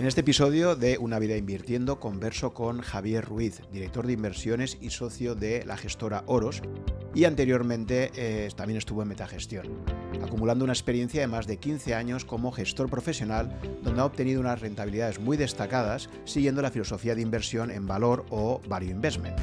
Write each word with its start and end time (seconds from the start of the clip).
En 0.00 0.06
este 0.06 0.22
episodio 0.22 0.76
de 0.76 0.96
Una 0.96 1.18
vida 1.18 1.36
invirtiendo 1.36 2.00
converso 2.00 2.54
con 2.54 2.80
Javier 2.80 3.22
Ruiz, 3.22 3.60
director 3.70 4.06
de 4.06 4.14
inversiones 4.14 4.78
y 4.80 4.88
socio 4.88 5.34
de 5.34 5.62
la 5.66 5.76
gestora 5.76 6.24
Oros, 6.24 6.62
y 7.14 7.24
anteriormente 7.24 8.10
eh, 8.14 8.48
también 8.56 8.78
estuvo 8.78 9.02
en 9.02 9.08
Metagestión, 9.08 9.66
acumulando 10.24 10.64
una 10.64 10.72
experiencia 10.72 11.20
de 11.20 11.26
más 11.26 11.46
de 11.46 11.58
15 11.58 11.94
años 11.94 12.24
como 12.24 12.50
gestor 12.50 12.88
profesional 12.88 13.60
donde 13.82 14.00
ha 14.00 14.06
obtenido 14.06 14.40
unas 14.40 14.62
rentabilidades 14.62 15.20
muy 15.20 15.36
destacadas 15.36 16.08
siguiendo 16.24 16.62
la 16.62 16.70
filosofía 16.70 17.14
de 17.14 17.20
inversión 17.20 17.70
en 17.70 17.86
valor 17.86 18.24
o 18.30 18.62
value 18.70 18.88
investment. 18.88 19.38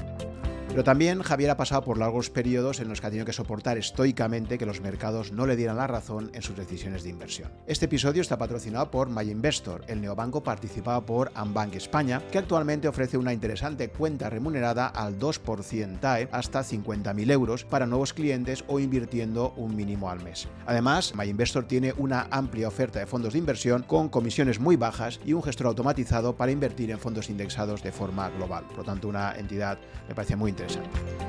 Pero 0.70 0.84
también 0.84 1.24
Javier 1.24 1.50
ha 1.50 1.58
pasado 1.58 1.82
por 1.82 1.98
largos 1.98 2.30
periodos 2.30 2.80
en 2.80 2.90
los 2.90 3.02
que 3.02 3.08
ha 3.08 3.10
tenido 3.10 3.26
que 3.26 3.34
soportar 3.34 3.78
estoicamente 3.78 4.58
que 4.58 4.66
los 4.66 4.82
mercados 4.82 5.32
no 5.32 5.48
le 5.48 5.56
dieran 5.56 5.78
la 5.78 5.88
razón 5.88 6.30
en 6.34 6.44
sus 6.44 6.56
decisiones 6.56 7.04
de 7.04 7.10
inversión. 7.10 7.50
Este 7.66 7.86
episodio 7.86 8.22
está 8.22 8.38
patrocinado 8.38 8.92
por 8.92 9.10
MyInvestor, 9.10 9.86
el 9.88 10.02
neobanco 10.02 10.44
participado 10.44 11.04
por 11.06 11.32
Ambank 11.34 11.74
España, 11.76 12.22
que 12.32 12.38
actualmente 12.38 12.88
ofrece 12.88 13.18
una 13.18 13.34
interesante 13.34 13.90
cuenta 13.90 14.30
remunerada 14.30 14.88
al 14.88 15.18
2% 15.18 16.00
TAE 16.00 16.30
hasta 16.32 16.60
50.000 16.60 17.32
euros 17.32 17.64
para 17.64 17.88
nuevos 17.88 18.14
clientes 18.14 18.64
o 18.68 18.80
invirtiendo 18.80 19.54
un 19.56 19.76
mínimo 19.76 20.12
al 20.12 20.24
mes. 20.24 20.48
Además, 20.68 21.16
MyInvestor 21.16 21.66
tiene 21.66 21.94
una 21.98 22.28
amplia 22.30 22.68
oferta 22.68 23.00
de 23.00 23.08
fondos 23.08 23.34
de 23.34 23.40
inversión 23.40 23.84
con 23.84 24.10
comisiones 24.10 24.60
muy 24.60 24.76
bajas 24.76 25.20
y 25.26 25.34
un 25.34 25.44
gestor 25.44 25.68
automatizado 25.68 26.36
para 26.36 26.52
invertir 26.52 26.92
en 26.92 27.00
fondos 27.00 27.30
indexados 27.30 27.82
de 27.82 27.92
forma 27.92 28.30
global. 28.30 28.66
Por 28.68 28.78
lo 28.80 28.84
tanto, 28.84 29.08
una 29.08 29.34
entidad 29.36 29.80
me 30.08 30.14
parece 30.14 30.36
muy 30.36 30.52
interesante 30.52 30.57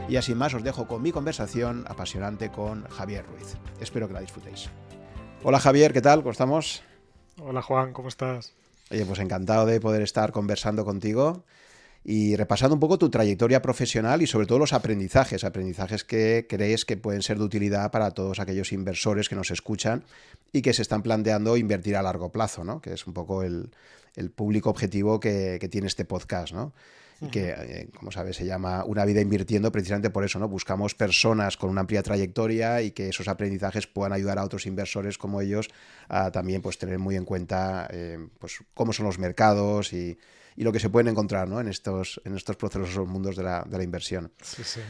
y 0.08 0.16
así 0.16 0.34
más 0.34 0.54
os 0.54 0.62
dejo 0.62 0.86
con 0.86 1.02
mi 1.02 1.12
conversación 1.12 1.84
apasionante 1.88 2.50
con 2.50 2.84
Javier 2.88 3.26
Ruiz. 3.26 3.56
Espero 3.80 4.08
que 4.08 4.14
la 4.14 4.20
disfrutéis. 4.20 4.68
Hola 5.42 5.60
Javier, 5.60 5.92
¿qué 5.92 6.00
tal? 6.00 6.20
¿Cómo 6.20 6.32
estamos? 6.32 6.82
Hola 7.40 7.62
Juan, 7.62 7.92
¿cómo 7.92 8.08
estás? 8.08 8.54
Oye, 8.90 9.04
pues 9.04 9.18
encantado 9.18 9.66
de 9.66 9.80
poder 9.80 10.02
estar 10.02 10.32
conversando 10.32 10.84
contigo 10.84 11.44
y 12.04 12.36
repasando 12.36 12.74
un 12.74 12.80
poco 12.80 12.98
tu 12.98 13.10
trayectoria 13.10 13.60
profesional 13.60 14.22
y 14.22 14.26
sobre 14.26 14.46
todo 14.46 14.58
los 14.58 14.72
aprendizajes, 14.72 15.44
aprendizajes 15.44 16.04
que 16.04 16.46
crees 16.48 16.84
que 16.86 16.96
pueden 16.96 17.22
ser 17.22 17.38
de 17.38 17.44
utilidad 17.44 17.90
para 17.90 18.12
todos 18.12 18.40
aquellos 18.40 18.72
inversores 18.72 19.28
que 19.28 19.36
nos 19.36 19.50
escuchan 19.50 20.04
y 20.52 20.62
que 20.62 20.72
se 20.72 20.82
están 20.82 21.02
planteando 21.02 21.56
invertir 21.56 21.96
a 21.96 22.02
largo 22.02 22.32
plazo, 22.32 22.64
¿no? 22.64 22.80
Que 22.80 22.94
es 22.94 23.06
un 23.06 23.12
poco 23.12 23.42
el, 23.42 23.70
público 24.34 24.70
objetivo 24.70 25.20
que, 25.20 25.58
que 25.60 25.68
tiene 25.68 25.86
este 25.86 26.04
podcast, 26.04 26.52
¿no? 26.52 26.72
Y 27.20 27.28
que, 27.28 27.50
eh, 27.50 27.88
como 27.96 28.12
sabes, 28.12 28.36
se 28.36 28.46
llama 28.46 28.84
Una 28.84 29.04
vida 29.04 29.20
invirtiendo 29.20 29.72
precisamente 29.72 30.10
por 30.10 30.24
eso, 30.24 30.38
¿no? 30.38 30.48
Buscamos 30.48 30.94
personas 30.94 31.56
con 31.56 31.70
una 31.70 31.80
amplia 31.80 32.02
trayectoria 32.02 32.80
y 32.82 32.92
que 32.92 33.08
esos 33.08 33.28
aprendizajes 33.28 33.86
puedan 33.86 34.12
ayudar 34.12 34.38
a 34.38 34.44
otros 34.44 34.66
inversores 34.66 35.18
como 35.18 35.40
ellos 35.40 35.68
a 36.08 36.30
también 36.30 36.62
pues, 36.62 36.78
tener 36.78 36.98
muy 36.98 37.16
en 37.16 37.24
cuenta 37.24 37.88
eh, 37.90 38.18
pues, 38.38 38.58
cómo 38.74 38.92
son 38.92 39.06
los 39.06 39.18
mercados 39.18 39.92
y, 39.92 40.18
y, 40.56 40.62
lo 40.62 40.72
que 40.72 40.80
se 40.80 40.90
pueden 40.90 41.08
encontrar 41.08 41.48
¿no? 41.48 41.60
en, 41.60 41.68
estos, 41.68 42.20
en 42.24 42.36
estos 42.36 42.56
procesos 42.56 43.06
mundos 43.06 43.36
de 43.36 43.42
la, 43.42 43.64
de 43.68 43.78
la 43.78 43.84
inversión. 43.84 44.32
Sí, 44.42 44.62
sí. 44.64 44.80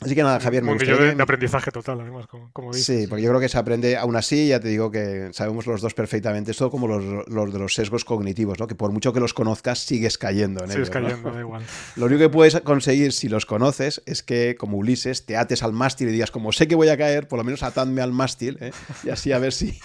Así 0.00 0.14
que 0.14 0.22
nada, 0.22 0.40
Javier, 0.40 0.62
me 0.62 0.72
gustaría... 0.72 1.14
de, 1.14 1.22
aprendizaje 1.22 1.70
total, 1.70 2.00
además, 2.00 2.26
como, 2.26 2.72
dices. 2.72 2.86
Sí, 2.86 3.06
porque 3.06 3.22
yo 3.22 3.28
creo 3.28 3.40
que 3.40 3.48
se 3.48 3.58
aprende, 3.58 3.96
aún 3.96 4.16
así, 4.16 4.48
ya 4.48 4.58
te 4.58 4.68
digo 4.68 4.90
que 4.90 5.28
sabemos 5.32 5.66
los 5.66 5.82
dos 5.82 5.92
perfectamente, 5.92 6.52
es 6.52 6.56
todo 6.56 6.70
como 6.70 6.88
los, 6.88 7.28
los 7.28 7.52
de 7.52 7.58
los 7.58 7.74
sesgos 7.74 8.04
cognitivos, 8.04 8.58
¿no? 8.58 8.66
Que 8.66 8.74
por 8.74 8.92
mucho 8.92 9.12
que 9.12 9.20
los 9.20 9.34
conozcas, 9.34 9.78
sigues 9.78 10.16
cayendo 10.16 10.64
en 10.64 10.70
Sigues 10.70 10.90
cayendo, 10.90 11.30
da 11.30 11.40
igual. 11.40 11.62
Lo 11.96 12.06
único 12.06 12.20
que 12.20 12.28
puedes 12.30 12.58
conseguir 12.62 13.12
si 13.12 13.28
los 13.28 13.44
conoces 13.44 14.02
es 14.06 14.22
que, 14.22 14.56
como 14.58 14.78
Ulises, 14.78 15.26
te 15.26 15.36
ates 15.36 15.62
al 15.62 15.72
mástil 15.72 16.08
y 16.08 16.12
digas, 16.12 16.30
como 16.30 16.52
sé 16.52 16.66
que 16.66 16.74
voy 16.74 16.88
a 16.88 16.96
caer, 16.96 17.28
por 17.28 17.38
lo 17.38 17.44
menos 17.44 17.62
atadme 17.62 18.00
al 18.00 18.12
mástil, 18.12 18.56
¿eh? 18.60 18.72
Y 19.04 19.10
así 19.10 19.32
a 19.32 19.38
ver 19.38 19.52
si... 19.52 19.78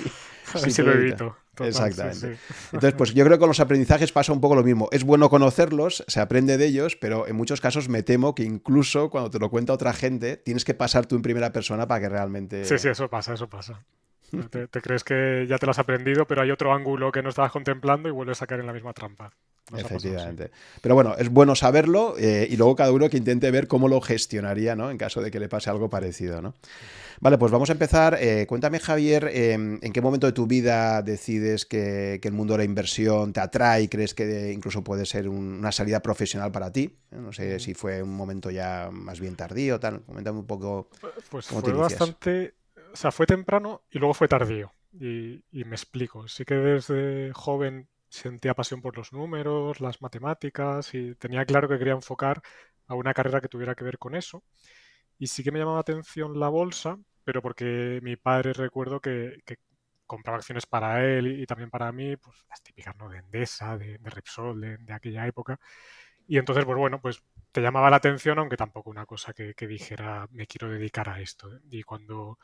ver 0.62 0.72
si 0.72 0.82
lo 0.82 0.92
evito. 0.94 1.38
Exactamente. 1.60 2.38
Entonces, 2.74 2.94
pues 2.94 3.14
yo 3.14 3.24
creo 3.24 3.38
que 3.38 3.40
con 3.40 3.48
los 3.48 3.60
aprendizajes 3.60 4.12
pasa 4.12 4.34
un 4.34 4.42
poco 4.42 4.56
lo 4.56 4.64
mismo. 4.64 4.90
Es 4.92 5.04
bueno 5.04 5.30
conocerlos, 5.30 6.04
se 6.08 6.20
aprende 6.20 6.58
de 6.58 6.66
ellos, 6.66 6.96
pero 6.96 7.28
en 7.28 7.36
muchos 7.36 7.62
casos 7.62 7.90
me 7.90 8.04
temo 8.04 8.36
que 8.36 8.44
incluso 8.44 9.10
cuando 9.10 9.30
te 9.30 9.40
lo 9.40 9.50
cuenta 9.50 9.74
otra 9.74 9.94
gente, 9.94 10.38
tienes 10.38 10.66
que 10.66 10.74
pasar 10.74 11.06
tú 11.06 11.16
en 11.16 11.22
primera 11.22 11.52
persona 11.52 11.88
para 11.88 12.02
que 12.02 12.10
realmente... 12.10 12.66
Sí, 12.66 12.78
sí, 12.78 12.90
eso 12.90 13.10
pasa, 13.10 13.34
eso 13.34 13.48
pasa. 13.48 13.84
Te, 14.72 14.82
crees 14.82 15.04
que 15.04 15.46
ya 15.48 15.58
te 15.58 15.66
lo 15.66 15.72
has 15.72 15.80
aprendido, 15.80 16.26
pero 16.26 16.42
hay 16.42 16.52
otro 16.52 16.74
ángulo 16.74 17.12
que 17.12 17.22
no 17.22 17.30
estabas 17.30 17.52
contemplando 17.52 18.10
y 18.10 18.12
vuelves 18.12 18.42
a 18.42 18.48
caer 18.48 18.62
en 18.62 18.68
la 18.68 18.74
misma 18.74 18.94
trampa. 18.94 19.32
Efectivamente. 19.74 20.52
Pero 20.82 20.96
bueno, 20.96 21.16
es 21.18 21.30
bueno 21.30 21.56
saberlo 21.56 22.16
eh, 22.20 22.48
y 22.50 22.56
luego 22.56 22.76
cada 22.76 22.92
uno 22.92 23.10
que 23.10 23.18
intente 23.18 23.50
ver 23.50 23.68
cómo 23.68 23.88
lo 23.88 24.00
gestionaría, 24.00 24.76
¿no? 24.76 24.92
En 24.92 24.98
caso 24.98 25.22
de 25.22 25.32
que 25.32 25.40
le 25.40 25.50
pase 25.50 25.70
algo 25.70 25.90
parecido, 25.90 26.42
¿no? 26.42 26.54
Vale, 27.20 27.38
pues 27.38 27.52
vamos 27.52 27.70
a 27.70 27.74
empezar. 27.74 28.18
Eh, 28.20 28.46
cuéntame, 28.48 28.80
Javier, 28.80 29.30
em, 29.34 29.80
¿en 29.82 29.94
qué 29.94 30.02
momento 30.02 30.28
de 30.28 30.34
tu 30.34 30.46
vida 30.48 31.02
decides 31.02 31.66
que, 31.66 32.20
el 32.22 32.34
mundo 32.34 32.54
de 32.54 32.60
la 32.60 32.64
inversión 32.66 33.34
te 33.34 33.40
atrae 33.40 33.84
y 33.84 33.88
crees 33.88 34.14
que 34.14 34.52
incluso 34.52 34.84
puede 34.84 35.06
ser 35.06 35.30
una 35.30 35.72
salida 35.72 36.02
profesional 36.02 36.52
para 36.52 36.72
ti? 36.72 36.96
No 37.12 37.32
sé 37.32 37.60
si 37.60 37.74
fue 37.74 38.04
un 38.04 38.16
momento 38.16 38.52
ya 38.52 38.90
más 38.92 39.20
bien 39.20 39.36
tardío, 39.36 39.80
tal. 39.80 40.02
Coméntame 40.02 40.40
un 40.40 40.46
poco. 40.46 40.90
Pues 41.30 41.48
fue 41.48 41.74
bastante. 41.74 42.54
O 42.92 42.96
sea, 42.96 43.12
fue 43.12 43.26
temprano 43.26 43.82
y 43.92 44.00
luego 44.00 44.14
fue 44.14 44.28
tardío. 44.28 44.72
Y, 44.94 45.44
y 45.52 45.64
me 45.66 45.76
explico. 45.76 46.28
Sí 46.28 46.46
que 46.46 46.56
desde 46.56 47.32
joven 47.34 47.88
sentía 48.16 48.54
pasión 48.56 48.82
por 48.82 48.98
los 48.98 49.14
números, 49.14 49.82
las 49.82 50.02
matemáticas 50.02 50.94
y 50.94 51.16
tenía 51.16 51.46
claro 51.46 51.68
que 51.70 51.78
quería 51.78 51.94
enfocar 51.94 52.42
a 52.88 52.96
una 52.96 53.14
carrera 53.14 53.42
que 53.42 53.48
tuviera 53.50 53.76
que 53.76 53.84
ver 53.84 53.98
con 53.98 54.16
eso. 54.16 54.44
Y 55.20 55.28
sí 55.28 55.44
que 55.44 55.52
me 55.52 55.60
llamaba 55.60 55.78
la 55.78 55.82
atención 55.82 56.40
la 56.40 56.50
bolsa, 56.50 56.98
pero 57.24 57.42
porque 57.42 58.00
mi 58.04 58.16
padre 58.18 58.54
recuerdo 58.54 59.00
que, 59.02 59.38
compraba 60.08 60.38
acciones 60.38 60.68
para 60.68 61.04
él 61.04 61.28
y, 61.42 61.46
también 61.48 61.72
para 61.72 61.92
mí, 61.92 62.16
pues 62.18 62.38
las 62.50 62.62
típicas, 62.62 62.96
¿no? 62.98 63.10
De 63.10 63.20
Endesa, 63.20 63.78
de, 63.78 63.98
Repsol, 64.04 64.62
de, 64.62 64.94
aquella 64.94 65.28
época. 65.28 65.60
Y 66.28 66.38
entonces, 66.38 66.66
pues 66.66 66.78
bueno, 66.78 67.02
pues 67.02 67.24
te 67.52 67.62
llamaba 67.62 67.90
la 67.90 67.98
atención, 67.98 68.40
aunque 68.40 68.58
tampoco 68.58 68.90
una 68.90 69.06
cosa 69.06 69.34
que, 69.34 69.56
dijera 69.68 70.28
me 70.32 70.48
quiero 70.48 70.70
dedicar 70.70 71.10
a 71.10 71.22
esto. 71.22 71.50
Y 71.72 71.84
cuando, 71.84 72.40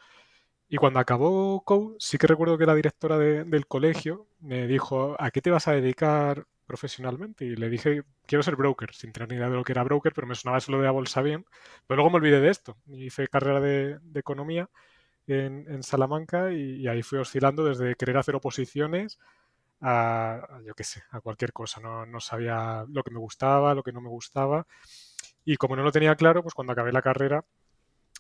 y 0.74 0.78
cuando 0.78 1.00
acabó 1.00 1.62
COU, 1.66 1.98
sí 2.00 2.18
que 2.18 2.28
recuerdo 2.28 2.58
que 2.58 2.66
la 2.66 2.74
directora 2.74 3.18
del 3.18 3.68
colegio 3.68 4.28
me 4.40 4.68
dijo, 4.68 5.18
¿a 5.20 5.30
qué 5.30 5.42
te 5.42 5.52
vas 5.52 5.68
a 5.68 5.74
dedicar 5.74 6.48
profesionalmente 6.66 7.44
y 7.44 7.58
le 7.58 7.70
dije, 7.70 8.04
quiero 8.26 8.42
ser 8.42 8.56
broker, 8.56 8.94
sin 8.94 9.12
tener 9.12 9.28
ni 9.28 9.36
idea 9.36 9.50
de 9.50 9.58
lo 9.58 9.66
que 9.66 9.74
era 9.74 9.84
broker, 9.84 10.14
pero 10.14 10.28
me 10.28 10.34
sonaba 10.34 10.60
eso 10.60 10.72
lo 10.72 10.78
de 10.78 10.86
la 10.86 10.92
bolsa 10.92 11.22
bien. 11.22 11.46
Pero 11.88 11.98
luego 11.98 12.10
me 12.12 12.16
olvidé 12.16 12.40
de 12.40 12.50
esto. 12.50 12.78
Hice 12.88 13.28
carrera 13.28 13.60
de, 13.60 14.00
economía 14.16 14.70
en, 15.28 15.84
Salamanca 15.84 16.54
y, 16.54 16.88
ahí 16.88 17.04
fui 17.04 17.20
oscilando 17.20 17.66
desde 17.66 17.96
querer 17.96 18.16
hacer 18.16 18.36
oposiciones 18.36 19.20
a, 19.82 20.62
yo 20.66 20.74
qué 20.74 20.86
sé, 20.86 21.04
a 21.12 21.20
cualquier 21.20 21.52
cosa. 21.52 21.82
No, 21.82 22.06
no 22.06 22.22
sabía 22.22 22.86
lo 22.88 23.04
que 23.04 23.12
me 23.12 23.20
gustaba, 23.20 23.76
lo 23.76 23.84
que 23.84 23.92
no 23.92 24.00
me 24.00 24.08
gustaba. 24.08 24.66
Y 25.44 25.58
como 25.58 25.76
no 25.76 25.84
lo 25.84 25.92
tenía 25.92 26.16
claro, 26.16 26.44
pues 26.44 26.54
cuando 26.54 26.72
acabé 26.72 26.94
la 26.94 27.02
carrera 27.02 27.44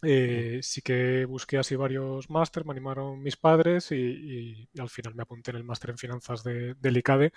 eh, 0.03 0.59
sí 0.63 0.81
que 0.81 1.25
busqué 1.25 1.57
así 1.57 1.75
varios 1.75 2.29
máster, 2.29 2.65
me 2.65 2.71
animaron 2.71 3.21
mis 3.21 3.37
padres 3.37 3.91
y, 3.91 4.69
al 4.79 4.89
final 4.89 5.15
me 5.15 5.23
apunté 5.23 5.51
en 5.51 5.57
el 5.57 5.63
máster 5.63 5.91
en 5.91 5.97
finanzas 5.97 6.43
de, 6.43 6.75
del 6.75 6.97
ICADE 6.97 7.33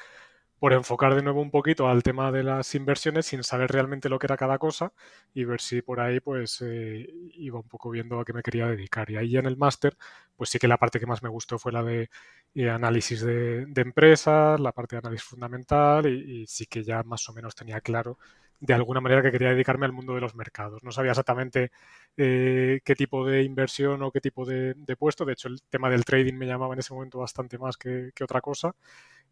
por 0.59 0.73
enfocar 0.73 1.15
de 1.15 1.23
nuevo 1.23 1.43
un 1.43 1.51
poquito 1.51 1.89
al 1.89 2.03
tema 2.03 2.33
de 2.33 2.43
las 2.43 2.75
inversiones 2.75 3.27
sin 3.27 3.45
saber 3.45 3.71
realmente 3.71 4.09
lo 4.09 4.19
que 4.19 4.27
era 4.27 4.37
cada 4.37 4.59
cosa 4.59 4.93
y 5.35 5.45
ver 5.45 5.61
si 5.61 5.83
por 5.83 6.01
ahí 6.01 6.21
pues 6.21 6.63
eh, 6.63 7.07
iba 7.35 7.59
un 7.59 7.69
poco 7.69 7.91
viendo 7.91 8.19
a 8.19 8.25
qué 8.25 8.33
me 8.33 8.43
quería 8.43 8.67
dedicar. 8.69 9.11
Y 9.11 9.17
ahí 9.17 9.31
ya 9.31 9.41
en 9.41 9.47
el 9.47 9.59
máster, 9.59 9.97
pues 10.37 10.51
sí 10.51 10.59
que 10.59 10.69
la 10.69 10.79
parte 10.79 10.99
que 11.01 11.07
más 11.07 11.23
me 11.23 11.29
gustó 11.29 11.59
fue 11.59 11.73
la 11.73 11.83
de 11.83 12.09
eh, 12.55 12.71
análisis 12.71 13.21
de, 13.21 13.67
empresas, 13.77 14.59
la 14.61 14.73
parte 14.73 14.97
de 14.97 15.01
análisis 15.01 15.27
fundamental 15.29 16.07
y, 16.07 16.47
sí 16.47 16.67
que 16.67 16.83
ya 16.83 17.03
más 17.03 17.29
o 17.29 17.35
menos 17.35 17.55
tenía 17.55 17.81
claro 17.83 18.19
de 18.61 18.75
alguna 18.75 19.01
manera 19.01 19.23
que 19.23 19.31
quería 19.33 19.51
dedicarme 19.51 19.87
al 19.87 19.93
mundo 19.93 20.15
de 20.15 20.21
los 20.21 20.35
mercados. 20.35 20.83
No 20.83 20.93
sabía 20.93 21.13
exactamente 21.13 21.71
eh, 22.17 22.81
qué 22.85 22.95
tipo 22.95 23.27
de 23.27 23.43
inversión 23.43 24.03
o 24.03 24.11
qué 24.11 24.21
tipo 24.21 24.45
de, 24.47 24.75
puesto. 24.99 25.25
De 25.25 25.35
hecho, 25.35 25.49
el 25.49 25.63
tema 25.63 25.91
del 25.91 26.05
trading 26.05 26.35
me 26.35 26.47
llamaba 26.47 26.75
en 26.75 26.81
ese 26.81 26.95
momento 26.95 27.19
bastante 27.19 27.59
más 27.59 27.77
que 27.77 28.13
otra 28.23 28.41
cosa. 28.41 28.75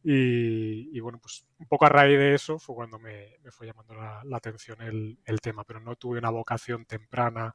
Y, 0.05 0.99
bueno, 1.00 1.19
pues 1.20 1.47
un 1.58 1.67
poco 1.67 1.87
a 1.87 1.88
raíz 1.88 2.19
de 2.19 2.35
eso 2.35 2.58
fue 2.58 2.75
cuando 2.75 2.99
me, 2.99 3.37
fue 3.50 3.69
llamando 3.69 3.94
la, 3.94 4.23
atención 4.37 4.81
el, 4.82 5.41
tema, 5.41 5.64
pero 5.64 5.81
no 5.81 5.94
tuve 5.97 6.19
una 6.19 6.31
vocación 6.31 6.85
temprana, 6.87 7.55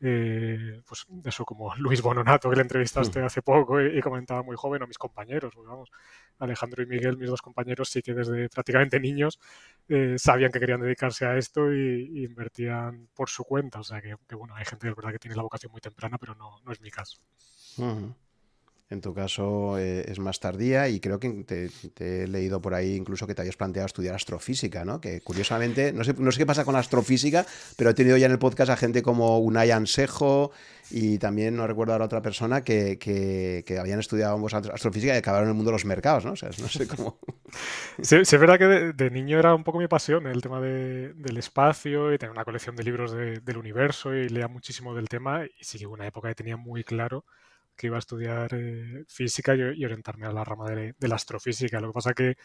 eh, 0.00 0.82
pues 0.86 1.06
eso 1.24 1.44
como 1.44 1.74
Luis 1.76 2.02
Bononato, 2.02 2.50
que 2.50 2.56
le 2.56 2.62
entrevistaste 2.62 3.20
mm. 3.20 3.24
hace 3.24 3.42
poco 3.42 3.80
y, 3.80 4.00
comentaba 4.00 4.42
muy 4.42 4.56
joven, 4.56 4.82
o 4.82 4.86
mis 4.86 4.98
compañeros, 4.98 5.52
pues 5.54 5.66
vamos, 5.66 5.90
Alejandro 6.38 6.82
y 6.82 6.86
Miguel, 6.86 7.16
mis 7.16 7.30
dos 7.30 7.42
compañeros, 7.42 7.88
sí 7.88 8.02
que 8.02 8.12
desde 8.12 8.48
prácticamente 8.48 9.00
niños 9.00 9.38
eh, 9.88 10.16
sabían 10.18 10.50
que 10.50 10.60
querían 10.60 10.80
dedicarse 10.80 11.26
a 11.26 11.36
esto 11.36 11.72
y, 11.72 12.24
invertían 12.24 13.08
por 13.14 13.28
su 13.28 13.44
cuenta. 13.44 13.80
O 13.80 13.84
sea 13.84 14.00
que, 14.00 14.16
bueno, 14.34 14.54
hay 14.54 14.64
gente 14.64 14.86
de 14.86 14.94
verdad 14.94 15.12
que 15.12 15.18
tiene 15.18 15.36
la 15.36 15.42
vocación 15.42 15.72
muy 15.72 15.80
temprana, 15.80 16.18
pero 16.18 16.34
no, 16.34 16.60
no 16.64 16.72
es 16.72 16.80
mi 16.80 16.90
caso. 16.90 17.18
En 18.94 19.00
tu 19.00 19.12
caso 19.12 19.76
eh, 19.76 20.04
es 20.08 20.20
más 20.20 20.38
tardía 20.38 20.88
y 20.88 21.00
creo 21.00 21.18
que 21.18 21.44
te, 21.44 22.22
he 22.22 22.28
leído 22.28 22.60
por 22.60 22.74
ahí 22.74 22.94
incluso 22.94 23.26
que 23.26 23.34
te 23.34 23.42
habías 23.42 23.56
planteado 23.56 23.86
estudiar 23.86 24.14
astrofísica, 24.14 24.84
¿no? 24.84 25.00
Que 25.00 25.20
curiosamente, 25.20 25.92
no 25.92 26.04
sé, 26.04 26.14
qué 26.14 26.46
pasa 26.46 26.64
con 26.64 26.74
la 26.74 26.80
astrofísica, 26.80 27.44
pero 27.76 27.90
he 27.90 27.94
tenido 27.94 28.16
ya 28.16 28.26
en 28.26 28.32
el 28.32 28.38
podcast 28.38 28.70
a 28.70 28.76
gente 28.76 29.02
como 29.02 29.40
Unai 29.40 29.72
Ansejo 29.72 30.52
y 30.90 31.18
también 31.18 31.56
no 31.56 31.66
recuerdo 31.66 31.92
ahora 31.92 32.04
otra 32.04 32.22
persona 32.22 32.62
que, 32.62 33.64
habían 33.78 33.98
estudiado 33.98 34.34
ambos 34.34 34.54
astrofísica 34.54 35.14
y 35.14 35.18
acabaron 35.18 35.48
en 35.48 35.50
el 35.50 35.56
mundo 35.56 35.70
de 35.70 35.74
los 35.74 35.84
mercados, 35.84 36.24
¿no? 36.24 36.32
O 36.32 36.36
sea, 36.36 36.50
no 36.60 36.68
sé 36.68 36.86
cómo... 36.86 37.18
Sí, 38.02 38.16
es 38.16 38.32
verdad 38.32 38.58
que 38.58 38.64
de, 38.64 39.10
niño 39.10 39.38
era 39.38 39.54
un 39.54 39.62
poco 39.62 39.78
mi 39.78 39.86
pasión 39.86 40.26
el 40.26 40.42
tema 40.42 40.60
del 40.60 41.36
espacio 41.36 42.12
y 42.12 42.18
tener 42.18 42.32
una 42.32 42.44
colección 42.44 42.74
de 42.74 42.82
libros 42.82 43.12
del 43.12 43.56
universo 43.56 44.12
y 44.12 44.28
leía 44.28 44.48
muchísimo 44.48 44.94
del 44.94 45.08
tema 45.08 45.44
y 45.44 45.62
sí 45.62 45.78
que 45.78 45.86
una 45.86 46.06
época 46.06 46.28
que 46.28 46.34
tenía 46.34 46.56
muy 46.56 46.82
claro 46.82 47.24
que 47.76 47.88
iba 47.88 47.96
a 47.96 47.98
estudiar 48.00 48.50
eh, 48.54 49.04
física 49.08 49.54
y, 49.54 49.84
orientarme 49.84 50.26
a 50.26 50.32
la 50.32 50.44
rama 50.44 50.70
de, 50.70 50.94
la 51.00 51.16
astrofísica. 51.16 51.80
Lo 51.80 51.88
que 51.88 51.94
pasa 51.94 52.14
que 52.14 52.36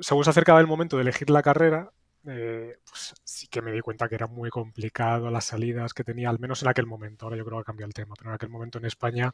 según 0.00 0.24
se 0.24 0.30
acercaba 0.30 0.60
el 0.60 0.66
momento 0.66 0.96
de 0.96 1.02
elegir 1.02 1.30
la 1.30 1.42
carrera, 1.42 1.90
eh, 2.28 2.78
pues 2.84 3.14
sí 3.22 3.46
que 3.48 3.62
me 3.62 3.70
di 3.70 3.80
cuenta 3.80 4.08
que 4.08 4.16
era 4.16 4.26
muy 4.26 4.50
complicado 4.50 5.30
las 5.30 5.44
salidas 5.44 5.94
que 5.94 6.02
tenía, 6.02 6.28
al 6.28 6.40
menos 6.40 6.62
en 6.62 6.68
aquel 6.68 6.86
momento. 6.86 7.26
Ahora 7.26 7.36
yo 7.36 7.44
creo 7.44 7.58
que 7.58 7.62
ha 7.62 7.64
cambiado 7.64 7.88
el 7.88 7.94
tema, 7.94 8.14
pero 8.18 8.30
en 8.30 8.34
aquel 8.34 8.48
momento 8.48 8.78
en 8.78 8.86
España 8.86 9.32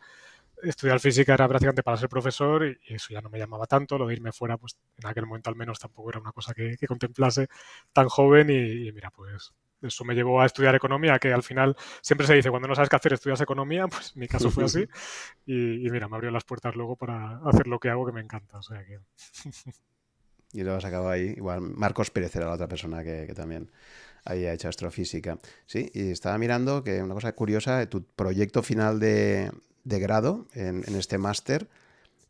estudiar 0.62 1.00
física 1.00 1.34
era 1.34 1.48
prácticamente 1.48 1.82
para 1.82 1.96
ser 1.96 2.08
profesor 2.08 2.66
y, 2.66 2.94
eso 2.94 3.08
ya 3.10 3.20
no 3.20 3.31
me 3.31 3.38
llamaba 3.38 3.66
tanto. 3.66 3.98
Lo 3.98 4.06
de 4.06 4.14
irme 4.14 4.32
fuera, 4.32 4.58
pues 4.58 4.76
en 4.98 5.08
aquel 5.08 5.26
momento 5.26 5.50
al 5.50 5.56
menos 5.56 5.78
tampoco 5.78 6.10
era 6.10 6.20
una 6.20 6.32
cosa 6.32 6.55
que, 6.55 6.76
contemplase 6.87 7.48
tan 7.93 8.08
joven 8.08 8.50
y, 8.50 8.93
mira, 8.93 9.10
pues 9.10 9.52
eso 9.82 10.05
me 10.05 10.14
llevó 10.14 10.40
a 10.40 10.46
estudiar 10.46 10.75
economía, 10.75 11.19
que 11.19 11.32
al 11.32 11.43
final 11.43 11.76
siempre 12.00 12.26
se 12.26 12.34
dice, 12.34 12.50
cuando 12.50 12.69
no 12.69 12.75
sabes 12.75 12.88
qué 12.88 12.96
hacer, 12.96 13.12
estudias 13.12 13.40
economía, 13.40 13.87
pues 13.88 14.17
mi 14.17 14.29
caso 14.29 14.50
fue 14.50 14.64
así. 14.64 14.87
Y, 15.46 15.90
mira, 15.90 16.08
me 16.08 16.17
abrió 16.17 16.31
las 16.31 16.44
puertas 16.44 16.76
luego 16.76 16.96
para 16.96 17.38
hacer 17.44 17.67
lo 17.67 17.81
que 17.81 17.90
hago, 17.90 18.06
que 18.06 18.12
me 18.12 18.20
encanta. 18.20 18.58
O 18.58 18.62
sea 18.62 18.84
que... 18.84 19.00
Y 20.55 20.62
lo 20.64 20.75
has 20.75 20.84
acabado 20.84 21.11
ahí. 21.11 21.32
Igual 21.37 21.62
Marcos 21.62 22.11
Pérez 22.11 22.37
era 22.37 22.46
la 22.46 22.52
otra 22.52 22.69
persona 22.69 23.02
que, 23.02 23.32
también 23.34 23.70
había 24.25 24.52
hecho 24.52 24.69
astrofísica. 24.69 25.38
Sí, 25.67 25.90
y 25.94 26.11
estaba 26.11 26.37
mirando 26.37 26.84
que 26.84 27.02
una 27.02 27.14
cosa 27.14 27.32
curiosa, 27.32 27.88
tu 27.88 28.05
proyecto 28.05 28.62
final 28.62 29.00
de, 29.00 29.50
grado 29.84 30.46
en, 30.52 30.84
este 30.94 31.17
máster 31.17 31.69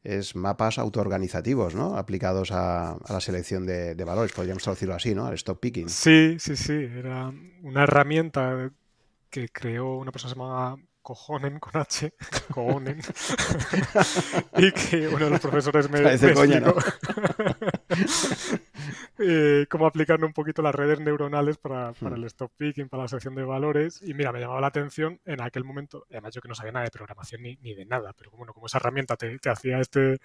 es 0.02 0.34
mapas 0.34 0.78
autoorganizativos, 0.78 1.74
¿no? 1.74 1.96
Aplicados 1.96 2.50
a, 2.52 2.96
la 3.08 3.20
selección 3.20 3.66
de, 3.66 3.94
valores, 4.04 4.32
podríamos 4.32 4.62
traducirlo 4.62 4.94
así, 4.94 5.14
¿no? 5.14 5.26
Al 5.26 5.34
stock 5.34 5.60
picking. 5.60 5.88
Sí, 5.88 6.36
sí, 6.38 6.56
sí. 6.56 6.72
Era 6.72 7.32
una 7.62 7.84
herramienta 7.84 8.70
que 9.30 9.48
creó 9.48 9.96
una 9.98 10.12
persona 10.12 10.34
llamaba 10.34 10.76
Cojonen 11.02 11.58
con 11.58 11.80
H, 11.80 12.14
Cojonen, 12.54 13.00
y 14.56 14.72
que 14.72 15.08
uno 15.08 15.24
de 15.24 15.30
los 15.30 15.40
profesores 15.40 15.90
me, 15.90 16.00
me 16.02 16.12
explicó 16.14 16.44
eh, 19.18 19.66
cómo 19.68 19.86
aplicar 19.86 20.24
un 20.24 20.32
poquito 20.32 20.62
las 20.62 20.74
redes 20.74 21.00
neuronales 21.00 21.58
para, 21.58 21.92
para 21.92 22.16
el 22.16 22.24
stop 22.24 22.52
picking, 22.56 22.88
para 22.88 23.02
la 23.02 23.08
selección 23.08 23.34
de 23.34 23.42
valores. 23.42 24.00
Y 24.02 24.14
mira, 24.14 24.32
me 24.32 24.40
llamaba 24.40 24.60
la 24.60 24.68
atención 24.68 25.20
en 25.24 25.40
aquel 25.40 25.64
momento, 25.64 26.06
además 26.10 26.34
yo 26.34 26.40
que 26.40 26.48
no 26.48 26.54
sabía 26.54 26.72
nada 26.72 26.84
de 26.84 26.90
programación 26.90 27.42
ni, 27.42 27.56
ni 27.56 27.74
de 27.74 27.84
nada, 27.84 28.12
pero 28.16 28.30
bueno, 28.30 28.52
como 28.54 28.66
esa 28.66 28.78
herramienta 28.78 29.16
te, 29.16 29.38
te 29.38 29.50
hacía 29.50 29.80
este 29.80 30.18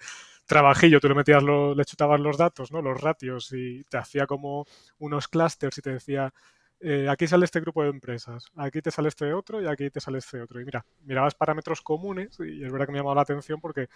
trabajillo, 0.46 1.00
tú 1.00 1.08
le 1.08 1.14
metías, 1.14 1.42
le 1.42 1.84
chutabas 1.84 2.20
los 2.20 2.38
datos, 2.38 2.72
¿no? 2.72 2.80
los 2.80 3.00
ratios, 3.00 3.52
y 3.52 3.84
te 3.84 3.98
hacía 3.98 4.26
como 4.26 4.64
unos 4.98 5.28
clusters 5.28 5.76
y 5.78 5.82
te 5.82 5.90
decía 5.90 6.32
eh, 6.80 7.08
aquí 7.08 7.26
sale 7.26 7.44
este 7.44 7.60
grupo 7.60 7.82
de 7.82 7.90
empresas, 7.90 8.46
aquí 8.56 8.80
te 8.80 8.90
sale 8.90 9.08
este 9.08 9.32
otro 9.32 9.60
y 9.60 9.66
aquí 9.66 9.90
te 9.90 10.00
sale 10.00 10.18
este 10.18 10.40
otro. 10.40 10.60
Y 10.60 10.64
mira, 10.64 10.84
mirabas 11.04 11.34
parámetros 11.34 11.80
comunes 11.80 12.38
y 12.40 12.64
es 12.64 12.70
verdad 12.70 12.86
que 12.86 12.92
me 12.92 12.98
llamaba 12.98 13.16
la 13.16 13.22
atención 13.22 13.60
porque 13.60 13.88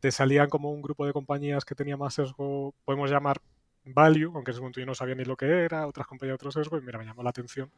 te 0.00 0.10
salían 0.10 0.48
como 0.48 0.70
un 0.70 0.82
grupo 0.82 1.06
de 1.06 1.12
compañías 1.12 1.64
que 1.64 1.74
tenía 1.74 1.96
más 1.96 2.14
sesgo, 2.14 2.74
podemos 2.84 3.10
llamar 3.10 3.40
value, 3.84 4.32
aunque 4.34 4.50
en 4.50 4.54
ese 4.54 4.60
momento 4.60 4.80
yo 4.80 4.86
no 4.86 4.94
sabía 4.94 5.14
ni 5.14 5.24
lo 5.24 5.36
que 5.36 5.46
era, 5.46 5.86
otras 5.86 6.06
compañías 6.06 6.32
de 6.32 6.34
otro 6.34 6.50
sesgo, 6.50 6.76
y 6.76 6.82
mira, 6.82 6.98
me 6.98 7.04
llamó 7.04 7.22
la 7.22 7.30
atención 7.30 7.70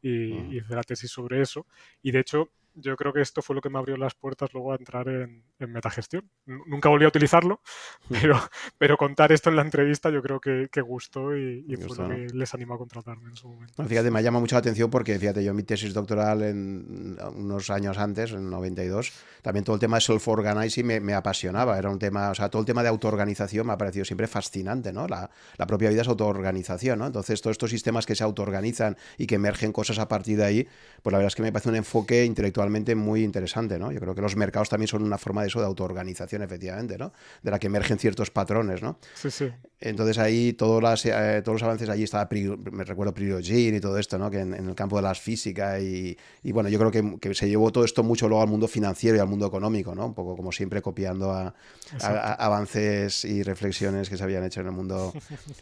y, 0.00 0.32
y 0.34 0.56
hice 0.58 0.74
la 0.74 0.82
tesis 0.82 1.10
sobre 1.10 1.40
eso. 1.40 1.66
Y 2.02 2.10
de 2.10 2.20
hecho, 2.20 2.50
yo 2.74 2.96
creo 2.96 3.12
que 3.12 3.20
esto 3.20 3.42
fue 3.42 3.54
lo 3.54 3.60
que 3.60 3.70
me 3.70 3.78
abrió 3.78 3.96
las 3.96 4.14
puertas 4.14 4.52
luego 4.52 4.72
a 4.72 4.76
entrar 4.76 5.08
en, 5.08 5.44
metagestión. 5.58 6.28
Nunca 6.44 6.88
volví 6.88 7.04
a 7.04 7.08
utilizarlo, 7.08 7.60
pero, 8.08 8.38
pero 8.78 8.96
contar 8.96 9.30
esto 9.32 9.50
en 9.50 9.56
la 9.56 9.62
entrevista 9.62 10.10
yo 10.10 10.22
creo 10.22 10.40
que, 10.40 10.68
gustó 10.82 11.36
y, 11.36 11.64
fue 11.76 11.96
lo 11.96 12.08
que 12.08 12.26
les 12.34 12.52
animó 12.54 12.74
a 12.74 12.78
contratarme 12.78 13.30
en 13.30 13.36
su 13.36 13.48
momento. 13.48 13.84
fíjate, 13.84 14.10
me 14.10 14.22
llama 14.22 14.40
mucho 14.40 14.56
la 14.56 14.60
atención 14.60 14.90
porque, 14.90 15.18
fíjate, 15.18 15.44
yo 15.44 15.54
mi 15.54 15.62
tesis 15.62 15.94
doctoral 15.94 16.42
en 16.42 17.18
unos 17.36 17.70
años 17.70 17.96
antes, 17.98 18.32
en 18.32 18.50
92, 18.50 19.12
también 19.42 19.64
todo 19.64 19.74
el 19.74 19.80
tema 19.80 19.98
de 19.98 20.02
self-organizing 20.02 20.84
me, 20.84 21.00
me, 21.00 21.14
apasionaba. 21.14 21.78
Era 21.78 21.90
un 21.90 21.98
tema, 21.98 22.30
o 22.30 22.34
sea, 22.34 22.48
todo 22.48 22.60
el 22.60 22.66
tema 22.66 22.82
de 22.82 22.88
autoorganización 22.88 23.66
me 23.66 23.72
ha 23.72 23.78
parecido 23.78 24.04
siempre 24.04 24.26
fascinante, 24.26 24.92
¿no? 24.92 25.06
La, 25.06 25.30
la 25.56 25.66
propia 25.66 25.90
vida 25.90 26.02
es 26.02 26.08
autoorganización, 26.08 26.98
¿no? 26.98 27.06
Entonces, 27.06 27.40
todos 27.40 27.54
estos 27.54 27.70
sistemas 27.70 28.06
que 28.06 28.14
se 28.14 28.24
autoorganizan 28.24 28.96
y 29.18 29.26
que 29.26 29.36
emergen 29.36 29.72
cosas 29.72 29.98
a 29.98 30.08
partir 30.08 30.38
de 30.38 30.44
ahí, 30.44 30.68
pues 31.02 31.12
la 31.12 31.18
verdad 31.18 31.28
es 31.28 31.34
que 31.36 31.42
me 31.42 31.52
parece 31.52 31.68
un 31.68 31.76
enfoque 31.76 32.24
intelectual 32.24 32.61
muy 32.70 33.22
interesante, 33.22 33.78
¿no? 33.78 33.92
Yo 33.92 34.00
creo 34.00 34.14
que 34.14 34.22
los 34.22 34.36
mercados 34.36 34.68
también 34.68 34.88
son 34.88 35.02
una 35.02 35.18
forma 35.18 35.42
de 35.42 35.48
eso, 35.48 35.60
de 35.60 35.66
autoorganización, 35.66 36.42
efectivamente, 36.42 36.98
¿no? 36.98 37.12
De 37.42 37.50
la 37.50 37.58
que 37.58 37.66
emergen 37.66 37.98
ciertos 37.98 38.30
patrones, 38.30 38.82
¿no? 38.82 38.98
Sí, 39.14 39.30
sí. 39.30 39.50
Entonces 39.82 40.18
ahí 40.18 40.52
todos, 40.52 40.80
las, 40.80 41.04
eh, 41.06 41.42
todos 41.44 41.56
los 41.56 41.62
avances, 41.64 41.88
allí 41.88 42.04
estaba, 42.04 42.28
me 42.70 42.84
recuerdo 42.84 43.12
Prigogine 43.12 43.78
y 43.78 43.80
todo 43.80 43.98
esto, 43.98 44.16
¿no? 44.16 44.30
Que 44.30 44.38
en, 44.40 44.54
el 44.54 44.74
campo 44.76 44.96
de 44.96 45.02
las 45.02 45.20
físicas 45.20 45.82
y, 45.82 46.16
y 46.44 46.52
bueno, 46.52 46.68
yo 46.68 46.78
creo 46.78 46.90
que, 46.92 47.18
que, 47.18 47.34
se 47.34 47.48
llevó 47.48 47.72
todo 47.72 47.84
esto 47.84 48.04
mucho 48.04 48.28
luego 48.28 48.42
al 48.42 48.48
mundo 48.48 48.68
financiero 48.68 49.16
y 49.16 49.20
al 49.20 49.26
mundo 49.26 49.46
económico, 49.46 49.94
¿no? 49.94 50.06
Un 50.06 50.14
poco 50.14 50.36
como 50.36 50.52
siempre 50.52 50.80
copiando 50.80 51.32
a, 51.32 51.54
avances 52.00 53.24
y 53.24 53.42
reflexiones 53.42 54.08
que 54.08 54.16
se 54.16 54.22
habían 54.22 54.44
hecho 54.44 54.60
en 54.60 54.66
el 54.66 54.72
mundo 54.72 55.12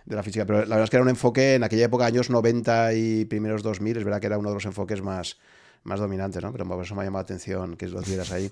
de 0.04 0.16
la 0.16 0.22
física. 0.22 0.44
Pero 0.44 0.60
la 0.60 0.76
verdad 0.76 0.84
es 0.84 0.90
que 0.90 0.96
era 0.96 1.02
un 1.02 1.10
enfoque 1.10 1.54
en 1.54 1.64
aquella 1.64 1.86
época, 1.86 2.04
años 2.04 2.28
90 2.28 2.92
y 2.92 3.24
primeros 3.24 3.62
2000, 3.62 3.96
es 3.96 4.04
verdad 4.04 4.20
que 4.20 4.26
era 4.26 4.38
uno 4.38 4.50
de 4.50 4.54
los 4.54 4.66
enfoques 4.66 5.00
más 5.00 5.38
más 5.84 6.00
dominante, 6.00 6.40
¿no? 6.40 6.52
Pero 6.52 6.66
por 6.66 6.84
eso 6.84 6.94
me 6.94 7.02
ha 7.02 7.04
llamado 7.04 7.22
la 7.22 7.24
atención 7.24 7.76
que 7.76 7.88
lo 7.88 8.02
tuvieras 8.02 8.30
ahí. 8.32 8.50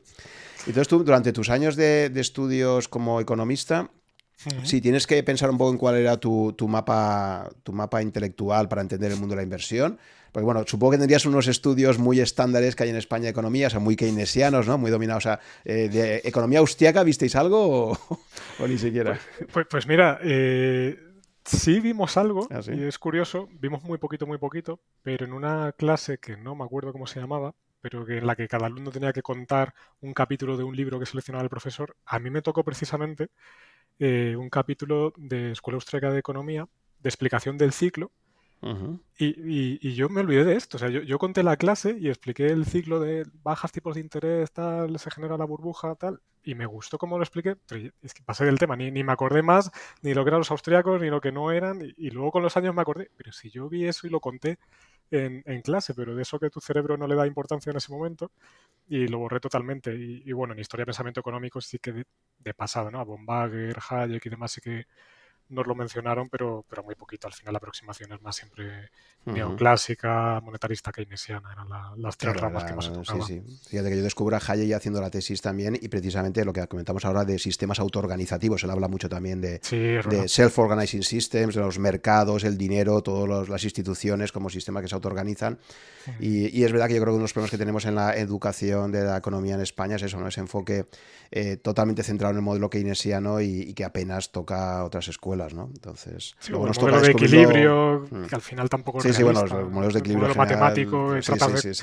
Entonces 0.60 0.88
tú, 0.88 1.04
durante 1.04 1.32
tus 1.32 1.50
años 1.50 1.76
de, 1.76 2.10
estudios 2.16 2.88
como 2.88 3.20
economista, 3.20 3.90
si 4.62 4.80
tienes 4.80 5.06
que 5.06 5.22
pensar 5.22 5.50
un 5.50 5.58
poco 5.58 5.72
en 5.72 5.78
cuál 5.78 5.96
era 5.96 6.16
tu, 6.16 6.54
mapa, 6.68 7.50
tu 7.62 7.72
mapa 7.72 8.02
intelectual 8.02 8.68
para 8.68 8.82
entender 8.82 9.12
el 9.12 9.18
mundo 9.18 9.32
de 9.32 9.38
la 9.38 9.42
inversión. 9.42 9.98
Porque 10.30 10.44
bueno, 10.44 10.62
supongo 10.66 10.92
que 10.92 10.98
tendrías 10.98 11.24
unos 11.26 11.48
estudios 11.48 11.98
muy 11.98 12.20
estándares 12.20 12.76
que 12.76 12.84
hay 12.84 12.90
en 12.90 12.96
España 12.96 13.24
de 13.24 13.30
economía, 13.30 13.68
o 13.68 13.70
sea, 13.70 13.80
muy 13.80 13.96
keynesianos, 13.96 14.66
¿no? 14.66 14.76
Muy 14.76 14.90
dominados. 14.90 15.24
O 15.24 15.28
sea, 15.28 15.40
eh, 15.64 15.88
¿de 15.88 16.20
economía 16.24 16.58
austriaca 16.58 17.02
visteis 17.02 17.34
algo 17.34 17.98
o, 18.58 18.68
ni 18.68 18.78
siquiera? 18.78 19.18
Pues, 19.38 19.48
pues, 19.52 19.66
pues 19.70 19.86
mira, 19.86 20.20
eh, 20.22 21.07
Sí 21.48 21.80
vimos 21.80 22.16
algo, 22.16 22.46
ah, 22.50 22.60
y 22.66 22.82
es 22.82 22.98
curioso, 22.98 23.48
vimos 23.52 23.82
muy 23.82 23.96
poquito, 23.98 24.26
muy 24.26 24.38
poquito, 24.38 24.80
pero 25.02 25.24
en 25.24 25.32
una 25.32 25.72
clase 25.72 26.18
que 26.18 26.36
no 26.36 26.54
me 26.54 26.64
acuerdo 26.64 26.92
cómo 26.92 27.06
se 27.06 27.20
llamaba, 27.20 27.54
pero 27.80 28.04
que 28.04 28.18
en 28.18 28.26
la 28.26 28.36
que 28.36 28.48
cada 28.48 28.66
alumno 28.66 28.90
tenía 28.90 29.12
que 29.14 29.22
contar 29.22 29.74
un 30.00 30.12
capítulo 30.12 30.58
de 30.58 30.64
un 30.64 30.76
libro 30.76 30.98
que 30.98 31.06
seleccionaba 31.06 31.42
el 31.42 31.48
profesor, 31.50 31.96
a 32.04 32.18
mí 32.18 32.28
me 32.28 32.42
tocó 32.42 32.64
precisamente 32.64 33.28
eh, 33.98 34.36
un 34.36 34.50
capítulo 34.50 35.14
de 35.16 35.52
Escuela 35.52 35.76
Austríaca 35.76 36.10
de 36.12 36.18
Economía 36.18 36.68
de 37.00 37.08
explicación 37.08 37.56
del 37.56 37.72
ciclo, 37.72 38.10
y, 38.60 39.94
yo 39.94 40.08
me 40.08 40.20
olvidé 40.20 40.44
de 40.44 40.56
esto. 40.56 40.76
O 40.76 40.80
sea, 40.80 40.88
yo, 40.88 41.18
conté 41.18 41.42
la 41.42 41.56
clase 41.56 41.96
y 41.98 42.08
expliqué 42.08 42.46
el 42.46 42.66
ciclo 42.66 43.00
de 43.00 43.26
bajas 43.42 43.72
tipos 43.72 43.94
de 43.94 44.00
interés, 44.00 44.52
tal, 44.52 44.98
se 44.98 45.10
genera 45.10 45.36
la 45.36 45.44
burbuja, 45.44 45.94
tal. 45.94 46.20
Y 46.42 46.54
me 46.54 46.66
gustó 46.66 46.98
cómo 46.98 47.18
lo 47.18 47.24
expliqué, 47.24 47.56
pero 47.56 47.90
es 48.02 48.14
que 48.14 48.22
pasé 48.22 48.44
del 48.44 48.58
tema, 48.58 48.76
ni, 48.76 48.90
ni 48.90 49.04
me 49.04 49.12
acordé 49.12 49.42
más, 49.42 49.70
ni 50.02 50.14
lo 50.14 50.24
que 50.24 50.30
eran 50.30 50.40
los 50.40 50.50
austríacos, 50.50 51.00
ni 51.00 51.10
lo 51.10 51.20
que 51.20 51.32
no 51.32 51.52
eran. 51.52 51.80
Y, 51.96 52.10
luego 52.10 52.32
con 52.32 52.42
los 52.42 52.56
años 52.56 52.74
me 52.74 52.82
acordé, 52.82 53.10
pero 53.16 53.32
si 53.32 53.50
yo 53.50 53.68
vi 53.68 53.86
eso 53.86 54.06
y 54.06 54.10
lo 54.10 54.20
conté 54.20 54.58
en, 55.10 55.42
clase, 55.62 55.94
pero 55.94 56.14
de 56.14 56.22
eso 56.22 56.38
que 56.38 56.50
tu 56.50 56.60
cerebro 56.60 56.96
no 56.96 57.06
le 57.06 57.14
da 57.14 57.26
importancia 57.26 57.70
en 57.70 57.76
ese 57.76 57.92
momento, 57.92 58.32
y 58.88 59.08
lo 59.08 59.18
borré 59.18 59.40
totalmente. 59.40 59.94
Y, 59.94 60.32
bueno, 60.32 60.54
en 60.54 60.60
historia 60.60 60.82
de 60.82 60.86
pensamiento 60.86 61.20
económico 61.20 61.60
sí 61.60 61.78
que 61.78 61.92
de, 61.92 62.06
de 62.38 62.54
pasado, 62.54 62.90
¿no? 62.90 63.00
A 63.00 63.04
Bombager, 63.04 63.76
Hayek 63.90 64.26
y 64.26 64.30
demás 64.30 64.52
sí 64.52 64.60
que 64.60 64.86
nos 65.50 65.66
lo 65.66 65.74
mencionaron, 65.74 66.28
pero, 66.28 66.64
pero 66.68 66.82
muy 66.82 66.94
poquito. 66.94 67.26
Al 67.26 67.32
final 67.32 67.52
la 67.52 67.58
aproximación 67.58 68.12
es 68.12 68.20
más 68.20 68.36
siempre 68.36 68.90
neoclásica, 69.24 70.40
monetarista, 70.42 70.92
keynesiana. 70.92 71.52
Eran 71.52 71.68
las 71.96 72.16
tres 72.16 72.36
ramas 72.36 72.64
que 72.64 72.74
más 72.74 72.86
se 72.86 72.92
Sí, 73.04 73.22
sí. 73.26 73.42
Fíjate 73.68 73.90
que 73.90 73.96
yo 73.96 74.02
descubro 74.02 74.36
a 74.36 74.40
Hayek 74.46 74.74
haciendo 74.74 75.00
la 75.00 75.10
tesis 75.10 75.40
también 75.40 75.78
y 75.80 75.88
precisamente 75.88 76.44
lo 76.44 76.52
que 76.52 76.66
comentamos 76.66 77.04
ahora 77.04 77.24
de 77.24 77.38
sistemas 77.38 77.80
autoorganizativos. 77.80 78.62
Él 78.64 78.70
habla 78.70 78.88
mucho 78.88 79.08
también 79.08 79.40
de, 79.40 79.58
de 79.58 80.28
self-organizing 80.28 81.02
systems, 81.02 81.54
de 81.54 81.60
los 81.60 81.78
mercados, 81.78 82.44
el 82.44 82.56
dinero, 82.56 83.02
todas 83.02 83.48
las 83.48 83.64
instituciones 83.64 84.32
como 84.32 84.50
sistemas 84.50 84.82
que 84.82 84.88
se 84.88 84.94
autoorganizan. 84.94 85.58
y, 86.20 86.58
y, 86.58 86.64
es 86.64 86.72
verdad 86.72 86.88
que 86.88 86.94
yo 86.94 87.00
creo 87.02 87.12
que 87.12 87.16
uno 87.16 87.18
de 87.18 87.24
los 87.24 87.32
problemas 87.32 87.50
que 87.50 87.58
tenemos 87.58 87.84
en 87.84 87.94
la 87.94 88.16
educación 88.16 88.92
de 88.92 89.04
la 89.04 89.18
economía 89.18 89.54
en 89.54 89.60
España 89.60 89.96
es 89.96 90.02
eso, 90.02 90.18
¿no? 90.18 90.28
ese 90.28 90.40
enfoque 90.40 90.86
eh, 91.30 91.56
totalmente 91.58 92.02
centrado 92.02 92.30
en 92.30 92.38
el 92.38 92.42
modelo 92.42 92.70
keynesiano 92.70 93.40
y 93.40 93.74
que 93.74 93.84
apenas 93.84 94.32
toca 94.32 94.84
otras 94.84 95.08
escuelas. 95.08 95.37
¿No? 95.54 95.70
Entonces, 95.72 96.34
sí, 96.38 96.50
luego 96.50 96.66
nos 96.66 96.80
modelo 96.80 97.00
de 97.00 97.10
equilibrio, 97.10 98.04
mm. 98.10 98.26
que 98.26 98.34
al 98.34 98.40
final 98.40 98.68
tampoco 98.68 99.00
Sí, 99.00 99.12
sí, 99.12 99.22
bueno, 99.22 99.42
los 99.42 99.70
modelos 99.70 99.94
de 99.94 100.00
equilibrio. 100.00 100.28
El 100.28 100.36
modelo 100.36 100.56
matemático, 100.56 101.22
sí, 101.22 101.32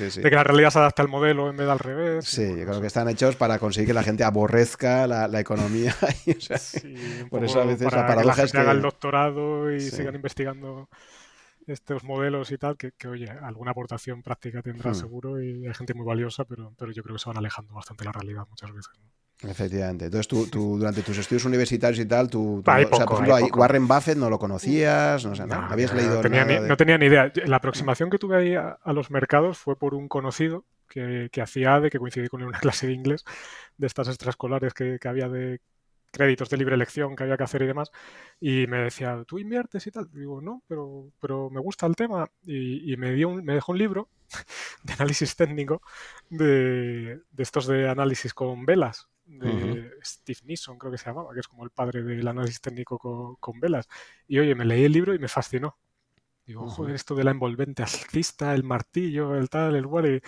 de, 0.04 0.22
de, 0.22 0.30
que 0.30 0.36
la 0.36 0.44
realidad 0.44 0.70
se 0.70 0.78
adapte 0.78 1.02
al 1.02 1.08
modelo 1.08 1.50
en 1.50 1.56
vez 1.56 1.66
de 1.66 1.72
al 1.72 1.78
revés. 1.78 2.24
Sí, 2.26 2.46
yo 2.46 2.64
creo 2.64 2.80
que 2.80 2.86
están 2.86 3.08
hechos 3.08 3.36
para 3.36 3.58
conseguir 3.58 3.88
que 3.88 3.94
la 3.94 4.02
gente 4.02 4.24
aborrezca 4.24 5.06
la, 5.06 5.28
la 5.28 5.40
economía. 5.40 5.94
o 6.36 6.40
sea, 6.40 6.58
por 7.30 7.44
eso 7.44 7.60
a 7.60 7.64
veces 7.64 7.90
la 7.92 8.06
paradoja 8.06 8.34
que 8.34 8.40
la 8.40 8.44
es 8.44 8.52
que. 8.52 8.58
haga 8.58 8.72
el 8.72 8.82
doctorado 8.82 9.72
y 9.72 9.80
sigan 9.80 10.14
investigando 10.14 10.88
estos 11.66 12.04
modelos 12.04 12.50
y 12.52 12.58
tal, 12.58 12.76
que, 12.76 12.92
que, 12.92 13.08
oye, 13.08 13.28
alguna 13.28 13.72
aportación 13.72 14.22
práctica 14.22 14.62
tendrá 14.62 14.92
hmm. 14.92 14.94
seguro 14.94 15.42
y 15.42 15.66
hay 15.66 15.74
gente 15.74 15.94
muy 15.94 16.06
valiosa, 16.06 16.44
pero, 16.44 16.72
pero 16.78 16.92
yo 16.92 17.02
creo 17.02 17.16
que 17.16 17.22
se 17.22 17.28
van 17.28 17.38
alejando 17.38 17.74
bastante 17.74 18.04
de 18.04 18.06
la 18.06 18.12
realidad 18.12 18.46
muchas 18.48 18.72
veces. 18.72 18.92
Efectivamente. 19.42 20.06
Entonces, 20.06 20.28
tú, 20.28 20.78
durante 20.78 21.02
tus 21.02 21.18
estudios 21.18 21.44
universitarios 21.44 21.98
y 21.98 22.06
tal, 22.06 22.30
tú, 22.30 22.62
por 22.64 22.80
ejemplo, 22.80 23.36
Warren 23.54 23.86
Buffett 23.86 24.16
no 24.16 24.30
lo 24.30 24.38
conocías, 24.38 25.24
no, 25.26 25.34
sé, 25.34 25.46
no, 25.46 25.54
habías 25.54 25.92
leído 25.92 26.20
tenía 26.22 26.44
nada 26.44 26.60
ni, 26.60 26.68
No 26.68 26.76
tenía 26.76 26.96
ni 26.96 27.06
idea. 27.06 27.30
La 27.44 27.56
aproximación 27.56 28.08
que 28.08 28.18
tuve 28.18 28.36
ahí 28.36 28.54
a, 28.54 28.78
los 28.92 29.10
mercados 29.10 29.58
fue 29.58 29.76
por 29.76 29.94
un 29.94 30.08
conocido 30.08 30.64
que, 30.88 31.28
que 31.30 31.42
hacía 31.42 31.80
de 31.80 31.90
que 31.90 31.98
coincidí 31.98 32.28
con 32.28 32.40
él 32.40 32.44
en 32.44 32.48
una 32.48 32.58
clase 32.60 32.86
de 32.86 32.94
inglés 32.94 33.24
de 33.76 33.86
estas 33.86 34.08
extraescolares 34.08 34.72
que, 34.72 34.98
que 34.98 35.08
había 35.08 35.28
de 35.28 35.60
créditos 36.10 36.48
de 36.48 36.56
libre 36.56 36.74
elección 36.74 37.14
que 37.14 37.24
había 37.24 37.36
que 37.36 37.44
hacer 37.44 37.60
y 37.60 37.66
demás. 37.66 37.90
Y 38.40 38.66
me 38.68 38.78
decía, 38.78 39.22
¿tú 39.26 39.38
inviertes 39.38 39.86
y 39.86 39.90
tal? 39.90 40.08
digo, 40.12 40.40
no, 40.40 40.62
pero, 40.66 41.10
pero 41.20 41.50
me 41.50 41.60
gusta 41.60 41.84
el 41.84 41.94
tema. 41.94 42.30
Y, 42.46 42.96
me, 42.96 43.12
dio 43.12 43.30
me 43.30 43.52
dejó 43.52 43.72
un 43.72 43.78
libro 43.78 44.08
de 44.82 44.94
análisis 44.94 45.36
técnico 45.36 45.82
de, 46.30 47.20
de 47.30 47.42
estos 47.42 47.66
de 47.66 47.90
análisis 47.90 48.32
con 48.32 48.64
velas 48.64 49.08
de 49.26 49.90
Steve 50.02 50.40
Neeson, 50.44 50.78
creo 50.78 50.92
que 50.92 50.98
se 50.98 51.06
llamaba, 51.06 51.34
que 51.34 51.40
es 51.40 51.48
como 51.48 51.64
el 51.64 51.70
padre 51.70 52.02
del 52.02 52.26
análisis 52.26 52.60
técnico 52.60 53.36
con, 53.40 53.60
velas. 53.60 53.88
Y 54.26 54.38
oye, 54.38 54.54
me 54.54 54.64
leí 54.64 54.84
el 54.84 54.92
libro 54.92 55.14
y 55.14 55.18
me 55.18 55.28
fascinó. 55.28 55.76
Digo, 56.46 56.68
joder, 56.68 56.94
esto 56.94 57.14
de 57.14 57.24
la 57.24 57.32
envolvente 57.32 57.82
alcista, 57.82 58.54
el 58.54 58.62
martillo, 58.62 59.34
el 59.34 59.48
tal, 59.50 59.74
el 59.76 59.86
cual. 59.86 60.22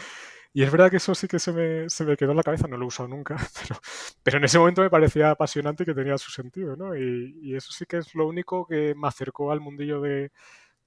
Y, 0.53 0.63
es 0.63 0.73
verdad 0.73 0.91
que 0.91 0.97
eso 0.97 1.15
sí 1.15 1.29
que 1.29 1.39
se 1.39 1.53
me, 1.53 1.89
se 1.89 2.05
me, 2.05 2.17
quedó 2.17 2.33
en 2.33 2.39
la 2.39 2.43
cabeza, 2.43 2.67
no 2.67 2.77
lo 2.77 2.85
he 2.85 2.89
usado 2.89 3.09
nunca, 3.09 3.37
pero, 3.63 3.81
pero 4.25 4.39
en 4.39 4.45
ese 4.45 4.59
momento 4.59 4.83
me 4.83 4.91
parecía 4.91 5.31
apasionante 5.31 5.85
y 5.85 5.87
que 5.87 5.95
tenía 5.95 6.19
su 6.19 6.33
sentido, 6.33 6.75
¿no? 6.77 6.97
Y, 6.97 7.39
y, 7.43 7.55
eso 7.55 7.71
sí 7.73 7.87
que 7.87 7.99
es 7.99 8.15
lo 8.15 8.27
único 8.27 8.67
que 8.67 8.95
me 8.97 9.07
acercó 9.07 9.53
al 9.53 9.61
mundillo 9.61 10.01
de, 10.01 10.33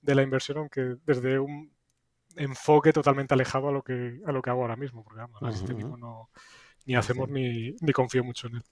de 0.02 0.16
la 0.16 0.24
inversión, 0.24 0.58
aunque 0.58 0.98
desde 1.06 1.40
un 1.40 1.72
enfoque 2.36 2.92
totalmente 2.92 3.34
alejado 3.34 3.70
a 3.70 3.72
lo 3.72 3.84
que, 3.84 4.22
a 4.26 4.32
lo 4.32 4.42
que 4.42 4.50
hago 4.50 4.62
ahora 4.62 4.76
mismo, 4.76 5.04
porque 5.04 5.20
vamos, 5.20 5.42
análisis 5.42 5.66
técnico 5.66 5.98
no 5.98 6.30
ni 6.86 6.96
hacemos 6.96 7.30
ni, 7.30 7.76
confío 7.94 8.24
mucho 8.24 8.48
en 8.48 8.56
él. 8.58 8.64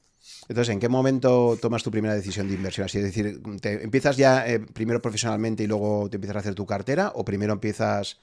Entonces, 0.50 0.74
¿en 0.74 0.80
qué 0.80 0.90
momento 0.90 1.58
tomas 1.62 1.84
tu 1.84 1.92
primera 1.92 2.14
decisión 2.14 2.48
de 2.48 2.56
inversión? 2.56 2.86
Así 2.86 2.98
es 2.98 3.06
decir, 3.06 3.42
¿te 3.62 3.84
empiezas 3.84 4.18
ya 4.18 4.48
eh, 4.48 4.60
primero 4.60 5.02
profesionalmente 5.02 5.64
y 5.64 5.68
luego 5.68 6.10
te 6.10 6.18
empiezas 6.18 6.38
a 6.38 6.40
hacer 6.40 6.56
tu 6.56 6.66
cartera? 6.66 7.12
¿O 7.16 7.24
primero 7.24 7.54
empiezas 7.54 8.20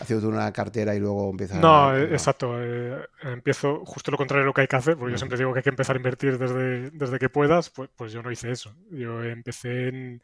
haciendo 0.00 0.28
una 0.28 0.52
cartera 0.52 0.94
y 0.94 1.00
luego 1.00 1.30
empiezas 1.30 1.58
No, 1.60 1.90
a... 1.90 1.98
Eh, 1.98 2.04
exacto. 2.12 2.54
Eh, 2.58 2.98
empiezo 3.22 3.84
justo 3.84 4.10
lo 4.10 4.16
contrario 4.16 4.42
de 4.42 4.46
lo 4.46 4.54
que 4.54 4.62
hay 4.62 4.66
que 4.66 4.76
hacer, 4.76 4.96
porque 4.96 5.12
yo 5.12 5.18
siempre 5.18 5.38
digo 5.38 5.52
que 5.52 5.60
hay 5.60 5.62
que 5.64 5.70
empezar 5.70 5.96
a 5.96 5.98
invertir 5.98 6.38
desde, 6.38 6.90
desde 6.90 7.18
que 7.18 7.28
puedas. 7.28 7.70
Pues, 7.70 7.90
pues 7.96 8.12
yo 8.12 8.22
no 8.22 8.30
hice 8.30 8.50
eso. 8.50 8.74
Yo 8.90 9.22
empecé 9.24 9.88
en. 9.88 10.22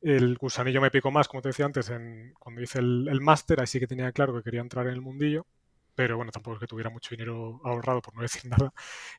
El 0.00 0.38
gusanillo 0.38 0.80
me 0.80 0.90
picó 0.90 1.10
más, 1.10 1.28
como 1.28 1.42
te 1.42 1.50
decía 1.50 1.66
antes, 1.66 1.90
en, 1.90 2.32
cuando 2.38 2.62
hice 2.62 2.78
el, 2.78 3.06
el 3.10 3.20
máster, 3.20 3.60
ahí 3.60 3.66
sí 3.66 3.78
que 3.78 3.86
tenía 3.86 4.12
claro 4.12 4.34
que 4.34 4.42
quería 4.42 4.62
entrar 4.62 4.86
en 4.86 4.94
el 4.94 5.02
mundillo 5.02 5.46
pero 6.00 6.16
bueno, 6.16 6.32
tampoco 6.32 6.54
es 6.54 6.60
que 6.60 6.66
tuviera 6.66 6.88
mucho 6.88 7.10
dinero 7.10 7.60
ahorrado, 7.62 8.00
por 8.00 8.14
no 8.14 8.22
decir 8.22 8.46
nada, 8.46 8.72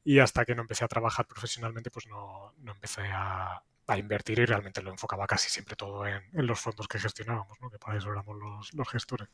y 0.03 0.17
hasta 0.17 0.43
que 0.45 0.55
no 0.55 0.63
empecé 0.63 0.83
a 0.83 0.87
trabajar 0.87 1.27
profesionalmente, 1.27 1.91
pues 1.91 2.07
no, 2.07 2.55
no 2.57 2.71
empecé 2.71 3.03
a, 3.03 3.63
a, 3.85 3.97
invertir 3.99 4.39
y 4.39 4.45
realmente 4.45 4.81
lo 4.81 4.89
enfocaba 4.89 5.27
casi 5.27 5.47
siempre 5.51 5.75
todo 5.75 6.07
en, 6.07 6.23
en 6.33 6.47
los 6.47 6.59
fondos 6.59 6.87
que 6.87 6.97
gestionábamos, 6.97 7.61
¿no? 7.61 7.69
que 7.69 7.77
para 7.77 7.99
eso 7.99 8.11
éramos 8.11 8.35
los, 8.35 8.73
los 8.73 8.89
gestores. 8.89 9.29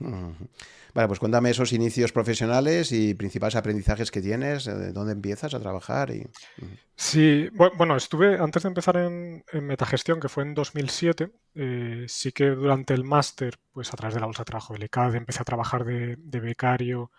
Vale, 0.00 1.08
pues 1.08 1.18
cuéntame 1.18 1.50
esos 1.50 1.72
inicios 1.72 2.12
profesionales 2.12 2.92
y 2.92 3.14
principales 3.14 3.56
aprendizajes 3.56 4.10
que 4.10 4.20
tienes, 4.20 4.64
de 4.64 4.92
dónde 4.92 5.12
empiezas 5.12 5.54
a 5.54 5.60
trabajar. 5.60 6.10
Y... 6.10 6.26
Sí, 6.94 7.48
bueno, 7.76 7.96
estuve 7.96 8.38
antes 8.38 8.62
de 8.62 8.68
empezar 8.68 8.96
en, 8.96 9.44
metagestión, 9.52 10.20
que 10.20 10.28
fue 10.28 10.44
en 10.44 10.54
2007, 10.54 11.32
eh, 11.54 12.04
sí 12.06 12.32
que 12.32 12.50
durante 12.50 12.94
el 12.94 13.04
máster, 13.04 13.58
pues 13.72 13.92
a 13.92 13.96
través 13.96 14.14
de 14.14 14.20
la 14.20 14.26
bolsa 14.26 14.42
de 14.42 14.46
trabajo 14.46 14.74
del 14.74 14.84
ICAD, 14.84 15.16
empecé 15.16 15.42
a 15.42 15.44
trabajar 15.44 15.84
de, 15.84 16.16
becario 16.40 17.10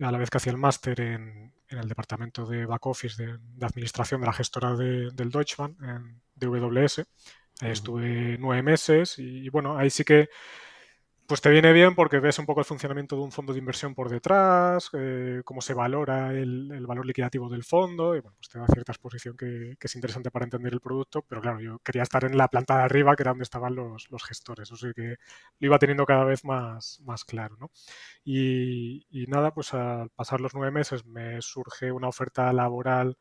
a 0.00 0.12
la 0.12 0.18
vez 0.18 0.28
que 0.28 0.36
hacía 0.36 0.52
el 0.52 0.58
máster 0.58 1.00
en, 1.00 1.54
el 1.68 1.88
departamento 1.88 2.44
de 2.44 2.66
back 2.66 2.84
office 2.86 3.22
de, 3.22 3.64
administración 3.64 4.20
de 4.20 4.26
la 4.26 4.32
gestora 4.34 4.76
del 4.76 5.30
Deutschland, 5.30 5.82
en 5.82 6.20
DWS. 6.34 7.06
Ahí 7.60 7.70
estuve 7.70 8.36
nueve 8.38 8.62
meses 8.62 9.18
y 9.18 9.48
bueno, 9.48 9.78
ahí 9.78 9.88
sí 9.88 10.04
que 10.04 10.28
pues 11.32 11.40
te 11.40 11.48
viene 11.48 11.72
bien 11.72 11.94
porque 11.94 12.20
ves 12.20 12.38
un 12.38 12.44
poco 12.44 12.60
el 12.60 12.66
funcionamiento 12.66 13.16
de 13.16 13.22
un 13.22 13.32
fondo 13.32 13.54
de 13.54 13.58
inversión 13.58 13.94
por 13.94 14.10
detrás, 14.10 14.90
eh, 14.92 15.40
cómo 15.46 15.62
se 15.62 15.72
valora 15.72 16.30
el, 16.34 16.84
valor 16.86 17.06
liquidativo 17.06 17.48
del 17.48 17.64
fondo, 17.64 18.14
y 18.14 18.20
bueno, 18.20 18.36
pues 18.36 18.50
te 18.50 18.58
da 18.58 18.66
cierta 18.66 18.92
exposición 18.92 19.34
que, 19.34 19.78
es 19.80 19.94
interesante 19.94 20.30
para 20.30 20.44
entender 20.44 20.74
el 20.74 20.82
producto, 20.82 21.22
pero 21.22 21.40
claro, 21.40 21.58
yo 21.58 21.78
quería 21.78 22.02
estar 22.02 22.24
en 22.24 22.36
la 22.36 22.48
planta 22.48 22.76
de 22.76 22.82
arriba, 22.82 23.16
que 23.16 23.22
era 23.22 23.30
donde 23.30 23.44
estaban 23.44 23.74
los, 23.74 24.06
gestores, 24.28 24.70
o 24.72 24.76
sea 24.76 24.92
que 24.92 25.16
lo 25.58 25.66
iba 25.68 25.78
teniendo 25.78 26.04
cada 26.04 26.24
vez 26.24 26.44
más, 26.44 27.00
más 27.02 27.24
claro, 27.24 27.56
¿no? 27.58 27.70
Y, 28.26 29.06
nada, 29.28 29.54
pues 29.54 29.72
al 29.72 30.10
pasar 30.10 30.42
los 30.42 30.52
nueve 30.54 30.70
meses 30.70 31.06
me 31.06 31.40
surge 31.40 31.92
una 31.92 32.08
oferta 32.08 32.52
laboral 32.52 33.16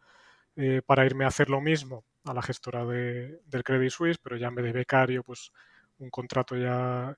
eh, 0.57 0.81
para 0.85 1.05
irme 1.05 1.23
a 1.23 1.29
hacer 1.29 1.49
lo 1.49 1.61
mismo 1.61 2.03
a 2.25 2.33
la 2.33 2.41
gestora 2.41 2.85
de, 2.85 3.39
del 3.45 3.63
Credit 3.63 3.89
Suisse, 3.89 4.17
pero 4.17 4.35
ya 4.35 4.47
en 4.47 4.55
vez 4.55 4.65
de 4.65 4.73
becario, 4.73 5.23
pues 5.23 5.53
un 5.99 6.09
contrato 6.09 6.57
ya 6.57 7.17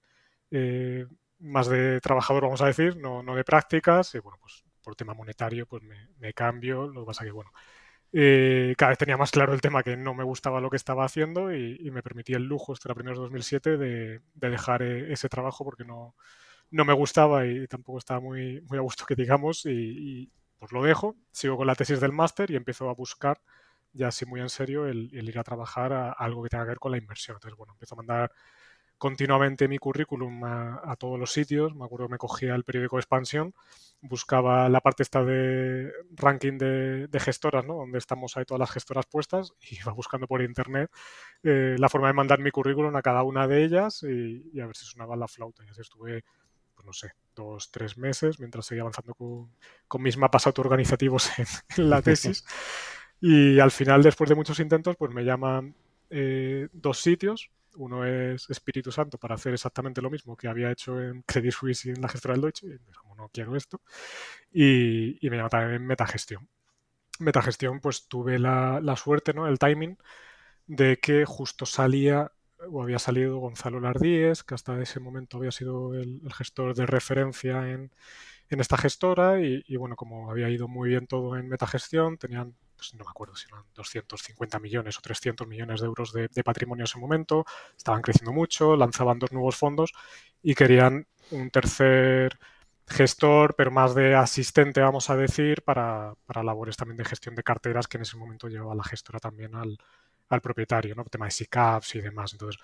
eh, 0.53 1.07
más 1.39 1.67
de 1.67 2.00
trabajador, 2.00 2.43
vamos 2.43 2.62
a 2.62 2.67
decir, 2.67 2.98
no, 2.98 3.24
no, 3.24 3.36
de 3.36 3.43
prácticas. 3.43 4.15
Y 4.15 4.19
bueno, 4.19 4.38
pues 4.39 4.63
por 4.83 4.95
tema 4.95 5.13
monetario, 5.13 5.65
pues 5.67 5.83
me, 5.83 6.33
cambio. 6.33 6.88
Lo 6.88 7.01
que 7.01 7.07
pasa 7.07 7.25
que, 7.25 7.31
bueno, 7.31 7.51
eh, 8.13 8.75
cada 8.77 8.89
vez 8.91 9.00
tenía 9.00 9.17
más 9.17 9.31
claro 9.31 9.53
el 9.53 9.62
tema 9.62 9.83
que 9.83 9.98
no 9.98 10.13
me 10.13 10.24
gustaba 10.24 10.62
lo 10.62 10.69
que 10.69 10.77
estaba 10.77 11.05
haciendo 11.05 11.53
y, 11.53 11.89
me 11.91 12.03
permitía 12.03 12.38
el 12.38 12.43
lujo, 12.45 12.74
esto 12.74 12.88
era 12.88 12.95
primero 12.95 13.17
de 13.17 13.24
2007, 13.24 13.77
de, 13.77 14.22
de 14.36 14.50
dejar 14.50 14.83
eh, 14.83 15.12
ese 15.12 15.29
trabajo 15.29 15.65
porque 15.65 15.86
no, 15.86 16.15
no 16.74 16.86
me 16.86 16.93
gustaba 16.93 17.45
y 17.45 17.67
tampoco 17.67 18.00
estaba 18.00 18.19
muy, 18.19 18.62
muy 18.62 18.77
a 18.77 18.81
gusto 18.81 19.05
que 19.05 19.15
digamos 19.15 19.65
y, 19.65 20.31
pues 20.60 20.72
lo 20.72 20.83
dejo, 20.83 21.15
sigo 21.31 21.57
con 21.57 21.67
la 21.67 21.75
tesis 21.75 22.00
del 22.00 22.13
máster 22.13 22.50
y 22.51 22.55
empiezo 22.55 22.89
a 22.89 22.93
buscar 22.93 23.41
ya 23.91 24.07
así 24.07 24.25
muy 24.25 24.41
en 24.41 24.50
serio 24.50 24.88
el, 24.88 25.12
ir 25.13 25.38
a 25.38 25.43
trabajar 25.43 25.93
a, 25.93 26.12
algo 26.12 26.41
que 26.43 26.50
tenga 26.50 26.63
que 26.63 26.69
ver 26.69 26.79
con 26.79 26.91
la 26.91 26.98
inversión. 26.98 27.36
Entonces, 27.38 27.57
bueno, 27.57 27.74
empiezo 27.74 27.95
a 27.95 27.98
mandar 27.98 28.31
continuamente 29.03 29.67
mi 29.67 29.79
currículum 29.79 30.45
a, 30.45 30.95
todos 30.98 31.19
los 31.19 31.33
sitios. 31.33 31.75
Me 31.75 31.83
acuerdo 31.83 32.07
que 32.07 32.13
me 32.13 32.17
cogía 32.17 32.55
el 32.55 32.63
periódico 32.63 32.98
Expansión, 32.98 33.53
buscaba 34.00 34.69
la 34.69 34.79
parte 34.79 35.03
esta 35.03 35.25
de 35.25 35.91
ranking 36.12 36.57
de, 36.57 37.19
gestoras, 37.19 37.65
¿no? 37.65 37.74
Donde 37.74 37.98
estamos 37.98 38.38
ahí 38.38 38.45
todas 38.45 38.62
las 38.62 38.72
gestoras 38.72 39.05
puestas 39.05 39.51
y 39.69 39.75
iba 39.75 39.91
buscando 39.91 40.25
por 40.25 40.41
internet 40.41 40.89
eh, 41.43 41.75
la 41.77 41.89
forma 41.89 42.07
de 42.07 42.13
mandar 42.13 42.39
mi 42.39 42.50
currículum 42.50 42.95
a 42.95 43.01
cada 43.01 43.24
una 43.24 43.45
de 43.45 43.65
ellas 43.65 44.03
y, 44.03 44.57
a 44.62 44.67
ver 44.67 44.75
si 44.77 44.86
sonaba 44.86 45.17
la 45.17 45.27
flauta. 45.27 45.65
Y 45.65 45.67
así 45.67 45.81
estuve, 45.81 46.24
pues 46.74 46.86
no 46.86 46.93
sé, 46.93 47.12
dos, 47.36 47.72
tres 47.72 47.98
meses 47.98 48.39
mientras 48.39 48.65
seguía 48.65 48.83
avanzando 48.83 49.15
con, 49.15 50.01
mis 50.01 50.15
mapas 50.15 50.48
autoorganizativos 50.48 51.29
en, 51.75 51.89
la 51.89 52.01
tesis. 52.01 52.45
y 53.19 53.60
al 53.60 53.72
final, 53.72 54.01
después 54.01 54.29
de 54.29 54.36
muchos 54.36 54.62
intentos, 54.62 54.95
pues 54.95 55.12
me 55.12 55.25
llaman 55.25 55.75
eh, 56.10 56.69
dos 56.72 57.01
sitios 57.01 57.51
uno 57.75 58.06
es 58.06 58.50
Espíritu 58.50 58.92
Santo 58.92 59.18
para 59.18 59.36
hacer 59.36 59.53
exactamente 59.53 60.01
lo 60.01 60.10
mismo 60.10 60.36
que 60.36 60.48
había 60.48 60.72
hecho 60.72 61.01
en 61.01 61.22
Credit 61.24 61.51
Suisse 61.51 61.86
y 61.86 61.89
en 61.92 62.01
la 62.01 62.10
gestora 62.10 62.34
del 62.34 62.42
Deutsche, 62.42 62.68
y 62.68 62.94
como 62.94 63.15
no 63.15 63.30
quiero 63.30 63.56
esto, 63.56 63.82
y, 64.51 65.18
me 65.24 65.38
llama 65.38 65.50
también 65.50 65.86
Metagestión. 65.86 66.50
Metagestión, 67.20 67.80
pues 67.80 68.08
tuve 68.08 68.39
la, 68.39 68.96
suerte, 68.98 69.34
¿no? 69.34 69.48
El 69.48 69.60
timing 69.60 69.98
de 70.68 71.00
que 71.00 71.25
justo 71.25 71.65
salía 71.65 72.32
o 72.70 72.82
había 72.82 73.00
salido 73.00 73.38
Gonzalo 73.39 73.80
Lardíez, 73.80 74.44
que 74.44 74.56
hasta 74.56 74.82
ese 74.82 75.00
momento 75.00 75.38
había 75.38 75.51
sido 75.51 75.94
el, 75.96 76.22
gestor 76.34 76.75
de 76.75 76.86
referencia 76.86 77.70
en, 77.70 77.92
esta 78.50 78.77
gestora 78.77 79.42
y, 79.42 79.63
y, 79.68 79.77
bueno, 79.77 79.96
como 79.96 80.30
había 80.30 80.50
ido 80.50 80.68
muy 80.68 80.89
bien 80.89 81.08
todo 81.08 81.38
en 81.38 81.50
metagestión, 81.50 82.18
tenían 82.18 82.56
pues, 82.84 83.00
no 83.00 83.06
me 83.06 83.10
acuerdo 83.10 83.36
si 83.36 83.48
eran 83.48 83.63
250 83.75 84.60
millones 84.60 84.98
o 84.98 85.02
300 85.02 85.48
millones 85.48 85.80
de 85.80 85.88
euros 85.88 86.12
de, 86.12 86.44
patrimonio 86.44 86.82
en 86.82 86.86
ese 86.86 87.00
momento, 87.00 87.46
estaban 87.78 88.02
creciendo 88.02 88.34
mucho, 88.34 88.75
lanzaban 88.75 89.20
dos 89.20 89.32
nuevos 89.32 89.56
fondos 89.56 89.94
y 90.42 90.54
querían 90.56 91.08
un 91.32 91.50
tercer 91.50 92.38
gestor, 92.86 93.56
pero 93.56 93.72
más 93.72 93.96
de 93.96 94.16
asistente, 94.16 94.82
vamos 94.82 95.10
a 95.10 95.16
decir, 95.16 95.63
para, 95.63 96.13
labores 96.44 96.75
también 96.75 96.98
de 96.98 97.06
gestión 97.06 97.36
de 97.36 97.44
carteras, 97.44 97.88
que 97.88 97.98
en 97.98 98.04
ese 98.04 98.18
momento 98.18 98.50
llevaba 98.50 98.75
la 98.75 98.84
gestora 98.84 99.20
también 99.20 99.56
al, 99.56 99.78
propietario, 100.42 100.96
¿no? 100.96 101.04
El 101.04 101.10
tema 101.10 101.25
de 101.25 101.32
SICAPs 101.32 101.94
y 101.96 102.02
demás. 102.02 102.34
Entonces, 102.34 102.60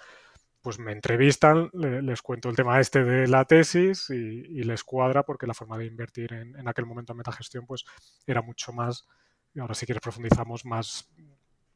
pues 0.61 0.79
me 0.79 0.91
entrevistan, 0.91 1.69
les 1.73 2.21
cuento 2.23 2.49
el 2.49 2.55
tema 2.55 2.79
este 2.79 3.03
de 3.03 3.27
la 3.27 3.45
tesis 3.45 4.09
y, 4.09 4.63
les 4.63 4.83
cuadra 4.83 5.23
porque 5.23 5.47
la 5.47 5.53
forma 5.53 5.77
de 5.77 5.85
invertir 5.85 6.33
en, 6.33 6.55
en, 6.59 6.67
aquel 6.67 6.87
momento 6.87 7.13
en 7.13 7.17
metagestión 7.17 7.65
pues 7.67 7.85
era 8.25 8.41
mucho 8.41 8.73
más 8.73 9.05
y 9.53 9.59
ahora 9.59 9.73
si 9.73 9.85
quieres 9.85 10.01
profundizamos 10.01 10.65
más 10.65 11.09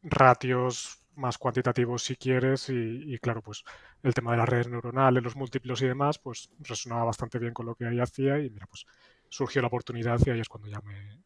ratios 0.04 1.04
más 1.16 1.38
cuantitativos 1.38 2.04
si 2.04 2.16
quieres 2.16 2.70
y, 2.70 3.18
claro, 3.20 3.42
pues 3.42 3.64
el 4.02 4.14
tema 4.14 4.32
de 4.32 4.38
las 4.38 4.50
redes 4.50 4.68
neuronales, 4.68 5.24
los 5.24 5.36
múltiplos 5.36 5.82
y 5.82 5.88
demás, 5.88 6.18
pues 6.18 6.50
resonaba 6.60 7.06
bastante 7.06 7.40
bien 7.40 7.54
con 7.54 7.66
lo 7.66 7.76
que 7.76 7.86
ahí 7.86 8.00
hacía 8.00 8.40
y 8.40 8.50
mira, 8.50 8.66
pues 8.68 8.86
surgió 9.30 9.62
la 9.62 9.68
oportunidad 9.68 10.20
y 10.26 10.30
ahí 10.30 10.40
es 10.40 10.50
cuando 10.50 10.70
ya 10.70 10.82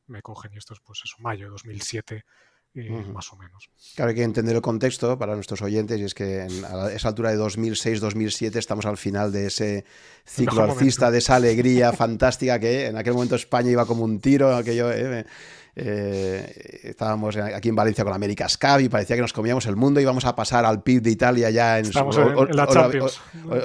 me, 0.07 0.21
cogen. 0.21 0.53
Y 0.53 0.57
esto 0.57 0.73
es 0.73 0.79
pues 0.81 1.01
eso, 1.03 1.15
mayo 1.19 1.45
de 1.45 1.51
2007 1.51 2.25
más 3.11 3.33
o 3.33 3.37
menos. 3.37 3.71
Claro, 3.95 4.09
hay 4.09 4.15
que 4.15 4.23
entender 4.23 4.55
el 4.55 4.61
contexto 4.61 5.17
para 5.17 5.33
nuestros 5.33 5.63
oyentes 5.63 5.99
y 5.99 6.03
es 6.03 6.13
que 6.13 6.41
a 6.41 6.91
esa 6.91 7.07
altura 7.07 7.31
de 7.31 7.39
2006-2007 7.39 8.55
estamos 8.57 8.85
al 8.85 8.97
final 8.97 9.31
de 9.31 9.47
ese 9.47 9.83
ciclo 10.23 10.61
alcista, 10.61 11.09
de 11.09 11.17
esa 11.17 11.37
alegría 11.37 11.91
fantástica 11.93 12.59
que 12.59 12.85
en 12.85 12.97
aquel 12.97 13.13
momento 13.13 13.35
España 13.35 13.71
iba 13.71 13.85
como 13.85 14.03
un 14.03 14.19
tiro, 14.19 14.55
aquello... 14.55 14.91
Eh, 14.91 15.25
eh, 15.79 16.79
estábamos 16.85 17.37
aquí 17.37 17.69
en 17.69 17.75
Valencia 17.75 18.03
con 18.03 18.11
América 18.11 18.47
Cup 18.59 18.79
y 18.79 18.89
parecía 18.89 19.15
que 19.15 19.21
nos 19.21 19.31
comíamos 19.31 19.67
el 19.67 19.75
mundo, 19.75 19.99
íbamos 19.99 20.25
a 20.25 20.35
pasar 20.35 20.65
al 20.65 20.81
PIB 20.81 21.03
de 21.03 21.11
Italia 21.11 21.51
ya 21.51 21.77
en, 21.77 21.85
Estamos 21.85 22.17
en, 22.17 22.55
la 22.55 22.65
Champions. 22.65 23.21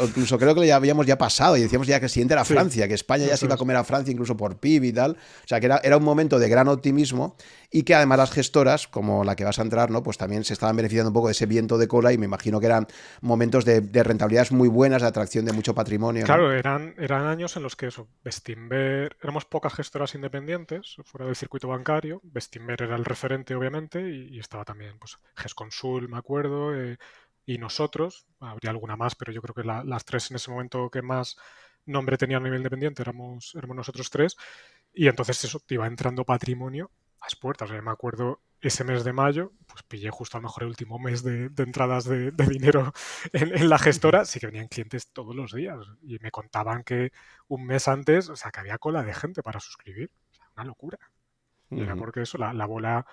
incluso 0.08 0.38
creo 0.38 0.54
que 0.54 0.66
ya 0.66 0.76
habíamos 0.76 1.06
ya 1.06 1.16
pasado 1.16 1.56
y 1.56 1.62
decíamos 1.62 1.86
ya 1.86 1.98
que 2.00 2.06
el 2.06 2.10
siguiente 2.10 2.34
era 2.34 2.44
Francia, 2.44 2.86
que 2.86 2.92
España 2.92 3.24
ya 3.24 3.36
se 3.38 3.46
iba 3.46 3.54
a 3.54 3.58
comer 3.58 3.76
a 3.76 3.84
Francia 3.84 4.12
incluso 4.12 4.36
por 4.36 4.58
PIB 4.58 4.84
y 4.84 4.92
tal. 4.92 5.12
O 5.12 5.48
sea 5.48 5.58
que 5.58 5.66
era, 5.66 5.80
era 5.82 5.96
un 5.96 6.04
momento 6.04 6.38
de 6.38 6.50
gran 6.50 6.68
optimismo 6.68 7.36
y 7.70 7.84
que 7.84 7.94
además 7.94 8.18
las 8.18 8.30
gestoras, 8.30 8.86
como 8.86 9.24
la 9.24 9.34
que 9.34 9.44
vas 9.44 9.58
a 9.58 9.62
entrar, 9.62 9.90
¿no? 9.90 10.02
Pues 10.02 10.18
también 10.18 10.44
se 10.44 10.52
estaban 10.52 10.76
beneficiando 10.76 11.08
un 11.08 11.14
poco 11.14 11.28
de 11.28 11.32
ese 11.32 11.46
viento 11.46 11.78
de 11.78 11.88
cola 11.88 12.12
y 12.12 12.18
me 12.18 12.26
imagino 12.26 12.60
que 12.60 12.66
eran 12.66 12.86
momentos 13.22 13.64
de, 13.64 13.80
rentabilidades 14.02 14.52
muy 14.52 14.68
buenas, 14.68 15.00
de 15.00 15.08
atracción 15.08 15.46
de 15.46 15.52
mucho 15.52 15.74
patrimonio. 15.74 16.26
Claro, 16.26 16.52
eran, 16.52 16.94
eran 16.98 17.24
años 17.24 17.56
en 17.56 17.62
los 17.62 17.74
que 17.74 17.86
eso, 17.86 18.06
Bestinver, 18.22 19.16
éramos 19.22 19.46
pocas 19.46 19.72
gestoras 19.72 20.14
independientes 20.14 20.96
fuera 21.04 21.26
del 21.26 21.34
circuito 21.34 21.68
bancario, 21.68 22.01
Bestinver 22.22 22.82
era 22.82 22.96
el 22.96 23.04
referente 23.04 23.54
obviamente 23.54 24.10
y, 24.10 24.38
estaba 24.38 24.64
también 24.64 24.98
pues 24.98 25.18
GESConsul, 25.36 26.08
me 26.08 26.18
acuerdo, 26.18 26.74
eh, 26.74 26.98
y 27.46 27.58
nosotros, 27.58 28.26
habría 28.40 28.70
alguna 28.70 28.96
más, 28.96 29.14
pero 29.14 29.32
yo 29.32 29.42
creo 29.42 29.54
que 29.54 29.64
las 29.64 30.04
tres 30.04 30.30
en 30.30 30.36
ese 30.36 30.50
momento 30.50 30.90
que 30.90 31.02
más 31.02 31.36
nombre 31.86 32.16
tenían 32.16 32.42
a 32.42 32.44
nivel 32.44 32.60
independiente 32.60 33.02
éramos, 33.02 33.54
éramos 33.56 33.76
nosotros 33.76 34.10
tres. 34.10 34.36
Y 34.92 35.08
entonces 35.08 35.42
eso 35.44 35.60
te 35.60 35.74
iba 35.74 35.86
entrando 35.86 36.24
patrimonio 36.24 36.90
las 37.22 37.36
puertas. 37.36 37.70
me 37.70 37.90
acuerdo 37.90 38.40
ese 38.60 38.84
mes 38.84 39.04
de 39.04 39.12
mayo, 39.12 39.52
pues 39.66 39.82
pillé 39.84 40.10
justo 40.10 40.36
a 40.36 40.40
lo 40.40 40.48
mejor 40.48 40.64
el 40.64 40.68
último 40.70 40.98
mes 40.98 41.22
de, 41.22 41.50
entradas 41.56 42.04
de, 42.04 42.30
dinero 42.30 42.92
en, 43.32 43.68
la 43.68 43.78
gestora, 43.78 44.24
sí 44.24 44.38
que 44.38 44.46
venían 44.46 44.68
clientes 44.68 45.08
todos 45.12 45.34
los 45.34 45.52
días 45.52 45.78
y 46.02 46.18
me 46.20 46.30
contaban 46.30 46.84
que 46.84 47.12
un 47.48 47.66
mes 47.66 47.88
antes, 47.88 48.28
o 48.28 48.36
sea, 48.36 48.50
que 48.50 48.60
había 48.60 48.78
cola 48.78 49.02
de 49.02 49.14
gente 49.14 49.42
para 49.42 49.60
suscribir. 49.60 50.10
O 50.30 50.34
sea, 50.34 50.44
una 50.56 50.64
locura. 50.64 50.98
Era 51.76 51.96
porque 51.96 52.22
eso, 52.22 52.38
la, 52.38 52.52
la 52.52 52.66
bola 52.66 53.06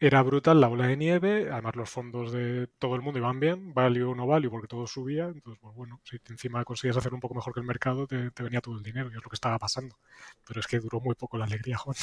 era 0.00 0.22
brutal 0.22 0.60
la 0.60 0.68
ola 0.68 0.86
de 0.86 0.96
nieve, 0.96 1.48
además 1.50 1.74
los 1.74 1.90
fondos 1.90 2.30
de 2.30 2.68
todo 2.78 2.94
el 2.94 3.02
mundo 3.02 3.18
iban 3.18 3.40
bien, 3.40 3.74
value 3.74 4.04
o 4.04 4.14
no 4.14 4.28
value, 4.28 4.48
porque 4.48 4.68
todo 4.68 4.86
subía, 4.86 5.24
entonces, 5.24 5.58
pues 5.60 5.74
bueno, 5.74 6.00
si 6.04 6.18
encima 6.30 6.64
conseguías 6.64 6.96
hacer 6.96 7.12
un 7.12 7.18
poco 7.18 7.34
mejor 7.34 7.52
que 7.52 7.60
el 7.60 7.66
mercado, 7.66 8.06
te, 8.06 8.30
venía 8.40 8.60
todo 8.60 8.76
el 8.76 8.82
dinero, 8.84 9.10
y 9.10 9.16
es 9.16 9.24
lo 9.24 9.28
que 9.28 9.34
estaba 9.34 9.58
pasando. 9.58 9.98
Pero 10.46 10.60
es 10.60 10.68
que 10.68 10.78
duró 10.78 11.00
muy 11.00 11.16
poco 11.16 11.36
la 11.36 11.46
alegría, 11.46 11.78
Juan. 11.78 11.96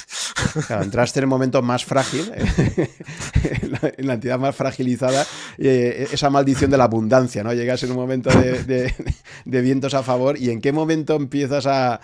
Claro, 0.68 0.84
entraste 0.84 1.20
en 1.20 1.24
el 1.24 1.30
momento 1.30 1.62
más 1.62 1.86
frágil, 1.86 2.32
en, 2.34 4.08
la, 4.08 4.14
entidad 4.14 4.40
más 4.40 4.56
fragilizada, 4.56 5.26
eh, 5.58 6.10
esa 6.12 6.30
maldición 6.30 6.70
de 6.72 6.78
la 6.78 6.84
abundancia, 6.86 7.44
¿no? 7.44 7.54
Llegas 7.54 7.82
en 7.84 7.92
un 7.92 7.98
momento 7.98 8.30
de, 8.30 8.94
vientos 9.46 9.94
a 9.94 10.04
favor, 10.04 10.38
y 10.38 10.50
en 10.50 10.60
qué 10.60 10.74
momento 10.74 11.16
empiezas 11.16 11.66
a, 11.66 12.02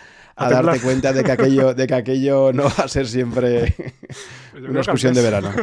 darte 0.49 0.79
cuenta 0.79 1.13
de 1.13 1.23
que 1.23 1.31
aquello, 1.31 1.73
de 1.73 1.87
que 1.87 1.93
aquello 1.93 2.53
no 2.53 2.63
va 2.63 2.85
a 2.85 2.87
ser 2.87 3.07
siempre 3.07 3.75
una 4.55 4.79
excursión 4.79 5.13
de 5.13 5.21
verano. 5.21 5.51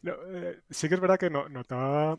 Eh, 0.00 0.60
sí 0.70 0.88
que 0.88 0.94
es 0.94 1.00
verdad 1.00 1.18
que 1.18 1.28
no, 1.28 1.48
notaba, 1.48 2.16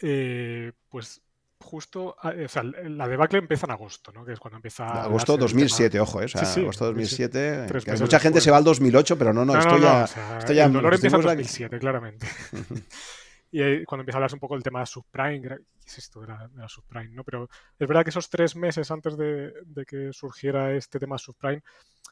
eh, 0.00 0.72
pues 0.88 1.20
justo, 1.60 2.16
ah, 2.22 2.32
o 2.44 2.48
sea, 2.48 2.62
la 2.62 3.06
debacle 3.06 3.38
empieza 3.38 3.66
en 3.66 3.72
agosto, 3.72 4.10
¿no? 4.12 4.24
Que 4.24 4.32
es 4.32 4.38
cuando 4.38 4.56
empieza... 4.56 5.02
Agosto 5.02 5.36
2007, 5.36 6.00
ojo, 6.00 6.22
¿eh? 6.22 6.24
O 6.24 6.28
sea, 6.28 6.42
agosto 6.42 6.86
2007. 6.86 7.66
mucha 8.00 8.18
gente 8.18 8.40
se 8.40 8.50
va 8.50 8.56
al 8.56 8.64
2008, 8.64 9.18
pero 9.18 9.32
no, 9.32 9.44
no, 9.44 9.58
esto, 9.58 9.78
ya, 9.78 10.04
esto 10.38 10.52
ya... 10.52 10.64
El 10.64 10.72
dolor 10.72 10.94
empieza 10.94 11.16
en 11.16 11.22
2007, 11.22 11.78
claramente. 11.78 12.26
y 13.50 13.84
cuando 13.84 14.02
empieza 14.02 14.16
a 14.16 14.18
hablarse 14.18 14.36
un 14.36 14.40
poco 14.40 14.54
del 14.54 14.62
tema 14.62 14.80
de 14.80 14.86
subprime, 14.86 15.40
¿qué 15.40 15.56
es 15.86 15.98
esto 15.98 16.20
de 16.20 16.26
la, 16.28 16.68
subprime? 16.68 17.14
¿no? 17.14 17.24
Pero 17.24 17.48
es 17.78 17.88
verdad 17.88 18.04
que 18.04 18.10
esos 18.10 18.28
tres 18.28 18.56
meses 18.56 18.90
antes 18.90 19.16
de, 19.16 19.52
de 19.64 19.84
que 19.86 20.12
surgiera 20.12 20.74
este 20.74 20.98
tema 20.98 21.18
subprime, 21.18 21.62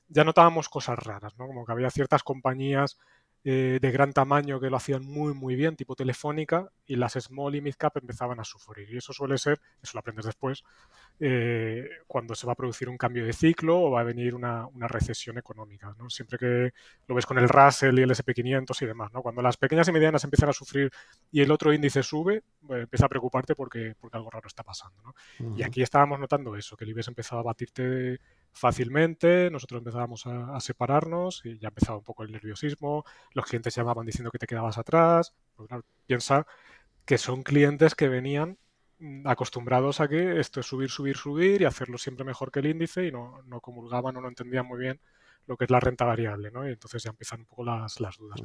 ya 0.09 0.25
notábamos 0.25 0.69
cosas 0.69 0.99
raras, 0.99 1.37
¿no? 1.37 1.47
Como 1.47 1.65
que 1.65 1.73
había 1.73 1.91
ciertas 1.91 2.23
compañías 2.23 2.99
eh, 3.49 3.79
de 3.81 3.93
gran 3.93 4.13
tamaño 4.13 4.59
que 4.59 4.69
lo 4.69 4.77
hacían 4.77 5.05
muy, 5.05 5.33
muy 5.33 5.55
bien, 5.55 5.77
tipo 5.77 5.95
Telefónica, 5.95 6.69
y 6.85 6.97
las 6.97 7.13
small 7.13 7.55
y 7.55 7.61
mid 7.61 7.75
cap 7.79 7.97
empezaban 7.97 8.41
a 8.41 8.45
sufrir. 8.45 8.91
Y 8.91 8.97
eso 8.97 9.13
suele 9.13 9.39
ser, 9.39 9.61
eso 9.81 9.93
lo 9.95 10.01
aprendes 10.01 10.27
después, 10.27 10.65
eh, 11.21 11.89
cuando 12.09 12.35
se 12.35 12.45
va 12.45 12.55
a 12.55 12.57
producir 12.57 12.89
un 12.89 12.99
cambio 12.99 13.25
de 13.25 13.33
ciclo 13.33 13.81
o 13.81 13.93
va 13.93 14.01
a 14.01 14.03
venir 14.03 14.35
una, 14.35 14.67
recesión 14.89 15.39
económica. 15.39 15.95
¿no? 15.97 16.11
Siempre 16.11 16.39
que 16.39 16.73
lo 17.07 17.15
ves 17.15 17.25
con 17.25 17.39
el 17.39 17.49
Russell 17.49 17.97
y 17.97 18.03
el 18.03 18.11
SP500 18.11 18.83
y 18.83 18.87
demás. 18.87 19.13
¿no? 19.13 19.23
Cuando 19.23 19.43
las 19.43 19.57
pequeñas 19.57 19.87
y 19.87 19.93
medianas 19.93 20.25
empiezan 20.25 20.49
a 20.49 20.53
sufrir 20.53 20.91
y 21.31 21.41
el 21.41 21.53
otro 21.53 21.73
índice 21.73 22.03
sube, 22.03 22.43
pues, 22.67 22.83
empieza 22.83 23.07
a 23.07 23.09
preocuparte 23.09 23.55
porque, 23.55 23.95
porque 24.01 24.17
algo 24.17 24.29
raro 24.29 24.49
está 24.49 24.65
pasando. 24.65 25.01
¿no? 25.05 25.57
Y 25.57 25.63
aquí 25.63 25.83
estábamos 25.83 26.19
notando 26.19 26.57
eso, 26.57 26.77
que 26.77 26.83
el 26.83 26.91
IBEX 26.91 27.07
empezaba 27.07 27.43
a 27.43 27.45
batirte 27.45 28.19
fácilmente, 28.57 29.51
nosotros 29.51 29.81
empezábamos 29.81 30.27
a, 30.27 30.59
separarnos 30.61 31.43
y 31.45 31.59
ya 31.59 31.69
empezaba 31.69 31.99
un 31.99 32.05
poco 32.05 32.23
el 32.23 32.33
nerviosismo, 32.33 33.05
los 33.35 33.45
clientes 33.45 33.75
llamaban 33.75 34.07
diciendo 34.07 34.31
que 34.31 34.39
te 34.39 34.47
quedabas 34.47 34.79
atrás, 34.79 35.35
pues 35.55 35.69
piensa 36.07 36.47
que 37.05 37.19
son 37.19 37.43
clientes 37.43 37.95
que 37.95 38.09
venían 38.09 38.59
mm, 38.99 39.29
acostumbrados 39.29 40.01
a 40.01 40.09
que 40.09 40.41
esto 40.41 40.61
es 40.61 40.67
subir, 40.67 40.91
subir, 40.91 41.17
subir 41.19 41.61
y 41.63 41.65
hacerlo 41.67 41.99
siempre 41.99 42.25
mejor 42.25 42.51
que 42.51 42.61
el 42.61 42.67
índice 42.67 43.07
y 43.07 43.13
no, 43.13 43.43
no 43.45 43.61
comulgaban 43.61 44.17
o 44.17 44.23
no 44.23 44.29
entendían 44.29 44.67
muy 44.67 44.79
bien 44.79 45.01
lo 45.47 45.57
que 45.57 45.65
es 45.65 45.71
la 45.71 45.81
renta 45.81 46.05
variable, 46.05 46.51
¿no? 46.51 46.67
Y 46.67 46.73
entonces 46.73 47.03
ya 47.03 47.11
empiezan 47.11 47.41
un 47.41 47.47
poco 47.47 47.65
las, 47.65 48.01
las 48.01 48.17
dudas. 48.17 48.41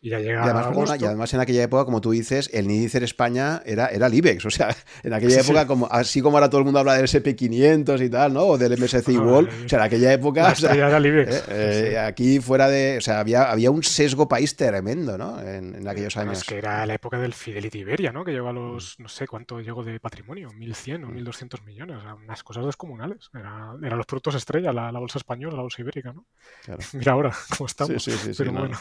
Y 0.00 0.10
ya 0.10 0.18
llega 0.18 0.46
y 0.46 0.48
además, 0.48 1.00
y 1.00 1.04
además 1.04 1.34
en 1.34 1.40
aquella 1.40 1.62
época, 1.62 1.84
como 1.84 2.00
tú 2.00 2.12
dices, 2.12 2.50
el 2.52 2.70
índice 2.70 2.98
en 2.98 3.04
España 3.04 3.62
era, 3.64 3.88
era 3.88 4.06
el 4.06 4.14
IBEX. 4.14 4.46
O 4.46 4.50
sea, 4.50 4.74
en 5.02 5.12
aquella 5.12 5.40
época, 5.40 5.66
como 5.66 5.88
así 5.90 6.20
como 6.20 6.36
ahora 6.36 6.48
todo 6.48 6.60
el 6.60 6.64
mundo 6.64 6.80
habla 6.80 6.94
del 6.94 7.06
SP500 7.06 8.04
y 8.04 8.10
tal, 8.10 8.32
¿no? 8.32 8.44
O 8.44 8.58
del 8.58 8.78
MSCI 8.78 9.18
World, 9.18 9.64
o 9.66 9.68
sea, 9.68 9.80
en 9.80 9.84
aquella 9.84 10.12
época... 10.12 10.52
O 10.52 10.54
sea, 10.54 10.72
era 10.72 10.96
el 10.96 11.06
IBEX. 11.06 11.34
Eh, 11.48 11.92
eh, 11.92 11.98
aquí 11.98 12.40
fuera 12.40 12.68
de... 12.68 12.98
O 12.98 13.00
sea, 13.00 13.20
había, 13.20 13.50
había 13.50 13.70
un 13.70 13.82
sesgo 13.82 14.28
país 14.28 14.56
tremendo, 14.56 15.18
¿no? 15.18 15.40
En, 15.40 15.86
aquellos 15.88 16.16
años. 16.16 16.38
Es 16.38 16.44
que 16.44 16.58
era 16.58 16.86
la 16.86 16.94
época 16.94 17.18
del 17.18 17.34
Fidelity 17.34 17.80
Iberia, 17.80 18.12
¿no? 18.12 18.24
Que 18.24 18.32
llegó 18.32 18.48
a 18.48 18.52
los... 18.52 18.98
No 19.00 19.08
sé 19.08 19.26
cuánto 19.26 19.60
llegó 19.60 19.82
de 19.82 19.98
patrimonio, 20.00 20.50
1.100 20.50 21.04
o 21.04 21.08
1.200 21.08 21.60
mm. 21.60 21.64
millones. 21.66 21.96
O 21.98 22.00
sea, 22.00 22.14
unas 22.14 22.42
cosas 22.42 22.64
descomunales. 22.64 23.30
Era, 23.34 23.74
eran 23.82 23.98
los 23.98 24.06
productos 24.06 24.34
estrella, 24.34 24.72
la, 24.72 24.92
la 24.92 24.98
bolsa 24.98 25.18
española, 25.18 25.56
la 25.56 25.62
bolsa 25.62 25.82
ibérica, 25.82 26.12
¿no? 26.12 26.26
Claro. 26.64 26.80
Mira 26.94 27.12
ahora 27.12 27.32
cómo 27.56 27.66
estamos. 27.66 28.08
pero 28.36 28.52
bueno. 28.52 28.78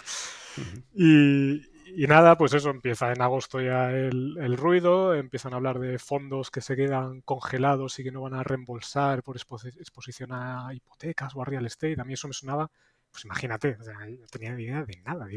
y, 0.96 2.08
nada, 2.08 2.38
pues 2.38 2.54
eso, 2.54 2.70
empieza 2.70 3.12
en 3.12 3.22
agosto 3.22 3.62
ya 3.62 3.92
el, 3.92 4.58
ruido, 4.58 5.14
empiezan 5.14 5.54
a 5.54 5.58
hablar 5.58 5.80
de 5.80 6.00
fondos 6.00 6.50
que 6.50 6.62
se 6.62 6.76
quedan 6.76 7.22
congelados 7.22 8.00
y 8.00 8.04
que 8.04 8.12
no 8.12 8.22
van 8.22 8.34
a 8.34 8.44
reembolsar 8.44 9.24
por 9.24 9.36
exposición 9.38 10.32
a 10.32 10.74
hipotecas 10.74 11.36
o 11.36 11.42
a 11.42 11.46
real 11.46 11.66
estate. 11.66 12.00
A 12.00 12.06
mí 12.06 12.14
eso 12.14 12.28
me 12.28 12.34
sonaba, 12.34 12.70
pues 13.12 13.26
imagínate, 13.26 13.78
no 13.78 14.28
tenía 14.28 14.54
ni 14.54 14.64
idea 14.64 14.84
de 14.84 15.02
nada. 15.02 15.28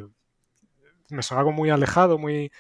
me 1.11 1.23
sonaba 1.23 1.41
algo 1.41 1.53
muy 1.53 1.71
alejado, 1.71 2.19
muy, 2.19 2.51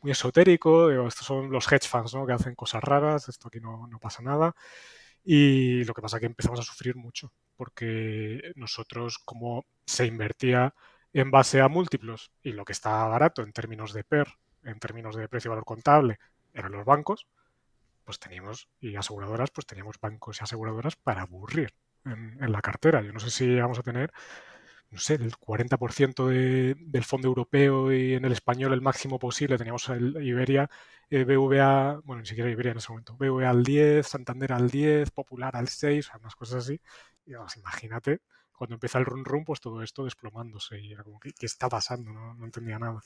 muy 0.00 0.12
esotérico. 0.12 0.90
estos 1.06 1.26
son 1.26 1.50
los 1.50 1.70
hedge 1.70 1.88
funds 1.88 2.14
¿no? 2.14 2.26
que 2.26 2.32
hacen 2.32 2.54
cosas 2.54 2.82
raras, 2.82 3.28
esto 3.28 3.48
aquí 3.48 3.60
no, 3.60 3.86
no 3.86 3.98
pasa 3.98 4.22
nada. 4.22 4.54
Y 5.24 5.84
lo 5.84 5.94
que 5.94 6.02
pasa 6.02 6.16
es 6.16 6.20
que 6.20 6.26
empezamos 6.26 6.60
a 6.60 6.62
sufrir 6.62 6.96
mucho, 6.96 7.32
porque 7.60 8.52
nosotros, 8.56 9.18
como 9.18 9.66
se 9.84 10.06
invertía 10.06 10.74
en 11.12 11.30
base 11.30 11.60
a 11.60 11.68
múltiplos 11.68 12.32
y 12.42 12.52
lo 12.52 12.64
que 12.64 12.72
estaba 12.72 13.06
barato 13.06 13.42
en 13.42 13.52
términos 13.52 13.92
de 13.92 14.02
PER, 14.02 14.28
en 14.62 14.78
términos 14.78 15.14
de 15.14 15.28
precio-valor 15.28 15.66
contable, 15.66 16.18
eran 16.54 16.72
los 16.72 16.86
bancos, 16.86 17.26
pues 18.06 18.18
teníamos, 18.18 18.70
y 18.80 18.96
aseguradoras, 18.96 19.50
pues 19.50 19.66
teníamos 19.66 20.00
bancos 20.00 20.40
y 20.40 20.44
aseguradoras 20.44 20.96
para 20.96 21.20
aburrir 21.20 21.74
en, 22.06 22.42
en 22.42 22.50
la 22.50 22.62
cartera. 22.62 23.02
Yo 23.02 23.12
no 23.12 23.20
sé 23.20 23.28
si 23.28 23.44
llegamos 23.46 23.78
a 23.78 23.82
tener 23.82 24.10
no 24.90 24.98
sé, 24.98 25.14
el 25.14 25.36
40% 25.36 26.26
del 26.26 27.04
fondo 27.04 27.28
europeo 27.28 27.92
y 27.92 28.14
en 28.14 28.24
el 28.24 28.32
español 28.32 28.72
el 28.72 28.80
máximo 28.80 29.18
posible. 29.18 29.56
Teníamos 29.58 29.88
el 29.88 30.16
Iberia, 30.24 30.68
eh, 31.08 31.24
BVA, 31.24 32.00
bueno, 32.04 32.22
ni 32.22 32.26
siquiera 32.26 32.50
Iberia 32.50 32.72
en 32.72 32.78
ese 32.78 32.90
momento, 32.90 33.16
BVA 33.16 33.50
al 33.50 33.62
10, 33.62 34.06
Santander 34.06 34.52
al 34.52 34.68
10, 34.70 35.10
Popular 35.12 35.56
al 35.56 35.68
6, 35.68 36.06
o 36.06 36.10
sea, 36.10 36.20
unas 36.20 36.34
cosas 36.34 36.64
así. 36.64 36.80
Y 37.26 37.34
vamos, 37.34 37.56
imagínate, 37.56 38.20
cuando 38.52 38.74
empieza 38.74 38.98
el 38.98 39.06
run 39.06 39.24
run, 39.24 39.44
pues 39.44 39.60
todo 39.60 39.82
esto 39.82 40.04
desplomándose 40.04 40.80
y 40.80 40.92
era 40.92 41.04
como, 41.04 41.20
¿qué, 41.20 41.32
qué 41.32 41.46
está 41.46 41.68
pasando? 41.68 42.12
No, 42.12 42.34
no 42.34 42.44
entendía 42.44 42.78
nada. 42.78 43.00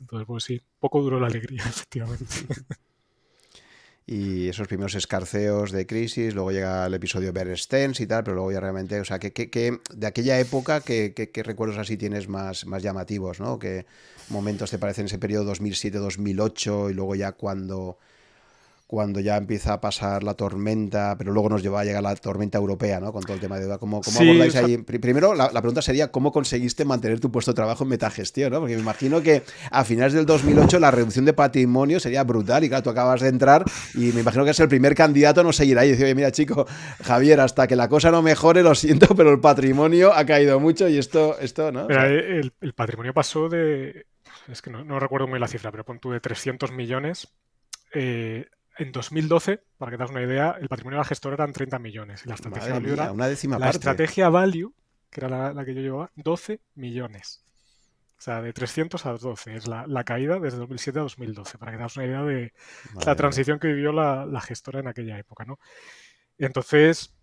Entonces, 0.00 0.26
pues 0.26 0.44
sí, 0.44 0.60
poco 0.78 1.00
duró 1.00 1.20
la 1.20 1.28
alegría, 1.28 1.62
efectivamente. 1.66 2.26
Y 4.06 4.48
esos 4.48 4.66
primeros 4.66 4.94
escarceos 4.94 5.70
de 5.70 5.86
crisis, 5.86 6.34
luego 6.34 6.50
llega 6.50 6.86
el 6.86 6.94
episodio 6.94 7.32
Bear 7.32 7.56
Stens 7.56 8.00
y 8.00 8.06
tal, 8.06 8.24
pero 8.24 8.34
luego 8.34 8.52
ya 8.52 8.60
realmente, 8.60 9.00
o 9.00 9.04
sea, 9.04 9.18
que, 9.18 9.32
que, 9.32 9.78
de 9.94 10.06
aquella 10.06 10.38
época, 10.40 10.80
¿qué, 10.80 11.30
recuerdos 11.44 11.78
así 11.78 11.96
tienes 11.96 12.28
más, 12.28 12.66
más 12.66 12.82
llamativos, 12.82 13.38
¿no? 13.38 13.58
¿Qué 13.58 13.86
momentos 14.28 14.70
te 14.70 14.78
parecen 14.78 15.06
ese 15.06 15.18
periodo 15.18 15.52
2007-2008 15.54 16.90
y 16.90 16.94
luego 16.94 17.14
ya 17.14 17.32
cuando, 17.32 17.98
cuando 18.92 19.20
ya 19.20 19.38
empieza 19.38 19.72
a 19.72 19.80
pasar 19.80 20.22
la 20.22 20.34
tormenta, 20.34 21.14
pero 21.16 21.32
luego 21.32 21.48
nos 21.48 21.62
lleva 21.62 21.80
a 21.80 21.84
llegar 21.84 22.02
la 22.02 22.14
tormenta 22.14 22.58
europea, 22.58 23.00
¿no? 23.00 23.10
Con 23.10 23.22
todo 23.22 23.32
el 23.32 23.40
tema 23.40 23.56
de 23.56 23.62
deuda. 23.62 23.78
¿Cómo, 23.78 24.02
cómo 24.02 24.20
abordáis 24.20 24.54
ahí? 24.54 24.76
Primero, 24.76 25.34
la, 25.34 25.48
pregunta 25.48 25.80
sería, 25.80 26.12
¿cómo 26.12 26.30
conseguiste 26.30 26.84
mantener 26.84 27.18
tu 27.18 27.32
puesto 27.32 27.52
de 27.52 27.54
trabajo 27.54 27.84
en 27.84 27.88
metagestión, 27.88 28.52
¿no? 28.52 28.60
Porque 28.60 28.74
me 28.74 28.82
imagino 28.82 29.22
que 29.22 29.44
a 29.70 29.84
finales 29.84 30.12
del 30.12 30.26
2008 30.26 30.78
la 30.78 30.90
reducción 30.90 31.24
de 31.24 31.32
patrimonio 31.32 32.00
sería 32.00 32.22
brutal 32.22 32.64
y 32.64 32.68
claro, 32.68 32.82
tú 32.82 32.90
acabas 32.90 33.22
de 33.22 33.28
entrar 33.28 33.64
y 33.94 34.12
me 34.12 34.20
imagino 34.20 34.44
que 34.44 34.50
es 34.50 34.60
el 34.60 34.68
primer 34.68 34.94
candidato 34.94 35.40
a 35.40 35.44
no 35.44 35.54
seguir 35.54 35.78
ahí. 35.78 35.88
Y 35.88 35.92
decir, 35.92 36.04
oye, 36.04 36.14
mira, 36.14 36.30
chico, 36.30 36.66
Javier, 37.02 37.40
hasta 37.40 37.66
que 37.66 37.76
la 37.76 37.88
cosa 37.88 38.10
no 38.10 38.20
mejore, 38.20 38.62
lo 38.62 38.74
siento, 38.74 39.14
pero 39.16 39.30
el 39.30 39.40
patrimonio 39.40 40.12
ha 40.12 40.26
caído 40.26 40.60
mucho 40.60 40.86
y 40.86 40.98
esto, 40.98 41.38
esto 41.38 41.72
¿no? 41.72 41.88
el, 41.88 42.52
patrimonio 42.76 43.14
pasó 43.14 43.48
de, 43.48 44.04
es 44.48 44.60
que 44.60 44.68
no, 44.70 45.00
recuerdo 45.00 45.28
muy 45.28 45.38
la 45.38 45.48
cifra, 45.48 45.70
pero 45.70 45.82
pon 45.82 45.98
tú 45.98 46.10
de 46.10 46.20
300 46.20 46.72
millones 46.72 47.32
eh, 47.94 48.48
en 48.78 48.92
2012, 48.92 49.62
para 49.78 49.90
que 49.90 49.96
te 49.96 50.02
hagas 50.02 50.14
una 50.14 50.22
idea, 50.22 50.56
el 50.60 50.68
patrimonio 50.68 50.98
de 50.98 51.02
la 51.02 51.08
gestora 51.08 51.34
eran 51.34 51.52
30 51.52 51.78
millones. 51.78 52.22
Y 52.24 52.28
la 52.28 52.34
estrategia 52.34 52.72
Value 52.74 52.92
era, 52.92 53.12
una 53.12 53.26
décima 53.26 53.58
la 53.58 53.70
estrategia 53.70 54.28
Value, 54.28 54.74
que 55.10 55.20
era 55.24 55.52
la, 55.52 55.64
que 55.64 55.74
yo 55.74 55.80
llevaba, 55.80 56.10
12 56.16 56.60
millones. 56.74 57.44
O 58.18 58.24
sea, 58.24 58.40
de 58.40 58.52
300 58.52 59.04
a 59.04 59.12
12. 59.12 59.56
Es 59.56 59.66
la, 59.66 60.04
caída 60.04 60.38
desde 60.38 60.58
2007 60.58 60.98
a 60.98 61.02
2012, 61.02 61.58
para 61.58 61.72
que 61.72 61.76
te 61.76 61.82
hagas 61.82 61.96
una 61.96 62.06
idea 62.06 62.22
de 62.22 62.52
la 63.04 63.16
transición 63.16 63.58
que 63.58 63.68
vivió 63.68 63.92
la, 63.92 64.40
gestora 64.40 64.80
en 64.80 64.88
aquella 64.88 65.18
época, 65.18 65.44
¿no? 65.44 65.58
Entonces, 66.38 67.14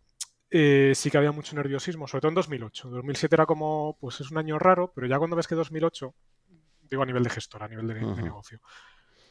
eh, 0.49 0.93
sí 0.95 1.09
que 1.09 1.17
había 1.17 1.31
mucho 1.31 1.55
nerviosismo, 1.55 2.07
sobre 2.07 2.21
todo 2.21 2.29
en 2.29 2.35
2008. 2.35 2.89
2007 2.89 3.35
era 3.35 3.45
como, 3.45 3.97
pues 3.99 4.19
es 4.21 4.29
un 4.29 4.37
año 4.37 4.59
raro, 4.59 4.91
pero 4.93 5.07
ya 5.07 5.17
cuando 5.17 5.35
ves 5.35 5.47
que 5.47 5.55
2008, 5.55 6.13
digo 6.89 7.03
a 7.03 7.05
nivel 7.05 7.23
de 7.23 7.29
gestora, 7.29 7.65
a 7.65 7.69
nivel 7.69 7.87
de 7.87 7.93
negocio, 7.95 8.61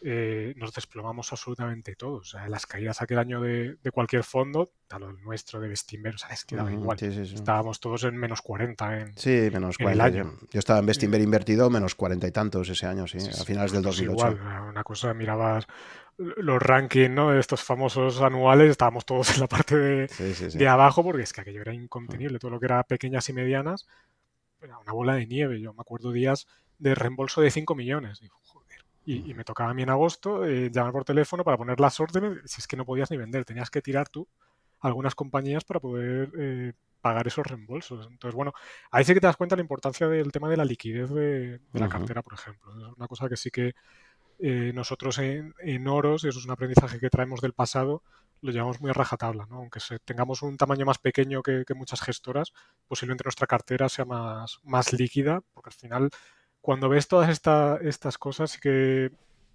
eh, 0.02 0.54
nos 0.56 0.72
desplomamos 0.72 1.32
absolutamente 1.32 1.96
todos. 1.96 2.36
las 2.48 2.66
caídas 2.66 3.02
aquel 3.02 3.18
año 3.18 3.40
de, 3.40 3.76
cualquier 3.92 4.24
fondo, 4.24 4.72
tal 4.86 5.02
el 5.04 5.22
nuestro, 5.22 5.60
de 5.60 5.68
Bestinver, 5.68 6.14
o 6.14 6.18
sea, 6.18 6.30
es 6.30 6.44
que 6.44 6.56
daba 6.56 6.72
igual. 6.72 6.98
Estábamos 7.00 7.80
todos 7.80 8.04
en 8.04 8.16
menos 8.16 8.42
40 8.42 9.00
en, 9.00 9.16
sí, 9.16 9.48
menos 9.52 9.78
40, 9.78 10.10
Yo, 10.50 10.58
estaba 10.58 10.78
en 10.78 10.86
Bestinver 10.86 11.20
invertido 11.20 11.70
menos 11.70 11.94
40 11.94 12.26
y 12.26 12.30
tantos 12.32 12.68
ese 12.68 12.86
año, 12.86 13.06
sí, 13.06 13.18
a 13.18 13.44
finales 13.44 13.72
del 13.72 13.82
2008. 13.82 14.16
Pues 14.16 14.34
igual, 14.34 14.62
una 14.68 14.84
cosa, 14.84 15.12
mirabas 15.14 15.66
los 16.18 16.60
rankings 16.60 17.10
¿no? 17.10 17.30
de 17.30 17.40
estos 17.40 17.62
famosos 17.62 18.20
anuales, 18.20 18.70
estábamos 18.70 19.06
todos 19.06 19.34
en 19.34 19.40
la 19.40 19.46
parte 19.46 19.76
de, 19.76 20.68
abajo 20.68 21.04
porque 21.04 21.22
es 21.22 21.32
que 21.32 21.40
aquello 21.40 21.62
era 21.62 21.72
incontenible. 21.72 22.38
Todo 22.38 22.50
lo 22.50 22.60
que 22.60 22.66
era 22.66 22.82
pequeñas 22.82 23.28
y 23.28 23.32
medianas, 23.32 23.86
era 24.60 24.78
una 24.78 24.92
bola 24.92 25.14
de 25.14 25.26
nieve. 25.26 25.60
Yo 25.60 25.72
me 25.72 25.80
acuerdo 25.80 26.10
días 26.10 26.46
de 26.78 26.94
reembolso 26.94 27.40
de 27.40 27.50
5 27.50 27.74
millones. 27.74 28.20
Y, 29.10 29.32
me 29.32 29.42
tocaba 29.42 29.70
a 29.70 29.74
mí 29.74 29.82
en 29.82 29.88
agosto 29.88 30.44
eh, 30.44 30.70
llamar 30.70 30.92
por 30.92 31.02
teléfono 31.02 31.42
para 31.42 31.56
poner 31.56 31.80
las 31.80 31.98
órdenes, 31.98 32.40
si 32.44 32.60
es 32.60 32.66
que 32.66 32.76
no 32.76 32.84
podías 32.84 33.10
ni 33.10 33.16
vender, 33.16 33.46
tenías 33.46 33.70
que 33.70 33.80
tirar 33.80 34.10
tú 34.10 34.28
algunas 34.80 35.14
compañías 35.14 35.64
para 35.64 35.80
poder 35.80 36.30
eh, 36.38 36.74
pagar 37.00 37.26
esos 37.26 37.46
reembolsos. 37.46 38.06
Entonces, 38.10 38.34
bueno, 38.34 38.52
ahí 38.90 39.04
sí 39.04 39.14
que 39.14 39.20
te 39.20 39.26
das 39.26 39.38
cuenta 39.38 39.56
la 39.56 39.62
importancia 39.62 40.08
del 40.08 40.30
tema 40.30 40.50
de 40.50 40.58
la 40.58 40.64
liquidez 40.66 41.08
de, 41.08 41.58
la 41.72 41.88
cartera, 41.88 42.20
por 42.20 42.34
ejemplo. 42.34 42.70
Es 42.70 42.96
una 42.98 43.08
cosa 43.08 43.30
que 43.30 43.38
sí 43.38 43.50
que 43.50 43.74
eh, 44.40 44.72
nosotros 44.74 45.18
en, 45.18 45.88
Oros, 45.88 46.24
y 46.24 46.28
eso 46.28 46.38
es 46.38 46.44
un 46.44 46.50
aprendizaje 46.50 47.00
que 47.00 47.08
traemos 47.08 47.40
del 47.40 47.54
pasado, 47.54 48.02
lo 48.42 48.52
llevamos 48.52 48.78
muy 48.78 48.90
a 48.90 48.92
rajatabla, 48.92 49.46
¿no? 49.46 49.56
Aunque 49.56 49.80
tengamos 50.04 50.42
un 50.42 50.58
tamaño 50.58 50.84
más 50.84 50.98
pequeño 50.98 51.42
que, 51.42 51.64
que, 51.66 51.72
muchas 51.72 52.02
gestoras, 52.02 52.52
posiblemente 52.86 53.24
nuestra 53.24 53.46
cartera 53.46 53.88
sea 53.88 54.04
más, 54.04 54.60
más 54.64 54.92
líquida, 54.92 55.40
porque 55.54 55.70
al 55.70 55.74
final 55.74 56.10
cuando 56.60 56.88
ves 56.88 57.08
todas 57.08 57.30
estas 57.30 58.18
cosas 58.18 58.58
que 58.58 59.10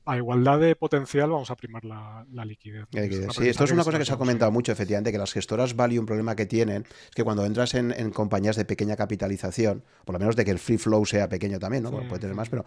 a 0.05 0.17
igualdad 0.17 0.59
de 0.59 0.75
potencial 0.75 1.29
vamos 1.29 1.49
a 1.49 1.55
primar 1.55 1.85
la, 1.85 2.25
liquidez. 2.45 2.85
Sí, 2.91 3.47
esto 3.47 3.63
es 3.63 3.71
una 3.71 3.83
cosa 3.83 3.97
que 3.97 4.05
se 4.05 4.13
ha 4.13 4.17
comentado 4.17 4.51
mucho, 4.51 4.71
efectivamente, 4.71 5.11
que 5.11 5.17
las 5.17 5.31
gestoras 5.31 5.75
value 5.75 5.99
un 5.99 6.05
problema 6.05 6.35
que 6.35 6.45
tienen 6.45 6.83
es 6.83 7.15
que 7.15 7.23
cuando 7.23 7.45
entras 7.45 7.73
en, 7.73 8.11
compañías 8.11 8.55
de 8.55 8.65
pequeña 8.65 8.95
capitalización, 8.95 9.83
por 10.05 10.13
lo 10.13 10.19
menos 10.19 10.35
de 10.35 10.43
que 10.43 10.51
el 10.51 10.59
free 10.59 10.77
flow 10.77 11.05
sea 11.05 11.29
pequeño 11.29 11.59
también, 11.59 11.83
¿no? 11.83 11.91
puede 11.91 12.19
tener 12.19 12.35
más, 12.35 12.49
pero 12.49 12.65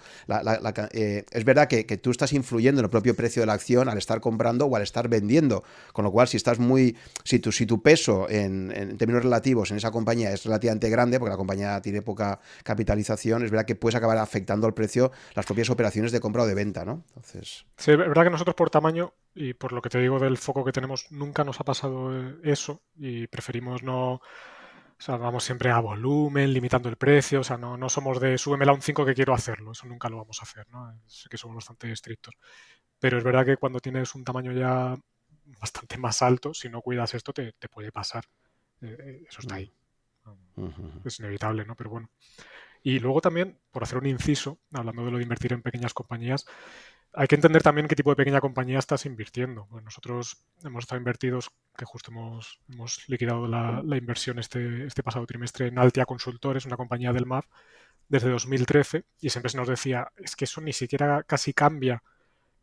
eh, 0.92 1.24
es 1.30 1.44
verdad 1.44 1.68
que, 1.68 1.84
tú 1.96 2.10
estás 2.10 2.32
influyendo 2.32 2.80
en 2.80 2.84
el 2.84 2.90
propio 2.90 3.14
precio 3.14 3.42
de 3.42 3.46
la 3.46 3.54
acción 3.54 3.88
al 3.88 3.98
estar 3.98 4.20
comprando 4.20 4.66
o 4.66 4.76
al 4.76 4.82
estar 4.82 5.08
vendiendo, 5.08 5.62
con 5.92 6.04
lo 6.04 6.12
cual 6.12 6.28
si 6.28 6.36
estás 6.36 6.58
muy, 6.58 6.96
si 7.24 7.38
tu, 7.38 7.52
si 7.52 7.66
tu 7.66 7.82
peso 7.82 8.28
en, 8.30 8.72
en 8.74 8.96
términos 8.96 9.24
relativos 9.24 9.70
en 9.70 9.76
esa 9.76 9.90
compañía 9.90 10.32
es 10.32 10.44
relativamente 10.44 10.88
grande, 10.88 11.18
porque 11.18 11.30
la 11.30 11.36
compañía 11.36 11.80
tiene 11.80 12.02
poca 12.02 12.40
capitalización, 12.62 13.44
es 13.44 13.50
verdad 13.50 13.66
que 13.66 13.74
puedes 13.74 13.96
acabar 13.96 14.18
afectando 14.18 14.66
al 14.66 14.74
precio 14.74 15.12
las 15.34 15.46
propias 15.46 15.70
operaciones 15.70 16.12
de 16.12 16.20
compra 16.20 16.42
o 16.42 16.46
de 16.46 16.54
venta, 16.54 16.84
¿no? 16.84 17.04
Sí, 17.76 17.90
es 17.90 17.98
verdad 17.98 18.24
que 18.24 18.30
nosotros 18.30 18.54
por 18.54 18.70
tamaño 18.70 19.12
y 19.34 19.54
por 19.54 19.72
lo 19.72 19.82
que 19.82 19.90
te 19.90 19.98
digo 19.98 20.18
del 20.18 20.38
foco 20.38 20.64
que 20.64 20.72
tenemos, 20.72 21.10
nunca 21.10 21.44
nos 21.44 21.60
ha 21.60 21.64
pasado 21.64 22.16
eh, 22.16 22.38
eso 22.44 22.82
y 22.96 23.26
preferimos 23.26 23.82
no... 23.82 24.20
O 24.98 25.02
sea, 25.02 25.18
vamos 25.18 25.44
siempre 25.44 25.70
a 25.70 25.78
volumen, 25.78 26.54
limitando 26.54 26.88
el 26.88 26.96
precio, 26.96 27.40
o 27.40 27.44
sea, 27.44 27.58
no, 27.58 27.76
no 27.76 27.90
somos 27.90 28.18
de 28.18 28.38
súbemela 28.38 28.72
un 28.72 28.80
5 28.80 29.04
que 29.04 29.14
quiero 29.14 29.34
hacerlo, 29.34 29.72
eso 29.72 29.86
nunca 29.86 30.08
lo 30.08 30.16
vamos 30.16 30.40
a 30.40 30.44
hacer, 30.44 30.66
¿no? 30.70 30.98
Sé 31.04 31.28
que 31.28 31.36
somos 31.36 31.56
bastante 31.56 31.92
estrictos. 31.92 32.34
Pero 32.98 33.18
es 33.18 33.24
verdad 33.24 33.44
que 33.44 33.58
cuando 33.58 33.78
tienes 33.78 34.14
un 34.14 34.24
tamaño 34.24 34.52
ya 34.52 34.96
bastante 35.60 35.98
más 35.98 36.22
alto, 36.22 36.54
si 36.54 36.68
no 36.68 36.80
cuidas 36.80 37.12
esto, 37.12 37.34
te, 37.34 37.52
puede 37.70 37.92
pasar. 37.92 38.24
Eh, 38.80 38.96
eh, 38.98 39.24
eso 39.28 39.40
está 39.40 39.56
ahí. 39.56 39.70
Es 41.04 41.18
inevitable, 41.18 41.64
¿no? 41.64 41.76
Pero 41.76 41.90
bueno. 41.90 42.10
Y 42.82 42.98
luego 43.00 43.20
también, 43.20 43.58
por 43.70 43.82
hacer 43.82 43.98
un 43.98 44.06
inciso, 44.06 44.60
hablando 44.72 45.04
de 45.04 45.10
lo 45.10 45.16
de 45.18 45.24
invertir 45.24 45.52
en 45.52 45.62
pequeñas 45.62 45.92
compañías, 45.92 46.46
hay 47.18 47.28
que 47.28 47.34
entender 47.34 47.62
también 47.62 47.88
qué 47.88 47.96
tipo 47.96 48.10
de 48.10 48.16
pequeña 48.16 48.42
compañía 48.42 48.78
estás 48.78 49.06
invirtiendo. 49.06 49.66
Pues 49.70 49.82
nosotros 49.82 50.44
hemos 50.62 50.84
estado 50.84 50.98
invertidos, 50.98 51.50
que 51.76 51.86
justo 51.86 52.10
hemos, 52.10 52.60
hemos 52.70 53.08
liquidado 53.08 53.48
la, 53.48 53.82
inversión 53.96 54.38
este, 54.38 54.86
este 54.86 55.02
pasado 55.02 55.24
trimestre 55.26 55.68
en 55.68 55.78
Altia 55.78 56.04
Consultores, 56.04 56.66
una 56.66 56.76
compañía 56.76 57.14
del 57.14 57.24
MAF, 57.24 57.46
desde 58.08 58.28
2013, 58.28 59.04
y 59.20 59.30
siempre 59.30 59.48
se 59.50 59.56
nos 59.56 59.66
decía, 59.66 60.12
es 60.16 60.36
que 60.36 60.44
eso 60.44 60.60
ni 60.60 60.74
siquiera 60.74 61.22
casi 61.22 61.54
cambia 61.54 62.02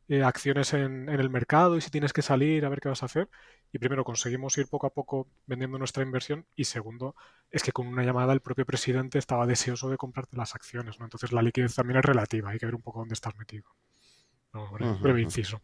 eh, 0.07 0.21
acciones 0.23 0.73
en, 0.75 1.09
en, 1.09 1.19
el 1.19 1.31
mercado 1.31 1.75
y 1.75 1.81
si 1.81 1.89
tienes 1.89 2.13
que 2.13 2.21
salir 2.21 2.63
a 2.65 2.69
ver 2.69 2.79
qué 2.79 2.89
vas 2.89 3.01
a 3.01 3.07
hacer. 3.07 3.29
Y 3.71 3.79
primero, 3.79 4.03
conseguimos 4.03 4.55
ir 4.59 4.67
poco 4.67 4.85
a 4.85 4.93
poco 4.93 5.27
vendiendo 5.47 5.79
nuestra 5.79 6.03
inversión 6.03 6.45
y 6.55 6.65
segundo, 6.65 7.15
es 7.49 7.63
que 7.63 7.71
con 7.71 7.87
una 7.87 8.03
llamada 8.03 8.33
el 8.33 8.41
propio 8.41 8.67
presidente 8.67 9.17
estaba 9.17 9.47
deseoso 9.47 9.89
de 9.89 9.97
comprarte 9.97 10.37
las 10.37 10.53
acciones. 10.53 10.99
¿no? 10.99 11.05
Entonces 11.05 11.31
la 11.31 11.41
liquidez 11.41 11.73
también 11.73 11.97
es 11.97 12.05
relativa, 12.05 12.51
hay 12.51 12.59
que 12.59 12.67
ver 12.67 12.75
un 12.75 12.83
poco 12.83 12.99
dónde 12.99 13.13
estás 13.13 13.35
metido 13.35 13.65
breve, 15.01 15.21
inciso. 15.21 15.61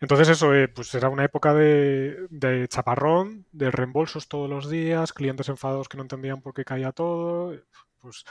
Entonces 0.00 0.28
eso, 0.28 0.54
eh, 0.54 0.68
pues 0.68 0.94
era 0.94 1.08
una 1.08 1.24
época 1.24 1.54
de, 1.54 2.66
chaparrón, 2.68 3.46
de 3.52 3.70
reembolsos 3.70 4.28
todos 4.28 4.48
los 4.48 4.70
días, 4.70 5.12
clientes 5.12 5.48
enfadados 5.48 5.88
que 5.88 5.96
no 5.96 6.04
entendían 6.04 6.40
por 6.40 6.54
qué 6.54 6.64
caía 6.64 6.92
todo. 6.92 7.54
Pues 8.00 8.24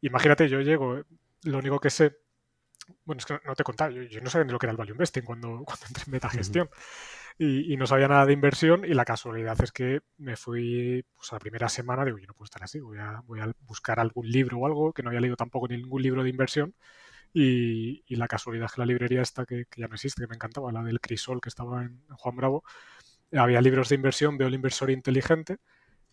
imagínate, 0.00 0.48
yo 0.48 0.60
llego, 0.60 0.98
eh, 0.98 1.04
lo 1.44 1.58
único 1.58 1.78
que 1.78 1.90
sé, 1.90 2.16
bueno, 3.04 3.20
es 3.20 3.26
que 3.26 3.38
no, 3.44 3.54
te 3.54 3.62
contaba, 3.62 3.92
yo, 3.92 4.20
no 4.20 4.30
sabía 4.30 4.46
ni 4.46 4.52
lo 4.52 4.58
que 4.58 4.66
era 4.66 4.72
el 4.72 4.76
value 4.76 4.92
investing 4.92 5.22
cuando, 5.22 5.48
cuando 5.64 5.86
entré 5.86 6.04
en 6.06 6.12
metagestión. 6.12 6.70
y, 7.38 7.76
no 7.76 7.86
sabía 7.86 8.08
nada 8.08 8.26
de 8.26 8.32
inversión 8.32 8.84
y 8.84 8.94
la 8.94 9.04
casualidad 9.04 9.60
es 9.62 9.72
que 9.72 10.00
me 10.18 10.36
fui 10.36 11.04
pues, 11.14 11.32
a 11.32 11.36
la 11.36 11.40
primera 11.40 11.68
semana, 11.68 12.04
digo, 12.04 12.18
yo 12.18 12.26
no 12.26 12.34
puedo 12.34 12.46
estar 12.46 12.64
así, 12.64 12.80
voy 12.80 12.98
a, 12.98 13.22
voy 13.26 13.40
a 13.40 13.52
buscar 13.60 14.00
algún 14.00 14.28
libro 14.28 14.58
o 14.58 14.66
algo, 14.66 14.92
que 14.92 15.02
no 15.04 15.10
había 15.10 15.20
leído 15.20 15.36
tampoco 15.36 15.68
ningún 15.68 16.02
libro 16.02 16.24
de 16.24 16.30
inversión 16.30 16.74
y, 17.32 18.04
la 18.16 18.28
casualidad 18.28 18.66
es 18.66 18.72
que 18.72 18.80
la 18.80 18.86
librería 18.86 19.22
esta 19.22 19.46
que, 19.46 19.66
ya 19.76 19.88
no 19.88 19.94
existe, 19.94 20.22
que 20.22 20.28
me 20.28 20.34
encantaba, 20.34 20.72
la 20.72 20.82
del 20.82 21.00
Crisol 21.00 21.40
que 21.40 21.48
estaba 21.48 21.82
en, 21.82 22.02
Juan 22.10 22.36
Bravo, 22.36 22.64
había 23.32 23.60
libros 23.60 23.88
de 23.88 23.94
inversión, 23.96 24.36
veo 24.38 24.48
el 24.48 24.54
inversor 24.54 24.90
inteligente. 24.90 25.58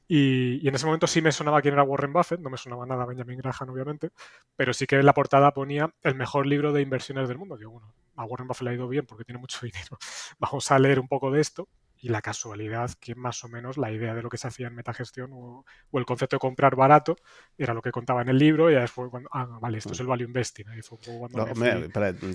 Y, 0.08 0.68
en 0.68 0.76
ese 0.76 0.86
momento 0.86 1.08
sí 1.08 1.22
me 1.22 1.32
sonaba 1.32 1.62
quién 1.62 1.74
era 1.74 1.84
Warren 1.84 2.14
Buffett, 2.14 2.40
no 2.40 2.50
me 2.50 2.58
sonaba 2.58 2.86
nada 2.86 3.06
Benjamin 3.06 3.38
Graham, 3.38 3.70
obviamente, 3.70 4.12
pero 4.56 4.74
sí 4.74 4.88
que 4.88 4.96
en 4.96 5.06
la 5.06 5.14
portada 5.14 5.54
ponía 5.54 5.94
el 6.02 6.16
mejor 6.16 6.48
libro 6.48 6.74
de 6.74 6.82
inversiones 6.82 7.28
del 7.28 7.38
mundo. 7.38 7.58
Digo, 7.58 7.72
bueno, 7.72 7.94
a 8.16 8.26
Warren 8.26 8.48
Buffett 8.48 8.64
le 8.64 8.72
ha 8.72 8.74
ido 8.74 8.88
bien 8.88 9.06
porque 9.06 9.24
tiene 9.26 9.40
mucho 9.40 9.60
dinero. 9.66 9.98
Vamos 10.40 10.72
a 10.72 10.80
leer 10.80 11.00
un 11.00 11.08
poco 11.08 11.32
de 11.32 11.42
esto 11.42 11.68
y 12.02 12.10
la 12.10 12.22
casualidad 12.22 12.92
que 13.00 13.14
más 13.14 13.44
o 13.44 13.50
menos 13.50 13.78
la 13.78 13.92
idea 13.92 14.14
de 14.14 14.22
lo 14.22 14.30
que 14.30 14.38
se 14.38 14.48
hacía 14.48 14.68
en 14.68 14.76
metagestión 14.76 15.32
o, 15.34 15.66
el 15.94 16.06
concepto 16.06 16.38
de 16.38 16.40
comprar 16.40 16.76
barato 16.76 17.18
era 17.58 17.74
lo 17.74 17.82
que 17.82 17.92
contaba 17.92 18.22
en 18.22 18.30
el 18.30 18.38
libro 18.38 18.72
y 18.72 18.76
después 18.76 19.10
cuando, 19.10 19.30
ah, 19.34 19.48
vale, 19.62 19.80
esto 19.80 19.92
es 19.92 20.00
el 20.00 20.08
value 20.08 20.26
investing. 20.26 20.66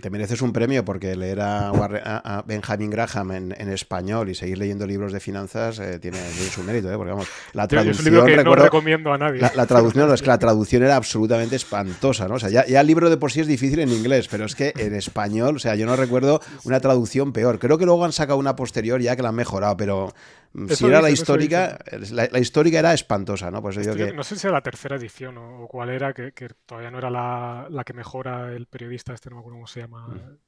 te 0.01 0.11
mereces 0.11 0.43
un 0.43 0.53
premio 0.53 0.85
porque 0.85 1.17
leer 1.17 1.41
a, 1.41 2.43
Benjamin 2.47 2.91
Graham 2.91 3.33
en, 3.33 3.69
español 3.75 4.29
y 4.29 4.35
seguir 4.35 4.59
leyendo 4.59 4.87
libros 4.87 5.13
de 5.13 5.21
finanzas 5.21 5.79
eh, 5.79 5.99
tiene, 5.99 6.19
su 6.51 6.63
mérito, 6.63 6.93
¿eh? 6.93 6.97
porque 6.97 7.13
vamos, 7.13 7.29
la 7.55 7.67
traducción... 7.67 7.95
Es 7.95 7.99
un 8.01 8.13
libro 8.13 8.27
que 8.27 8.45
no 8.45 8.55
recomiendo 8.55 9.13
a 9.13 9.19
nadie. 9.19 9.41
La, 9.41 9.67
traducción, 9.67 10.13
es 10.13 10.21
que 10.21 10.29
la 10.29 10.39
traducción 10.39 10.83
era 10.83 10.97
absolutamente 10.97 11.57
espantosa, 11.57 12.29
¿no? 12.29 12.35
O 12.35 12.39
sea, 12.39 12.51
ya, 12.51 12.67
ya 12.67 12.83
el 12.83 12.87
libro 12.87 13.09
de 13.09 13.17
por 13.17 13.33
sí 13.33 13.41
es 13.41 13.47
difícil 13.47 13.81
en 13.81 13.89
inglés, 13.91 14.29
pero 14.31 14.45
es 14.45 14.55
que 14.55 14.75
en 14.77 14.95
español, 14.95 15.57
o 15.57 15.59
sea, 15.59 15.75
yo 15.75 15.87
no 15.87 15.97
recuerdo 15.97 16.41
una 16.65 16.81
traducción 16.81 17.33
peor. 17.33 17.59
Creo 17.59 17.79
que 17.79 17.87
luego 17.87 18.05
han 18.05 18.13
sacado 18.13 18.39
una 18.39 18.55
posterior 18.57 19.01
ya 19.01 19.17
que 19.17 19.23
la 19.23 19.31
han 19.31 19.35
mejorado 19.35 19.54
pero 19.77 20.13
mm, 20.53 20.69
si 20.69 20.87
era 20.87 21.01
la 21.01 21.11
histórica, 21.11 21.79
la, 22.11 22.39
histórica 22.39 22.79
era 22.79 22.95
espantosa, 22.95 23.51
¿no? 23.51 23.63
Pues 23.63 23.77
yo 23.77 23.95
que... 23.95 24.13
No 24.13 24.23
sé 24.23 24.37
si 24.37 24.47
era 24.47 24.55
la 24.57 24.63
tercera 24.63 24.97
edición 24.97 25.39
o, 25.39 25.67
cuál 25.69 25.91
era, 25.91 26.13
que, 26.13 26.33
todavía 26.67 26.91
no 26.91 26.99
era 26.99 27.11
la, 27.11 27.85
que 27.85 27.93
mejora 27.93 28.53
el 28.53 28.67
periodista, 28.67 29.15
este 29.15 29.31
no 29.31 29.37
me 29.37 29.41
acuerdo 29.41 29.57
cómo 29.57 29.67
se 29.67 29.81
llama, 29.81 30.39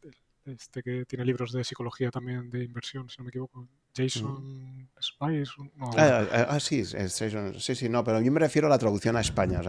este 0.47 0.83
que 0.83 1.05
tiene 1.05 1.25
libros 1.25 1.53
de 1.53 1.65
psicología 1.65 2.11
también 2.11 2.51
de 2.51 2.65
inversión, 2.65 3.09
si 3.09 3.17
no 3.19 3.25
me 3.25 3.29
equivoco. 3.31 3.69
Jason 3.97 4.89
Spice. 5.01 5.53
Ah, 5.81 6.27
ah, 6.31 6.47
ah, 6.51 6.61
sí, 6.61 6.85
sí, 6.85 7.75
sí, 7.75 7.89
no, 7.89 8.05
pero 8.05 8.21
yo 8.21 8.31
me 8.31 8.41
refiero 8.41 8.67
a 8.67 8.71
la 8.71 8.79
traducción 8.79 9.17
a 9.17 9.21
España. 9.21 9.61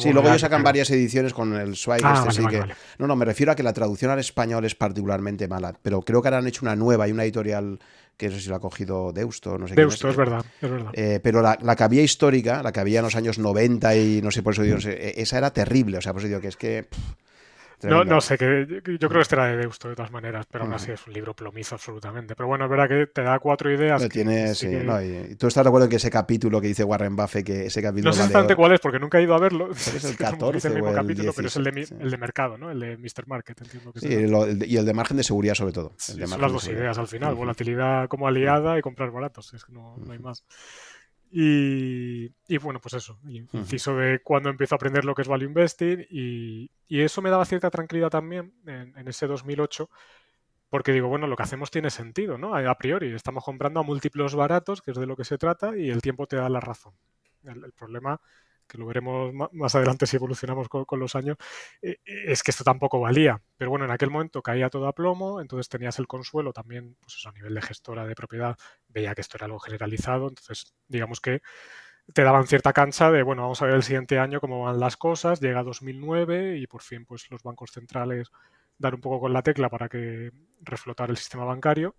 sí, 0.00 0.12
luego 0.12 0.28
ellos 0.28 0.40
sacan 0.40 0.62
varias 0.62 0.90
ediciones 0.90 1.34
con 1.34 1.54
el 1.54 1.76
Swag. 1.76 2.00
este, 2.28 2.46
que... 2.46 2.64
No, 2.98 3.06
no, 3.06 3.16
me 3.16 3.24
refiero 3.24 3.52
a 3.52 3.54
que 3.54 3.62
la 3.62 3.72
traducción 3.72 4.10
al 4.10 4.18
español 4.18 4.64
es 4.64 4.74
particularmente 4.74 5.48
mala, 5.48 5.74
pero 5.82 6.00
creo 6.02 6.22
que 6.22 6.28
ahora 6.28 6.38
han 6.38 6.46
hecho 6.46 6.64
una 6.64 6.76
nueva 6.76 7.06
y 7.08 7.12
una 7.12 7.24
editorial 7.24 7.78
que 8.16 8.28
no 8.28 8.34
sé 8.36 8.40
si 8.42 8.48
lo 8.48 8.56
ha 8.56 8.60
cogido 8.60 9.12
Deusto, 9.12 9.58
no 9.58 9.66
sé 9.66 9.74
Deusto, 9.74 10.08
es, 10.08 10.16
verdad, 10.16 10.44
es 10.60 10.70
verdad. 10.70 10.92
Eh, 10.94 11.20
pero 11.22 11.42
la, 11.42 11.58
la, 11.60 11.74
que 11.74 11.82
había 11.82 12.02
histórica, 12.02 12.62
la 12.62 12.72
que 12.72 12.80
había 12.80 13.00
en 13.00 13.04
los 13.04 13.16
años 13.16 13.38
90 13.38 13.96
y 13.96 14.22
no 14.22 14.30
sé, 14.30 14.42
por 14.42 14.52
eso 14.52 14.62
digo, 14.62 14.78
esa 14.78 15.38
era 15.38 15.52
terrible, 15.52 15.98
o 15.98 16.00
sea, 16.00 16.12
por 16.12 16.20
eso 16.20 16.28
digo 16.28 16.40
que 16.40 16.48
es 16.48 16.56
que... 16.56 16.88
No, 17.82 18.04
no 18.04 18.20
sé, 18.20 18.38
que 18.38 18.66
yo 18.68 19.08
creo 19.08 19.10
que 19.10 19.20
este 19.20 19.34
era 19.34 19.46
de 19.46 19.56
Deusto 19.56 19.88
de 19.88 19.94
todas 19.94 20.10
maneras, 20.10 20.46
pero 20.50 20.64
aún 20.64 20.72
así 20.72 20.92
es 20.92 21.06
un 21.06 21.12
libro 21.12 21.34
plomizo 21.34 21.74
absolutamente. 21.74 22.34
Pero 22.34 22.46
bueno, 22.46 22.64
es 22.64 22.70
verdad 22.70 22.88
que 22.88 23.06
te 23.06 23.22
da 23.22 23.38
cuatro 23.38 23.72
ideas. 23.72 24.08
tiene, 24.08 24.54
sí, 24.54 24.68
no, 24.68 25.02
y, 25.02 25.34
tú 25.36 25.46
estás 25.46 25.64
de 25.64 25.68
acuerdo 25.68 25.84
en 25.86 25.90
que 25.90 25.96
ese 25.96 26.10
capítulo 26.10 26.60
que 26.60 26.68
dice 26.68 26.84
Warren 26.84 27.16
Buffett, 27.16 27.44
que 27.44 27.66
ese 27.66 27.82
capítulo. 27.82 28.10
No 28.10 28.12
sé 28.12 28.20
exactamente 28.20 28.56
cuál 28.56 28.72
es, 28.72 28.80
porque 28.80 28.98
nunca 28.98 29.18
he 29.18 29.22
ido 29.22 29.34
a 29.34 29.38
verlo. 29.38 29.70
Es 29.70 30.04
el 30.04 30.16
14 30.16 30.68
el 30.68 30.74
mismo 30.74 30.92
capítulo, 30.92 31.32
pero 31.34 31.48
es 31.48 31.56
el 31.56 31.64
de, 31.64 31.88
el 32.00 32.10
de, 32.10 32.16
mercado, 32.16 32.56
¿no? 32.56 32.70
El 32.70 32.80
de 32.80 32.96
Mr. 32.96 33.26
Market, 33.26 33.60
entiendo 33.60 33.92
que 33.92 34.00
Sí, 34.00 34.08
y 34.08 34.76
el 34.76 34.86
de 34.86 34.94
margen 34.94 35.16
de 35.16 35.24
seguridad, 35.24 35.54
sobre 35.54 35.72
todo. 35.72 35.94
son 35.98 36.40
las 36.40 36.52
dos 36.52 36.68
ideas 36.68 36.96
al 36.98 37.08
final: 37.08 37.34
volatilidad 37.34 38.08
como 38.08 38.28
aliada 38.28 38.78
y 38.78 38.82
comprar 38.82 39.10
baratos. 39.10 39.52
Es 39.54 39.64
que 39.64 39.72
no, 39.72 39.96
no 39.98 40.12
hay 40.12 40.18
más. 40.18 40.44
Y, 41.36 42.58
bueno, 42.58 42.80
pues 42.80 42.94
eso, 42.94 43.18
inciso 43.24 43.96
de 43.96 44.20
cuando 44.22 44.50
empiezo 44.50 44.74
a 44.74 44.76
aprender 44.76 45.04
lo 45.04 45.16
que 45.16 45.22
es 45.22 45.28
value 45.28 45.46
investing 45.46 46.06
y, 46.08 46.70
eso 46.88 47.22
me 47.22 47.30
daba 47.30 47.44
cierta 47.44 47.70
tranquilidad 47.70 48.08
también 48.08 48.54
en, 48.66 49.08
ese 49.08 49.26
2008 49.26 49.90
porque 50.68 50.92
digo, 50.92 51.08
bueno, 51.08 51.26
lo 51.26 51.34
que 51.34 51.42
hacemos 51.42 51.72
tiene 51.72 51.90
sentido, 51.90 52.38
¿no? 52.38 52.54
A, 52.54 52.74
priori, 52.76 53.12
estamos 53.12 53.44
comprando 53.44 53.80
a 53.80 53.82
múltiplos 53.82 54.36
baratos, 54.36 54.80
que 54.80 54.92
es 54.92 54.96
de 54.96 55.06
lo 55.06 55.16
que 55.16 55.24
se 55.24 55.36
trata, 55.36 55.76
y 55.76 55.90
el 55.90 56.02
tiempo 56.02 56.28
te 56.28 56.36
da 56.36 56.48
la 56.48 56.60
razón. 56.60 56.94
el 57.42 57.72
problema 57.72 58.20
que 58.66 58.78
lo 58.78 58.86
veremos 58.86 59.32
más 59.52 59.74
adelante 59.74 60.06
si 60.06 60.16
evolucionamos 60.16 60.68
con, 60.68 61.00
los 61.00 61.14
años, 61.14 61.36
eh, 61.82 61.96
es 62.04 62.42
que 62.42 62.50
esto 62.50 62.64
tampoco 62.64 63.00
valía. 63.00 63.40
Pero 63.56 63.70
bueno, 63.70 63.84
en 63.84 63.90
aquel 63.90 64.10
momento 64.10 64.42
caía 64.42 64.70
todo 64.70 64.88
a 64.88 64.94
plomo, 64.94 65.40
entonces 65.40 65.68
tenías 65.68 65.98
el 65.98 66.06
consuelo 66.06 66.52
también, 66.52 66.96
pues 67.00 67.16
eso, 67.16 67.28
a 67.28 67.32
nivel 67.32 67.54
de 67.54 67.62
gestora 67.62 68.06
de 68.06 68.14
propiedad, 68.14 68.56
veía 68.88 69.14
que 69.14 69.20
esto 69.20 69.36
era 69.36 69.46
algo 69.46 69.58
generalizado, 69.58 70.28
entonces 70.28 70.74
digamos 70.88 71.20
que 71.20 71.42
te 72.12 72.22
daban 72.22 72.46
cierta 72.46 72.72
cancha 72.72 73.10
de, 73.10 73.22
bueno, 73.22 73.42
vamos 73.42 73.62
a 73.62 73.66
ver 73.66 73.74
el 73.76 73.82
siguiente 73.82 74.18
año 74.18 74.40
cómo 74.40 74.64
van 74.64 74.78
las 74.78 74.96
cosas, 74.96 75.40
llega 75.40 75.62
2009 75.62 76.58
y 76.58 76.66
por 76.66 76.82
fin 76.82 77.06
pues 77.06 77.30
los 77.30 77.42
bancos 77.42 77.70
centrales 77.72 78.30
dar 78.78 78.94
un 78.94 79.00
poco 79.00 79.20
con 79.20 79.32
la 79.32 79.42
tecla 79.42 79.70
para 79.70 79.88
que 79.88 80.32
reflotar 80.62 81.10
el 81.10 81.16
sistema 81.16 81.44
bancario 81.44 81.96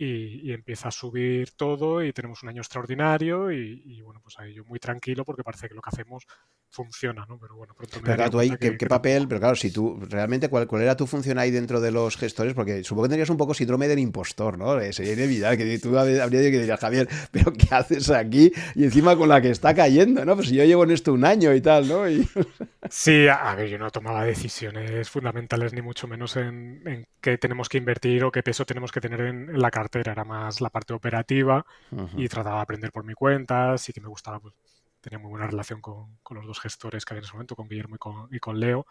y, 0.00 0.52
empieza 0.52 0.88
a 0.88 0.92
subir 0.92 1.52
todo 1.52 2.02
y 2.02 2.12
tenemos 2.12 2.42
un 2.42 2.48
año 2.48 2.62
extraordinario 2.62 3.52
y, 3.52 4.00
bueno, 4.00 4.20
pues 4.22 4.38
ahí 4.38 4.54
yo 4.54 4.64
muy 4.64 4.78
tranquilo 4.78 5.24
porque 5.24 5.44
parece 5.44 5.68
que 5.68 5.74
lo 5.74 5.82
que 5.82 5.90
hacemos 5.90 6.24
funciona, 6.70 7.26
¿no? 7.28 7.38
Pero 7.38 7.56
bueno, 7.56 7.74
pronto 7.74 7.96
me 7.96 8.02
Pero 8.02 8.16
claro, 8.16 8.30
tú 8.30 8.38
ahí, 8.38 8.50
¿qué, 8.58 8.86
papel? 8.86 9.26
Pero 9.28 9.40
claro, 9.40 9.56
si 9.56 9.70
tú, 9.70 9.98
realmente, 10.08 10.48
¿cuál, 10.48 10.66
¿cuál, 10.66 10.82
era 10.82 10.96
tu 10.96 11.06
función 11.06 11.38
ahí 11.38 11.50
dentro 11.50 11.80
de 11.80 11.90
los 11.90 12.16
gestores? 12.16 12.54
Porque 12.54 12.84
supongo 12.84 13.04
que 13.04 13.08
tendrías 13.10 13.30
un 13.30 13.36
poco 13.36 13.54
síndrome 13.54 13.88
del 13.88 13.98
impostor, 13.98 14.56
¿no? 14.56 14.78
Eh, 14.80 14.92
sería 14.92 15.14
inevitable 15.14 15.58
que 15.58 15.78
tú 15.78 15.98
habrías 15.98 16.30
que 16.30 16.58
decir, 16.58 16.76
Javier, 16.76 17.08
¿pero 17.30 17.52
qué 17.52 17.74
haces 17.74 18.10
aquí? 18.10 18.52
Y 18.74 18.84
encima 18.84 19.16
con 19.16 19.28
la 19.28 19.40
que 19.40 19.50
está 19.50 19.74
cayendo, 19.74 20.24
¿no? 20.24 20.36
Pues 20.36 20.48
si 20.48 20.54
yo 20.54 20.64
llevo 20.64 20.84
en 20.84 20.92
esto 20.92 21.12
un 21.12 21.24
año 21.24 21.54
y 21.54 21.60
tal, 21.60 21.88
¿no? 21.88 22.04
Sí, 22.88 23.28
a 23.28 23.54
ver, 23.54 23.68
yo 23.68 23.78
no 23.78 23.90
tomaba 23.90 24.24
decisiones 24.24 25.08
fundamentales 25.10 25.72
ni 25.72 25.82
mucho 25.82 26.08
menos 26.08 26.36
en, 26.36 27.06
qué 27.20 27.38
tenemos 27.38 27.68
que 27.68 27.78
invertir 27.78 28.24
o 28.24 28.32
qué 28.32 28.42
peso 28.42 28.64
tenemos 28.64 28.90
que 28.90 29.00
tener 29.00 29.20
en 29.20 29.60
la 29.60 29.70
carta 29.70 30.00
era 30.00 30.24
más 30.24 30.60
la 30.60 30.70
parte 30.70 30.94
operativa 30.94 31.64
y 32.16 32.28
trataba 32.28 32.56
de 32.56 32.62
aprender 32.62 32.90
por 32.90 33.04
mi 33.04 33.14
cuenta, 33.14 33.76
sí 33.78 33.92
que 33.92 34.00
me 34.00 34.08
gustaba, 34.08 34.40
pues, 34.40 34.54
tenía 35.00 35.18
muy 35.18 35.30
buena 35.30 35.46
relación 35.46 35.80
con, 35.80 36.18
los 36.30 36.46
dos 36.46 36.60
gestores 36.60 37.04
que 37.04 37.14
había 37.14 37.20
en 37.20 37.24
ese 37.24 37.32
momento, 37.34 37.56
con 37.56 37.68
Guillermo 37.68 37.96
y 38.30 38.38
con, 38.38 38.60
Leo, 38.60 38.86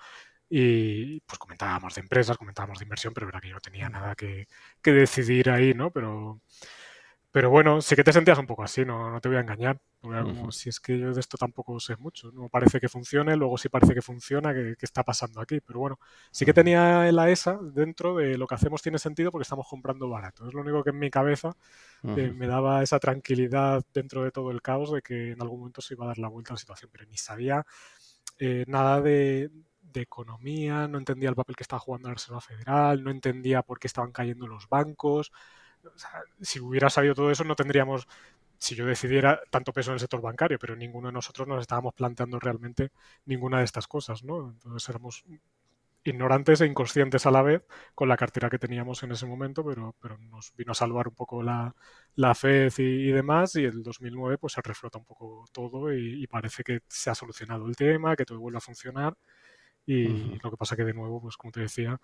y 0.50 1.20
pues 1.22 1.38
comentábamos 1.40 1.96
de 1.96 2.02
empresas, 2.02 2.38
comentábamos 2.38 2.80
de 2.80 2.86
inversión, 2.86 3.14
pero 3.14 3.30
era 3.30 3.40
que 3.42 3.50
yo 3.50 3.56
no 3.56 3.62
tenía 3.62 3.90
nada 3.90 4.16
que, 4.16 4.48
que 4.82 4.92
decidir 4.92 5.50
ahí, 5.50 5.74
¿no? 5.74 5.92
Pero 5.92 6.42
pero 7.32 7.52
bueno, 7.52 7.80
sí 7.82 7.96
que 7.96 8.04
te 8.04 8.12
sentías 8.12 8.40
un 8.40 8.48
poco 8.48 8.64
así, 8.64 8.84
no, 8.84 9.12
no 9.12 9.22
te 9.22 9.30
voy 9.30 9.38
a 9.38 9.42
engañar. 9.42 9.80
como, 10.02 10.52
si 10.52 10.70
es 10.70 10.80
que 10.80 10.98
yo 10.98 11.14
de 11.14 11.20
esto 11.20 11.38
tampoco 11.38 11.80
sé 11.80 11.96
mucho. 11.98 12.32
No 12.32 12.50
parece 12.50 12.80
que 12.80 12.90
funcione, 12.90 13.36
luego 13.36 13.56
sí 13.58 13.70
parece 13.70 13.94
que 13.94 14.02
funciona, 14.02 14.52
¿qué, 14.52 14.76
está 14.82 15.04
pasando 15.04 15.40
aquí? 15.40 15.60
Pero 15.62 15.80
bueno, 15.80 16.00
sí 16.32 16.44
que 16.44 16.54
tenía 16.54 17.12
la 17.12 17.30
ESA 17.30 17.60
dentro 17.62 18.16
de 18.16 18.36
lo 18.36 18.48
que 18.48 18.56
hacemos 18.56 18.82
tiene 18.82 18.98
sentido 18.98 19.32
porque 19.32 19.44
estamos 19.44 19.68
comprando 19.68 20.10
barato. 20.10 20.48
Es 20.48 20.56
lo 20.56 20.62
único 20.62 20.84
que 20.84 20.90
en 20.90 20.98
mi 20.98 21.12
cabeza 21.12 21.56
eh, 22.04 22.34
me 22.36 22.48
daba 22.48 22.82
esa 22.82 23.00
tranquilidad 23.00 23.84
dentro 23.94 24.24
de 24.24 24.32
todo 24.32 24.50
el 24.50 24.64
caos 24.64 24.92
de 24.92 25.04
que 25.04 25.32
en 25.34 25.42
algún 25.42 25.60
momento 25.60 25.82
se 25.82 25.94
iba 25.94 26.06
a 26.06 26.08
dar 26.08 26.18
la 26.18 26.30
vuelta 26.30 26.54
a 26.54 26.56
la 26.56 26.60
situación. 26.60 26.90
Pero 26.92 27.06
ni 27.06 27.18
sabía 27.18 27.64
eh, 28.40 28.66
nada 28.68 29.02
de, 29.02 29.52
de 29.84 30.02
economía, 30.02 30.88
no 30.88 30.98
entendía 30.98 31.30
el 31.30 31.36
papel 31.36 31.56
que 31.56 31.64
estaba 31.64 31.80
jugando 31.80 32.08
la 32.08 32.16
Reserva 32.16 32.42
Federal, 32.42 33.04
no 33.04 33.12
entendía 33.12 33.62
por 33.62 33.78
qué 33.80 33.86
estaban 33.86 34.12
cayendo 34.12 34.48
los 34.48 34.68
bancos 34.68 35.32
si 36.42 36.60
hubiera 36.60 36.90
sabido 36.90 37.16
todo 37.16 37.32
eso, 37.32 37.44
no 37.44 37.56
tendríamos, 37.56 38.08
si 38.58 38.76
yo 38.76 38.86
decidiera, 38.86 39.42
tanto 39.50 39.74
peso 39.74 39.92
en 39.92 39.96
el 39.96 40.00
sector 40.00 40.22
bancario, 40.22 40.60
pero 40.60 40.76
ninguno 40.76 41.08
de 41.08 41.14
nosotros 41.14 41.48
nos 41.48 41.62
estábamos 41.62 41.94
planteando 41.94 42.40
realmente 42.40 42.92
ninguna 43.26 43.60
de 43.60 43.66
estas 43.66 43.88
cosas, 43.88 44.24
¿no? 44.24 44.50
Entonces 44.52 44.90
éramos 44.90 45.24
ignorantes 46.04 46.62
e 46.62 46.66
inconscientes 46.66 47.26
a 47.26 47.32
la 47.32 47.42
vez 47.42 47.64
con 47.96 48.08
la 48.10 48.18
cartera 48.18 48.50
que 48.50 48.60
teníamos 48.60 49.04
en 49.04 49.12
ese 49.12 49.26
momento, 49.26 49.64
pero, 49.66 49.96
pero 50.02 50.18
nos 50.18 50.54
vino 50.56 50.72
a 50.72 50.76
salvar 50.76 51.08
un 51.08 51.16
poco 51.16 51.44
la, 51.44 51.76
la 52.16 52.34
FED 52.36 52.72
y, 52.78 53.12
demás, 53.12 53.56
y 53.56 53.66
el 53.66 53.84
2009 53.84 54.38
pues 54.38 54.54
se 54.54 54.62
reflota 54.62 54.98
un 54.98 55.06
poco 55.06 55.46
todo 55.52 55.94
y, 55.94 56.26
parece 56.28 56.64
que 56.64 56.82
se 56.88 57.10
ha 57.10 57.16
solucionado 57.16 57.68
el 57.68 57.76
tema, 57.76 58.16
que 58.16 58.26
todo 58.26 58.40
vuelve 58.40 58.58
a 58.58 58.62
funcionar, 58.62 59.18
y 59.86 60.38
lo 60.40 60.52
que 60.52 60.58
pasa 60.58 60.76
que 60.76 60.86
de 60.86 60.94
nuevo, 60.94 61.22
pues 61.22 61.36
como 61.36 61.52
te 61.52 61.62
decía, 61.62 62.00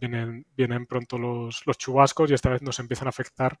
vienen, 0.00 0.46
vienen 0.56 0.86
pronto 0.86 1.18
los, 1.18 1.66
los 1.66 1.78
chubascos 1.78 2.30
y 2.30 2.34
esta 2.34 2.50
vez 2.50 2.62
nos 2.62 2.78
empiezan 2.78 3.08
a 3.08 3.10
afectar 3.10 3.58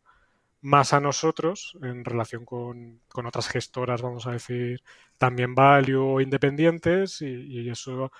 más 0.62 0.92
a 0.92 1.00
nosotros 1.00 1.76
en 1.82 2.04
relación 2.04 2.44
con, 2.44 3.00
con, 3.08 3.26
otras 3.26 3.48
gestoras, 3.48 4.00
vamos 4.00 4.26
a 4.26 4.32
decir, 4.32 4.82
también 5.18 5.54
value 5.54 5.98
o 5.98 6.20
independientes 6.20 7.20
y, 7.20 7.68
eso 7.68 8.12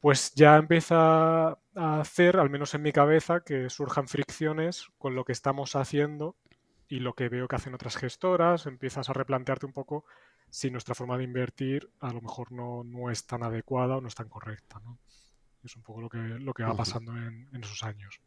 pues 0.00 0.34
ya 0.34 0.56
empieza 0.56 1.50
a 1.50 2.00
hacer, 2.00 2.36
al 2.38 2.50
menos 2.50 2.74
en 2.74 2.82
mi 2.82 2.92
cabeza, 2.92 3.40
que 3.44 3.70
surjan 3.70 4.08
fricciones 4.08 4.88
con 4.98 5.14
lo 5.14 5.24
que 5.24 5.32
estamos 5.32 5.76
haciendo 5.76 6.36
y 6.88 6.98
lo 6.98 7.14
que 7.14 7.28
veo 7.28 7.46
que 7.46 7.56
hacen 7.56 7.74
otras 7.74 7.96
gestoras, 7.96 8.66
empiezas 8.66 9.08
a 9.08 9.12
replantearte 9.12 9.66
un 9.66 9.72
poco 9.72 10.04
si 10.50 10.70
nuestra 10.70 10.96
forma 10.96 11.16
de 11.16 11.24
invertir 11.24 11.90
a 12.00 12.12
lo 12.12 12.20
mejor 12.20 12.50
no, 12.50 12.82
no 12.82 13.10
es 13.10 13.26
tan 13.26 13.44
adecuada 13.44 13.96
o 13.96 14.00
no 14.00 14.08
es 14.08 14.16
tan 14.16 14.28
correcta. 14.28 14.80
¿no? 14.84 14.98
Es 15.64 15.76
un 15.76 15.82
poco 15.82 16.00
lo 16.00 16.08
que, 16.08 16.18
lo 16.18 16.52
que 16.52 16.64
va 16.64 16.76
pasando 16.76 17.16
en, 17.16 17.48
en 17.52 17.62
esos 17.62 17.82
años. 17.82 18.20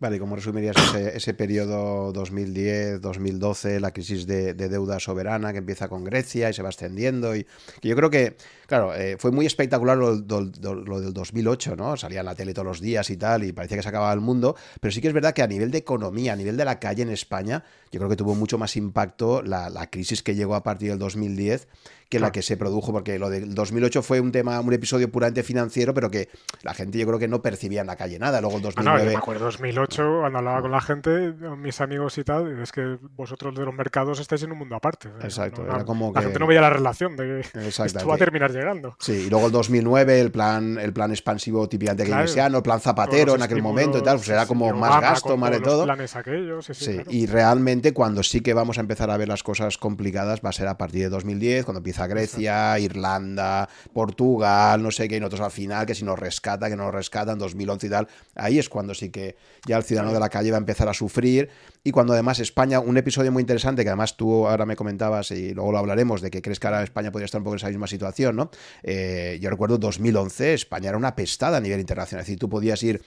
Vale, 0.00 0.16
¿y 0.16 0.18
cómo 0.18 0.34
resumirías 0.34 0.76
ese, 0.94 1.34
periodo 1.34 2.10
2010-2012, 2.14 3.80
la 3.80 3.92
crisis 3.92 4.26
de, 4.26 4.54
deuda 4.54 4.98
soberana 4.98 5.52
que 5.52 5.58
empieza 5.58 5.88
con 5.88 6.04
Grecia 6.04 6.48
y 6.48 6.54
se 6.54 6.62
va 6.62 6.70
extendiendo? 6.70 7.36
Y 7.36 7.46
yo 7.82 7.94
creo 7.94 8.08
que, 8.08 8.34
claro, 8.66 8.94
eh, 8.94 9.16
fue 9.18 9.30
muy 9.30 9.44
espectacular 9.44 9.98
lo, 9.98 10.16
del 10.16 11.12
2008, 11.12 11.76
¿no? 11.76 11.98
Salía 11.98 12.20
en 12.20 12.26
la 12.26 12.34
tele 12.34 12.54
todos 12.54 12.66
los 12.66 12.80
días 12.80 13.10
y 13.10 13.18
tal, 13.18 13.44
y 13.44 13.52
parecía 13.52 13.76
que 13.76 13.82
se 13.82 13.90
acababa 13.90 14.14
el 14.14 14.20
mundo, 14.20 14.56
pero 14.80 14.90
sí 14.90 15.02
que 15.02 15.08
es 15.08 15.14
verdad 15.14 15.34
que 15.34 15.42
a 15.42 15.46
nivel 15.46 15.70
de 15.70 15.78
economía, 15.78 16.32
a 16.32 16.36
nivel 16.36 16.56
de 16.56 16.64
la 16.64 16.80
calle 16.80 17.02
en 17.02 17.10
España, 17.10 17.62
yo 17.92 18.00
creo 18.00 18.08
que 18.08 18.16
tuvo 18.16 18.34
mucho 18.34 18.56
más 18.56 18.76
impacto 18.76 19.42
la, 19.42 19.68
la 19.68 19.90
crisis 19.90 20.22
que 20.22 20.34
llegó 20.34 20.54
a 20.54 20.62
partir 20.62 20.88
del 20.88 20.98
2010 20.98 21.68
que 22.10 22.18
la 22.18 22.32
que 22.32 22.42
se 22.42 22.56
produjo, 22.56 22.92
porque 22.92 23.18
lo 23.18 23.30
del 23.30 23.54
2008 23.54 24.02
fue 24.02 24.20
un 24.20 24.32
tema, 24.32 24.60
un 24.60 24.72
episodio 24.72 25.10
puramente 25.10 25.44
financiero, 25.44 25.94
pero 25.94 26.10
que 26.10 26.28
la 26.62 26.74
gente 26.74 26.98
yo 26.98 27.06
creo 27.06 27.20
que 27.20 27.28
no 27.28 27.40
percibía 27.40 27.82
en 27.82 27.86
la 27.86 27.94
calle 27.94 28.18
nada. 28.18 28.40
Luego 28.40 28.56
el 28.56 28.62
2009... 28.62 28.90
Ah, 28.90 28.98
no, 28.98 29.04
yo 29.04 29.10
me 29.12 29.16
acuerdo 29.16 29.44
2008, 29.44 30.18
cuando 30.20 30.38
hablaba 30.38 30.60
con 30.60 30.72
la 30.72 30.80
gente, 30.80 31.32
mis 31.56 31.80
amigos 31.80 32.18
y 32.18 32.24
tal, 32.24 32.60
es 32.60 32.72
que 32.72 32.98
vosotros 33.16 33.54
de 33.54 33.64
los 33.64 33.72
mercados 33.72 34.18
estáis 34.18 34.42
en 34.42 34.50
un 34.50 34.58
mundo 34.58 34.74
aparte. 34.74 35.08
Exacto, 35.22 35.64
era 35.64 35.84
como 35.84 36.12
La 36.12 36.22
gente 36.22 36.40
no 36.40 36.48
veía 36.48 36.60
la 36.60 36.70
relación 36.70 37.16
de 37.16 37.44
que 37.52 37.68
esto 37.68 38.08
va 38.08 38.16
a 38.16 38.18
terminar 38.18 38.50
llegando. 38.50 38.96
Sí, 38.98 39.12
y 39.26 39.30
luego 39.30 39.46
el 39.46 39.52
2009, 39.52 40.20
el 40.20 40.32
plan, 40.32 40.78
el 40.78 40.92
plan 40.92 41.12
expansivo 41.12 41.68
típicamente 41.68 42.04
keynesiano, 42.04 42.56
el 42.56 42.62
plan 42.64 42.80
zapatero 42.80 43.36
en 43.36 43.42
aquel 43.42 43.62
momento 43.62 43.98
y 43.98 44.02
tal, 44.02 44.16
pues 44.16 44.28
era 44.30 44.46
como 44.46 44.72
más 44.72 45.00
gasto, 45.00 45.36
más 45.36 45.52
de 45.52 45.60
todo. 45.60 45.84
Planes 45.84 46.16
aquellos, 46.16 46.66
sí, 46.66 46.74
sí, 46.74 47.00
y 47.08 47.26
realmente 47.26 47.94
cuando 47.94 48.24
sí 48.24 48.40
que 48.40 48.52
vamos 48.52 48.78
a 48.78 48.80
empezar 48.80 49.10
a 49.10 49.16
ver 49.16 49.28
las 49.28 49.44
cosas 49.44 49.78
complicadas 49.78 50.40
va 50.44 50.48
a 50.48 50.52
ser 50.52 50.66
a 50.66 50.76
partir 50.76 51.02
de 51.02 51.08
2010, 51.08 51.64
cuando 51.64 51.78
empieza 51.78 51.99
Grecia, 52.06 52.78
Irlanda, 52.78 53.68
Portugal, 53.92 54.82
no 54.82 54.90
sé 54.90 55.08
qué, 55.08 55.16
y 55.16 55.20
nosotros 55.20 55.42
al 55.42 55.50
final, 55.50 55.86
que 55.86 55.94
si 55.94 56.04
nos 56.04 56.18
rescata, 56.18 56.68
que 56.68 56.76
no 56.76 56.84
nos 56.84 56.94
rescata 56.94 57.32
en 57.32 57.38
2011 57.38 57.86
y 57.86 57.90
tal, 57.90 58.08
ahí 58.34 58.58
es 58.58 58.68
cuando 58.68 58.94
sí 58.94 59.10
que 59.10 59.36
ya 59.66 59.76
el 59.76 59.84
ciudadano 59.84 60.12
de 60.12 60.20
la 60.20 60.28
calle 60.28 60.50
va 60.50 60.56
a 60.56 60.60
empezar 60.60 60.88
a 60.88 60.94
sufrir. 60.94 61.48
Y 61.82 61.92
cuando 61.92 62.12
además 62.12 62.38
España, 62.40 62.80
un 62.80 62.96
episodio 62.96 63.32
muy 63.32 63.40
interesante 63.40 63.82
que 63.82 63.88
además 63.88 64.16
tú 64.16 64.46
ahora 64.46 64.66
me 64.66 64.76
comentabas 64.76 65.30
y 65.30 65.54
luego 65.54 65.72
lo 65.72 65.78
hablaremos, 65.78 66.20
de 66.20 66.30
que 66.30 66.42
crees 66.42 66.60
que 66.60 66.66
ahora 66.66 66.82
España 66.82 67.10
podría 67.10 67.24
estar 67.24 67.40
un 67.40 67.44
poco 67.44 67.54
en 67.54 67.58
esa 67.58 67.68
misma 67.68 67.86
situación, 67.86 68.36
¿no? 68.36 68.50
Eh, 68.82 69.38
yo 69.40 69.50
recuerdo 69.50 69.78
2011, 69.78 70.54
España 70.54 70.90
era 70.90 70.98
una 70.98 71.16
pestada 71.16 71.56
a 71.56 71.60
nivel 71.60 71.80
internacional, 71.80 72.22
es 72.22 72.26
decir, 72.26 72.38
tú 72.38 72.48
podías 72.48 72.82
ir 72.82 73.02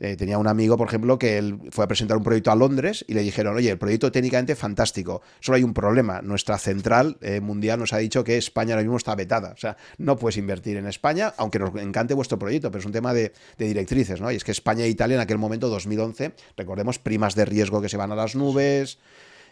Eh, 0.00 0.16
tenía 0.16 0.38
un 0.38 0.46
amigo, 0.46 0.76
por 0.76 0.88
ejemplo, 0.88 1.18
que 1.18 1.38
él 1.38 1.58
fue 1.70 1.84
a 1.84 1.88
presentar 1.88 2.16
un 2.16 2.22
proyecto 2.22 2.50
a 2.50 2.56
Londres 2.56 3.04
y 3.08 3.14
le 3.14 3.22
dijeron, 3.22 3.56
oye, 3.56 3.70
el 3.70 3.78
proyecto 3.78 4.12
técnicamente 4.12 4.54
fantástico, 4.54 5.22
solo 5.40 5.56
hay 5.56 5.62
un 5.62 5.74
problema, 5.74 6.22
nuestra 6.22 6.58
central 6.58 7.16
eh, 7.20 7.40
mundial 7.40 7.78
nos 7.78 7.92
ha 7.92 7.98
dicho 7.98 8.24
que 8.24 8.36
España 8.36 8.74
ahora 8.74 8.82
mismo 8.82 8.96
está 8.96 9.14
vetada, 9.14 9.52
o 9.52 9.56
sea, 9.56 9.76
no 9.98 10.16
puedes 10.16 10.36
invertir 10.36 10.76
en 10.76 10.86
España, 10.86 11.32
aunque 11.38 11.58
nos 11.58 11.74
encante 11.76 12.14
vuestro 12.14 12.38
proyecto, 12.38 12.70
pero 12.70 12.80
es 12.80 12.86
un 12.86 12.92
tema 12.92 13.12
de, 13.12 13.32
directrices, 13.58 14.20
¿no? 14.20 14.30
Y 14.30 14.36
es 14.36 14.44
que 14.44 14.52
España 14.52 14.84
e 14.84 14.88
Italia 14.88 15.16
en 15.16 15.20
aquel 15.20 15.38
momento, 15.38 15.68
2011, 15.68 16.32
recordemos, 16.56 16.98
primas 16.98 17.34
de 17.34 17.44
riesgo 17.44 17.80
que 17.80 17.88
se 17.88 17.96
van 17.96 18.12
a 18.12 18.16
las 18.16 18.34
nubes. 18.34 18.98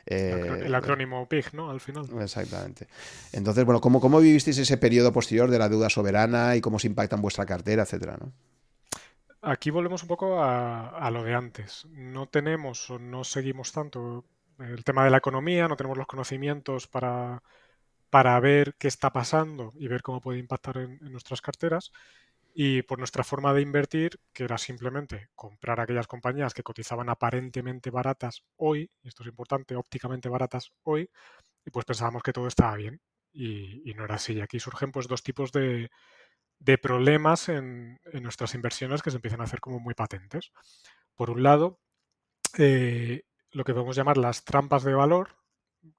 Eh, 0.07 0.62
el 0.66 0.74
acrónimo 0.74 1.26
PIG, 1.28 1.54
¿no? 1.54 1.70
Al 1.70 1.80
final. 1.80 2.07
Exactamente. 2.20 2.87
Entonces, 3.33 3.64
bueno, 3.64 3.80
¿cómo, 3.80 4.00
¿cómo 4.00 4.20
vivisteis 4.20 4.59
ese 4.59 4.76
periodo 4.76 5.12
posterior 5.12 5.50
de 5.50 5.59
la 5.59 5.68
deuda 5.68 5.88
soberana 5.88 6.57
y 6.57 6.61
cómo 6.61 6.78
se 6.78 6.87
impacta 6.87 7.16
en 7.16 7.22
vuestra 7.22 7.46
cartera, 7.46 7.85
etcétera, 7.85 8.18
¿no? 8.20 8.33
Aquí 9.46 9.70
volvemos 9.70 10.02
un 10.02 10.09
poco 10.09 10.42
a, 10.42 11.11
lo 11.11 11.22
de 11.22 11.35
antes. 11.35 11.87
No 11.90 12.26
tenemos 12.28 12.88
o 12.90 12.98
no 12.98 13.24
seguimos 13.24 13.72
tanto 13.72 14.24
el 14.59 14.85
tema 14.85 15.04
de 15.04 15.11
la 15.11 15.18
economía, 15.18 15.68
no 15.68 15.76
tenemos 15.76 15.98
los 15.98 16.07
conocimientos 16.07 16.88
para, 16.88 17.42
para 18.09 18.40
ver 18.40 18.74
qué 18.78 18.88
está 18.88 19.12
pasando 19.12 19.72
y 19.76 19.88
ver 19.88 20.02
cómo 20.02 20.20
puede 20.22 20.38
impactar 20.38 20.78
en, 20.78 20.98
nuestras 21.12 21.42
carteras. 21.42 21.92
Y 22.54 22.83
por 22.83 22.98
nuestra 22.98 23.24
forma 23.24 23.52
de 23.52 23.61
invertir, 23.62 24.18
que 24.33 24.44
era 24.44 24.57
simplemente 24.57 25.28
comprar 25.35 25.80
aquellas 25.80 26.07
compañías 26.07 26.54
que 26.54 26.62
cotizaban 26.62 27.11
aparentemente 27.11 27.90
baratas 27.90 28.44
hoy, 28.57 28.90
y 29.02 29.09
esto 29.09 29.24
es 29.24 29.28
importante, 29.28 29.76
ópticamente 29.76 30.28
baratas 30.28 30.72
hoy, 30.85 31.11
y 31.66 31.70
pues 31.70 31.85
pensábamos 31.85 32.22
que 32.22 32.33
todo 32.33 32.46
estaba 32.48 32.76
bien. 32.76 33.00
Y, 33.33 33.92
no 33.96 34.04
era 34.04 34.14
así. 34.14 34.35
Y 34.35 34.40
aquí 34.40 34.61
surgen 34.61 34.92
pues 34.92 35.09
dos 35.09 35.22
tipos 35.22 35.52
de, 35.52 35.90
de 36.58 36.78
problemas 36.78 37.48
en, 37.48 38.00
nuestras 38.22 38.54
inversiones 38.54 39.02
que 39.02 39.10
se 39.10 39.16
empiezan 39.16 39.40
a 39.40 39.44
hacer 39.44 39.60
como 39.60 39.80
muy 39.80 39.94
patentes. 39.94 40.52
Por 41.14 41.30
un 41.30 41.42
lado, 41.42 41.80
eh, 42.58 43.22
lo 43.50 43.64
que 43.64 43.72
podemos 43.72 43.96
llamar 43.96 44.16
las 44.16 44.44
trampas 44.44 44.84
de 44.84 44.94
valor, 44.94 45.36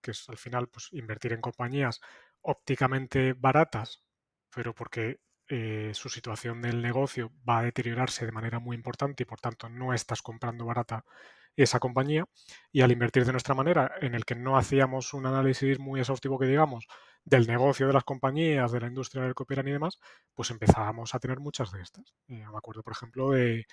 que 0.02 0.12
es 0.12 0.28
al 0.30 0.38
final 0.38 0.68
pues, 0.68 0.90
invertir 0.92 1.34
en 1.34 1.42
compañías 1.42 2.02
ópticamente 2.42 3.34
baratas, 3.34 4.04
pero 4.54 4.74
porque 4.74 5.20
eh, 5.48 5.92
su 5.94 6.10
situación 6.10 6.62
del 6.62 6.82
negocio 6.82 7.32
va 7.48 7.60
a 7.60 7.64
deteriorarse 7.64 8.26
de 8.26 8.32
manera 8.32 8.60
muy 8.60 8.76
importante 8.76 9.24
y 9.24 9.26
por 9.26 9.40
tanto 9.40 9.70
no 9.70 9.94
estás 9.94 10.22
comprando 10.22 10.66
barata 10.66 11.06
esa 11.56 11.80
compañía. 11.80 12.26
Y 12.72 12.82
al 12.82 12.92
invertir 12.92 13.26
de 13.26 13.32
nuestra 13.32 13.56
manera, 13.56 13.92
en 14.02 14.16
el 14.16 14.26
que 14.26 14.36
no 14.36 14.58
hacíamos 14.58 15.14
un 15.14 15.26
análisis 15.26 15.80
muy 15.80 16.00
exhaustivo 16.00 16.40
que 16.40 16.48
digamos 16.48 16.88
del 17.24 17.48
negocio 17.48 17.88
de 17.88 17.94
las 17.94 18.04
compañías, 18.04 18.72
de 18.72 18.82
la 18.82 18.88
industria 18.88 19.24
del 19.24 19.36
que 19.36 19.44
operan 19.44 19.68
y 19.68 19.72
demás, 19.72 20.00
pues 20.34 20.52
empezábamos 20.52 21.16
a 21.16 21.20
tener 21.20 21.40
muchas 21.40 21.72
de 21.72 21.82
estas. 21.82 22.14
Eh, 22.28 22.46
me 22.52 22.58
acuerdo, 22.58 22.84
por 22.84 22.94
ejemplo, 22.94 23.32
de 23.32 23.66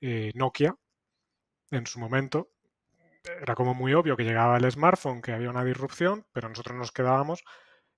eh, 0.00 0.32
Nokia 0.34 0.74
en 1.70 1.86
su 1.86 2.00
momento, 2.00 2.50
era 3.40 3.54
como 3.54 3.74
muy 3.74 3.94
obvio 3.94 4.16
que 4.16 4.24
llegaba 4.24 4.56
el 4.56 4.70
smartphone, 4.70 5.20
que 5.22 5.32
había 5.32 5.50
una 5.50 5.64
disrupción, 5.64 6.26
pero 6.32 6.48
nosotros 6.48 6.76
nos 6.76 6.92
quedábamos 6.92 7.44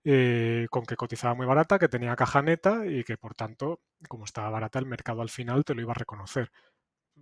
eh, 0.05 0.67
con 0.71 0.85
que 0.85 0.97
cotizaba 0.97 1.35
muy 1.35 1.47
barata, 1.47 1.79
que 1.79 1.89
tenía 1.89 2.17
caja 2.17 2.43
neta 2.43 2.87
y 2.87 3.05
que 3.05 3.17
por 3.19 3.35
tanto, 3.35 3.81
como 4.09 4.25
estaba 4.25 4.51
barata, 4.51 4.79
el 4.79 4.87
mercado 4.87 5.23
al 5.23 5.31
final 5.31 5.65
te 5.65 5.75
lo 5.75 5.83
iba 5.83 5.93
a 5.93 5.95
reconocer. 5.95 6.51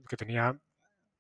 Que 0.09 0.17
tenía, 0.17 0.59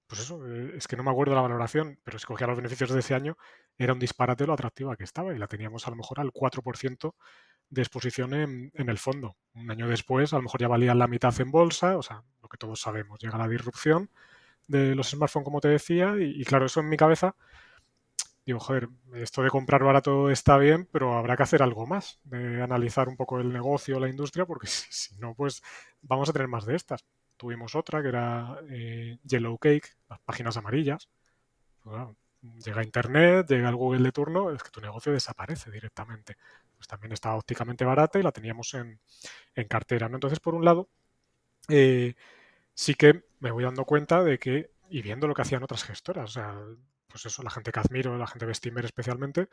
pues 0.06 0.20
eso, 0.22 0.46
eh, 0.46 0.72
es 0.76 0.86
que 0.88 0.96
no 0.96 1.02
me 1.02 1.10
acuerdo 1.10 1.34
la 1.34 1.42
valoración, 1.42 1.98
pero 2.04 2.18
si 2.18 2.26
cogía 2.26 2.46
los 2.46 2.56
beneficios 2.56 2.90
de 2.90 3.00
ese 3.00 3.14
año, 3.14 3.36
era 3.76 3.92
un 3.92 3.98
disparate 3.98 4.46
lo 4.46 4.52
atractiva 4.52 4.96
que 4.96 5.04
estaba 5.04 5.34
y 5.34 5.38
la 5.38 5.48
teníamos 5.48 5.86
a 5.86 5.90
lo 5.90 5.96
mejor 5.96 6.20
al 6.20 6.32
4% 6.32 7.14
de 7.70 7.82
exposición 7.82 8.34
en, 8.34 8.72
el 8.74 8.98
fondo. 8.98 9.36
Un 9.54 9.70
año 9.70 9.88
después, 9.88 10.32
a 10.32 10.36
lo 10.36 10.42
mejor 10.42 10.60
ya 10.60 10.68
valía 10.68 10.94
la 10.94 11.06
mitad 11.06 11.38
en 11.40 11.50
bolsa, 11.50 11.98
o 11.98 12.02
sea, 12.02 12.22
lo 12.42 12.48
que 12.48 12.56
todos 12.56 12.80
sabemos, 12.80 13.18
llega 13.20 13.38
la 13.38 13.48
disrupción 13.48 14.10
de 14.66 14.94
los 14.94 15.10
smartphones, 15.10 15.44
como 15.44 15.60
te 15.60 15.68
decía, 15.68 16.14
y, 16.18 16.44
claro, 16.44 16.66
eso 16.66 16.80
en 16.80 16.88
mi 16.88 16.96
cabeza, 16.96 17.36
digo, 18.48 18.60
joder, 18.60 18.88
esto 19.12 19.42
de 19.42 19.50
comprar 19.50 19.84
barato 19.84 20.30
está 20.30 20.56
bien, 20.56 20.88
pero 20.90 21.18
habrá 21.18 21.36
que 21.36 21.42
hacer 21.42 21.62
algo 21.62 21.86
más, 21.86 22.18
de 22.24 22.62
analizar 22.62 23.06
un 23.06 23.14
poco 23.14 23.40
el 23.40 23.52
negocio, 23.52 24.00
la 24.00 24.08
industria, 24.08 24.46
porque 24.46 24.66
si, 24.66 25.14
no, 25.18 25.34
pues 25.34 25.62
vamos 26.00 26.30
a 26.30 26.32
tener 26.32 26.48
más 26.48 26.64
de 26.64 26.74
estas. 26.74 27.04
Tuvimos 27.36 27.74
otra 27.74 28.00
que 28.00 28.08
era 28.08 28.58
eh, 28.70 29.18
Yellow 29.22 29.58
Cake, 29.58 29.94
las 30.08 30.20
páginas 30.20 30.56
amarillas. 30.56 31.10
Pues 31.82 31.94
llega 32.64 32.82
Internet, 32.82 33.46
llega 33.50 33.68
el 33.68 33.76
Google 33.76 34.02
de 34.02 34.12
turno, 34.12 34.50
es 34.50 34.62
que 34.62 34.70
tu 34.70 34.80
negocio 34.80 35.12
desaparece 35.12 35.70
directamente. 35.70 36.38
Pues 36.74 36.88
también 36.88 37.12
estaba 37.12 37.36
ópticamente 37.36 37.84
barata 37.84 38.18
y 38.18 38.22
la 38.22 38.32
teníamos 38.32 38.72
en, 38.72 38.98
cartera. 39.68 40.08
¿no? 40.08 40.16
Entonces, 40.16 40.40
por 40.40 40.54
un 40.54 40.64
lado, 40.64 40.88
eh, 41.68 42.14
sí 42.72 42.94
que 42.94 43.24
me 43.40 43.50
voy 43.50 43.64
dando 43.64 43.84
cuenta 43.84 44.24
de 44.24 44.38
que, 44.38 44.70
y 44.88 45.02
viendo 45.02 45.28
lo 45.28 45.34
que 45.34 45.42
hacían 45.42 45.62
otras 45.62 45.84
gestoras, 45.84 46.30
o 46.30 46.32
sea, 46.32 46.58
pues 47.08 47.26
eso, 47.26 47.42
la 47.42 47.50
gente 47.50 47.72
que 47.72 47.80
admiro, 47.80 48.16
la 48.16 48.26
gente 48.26 48.46
de 48.46 48.54
Steamer 48.54 48.84
especialmente, 48.84 49.48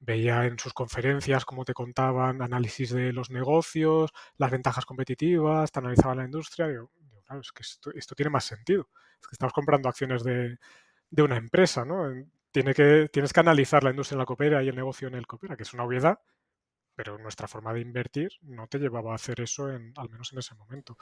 veía 0.00 0.46
en 0.46 0.58
sus 0.58 0.72
conferencias 0.72 1.44
cómo 1.44 1.64
te 1.64 1.74
contaban 1.74 2.42
análisis 2.42 2.90
de 2.90 3.12
los 3.12 3.30
negocios, 3.30 4.12
las 4.36 4.50
ventajas 4.50 4.86
competitivas, 4.86 5.70
te 5.72 5.78
analizaban 5.78 6.18
la 6.18 6.24
industria, 6.24 6.66
y 6.66 6.70
digo, 6.70 6.90
claro, 7.24 7.40
es 7.40 7.52
que 7.52 7.62
esto, 7.62 8.14
tiene 8.14 8.30
más 8.30 8.44
sentido, 8.44 8.88
es 9.20 9.28
que 9.28 9.34
estamos 9.34 9.52
comprando 9.52 9.88
acciones 9.88 10.24
de, 10.24 10.58
de 11.10 11.22
una 11.22 11.36
empresa, 11.36 11.84
¿no? 11.84 12.10
Tiene 12.50 12.74
que, 12.74 13.08
tienes 13.12 13.32
que 13.32 13.40
analizar 13.40 13.84
la 13.84 13.90
industria 13.90 14.16
en 14.16 14.20
la 14.20 14.26
coopera 14.26 14.62
y 14.62 14.68
el 14.68 14.76
negocio 14.76 15.08
en 15.08 15.14
el 15.14 15.26
coopera, 15.26 15.56
que 15.56 15.62
es 15.64 15.74
una 15.74 15.84
obviedad, 15.84 16.18
pero 16.94 17.18
nuestra 17.18 17.48
forma 17.48 17.72
de 17.72 17.80
invertir 17.80 18.30
no 18.42 18.66
te 18.66 18.78
llevaba 18.78 19.12
a 19.12 19.16
hacer 19.16 19.40
eso, 19.40 19.70
en, 19.70 19.92
al 19.96 20.10
menos 20.10 20.32
en 20.32 20.38
ese 20.40 20.54
momento. 20.54 20.98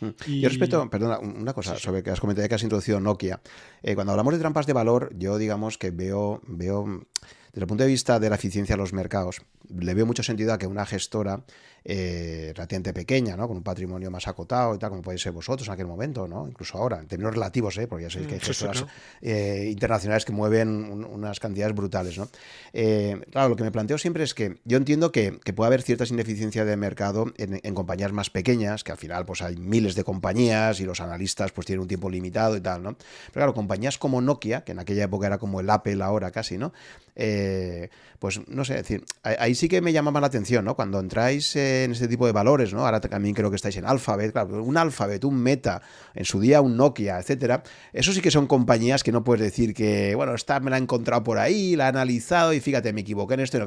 Mm. 0.00 0.08
Y... 0.26 0.40
Yo 0.40 0.48
respeto, 0.48 0.88
perdona, 0.90 1.18
una 1.18 1.52
cosa 1.52 1.76
sobre 1.76 2.02
que 2.02 2.10
has 2.10 2.20
comentado 2.20 2.48
que 2.48 2.54
has 2.54 2.62
introducido 2.62 3.00
Nokia. 3.00 3.40
Eh, 3.82 3.94
cuando 3.94 4.12
hablamos 4.12 4.34
de 4.34 4.40
trampas 4.40 4.66
de 4.66 4.72
valor, 4.72 5.12
yo 5.16 5.38
digamos 5.38 5.78
que 5.78 5.90
veo, 5.90 6.40
veo, 6.46 7.06
desde 7.52 7.60
el 7.60 7.66
punto 7.66 7.84
de 7.84 7.90
vista 7.90 8.18
de 8.20 8.30
la 8.30 8.36
eficiencia 8.36 8.74
de 8.76 8.80
los 8.80 8.92
mercados, 8.92 9.42
le 9.68 9.94
veo 9.94 10.06
mucho 10.06 10.22
sentido 10.22 10.52
a 10.52 10.58
que 10.58 10.66
una 10.66 10.86
gestora 10.86 11.44
eh, 11.84 12.52
relativamente 12.54 12.92
pequeña, 12.92 13.36
¿no? 13.36 13.48
Con 13.48 13.56
un 13.56 13.62
patrimonio 13.62 14.10
más 14.10 14.26
acotado 14.28 14.74
y 14.74 14.78
tal, 14.78 14.90
como 14.90 15.00
podéis 15.00 15.22
ser 15.22 15.32
vosotros 15.32 15.68
en 15.68 15.74
aquel 15.74 15.86
momento, 15.86 16.26
¿no? 16.26 16.46
Incluso 16.46 16.76
ahora, 16.76 16.98
en 16.98 17.06
términos 17.06 17.32
relativos, 17.32 17.78
¿eh? 17.78 17.86
Porque 17.86 18.04
ya 18.04 18.10
sabéis 18.10 18.28
que 18.28 18.34
hay 18.34 18.40
mm, 18.40 18.44
gestoras 18.44 18.84
eh, 19.22 19.68
internacionales 19.70 20.24
que 20.24 20.32
mueven 20.32 20.68
unas 20.92 21.40
cantidades 21.40 21.74
brutales, 21.74 22.18
¿no? 22.18 22.28
Eh, 22.72 23.18
claro, 23.30 23.50
lo 23.50 23.56
que 23.56 23.64
me 23.64 23.70
planteo 23.70 23.96
siempre 23.96 24.24
es 24.24 24.34
que 24.34 24.58
yo 24.64 24.76
entiendo 24.76 25.12
que, 25.12 25.40
puede 25.54 25.66
haber 25.66 25.82
ciertas 25.82 26.10
ineficiencias 26.10 26.66
de 26.66 26.76
mercado 26.76 27.32
en, 27.38 27.74
compañías 27.74 28.12
más 28.12 28.28
pequeñas, 28.28 28.84
que 28.84 28.92
al 28.92 28.98
final 28.98 29.24
pues 29.24 29.40
hay 29.40 29.56
miles 29.56 29.87
de 29.94 30.04
compañías 30.04 30.80
y 30.80 30.84
los 30.84 31.00
analistas 31.00 31.52
pues 31.52 31.66
tienen 31.66 31.82
un 31.82 31.88
tiempo 31.88 32.10
limitado 32.10 32.56
y 32.56 32.60
tal, 32.60 32.82
¿no? 32.82 32.94
Pero 32.94 33.32
claro, 33.32 33.54
compañías 33.54 33.98
como 33.98 34.20
Nokia, 34.20 34.64
que 34.64 34.72
en 34.72 34.78
aquella 34.78 35.04
época 35.04 35.26
era 35.26 35.38
como 35.38 35.60
el 35.60 35.70
Apple 35.70 36.02
ahora 36.02 36.30
casi, 36.30 36.58
¿no? 36.58 36.72
Pues 38.18 38.40
no 38.48 38.64
sé, 38.64 38.74
decir, 38.74 39.04
ahí 39.22 39.54
sí 39.54 39.68
que 39.68 39.80
me 39.80 39.92
llama 39.92 40.10
más 40.10 40.20
la 40.20 40.26
atención, 40.26 40.64
¿no? 40.64 40.74
Cuando 40.74 40.98
entráis 40.98 41.54
en 41.56 41.92
este 41.92 42.08
tipo 42.08 42.26
de 42.26 42.32
valores, 42.32 42.72
¿no? 42.72 42.84
Ahora 42.84 43.00
también 43.00 43.34
creo 43.34 43.50
que 43.50 43.56
estáis 43.56 43.76
en 43.76 43.86
Alphabet, 43.86 44.32
claro, 44.32 44.62
un 44.62 44.76
Alphabet, 44.76 45.24
un 45.24 45.40
Meta, 45.40 45.82
en 46.14 46.24
su 46.24 46.40
día 46.40 46.60
un 46.60 46.76
Nokia, 46.76 47.18
etcétera. 47.18 47.62
Eso 47.92 48.12
sí 48.12 48.20
que 48.20 48.30
son 48.30 48.46
compañías 48.46 49.02
que 49.02 49.12
no 49.12 49.22
puedes 49.22 49.42
decir 49.42 49.74
que, 49.74 50.14
bueno, 50.14 50.34
esta 50.34 50.58
me 50.60 50.70
la 50.70 50.78
he 50.78 50.80
encontrado 50.80 51.22
por 51.22 51.38
ahí, 51.38 51.76
la 51.76 51.86
he 51.86 51.88
analizado 51.88 52.52
y 52.52 52.60
fíjate, 52.60 52.92
me 52.92 53.02
equivoqué 53.02 53.34
en 53.34 53.40
esto. 53.40 53.66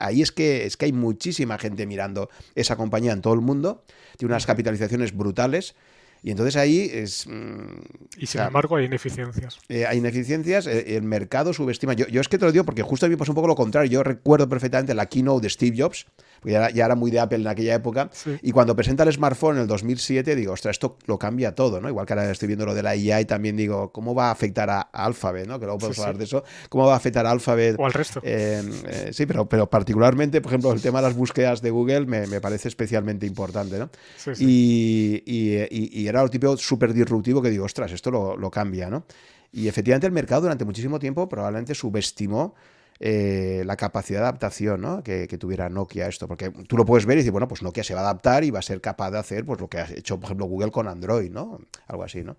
ahí 0.00 0.22
es 0.22 0.32
que, 0.32 0.64
es 0.64 0.76
que 0.76 0.86
hay 0.86 0.92
muchísima 0.92 1.58
gente 1.58 1.86
mirando 1.86 2.30
esa 2.54 2.76
compañía 2.76 3.12
en 3.12 3.20
todo 3.20 3.34
el 3.34 3.40
mundo, 3.40 3.84
tiene 4.16 4.32
unas 4.32 4.46
capitalizaciones 4.46 5.14
brutales. 5.14 5.74
Y 6.22 6.30
entonces 6.30 6.56
ahí 6.56 6.88
es... 6.92 7.26
Mm, 7.26 7.80
y 8.16 8.26
sin 8.26 8.42
embargo 8.42 8.76
hay 8.76 8.84
ineficiencias. 8.84 9.58
Eh, 9.68 9.86
hay 9.86 9.98
ineficiencias, 9.98 10.66
eh, 10.66 10.96
el 10.96 11.02
mercado 11.02 11.52
subestima. 11.52 11.94
Yo, 11.94 12.06
yo, 12.06 12.20
es 12.20 12.28
que 12.28 12.38
te 12.38 12.44
lo 12.44 12.52
digo 12.52 12.64
porque 12.64 12.82
justo 12.82 13.06
a 13.06 13.08
mí 13.08 13.16
pasó 13.16 13.32
un 13.32 13.36
poco 13.36 13.48
lo 13.48 13.56
contrario. 13.56 13.90
Yo 13.90 14.02
recuerdo 14.04 14.48
perfectamente 14.48 14.94
la 14.94 15.06
keynote 15.06 15.42
de 15.42 15.50
Steve 15.50 15.76
Jobs, 15.76 16.06
porque 16.42 16.54
ya, 16.74 16.84
era 16.84 16.96
muy 16.96 17.12
de 17.12 17.20
Apple 17.20 17.38
en 17.38 17.46
aquella 17.46 17.76
época. 17.76 18.10
Y 18.42 18.50
cuando 18.50 18.74
presenta 18.74 19.04
el 19.04 19.12
smartphone 19.12 19.56
en 19.56 19.62
el 19.62 19.68
2007, 19.68 20.34
digo, 20.34 20.52
ostras, 20.52 20.74
esto 20.74 20.96
lo 21.06 21.16
cambia 21.16 21.54
todo, 21.54 21.80
¿no? 21.80 21.88
Igual 21.88 22.04
que 22.04 22.14
ahora 22.14 22.28
estoy 22.28 22.48
viendo 22.48 22.66
lo 22.66 22.74
de 22.74 22.82
la 22.82 22.96
IA 22.96 23.20
y 23.20 23.24
también 23.26 23.56
digo, 23.56 23.92
¿cómo 23.92 24.12
va 24.12 24.28
a 24.28 24.30
afectar 24.32 24.68
a, 24.68 24.80
Alphabet, 24.80 25.46
¿no? 25.46 25.60
Que 25.60 25.66
luego 25.66 25.78
podemos 25.78 26.00
hablar 26.00 26.18
de 26.18 26.24
eso. 26.24 26.42
¿Cómo 26.68 26.86
va 26.86 26.94
a 26.94 26.96
afectar 26.96 27.24
a 27.26 27.30
Alphabet? 27.30 27.76
O 27.78 27.86
al 27.86 27.92
resto. 27.92 28.20
Eh, 28.24 28.60
eh, 28.88 29.10
sí, 29.12 29.24
pero, 29.24 29.48
pero 29.48 29.70
particularmente, 29.70 30.40
por 30.40 30.50
ejemplo, 30.50 30.72
el 30.72 30.82
tema 30.82 31.00
de 31.00 31.06
las 31.06 31.16
búsquedas 31.16 31.62
de 31.62 31.70
Google 31.70 32.06
me, 32.06 32.40
parece 32.40 32.66
especialmente 32.66 33.24
importante, 33.24 33.78
¿no? 33.78 33.88
Y, 34.40 35.22
y, 35.24 36.08
era 36.08 36.22
lo 36.22 36.28
típico 36.28 36.56
súper 36.56 36.92
disruptivo 36.92 37.40
que 37.40 37.50
digo, 37.50 37.64
ostras, 37.64 37.92
esto 37.92 38.10
lo, 38.10 38.36
lo 38.36 38.50
cambia, 38.50 38.90
¿no? 38.90 39.04
Y 39.52 39.68
efectivamente 39.68 40.08
el 40.08 40.12
mercado 40.12 40.42
durante 40.42 40.64
muchísimo 40.64 40.98
tiempo 40.98 41.28
probablemente 41.28 41.74
subestimó 41.74 42.54
eh, 43.04 43.64
la 43.66 43.74
capacidad 43.74 44.20
de 44.20 44.26
adaptación 44.26 44.80
¿no? 44.80 45.02
que, 45.02 45.26
tuviera 45.36 45.68
Nokia 45.68 46.06
esto, 46.06 46.28
porque 46.28 46.50
tú 46.50 46.76
lo 46.76 46.84
puedes 46.84 47.04
ver 47.04 47.16
y 47.16 47.22
decir, 47.22 47.32
bueno, 47.32 47.48
pues 47.48 47.60
Nokia 47.60 47.82
se 47.82 47.94
va 47.94 48.00
a 48.02 48.04
adaptar 48.04 48.44
y 48.44 48.52
va 48.52 48.60
a 48.60 48.62
ser 48.62 48.80
capaz 48.80 49.10
de 49.10 49.18
hacer 49.18 49.44
pues 49.44 49.60
lo 49.60 49.68
que 49.68 49.78
ha 49.78 49.88
hecho, 49.90 50.20
por 50.20 50.26
ejemplo, 50.26 50.46
Google 50.46 50.70
con 50.70 50.86
Android, 50.86 51.28
¿no? 51.28 51.58
Algo 51.88 52.04
así, 52.04 52.22
¿no? 52.22 52.36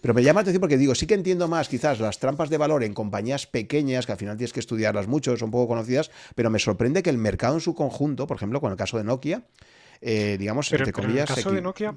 Pero 0.00 0.14
me 0.14 0.22
llama 0.22 0.38
la 0.38 0.42
atención 0.42 0.60
porque 0.60 0.78
digo, 0.78 0.94
sí 0.94 1.08
que 1.08 1.14
entiendo 1.14 1.48
más 1.48 1.68
quizás 1.68 1.98
las 1.98 2.20
trampas 2.20 2.48
de 2.48 2.58
valor 2.58 2.84
en 2.84 2.94
compañías 2.94 3.48
pequeñas, 3.48 4.06
que 4.06 4.12
al 4.12 4.18
final 4.18 4.36
tienes 4.36 4.52
que 4.52 4.60
estudiarlas 4.60 5.08
mucho, 5.08 5.36
son 5.36 5.50
poco 5.50 5.66
conocidas, 5.66 6.12
pero 6.36 6.48
me 6.48 6.60
sorprende 6.60 7.02
que 7.02 7.10
el 7.10 7.18
mercado 7.18 7.54
en 7.54 7.60
su 7.60 7.74
conjunto, 7.74 8.28
por 8.28 8.36
ejemplo, 8.36 8.60
con 8.60 8.70
el 8.70 8.78
caso 8.78 8.98
de 8.98 9.02
Nokia, 9.02 9.42
eh, 10.00 10.36
digamos, 10.38 10.72
entre 10.72 10.92
comillas... 10.92 11.28
en 11.30 11.38
el 11.38 11.42
caso 11.42 11.52
de 11.52 11.60
Nokia, 11.60 11.94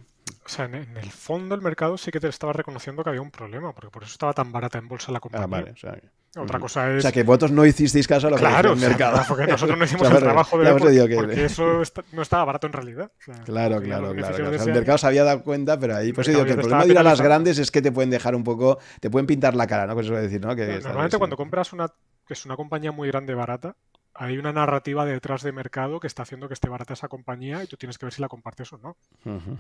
o 0.48 0.50
sea, 0.50 0.64
en, 0.64 0.76
el 0.76 1.12
fondo 1.12 1.56
el 1.56 1.62
mercado 1.62 1.98
sí 1.98 2.10
que 2.10 2.22
te 2.22 2.30
estaba 2.30 2.54
reconociendo 2.54 3.04
que 3.04 3.10
había 3.10 3.22
un 3.22 3.32
problema, 3.32 3.74
porque 3.74 3.90
por 3.90 4.04
eso 4.04 4.14
estaba 4.14 4.32
tan 4.34 4.50
barata 4.54 4.78
en 4.78 4.88
bolsa 4.88 5.12
la 5.12 5.18
ah, 5.18 5.20
compañía. 5.20 5.74
Otra 6.38 6.58
cosa 6.58 6.90
es... 6.90 7.00
O 7.00 7.02
sea, 7.02 7.12
que 7.12 7.24
vosotros 7.24 7.52
no 7.52 7.66
hicisteis 7.66 8.08
caso 8.08 8.28
a 8.28 8.30
lo 8.30 8.38
que 8.38 8.46
el 8.46 8.78
mercado. 8.78 9.22
porque 9.28 9.46
nosotros 9.46 9.78
no 9.78 9.84
hicimos 9.84 10.10
el 10.12 10.20
trabajo 10.20 10.58
de... 10.58 10.72
Porque, 10.72 11.16
porque 11.16 11.46
eso 11.46 11.82
no 12.14 12.22
estaba 12.22 12.46
barato 12.46 12.68
en 12.68 12.74
realidad. 12.74 13.12
claro, 13.44 13.82
claro, 13.82 14.14
claro. 14.14 14.54
el 14.54 14.74
mercado 14.74 14.98
se 14.98 15.08
había 15.08 15.26
dado 15.26 15.44
cuenta, 15.44 15.78
pero 15.78 15.98
ahí... 15.98 16.14
Pues 16.14 16.28
digo 16.28 16.46
que 16.46 16.52
el 16.52 16.60
problema 16.60 16.86
de 16.86 16.92
ir 16.92 16.98
a 16.98 17.04
las 17.04 17.20
grandes 17.20 17.60
es 17.60 17.70
que 17.70 17.82
te 17.82 17.92
pueden 17.92 18.10
dejar 18.10 18.34
un 18.34 18.46
poco... 18.46 18.80
Te 19.02 19.10
pueden 19.10 19.28
pintar 19.28 19.54
la 19.54 19.68
cara, 19.68 19.86
¿no? 19.86 19.96
Que 19.96 20.02
eso 20.02 20.14
decir, 20.14 20.40
¿no? 20.40 20.56
Que 20.56 20.80
Normalmente 20.80 21.18
cuando 21.18 21.36
compras 21.36 21.74
una... 21.74 21.90
que 22.26 22.36
es 22.36 22.46
una 22.46 22.56
compañía 22.56 22.94
muy 22.94 23.10
grande 23.10 23.36
barata, 23.36 23.76
hay 24.20 24.40
una 24.40 24.52
narrativa 24.52 25.06
detrás 25.06 25.44
de 25.44 25.52
mercado 25.52 26.00
que 26.00 26.08
está 26.08 26.24
haciendo 26.24 26.48
que 26.48 26.56
esté 26.56 26.70
barata 26.70 26.94
esa 26.94 27.08
compañía 27.08 27.64
y 27.64 27.68
tú 27.68 27.78
tienes 27.78 28.00
que 28.00 28.08
ver 28.08 28.14
si 28.14 28.22
la 28.22 28.28
compartes 28.28 28.74
o 28.74 28.80
no. 28.80 28.98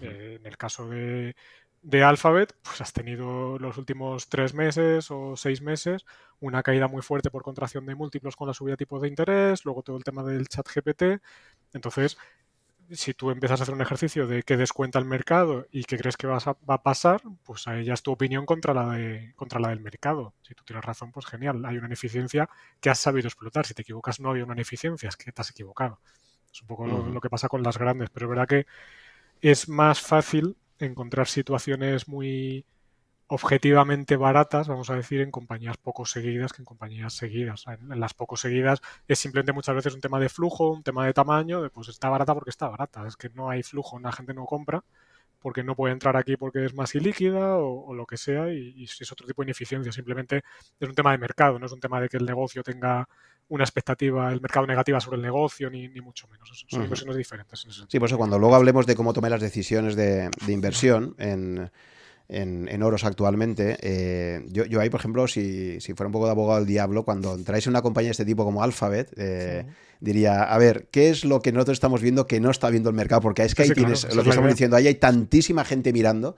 Eh, 0.01 0.37
en 0.39 0.45
el 0.47 0.57
caso 0.57 0.89
de, 0.89 1.35
de, 1.83 2.03
Alphabet, 2.03 2.55
pues 2.63 2.81
has 2.81 2.91
tenido 2.91 3.59
los 3.59 3.77
últimos 3.77 4.29
tres 4.29 4.55
meses 4.55 5.11
o 5.11 5.37
seis 5.37 5.61
meses 5.61 6.05
una 6.39 6.63
caída 6.63 6.87
muy 6.87 7.03
fuerte 7.03 7.29
por 7.29 7.43
contracción 7.43 7.85
de 7.85 7.93
múltiplos 7.93 8.35
con 8.35 8.47
la 8.47 8.53
subida 8.55 8.73
de 8.73 8.77
tipos 8.77 9.01
de 9.01 9.09
interés, 9.09 9.63
luego 9.63 9.83
todo 9.83 9.97
el 9.97 10.03
tema 10.03 10.23
del 10.23 10.47
chat 10.47 10.67
GPT. 10.67 11.21
Entonces, 11.73 12.17
si 12.91 13.13
tú 13.13 13.31
empiezas 13.31 13.59
a 13.59 13.63
hacer 13.63 13.75
un 13.75 13.81
ejercicio 13.81 14.27
de 14.27 14.43
qué 14.43 14.57
descuenta 14.57 14.99
el 14.99 15.05
mercado 15.05 15.67
y 15.71 15.83
qué 15.83 15.97
crees 15.97 16.17
que 16.17 16.27
va 16.27 16.37
a 16.37 16.83
pasar, 16.83 17.21
pues 17.43 17.67
ahí 17.67 17.85
ya 17.85 17.93
es 17.93 18.01
tu 18.01 18.11
opinión 18.11 18.45
contra 18.45 18.73
la, 18.73 18.89
de, 18.93 19.33
contra 19.35 19.59
la 19.59 19.69
del 19.69 19.79
mercado. 19.79 20.33
Si 20.41 20.53
tú 20.53 20.63
tienes 20.63 20.85
razón, 20.85 21.11
pues 21.11 21.25
genial. 21.25 21.65
Hay 21.65 21.77
una 21.77 21.87
ineficiencia 21.87 22.49
que 22.79 22.89
has 22.89 22.99
sabido 22.99 23.27
explotar. 23.27 23.65
Si 23.65 23.73
te 23.73 23.81
equivocas, 23.81 24.19
no 24.19 24.29
había 24.29 24.45
una 24.45 24.53
ineficiencia, 24.53 25.09
es 25.09 25.17
que 25.17 25.31
te 25.31 25.41
has 25.41 25.49
equivocado. 25.51 25.99
Es 26.51 26.61
un 26.61 26.67
poco 26.67 26.87
lo, 26.87 27.07
lo 27.07 27.21
que 27.21 27.29
pasa 27.29 27.49
con 27.49 27.63
las 27.63 27.77
grandes, 27.77 28.09
pero 28.09 28.25
es 28.25 28.29
verdad 28.29 28.47
que 28.47 28.67
es 29.41 29.69
más 29.69 30.01
fácil 30.01 30.57
encontrar 30.79 31.27
situaciones 31.27 32.07
muy 32.07 32.65
objetivamente 33.27 34.15
baratas, 34.15 34.67
vamos 34.67 34.89
a 34.89 34.95
decir, 34.95 35.21
en 35.21 35.31
compañías 35.31 35.77
poco 35.77 36.05
seguidas 36.05 36.53
que 36.53 36.61
en 36.61 36.65
compañías 36.65 37.13
seguidas. 37.13 37.65
En, 37.67 37.99
las 37.99 38.13
poco 38.13 38.37
seguidas 38.37 38.81
es 39.07 39.19
simplemente 39.19 39.51
muchas 39.51 39.75
veces 39.75 39.93
un 39.93 40.01
tema 40.01 40.19
de 40.19 40.29
flujo, 40.29 40.71
un 40.71 40.83
tema 40.83 41.05
de 41.05 41.13
tamaño, 41.13 41.61
de 41.61 41.69
pues 41.69 41.89
está 41.89 42.09
barata 42.09 42.33
porque 42.33 42.49
está 42.49 42.69
barata. 42.69 43.05
Es 43.05 43.17
que 43.17 43.29
no 43.29 43.49
hay 43.49 43.63
flujo, 43.63 43.99
la 43.99 44.11
gente 44.11 44.33
no 44.33 44.45
compra 44.45 44.83
porque 45.39 45.63
no 45.63 45.75
puede 45.75 45.93
entrar 45.93 46.17
aquí 46.17 46.35
porque 46.35 46.65
es 46.65 46.73
más 46.73 46.95
ilíquida 46.95 47.57
o, 47.57 47.93
lo 47.93 48.05
que 48.05 48.17
sea 48.17 48.51
y, 48.51 48.83
es 48.83 49.11
otro 49.11 49.27
tipo 49.27 49.41
de 49.41 49.47
ineficiencia. 49.47 49.91
Simplemente 49.91 50.43
es 50.79 50.89
un 50.89 50.95
tema 50.95 51.11
de 51.11 51.17
mercado, 51.17 51.59
no 51.59 51.65
es 51.65 51.71
un 51.71 51.79
tema 51.79 52.01
de 52.01 52.09
que 52.09 52.17
el 52.17 52.25
negocio 52.25 52.63
tenga 52.63 53.07
una 53.49 53.63
expectativa, 53.63 54.31
el 54.31 54.41
mercado 54.41 54.65
negativa 54.67 54.99
sobre 54.99 55.17
el 55.17 55.23
negocio, 55.23 55.69
ni, 55.69 55.89
mucho 56.01 56.27
menos. 56.27 56.65
Son 56.67 56.83
inversiones 56.83 57.15
diferentes. 57.15 57.65
sí, 57.87 57.99
por 57.99 58.07
eso 58.07 58.17
cuando 58.17 58.39
luego 58.39 58.55
hablemos 58.55 58.85
de 58.85 58.95
cómo 58.95 59.13
tomar 59.13 59.31
las 59.31 59.41
decisiones 59.41 59.95
de, 59.95 60.29
de 60.45 60.53
inversión 60.53 61.15
en 61.17 61.69
en, 62.29 62.83
oros 62.83 63.03
actualmente. 63.03 63.77
Eh, 63.81 64.45
yo, 64.49 64.65
yo, 64.65 64.79
ahí, 64.79 64.89
por 64.89 64.99
ejemplo, 64.99 65.27
si, 65.27 65.79
si, 65.79 65.93
fuera 65.93 66.07
un 66.07 66.13
poco 66.13 66.25
de 66.25 66.31
abogado 66.31 66.59
del 66.59 66.67
diablo, 66.67 67.03
cuando 67.03 67.35
entráis 67.35 67.65
en 67.67 67.71
una 67.71 67.81
compañía 67.81 68.09
de 68.09 68.11
este 68.11 68.25
tipo 68.25 68.43
como 68.43 68.63
Alphabet, 68.63 69.11
eh, 69.17 69.65
diría, 69.99 70.43
a 70.43 70.57
ver, 70.57 70.87
¿qué 70.91 71.09
es 71.09 71.25
lo 71.25 71.41
que 71.41 71.51
nosotros 71.51 71.75
estamos 71.75 72.01
viendo 72.01 72.27
que 72.27 72.39
no 72.39 72.51
está 72.51 72.69
viendo 72.69 72.89
el 72.89 72.95
mercado? 72.95 73.21
Porque 73.21 73.43
es 73.43 73.55
que 73.55 73.63
ahí 73.63 73.69
tienes, 73.69 74.03
lo 74.15 74.23
que 74.23 74.29
estamos 74.29 74.49
diciendo, 74.51 74.75
ahí 74.75 74.87
hay 74.87 74.95
tantísima 74.95 75.63
gente 75.63 75.93
mirando 75.93 76.35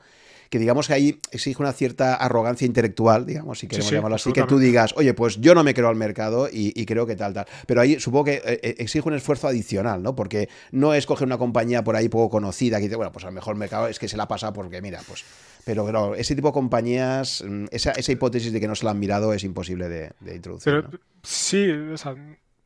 que 0.49 0.57
digamos 0.57 0.87
que 0.87 0.93
ahí 0.93 1.19
exige 1.31 1.61
una 1.61 1.73
cierta 1.73 2.15
arrogancia 2.15 2.65
intelectual, 2.65 3.25
digamos, 3.25 3.59
si 3.59 3.67
queremos 3.67 3.91
llamarlo 3.91 4.15
así, 4.15 4.33
que 4.33 4.43
tú 4.43 4.57
digas, 4.57 4.93
oye, 4.97 5.13
pues 5.13 5.39
yo 5.39 5.53
no 5.53 5.63
me 5.63 5.73
creo 5.73 5.89
al 5.89 5.95
mercado 5.95 6.49
y, 6.51 6.85
creo 6.85 7.05
que 7.05 7.15
tal, 7.15 7.33
tal. 7.33 7.45
Pero 7.67 7.81
ahí 7.81 7.99
supongo 7.99 8.25
que 8.25 8.35
eh, 8.35 8.59
eh, 8.63 8.75
exige 8.79 9.07
un 9.07 9.13
esfuerzo 9.13 9.47
adicional, 9.47 10.01
¿no? 10.01 10.15
Porque 10.15 10.49
no 10.71 10.93
es 10.93 11.05
coger 11.05 11.27
una 11.27 11.37
compañía 11.37 11.83
por 11.83 11.95
ahí 11.95 12.09
poco 12.09 12.29
conocida 12.29 12.77
que 12.77 12.83
dice, 12.83 12.95
bueno, 12.95 13.11
pues 13.11 13.25
al 13.25 13.31
mejor 13.31 13.55
mercado 13.55 13.87
es 13.87 13.99
que 13.99 14.07
se 14.07 14.17
la 14.17 14.27
pasa 14.27 14.51
porque, 14.51 14.81
mira, 14.81 15.01
pues. 15.07 15.23
Pero 15.65 15.83
claro, 15.83 16.15
ese 16.15 16.35
tipo 16.35 16.47
de 16.47 16.53
compañías, 16.53 17.43
mm, 17.47 17.65
esa, 17.69 17.91
esa 17.91 18.11
hipótesis 18.11 18.51
de 18.51 18.59
que 18.59 18.67
no 18.67 18.75
se 18.75 18.85
la 18.85 18.91
han 18.91 18.99
mirado 18.99 19.33
es 19.33 19.43
imposible 19.43 19.87
de, 19.87 20.11
introducir. 20.33 20.99
Sí, 21.21 21.69
o 21.69 21.97
sea, 21.97 22.15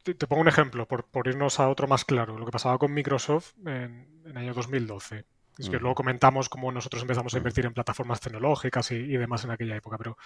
te, 0.03 0.15
pongo 0.27 0.41
un 0.41 0.47
ejemplo, 0.47 0.87
por, 0.87 1.05
por, 1.05 1.27
irnos 1.27 1.59
a 1.59 1.69
otro 1.69 1.87
más 1.87 2.05
claro. 2.05 2.37
Lo 2.37 2.45
que 2.45 2.51
pasaba 2.51 2.77
con 2.77 2.93
Microsoft 2.93 3.53
en, 3.65 4.07
el 4.25 4.37
año 4.37 4.53
2012. 4.53 5.25
Es 5.57 5.69
que 5.69 5.77
luego 5.77 5.95
comentamos 5.95 6.49
cómo 6.49 6.71
nosotros 6.71 7.03
empezamos 7.03 7.33
a 7.33 7.37
invertir 7.37 7.65
en 7.65 7.73
plataformas 7.73 8.19
tecnológicas 8.19 8.91
y, 8.91 9.17
demás 9.17 9.43
en 9.43 9.51
aquella 9.51 9.75
época, 9.75 9.97
pero 9.97 10.17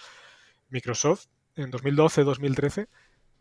Microsoft 0.70 1.26
en 1.56 1.70
2012-2013 1.70 2.88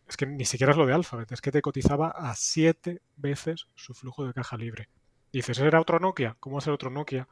es 0.08 0.18
que 0.18 0.26
ni 0.26 0.46
siquiera 0.46 0.72
es 0.72 0.78
lo 0.78 0.86
de 0.86 0.94
Alphabet, 0.94 1.32
es 1.32 1.42
que 1.42 1.52
te 1.52 1.62
cotizaba 1.62 2.10
a 2.10 2.36
siete 2.36 3.02
veces 3.16 3.68
su 3.76 3.94
flujo 3.94 4.26
de 4.26 4.34
caja 4.34 4.58
libre. 4.58 4.90
dices, 5.32 5.60
¿era 5.60 5.80
otro 5.80 6.00
Nokia? 6.00 6.36
¿Cómo 6.40 6.56
va 6.56 6.60
a 6.60 6.64
ser 6.64 6.74
otro 6.74 6.90
Nokia 6.90 7.28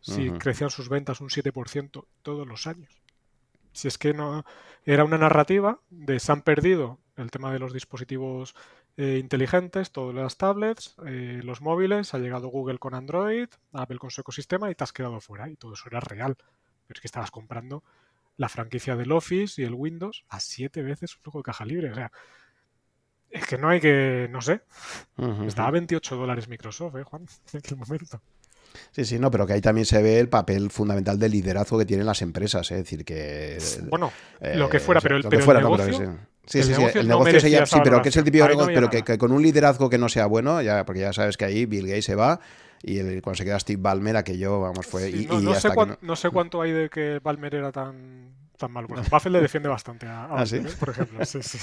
si 0.00 0.30
crecían 0.30 0.70
sus 0.70 0.88
ventas 0.88 1.20
un 1.20 1.28
7% 1.28 2.04
todos 2.22 2.46
los 2.46 2.66
años? 2.66 3.02
Si 3.72 3.88
es 3.88 3.98
que 3.98 4.12
no 4.12 4.44
era 4.84 5.04
una 5.04 5.18
narrativa 5.18 5.80
de 5.90 6.20
se 6.20 6.32
han 6.32 6.42
perdido 6.42 6.98
el 7.16 7.30
tema 7.30 7.52
de 7.52 7.58
los 7.58 7.72
dispositivos 7.72 8.54
eh, 8.96 9.18
inteligentes, 9.18 9.90
todas 9.90 10.14
las 10.14 10.36
tablets, 10.36 10.96
eh, 11.06 11.40
los 11.42 11.62
móviles, 11.62 12.12
ha 12.12 12.18
llegado 12.18 12.48
Google 12.48 12.78
con 12.78 12.94
Android, 12.94 13.48
Apple 13.72 13.98
con 13.98 14.10
su 14.10 14.20
ecosistema 14.20 14.70
y 14.70 14.74
te 14.74 14.84
has 14.84 14.92
quedado 14.92 15.20
fuera. 15.20 15.48
Y 15.48 15.56
todo 15.56 15.74
eso 15.74 15.84
era 15.86 16.00
real. 16.00 16.36
Pero 16.86 16.98
es 16.98 17.00
que 17.00 17.08
estabas 17.08 17.30
comprando 17.30 17.82
la 18.36 18.48
franquicia 18.48 18.96
del 18.96 19.12
Office 19.12 19.60
y 19.60 19.64
el 19.64 19.74
Windows 19.74 20.24
a 20.28 20.40
siete 20.40 20.82
veces 20.82 21.16
un 21.16 21.22
flujo 21.22 21.38
de 21.38 21.44
caja 21.44 21.64
libre. 21.64 21.90
O 21.90 21.94
sea, 21.94 22.12
es 23.30 23.46
que 23.46 23.56
no 23.56 23.68
hay 23.68 23.80
que, 23.80 24.28
no 24.30 24.42
sé. 24.42 24.62
Estaba 25.46 25.68
a 25.68 25.72
28 25.72 26.16
dólares 26.16 26.48
Microsoft, 26.48 26.96
¿eh, 26.96 27.04
Juan? 27.04 27.26
En 27.52 27.58
aquel 27.58 27.78
momento. 27.78 28.20
Sí, 28.90 29.04
sí, 29.04 29.18
no, 29.18 29.30
pero 29.30 29.46
que 29.46 29.54
ahí 29.54 29.60
también 29.60 29.86
se 29.86 30.02
ve 30.02 30.18
el 30.18 30.28
papel 30.28 30.70
fundamental 30.70 31.18
de 31.18 31.28
liderazgo 31.28 31.78
que 31.78 31.84
tienen 31.84 32.06
las 32.06 32.22
empresas, 32.22 32.70
¿eh? 32.70 32.76
es 32.76 32.84
decir, 32.84 33.04
que... 33.04 33.58
Bueno, 33.88 34.12
lo 34.40 34.68
que 34.70 34.80
fuera, 34.80 35.00
pero 35.00 35.16
el, 35.16 35.28
negocio... 35.28 36.18
Sí, 36.46 36.62
sí, 36.62 36.74
sí, 36.74 36.82
el 36.94 37.06
negocio 37.06 37.40
se 37.40 37.66
sí, 37.66 37.76
pero 37.84 38.02
que 38.02 38.08
es 38.08 38.16
el 38.16 38.24
típico 38.24 38.48
negocio, 38.48 38.74
pero 38.74 38.90
que, 38.90 39.16
con 39.18 39.32
un 39.32 39.42
liderazgo 39.42 39.88
que 39.88 39.98
no 39.98 40.08
sea 40.08 40.26
bueno, 40.26 40.60
ya 40.60 40.84
porque 40.84 41.00
ya 41.00 41.12
sabes 41.12 41.36
que 41.36 41.44
ahí 41.44 41.66
Bill 41.66 41.86
Gates 41.86 42.04
se 42.04 42.14
va 42.14 42.40
y 42.82 43.20
cuando 43.20 43.36
se 43.36 43.44
queda 43.44 43.60
Steve 43.60 43.80
Ballmer, 43.80 44.24
que 44.24 44.36
yo, 44.36 44.60
vamos, 44.60 44.86
fue... 44.86 45.08
y, 45.08 45.26
no, 45.26 45.54
sé 45.54 45.68
no 46.00 46.16
sé 46.16 46.30
cuánto 46.30 46.60
hay 46.60 46.72
de 46.72 46.90
que 46.90 47.20
Ballmer 47.22 47.54
era 47.54 47.70
tan 47.70 48.41
tan 48.62 48.72
mal. 48.72 48.86
Bueno, 48.86 49.02
Buffett 49.10 49.32
le 49.32 49.40
defiende 49.40 49.68
bastante 49.68 50.06
a, 50.06 50.24
a 50.24 50.40
¿Ah, 50.40 50.46
¿sí? 50.46 50.60
por 50.78 50.90
ejemplo. 50.90 51.24
Sí, 51.24 51.42
sí. 51.42 51.58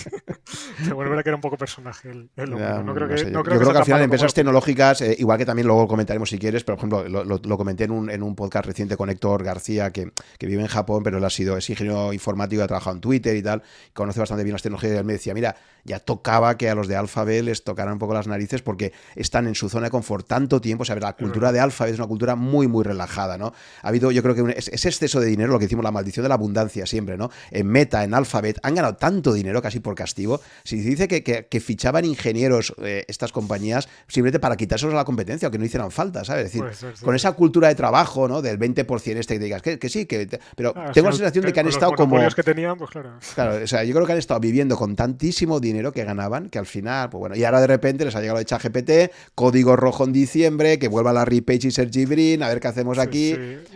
bueno, 0.93 1.13
era 1.13 1.23
que 1.23 1.29
era 1.29 1.35
un 1.35 1.41
poco 1.41 1.57
personaje 1.57 2.09
el, 2.11 2.29
no 2.35 2.93
creo 2.93 3.07
que, 3.07 3.31
yo, 3.31 3.43
creo, 3.43 3.71
que, 3.71 3.77
al 3.77 3.85
final 3.85 4.01
empresas 4.01 4.33
tecnológicas, 4.33 5.01
eh, 5.01 5.15
igual 5.17 5.37
que 5.37 5.45
también 5.45 5.67
luego 5.67 5.87
comentaremos 5.87 6.29
si 6.29 6.37
quieres, 6.37 6.63
pero 6.63 6.77
por 6.77 6.87
ejemplo, 6.87 7.23
lo, 7.23 7.37
lo, 7.37 7.57
comenté 7.57 7.85
en 7.85 7.91
un, 7.91 8.09
en 8.09 8.23
un, 8.23 8.35
podcast 8.35 8.65
reciente 8.65 8.97
con 8.97 9.09
Héctor 9.09 9.43
García, 9.43 9.91
que, 9.91 10.11
que, 10.37 10.47
vive 10.47 10.61
en 10.61 10.67
Japón, 10.67 11.03
pero 11.03 11.17
él 11.17 11.25
ha 11.25 11.29
sido, 11.29 11.57
es 11.57 11.69
ingeniero 11.69 12.13
informático, 12.13 12.61
ha 12.63 12.67
trabajado 12.67 12.95
en 12.95 13.01
Twitter 13.01 13.35
y 13.35 13.41
tal, 13.41 13.63
conoce 13.93 14.19
bastante 14.19 14.43
bien 14.43 14.53
las 14.53 14.61
tecnologías 14.61 14.93
y 14.93 14.97
él 14.97 15.05
me 15.05 15.13
decía, 15.13 15.33
mira, 15.33 15.55
ya 15.83 15.99
tocaba 15.99 16.57
que 16.57 16.69
a 16.69 16.75
los 16.75 16.87
de 16.87 16.95
Alphabet 16.95 17.43
les 17.43 17.63
tocaran 17.63 17.93
un 17.93 17.99
poco 17.99 18.13
las 18.13 18.27
narices 18.27 18.61
porque 18.61 18.93
están 19.15 19.47
en 19.47 19.55
su 19.55 19.69
zona 19.69 19.85
de 19.85 19.91
confort 19.91 20.27
tanto 20.27 20.61
tiempo. 20.61 20.83
O 20.83 20.85
sea, 20.85 20.95
la 20.95 21.13
cultura 21.13 21.51
de 21.51 21.59
Alphabet 21.59 21.93
es 21.93 21.99
una 21.99 22.07
cultura 22.07 22.35
muy, 22.35 22.67
muy 22.67 22.83
relajada, 22.83 23.37
¿no? 23.37 23.53
Ha 23.81 23.87
habido, 23.87 24.11
yo 24.11 24.21
creo 24.21 24.35
que 24.35 24.55
ese 24.57 24.89
exceso 24.89 25.19
de 25.19 25.27
dinero, 25.27 25.51
lo 25.51 25.59
que 25.59 25.65
decimos, 25.65 25.83
la 25.83 25.91
maldición 25.91 26.23
de 26.23 26.29
la 26.29 26.35
abundancia 26.35 26.85
siempre, 26.85 27.17
¿no? 27.17 27.29
En 27.51 27.67
Meta, 27.67 28.03
en 28.03 28.13
Alphabet, 28.13 28.59
han 28.63 28.75
ganado 28.75 28.95
tanto 28.95 29.33
dinero 29.33 29.61
casi 29.61 29.79
por 29.79 29.95
castigo. 29.95 30.41
Si 30.63 30.81
se 30.81 30.89
dice 30.89 31.07
que, 31.07 31.59
fichaban 31.59 32.05
ingenieros 32.05 32.73
eh, 32.81 33.03
estas 33.07 33.31
compañías 33.31 33.89
simplemente 34.07 34.39
para 34.39 34.55
quitárselos 34.55 34.93
a 34.93 34.97
la 34.97 35.05
competencia 35.05 35.47
o 35.47 35.51
que 35.51 35.57
no 35.57 35.65
hicieran 35.65 35.91
falta, 35.91 36.23
¿sabes? 36.23 36.45
Es 36.45 36.53
decir, 36.53 36.95
con 37.03 37.15
esa 37.15 37.33
cultura 37.33 37.67
de 37.67 37.75
trabajo, 37.75 38.27
¿no? 38.27 38.41
Del 38.41 38.57
20% 38.57 39.17
este 39.17 39.33
que 39.33 39.39
te 39.39 39.45
digas 39.45 39.61
que, 39.61 39.89
sí, 39.89 40.05
que, 40.05 40.39
pero 40.55 40.73
ah, 40.75 40.91
tengo 40.93 41.09
la 41.09 41.15
sensación 41.15 41.45
de 41.45 41.53
que 41.53 41.59
han 41.59 41.67
estado 41.67 41.93
como... 41.93 42.17
que 42.29 42.43
tenían, 42.43 42.77
pues 42.77 42.89
claro. 42.89 43.11
Claro, 43.35 43.63
o 43.63 43.67
sea, 43.67 43.83
yo 43.83 43.93
creo 43.93 44.05
que 44.05 44.13
han 44.13 44.17
estado 44.17 44.39
viviendo 44.39 44.75
con 44.77 44.95
tantísimo 44.95 45.59
dinero 45.59 45.78
que 45.91 46.03
ganaban 46.03 46.49
que 46.49 46.59
al 46.59 46.65
final, 46.65 47.09
pues 47.09 47.19
bueno, 47.19 47.35
y 47.35 47.43
ahora 47.43 47.61
de 47.61 47.67
repente 47.67 48.05
les 48.05 48.15
ha 48.15 48.21
llegado 48.21 48.39
el 48.39 48.45
ChatGPT, 48.45 49.11
código 49.35 49.75
rojo 49.75 50.03
en 50.03 50.13
diciembre, 50.13 50.79
que 50.79 50.87
vuelva 50.87 51.13
la 51.13 51.25
repage 51.25 51.67
y 51.67 51.71
Sergi 51.71 52.05
Brin, 52.05 52.43
a 52.43 52.49
ver 52.49 52.59
qué 52.59 52.67
hacemos 52.67 52.97
aquí 52.97 53.35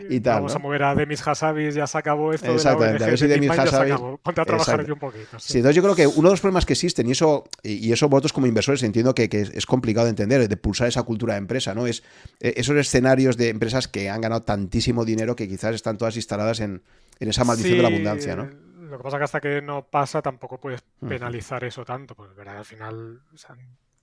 y 0.10 0.20
tal. 0.20 0.36
Vamos 0.36 0.56
a 0.56 0.60
mover 0.60 0.84
a 0.84 0.96
Demis 0.96 1.26
Hassabis, 1.26 1.76
ya 1.76 1.88
se 1.88 1.98
acabó 1.98 2.34
esto. 2.34 2.54
Exactamente, 2.54 3.04
a 3.04 3.08
ver 3.08 3.18
si 3.18 3.28
Demis 3.28 3.52
Hassabis. 3.52 3.96
Ponte 4.22 4.42
a 4.42 4.46
trabajar 4.46 4.82
aquí 4.82 4.92
un 4.92 5.00
poquito. 5.00 5.40
Sí. 5.40 5.58
entonces 5.58 5.76
yo 5.76 5.84
creo 5.84 5.96
que 5.96 6.08
uno 6.08 6.30
de 6.30 6.34
los 6.34 6.42
problemas 6.42 6.66
que 6.66 6.74
existen, 6.74 7.08
y 7.08 7.12
eso, 7.12 7.46
y 7.64 7.92
eso 7.92 8.10
vosotros 8.10 8.34
como 8.34 8.48
inversores 8.48 8.84
entiendo 8.84 9.16
que, 9.16 9.30
es 9.32 9.66
complicado 9.66 10.06
de 10.06 10.12
entender, 10.12 10.48
de 10.48 10.58
pulsar 10.58 10.88
esa 10.88 11.04
cultura 11.04 11.34
de 11.34 11.40
empresa, 11.40 11.74
¿no? 11.74 11.88
Es 11.88 12.04
eh, 12.40 12.54
esos 12.58 12.76
escenarios 12.78 13.38
de 13.38 13.50
empresas 13.50 13.88
que 13.88 14.10
han 14.10 14.22
ganado 14.22 14.44
tantísimo 14.44 15.06
dinero 15.06 15.36
que 15.36 15.48
quizás 15.48 15.76
están 15.76 15.98
todas 15.98 16.16
instaladas 16.16 16.60
en, 16.60 16.82
en 17.20 17.30
esa 17.30 17.44
maldición 17.44 17.78
de 17.78 17.82
la 17.82 17.90
abundancia, 17.90 18.36
¿no? 18.36 18.50
Lo 18.94 19.00
que 19.00 19.04
pasa 19.06 19.18
es 19.18 19.22
que 19.22 19.24
hasta 19.24 19.42
que 19.42 19.62
no 19.64 19.88
pasa 19.88 20.22
tampoco 20.22 20.60
puedes 20.60 20.84
penalizar 21.00 21.64
eso 21.64 21.84
tanto, 21.84 22.14
porque 22.14 22.36
¿verdad? 22.36 22.58
al 22.58 22.66
final 22.66 23.22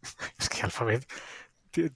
es 0.38 0.48
que 0.48 0.62
Alphabet 0.62 1.06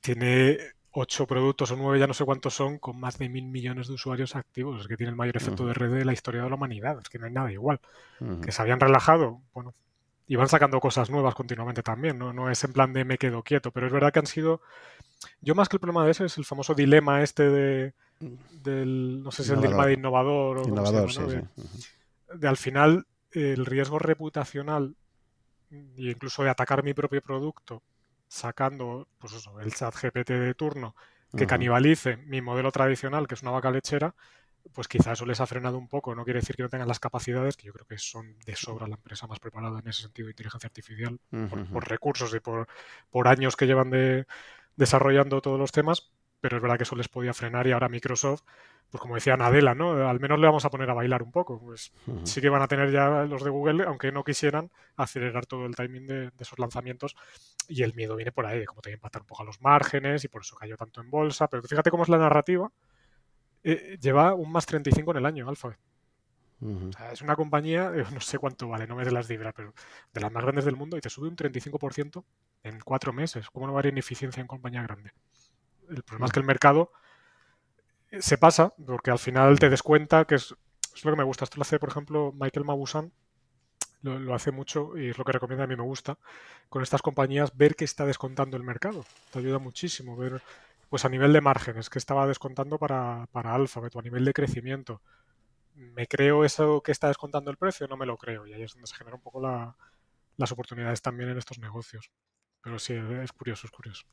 tiene 0.01 0.59
ocho 0.92 1.26
productos 1.26 1.72
o 1.72 1.76
nueve, 1.76 1.99
ya 1.99 2.07
no 2.07 2.14
sé 2.14 2.24
cuántos 2.24 2.55
son, 2.55 2.78
con 2.78 3.01
más 3.01 3.18
de 3.18 3.28
mil 3.28 3.47
millones 3.47 3.88
de 3.88 3.95
usuarios 3.95 4.36
activos. 4.36 4.80
Es 4.80 4.86
que 4.86 4.97
tiene 4.97 5.11
el 5.11 5.16
mayor 5.16 5.36
efecto 5.36 5.66
de 5.66 5.74
red 5.74 5.92
de 5.92 6.05
la 6.05 6.12
historia 6.12 6.45
de 6.45 6.49
la 6.49 6.55
humanidad. 6.55 6.97
Es 7.01 7.09
que 7.09 7.18
no 7.18 7.26
hay 7.26 7.32
nada 7.32 7.51
igual. 7.51 7.80
Que 8.40 8.53
se 8.53 8.62
habían 8.62 8.78
relajado, 8.78 9.40
bueno, 9.53 9.74
y 10.28 10.36
van 10.36 10.49
sacando 10.49 10.78
cosas 10.78 11.11
nuevas 11.11 11.34
continuamente 11.34 11.82
también, 11.82 12.16
¿no? 12.16 12.32
No 12.32 12.49
es 12.49 12.62
en 12.62 12.72
plan 12.72 12.92
de 12.92 13.05
me 13.05 13.18
quedo 13.18 13.42
quieto, 13.42 13.72
pero 13.72 13.88
es 13.88 13.92
verdad 13.92 14.12
que 14.12 14.20
han 14.20 14.28
sido... 14.28 14.61
Yo 15.40 15.57
más 15.57 15.68
que 15.68 15.76
el 15.76 15.80
problema 15.80 16.05
de 16.05 16.12
ese 16.12 16.26
es 16.26 16.38
el 16.38 16.45
famoso 16.45 16.74
dilema 16.74 17.24
este 17.24 17.51
de, 17.51 17.95
del, 18.20 19.20
no 19.24 19.32
sé 19.32 19.42
si 19.42 19.51
es 19.51 19.57
el 19.57 19.62
dilema 19.62 19.86
de 19.86 19.95
innovador 19.95 20.59
o 20.59 20.68
innovador, 20.68 21.11
de, 22.35 22.49
al 22.49 22.57
final 22.57 23.07
el 23.32 23.66
riesgo 23.66 23.99
reputacional 23.99 24.97
e 25.70 26.11
incluso 26.11 26.45
de 26.45 26.51
atacar 26.51 26.85
mi 26.85 26.95
propio 26.95 27.20
producto 27.20 27.82
sacando 28.28 29.09
pues 29.18 29.32
eso, 29.32 29.61
el 29.61 29.72
chat 29.74 29.95
GPT 29.95 30.30
de 30.30 30.55
turno 30.55 30.95
que 31.37 31.47
canibalice 31.47 32.16
mi 32.16 32.41
modelo 32.41 32.70
tradicional, 32.70 33.26
que 33.26 33.35
es 33.35 33.43
una 33.43 33.51
vaca 33.51 33.70
lechera, 33.70 34.14
pues 34.72 34.89
quizá 34.89 35.12
eso 35.12 35.26
les 35.26 35.41
ha 35.41 35.47
frenado 35.47 35.78
un 35.78 35.89
poco. 35.89 36.14
No 36.14 36.24
quiere 36.24 36.41
decir 36.41 36.57
que 36.57 36.62
no 36.62 36.68
tengan 36.68 36.89
las 36.89 37.01
capacidades, 37.01 37.57
que 37.57 37.66
yo 37.66 37.72
creo 37.72 37.87
que 37.87 37.99
son 37.99 38.39
de 38.47 38.57
sobra 38.57 38.87
la 38.87 38.95
empresa 38.95 39.26
más 39.26 39.41
preparada 39.41 39.80
en 39.80 39.89
ese 39.89 40.03
sentido 40.03 40.26
de 40.26 40.32
inteligencia 40.32 40.68
artificial, 40.68 41.18
por, 41.72 41.89
recursos 41.89 42.35
y 42.35 42.41
por, 42.41 42.68
por 43.11 43.28
años 43.28 43.57
que 43.57 43.66
llevan 43.66 43.91
de, 43.91 44.26
desarrollando 44.76 45.41
todos 45.41 45.59
los 45.59 45.72
temas, 45.72 46.12
pero 46.41 46.57
es 46.57 46.62
verdad 46.62 46.76
que 46.76 46.85
eso 46.85 46.97
les 46.97 47.09
podía 47.09 47.35
frenar 47.35 47.66
y 47.66 47.72
ahora 47.72 47.89
Microsoft, 47.89 48.43
pues 48.95 49.03
como 49.03 49.16
decía 49.16 49.36
Nadella, 49.36 49.74
¿no? 49.74 50.09
Al 50.09 50.20
menos 50.20 50.38
le 50.38 50.47
vamos 50.47 50.64
a 50.64 50.70
poner 50.70 50.88
a 50.88 50.95
bailar 50.95 51.20
un 51.20 51.32
poco. 51.32 51.59
Pues 51.59 51.92
sí 52.22 52.40
que 52.40 52.49
van 52.49 52.62
a 52.62 52.68
tener 52.68 52.92
ya 52.92 53.24
los 53.24 53.42
de 53.42 53.51
Google, 53.51 53.82
aunque 53.88 54.12
no 54.12 54.22
quisieran, 54.22 54.70
acelerar 54.97 55.47
todo 55.47 55.66
el 55.66 55.74
timing 55.74 56.07
de, 56.07 56.30
esos 56.38 56.61
lanzamientos 56.61 57.16
y 57.66 57.82
el 57.82 57.92
miedo 57.95 58.14
viene 58.14 58.30
por 58.30 58.47
ahí, 58.47 58.61
de 58.61 58.66
como 58.66 58.82
te 58.82 58.92
empatar 58.92 59.22
un 59.22 59.26
poco 59.26 59.42
a 59.42 59.47
los 59.47 59.61
márgenes 59.61 60.22
y 60.22 60.28
por 60.28 60.42
eso 60.42 60.55
cayó 60.55 60.76
tanto 60.76 61.01
en 61.01 61.11
bolsa, 61.11 61.49
pero 61.49 61.64
fíjate 61.64 61.90
cómo 61.90 62.05
es 62.05 62.09
la 62.09 62.18
narrativa. 62.18 62.70
Eh, 63.64 63.99
lleva 64.01 64.32
un 64.32 64.53
más 64.53 64.64
35 64.64 65.11
en 65.11 65.16
el 65.16 65.26
año, 65.26 65.49
Alphabet. 65.49 65.80
es 67.12 67.20
una 67.20 67.34
compañía, 67.34 67.90
eh, 67.97 68.05
no 68.14 68.20
sé 68.20 68.38
cuánto 68.38 68.68
vale, 68.68 68.86
no 68.86 68.95
me 68.95 69.05
de 69.05 69.11
las 69.11 69.26
cifras, 69.26 69.55
pero 69.57 69.74
de 70.12 70.20
las 70.20 70.30
más 70.30 70.45
grandes 70.45 70.66
del 70.66 70.76
mundo 70.76 70.97
y 70.97 71.01
te 71.01 71.11
sube 71.11 71.26
un 71.26 71.34
35% 71.34 72.24
en 72.62 72.78
cuatro 72.78 73.12
meses. 73.12 73.51
¿Cómo 73.51 73.66
no 73.66 73.72
va 73.72 73.78
a 73.78 73.80
haber 73.80 73.92
ineficiencia 73.92 74.40
en 74.40 74.47
compañía 74.47 74.84
grande? 74.84 75.11
El 75.90 76.05
problema 76.05 76.26
es 76.26 76.32
que 76.32 76.38
el 76.38 76.47
mercado 76.47 76.92
se 78.21 78.39
pasa, 78.39 78.75
porque 78.87 79.11
al 79.11 79.19
final 79.19 79.59
te 79.59 79.71
des 79.71 79.83
cuenta 79.83 80.25
que 80.25 80.37
es, 80.37 80.55
lo 81.03 81.11
que 81.11 81.17
me 81.17 81.25
gusta. 81.25 81.45
Esto 81.45 81.57
lo 81.57 81.62
hace, 81.62 81.79
por 81.79 81.89
ejemplo, 81.89 82.33
Michael 82.33 82.65
Mabusan, 82.65 83.12
lo, 84.03 84.35
hace 84.35 84.51
mucho 84.51 84.99
y 84.99 85.09
es 85.09 85.19
lo 85.19 85.25
que 85.25 85.33
recomienda 85.33 85.65
a 85.65 85.67
mí 85.67 85.77
me 85.77 85.83
gusta. 85.83 86.19
Con 86.69 86.83
estas 86.83 87.03
compañías, 87.03 87.57
ver 87.57 87.75
qué 87.75 87.85
está 87.85 88.05
descontando 88.05 88.57
el 88.57 88.62
mercado. 88.62 89.05
Te 89.31 89.39
ayuda 89.39 89.59
muchísimo 89.59 90.17
ver, 90.17 90.43
pues 90.91 91.05
a 91.05 91.09
nivel 91.09 91.33
de 91.33 91.41
márgenes, 91.41 91.91
qué 91.91 91.99
estaba 91.99 92.27
descontando 92.27 92.79
para, 92.79 93.27
para 93.33 93.55
Alphabet 93.55 93.95
o 93.97 94.01
a 94.01 94.03
nivel 94.03 94.25
de 94.25 94.33
crecimiento. 94.33 95.01
¿Me 95.75 96.07
creo 96.07 96.45
eso 96.45 96.83
que 96.83 96.93
está 96.93 97.09
descontando 97.09 97.51
el 97.51 97.57
precio? 97.57 97.89
No 97.89 97.97
me 97.97 98.07
lo 98.07 98.17
creo. 98.17 98.47
Y 98.47 98.53
ahí 98.53 98.62
es 98.62 98.75
donde 98.75 98.87
se 98.87 98.95
genera 98.95 99.17
un 99.17 99.23
poco 99.23 99.41
las 100.37 100.53
oportunidades 100.53 101.03
también 101.03 101.31
en 101.31 101.39
estos 101.39 101.59
negocios. 101.59 102.11
Pero 102.62 102.79
sí, 102.79 102.95
es 102.95 103.33
curioso, 103.33 103.67
es 103.67 103.71
curioso. 103.73 104.07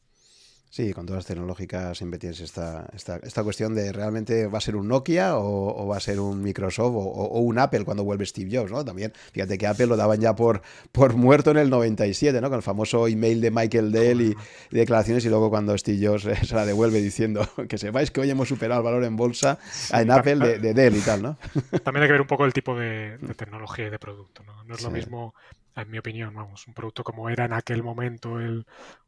Sí, 0.72 0.94
con 0.94 1.06
todas 1.06 1.18
las 1.18 1.26
tecnológicas 1.26 1.98
siempre 1.98 2.18
tienes 2.18 2.40
esta, 2.40 2.88
esta, 2.94 3.18
esta, 3.18 3.44
cuestión 3.44 3.76
de 3.76 3.92
realmente 3.92 4.48
va 4.48 4.60
a 4.60 4.62
ser 4.62 4.78
un 4.78 4.88
Nokia 4.88 5.36
o, 5.36 5.86
va 5.86 5.98
a 5.98 6.00
ser 6.00 6.22
un 6.22 6.42
Microsoft 6.42 6.94
o, 6.96 7.42
un 7.42 7.60
Apple 7.60 7.84
cuando 7.84 8.06
vuelve 8.06 8.26
Steve 8.26 8.50
Jobs, 8.58 8.72
¿no? 8.72 8.86
También, 8.86 9.12
fíjate 9.34 9.58
que 9.58 9.68
Apple 9.68 9.88
lo 9.88 9.98
daban 9.98 10.22
ya 10.22 10.34
por, 10.34 10.62
por 10.94 11.16
muerto 11.16 11.52
en 11.52 11.58
el 11.58 11.70
97, 11.70 12.40
¿no? 12.40 12.48
Con 12.48 12.56
el 12.56 12.64
famoso 12.64 13.10
email 13.10 13.42
de 13.42 13.52
Michael 13.52 13.92
Dell 13.92 14.22
y, 14.22 14.36
declaraciones 14.70 15.26
y 15.26 15.30
luego 15.30 15.50
cuando 15.50 15.78
Steve 15.78 16.08
Jobs 16.08 16.24
se 16.48 16.56
la 16.56 16.66
devuelve 16.66 17.02
diciendo 17.02 17.46
que 17.68 17.78
sepáis 17.78 18.10
que 18.10 18.22
hoy 18.22 18.30
hemos 18.30 18.48
superado 18.48 18.80
el 18.80 18.86
valor 18.86 19.04
en 19.04 19.18
bolsa 19.18 19.60
en 19.92 20.10
Apple 20.10 20.58
de, 20.58 20.74
Dell 20.74 20.96
y 20.96 21.02
tal, 21.02 21.22
¿no? 21.22 21.38
También 21.84 22.04
hay 22.04 22.08
que 22.08 22.14
ver 22.14 22.22
un 22.22 22.28
poco 22.28 22.46
el 22.46 22.54
tipo 22.54 22.80
de, 22.80 23.18
tecnología 23.36 23.88
y 23.88 23.90
de 23.90 24.00
producto, 24.00 24.42
¿no? 24.44 24.64
No 24.64 24.76
es 24.76 24.82
lo 24.82 24.90
mismo, 24.90 25.36
en 25.76 25.92
mi 25.92 25.98
opinión, 25.98 26.34
vamos, 26.34 26.66
un 26.66 26.74
producto 26.74 27.04
como 27.04 27.30
era 27.30 27.44
en 27.44 27.52
aquel 27.52 27.84
momento 27.84 28.40
el, 28.40 28.66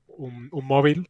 un, 0.07 0.49
un 0.51 0.65
móvil 0.67 1.09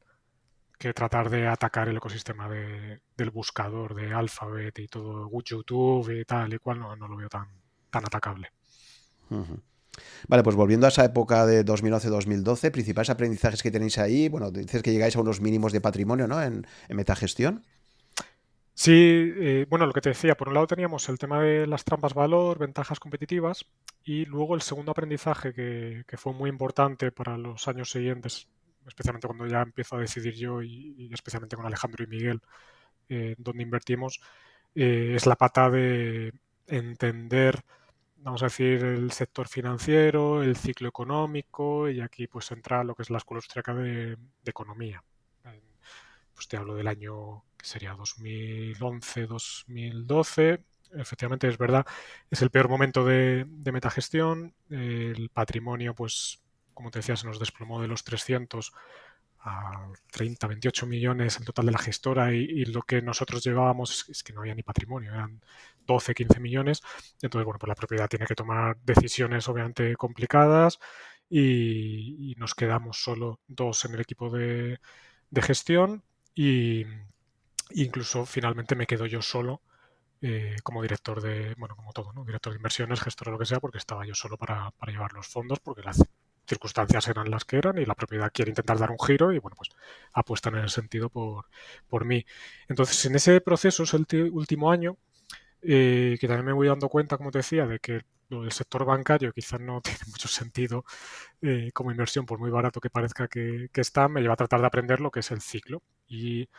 que 0.83 0.93
tratar 0.93 1.29
de 1.29 1.47
atacar 1.47 1.87
el 1.87 1.95
ecosistema 1.95 2.49
de, 2.49 2.99
del 3.15 3.29
buscador 3.31 3.95
de 3.95 4.13
Alphabet 4.13 4.77
y 4.79 4.89
todo 4.89 5.29
YouTube 5.41 6.09
y 6.19 6.25
tal 6.25 6.53
y 6.53 6.57
cual, 6.57 6.79
no, 6.79 6.93
no 6.97 7.07
lo 7.07 7.15
veo 7.15 7.29
tan, 7.29 7.47
tan 7.89 8.03
atacable. 8.03 8.49
Vale, 10.27 10.43
pues 10.43 10.57
volviendo 10.57 10.85
a 10.85 10.89
esa 10.89 11.05
época 11.05 11.45
de 11.45 11.63
2011-2012, 11.63 12.69
principales 12.71 13.09
aprendizajes 13.09 13.63
que 13.63 13.71
tenéis 13.71 13.97
ahí, 13.97 14.27
bueno, 14.27 14.51
dices 14.51 14.83
que 14.83 14.91
llegáis 14.91 15.15
a 15.15 15.21
unos 15.21 15.39
mínimos 15.39 15.71
de 15.71 15.79
patrimonio, 15.79 16.27
¿no? 16.27 16.43
En, 16.43 16.67
metagestión. 16.89 17.63
Sí, 18.73 18.91
eh, 18.91 19.65
bueno, 19.69 19.85
lo 19.85 19.93
que 19.93 20.01
te 20.01 20.09
decía, 20.09 20.35
por 20.35 20.49
un 20.49 20.55
lado 20.55 20.67
teníamos 20.67 21.07
el 21.07 21.17
tema 21.17 21.39
de 21.41 21.65
las 21.65 21.85
trampas 21.85 22.13
valor, 22.13 22.59
ventajas 22.59 22.99
competitivas, 22.99 23.65
y 24.03 24.25
luego 24.25 24.55
el 24.55 24.61
segundo 24.61 24.91
aprendizaje 24.91 25.53
que, 25.53 26.03
que 26.05 26.17
fue 26.17 26.33
muy 26.33 26.49
importante 26.49 27.13
para 27.13 27.37
los 27.37 27.69
años 27.69 27.89
siguientes 27.89 28.49
especialmente 28.87 29.27
cuando 29.27 29.47
ya 29.47 29.61
empiezo 29.61 29.95
a 29.95 29.99
decidir 29.99 30.35
yo 30.35 30.61
y, 30.61 31.09
especialmente 31.13 31.55
con 31.55 31.65
Alejandro 31.65 32.03
y 32.03 32.07
Miguel, 32.07 32.41
eh, 33.09 33.35
donde 33.37 33.63
invertimos, 33.63 34.21
eh, 34.75 35.13
es 35.15 35.25
la 35.25 35.35
pata 35.35 35.69
de 35.69 36.33
entender, 36.67 37.63
vamos 38.17 38.41
a 38.43 38.45
decir, 38.45 38.83
el 38.83 39.11
sector 39.11 39.47
financiero, 39.47 40.43
el 40.43 40.55
ciclo 40.55 40.87
económico 40.87 41.89
y 41.89 42.01
aquí 42.01 42.27
pues 42.27 42.51
entra 42.51 42.83
lo 42.83 42.95
que 42.95 43.03
es 43.03 43.09
la 43.09 43.17
escuela 43.17 43.39
austríaca 43.39 43.73
de, 43.73 44.17
economía. 44.45 45.03
Pues 46.33 46.47
te 46.47 46.57
hablo 46.57 46.75
del 46.75 46.87
año 46.87 47.43
que 47.57 47.65
sería 47.65 47.95
2011-2012. 47.95 50.63
Efectivamente, 50.95 51.47
es 51.47 51.57
verdad, 51.57 51.85
es 52.29 52.41
el 52.41 52.49
peor 52.49 52.67
momento 52.69 53.05
de, 53.05 53.45
de 53.47 53.71
metagestión. 53.71 54.53
El 54.69 55.29
patrimonio, 55.29 55.95
pues 55.95 56.42
como 56.73 56.91
te 56.91 56.99
decía, 56.99 57.15
se 57.15 57.27
nos 57.27 57.39
desplomó 57.39 57.81
de 57.81 57.87
los 57.87 58.03
300 58.03 58.73
a 59.45 59.87
30, 60.11 60.47
28 60.47 60.85
millones 60.87 61.37
en 61.37 61.45
total 61.45 61.65
de 61.65 61.71
la 61.73 61.77
gestora 61.77 62.33
y, 62.33 62.65
lo 62.65 62.81
que 62.83 63.01
nosotros 63.01 63.43
llevábamos 63.43 64.07
es, 64.09 64.23
que 64.23 64.33
no 64.33 64.41
había 64.41 64.55
ni 64.55 64.63
patrimonio, 64.63 65.13
eran 65.13 65.41
12, 65.85 66.13
15 66.13 66.39
millones. 66.39 66.81
Entonces, 67.21 67.45
bueno, 67.45 67.59
pues 67.59 67.67
la 67.67 67.75
propiedad 67.75 68.07
tiene 68.09 68.25
que 68.25 68.35
tomar 68.35 68.77
decisiones 68.83 69.47
obviamente 69.49 69.95
complicadas 69.95 70.79
y, 71.29 72.35
nos 72.37 72.55
quedamos 72.55 73.03
solo 73.03 73.39
dos 73.47 73.85
en 73.85 73.93
el 73.95 74.01
equipo 74.01 74.29
de, 74.29 74.79
gestión 75.41 76.03
y 76.35 76.85
incluso 77.71 78.25
finalmente 78.25 78.75
me 78.75 78.87
quedo 78.87 79.05
yo 79.07 79.21
solo 79.21 79.61
eh, 80.21 80.55
como 80.63 80.81
director 80.81 81.21
de, 81.21 81.53
bueno, 81.57 81.75
como 81.75 81.91
todo, 81.93 82.13
¿no? 82.13 82.23
Director 82.25 82.53
de 82.53 82.57
inversiones, 82.57 83.01
gestor 83.01 83.29
o 83.29 83.31
lo 83.31 83.39
que 83.39 83.45
sea, 83.45 83.59
porque 83.59 83.77
estaba 83.77 84.05
yo 84.05 84.15
solo 84.15 84.37
para, 84.37 84.71
para 84.71 84.91
llevar 84.91 85.13
los 85.13 85.27
fondos, 85.27 85.59
porque 85.59 85.81
la, 85.81 85.93
circunstancias 86.53 87.07
eran 87.07 87.29
las 87.31 87.45
que 87.45 87.57
eran 87.57 87.77
y 87.77 87.85
la 87.85 87.95
propiedad 87.95 88.31
quiere 88.33 88.51
intentar 88.51 88.77
dar 88.77 88.91
un 88.91 88.99
giro 88.99 89.31
y 89.33 89.39
bueno, 89.39 89.55
pues 89.57 89.69
apuestan 90.13 90.55
en 90.55 90.65
ese 90.65 90.75
sentido 90.75 91.09
por, 91.09 91.45
por 91.87 92.05
mí. 92.05 92.25
Entonces, 92.67 93.05
en 93.05 93.15
ese 93.15 93.41
proceso, 93.41 93.83
es 93.83 93.93
el 93.93 94.05
último 94.31 94.71
año, 94.71 94.97
eh, 95.61 96.17
que 96.19 96.27
también 96.27 96.45
me 96.47 96.53
voy 96.53 96.67
dando 96.67 96.89
cuenta, 96.89 97.17
como 97.17 97.31
te 97.31 97.39
decía, 97.39 97.65
de 97.65 97.79
que 97.79 98.01
del 98.29 98.51
sector 98.51 98.85
bancario 98.85 99.31
quizás 99.33 99.59
no 99.59 99.81
tiene 99.81 99.99
mucho 100.07 100.27
sentido 100.27 100.85
eh, 101.41 101.71
como 101.73 101.91
inversión, 101.91 102.25
por 102.25 102.39
muy 102.39 102.51
barato 102.51 102.79
que 102.81 102.89
parezca 102.89 103.27
que, 103.27 103.69
está, 103.73 104.07
me 104.07 104.21
lleva 104.21 104.33
a 104.33 104.37
tratar 104.37 104.61
de 104.61 104.67
aprender 104.67 104.99
lo 105.01 105.11
que 105.11 105.21
es 105.21 105.31
el 105.31 105.41
ciclo. 105.41 105.81
Y 106.07 106.49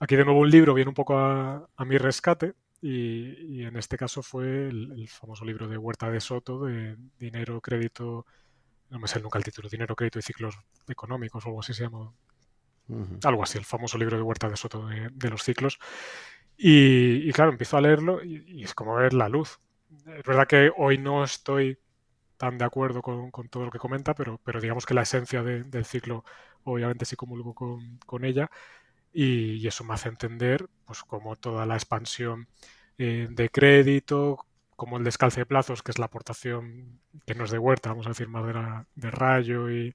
aquí 0.00 0.16
de 0.16 0.24
nuevo 0.24 0.40
un 0.40 0.50
libro 0.50 0.74
viene 0.74 0.90
un 0.90 0.94
poco 0.94 1.18
a, 1.18 1.68
mi 1.86 1.98
rescate, 1.98 2.54
y, 2.80 3.62
en 3.64 3.76
este 3.76 3.96
caso 3.96 4.22
fue 4.22 4.68
el, 4.68 4.92
el, 4.96 5.08
famoso 5.08 5.44
libro 5.44 5.68
de 5.68 5.78
Huerta 5.78 6.10
de 6.10 6.20
Soto 6.20 6.64
de 6.64 6.96
Dinero, 7.18 7.60
Crédito 7.60 8.26
no 8.92 8.98
me 8.98 9.08
sé 9.08 9.20
nunca 9.20 9.38
el 9.38 9.44
título, 9.44 9.70
Dinero, 9.70 9.96
Crédito 9.96 10.18
y 10.18 10.22
Ciclos 10.22 10.54
Económicos 10.86 11.44
o 11.44 11.48
algo 11.48 11.60
así 11.60 11.72
se 11.72 11.84
llama. 11.84 12.12
Algo 13.24 13.42
así, 13.42 13.56
el 13.56 13.64
famoso 13.64 13.96
libro 13.96 14.18
de 14.18 14.22
Huerta 14.22 14.50
de 14.50 14.56
Soto 14.56 14.86
de, 14.86 15.30
los 15.30 15.42
ciclos. 15.42 15.78
Y, 16.58 17.32
claro, 17.32 17.50
empiezo 17.50 17.78
a 17.78 17.80
leerlo 17.80 18.22
y, 18.22 18.62
es 18.62 18.74
como 18.74 18.96
ver 18.96 19.14
la 19.14 19.30
luz. 19.30 19.60
Es 20.06 20.24
verdad 20.24 20.46
que 20.46 20.70
hoy 20.76 20.98
no 20.98 21.24
estoy 21.24 21.78
tan 22.36 22.58
de 22.58 22.66
acuerdo 22.66 23.00
con, 23.00 23.30
todo 23.48 23.64
lo 23.64 23.70
que 23.70 23.78
comenta, 23.78 24.14
pero, 24.14 24.38
pero 24.44 24.60
digamos 24.60 24.84
que 24.84 24.94
la 24.94 25.02
esencia 25.02 25.42
del 25.42 25.84
ciclo 25.86 26.24
obviamente 26.64 27.06
sí 27.06 27.16
comulgo 27.16 27.54
con, 27.54 27.98
con 28.04 28.24
ella 28.24 28.50
y, 29.12 29.66
eso 29.66 29.84
me 29.84 29.94
hace 29.94 30.08
entender 30.08 30.68
pues 30.84 31.02
como 31.02 31.36
toda 31.36 31.66
la 31.66 31.74
expansión 31.74 32.48
eh, 32.98 33.28
de 33.30 33.48
crédito, 33.48 34.46
como 34.76 34.98
el 34.98 35.04
descalce 35.04 35.40
de 35.40 35.46
plazos, 35.46 35.82
que 35.82 35.90
es 35.90 35.98
la 35.98 36.06
aportación 36.06 37.00
que 37.26 37.34
no 37.34 37.44
es 37.44 37.50
de 37.50 37.58
Huerta, 37.58 37.90
vamos 37.90 38.06
a 38.06 38.10
decir 38.10 38.28
más 38.28 38.46
de, 38.46 38.84
de 38.94 39.10
Rayo 39.10 39.70
y, 39.70 39.94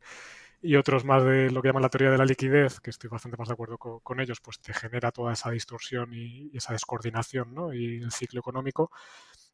otros 0.78 1.06
más 1.06 1.24
de 1.24 1.50
lo 1.52 1.62
que 1.62 1.70
llaman 1.70 1.84
la 1.84 1.90
teoría 1.90 2.12
de 2.12 2.18
la 2.18 2.26
liquidez, 2.26 2.80
que 2.82 2.90
estoy 2.90 3.10
bastante 3.10 3.38
más 3.38 3.48
de 3.48 3.54
acuerdo 3.54 3.78
con, 3.78 4.20
ellos, 4.20 4.42
pues 4.42 4.60
te 4.60 4.74
genera 4.74 5.12
toda 5.12 5.34
esa 5.34 5.50
distorsión 5.52 6.14
y, 6.14 6.52
esa 6.54 6.74
descoordinación 6.74 7.54
¿no? 7.54 7.74
y 7.74 8.02
el 8.04 8.12
ciclo 8.12 8.40
económico. 8.40 8.92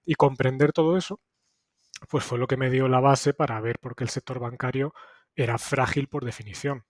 Y 0.05 0.15
comprender 0.15 0.73
todo 0.73 0.97
eso, 0.97 1.19
pues 2.09 2.23
fue 2.23 2.37
lo 2.39 2.47
que 2.47 2.57
me 2.57 2.69
dio 2.69 2.87
la 2.87 2.99
base 2.99 3.33
para 3.33 3.59
ver 3.61 3.79
por 3.79 3.95
qué 3.95 4.03
el 4.03 4.09
sector 4.09 4.39
bancario 4.39 4.93
era 5.35 5.57
frágil 5.57 6.07
por 6.07 6.25
definición. 6.25 6.85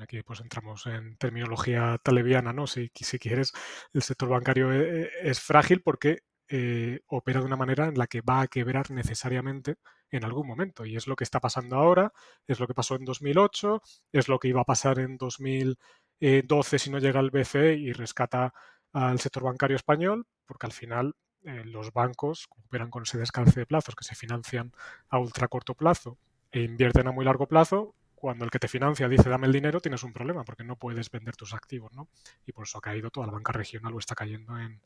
Aquí 0.00 0.22
pues 0.22 0.40
entramos 0.40 0.86
en 0.86 1.16
terminología 1.16 1.98
taleviana, 2.02 2.52
¿no? 2.52 2.66
Si, 2.66 2.90
si 2.94 3.18
quieres, 3.18 3.52
el 3.94 4.02
sector 4.02 4.28
bancario 4.28 4.72
eh, 4.72 5.10
es 5.22 5.40
frágil 5.40 5.82
porque 5.82 6.20
eh, 6.48 7.00
opera 7.06 7.40
de 7.40 7.46
una 7.46 7.56
manera 7.56 7.86
en 7.88 7.98
la 7.98 8.06
que 8.06 8.20
va 8.22 8.40
a 8.40 8.48
quebrar 8.48 8.90
necesariamente 8.90 9.76
en 10.10 10.24
algún 10.24 10.46
momento. 10.46 10.86
Y 10.86 10.96
es 10.96 11.06
lo 11.06 11.16
que 11.16 11.24
está 11.24 11.40
pasando 11.40 11.76
ahora, 11.76 12.12
es 12.46 12.60
lo 12.60 12.66
que 12.66 12.74
pasó 12.74 12.96
en 12.96 13.04
2008, 13.04 13.82
es 14.12 14.28
lo 14.28 14.38
que 14.38 14.48
iba 14.48 14.62
a 14.62 14.64
pasar 14.64 14.98
en 14.98 15.16
2012 15.18 16.78
si 16.78 16.90
no 16.90 16.98
llega 16.98 17.20
el 17.20 17.30
BCE 17.30 17.74
y 17.74 17.92
rescata 17.92 18.54
al 18.92 19.20
sector 19.20 19.42
bancario 19.44 19.76
español, 19.76 20.26
porque 20.46 20.66
al 20.66 20.72
final 20.72 21.14
eh, 21.44 21.62
los 21.64 21.92
bancos 21.92 22.48
operan 22.66 22.90
con 22.90 23.04
ese 23.04 23.18
descalce 23.18 23.60
de 23.60 23.66
plazos 23.66 23.94
que 23.94 24.04
se 24.04 24.14
financian 24.14 24.72
a 25.08 25.18
ultra 25.18 25.48
corto 25.48 25.74
plazo 25.74 26.18
e 26.50 26.62
invierten 26.62 27.06
a 27.06 27.12
muy 27.12 27.24
largo 27.24 27.46
plazo, 27.46 27.94
cuando 28.18 28.44
el 28.44 28.50
que 28.50 28.58
te 28.58 28.66
financia 28.66 29.08
dice 29.08 29.28
dame 29.28 29.46
el 29.46 29.52
dinero, 29.52 29.80
tienes 29.80 30.02
un 30.02 30.12
problema 30.12 30.44
porque 30.44 30.64
no 30.64 30.76
puedes 30.76 31.10
vender 31.10 31.36
tus 31.36 31.54
activos, 31.54 31.92
¿no? 31.92 32.08
Y 32.46 32.52
por 32.52 32.64
eso 32.64 32.78
ha 32.78 32.80
caído 32.80 33.10
toda 33.10 33.26
la 33.26 33.32
banca 33.32 33.52
regional 33.52 33.94
o 33.94 33.98
está 33.98 34.14
cayendo 34.14 34.58
en, 34.58 34.80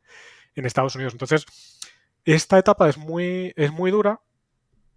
Estados 0.55 0.95
Unidos. 0.95 1.15
Entonces, 1.15 1.47
esta 2.25 2.59
etapa 2.59 2.89
es 2.89 2.99
muy, 2.99 3.53
es 3.57 3.73
muy 3.73 3.91
dura, 3.91 4.21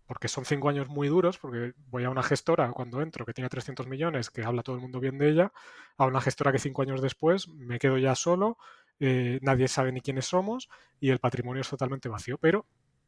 porque 0.06 0.28
son 0.28 0.44
cinco 0.44 0.68
años 0.68 0.90
muy 0.90 1.08
duros, 1.08 1.38
porque 1.38 1.74
voy 1.88 2.04
a 2.04 2.10
una 2.10 2.24
gestora 2.24 2.70
cuando 2.72 3.02
entro 3.02 3.26
que 3.26 3.34
tiene 3.34 3.50
300 3.50 3.88
millones, 3.88 4.30
que 4.30 4.44
habla 4.44 4.64
todo 4.64 4.76
el 4.76 4.82
mundo 4.82 5.00
bien 5.00 5.18
de 5.18 5.30
ella, 5.30 5.54
a 5.98 6.06
una 6.06 6.20
gestora 6.20 6.52
que 6.52 6.60
cinco 6.60 6.82
años 6.82 7.02
después 7.02 7.48
me 7.48 7.80
quedo 7.80 7.98
ya 7.98 8.16
solo, 8.16 8.58
eh, 9.00 9.40
nadie 9.42 9.68
sabe 9.70 9.94
ni 9.94 10.02
quiénes 10.02 10.26
somos 10.26 10.70
y 11.00 11.10
el 11.10 11.20
patrimonio 11.20 11.62
es 11.62 11.70
totalmente 11.70 12.10
vacío, 12.10 12.38
pero 12.38 12.66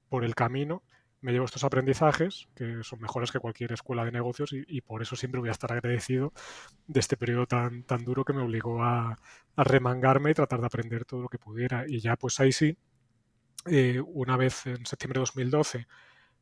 por 0.10 0.24
el 0.24 0.36
camino 0.36 0.84
me 1.22 1.32
llevo 1.32 1.46
estos 1.46 1.64
aprendizajes 1.64 2.48
que 2.56 2.84
son 2.84 3.02
mejores 3.02 3.32
que 3.32 3.40
cualquier 3.40 3.72
escuela 3.72 4.06
de 4.06 4.12
negocios 4.12 4.52
y, 4.54 4.82
por 4.82 5.02
eso 5.02 5.16
siempre 5.16 5.40
voy 5.40 5.50
a 5.50 5.54
estar 5.54 5.72
agradecido 5.72 6.34
de 6.88 7.00
este 7.00 7.18
periodo 7.18 7.48
tan, 7.48 7.84
tan 7.84 8.04
duro 8.04 8.24
que 8.24 8.34
me 8.34 8.42
obligó 8.42 8.84
a, 8.84 9.18
remangarme 9.56 10.32
y 10.32 10.34
tratar 10.36 10.60
de 10.60 10.68
aprender 10.68 11.06
todo 11.06 11.22
lo 11.24 11.30
que 11.30 11.40
pudiera. 11.40 11.86
Y 11.88 12.00
ya 12.00 12.16
pues 12.16 12.40
ahí 12.40 12.52
sí, 12.52 12.78
eh, 13.66 14.00
una 14.06 14.38
vez 14.38 14.68
en 14.68 14.86
septiembre 14.86 15.18
de 15.18 15.22
2012, 15.22 15.88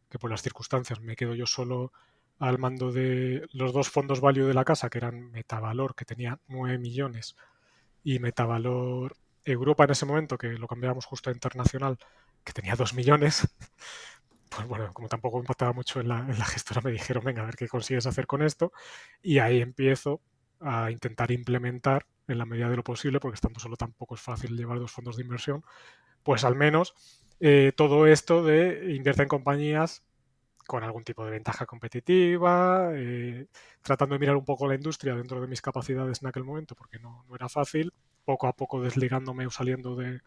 que 0.10 0.20
por 0.20 0.30
las 0.30 0.42
circunstancias 0.42 1.00
me 1.00 1.16
quedo 1.16 1.34
yo 1.34 1.46
solo 1.46 1.94
al 2.40 2.60
mando 2.60 2.92
de 2.92 3.48
los 3.54 3.74
dos 3.74 3.90
fondos 3.90 4.20
value 4.20 4.46
de 4.46 4.54
la 4.54 4.66
casa, 4.66 4.90
que 4.90 4.98
eran 4.98 5.32
Metavalor, 5.32 5.96
que 5.96 6.06
tenía 6.06 6.40
9 6.48 6.78
millones, 6.78 7.36
y 8.04 8.20
Metavalor 8.20 9.16
Europa 9.46 9.86
en 9.86 9.92
ese 9.92 10.06
momento, 10.06 10.38
que 10.38 10.50
lo 10.54 10.68
cambiábamos 10.68 11.06
justo 11.06 11.30
a 11.30 11.34
internacional, 11.34 11.98
que 12.44 12.54
tenía 12.54 12.76
2 12.76 12.94
millones, 12.94 13.48
pues 14.56 14.68
bueno, 14.68 14.90
como 14.94 15.10
tampoco 15.10 15.40
impactaba 15.40 15.74
mucho 15.74 16.00
en 16.00 16.08
la, 16.08 16.24
gestora, 16.46 16.82
me 16.82 16.92
dijeron, 16.92 17.24
venga, 17.24 17.42
a 17.44 17.46
ver 17.46 17.56
qué 17.56 17.68
consigues 17.68 18.06
hacer 18.06 18.26
con 18.26 18.42
esto. 18.42 18.72
Y 19.22 19.40
ahí 19.40 19.62
empiezo 19.62 20.22
a 20.62 20.92
intentar 20.92 21.32
implementar 21.32 22.06
en 22.28 22.38
la 22.38 22.46
medida 22.46 22.70
de 22.70 22.78
lo 22.78 22.84
posible, 22.84 23.20
porque 23.20 23.36
estando 23.36 23.60
solo 23.60 23.76
tampoco 23.76 24.16
es 24.16 24.22
fácil 24.22 24.56
llevar 24.56 24.80
dos 24.80 24.92
fondos 24.92 25.18
de 25.18 25.24
inversión, 25.24 25.64
pues 26.24 26.44
al 26.44 26.56
menos 26.56 26.96
eh, 27.40 27.74
todo 27.76 28.08
esto 28.08 28.44
de 28.44 28.96
invierte 28.96 29.24
en 29.24 29.28
compañías 29.28 30.04
con 30.66 30.84
algún 30.84 31.04
tipo 31.04 31.24
de 31.26 31.32
ventaja 31.32 31.66
competitiva, 31.66 32.90
eh, 32.94 33.48
tratando 33.84 34.16
de 34.16 34.20
mirar 34.20 34.36
un 34.36 34.46
poco 34.46 34.68
la 34.68 34.76
industria 34.76 35.16
dentro 35.16 35.40
de 35.40 35.48
mis 35.48 35.62
capacidades 35.62 36.22
en 36.24 36.30
aquel 36.30 36.44
momento, 36.44 36.76
porque 36.76 36.98
no, 36.98 37.26
no 37.28 37.36
era 37.36 37.50
fácil, 37.50 37.94
poco 38.24 38.48
a 38.48 38.54
poco 38.54 38.82
desligándome 38.82 39.46
o 39.46 39.52
saliendo 39.52 39.96
de, 39.96 40.22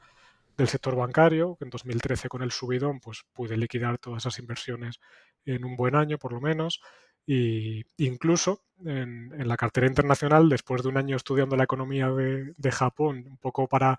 del 0.59 0.69
sector 0.69 0.97
bancario, 0.97 1.57
que 1.57 1.65
en 1.65 1.71
2013 1.71 2.29
con 2.29 2.43
el 2.43 2.51
subidón 2.51 3.01
pues 3.01 3.23
pude 3.33 3.57
liquidar 3.57 3.97
todas 3.99 4.25
esas 4.25 4.39
inversiones 4.41 5.01
en 5.47 5.65
un 5.65 5.77
buen 5.77 5.95
año 5.95 6.19
por 6.19 6.33
lo 6.33 6.41
menos 6.41 6.81
y 7.25 7.85
incluso 7.97 8.65
en, 8.85 9.31
la 9.47 9.57
cartera 9.57 9.87
internacional 9.87 10.49
después 10.49 10.83
de 10.83 10.89
un 10.89 10.99
año 10.99 11.17
estudiando 11.17 11.57
la 11.57 11.65
economía 11.65 12.09
de, 12.11 12.73
Japón 12.73 13.25
un 13.29 13.39
poco 13.39 13.69
para 13.69 13.97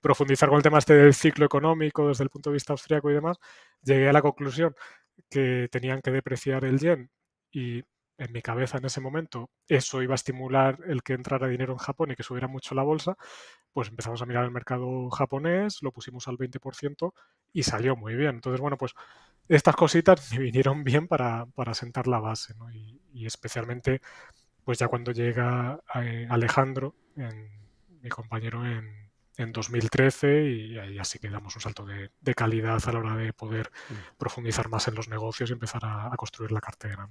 profundizar 0.00 0.48
con 0.48 0.56
el 0.58 0.62
tema 0.62 0.78
este 0.78 0.94
del 0.94 1.14
ciclo 1.14 1.44
económico 1.44 2.08
desde 2.08 2.24
el 2.24 2.30
punto 2.30 2.50
de 2.50 2.54
vista 2.54 2.72
austríaco 2.72 3.10
y 3.10 3.14
demás 3.14 3.38
llegué 3.82 4.08
a 4.08 4.12
la 4.12 4.22
conclusión 4.22 4.74
que 5.28 5.68
tenían 5.72 6.02
que 6.02 6.10
depreciar 6.12 6.64
el 6.64 6.78
yen. 6.78 7.10
Y 7.50 7.82
en 8.18 8.32
mi 8.32 8.42
cabeza 8.42 8.78
en 8.78 8.84
ese 8.86 9.00
momento 9.00 9.50
eso 9.68 10.02
iba 10.02 10.14
a 10.14 10.16
estimular 10.16 10.78
el 10.86 11.02
que 11.02 11.12
entrara 11.12 11.48
dinero 11.48 11.72
en 11.72 11.78
Japón 11.78 12.10
y 12.10 12.16
que 12.16 12.22
subiera 12.22 12.48
mucho 12.48 12.74
la 12.74 12.82
bolsa, 12.82 13.16
pues 13.72 13.88
empezamos 13.88 14.22
a 14.22 14.26
mirar 14.26 14.44
el 14.44 14.50
mercado 14.50 15.10
japonés, 15.10 15.82
lo 15.82 15.92
pusimos 15.92 16.28
al 16.28 16.38
20% 16.38 17.12
y 17.52 17.62
salió 17.62 17.96
muy 17.96 18.14
bien. 18.14 18.36
Entonces, 18.36 18.60
bueno, 18.60 18.76
pues 18.76 18.94
estas 19.48 19.76
cositas 19.76 20.30
me 20.32 20.38
vinieron 20.38 20.84
bien 20.84 21.08
para, 21.08 21.46
sentar 21.74 22.06
la 22.06 22.20
base, 22.20 22.54
¿no? 22.54 22.70
y, 22.72 23.26
especialmente, 23.26 24.00
pues 24.64 24.78
ya 24.78 24.88
cuando 24.88 25.12
llega 25.12 25.80
eh, 25.94 26.26
Alejandro, 26.28 26.94
mi 28.02 28.08
compañero 28.08 28.66
en, 28.66 29.05
en 29.36 29.52
2013 29.52 30.50
y 30.50 30.78
ahí 30.78 30.98
así 30.98 31.18
que 31.18 31.28
damos 31.28 31.54
un 31.56 31.62
salto 31.62 31.84
de, 31.84 32.34
calidad 32.34 32.80
a 32.84 32.92
la 32.92 32.98
hora 32.98 33.16
de 33.16 33.32
poder 33.32 33.70
mm. 33.88 34.16
profundizar 34.18 34.68
más 34.68 34.88
en 34.88 34.94
los 34.94 35.08
negocios 35.08 35.50
y 35.50 35.52
empezar 35.52 35.82
a, 35.84 36.10
construir 36.16 36.52
la 36.52 36.60
cartera. 36.60 37.08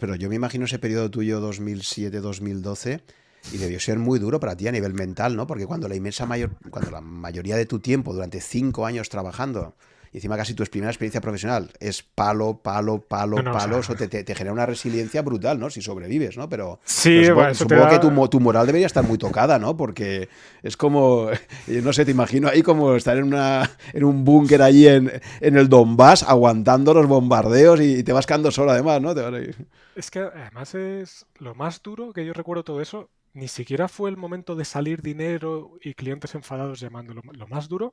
Pero 0.00 0.14
yo 0.14 0.28
me 0.28 0.36
imagino 0.36 0.66
ese 0.66 0.78
periodo 0.78 1.10
tuyo 1.10 1.40
2007-2012 1.40 3.02
y 3.52 3.58
debió 3.58 3.80
ser 3.80 3.98
muy 3.98 4.18
duro 4.18 4.40
para 4.40 4.56
ti 4.56 4.68
a 4.68 4.72
nivel 4.72 4.94
mental, 4.94 5.36
¿no? 5.36 5.46
Porque 5.46 5.66
cuando 5.66 5.88
la 5.88 5.94
inmensa 5.94 6.26
mayor, 6.26 6.50
cuando 6.70 6.90
la 6.90 7.00
mayoría 7.00 7.56
de 7.56 7.66
tu 7.66 7.78
tiempo, 7.78 8.12
durante 8.12 8.40
cinco 8.40 8.86
años 8.86 9.08
trabajando, 9.08 9.74
y 10.16 10.18
encima 10.18 10.38
casi 10.38 10.54
tu 10.54 10.64
primera 10.64 10.90
experiencia 10.90 11.20
profesional 11.20 11.70
es 11.78 12.02
palo, 12.02 12.62
palo, 12.62 13.02
palo, 13.02 13.36
palo, 13.44 13.80
eso 13.80 13.94
te, 13.94 14.08
te, 14.08 14.34
genera 14.34 14.50
una 14.50 14.64
resiliencia 14.64 15.20
brutal, 15.20 15.60
¿no? 15.60 15.68
Si 15.68 15.82
sobrevives, 15.82 16.38
¿no? 16.38 16.48
Pero, 16.48 16.80
sí, 16.86 17.26
supongo, 17.52 17.86
que 17.90 17.98
tu, 17.98 18.28
tu, 18.28 18.40
moral 18.40 18.64
debería 18.64 18.86
estar 18.86 19.04
muy 19.04 19.18
tocada, 19.18 19.58
¿no? 19.58 19.76
Porque 19.76 20.30
es 20.62 20.74
como, 20.78 21.28
no 21.66 21.92
sé, 21.92 22.06
te 22.06 22.12
imagino 22.12 22.48
ahí 22.48 22.62
como 22.62 22.96
estar 22.96 23.18
en, 23.18 23.24
una, 23.24 23.70
en 23.92 24.04
un 24.04 24.24
búnker 24.24 24.62
allí 24.62 24.88
en, 24.88 25.12
en 25.42 25.56
el 25.58 25.68
Donbass 25.68 26.22
aguantando 26.22 26.94
los 26.94 27.06
bombardeos 27.06 27.82
y, 27.82 28.02
te 28.02 28.14
vas 28.14 28.24
quedando 28.24 28.50
solo 28.50 28.70
además, 28.70 29.02
¿no? 29.02 29.12
Es 29.96 30.10
que 30.10 30.20
además 30.20 30.74
es 30.74 31.26
lo 31.40 31.54
más 31.54 31.82
duro 31.82 32.14
que 32.14 32.24
yo 32.24 32.32
recuerdo 32.32 32.64
todo 32.64 32.80
eso, 32.80 33.10
ni 33.34 33.48
siquiera 33.48 33.86
fue 33.86 34.08
el 34.08 34.16
momento 34.16 34.54
de 34.54 34.64
salir 34.64 35.02
dinero 35.02 35.72
y 35.82 35.92
clientes 35.92 36.34
enfadados 36.34 36.80
llamándolo. 36.80 37.20
Lo 37.32 37.46
más 37.48 37.68
duro 37.68 37.92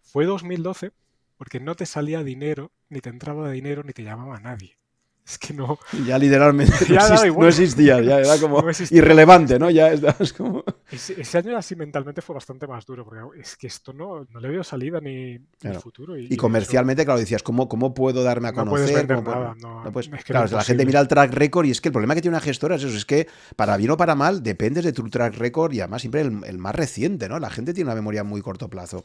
fue 0.00 0.24
2012 0.24 0.90
porque 1.36 1.60
no 1.60 1.74
te 1.74 1.86
salía 1.86 2.22
dinero, 2.22 2.72
ni 2.88 3.00
te 3.00 3.10
entraba 3.10 3.50
dinero, 3.50 3.82
ni 3.84 3.92
te 3.92 4.02
llamaba 4.04 4.40
nadie. 4.40 4.78
Es 5.26 5.38
que 5.38 5.54
no. 5.54 5.78
Ya 6.04 6.18
literalmente 6.18 6.72
no, 6.88 7.46
existía, 7.46 8.00
ya 8.00 8.18
era 8.18 8.38
como 8.38 8.62
irrelevante, 8.90 9.58
¿no? 9.58 9.70
Ya 9.70 9.92
es 9.92 10.32
como. 10.36 10.64
Ese, 10.90 11.38
año 11.38 11.56
así 11.56 11.76
mentalmente 11.76 12.20
fue 12.20 12.34
bastante 12.34 12.66
más 12.66 12.84
duro, 12.84 13.04
porque 13.04 13.40
es 13.40 13.56
que 13.56 13.68
esto 13.68 13.92
no, 13.92 14.26
no 14.28 14.40
le 14.40 14.48
veo 14.48 14.64
salida 14.64 15.00
ni, 15.00 15.38
futuro. 15.80 16.18
Y, 16.18 16.36
comercialmente, 16.36 17.04
claro, 17.04 17.20
decías, 17.20 17.42
¿cómo, 17.42 17.68
¿cómo 17.68 17.94
puedo 17.94 18.22
darme 18.22 18.48
a 18.48 18.52
conocer? 18.52 18.80
No 18.80 18.84
puedes 18.84 19.06
vender 19.06 19.22
nada, 19.22 19.54
no, 19.60 19.92
claro, 20.24 20.56
la 20.56 20.64
gente 20.64 20.84
mira 20.84 21.00
el 21.00 21.08
track 21.08 21.32
record 21.32 21.66
y 21.66 21.70
es 21.70 21.80
que 21.80 21.88
el 21.88 21.92
problema 21.92 22.14
que 22.14 22.20
tiene 22.20 22.36
una 22.36 22.44
gestora 22.44 22.76
es 22.76 22.82
eso, 22.82 22.96
es 22.96 23.06
que 23.06 23.26
para 23.56 23.76
bien 23.76 23.90
o 23.90 23.96
para 23.96 24.14
mal 24.14 24.42
dependes 24.42 24.84
de 24.84 24.92
tu 24.92 25.08
track 25.08 25.36
record 25.36 25.72
y 25.72 25.80
además 25.80 26.02
siempre 26.02 26.22
el, 26.22 26.44
el 26.44 26.58
más 26.58 26.74
reciente, 26.74 27.28
¿no? 27.28 27.38
La 27.38 27.48
gente 27.48 27.72
tiene 27.72 27.88
una 27.88 27.94
memoria 27.94 28.24
muy 28.24 28.42
corto 28.42 28.68
plazo. 28.68 29.04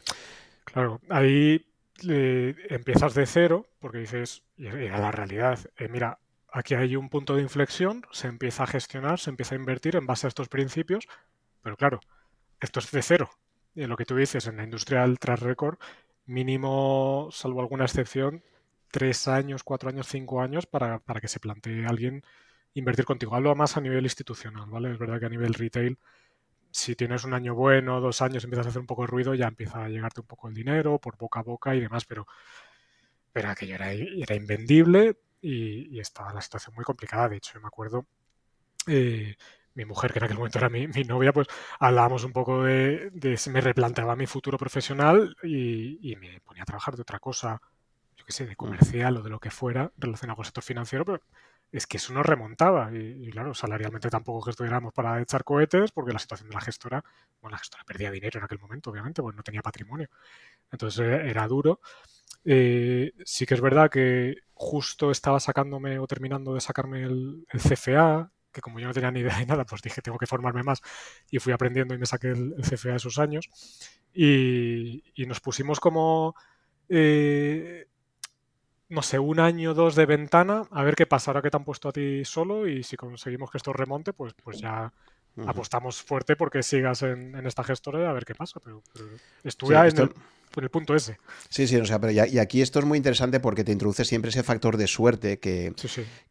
Claro, 0.66 1.00
ahí 1.10 1.64
empiezas 2.04 3.14
de 3.14 3.26
cero, 3.26 3.68
porque 3.80 4.00
dices, 4.00 4.44
y 4.56 4.68
a 4.68 4.98
la 4.98 5.12
realidad, 5.12 5.60
eh, 5.78 5.88
mira, 5.88 6.20
aquí 6.52 6.76
hay 6.76 6.96
un 6.96 7.10
punto 7.10 7.36
de 7.36 7.42
inflexión, 7.42 8.06
se 8.12 8.28
empieza 8.28 8.64
a 8.64 8.68
gestionar, 8.68 9.20
se 9.20 9.30
empieza 9.30 9.56
a 9.56 9.58
invertir 9.58 9.96
en 9.96 10.06
base 10.06 10.28
a 10.28 10.30
estos 10.30 10.50
principios, 10.50 11.08
pero 11.62 11.78
claro, 11.78 12.00
esto 12.60 12.80
es 12.80 12.92
de 12.92 13.02
cero. 13.02 13.30
Y 13.76 13.86
lo 13.86 13.96
que 13.98 14.06
tú 14.06 14.16
dices, 14.16 14.48
en 14.48 14.58
la 14.58 14.64
industria 14.64 15.02
del 15.02 15.20
track 15.20 15.42
record, 15.42 15.78
mínimo, 16.26 17.30
salvo 17.32 17.62
alguna 17.62 17.86
excepción, 17.86 18.44
tres 18.92 19.28
años, 19.28 19.64
cuatro 19.64 19.90
años, 19.90 20.08
cinco 20.08 20.42
años 20.42 20.66
para, 20.66 21.00
para 21.00 21.22
que 21.22 21.28
se 21.28 21.40
plantee 21.40 21.86
alguien 21.86 22.24
invertir 22.74 23.06
contigo. 23.06 23.36
Hablo 23.36 23.56
más 23.56 23.78
a 23.78 23.82
nivel 23.82 24.06
institucional, 24.06 24.70
¿vale? 24.70 24.92
Es 24.92 24.98
verdad 24.98 25.20
que 25.20 25.26
a 25.26 25.30
nivel 25.30 25.54
retail 25.54 25.98
si 26.78 26.96
tienes 26.96 27.24
un 27.24 27.34
año 27.34 27.56
bueno, 27.56 28.00
dos 28.00 28.22
años, 28.22 28.44
empiezas 28.44 28.68
a 28.68 28.70
hacer 28.70 28.80
un 28.80 28.86
poco 28.86 29.02
de 29.02 29.08
ruido, 29.08 29.34
ya 29.34 29.48
empieza 29.48 29.84
a 29.84 29.90
llegarte 29.90 30.22
un 30.22 30.28
poco 30.28 30.48
el 30.48 30.54
dinero 30.54 31.00
por 31.00 31.18
boca 31.18 31.40
a 31.40 31.44
boca 31.44 31.74
y 31.74 31.80
demás, 31.80 32.06
pero, 32.06 32.28
pero 33.34 33.50
aquello 33.50 33.76
era, 33.76 33.92
era 33.92 34.36
invendible 34.36 35.18
y, 35.42 36.00
estaba 36.00 36.34
la 36.34 36.42
situación 36.42 36.76
muy 36.76 36.86
complicada. 36.86 37.30
De 37.30 37.38
hecho, 37.38 37.56
yo 37.56 37.62
me 37.62 37.68
acuerdo, 37.68 38.06
eh, 38.86 39.36
mi 39.74 39.86
mujer, 39.86 40.14
que 40.14 40.20
en 40.20 40.26
aquel 40.26 40.38
momento 40.38 40.60
era 40.60 40.70
mi, 40.70 40.86
novia, 40.88 41.34
pues 41.34 41.48
hablábamos 41.80 42.24
un 42.24 42.32
poco 42.32 42.64
de, 42.64 43.10
de 43.12 43.40
me 43.50 43.62
replanteaba 43.62 44.16
mi 44.16 44.28
futuro 44.28 44.60
profesional 44.60 45.36
y, 45.42 46.12
y, 46.12 46.16
me 46.16 46.42
ponía 46.42 46.62
a 46.62 46.66
trabajar 46.68 46.96
de 46.96 47.02
otra 47.02 47.18
cosa, 47.18 47.60
yo 48.16 48.24
qué 48.24 48.32
sé, 48.32 48.46
de 48.46 48.56
comercial 48.56 49.18
o 49.18 49.24
de 49.24 49.32
lo 49.32 49.40
que 49.40 49.50
fuera 49.50 49.92
relacionado 49.98 50.36
con 50.36 50.44
el 50.44 50.48
sector 50.48 50.64
financiero, 50.64 51.06
pero 51.06 51.22
es 51.72 51.88
que 51.88 51.98
eso 51.98 52.14
no 52.14 52.24
remontaba. 52.24 52.92
Y, 52.94 53.30
claro, 53.32 53.54
salarialmente 53.54 54.10
tampoco 54.10 54.52
que 54.52 54.92
para 54.94 55.22
echar 55.22 55.44
cohetes, 55.44 55.92
porque 55.92 56.14
la 56.14 56.20
situación 56.20 56.50
de 56.50 56.56
la 56.56 56.62
gestora, 56.62 57.04
bueno, 57.42 57.54
la 57.54 57.60
gestora 57.60 57.84
perdía 57.86 58.12
dinero 58.12 58.40
en 58.40 58.46
aquel 58.46 58.60
momento, 58.60 58.90
obviamente, 58.90 59.22
porque 59.22 59.38
no 59.38 59.44
tenía 59.44 59.62
patrimonio. 59.62 60.10
Entonces 60.72 61.00
eh, 61.00 61.30
era 61.30 61.48
duro. 61.48 61.82
Eh, 62.46 63.12
sí 63.26 63.46
que 63.46 63.56
es 63.56 63.62
verdad 63.62 63.90
que 63.90 64.36
justo 64.54 65.12
estaba 65.12 65.40
sacándome 65.40 66.00
o 66.00 66.08
terminando 66.08 66.54
de 66.54 66.62
sacarme 66.62 67.04
el, 67.04 67.46
CFA, 67.54 68.32
que 68.52 68.62
como 68.62 68.80
yo 68.80 68.88
no 68.88 68.94
tenía 68.94 69.12
ni 69.12 69.20
idea 69.20 69.38
de 69.38 69.46
nada, 69.46 69.66
pues 69.66 69.82
dije, 69.82 70.02
tengo 70.02 70.18
que 70.18 70.28
formarme 70.28 70.64
más 70.64 70.82
y 71.30 71.40
fui 71.40 71.54
aprendiendo 71.54 71.94
y 71.94 71.98
me 71.98 72.06
saqué 72.06 72.30
el, 72.30 72.56
CFA 72.62 72.96
esos 72.96 73.20
años. 73.20 73.50
Y, 74.14 75.04
y 75.14 75.26
nos 75.26 75.42
pusimos 75.42 75.80
como 75.80 76.36
eh, 76.90 77.88
no 78.90 79.02
sé, 79.02 79.20
un 79.20 79.40
año 79.40 79.72
o 79.72 79.74
dos 79.74 79.96
de 79.96 80.06
ventana, 80.06 80.64
a 80.72 80.84
ver 80.84 80.96
qué 80.96 81.06
pasa 81.06 81.32
ahora 81.32 81.42
que 81.42 81.50
te 81.50 81.58
han 81.58 81.66
puesto 81.66 81.90
a 81.90 81.92
ti 81.92 82.24
solo 82.26 82.68
y 82.68 82.84
si 82.84 82.96
conseguimos 82.98 83.52
que 83.52 83.58
esto 83.58 83.74
remonte, 83.74 84.14
pues, 84.14 84.34
pues 84.44 84.60
ya 84.60 84.94
apostamos 85.46 86.02
fuerte 86.02 86.36
porque 86.36 86.64
sigas 86.64 87.04
en, 87.04 87.36
esta 87.46 87.64
gestora 87.64 88.10
a 88.10 88.14
ver 88.14 88.26
qué 88.26 88.36
pasa. 88.36 88.60
Pero, 88.64 88.82
estuve 89.44 89.76
en, 89.76 90.10
el, 90.56 90.70
punto 90.72 90.96
ese. 90.96 91.20
Sí, 91.50 91.68
sí, 91.68 91.76
o 91.76 91.86
sea, 91.86 92.00
pero 92.00 92.12
y 92.12 92.40
aquí 92.40 92.62
esto 92.62 92.80
es 92.80 92.86
muy 92.86 92.98
interesante 92.98 93.40
porque 93.40 93.64
te 93.64 93.72
introduce 93.72 94.06
siempre 94.06 94.30
ese 94.30 94.42
factor 94.42 94.78
de 94.78 94.88
suerte 94.88 95.38
que, 95.38 95.74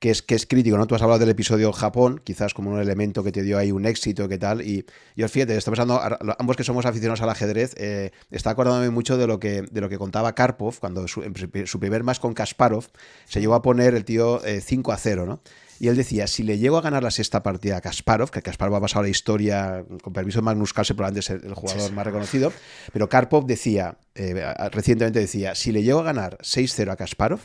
que, 0.00 0.10
es, 0.10 0.22
que 0.22 0.34
es 0.34 0.46
crítico, 0.46 0.76
¿no? 0.76 0.86
Tú 0.86 0.96
has 0.96 1.02
hablado 1.02 1.20
del 1.20 1.28
episodio 1.28 1.72
Japón, 1.72 2.20
quizás 2.24 2.52
como 2.52 2.72
un 2.72 2.80
elemento 2.80 3.22
que 3.22 3.30
te 3.30 3.42
dio 3.42 3.56
ahí 3.56 3.70
un 3.70 3.86
éxito, 3.86 4.28
¿qué 4.28 4.38
tal? 4.38 4.62
Y 4.62 4.84
yo, 5.14 5.28
fíjate, 5.28 5.56
estoy 5.56 5.72
pensando, 5.72 6.00
ambos 6.38 6.56
que 6.56 6.64
somos 6.64 6.86
aficionados 6.86 7.20
al 7.20 7.30
ajedrez, 7.30 7.74
eh, 7.76 8.10
está 8.32 8.50
acordándome 8.50 8.90
mucho 8.90 9.16
de 9.16 9.28
lo 9.28 9.38
que, 9.38 9.62
de 9.62 9.80
lo 9.80 9.88
que 9.88 9.98
contaba 9.98 10.34
Karpov 10.34 10.80
cuando 10.80 11.06
su, 11.06 11.22
su 11.66 11.78
primer 11.78 12.02
más 12.02 12.18
con 12.18 12.34
Kasparov 12.34 12.86
se 13.26 13.40
llegó 13.40 13.54
a 13.54 13.62
poner 13.62 13.94
el 13.94 14.04
tío 14.04 14.40
5 14.40 14.90
eh, 14.90 14.94
a 14.94 14.96
0, 14.96 15.26
¿no? 15.26 15.40
Y 15.78 15.88
él 15.88 15.96
decía, 15.96 16.26
si 16.26 16.42
le 16.42 16.58
llego 16.58 16.78
a 16.78 16.80
ganar 16.80 17.02
la 17.02 17.10
sexta 17.10 17.42
partida 17.42 17.76
a 17.76 17.80
Kasparov, 17.80 18.30
que 18.30 18.42
Kasparov 18.42 18.76
ha 18.76 18.80
pasado 18.80 19.02
la 19.02 19.08
historia, 19.08 19.84
con 20.02 20.12
permiso 20.12 20.38
de 20.38 20.44
Magnus 20.44 20.72
Carlsen, 20.72 20.96
probablemente 20.96 21.34
es 21.34 21.42
el, 21.44 21.54
jugador 21.54 21.92
más 21.92 22.06
reconocido, 22.06 22.52
pero 22.92 23.08
Karpov 23.08 23.46
decía, 23.46 23.98
eh, 24.14 24.54
recientemente 24.72 25.18
decía, 25.18 25.54
si 25.54 25.72
le 25.72 25.82
llego 25.82 26.00
a 26.00 26.04
ganar 26.04 26.38
6-0 26.38 26.90
a 26.90 26.96
Kasparov, 26.96 27.40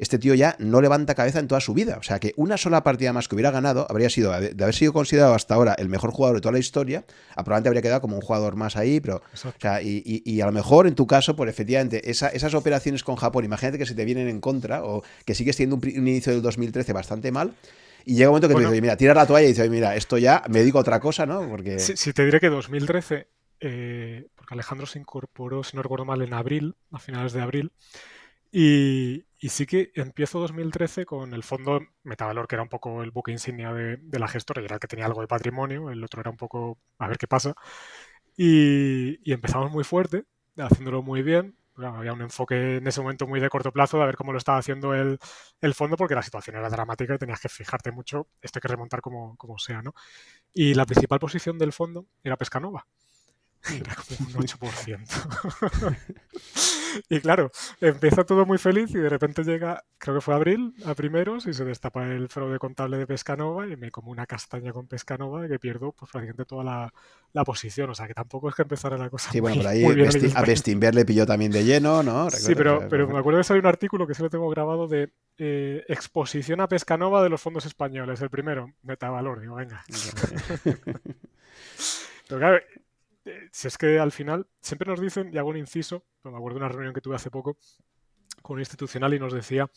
este 0.00 0.18
tío 0.18 0.34
ya 0.34 0.56
no 0.58 0.80
levanta 0.80 1.14
cabeza 1.14 1.40
en 1.40 1.46
toda 1.46 1.60
su 1.60 1.74
vida. 1.74 1.98
O 1.98 2.02
sea 2.02 2.18
que 2.18 2.32
una 2.36 2.56
sola 2.56 2.82
partida 2.82 3.12
más 3.12 3.28
que 3.28 3.34
hubiera 3.34 3.50
ganado 3.50 3.86
habría 3.90 4.08
sido, 4.08 4.32
de 4.32 4.64
haber 4.64 4.74
sido 4.74 4.94
considerado 4.94 5.34
hasta 5.34 5.54
ahora 5.54 5.74
el 5.74 5.90
mejor 5.90 6.10
jugador 6.10 6.38
de 6.38 6.40
toda 6.40 6.52
la 6.52 6.58
historia, 6.58 7.04
probablemente 7.34 7.68
habría 7.68 7.82
quedado 7.82 8.00
como 8.00 8.16
un 8.16 8.22
jugador 8.22 8.56
más 8.56 8.76
ahí, 8.76 9.00
pero. 9.00 9.16
O 9.34 9.52
sea, 9.58 9.82
y, 9.82 10.40
a 10.40 10.46
lo 10.46 10.52
mejor 10.52 10.86
en 10.86 10.94
tu 10.94 11.06
caso, 11.06 11.36
pues 11.36 11.50
efectivamente, 11.50 12.10
esas 12.10 12.54
operaciones 12.54 13.04
con 13.04 13.16
Japón, 13.16 13.44
imagínate 13.44 13.76
que 13.76 13.84
se 13.84 13.94
te 13.94 14.06
vienen 14.06 14.26
en 14.28 14.40
contra 14.40 14.82
o 14.84 15.02
que 15.26 15.34
sigues 15.34 15.56
teniendo 15.56 15.76
un, 15.76 16.08
inicio 16.08 16.32
del 16.32 16.40
2013 16.40 16.94
bastante 16.94 17.30
mal. 17.30 17.52
Y 18.06 18.14
llega 18.14 18.30
un 18.30 18.36
momento 18.36 18.48
que 18.48 18.54
te 18.54 18.60
dice, 18.60 18.80
mira, 18.80 18.96
tira 18.96 19.12
la 19.12 19.26
toalla 19.26 19.44
y 19.44 19.50
dices, 19.50 19.68
mira, 19.68 19.94
esto 19.94 20.16
ya 20.16 20.42
me 20.48 20.60
dedico 20.60 20.78
a 20.78 20.80
otra 20.80 20.98
cosa, 20.98 21.26
¿no? 21.26 21.46
Porque... 21.46 21.78
Si, 21.78 22.12
te 22.14 22.24
diré 22.24 22.40
que 22.40 22.48
2013, 22.48 23.28
eh, 23.60 24.26
porque 24.34 24.54
Alejandro 24.54 24.86
se 24.86 24.98
incorporó, 24.98 25.62
si 25.62 25.76
no 25.76 25.82
recuerdo 25.82 26.06
mal, 26.06 26.22
en 26.22 26.32
abril, 26.32 26.76
a 26.90 26.98
finales 26.98 27.34
de 27.34 27.42
abril, 27.42 27.72
y, 28.52 29.24
sí 29.48 29.66
que 29.66 29.92
empiezo 29.94 30.40
2013 30.40 31.06
con 31.06 31.34
el 31.34 31.42
fondo 31.42 31.80
Metavalor, 32.02 32.48
que 32.48 32.56
era 32.56 32.62
un 32.62 32.68
poco 32.68 33.02
el 33.02 33.10
buque 33.10 33.32
insignia 33.32 33.72
de, 33.72 34.18
la 34.18 34.28
gestora, 34.28 34.60
y 34.62 34.64
era 34.64 34.76
el 34.76 34.80
que 34.80 34.88
tenía 34.88 35.06
algo 35.06 35.20
de 35.20 35.28
patrimonio, 35.28 35.90
el 35.90 36.02
otro 36.02 36.20
era 36.20 36.30
un 36.30 36.36
poco 36.36 36.78
a 36.98 37.08
ver 37.08 37.18
qué 37.18 37.26
pasa. 37.26 37.54
Y, 38.36 39.32
empezamos 39.32 39.70
muy 39.70 39.84
fuerte, 39.84 40.24
haciéndolo 40.56 41.02
muy 41.02 41.22
bien. 41.22 41.56
había 41.76 42.12
un 42.12 42.22
enfoque 42.22 42.78
en 42.78 42.86
ese 42.86 43.00
momento 43.00 43.26
muy 43.26 43.40
de 43.40 43.48
corto 43.48 43.72
plazo 43.72 43.98
de 43.98 44.06
ver 44.06 44.16
cómo 44.16 44.32
lo 44.32 44.38
estaba 44.38 44.58
haciendo 44.58 44.94
el, 44.94 45.18
fondo, 45.74 45.96
porque 45.96 46.14
la 46.14 46.22
situación 46.22 46.56
era 46.56 46.68
dramática 46.68 47.14
y 47.14 47.18
tenías 47.18 47.40
que 47.40 47.48
fijarte 47.48 47.92
mucho, 47.92 48.28
esto 48.42 48.58
hay 48.58 48.62
que 48.62 48.68
remontar 48.68 49.00
como, 49.00 49.36
como 49.36 49.58
sea, 49.58 49.82
¿no? 49.82 49.94
Y 50.52 50.74
la 50.74 50.86
principal 50.86 51.18
posición 51.20 51.58
del 51.58 51.72
fondo 51.72 52.06
era 52.24 52.36
Pescanova. 52.36 52.86
Era 53.70 53.94
como 53.94 54.30
un 54.30 54.46
8%. 54.46 55.96
y 57.08 57.20
claro, 57.20 57.50
empieza 57.80 58.24
todo 58.24 58.46
muy 58.46 58.58
feliz 58.58 58.90
y 58.90 58.98
de 58.98 59.08
repente 59.08 59.44
llega, 59.44 59.84
creo 59.98 60.16
que 60.16 60.20
fue 60.20 60.34
abril, 60.34 60.74
a 60.84 60.94
primeros, 60.94 61.46
y 61.46 61.54
se 61.54 61.64
destapa 61.64 62.06
el 62.06 62.28
fraude 62.28 62.58
contable 62.58 62.98
de 62.98 63.06
Pescanova 63.06 63.66
y 63.66 63.76
me 63.76 63.90
como 63.90 64.10
una 64.10 64.26
castaña 64.26 64.72
con 64.72 64.86
Pescanova 64.86 65.46
que 65.48 65.58
pierdo 65.58 65.92
pues, 65.92 66.10
prácticamente 66.10 66.44
toda 66.44 66.92
la, 67.32 67.44
posición. 67.44 67.90
O 67.90 67.94
sea 67.94 68.06
que 68.06 68.14
tampoco 68.14 68.48
es 68.48 68.54
que 68.54 68.62
empezara 68.62 68.98
la 68.98 69.10
cosa. 69.10 69.30
Sí, 69.30 69.40
bueno, 69.40 69.56
por 69.56 69.66
ahí 69.66 69.84
a 70.34 70.42
Bestinver 70.42 70.94
le 70.94 71.04
pilló 71.04 71.26
también 71.26 71.52
de 71.52 71.64
lleno, 71.64 72.02
¿no? 72.02 72.30
sí, 72.30 72.54
pero, 72.54 72.86
pero 72.88 73.08
me 73.08 73.18
acuerdo 73.18 73.38
de 73.38 73.44
salió 73.44 73.60
un 73.60 73.66
artículo 73.66 74.06
que 74.06 74.14
se 74.14 74.22
lo 74.22 74.30
tengo 74.30 74.48
grabado 74.50 74.88
de 74.88 75.10
eh, 75.38 75.84
exposición 75.88 76.60
a 76.60 76.68
Pescanova 76.68 77.22
de 77.22 77.30
los 77.30 77.40
fondos 77.40 77.64
españoles. 77.64 78.20
El 78.20 78.30
primero, 78.30 78.72
Metavalor, 78.82 79.40
digo, 79.40 79.54
venga. 79.54 79.82
pero 82.28 82.38
claro, 82.38 82.60
si 83.52 83.68
es 83.68 83.78
que 83.78 83.98
al 83.98 84.12
final 84.12 84.46
siempre 84.60 84.88
nos 84.88 85.00
dicen, 85.00 85.32
y 85.32 85.38
hago 85.38 85.50
un 85.50 85.56
inciso, 85.56 86.04
me 86.24 86.36
acuerdo 86.36 86.58
de 86.58 86.64
una 86.64 86.68
reunión 86.68 86.94
que 86.94 87.00
tuve 87.00 87.16
hace 87.16 87.30
poco 87.30 87.56
con 88.42 88.54
un 88.54 88.60
institucional 88.60 89.14
y 89.14 89.18
nos 89.18 89.32
decía, 89.32 89.70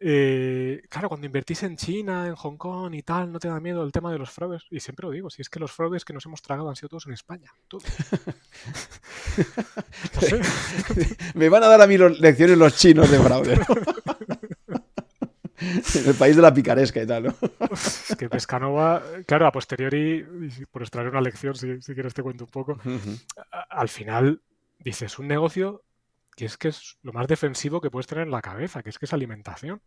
eh, 0.00 0.82
claro, 0.88 1.08
cuando 1.08 1.26
invertís 1.26 1.62
en 1.62 1.76
China, 1.76 2.26
en 2.26 2.34
Hong 2.34 2.56
Kong 2.56 2.92
y 2.94 3.02
tal, 3.02 3.30
no 3.32 3.38
te 3.38 3.46
da 3.48 3.60
miedo 3.60 3.84
el 3.84 3.92
tema 3.92 4.10
de 4.12 4.18
los 4.18 4.30
fraudes. 4.30 4.64
Y 4.70 4.80
siempre 4.80 5.06
lo 5.06 5.12
digo, 5.12 5.30
si 5.30 5.40
es 5.40 5.48
que 5.48 5.60
los 5.60 5.72
fraudes 5.72 6.04
que 6.04 6.12
nos 6.12 6.26
hemos 6.26 6.42
tragado 6.42 6.68
han 6.68 6.76
sido 6.76 6.90
todos 6.90 7.06
en 7.06 7.14
España. 7.14 7.50
Me 11.34 11.48
van 11.48 11.62
a 11.62 11.68
dar 11.68 11.80
a 11.80 11.86
mí 11.86 11.96
lecciones 11.96 12.58
los 12.58 12.76
chinos 12.76 13.10
de 13.10 13.18
fraude. 13.18 13.58
en 15.94 16.06
el 16.06 16.14
país 16.14 16.36
de 16.36 16.42
la 16.42 16.52
picaresca 16.52 17.02
y 17.02 17.06
tal, 17.06 17.24
¿no? 17.24 17.34
es 17.72 18.16
que 18.18 18.28
Pescanova, 18.28 19.02
claro, 19.26 19.46
a 19.46 19.52
posteriori, 19.52 20.24
por 20.70 20.82
extraer 20.82 21.08
una 21.08 21.20
lección, 21.20 21.54
si, 21.54 21.78
quieres 21.94 22.14
te 22.14 22.22
cuento 22.22 22.44
un 22.44 22.50
poco, 22.50 22.78
al 23.50 23.88
final 23.88 24.40
dices 24.78 25.18
un 25.18 25.28
negocio 25.28 25.82
que 26.36 26.46
es 26.46 26.56
que 26.56 26.68
es 26.68 26.98
lo 27.02 27.12
más 27.12 27.28
defensivo 27.28 27.80
que 27.80 27.90
puedes 27.90 28.06
tener 28.06 28.24
en 28.24 28.32
la 28.32 28.42
cabeza, 28.42 28.82
que 28.82 28.90
es 28.90 28.98
que 28.98 29.06
es 29.06 29.12
alimentación. 29.12 29.80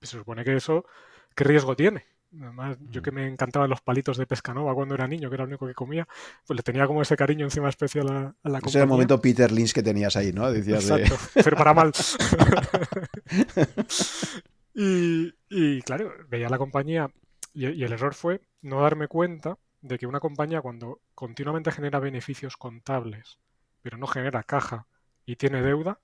se 0.00 0.18
supone 0.18 0.44
que 0.44 0.56
eso, 0.56 0.86
¿qué 1.34 1.44
riesgo 1.44 1.74
tiene? 1.74 2.06
Además, 2.40 2.78
yo 2.90 3.02
que 3.02 3.10
me 3.10 3.26
encantaban 3.26 3.68
los 3.68 3.82
palitos 3.82 4.16
de 4.16 4.26
pescanova 4.26 4.74
cuando 4.74 4.94
era 4.94 5.06
niño, 5.06 5.28
que 5.28 5.34
era 5.34 5.44
lo 5.44 5.48
único 5.48 5.66
que 5.66 5.74
comía, 5.74 6.08
pues 6.46 6.56
le 6.56 6.62
tenía 6.62 6.86
como 6.86 7.02
ese 7.02 7.16
cariño 7.16 7.44
encima 7.44 7.68
especial 7.68 8.08
a, 8.08 8.34
a 8.42 8.48
la 8.48 8.58
Ese 8.58 8.78
era 8.78 8.84
el 8.84 8.88
momento 8.88 9.20
Peter 9.20 9.52
Lynch 9.52 9.72
que 9.72 9.82
tenías 9.82 10.16
ahí, 10.16 10.32
¿no? 10.32 10.50
Decías 10.50 10.88
Exacto, 10.88 11.16
pero 11.34 11.56
para 11.56 11.74
mal. 11.74 11.92
y, 14.74 15.82
claro, 15.82 16.12
veía 16.28 16.48
la 16.48 16.58
compañía 16.58 17.10
y, 17.52 17.68
y 17.68 17.84
el 17.84 17.92
error 17.92 18.14
fue 18.14 18.40
no 18.62 18.80
darme 18.80 19.08
cuenta 19.08 19.58
de 19.82 19.98
que 19.98 20.06
una 20.06 20.20
compañía 20.20 20.62
cuando 20.62 21.00
continuamente 21.14 21.70
genera 21.70 21.98
beneficios 21.98 22.56
contables, 22.56 23.38
pero 23.82 23.98
no 23.98 24.06
genera 24.06 24.42
caja 24.42 24.86
y 25.26 25.36
tiene 25.36 25.60
deuda, 25.60 26.00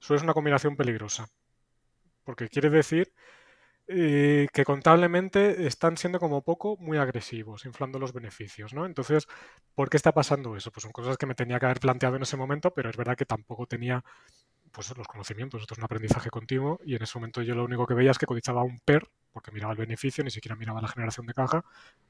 eso 0.00 0.14
es 0.14 0.22
una 0.22 0.34
combinación 0.34 0.76
peligrosa. 0.76 1.28
Porque 2.24 2.48
quiere 2.48 2.70
decir 2.70 3.12
eh, 3.92 4.46
que 4.52 4.64
contablemente 4.64 5.66
están 5.66 5.96
siendo 5.96 6.20
como 6.20 6.42
poco 6.42 6.76
muy 6.78 6.98
agresivos, 6.98 7.64
inflando 7.64 7.98
los 7.98 8.12
beneficios, 8.12 8.72
¿no? 8.72 8.86
Entonces, 8.86 9.26
¿por 9.74 9.90
qué 9.90 9.96
está 9.96 10.12
pasando 10.12 10.56
eso? 10.56 10.70
Pues 10.70 10.82
son 10.82 10.92
cosas 10.92 11.16
que 11.16 11.26
me 11.26 11.34
tenía 11.34 11.58
que 11.58 11.66
haber 11.66 11.80
planteado 11.80 12.16
en 12.16 12.22
ese 12.22 12.36
momento, 12.36 12.72
pero 12.72 12.88
es 12.90 12.96
verdad 12.96 13.16
que 13.16 13.26
tampoco 13.26 13.66
tenía 13.66 14.04
pues 14.70 14.96
los 14.96 15.08
conocimientos, 15.08 15.60
esto 15.60 15.74
es 15.74 15.78
un 15.78 15.84
aprendizaje 15.84 16.30
continuo 16.30 16.78
y 16.84 16.94
en 16.94 17.02
ese 17.02 17.18
momento 17.18 17.42
yo 17.42 17.54
lo 17.56 17.64
único 17.64 17.86
que 17.86 17.94
veía 17.94 18.12
es 18.12 18.18
que 18.18 18.26
cotizaba 18.26 18.62
un 18.62 18.78
PER, 18.78 19.08
porque 19.32 19.50
miraba 19.50 19.72
el 19.72 19.78
beneficio, 19.78 20.22
ni 20.22 20.30
siquiera 20.30 20.54
miraba 20.56 20.80
la 20.80 20.88
generación 20.88 21.26
de 21.26 21.34
caja, 21.34 21.64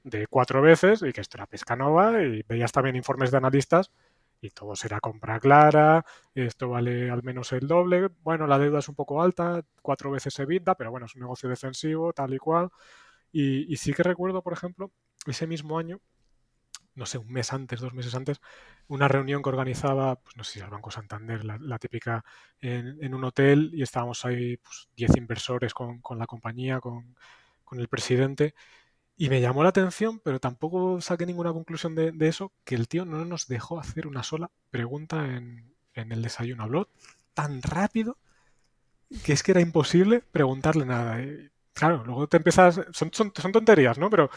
de 0.05 0.27
cuatro 0.27 0.61
veces 0.61 1.03
y 1.03 1.13
que 1.13 1.23
esto 1.23 1.39
era 1.39 1.47
pesca 1.47 1.77
nova 1.77 2.23
y 2.23 2.43
veías 2.47 2.73
también 2.73 2.97
informes 2.97 3.31
de 3.31 3.39
analistas 3.39 3.91
y 4.41 4.51
todo 4.51 4.75
será 4.75 5.01
compra 5.01 5.39
clara, 5.39 6.05
esto 6.35 6.69
vale 6.69 7.11
al 7.11 7.23
menos 7.23 7.53
el 7.53 7.67
doble, 7.67 8.09
bueno, 8.23 8.47
la 8.47 8.59
deuda 8.59 8.79
es 8.79 8.89
un 8.89 8.95
poco 8.95 9.23
alta, 9.23 9.63
cuatro 9.83 10.11
veces 10.11 10.39
EBITDA, 10.39 10.75
pero 10.77 10.91
bueno, 10.91 11.07
es 11.07 11.15
un 11.15 11.23
negocio 11.23 11.49
defensivo, 11.49 12.13
tal 12.13 12.35
y 12.35 12.39
cual. 12.39 12.71
Y, 13.33 13.77
sí 13.77 13.93
que 13.93 14.03
recuerdo, 14.03 14.43
por 14.43 14.53
ejemplo, 14.53 14.93
ese 15.27 15.47
mismo 15.47 15.79
año, 15.79 16.01
no 16.95 17.07
sé, 17.07 17.19
un 17.19 17.31
mes 17.33 17.53
antes, 17.53 17.81
dos 17.81 17.95
meses 17.95 18.15
antes, 18.15 18.41
una 18.89 19.09
reunión 19.09 19.43
que 19.43 19.51
organizaba, 19.51 20.17
pues 20.17 20.37
no 20.37 20.45
sé 20.45 20.55
si 20.55 20.61
el 20.61 20.71
Banco 20.71 20.91
Santander, 20.91 21.45
la, 21.45 21.79
típica, 21.79 22.25
en, 22.61 23.15
un 23.15 23.25
hotel 23.25 23.71
y 23.75 23.83
estábamos 23.83 24.25
ahí, 24.25 24.57
pues 24.57 24.89
10 24.97 25.17
inversores 25.17 25.75
con, 25.75 26.01
la 26.19 26.27
compañía, 26.27 26.81
con, 26.81 27.15
con 27.65 27.81
el 27.81 27.89
presidente 27.89 28.55
y 29.21 29.29
me 29.29 29.43
llamó 29.43 29.63
la 29.63 29.69
atención, 29.69 30.19
pero 30.25 30.41
tampoco 30.41 30.99
saqué 31.03 31.27
ninguna 31.27 31.53
conclusión 31.53 31.95
de, 31.95 32.15
eso, 32.27 32.53
que 32.65 32.75
el 32.75 32.89
tío 32.89 33.05
no 33.05 33.23
nos 33.27 33.49
dejó 33.49 33.79
hacer 33.79 34.07
una 34.07 34.23
sola 34.23 34.51
pregunta 34.71 35.37
en, 35.37 35.75
el 35.93 36.23
desayuno. 36.23 36.63
Habló 36.63 36.89
tan 37.35 37.61
rápido 37.61 38.17
que 39.23 39.35
es 39.35 39.43
que 39.43 39.51
era 39.51 39.61
imposible 39.61 40.23
preguntarle 40.33 40.87
nada. 40.87 41.19
claro, 41.75 42.03
luego 42.07 42.29
te 42.29 42.39
empiezas... 42.39 42.81
Son, 42.93 43.11
son, 43.13 43.31
tonterías, 43.53 43.99
¿no? 43.99 44.09
Pero... 44.09 44.31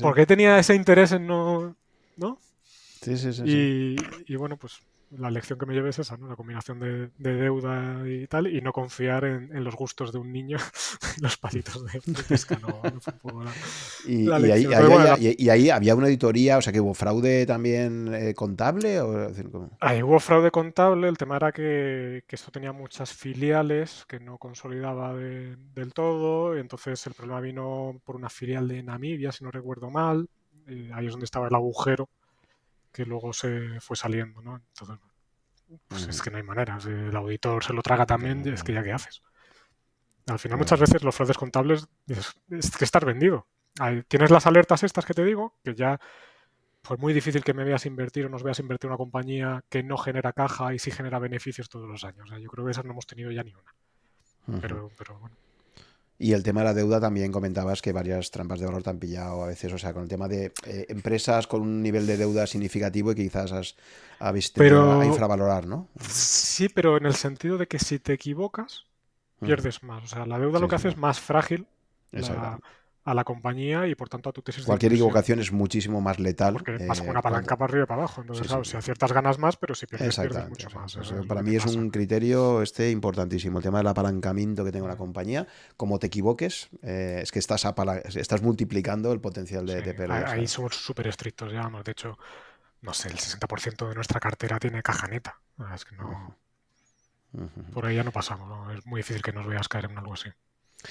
¿Por 0.00 0.14
qué 0.14 0.24
tenía 0.24 0.58
ese 0.58 0.74
interés 0.74 1.12
en 1.12 1.26
no... 1.26 1.76
¿No? 2.16 2.38
Sí, 3.02 3.18
sí, 3.18 3.34
sí. 3.34 3.42
Y, 3.44 4.32
y 4.32 4.36
bueno, 4.36 4.56
pues 4.56 4.80
la 5.18 5.30
lección 5.30 5.58
que 5.58 5.66
me 5.66 5.74
lleve 5.74 5.90
es 5.90 5.98
esa, 5.98 6.16
¿no? 6.16 6.28
La 6.28 6.36
combinación 6.36 6.78
de, 6.80 7.10
deuda 7.18 8.02
y 8.06 8.26
tal, 8.26 8.46
y 8.46 8.60
no 8.60 8.72
confiar 8.72 9.24
en, 9.24 9.64
los 9.64 9.74
gustos 9.74 10.12
de 10.12 10.18
un 10.18 10.32
niño, 10.32 10.58
los 11.20 11.36
palitos 11.36 11.84
de, 11.84 12.00
pesca, 12.28 12.58
no, 12.60 12.82
y, 14.06 14.28
ahí, 15.50 15.70
había 15.70 15.94
una 15.94 16.06
auditoría, 16.06 16.58
o 16.58 16.62
sea 16.62 16.72
que 16.72 16.80
hubo 16.80 16.94
fraude 16.94 17.46
también 17.46 18.14
eh, 18.14 18.34
contable. 18.34 19.00
¿o? 19.00 19.30
Ahí 19.80 20.02
hubo 20.02 20.18
fraude 20.18 20.50
contable, 20.50 21.08
el 21.08 21.18
tema 21.18 21.36
era 21.36 21.52
que, 21.52 22.24
esto 22.28 22.50
tenía 22.50 22.72
muchas 22.72 23.12
filiales 23.12 24.04
que 24.08 24.18
no 24.18 24.38
consolidaba 24.38 25.14
del 25.14 25.92
todo, 25.92 26.56
y 26.56 26.60
entonces 26.60 27.06
el 27.06 27.12
problema 27.12 27.40
vino 27.40 28.00
por 28.04 28.16
una 28.16 28.30
filial 28.30 28.66
de 28.68 28.82
Namibia, 28.82 29.32
si 29.32 29.44
no 29.44 29.50
recuerdo 29.50 29.90
mal, 29.90 30.28
ahí 30.94 31.06
es 31.06 31.12
donde 31.12 31.24
estaba 31.24 31.48
el 31.48 31.54
agujero 31.54 32.08
que 32.92 33.04
luego 33.04 33.32
se 33.32 33.80
fue 33.80 33.96
saliendo, 33.96 34.42
¿no? 34.42 34.56
Entonces, 34.56 34.98
pues 35.88 36.06
es 36.06 36.20
que 36.20 36.30
no 36.30 36.36
hay 36.36 36.42
manera. 36.42 36.78
Si 36.80 36.90
el 36.90 37.16
auditor 37.16 37.64
se 37.64 37.72
lo 37.72 37.82
traga 37.82 38.06
también, 38.06 38.46
es 38.46 38.62
que 38.62 38.72
ya 38.72 38.82
qué 38.82 38.92
haces. 38.92 39.22
Al 40.26 40.38
final, 40.38 40.58
muchas 40.58 40.78
veces 40.78 41.02
los 41.02 41.14
fraudes 41.14 41.38
contables 41.38 41.88
es 42.06 42.34
que 42.78 42.84
estás 42.84 43.04
vendido. 43.04 43.46
Tienes 44.06 44.30
las 44.30 44.46
alertas 44.46 44.82
estas 44.82 45.06
que 45.06 45.14
te 45.14 45.24
digo, 45.24 45.58
que 45.64 45.74
ya 45.74 45.98
pues 46.82 46.98
muy 46.98 47.12
difícil 47.12 47.44
que 47.44 47.54
me 47.54 47.64
veas 47.64 47.86
invertir 47.86 48.26
o 48.26 48.28
nos 48.28 48.42
veas 48.42 48.58
invertir 48.58 48.88
en 48.88 48.92
una 48.92 48.98
compañía 48.98 49.64
que 49.68 49.82
no 49.82 49.96
genera 49.96 50.32
caja 50.32 50.74
y 50.74 50.78
sí 50.78 50.90
genera 50.90 51.20
beneficios 51.20 51.68
todos 51.68 51.88
los 51.88 52.04
años. 52.04 52.28
yo 52.40 52.50
creo 52.50 52.64
que 52.64 52.72
esas 52.72 52.84
no 52.84 52.90
hemos 52.90 53.06
tenido 53.06 53.30
ya 53.30 53.44
ni 53.44 53.54
una. 53.54 54.60
pero, 54.60 54.90
pero 54.98 55.18
bueno. 55.18 55.36
Y 56.22 56.34
el 56.34 56.44
tema 56.44 56.60
de 56.60 56.66
la 56.66 56.74
deuda 56.74 57.00
también 57.00 57.32
comentabas 57.32 57.82
que 57.82 57.90
varias 57.90 58.30
trampas 58.30 58.60
de 58.60 58.66
valor 58.66 58.84
te 58.84 58.90
han 58.90 59.00
pillado 59.00 59.42
a 59.42 59.48
veces, 59.48 59.72
o 59.72 59.78
sea, 59.78 59.92
con 59.92 60.04
el 60.04 60.08
tema 60.08 60.28
de 60.28 60.52
eh, 60.66 60.86
empresas 60.88 61.48
con 61.48 61.62
un 61.62 61.82
nivel 61.82 62.06
de 62.06 62.16
deuda 62.16 62.46
significativo 62.46 63.10
y 63.10 63.16
que 63.16 63.24
quizás 63.24 63.50
has, 63.50 63.74
visto 64.32 64.62
a 64.62 65.04
infravalorar, 65.04 65.66
¿no? 65.66 65.88
Sí, 65.98 66.68
pero 66.68 66.96
en 66.96 67.06
el 67.06 67.16
sentido 67.16 67.58
de 67.58 67.66
que 67.66 67.80
si 67.80 67.98
te 67.98 68.12
equivocas, 68.12 68.84
pierdes 69.40 69.82
más. 69.82 70.04
O 70.04 70.06
sea, 70.06 70.24
la 70.24 70.38
deuda 70.38 70.60
lo 70.60 70.68
que 70.68 70.76
hace 70.76 70.90
es 70.90 70.96
más 70.96 71.18
frágil 71.18 71.66
a 73.04 73.14
la 73.14 73.24
compañía 73.24 73.88
y 73.88 73.94
por 73.94 74.08
tanto 74.08 74.30
a 74.30 74.32
tu 74.32 74.42
tesis 74.42 74.64
Cualquier 74.64 74.92
equivocación 74.92 75.40
es 75.40 75.50
muchísimo 75.50 76.00
más 76.00 76.20
letal. 76.20 76.52
Porque 76.52 76.76
eh, 76.76 76.86
pasa 76.86 77.02
con 77.02 77.10
una 77.10 77.22
palanca 77.22 77.56
para 77.56 77.70
arriba 77.70 77.84
y 77.84 77.86
para 77.86 78.02
abajo. 78.02 78.20
Entonces, 78.20 78.46
claro, 78.46 78.64
si 78.64 78.76
aciertas 78.76 79.12
ganas 79.12 79.38
más, 79.38 79.56
pero 79.56 79.74
si 79.74 79.86
pierdes, 79.86 80.16
pierdes 80.16 80.48
mucho 80.48 80.70
más. 80.70 80.96
para 81.26 81.42
mí 81.42 81.56
es 81.56 81.66
un 81.66 81.90
criterio 81.90 82.62
este 82.62 82.90
importantísimo. 82.90 83.58
El 83.58 83.64
tema 83.64 83.78
del 83.78 83.88
apalancamiento 83.88 84.64
que 84.64 84.72
tengo 84.72 84.86
en 84.86 84.92
la 84.92 84.96
compañía. 84.96 85.46
Como 85.76 85.98
te 85.98 86.06
equivoques, 86.06 86.70
eh, 86.82 87.20
es 87.22 87.32
que 87.32 87.38
estás, 87.38 87.66
estás 88.14 88.42
multiplicando 88.42 89.12
el 89.12 89.20
potencial 89.20 89.66
de, 89.66 89.82
de 89.82 89.94
pérdida. 89.94 90.30
Ahí 90.30 90.46
somos 90.46 90.76
súper 90.76 91.08
estrictos, 91.08 91.52
ya. 91.52 91.70
De 91.84 91.90
hecho, 91.90 92.18
no 92.82 92.94
sé, 92.94 93.08
el 93.08 93.16
60% 93.16 93.88
de 93.88 93.94
nuestra 93.94 94.20
cartera 94.20 94.58
tiene 94.58 94.82
caja 94.82 95.08
neta. 95.08 95.40
Es 95.74 95.84
que 95.84 95.96
no. 95.96 96.36
Por 97.72 97.86
ahí 97.86 97.96
ya 97.96 98.04
no 98.04 98.12
pasamos. 98.12 98.76
Es 98.76 98.86
muy 98.86 99.00
difícil 99.00 99.22
que 99.22 99.32
nos 99.32 99.46
veas 99.46 99.68
caer 99.68 99.86
en 99.86 99.98
algo 99.98 100.12
así. 100.12 100.30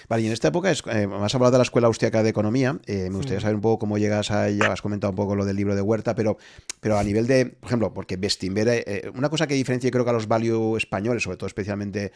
Vale, 0.07 0.23
y 0.23 0.27
en 0.27 0.33
esta 0.33 0.49
época 0.49 0.71
es, 0.71 0.83
eh, 0.87 1.07
has 1.21 1.35
hablado 1.35 1.51
de 1.51 1.57
la 1.57 1.63
Escuela 1.63 1.87
Austriaca 1.87 2.23
de 2.23 2.29
Economía. 2.29 2.79
Eh, 2.85 3.09
me 3.09 3.17
gustaría 3.17 3.41
saber 3.41 3.55
un 3.55 3.61
poco 3.61 3.79
cómo 3.79 3.97
llegas 3.97 4.31
a 4.31 4.47
ella. 4.47 4.71
Has 4.71 4.81
comentado 4.81 5.11
un 5.11 5.15
poco 5.15 5.35
lo 5.35 5.45
del 5.45 5.55
libro 5.55 5.75
de 5.75 5.81
Huerta, 5.81 6.15
pero, 6.15 6.37
pero 6.79 6.97
a 6.97 7.03
nivel 7.03 7.27
de, 7.27 7.45
por 7.45 7.67
ejemplo, 7.67 7.93
porque 7.93 8.17
Bestinver, 8.17 8.67
eh, 8.69 9.11
una 9.15 9.29
cosa 9.29 9.47
que 9.47 9.53
diferencia 9.53 9.91
creo 9.91 10.03
que 10.03 10.09
a 10.09 10.13
los 10.13 10.27
value 10.27 10.77
españoles, 10.77 11.23
sobre 11.23 11.37
todo 11.37 11.47
especialmente 11.47 12.11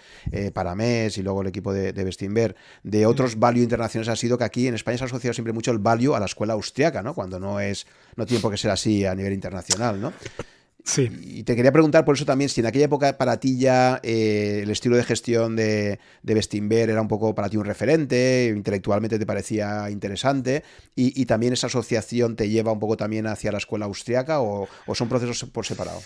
para 0.54 0.76
MES 0.76 1.18
y 1.18 1.24
luego 1.24 1.42
el 1.42 1.48
equipo 1.48 1.74
de, 1.74 1.94
de 1.94 2.04
Bestinver, 2.04 2.56
de 2.84 3.06
otros 3.06 3.40
value 3.40 3.62
internacionales 3.62 4.10
ha 4.10 4.16
sido 4.16 4.38
que 4.38 4.44
aquí 4.44 4.68
en 4.68 4.76
España 4.76 4.98
se 4.98 5.04
ha 5.04 5.08
asociado 5.08 5.34
siempre 5.34 5.54
mucho 5.54 5.72
el 5.72 5.80
value 5.80 6.16
a 6.16 6.20
la 6.20 6.26
escuela 6.26 6.54
austriaca, 6.54 7.02
¿no? 7.02 7.14
Cuando 7.14 7.40
no 7.40 7.60
es, 7.60 7.88
no 8.16 8.26
tiene 8.26 8.42
por 8.42 8.52
qué 8.52 8.58
ser 8.58 8.72
así 8.72 9.06
a 9.06 9.16
nivel 9.16 9.34
internacional, 9.34 10.00
¿no? 10.00 10.14
Sí. 10.86 11.10
Y 11.24 11.44
te 11.44 11.56
quería 11.56 11.72
preguntar 11.72 12.06
por 12.06 12.16
eso 12.16 12.26
también, 12.26 12.48
si 12.48 12.62
en 12.62 12.68
aquella 12.68 12.86
época 12.86 13.18
para 13.18 13.40
ti 13.40 13.58
ya 13.58 14.00
eh, 14.04 14.60
el 14.62 14.70
estilo 14.70 14.96
de 14.96 15.04
gestión 15.04 15.56
de, 15.56 16.00
de 16.22 16.34
Bestinver 16.36 16.92
era 16.92 17.02
un 17.02 17.08
poco 17.08 17.34
para 17.34 17.50
ti 17.50 17.58
un 17.58 17.66
referente, 17.66 18.54
intelectualmente 18.56 19.18
te 19.18 19.26
parecía 19.26 19.90
interesante, 19.90 20.64
y, 20.96 21.26
también 21.26 21.54
esa 21.54 21.68
asociación 21.68 22.36
te 22.36 22.50
lleva 22.50 22.72
un 22.72 22.80
poco 22.80 22.98
también 22.98 23.26
hacia 23.26 23.52
la 23.52 23.58
escuela 23.58 23.86
austriaca 23.86 24.42
o, 24.42 24.68
son 24.94 25.10
procesos 25.10 25.50
por 25.50 25.66
separado. 25.66 26.00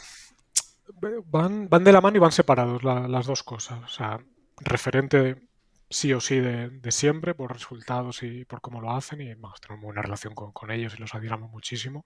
Van, 1.25 1.67
van 1.67 1.83
de 1.83 1.91
la 1.91 1.99
mano 1.99 2.15
y 2.15 2.19
van 2.21 2.31
separados 2.31 2.81
las 2.83 3.25
dos 3.25 3.43
cosas. 3.43 3.79
O 3.83 3.87
sea, 3.87 4.19
referente 4.61 5.49
sí 5.89 6.13
o 6.13 6.21
sí 6.21 6.39
de, 6.39 6.91
siempre 6.91 7.35
por 7.35 7.51
resultados 7.51 8.23
y 8.23 8.45
por 8.45 8.61
cómo 8.61 8.79
lo 8.79 8.91
hacen, 8.91 9.19
y 9.19 9.25
tenemos 9.25 9.81
buena 9.81 10.01
relación 10.01 10.33
con, 10.33 10.53
con 10.53 10.71
ellos 10.71 10.95
y 10.97 11.01
los 11.01 11.13
admiramos 11.13 11.51
muchísimo. 11.51 12.05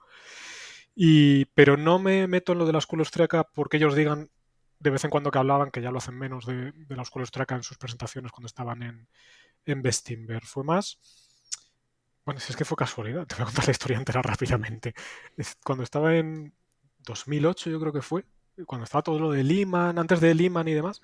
Y, 0.96 1.46
pero 1.46 1.78
no 1.78 2.00
me 2.00 2.28
meto 2.28 2.52
en 2.52 2.60
lo 2.60 2.66
de 2.66 2.74
la 2.74 2.80
escuela 2.80 3.02
austríaca 3.02 3.44
porque 3.44 3.78
ellos 3.78 3.96
digan 3.96 4.30
de 4.80 4.89
vez 4.89 5.04
en 5.06 5.10
cuando 5.10 5.32
que 5.32 5.39
hablaban, 5.39 5.72
que 5.72 5.82
ya 5.82 5.91
lo 5.91 5.98
hacen 6.00 6.18
menos 6.18 6.46
de, 6.46 6.72
de 6.74 6.96
la 6.96 7.04
escuela 7.04 7.24
austríaca 7.24 7.56
en 7.56 7.64
sus 7.64 7.78
presentaciones 7.78 8.32
cuando 8.32 8.48
estaban 8.48 8.84
en, 8.84 9.08
en. 9.66 9.84
Fue 10.41 10.64
más... 10.64 11.00
Bueno, 12.26 12.39
si 12.39 12.52
es 12.52 12.58
que 12.58 12.66
fue 12.66 12.78
casualidad, 12.78 13.26
te 13.28 13.36
voy 13.36 13.44
a 13.44 13.46
contar 13.46 13.66
la 13.66 13.72
historia 13.72 13.98
entera 13.98 14.22
rápidamente. 14.22 14.94
Cuando 15.64 15.84
estaba 15.84 16.16
en 16.16 16.54
2008, 17.00 17.70
yo 17.70 17.80
creo 17.80 17.94
que 17.94 18.02
fue, 18.02 18.26
cuando 18.66 18.84
estaba 18.84 19.02
todo 19.02 19.20
lo 19.20 19.32
de 19.32 19.44
Lehman, 19.44 19.98
antes 19.98 20.20
de 20.20 20.34
Lehman 20.34 20.68
y 20.68 20.74
demás, 20.74 21.02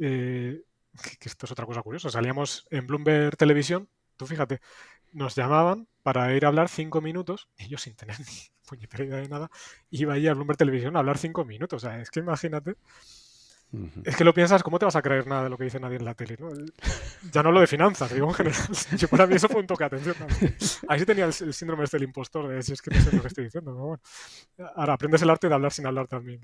eh, 0.00 0.62
que 1.20 1.28
esto 1.28 1.46
es 1.46 1.52
otra 1.52 1.66
cosa 1.66 1.82
curiosa, 1.82 2.10
salíamos 2.10 2.66
en 2.70 2.86
Bloomberg 2.86 3.36
Televisión, 3.36 3.88
tú 4.16 4.26
fíjate, 4.26 4.60
nos 5.12 5.34
llamaban 5.34 5.88
para 6.02 6.34
ir 6.34 6.44
a 6.44 6.48
hablar 6.48 6.68
cinco 6.68 7.00
minutos, 7.00 7.48
y 7.58 7.68
yo 7.68 7.78
sin 7.78 7.94
tener 7.94 8.18
ni 8.20 8.26
puñetera 8.68 9.04
idea 9.04 9.16
de 9.18 9.28
nada, 9.28 9.50
iba 9.90 10.14
ahí 10.14 10.26
a 10.26 10.34
Bloomberg 10.34 10.58
Televisión 10.58 10.96
a 10.96 11.00
hablar 11.00 11.18
cinco 11.18 11.44
minutos. 11.44 11.84
O 11.84 11.88
sea, 11.88 12.00
es 12.00 12.10
que 12.10 12.20
imagínate. 12.20 12.76
Es 14.04 14.16
que 14.16 14.24
lo 14.24 14.34
piensas, 14.34 14.62
¿cómo 14.62 14.78
te 14.78 14.84
vas 14.84 14.96
a 14.96 15.02
creer 15.02 15.26
nada 15.26 15.44
de 15.44 15.48
lo 15.48 15.56
que 15.56 15.64
dice 15.64 15.80
nadie 15.80 15.96
en 15.96 16.04
la 16.04 16.12
tele? 16.12 16.36
Ya 17.32 17.42
no 17.42 17.50
lo 17.50 17.60
de 17.60 17.66
finanzas, 17.66 18.12
digo 18.12 18.28
en 18.28 18.34
general. 18.34 18.60
Yo 18.98 19.08
para 19.08 19.26
mí 19.26 19.34
eso 19.34 19.48
fue 19.48 19.62
un 19.62 19.66
toque 19.66 19.84
de 19.84 19.86
atención 19.86 20.14
Ahí 20.88 20.98
sí 20.98 21.06
tenía 21.06 21.24
el, 21.24 21.32
síndrome 21.32 21.84
este 21.84 21.96
del 21.96 22.04
impostor, 22.04 22.48
de 22.48 22.62
si 22.62 22.74
es 22.74 22.82
que 22.82 22.94
no 22.94 23.00
sé 23.00 23.16
lo 23.16 23.22
que 23.22 23.28
estoy 23.28 23.44
diciendo. 23.44 23.74
Bueno. 23.74 24.02
Ahora 24.76 24.92
aprendes 24.92 25.22
el 25.22 25.30
arte 25.30 25.48
de 25.48 25.54
hablar 25.54 25.72
sin 25.72 25.86
hablar 25.86 26.06
también. 26.06 26.38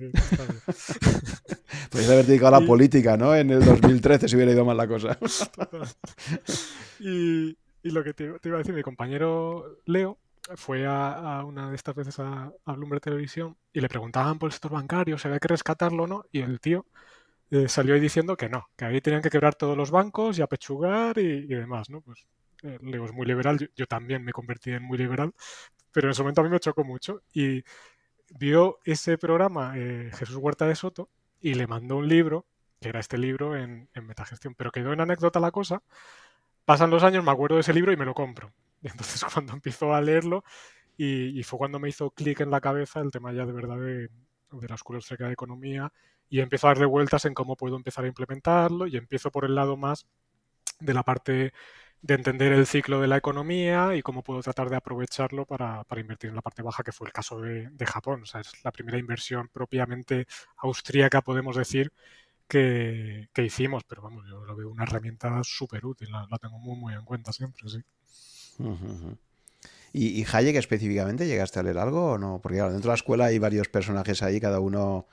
Podrías 1.91 2.11
haber 2.11 2.25
dedicado 2.25 2.57
a 2.57 2.61
la 2.61 2.67
política, 2.67 3.19
¿no? 3.19 3.35
En 3.35 3.51
el 3.51 3.63
2013 3.63 4.27
si 4.27 4.35
hubiera 4.35 4.53
ido 4.53 4.65
mal 4.65 4.79
la 4.79 4.89
cosa. 4.89 5.19
y, 6.99 7.59
y 7.83 7.91
lo 7.91 8.03
que 8.03 8.15
te, 8.15 8.25
iba 8.25 8.57
a 8.57 8.59
decir, 8.59 8.75
mi 8.75 8.83
compañero 8.83 9.79
Leo 9.85 10.19
fue 10.57 10.87
a, 10.87 11.45
una 11.45 11.71
de 11.71 11.77
estas 11.77 11.95
veces 11.95 12.19
a, 12.19 12.53
Bloomberg 12.67 13.01
Televisión 13.01 13.57
y 13.73 13.81
le 13.81 13.89
preguntaban 13.89 14.39
por 14.39 14.49
el 14.49 14.53
sector 14.53 14.73
bancario 14.73 15.19
si 15.19 15.29
había 15.29 15.41
que 15.41 15.49
rescatarlo 15.49 16.05
o 16.05 16.07
no, 16.07 16.25
y 16.33 16.41
el 16.41 16.61
tío 16.61 16.87
eh, 17.51 17.69
salió 17.69 17.95
ahí 17.95 18.01
diciendo 18.01 18.37
que 18.37 18.49
no, 18.49 18.69
que 18.77 18.85
ahí 18.85 19.01
tenían 19.01 19.23
que 19.23 19.31
quebrar 19.31 19.55
todos 19.55 19.77
los 19.77 19.91
bancos 19.91 20.39
y 20.39 20.43
apechugar 20.43 21.19
y, 21.19 21.47
demás, 21.47 21.91
¿no? 21.91 22.01
Pues 22.01 22.27
eh, 22.63 22.79
Leo 22.83 23.05
es 23.05 23.13
muy 23.13 23.27
liberal, 23.27 23.71
yo, 23.75 23.87
también 23.87 24.25
me 24.25 24.33
convertí 24.33 24.73
en 24.73 24.83
muy 24.83 24.99
liberal, 24.99 25.33
pero 25.93 26.09
en 26.09 26.13
ese 26.13 26.23
momento 26.23 26.41
a 26.41 26.45
mí 26.45 26.51
me 26.51 26.61
chocó 26.61 26.85
mucho 26.85 27.23
y 27.33 27.63
vio 28.39 28.79
ese 28.85 29.19
programa 29.19 29.75
eh, 29.77 30.11
Jesús 30.15 30.37
Huerta 30.37 30.67
de 30.67 30.75
Soto 30.75 31.11
y 31.41 31.55
le 31.55 31.67
mandó 31.67 31.97
un 31.97 32.09
libro, 32.09 32.47
que 32.81 32.91
era 32.91 33.01
este 33.01 33.19
libro 33.19 33.57
en, 33.57 33.89
en 33.95 34.07
metagestión, 34.07 34.55
pero 34.55 34.71
quedó 34.71 34.93
en 34.93 35.01
anécdota 35.01 35.41
la 35.41 35.51
cosa 35.51 35.83
Pasan 36.69 36.91
los 36.91 37.03
años, 37.03 37.25
me 37.25 37.31
acuerdo 37.31 37.55
de 37.55 37.63
ese 37.63 37.73
libro 37.73 37.93
y 37.93 37.97
me 37.97 38.05
lo 38.05 38.13
compro. 38.13 38.53
entonces 38.83 39.25
cuando 39.25 39.55
empiezo 39.55 39.95
a 39.95 40.03
leerlo, 40.03 40.45
y, 40.99 41.43
fue 41.43 41.59
cuando 41.59 41.79
me 41.79 41.89
hizo 41.89 42.11
clic 42.11 42.41
en 42.41 42.51
la 42.51 42.61
cabeza 42.61 43.01
el 43.01 43.11
tema 43.11 43.33
ya 43.33 43.47
de 43.47 43.53
verdad 43.53 43.79
de, 43.79 44.11
la 44.69 44.75
Escuela 44.75 44.99
Austríaca 44.99 45.29
de 45.29 45.33
Economía, 45.33 45.91
y 46.29 46.41
empiezo 46.41 46.67
a 46.67 46.73
darle 46.73 46.85
vueltas 46.85 47.25
en 47.25 47.33
cómo 47.33 47.57
puedo 47.57 47.75
empezar 47.75 48.05
a 48.05 48.09
implementarlo, 48.09 48.87
y 48.87 48.99
empiezo 48.99 49.31
por 49.31 49.47
el 49.47 49.55
lado 49.55 49.79
más 49.79 50.07
de 50.79 50.93
la 50.93 51.05
parte 51.05 51.55
de 52.03 52.15
entender 52.15 52.53
el 52.53 52.67
ciclo 52.67 53.01
de 53.01 53.09
la 53.09 53.17
economía 53.17 53.97
y 53.97 54.03
cómo 54.03 54.23
puedo 54.23 54.43
tratar 54.43 54.69
de 54.69 54.77
aprovecharlo 54.77 55.47
para, 55.47 55.87
invertir 55.97 56.29
en 56.29 56.37
la 56.37 56.43
parte 56.43 56.61
baja, 56.61 56.83
que 56.83 56.93
fue 56.93 57.07
el 57.07 57.15
caso 57.15 57.41
de, 57.41 57.71
de 57.71 57.87
Japón. 57.87 58.25
O 58.25 58.27
sea, 58.27 58.43
es 58.43 58.53
la 58.63 58.73
primera 58.73 58.99
inversión 58.99 59.49
propiamente 59.49 60.27
austríaca, 60.59 61.23
podemos 61.23 61.57
decir, 61.57 61.93
que, 62.49 63.29
hicimos, 63.37 63.85
pero 63.85 64.03
vamos, 64.03 64.25
yo 64.29 64.45
lo 64.45 64.57
veo 64.57 64.71
una 64.71 64.85
herramienta 64.85 65.41
súper 65.45 65.85
útil, 65.85 66.11
la, 66.11 66.27
tengo 66.39 66.59
muy, 66.59 66.77
muy 66.77 66.95
en 66.95 67.05
cuenta 67.05 67.33
siempre, 67.33 67.69
sí. 67.69 67.79
¿Y, 69.93 70.21
¿Y, 70.21 70.27
Hayek 70.31 70.57
específicamente 70.57 71.27
llegaste 71.27 71.61
a 71.61 71.63
leer 71.63 71.79
algo 71.79 72.13
o 72.13 72.19
no? 72.19 72.41
Porque 72.43 72.59
claro, 72.59 72.73
dentro 72.73 72.89
de 72.89 72.93
la 72.93 72.97
escuela 72.97 73.27
hay 73.27 73.39
varios 73.39 73.69
personajes 73.69 74.23
ahí, 74.23 74.41
cada 74.41 74.61
uno 74.61 75.07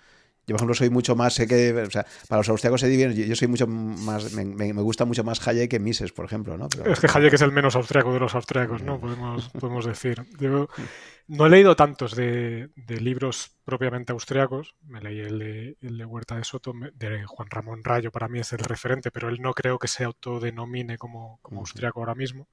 yo, 0.48 0.54
por 0.54 0.58
ejemplo, 0.58 0.76
soy 0.76 0.90
mucho 0.90 1.16
más, 1.16 1.34
sé 1.34 1.48
que, 1.48 1.74
o 1.74 1.92
sea, 1.92 2.06
para 2.28 2.40
los 2.40 2.50
austriacos 2.50 2.82
se 2.82 2.88
dividen, 2.88 3.14
yo, 3.14 3.36
soy 3.36 3.48
mucho 3.48 3.66
más, 3.68 4.34
me, 4.34 4.72
gusta 4.74 5.06
mucho 5.06 5.24
más 5.24 5.46
Hayek 5.48 5.72
que 5.72 5.80
Mises, 5.80 6.12
por 6.12 6.26
ejemplo, 6.26 6.58
¿no? 6.58 6.68
es 6.86 7.00
que 7.00 7.08
Hayek 7.12 7.34
es 7.34 7.42
el 7.42 7.52
menos 7.52 7.76
austriaco 7.76 8.14
de 8.14 8.20
los 8.20 8.36
austriacos, 8.36 8.84
¿no? 8.84 9.00
Podemos, 9.00 9.50
podemos 9.60 9.86
decir. 9.86 10.24
Yo 10.40 10.68
no 11.28 11.48
he 11.48 11.50
leído 11.50 11.76
tantos 11.76 12.16
de, 12.16 12.70
libros 12.88 13.58
propiamente 13.64 14.12
austriacos, 14.12 14.76
me 14.86 15.02
leí 15.02 15.20
el 15.20 15.40
de, 15.40 15.78
el 15.82 15.98
de, 15.98 16.06
Huerta 16.06 16.36
de 16.36 16.44
Soto, 16.44 16.74
de 16.94 17.26
Juan 17.26 17.50
Ramón 17.50 17.84
Rayo, 17.84 18.12
para 18.12 18.28
mí 18.28 18.40
es 18.40 18.54
el 18.54 18.60
referente, 18.60 19.10
pero 19.10 19.30
él 19.30 19.42
no 19.42 19.54
creo 19.54 19.80
que 19.80 19.88
se 19.88 20.04
autodenomine 20.04 20.98
como, 20.98 21.40
como 21.42 21.62
austriaco 21.62 22.00
ahora 22.00 22.16
mismo 22.16 22.48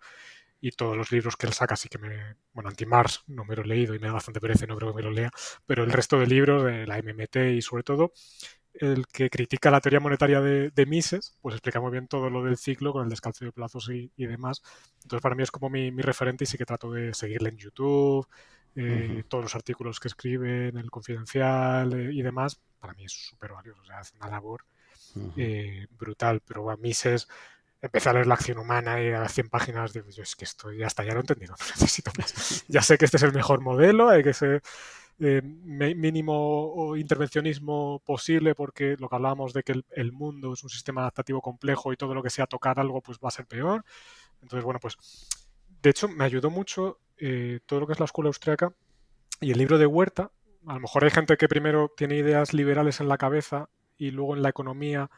y 0.62 0.70
todos 0.70 0.96
los 0.96 1.10
libros 1.10 1.36
que 1.36 1.46
él 1.46 1.52
saca 1.52 1.74
sí 1.74 1.88
que 1.88 1.98
me... 1.98 2.36
Bueno, 2.52 2.70
Anti-Mars 2.70 3.24
no 3.26 3.44
me 3.44 3.56
lo 3.56 3.62
he 3.62 3.66
leído 3.66 3.96
y 3.96 3.98
me 3.98 4.06
da 4.06 4.14
bastante 4.14 4.40
pereza, 4.40 4.64
no 4.64 4.76
creo 4.76 4.92
que 4.92 4.96
me 4.96 5.02
lo 5.02 5.10
lea, 5.10 5.30
pero 5.66 5.82
el 5.82 5.90
resto 5.90 6.20
de 6.20 6.26
libros 6.28 6.62
de 6.62 6.86
la 6.86 7.02
MMT 7.02 7.36
y 7.56 7.62
sobre 7.62 7.82
todo 7.82 8.12
el 8.74 9.06
que 9.08 9.28
critica 9.28 9.72
la 9.72 9.80
teoría 9.80 9.98
monetaria 9.98 10.40
de, 10.40 10.86
Mises, 10.86 11.36
pues 11.42 11.56
explica 11.56 11.80
muy 11.80 11.90
bien 11.90 12.06
todo 12.06 12.30
lo 12.30 12.44
del 12.44 12.56
ciclo 12.56 12.92
con 12.92 13.02
el 13.02 13.10
descalzo 13.10 13.44
de 13.44 13.52
plazos 13.52 13.90
y, 13.90 14.10
demás. 14.16 14.62
Entonces 15.02 15.20
para 15.20 15.34
mí 15.34 15.42
es 15.42 15.50
como 15.50 15.68
mi, 15.68 15.90
referente 15.90 16.44
y 16.44 16.46
sí 16.46 16.56
que 16.56 16.64
trato 16.64 16.92
de 16.92 17.12
seguirle 17.12 17.50
en 17.50 17.56
YouTube, 17.56 18.26
eh, 18.76 19.24
todos 19.28 19.42
los 19.42 19.54
artículos 19.56 19.98
que 19.98 20.08
escribe 20.08 20.68
en 20.68 20.78
el 20.78 20.90
Confidencial 20.92 21.92
eh, 21.92 22.12
y 22.12 22.22
demás. 22.22 22.60
Para 22.78 22.94
mí 22.94 23.04
es 23.04 23.12
súper 23.12 23.52
valioso, 23.52 23.82
o 23.82 23.84
sea, 23.84 23.98
hace 23.98 24.16
una 24.16 24.30
labor 24.30 24.64
eh, 25.36 25.88
brutal, 25.90 26.40
pero 26.46 26.70
a 26.70 26.76
Mises 26.76 27.26
empecé 27.82 28.08
a 28.08 28.12
leer 28.14 28.26
la 28.26 28.34
acción 28.34 28.58
humana 28.58 29.02
y 29.02 29.10
a 29.10 29.20
las 29.20 29.34
100 29.34 29.48
páginas 29.48 29.92
digo, 29.92 30.08
yo 30.08 30.22
es 30.22 30.36
que 30.36 30.44
esto 30.44 30.72
ya 30.72 30.86
está, 30.86 31.04
ya 31.04 31.12
lo 31.12 31.18
he 31.18 31.22
entendido, 31.22 31.54
necesito 31.80 32.12
Ya 32.68 32.80
sé 32.80 32.96
que 32.96 33.04
este 33.04 33.18
es 33.18 33.22
el 33.24 33.32
mejor 33.32 33.60
modelo, 33.60 34.08
hay 34.08 34.22
que 34.22 34.32
ser, 34.32 34.62
eh, 35.24 35.40
mínimo 35.42 36.96
intervencionismo 36.96 38.02
posible 38.04 38.56
porque 38.56 38.96
lo 38.98 39.08
que 39.08 39.14
hablábamos 39.14 39.52
de 39.52 39.62
que 39.62 39.80
el, 39.90 40.12
mundo 40.12 40.54
es 40.54 40.64
un 40.64 40.70
sistema 40.70 41.02
adaptativo 41.02 41.40
complejo 41.40 41.92
y 41.92 41.96
todo 41.96 42.12
lo 42.12 42.22
que 42.24 42.30
sea 42.30 42.46
tocar 42.46 42.80
algo 42.80 43.00
pues 43.00 43.18
va 43.18 43.28
a 43.28 43.30
ser 43.30 43.46
peor. 43.46 43.84
Entonces, 44.42 44.64
bueno, 44.64 44.80
pues 44.80 44.96
de 45.80 45.90
hecho 45.90 46.08
me 46.08 46.24
ayudó 46.24 46.50
mucho 46.50 46.98
eh, 47.18 47.60
todo 47.66 47.80
lo 47.80 47.86
que 47.86 47.92
es 47.92 48.00
la 48.00 48.06
escuela 48.06 48.28
austriaca 48.28 48.72
y 49.40 49.52
el 49.52 49.58
libro 49.58 49.78
de 49.78 49.86
Huerta. 49.86 50.32
A 50.66 50.74
lo 50.74 50.80
mejor 50.80 51.04
hay 51.04 51.10
gente 51.10 51.36
que 51.36 51.46
primero 51.46 51.92
tiene 51.96 52.16
ideas 52.16 52.52
liberales 52.52 53.00
en 53.00 53.08
la 53.08 53.18
cabeza 53.18 53.68
y 53.96 54.10
luego 54.10 54.34
en 54.34 54.42
la 54.42 54.48
economía 54.48 55.08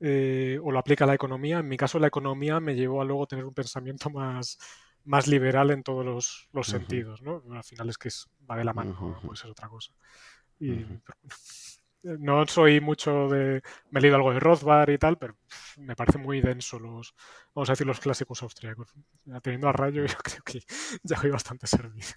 eh, 0.00 0.58
o 0.62 0.70
lo 0.70 0.78
aplica 0.78 1.04
a 1.04 1.06
la 1.06 1.14
economía. 1.14 1.58
En 1.58 1.68
mi 1.68 1.76
caso, 1.76 1.98
la 1.98 2.08
economía 2.08 2.60
me 2.60 2.74
llevó 2.74 3.00
a 3.00 3.04
luego 3.04 3.26
tener 3.26 3.44
un 3.44 3.54
pensamiento 3.54 4.10
más, 4.10 4.58
más 5.04 5.26
liberal 5.26 5.70
en 5.70 5.82
todos 5.82 6.48
los, 6.52 6.66
sentidos, 6.66 7.22
¿no? 7.22 7.42
Al 7.52 7.64
final 7.64 7.88
es 7.88 7.98
que 7.98 8.08
es, 8.08 8.26
va 8.50 8.56
de 8.56 8.64
la 8.64 8.72
mano, 8.72 8.96
no 9.00 9.20
puede 9.20 9.36
ser 9.36 9.50
otra 9.50 9.68
cosa. 9.68 9.92
Y, 10.58 10.84
no 12.02 12.46
soy 12.46 12.80
mucho 12.80 13.28
de... 13.28 13.62
Me 13.90 13.98
he 13.98 14.02
leído 14.02 14.16
algo 14.16 14.32
de 14.32 14.40
Rothbard 14.40 14.90
y 14.90 14.98
tal, 14.98 15.18
pero 15.18 15.36
me 15.78 15.96
parece 15.96 16.18
muy 16.18 16.40
denso 16.40 16.78
los, 16.78 17.14
vamos 17.54 17.68
a 17.68 17.72
decir, 17.72 17.86
los 17.86 18.00
clásicos 18.00 18.42
austríacos. 18.42 18.92
Teniendo 19.42 19.68
a 19.68 19.72
rayo, 19.72 20.04
yo 20.06 20.16
creo 20.18 20.42
que 20.44 20.60
ya 21.02 21.20
voy 21.20 21.30
bastante 21.30 21.66
servido. 21.66 22.14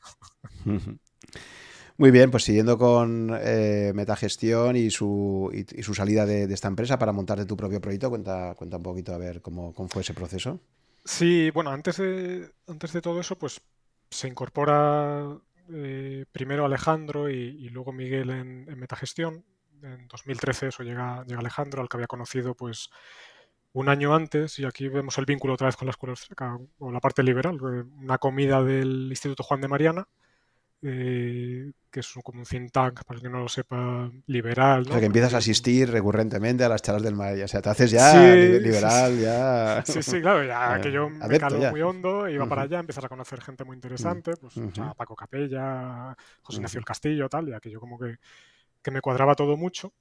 Muy 1.99 2.11
bien, 2.11 2.31
pues 2.31 2.45
siguiendo 2.45 2.77
con 2.77 3.37
eh, 3.41 3.91
Metagestión 3.93 4.77
y 4.77 4.89
su, 4.89 5.51
y, 5.53 5.83
su 5.83 5.93
salida 5.93 6.25
de, 6.25 6.45
esta 6.45 6.69
empresa 6.69 6.97
para 6.97 7.11
montar 7.11 7.45
tu 7.45 7.57
propio 7.57 7.81
proyecto, 7.81 8.09
cuenta, 8.09 8.55
cuenta 8.55 8.77
un 8.77 8.83
poquito 8.83 9.13
a 9.13 9.17
ver 9.17 9.41
cómo, 9.41 9.73
fue 9.89 10.01
ese 10.01 10.13
proceso. 10.13 10.61
Sí, 11.03 11.51
bueno, 11.51 11.71
antes 11.71 11.97
de, 11.97 12.53
antes 12.69 12.93
de 12.93 13.01
todo 13.01 13.19
eso, 13.19 13.37
pues 13.37 13.59
se 14.09 14.29
incorpora 14.29 15.25
eh, 15.73 16.23
primero 16.31 16.63
Alejandro 16.63 17.29
y, 17.29 17.67
luego 17.67 17.91
Miguel 17.91 18.29
en, 18.29 18.79
Metagestión. 18.79 19.43
En 19.83 20.07
2013 20.07 20.67
eso 20.67 20.83
llega, 20.83 21.25
llega 21.25 21.41
Alejandro, 21.41 21.81
al 21.81 21.89
que 21.89 21.97
había 21.97 22.07
conocido 22.07 22.55
pues 22.55 22.89
un 23.73 23.89
año 23.89 24.15
antes, 24.15 24.57
y 24.57 24.63
aquí 24.63 24.87
vemos 24.87 25.17
el 25.17 25.25
vínculo 25.25 25.55
otra 25.55 25.67
vez 25.67 25.75
con 25.75 25.87
la 25.87 25.91
escuela 25.91 26.15
o 26.77 26.93
la 26.93 27.01
parte 27.01 27.23
liberal, 27.23 27.57
eh, 27.57 27.83
una 28.01 28.19
comida 28.19 28.63
del 28.63 29.07
Instituto 29.09 29.43
Juan 29.43 29.59
de 29.59 29.67
Mariana, 29.67 30.07
eh, 30.81 31.71
que 31.91 31.99
es 31.99 32.13
como 32.23 32.39
un 32.39 32.45
think 32.45 32.71
tank, 32.71 33.03
para 33.03 33.17
el 33.17 33.23
que 33.23 33.29
no 33.29 33.39
lo 33.39 33.49
sepa, 33.49 34.09
liberal. 34.27 34.81
O 34.81 34.91
sea, 34.91 34.99
que 34.99 35.07
empiezas 35.07 35.33
a 35.33 35.37
asistir 35.37 35.89
recurrentemente 35.91 36.63
a 36.63 36.69
las 36.69 36.81
charlas 36.81 37.03
del 37.03 37.15
mar, 37.15 37.33
o 37.33 37.47
sea, 37.47 37.61
te 37.61 37.69
haces 37.69 37.91
ya 37.91 38.33
liberal, 38.33 39.19
ya... 39.19 39.83
Sí, 39.85 40.01
sí, 40.01 40.21
claro, 40.21 40.43
ya 40.43 40.79
que 40.81 40.91
yo 40.91 41.09
me 41.09 41.39
calo 41.39 41.71
muy 41.71 41.81
hondo, 41.81 42.29
iba 42.29 42.45
para 42.45 42.63
allá, 42.63 42.79
empiezas 42.79 43.03
a 43.03 43.09
conocer 43.09 43.41
gente 43.41 43.63
muy 43.63 43.75
interesante, 43.75 44.33
pues 44.39 44.55
Paco 44.95 45.15
Capella, 45.15 46.15
José 46.41 46.57
Ignacio 46.57 46.79
el 46.79 46.85
Castillo, 46.85 47.29
tal, 47.29 47.47
ya 47.47 47.59
que 47.59 47.69
yo 47.69 47.79
como 47.79 47.99
que, 47.99 48.17
que 48.81 48.91
me 48.91 49.01
cuadraba 49.01 49.35
todo 49.35 49.57
mucho. 49.57 49.93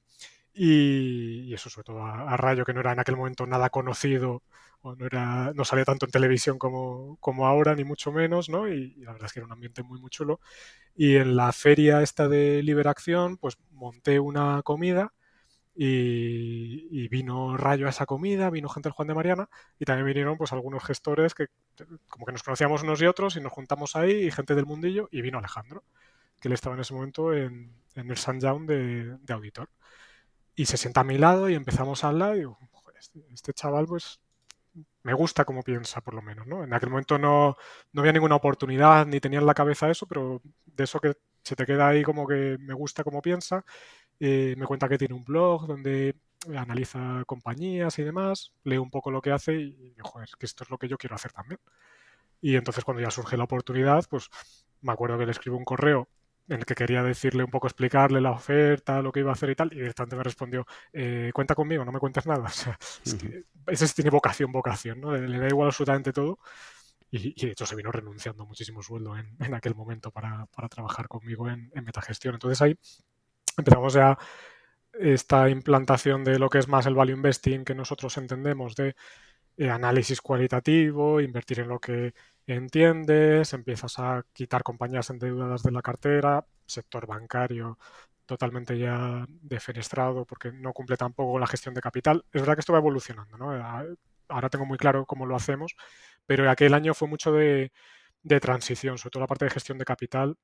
Y, 0.58 1.54
eso 1.54 1.70
sobre 1.70 1.84
todo 1.84 2.04
a, 2.04 2.36
Rayo, 2.36 2.64
que 2.64 2.72
no 2.74 2.80
era 2.80 2.92
en 2.92 2.98
aquel 2.98 3.16
momento 3.16 3.46
nada 3.46 3.70
conocido, 3.70 4.42
o 4.82 4.96
no, 4.96 5.06
era, 5.06 5.52
no 5.54 5.64
salía 5.64 5.84
tanto 5.84 6.06
en 6.06 6.10
televisión 6.12 6.58
como, 6.58 7.16
como 7.20 7.46
ahora, 7.46 7.76
ni 7.76 7.84
mucho 7.84 8.10
menos, 8.12 8.48
¿no? 8.48 8.68
Y, 8.68 8.94
la 8.96 9.12
verdad 9.12 9.26
es 9.26 9.32
que 9.32 9.40
era 9.40 9.46
un 9.46 9.52
ambiente 9.52 9.82
muy, 9.84 10.00
muy 10.00 10.10
chulo. 10.10 10.40
Y 10.96 11.16
en 11.16 11.36
la 11.36 11.52
feria 11.52 12.02
esta 12.02 12.28
de 12.28 12.62
Liberación, 12.64 13.36
pues 13.36 13.56
monté 13.70 14.18
una 14.18 14.62
comida 14.62 15.12
y, 15.76 17.08
vino 17.08 17.56
Rayo 17.56 17.86
a 17.86 17.90
esa 17.90 18.06
comida, 18.06 18.50
vino 18.50 18.68
gente 18.68 18.88
del 18.88 18.94
Juan 18.94 19.08
de 19.08 19.14
Mariana 19.14 19.48
y 19.78 19.84
también 19.84 20.06
vinieron 20.06 20.36
pues 20.36 20.52
algunos 20.52 20.84
gestores 20.84 21.34
que 21.34 21.46
como 22.08 22.26
que 22.26 22.32
nos 22.32 22.42
conocíamos 22.42 22.82
unos 22.82 23.00
y 23.00 23.06
otros 23.06 23.36
y 23.36 23.40
nos 23.40 23.52
juntamos 23.52 23.94
ahí 23.96 24.26
y 24.26 24.30
gente 24.32 24.54
del 24.56 24.66
mundillo 24.66 25.08
y 25.12 25.22
vino 25.22 25.38
Alejandro, 25.38 25.84
que 26.40 26.48
él 26.48 26.54
estaba 26.54 26.74
en 26.74 26.80
ese 26.82 26.94
momento 26.94 27.32
en, 27.32 27.72
el 27.94 28.16
Jaun 28.16 28.66
de, 28.66 29.16
de 29.18 29.32
auditor 29.34 29.68
y 30.58 30.66
se 30.66 30.76
sienta 30.76 31.02
a 31.02 31.04
mi 31.04 31.18
lado 31.18 31.48
y 31.48 31.54
empezamos 31.54 32.02
a 32.02 32.08
hablar 32.08 32.34
y 32.34 32.40
digo, 32.40 32.58
este, 32.98 33.24
este, 33.32 33.52
chaval 33.52 33.86
pues 33.86 34.18
me 35.04 35.14
gusta 35.14 35.44
como 35.44 35.62
piensa 35.62 36.00
por 36.00 36.14
lo 36.14 36.20
menos, 36.20 36.48
¿no? 36.48 36.64
En 36.64 36.74
aquel 36.74 36.90
momento 36.90 37.16
no, 37.16 37.56
no 37.92 38.00
había 38.00 38.12
ninguna 38.12 38.34
oportunidad 38.34 39.06
ni 39.06 39.20
tenía 39.20 39.38
en 39.38 39.46
la 39.46 39.54
cabeza 39.54 39.88
eso, 39.88 40.06
pero 40.08 40.42
de 40.66 40.82
eso 40.82 40.98
que 40.98 41.14
se 41.44 41.54
te 41.54 41.64
queda 41.64 41.86
ahí 41.86 42.02
como 42.02 42.26
que 42.26 42.56
me 42.58 42.74
gusta 42.74 43.04
como 43.04 43.22
piensa. 43.22 43.64
Eh, 44.18 44.56
me 44.58 44.66
cuenta 44.66 44.88
que 44.88 44.98
tiene 44.98 45.14
un 45.14 45.24
blog 45.24 45.68
donde 45.68 46.16
analiza 46.56 47.22
compañías 47.24 47.96
y 48.00 48.02
demás, 48.02 48.52
leo 48.64 48.82
un 48.82 48.90
poco 48.90 49.12
lo 49.12 49.22
que 49.22 49.30
hace 49.30 49.54
y 49.54 49.92
digo, 49.94 50.08
joder, 50.08 50.28
que 50.40 50.46
esto 50.46 50.64
es 50.64 50.70
lo 50.70 50.78
que 50.78 50.88
yo 50.88 50.98
quiero 50.98 51.14
hacer 51.14 51.32
también. 51.32 51.60
Y 52.40 52.56
entonces 52.56 52.84
cuando 52.84 53.00
ya 53.00 53.12
surge 53.12 53.36
la 53.36 53.44
oportunidad, 53.44 54.04
pues 54.10 54.28
me 54.80 54.92
acuerdo 54.92 55.18
que 55.18 55.26
le 55.26 55.32
escribo 55.32 55.56
un 55.56 55.64
correo 55.64 56.08
en 56.48 56.60
el 56.60 56.64
que 56.64 56.74
quería 56.74 57.02
decirle 57.02 57.44
un 57.44 57.50
poco, 57.50 57.66
explicarle 57.66 58.20
la 58.20 58.30
oferta, 58.32 59.02
lo 59.02 59.12
que 59.12 59.20
iba 59.20 59.30
a 59.30 59.34
hacer 59.34 59.50
y 59.50 59.54
tal, 59.54 59.72
y 59.72 59.76
directamente 59.76 60.16
me 60.16 60.22
respondió, 60.22 60.66
eh, 60.92 61.30
cuenta 61.34 61.54
conmigo, 61.54 61.84
no 61.84 61.92
me 61.92 62.00
cuentes 62.00 62.26
nada. 62.26 62.48
O 62.48 62.50
sea, 62.50 62.78
ese 63.66 63.94
tiene 63.94 64.10
vocación, 64.10 64.50
vocación, 64.50 65.00
¿no? 65.00 65.12
Le, 65.14 65.38
da 65.38 65.48
igual 65.48 65.68
absolutamente 65.68 66.12
todo. 66.12 66.38
Y, 67.10 67.34
de 67.34 67.52
hecho 67.52 67.66
se 67.66 67.76
vino 67.76 67.90
renunciando 67.90 68.46
muchísimo 68.46 68.82
sueldo 68.82 69.16
en, 69.16 69.36
en 69.40 69.54
aquel 69.54 69.74
momento 69.74 70.10
para, 70.10 70.46
para, 70.46 70.68
trabajar 70.68 71.08
conmigo 71.08 71.48
en, 71.48 71.70
en 71.74 71.84
metagestión. 71.84 72.34
Entonces 72.34 72.60
ahí 72.62 72.78
empezamos 73.56 73.94
ya 73.94 74.18
esta 74.92 75.48
implantación 75.48 76.24
de 76.24 76.38
lo 76.38 76.48
que 76.50 76.58
es 76.58 76.68
más 76.68 76.86
el 76.86 76.94
value 76.94 77.14
investing 77.14 77.64
que 77.64 77.74
nosotros 77.74 78.16
entendemos 78.18 78.74
de 78.74 78.94
eh, 79.58 79.70
análisis 79.70 80.20
cualitativo, 80.22 81.20
invertir 81.20 81.60
en 81.60 81.68
lo 81.68 81.80
que 81.80 82.14
entiendes, 82.46 83.52
empiezas 83.52 83.98
a 83.98 84.24
quitar 84.32 84.62
compañías 84.62 85.10
endeudadas 85.10 85.62
de 85.62 85.72
la 85.72 85.82
cartera, 85.82 86.46
sector 86.66 87.06
bancario 87.06 87.78
totalmente 88.26 88.78
ya 88.78 89.26
defenestrado 89.28 90.26
porque 90.26 90.52
no 90.52 90.74
cumple 90.74 90.98
tampoco 90.98 91.38
la 91.38 91.46
gestión 91.46 91.74
de 91.74 91.80
capital. 91.80 92.24
Es 92.32 92.42
verdad 92.42 92.54
que 92.56 92.60
esto 92.60 92.74
va 92.74 92.78
evolucionando, 92.78 93.38
¿no? 93.38 93.52
Ahora 94.28 94.50
tengo 94.50 94.66
muy 94.66 94.76
claro 94.78 95.06
cómo 95.06 95.24
lo 95.26 95.34
hacemos, 95.34 95.74
pero 96.26 96.48
aquel 96.50 96.74
año 96.74 96.92
fue 96.94 97.08
mucho 97.08 97.32
de, 97.32 97.72
de 98.22 98.40
transición, 98.40 98.98
sobre 98.98 99.12
todo 99.12 99.22
la 99.22 99.26
parte 99.28 99.46
de 99.46 99.50
gestión 99.50 99.78
de 99.78 99.86
capital 99.86 100.36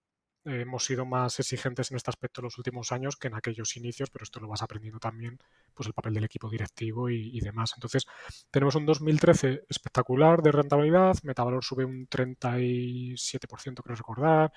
hemos 0.44 0.84
sido 0.84 1.06
más 1.06 1.38
exigentes 1.40 1.90
en 1.90 1.96
este 1.96 2.10
aspecto 2.10 2.42
los 2.42 2.58
últimos 2.58 2.92
años 2.92 3.16
que 3.16 3.28
en 3.28 3.34
aquellos 3.34 3.76
inicios, 3.76 4.10
pero 4.10 4.24
esto 4.24 4.40
lo 4.40 4.48
vas 4.48 4.62
aprendiendo 4.62 4.98
también, 4.98 5.38
pues 5.72 5.86
el 5.86 5.94
papel 5.94 6.14
del 6.14 6.24
equipo 6.24 6.50
directivo 6.50 7.08
y, 7.08 7.40
demás. 7.40 7.72
Entonces, 7.76 8.06
tenemos 8.50 8.74
un 8.74 8.86
2013 8.86 9.64
espectacular 9.68 10.42
de 10.42 10.52
rentabilidad, 10.52 11.16
Metavalor 11.22 11.64
sube 11.64 11.84
un 11.84 12.08
37%, 12.08 13.82
creo 13.82 13.96
recordar, 13.96 14.52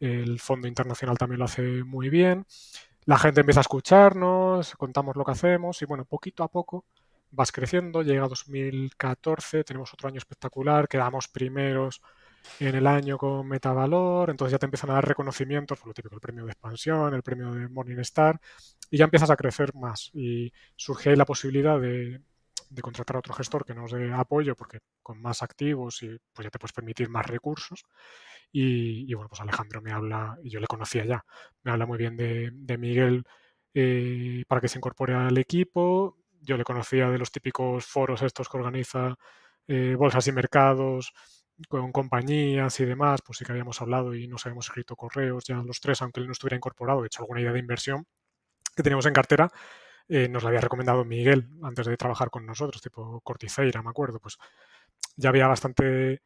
el 0.00 0.38
Fondo 0.40 0.68
Internacional 0.68 1.18
también 1.18 1.40
lo 1.40 1.44
hace 1.44 1.84
muy 1.84 2.08
bien, 2.08 2.46
la 3.04 3.18
gente 3.18 3.40
empieza 3.40 3.60
a 3.60 3.62
escucharnos, 3.62 4.74
contamos 4.76 5.16
lo 5.16 5.24
que 5.24 5.32
hacemos 5.32 5.82
y 5.82 5.86
bueno, 5.86 6.04
poquito 6.04 6.44
a 6.44 6.48
poco 6.48 6.84
vas 7.30 7.52
creciendo, 7.52 8.02
llega 8.02 8.28
2014, 8.28 9.64
tenemos 9.64 9.92
otro 9.92 10.08
año 10.08 10.18
espectacular, 10.18 10.88
quedamos 10.88 11.28
primeros 11.28 12.00
en 12.60 12.74
el 12.74 12.86
año 12.86 13.18
con 13.18 13.46
Metavalor, 13.46 14.30
entonces 14.30 14.52
ya 14.52 14.58
te 14.58 14.66
empiezan 14.66 14.90
a 14.90 14.94
dar 14.94 15.06
reconocimientos, 15.06 15.78
por 15.78 15.88
lo 15.88 15.94
típico, 15.94 16.14
el 16.14 16.20
premio 16.20 16.44
de 16.44 16.52
expansión, 16.52 17.14
el 17.14 17.22
premio 17.22 17.52
de 17.52 17.68
Morningstar, 17.68 18.40
y 18.90 18.98
ya 18.98 19.04
empiezas 19.04 19.30
a 19.30 19.36
crecer 19.36 19.74
más. 19.74 20.10
Y 20.14 20.52
surge 20.76 21.16
la 21.16 21.24
posibilidad 21.24 21.80
de, 21.80 22.20
contratar 22.82 23.16
a 23.16 23.18
otro 23.20 23.34
gestor 23.34 23.64
que 23.64 23.74
nos 23.74 23.92
dé 23.92 24.12
apoyo, 24.12 24.56
porque 24.56 24.80
con 25.02 25.20
más 25.20 25.42
activos 25.42 26.02
y 26.02 26.18
pues 26.32 26.44
ya 26.44 26.50
te 26.50 26.58
puedes 26.58 26.72
permitir 26.72 27.08
más 27.08 27.26
recursos. 27.26 27.84
Y, 28.50 29.12
bueno, 29.14 29.28
pues 29.28 29.40
Alejandro 29.40 29.82
me 29.82 29.92
habla, 29.92 30.38
y 30.42 30.50
yo 30.50 30.60
le 30.60 30.66
conocía 30.66 31.04
ya, 31.04 31.24
me 31.62 31.72
habla 31.72 31.86
muy 31.86 31.98
bien 31.98 32.16
de, 32.16 32.78
Miguel 32.78 33.24
eh, 33.74 34.44
para 34.48 34.60
que 34.60 34.68
se 34.68 34.78
incorpore 34.78 35.14
al 35.14 35.36
equipo. 35.38 36.16
Yo 36.40 36.56
le 36.56 36.64
conocía 36.64 37.10
de 37.10 37.18
los 37.18 37.30
típicos 37.30 37.86
foros 37.86 38.22
estos 38.22 38.48
que 38.48 38.56
organiza 38.56 39.16
eh, 39.68 39.94
Bolsas 39.96 40.26
y 40.26 40.32
Mercados, 40.32 41.12
con 41.68 41.92
compañías 41.92 42.78
y 42.80 42.84
demás, 42.84 43.20
pues 43.24 43.38
sí 43.38 43.44
que 43.44 43.52
habíamos 43.52 43.80
hablado 43.80 44.14
y 44.14 44.28
nos 44.28 44.46
habíamos 44.46 44.66
escrito 44.66 44.96
correos 44.96 45.44
ya 45.44 45.56
los 45.56 45.80
tres, 45.80 46.00
aunque 46.02 46.20
él 46.20 46.26
no 46.26 46.32
estuviera 46.32 46.56
incorporado, 46.56 47.00
de 47.02 47.06
hecho 47.06 47.22
alguna 47.22 47.40
idea 47.40 47.52
de 47.52 47.58
inversión 47.58 48.06
que 48.76 48.82
teníamos 48.82 49.06
en 49.06 49.12
cartera, 49.12 49.50
eh, 50.08 50.28
nos 50.28 50.42
la 50.42 50.50
había 50.50 50.60
recomendado 50.60 51.04
Miguel 51.04 51.48
antes 51.62 51.86
de 51.86 51.96
trabajar 51.96 52.30
con 52.30 52.46
nosotros, 52.46 52.80
tipo 52.82 53.20
Corticeira, 53.22 53.82
me 53.82 53.90
acuerdo, 53.90 54.20
pues 54.20 54.38
ya 55.16 55.30
había 55.30 55.48
bastante 55.48 56.22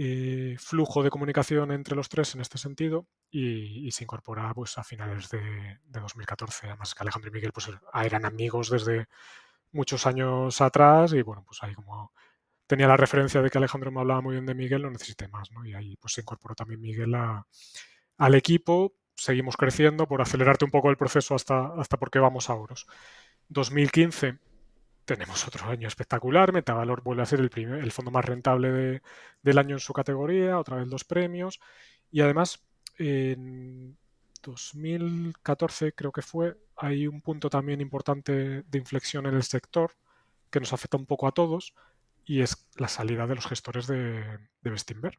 eh, 0.00 0.56
flujo 0.60 1.02
de 1.02 1.10
comunicación 1.10 1.72
entre 1.72 1.96
los 1.96 2.08
tres 2.08 2.32
en 2.36 2.40
este 2.40 2.56
sentido 2.56 3.08
y, 3.30 3.90
se 3.90 4.04
incorpora 4.04 4.54
pues 4.54 4.78
a 4.78 4.84
finales 4.84 5.28
de, 5.28 5.80
2014. 5.88 6.68
Además 6.68 6.94
que 6.94 7.02
Alejandro 7.02 7.30
y 7.30 7.32
Miguel 7.32 7.52
pues 7.52 7.68
eran 7.92 8.24
amigos 8.24 8.70
desde 8.70 9.08
muchos 9.72 10.06
años 10.06 10.60
atrás 10.60 11.12
y 11.14 11.22
bueno, 11.22 11.44
pues 11.44 11.62
ahí 11.64 11.74
como 11.74 12.12
tenía 12.68 12.86
la 12.86 12.96
referencia 12.96 13.42
de 13.42 13.50
que 13.50 13.58
Alejandro 13.58 13.90
me 13.90 13.98
hablaba 14.00 14.20
muy 14.20 14.34
bien 14.34 14.46
de 14.46 14.54
Miguel, 14.54 14.82
no 14.82 14.90
necesité 14.90 15.26
más, 15.26 15.50
¿no? 15.50 15.64
Y 15.64 15.74
ahí 15.74 15.96
pues 15.96 16.12
se 16.12 16.20
incorporó 16.20 16.54
también 16.54 16.80
Miguel 16.80 17.14
al 17.14 18.34
equipo. 18.34 18.94
Seguimos 19.16 19.56
creciendo 19.56 20.06
por 20.06 20.20
acelerarte 20.20 20.66
un 20.66 20.70
poco 20.70 20.90
el 20.90 20.98
proceso 20.98 21.34
hasta, 21.34 21.68
hasta 21.80 21.96
porque 21.96 22.18
vamos 22.18 22.50
a 22.50 22.54
Oros. 22.54 22.86
2015 23.48 24.38
tenemos 25.06 25.48
otro 25.48 25.66
año 25.66 25.88
espectacular. 25.88 26.52
Metavalor 26.52 27.02
vuelve 27.02 27.22
a 27.22 27.26
ser 27.26 27.40
el, 27.40 27.48
primer, 27.48 27.82
el 27.82 27.90
fondo 27.90 28.10
más 28.10 28.26
rentable 28.26 29.00
del 29.42 29.58
año 29.58 29.76
en 29.76 29.80
su 29.80 29.94
categoría, 29.94 30.58
otra 30.58 30.76
vez 30.76 30.88
los 30.88 31.04
premios. 31.04 31.58
Y 32.10 32.20
además, 32.20 32.62
2014 32.98 35.94
creo 35.94 36.12
que 36.12 36.20
fue, 36.20 36.58
hay 36.76 37.06
un 37.06 37.22
punto 37.22 37.48
también 37.48 37.80
importante 37.80 38.62
de 38.62 38.78
inflexión 38.78 39.24
en 39.24 39.36
el 39.36 39.42
sector 39.42 39.92
que 40.50 40.60
nos 40.60 40.74
afecta 40.74 40.98
un 40.98 41.06
poco 41.06 41.26
a 41.26 41.32
todos 41.32 41.72
y 42.28 42.42
es 42.42 42.68
la 42.76 42.88
salida 42.88 43.26
de 43.26 43.34
los 43.34 43.46
gestores 43.46 43.86
de, 43.86 44.38
de. 44.60 45.10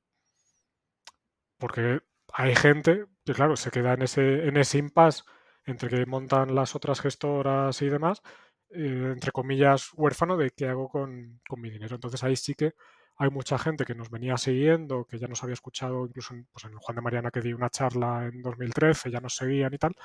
Porque 1.57 2.01
hay 2.31 2.55
gente 2.55 3.05
que, 3.25 3.33
claro, 3.33 3.57
se 3.57 3.71
queda 3.71 3.93
en 3.93 4.03
ese, 4.03 4.47
en 4.47 4.57
ese 4.57 4.77
impasse 4.77 5.23
entre 5.65 5.89
que 5.89 6.05
montan 6.05 6.53
las 6.53 6.75
otras 6.75 7.01
gestoras 7.01 7.81
y 7.81 7.89
demás, 7.89 8.21
eh, 8.69 9.11
entre 9.11 9.31
comillas, 9.31 9.89
huérfano 9.95 10.37
de 10.37 10.51
qué 10.51 10.67
hago 10.67 10.87
con, 10.87 11.41
con, 11.47 11.59
mi 11.59 11.71
dinero. 11.71 11.95
Entonces 11.95 12.23
ahí 12.23 12.35
sí 12.35 12.53
que 12.53 12.75
hay 13.17 13.31
mucha 13.31 13.57
gente 13.57 13.85
que 13.85 13.95
nos 13.95 14.11
venía 14.11 14.37
siguiendo, 14.37 15.05
que 15.05 15.17
ya 15.17 15.27
nos 15.27 15.43
había 15.43 15.55
escuchado 15.55 16.05
incluso 16.05 16.35
en, 16.35 16.45
pues 16.45 16.65
en 16.65 16.77
Juan 16.77 16.95
de 16.95 17.01
Mariana 17.01 17.31
que 17.31 17.41
di 17.41 17.53
una 17.53 17.71
charla 17.71 18.27
en 18.27 18.43
2013, 18.43 19.09
ya 19.09 19.19
nos 19.19 19.35
seguían 19.35 19.73
y 19.73 19.79
tal, 19.79 19.95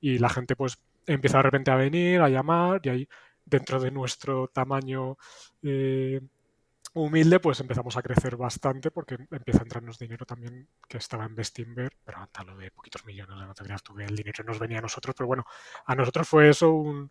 y 0.00 0.18
la 0.18 0.28
gente 0.28 0.56
pues 0.56 0.78
empieza 1.06 1.38
de 1.38 1.44
repente 1.44 1.70
a 1.70 1.76
venir, 1.76 2.20
a 2.20 2.28
llamar, 2.28 2.80
y 2.82 2.88
ahí 2.88 3.08
dentro 3.44 3.80
de 3.80 3.90
nuestro 3.90 4.48
tamaño 4.48 5.16
eh, 5.62 6.20
humilde, 7.04 7.40
pues 7.40 7.60
empezamos 7.60 7.96
a 7.96 8.02
crecer 8.02 8.36
bastante 8.36 8.90
porque 8.90 9.14
empieza 9.30 9.60
a 9.60 9.62
entrarnos 9.62 9.98
dinero 9.98 10.24
también 10.26 10.68
que 10.88 10.98
estaba 10.98 11.24
en 11.24 11.34
Bestinver, 11.34 11.92
pero 12.04 12.18
hasta 12.18 12.44
lo 12.44 12.56
de 12.56 12.70
poquitos 12.70 13.04
millones, 13.04 13.36
no 13.36 13.54
te 13.54 13.64
creas 13.64 13.82
tú 13.82 13.98
el 13.98 14.16
dinero 14.16 14.44
nos 14.44 14.58
venía 14.58 14.78
a 14.78 14.82
nosotros, 14.82 15.14
pero 15.16 15.26
bueno, 15.26 15.44
a 15.86 15.94
nosotros 15.94 16.28
fue 16.28 16.48
eso 16.48 16.72
un, 16.72 17.10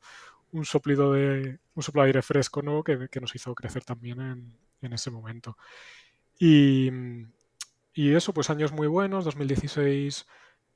un 0.52 0.66
soplido 0.66 1.14
de 1.14 1.60
un 1.76 1.84
soplo 1.84 2.02
de 2.02 2.08
aire 2.08 2.22
fresco 2.22 2.62
¿no? 2.62 2.84
que, 2.84 3.10
que 3.10 3.20
nos 3.20 3.36
hizo 3.36 3.54
crecer 3.56 3.84
también 3.84 4.22
en, 4.22 4.58
en 4.82 4.94
ese 4.94 5.12
momento. 5.12 5.58
Y, 6.40 6.92
y, 7.94 8.14
eso, 8.14 8.34
pues 8.34 8.50
años 8.50 8.72
muy 8.72 8.88
buenos, 8.88 9.26
2016 9.26 10.28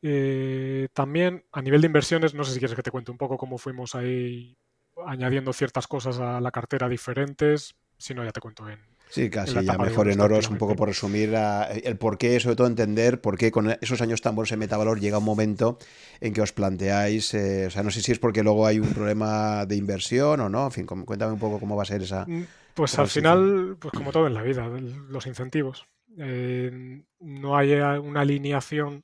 eh, 0.01 0.87
también, 0.93 1.45
a 1.51 1.61
nivel 1.61 1.81
de 1.81 1.87
inversiones, 1.87 2.33
no 2.33 2.43
sé 2.43 2.53
si 2.53 2.59
quieres 2.59 2.75
que 2.75 2.83
te 2.83 2.91
cuente 2.91 3.11
un 3.11 3.17
poco 3.17 3.37
cómo 3.37 3.57
fuimos 3.57 3.93
ahí 3.95 4.57
añadiendo 5.05 5.53
ciertas 5.53 5.87
cosas 5.87 6.19
a 6.19 6.41
la 6.41 6.51
cartera 6.51 6.89
diferentes, 6.89 7.75
si 7.97 8.13
no 8.13 8.23
ya 8.23 8.31
te 8.31 8.41
cuento 8.41 8.67
en, 8.67 8.79
Sí, 9.11 9.29
casi 9.29 9.61
ya 9.65 9.77
mejor 9.77 10.09
en 10.09 10.21
oros, 10.21 10.49
un 10.49 10.57
poco 10.57 10.77
por 10.77 10.87
resumir 10.87 11.35
el 11.83 11.97
por 11.97 12.17
qué, 12.17 12.39
sobre 12.39 12.55
todo 12.55 12.67
entender 12.67 13.19
por 13.19 13.37
qué 13.37 13.51
con 13.51 13.69
esos 13.81 14.01
años 14.01 14.21
tan 14.21 14.35
buenos 14.35 14.53
en 14.53 14.59
Metavalor 14.59 15.01
llega 15.01 15.17
un 15.17 15.25
momento 15.25 15.77
en 16.21 16.31
que 16.31 16.41
os 16.41 16.53
planteáis, 16.53 17.33
eh, 17.33 17.65
o 17.67 17.69
sea, 17.69 17.83
no 17.83 17.91
sé 17.91 18.01
si 18.01 18.13
es 18.13 18.19
porque 18.19 18.41
luego 18.41 18.65
hay 18.65 18.79
un 18.79 18.93
problema 18.93 19.65
de 19.65 19.75
inversión 19.75 20.39
o 20.39 20.47
no, 20.47 20.63
en 20.63 20.71
fin, 20.71 20.85
cuéntame 20.85 21.33
un 21.33 21.39
poco 21.39 21.59
cómo 21.59 21.75
va 21.75 21.83
a 21.83 21.87
ser 21.87 22.01
esa... 22.03 22.25
Mm, 22.25 22.47
pues 22.73 22.97
al 22.99 23.09
final, 23.09 23.75
pues 23.79 23.91
como 23.93 24.13
todo 24.13 24.27
en 24.27 24.33
la 24.33 24.43
vida, 24.43 24.65
los 24.69 25.27
incentivos. 25.27 25.85
Eh, 26.17 27.03
no 27.19 27.57
hay 27.57 27.73
una 27.73 28.21
alineación 28.21 29.03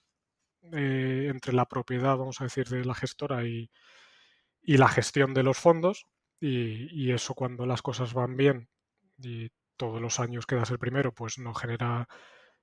eh, 0.71 1.27
entre 1.29 1.51
la 1.51 1.65
propiedad, 1.65 2.15
vamos 2.15 2.39
a 2.39 2.45
decir, 2.45 2.69
de 2.69 2.85
la 2.85 2.95
gestora 2.95 3.45
y, 3.45 3.69
y 4.61 4.77
la 4.77 4.87
gestión 4.87 5.33
de 5.33 5.43
los 5.43 5.57
fondos, 5.57 6.05
y, 6.39 6.87
y 6.93 7.11
eso 7.11 7.33
cuando 7.33 7.65
las 7.65 7.81
cosas 7.81 8.13
van 8.13 8.37
bien 8.37 8.69
y 9.21 9.49
todos 9.77 10.01
los 10.01 10.19
años 10.19 10.45
que 10.45 10.55
das 10.55 10.71
el 10.71 10.79
primero, 10.79 11.13
pues 11.13 11.37
no 11.39 11.53
genera 11.53 12.07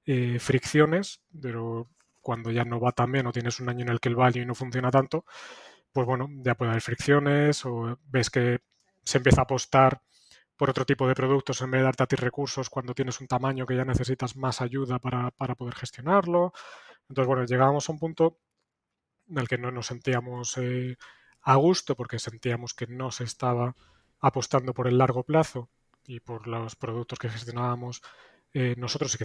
eh, 0.07 0.39
fricciones, 0.39 1.23
pero 1.41 1.89
cuando 2.21 2.51
ya 2.51 2.65
no 2.65 2.81
va 2.81 2.93
tan 2.93 3.13
bien 3.13 3.27
o 3.27 3.33
tienes 3.33 3.61
un 3.61 3.69
año 3.69 3.83
en 3.83 3.91
el 3.91 4.01
que 4.01 4.09
el 4.09 4.17
value 4.17 4.47
no 4.47 4.55
funciona 4.55 4.91
tanto, 4.91 5.25
pues 5.93 6.07
bueno, 6.07 6.29
ya 6.45 6.57
puede 6.57 6.73
haber 6.73 6.83
fricciones 6.83 7.65
o 7.67 7.99
ves 8.07 8.31
que 8.31 8.61
se 9.05 9.19
empieza 9.19 9.43
a 9.43 9.45
apostar 9.45 10.03
por 10.57 10.71
otro 10.71 10.85
tipo 10.87 11.09
de 11.09 11.15
productos 11.15 11.61
en 11.63 11.71
vez 11.71 11.81
de 11.81 11.85
darte 11.85 12.03
a 12.05 12.07
ti 12.07 12.17
recursos 12.17 12.71
cuando 12.71 12.95
tienes 12.95 13.21
un 13.21 13.29
tamaño 13.29 13.67
que 13.67 13.77
ya 13.77 13.85
necesitas 13.85 14.37
más 14.37 14.61
ayuda 14.61 14.99
para, 14.99 15.31
poder 15.31 15.75
gestionarlo. 15.75 16.53
Entonces, 17.09 17.27
bueno, 17.29 17.45
llegábamos 17.45 17.89
a 17.89 17.93
un 17.93 17.99
punto 17.99 18.39
en 19.29 19.39
el 19.39 19.49
que 19.49 19.59
no 19.59 19.71
nos 19.71 19.87
sentíamos 19.87 20.57
eh, 20.59 20.97
a 21.43 21.57
gusto 21.57 21.97
porque 21.97 22.19
sentíamos 22.19 22.75
que 22.75 22.87
no 22.87 23.11
se 23.11 23.25
estaba 23.25 23.75
apostando 24.21 24.75
por 24.75 24.89
el 24.89 24.99
largo 24.99 25.25
plazo 25.25 25.71
y 26.07 26.21
por 26.21 26.47
los 26.47 26.77
productos 26.77 27.19
que 27.19 27.29
gestionábamos, 27.31 28.03
eh, 28.53 28.75
nosotros 28.79 29.19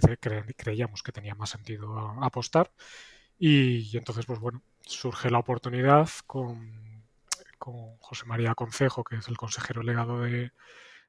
creíamos 0.56 1.02
que 1.02 1.12
tenía 1.12 1.34
más 1.34 1.50
sentido 1.50 1.98
apostar. 2.22 2.72
Y, 3.38 3.96
entonces, 3.96 4.26
pues 4.26 4.40
bueno, 4.40 4.62
surge 4.82 5.30
la 5.30 5.38
oportunidad 5.38 6.08
con, 6.26 7.06
con, 7.58 7.96
José 7.98 8.26
María 8.26 8.54
Concejo, 8.54 9.04
que 9.04 9.16
es 9.16 9.28
el 9.28 9.36
consejero 9.38 9.82
legado 9.82 10.20
de, 10.20 10.52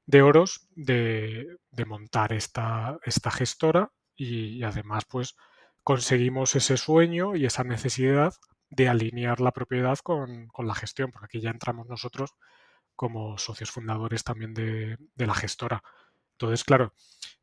de 0.06 0.22
Oros, 0.22 0.68
de, 0.76 1.58
de, 1.72 1.86
montar 1.86 2.34
esta, 2.34 3.00
esta 3.04 3.32
gestora 3.32 3.92
y, 4.16 4.64
además, 4.64 5.06
pues 5.06 5.36
conseguimos 5.84 6.56
ese 6.56 6.78
sueño 6.78 7.36
y 7.36 7.46
esa 7.46 7.64
necesidad 7.64 8.34
de 8.70 8.88
alinear 8.88 9.42
la 9.42 9.52
propiedad 9.52 9.98
con, 10.00 10.48
con 10.48 10.68
la 10.68 10.76
gestión, 10.76 11.12
porque 11.12 11.26
aquí 11.26 11.42
ya 11.42 11.50
entramos 11.52 11.88
nosotros 11.88 12.36
como 13.02 13.36
socios 13.40 13.72
fundadores 13.72 14.24
también 14.24 14.54
de, 14.54 14.96
la 15.16 15.34
gestora. 15.34 15.82
Entonces, 16.34 16.64
claro, 16.64 16.94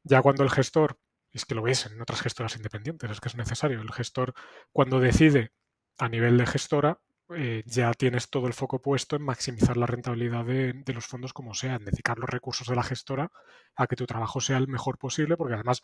ya 0.04 0.22
cuando 0.22 0.44
el 0.44 0.50
gestor, 0.50 1.00
es 1.32 1.44
que 1.44 1.56
lo 1.56 1.62
ves 1.62 1.86
en 1.86 2.00
otras 2.00 2.20
gestoras 2.20 2.54
independientes, 2.54 3.10
es 3.10 3.18
que 3.18 3.26
es 3.26 3.34
necesario, 3.34 3.80
el 3.80 3.90
gestor 3.90 4.34
cuando 4.70 5.00
decide 5.00 5.50
a 5.98 6.08
nivel 6.08 6.38
de 6.38 6.46
gestora, 6.46 7.00
eh, 7.34 7.64
ya 7.66 7.92
tienes 7.92 8.30
todo 8.30 8.46
el 8.46 8.52
foco 8.52 8.80
puesto 8.80 9.16
en 9.16 9.22
maximizar 9.22 9.76
la 9.76 9.86
rentabilidad 9.86 10.44
de, 10.44 10.74
de, 10.74 10.94
los 10.94 11.06
fondos 11.06 11.32
como 11.32 11.54
sea, 11.54 11.74
en 11.74 11.84
dedicar 11.84 12.20
los 12.20 12.30
recursos 12.30 12.68
de 12.68 12.76
la 12.76 12.84
gestora 12.84 13.32
a 13.74 13.88
que 13.88 13.96
tu 13.96 14.06
trabajo 14.06 14.40
sea 14.40 14.58
el 14.58 14.68
mejor 14.68 14.96
posible, 14.96 15.36
porque 15.36 15.54
además, 15.54 15.82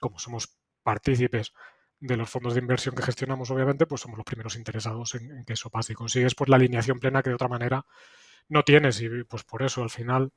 como 0.00 0.18
somos 0.18 0.58
partícipes 0.82 1.52
de 2.00 2.16
los 2.16 2.28
fondos 2.28 2.54
de 2.54 2.60
inversión 2.60 2.96
que 2.96 3.04
gestionamos, 3.04 3.52
obviamente, 3.52 3.86
pues 3.86 4.00
somos 4.00 4.18
los 4.18 4.26
primeros 4.26 4.56
interesados 4.56 5.14
en, 5.14 5.30
en 5.30 5.44
que 5.44 5.52
eso 5.52 5.70
pase 5.70 5.92
y 5.92 5.94
consigues 5.94 6.34
pues 6.34 6.50
la 6.50 6.56
alineación 6.56 6.98
plena 6.98 7.22
que 7.22 7.30
de 7.30 7.36
otra 7.36 7.46
manera 7.46 7.86
no 8.48 8.62
tienes 8.62 9.00
y 9.00 9.08
pues 9.24 9.44
por 9.44 9.62
eso 9.62 9.82
al 9.82 9.90
final 9.90 10.30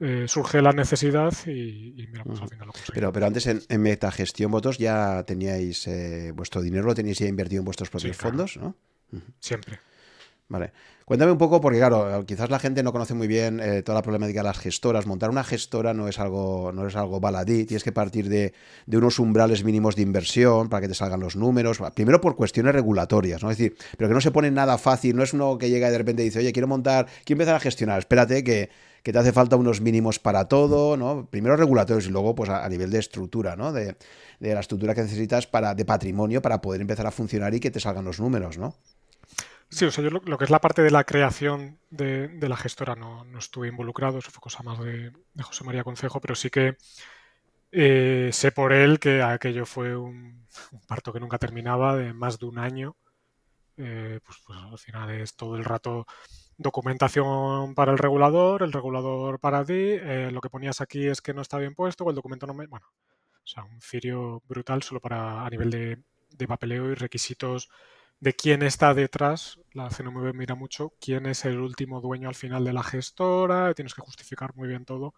eh, 0.00 0.26
surge 0.28 0.62
la 0.62 0.72
necesidad 0.72 1.32
y, 1.46 2.06
mira, 2.10 2.24
pues 2.24 2.40
al 2.40 2.48
final 2.48 2.66
lo 2.66 2.72
conseguimos. 2.72 2.94
Pero, 2.94 3.12
pero 3.12 3.26
antes 3.26 3.46
en, 3.46 3.80
Metagestión 3.80 4.50
vosotros 4.50 4.78
ya 4.78 5.24
teníais 5.24 5.86
eh, 5.88 6.32
vuestro 6.34 6.62
dinero, 6.62 6.86
lo 6.86 6.94
teníais 6.94 7.18
ya 7.18 7.26
invertido 7.26 7.60
en 7.60 7.64
vuestros 7.64 7.90
propios 7.90 8.16
fondos, 8.16 8.56
¿no? 8.56 8.76
Siempre. 9.40 9.80
Vale. 10.48 10.72
Cuéntame 11.04 11.32
un 11.32 11.38
poco, 11.38 11.60
porque 11.60 11.78
claro, 11.78 12.24
quizás 12.26 12.50
la 12.50 12.58
gente 12.58 12.82
no 12.82 12.92
conoce 12.92 13.14
muy 13.14 13.26
bien 13.26 13.60
eh, 13.60 13.82
toda 13.82 13.96
la 13.96 14.02
problemática 14.02 14.40
de 14.40 14.44
las 14.44 14.58
gestoras. 14.58 15.06
Montar 15.06 15.30
una 15.30 15.44
gestora 15.44 15.94
no 15.94 16.08
es 16.08 16.18
algo, 16.18 16.72
no 16.72 16.86
es 16.86 16.96
algo 16.96 17.20
baladí, 17.20 17.64
tienes 17.64 17.84
que 17.84 17.92
partir 17.92 18.28
de, 18.28 18.54
unos 18.86 19.18
umbrales 19.18 19.62
mínimos 19.64 19.94
de 19.96 20.02
inversión 20.02 20.68
para 20.68 20.82
que 20.82 20.88
te 20.88 20.94
salgan 20.94 21.20
los 21.20 21.36
números. 21.36 21.80
Primero 21.94 22.20
por 22.20 22.34
cuestiones 22.36 22.74
regulatorias, 22.74 23.42
¿no? 23.42 23.50
Es 23.50 23.58
decir, 23.58 23.76
pero 23.96 24.08
que 24.08 24.14
no 24.14 24.20
se 24.20 24.30
pone 24.30 24.50
nada 24.50 24.78
fácil, 24.78 25.16
no 25.16 25.22
es 25.22 25.34
uno 25.34 25.58
que 25.58 25.68
llega 25.68 25.88
y 25.88 25.92
de 25.92 25.98
repente 25.98 26.22
dice, 26.22 26.38
oye, 26.40 26.52
quiero 26.52 26.68
montar, 26.68 27.06
quiero 27.24 27.40
empezar 27.40 27.56
a 27.56 27.60
gestionar, 27.60 27.98
espérate 27.98 28.44
que, 28.44 28.70
te 29.02 29.18
hace 29.18 29.32
falta 29.32 29.56
unos 29.56 29.80
mínimos 29.80 30.18
para 30.18 30.48
todo, 30.48 30.98
¿no? 30.98 31.26
Primero 31.30 31.56
regulatorios 31.56 32.06
y 32.06 32.10
luego 32.10 32.34
pues 32.34 32.50
a, 32.50 32.68
nivel 32.68 32.90
de 32.90 32.98
estructura, 32.98 33.56
¿no? 33.56 33.72
De, 33.72 33.96
de, 34.40 34.52
la 34.52 34.60
estructura 34.60 34.94
que 34.94 35.00
necesitas 35.00 35.46
para, 35.46 35.74
de 35.74 35.86
patrimonio 35.86 36.42
para 36.42 36.60
poder 36.60 36.82
empezar 36.82 37.06
a 37.06 37.10
funcionar 37.10 37.54
y 37.54 37.60
que 37.60 37.70
te 37.70 37.80
salgan 37.80 38.04
los 38.04 38.20
números, 38.20 38.58
¿no? 38.58 38.74
Sí, 39.70 39.84
o 39.84 39.90
sea, 39.90 40.02
yo 40.02 40.10
lo, 40.10 40.38
que 40.38 40.44
es 40.44 40.50
la 40.50 40.60
parte 40.60 40.82
de 40.82 40.90
la 40.90 41.04
creación 41.04 41.78
de, 41.90 42.30
la 42.40 42.56
gestora 42.56 42.94
no, 42.96 43.24
estuve 43.38 43.68
involucrado, 43.68 44.18
eso 44.18 44.30
fue 44.30 44.40
cosa 44.40 44.62
más 44.62 44.78
de, 44.80 45.12
José 45.42 45.64
María 45.64 45.84
Concejo, 45.84 46.20
pero 46.20 46.34
sí 46.34 46.48
que 46.48 46.78
eh, 47.72 48.30
sé 48.32 48.50
por 48.52 48.72
él 48.72 48.98
que 48.98 49.22
aquello 49.22 49.66
fue 49.66 49.94
un, 49.96 50.46
parto 50.86 51.12
que 51.12 51.20
nunca 51.20 51.38
terminaba, 51.38 51.96
de 51.96 52.14
más 52.14 52.38
de 52.38 52.46
un 52.46 52.58
año. 52.58 52.96
Eh, 53.76 54.20
pues, 54.24 54.38
pues, 54.46 54.58
al 54.58 54.78
final 54.78 55.10
es 55.10 55.36
todo 55.36 55.56
el 55.56 55.64
rato 55.64 56.06
documentación 56.56 57.74
para 57.74 57.92
el 57.92 57.98
regulador, 57.98 58.62
el 58.62 58.72
regulador 58.72 59.38
para 59.38 59.64
ti, 59.64 59.74
eh, 59.74 60.30
lo 60.32 60.40
que 60.40 60.50
ponías 60.50 60.80
aquí 60.80 61.06
es 61.06 61.20
que 61.20 61.34
no 61.34 61.42
está 61.42 61.58
bien 61.58 61.74
puesto, 61.74 62.04
o 62.04 62.10
el 62.10 62.16
documento 62.16 62.46
no 62.46 62.54
me... 62.54 62.66
Bueno, 62.66 62.86
o 63.44 63.46
sea, 63.46 63.64
un 63.64 63.80
cirio 63.80 64.42
brutal 64.48 64.82
solo 64.82 65.00
para 65.00 65.46
a 65.46 65.50
nivel 65.50 65.70
de, 65.70 66.02
de 66.30 66.48
papeleo 66.48 66.90
y 66.90 66.94
requisitos 66.94 67.70
de 68.20 68.34
quién 68.34 68.62
está 68.62 68.94
detrás, 68.94 69.60
la 69.72 69.90
CNMV 69.90 70.34
mira 70.34 70.54
mucho 70.54 70.92
quién 71.00 71.26
es 71.26 71.44
el 71.44 71.60
último 71.60 72.00
dueño 72.00 72.28
al 72.28 72.34
final 72.34 72.64
de 72.64 72.72
la 72.72 72.82
gestora, 72.82 73.74
tienes 73.74 73.94
que 73.94 74.02
justificar 74.02 74.54
muy 74.56 74.68
bien 74.68 74.84
todo 74.84 75.14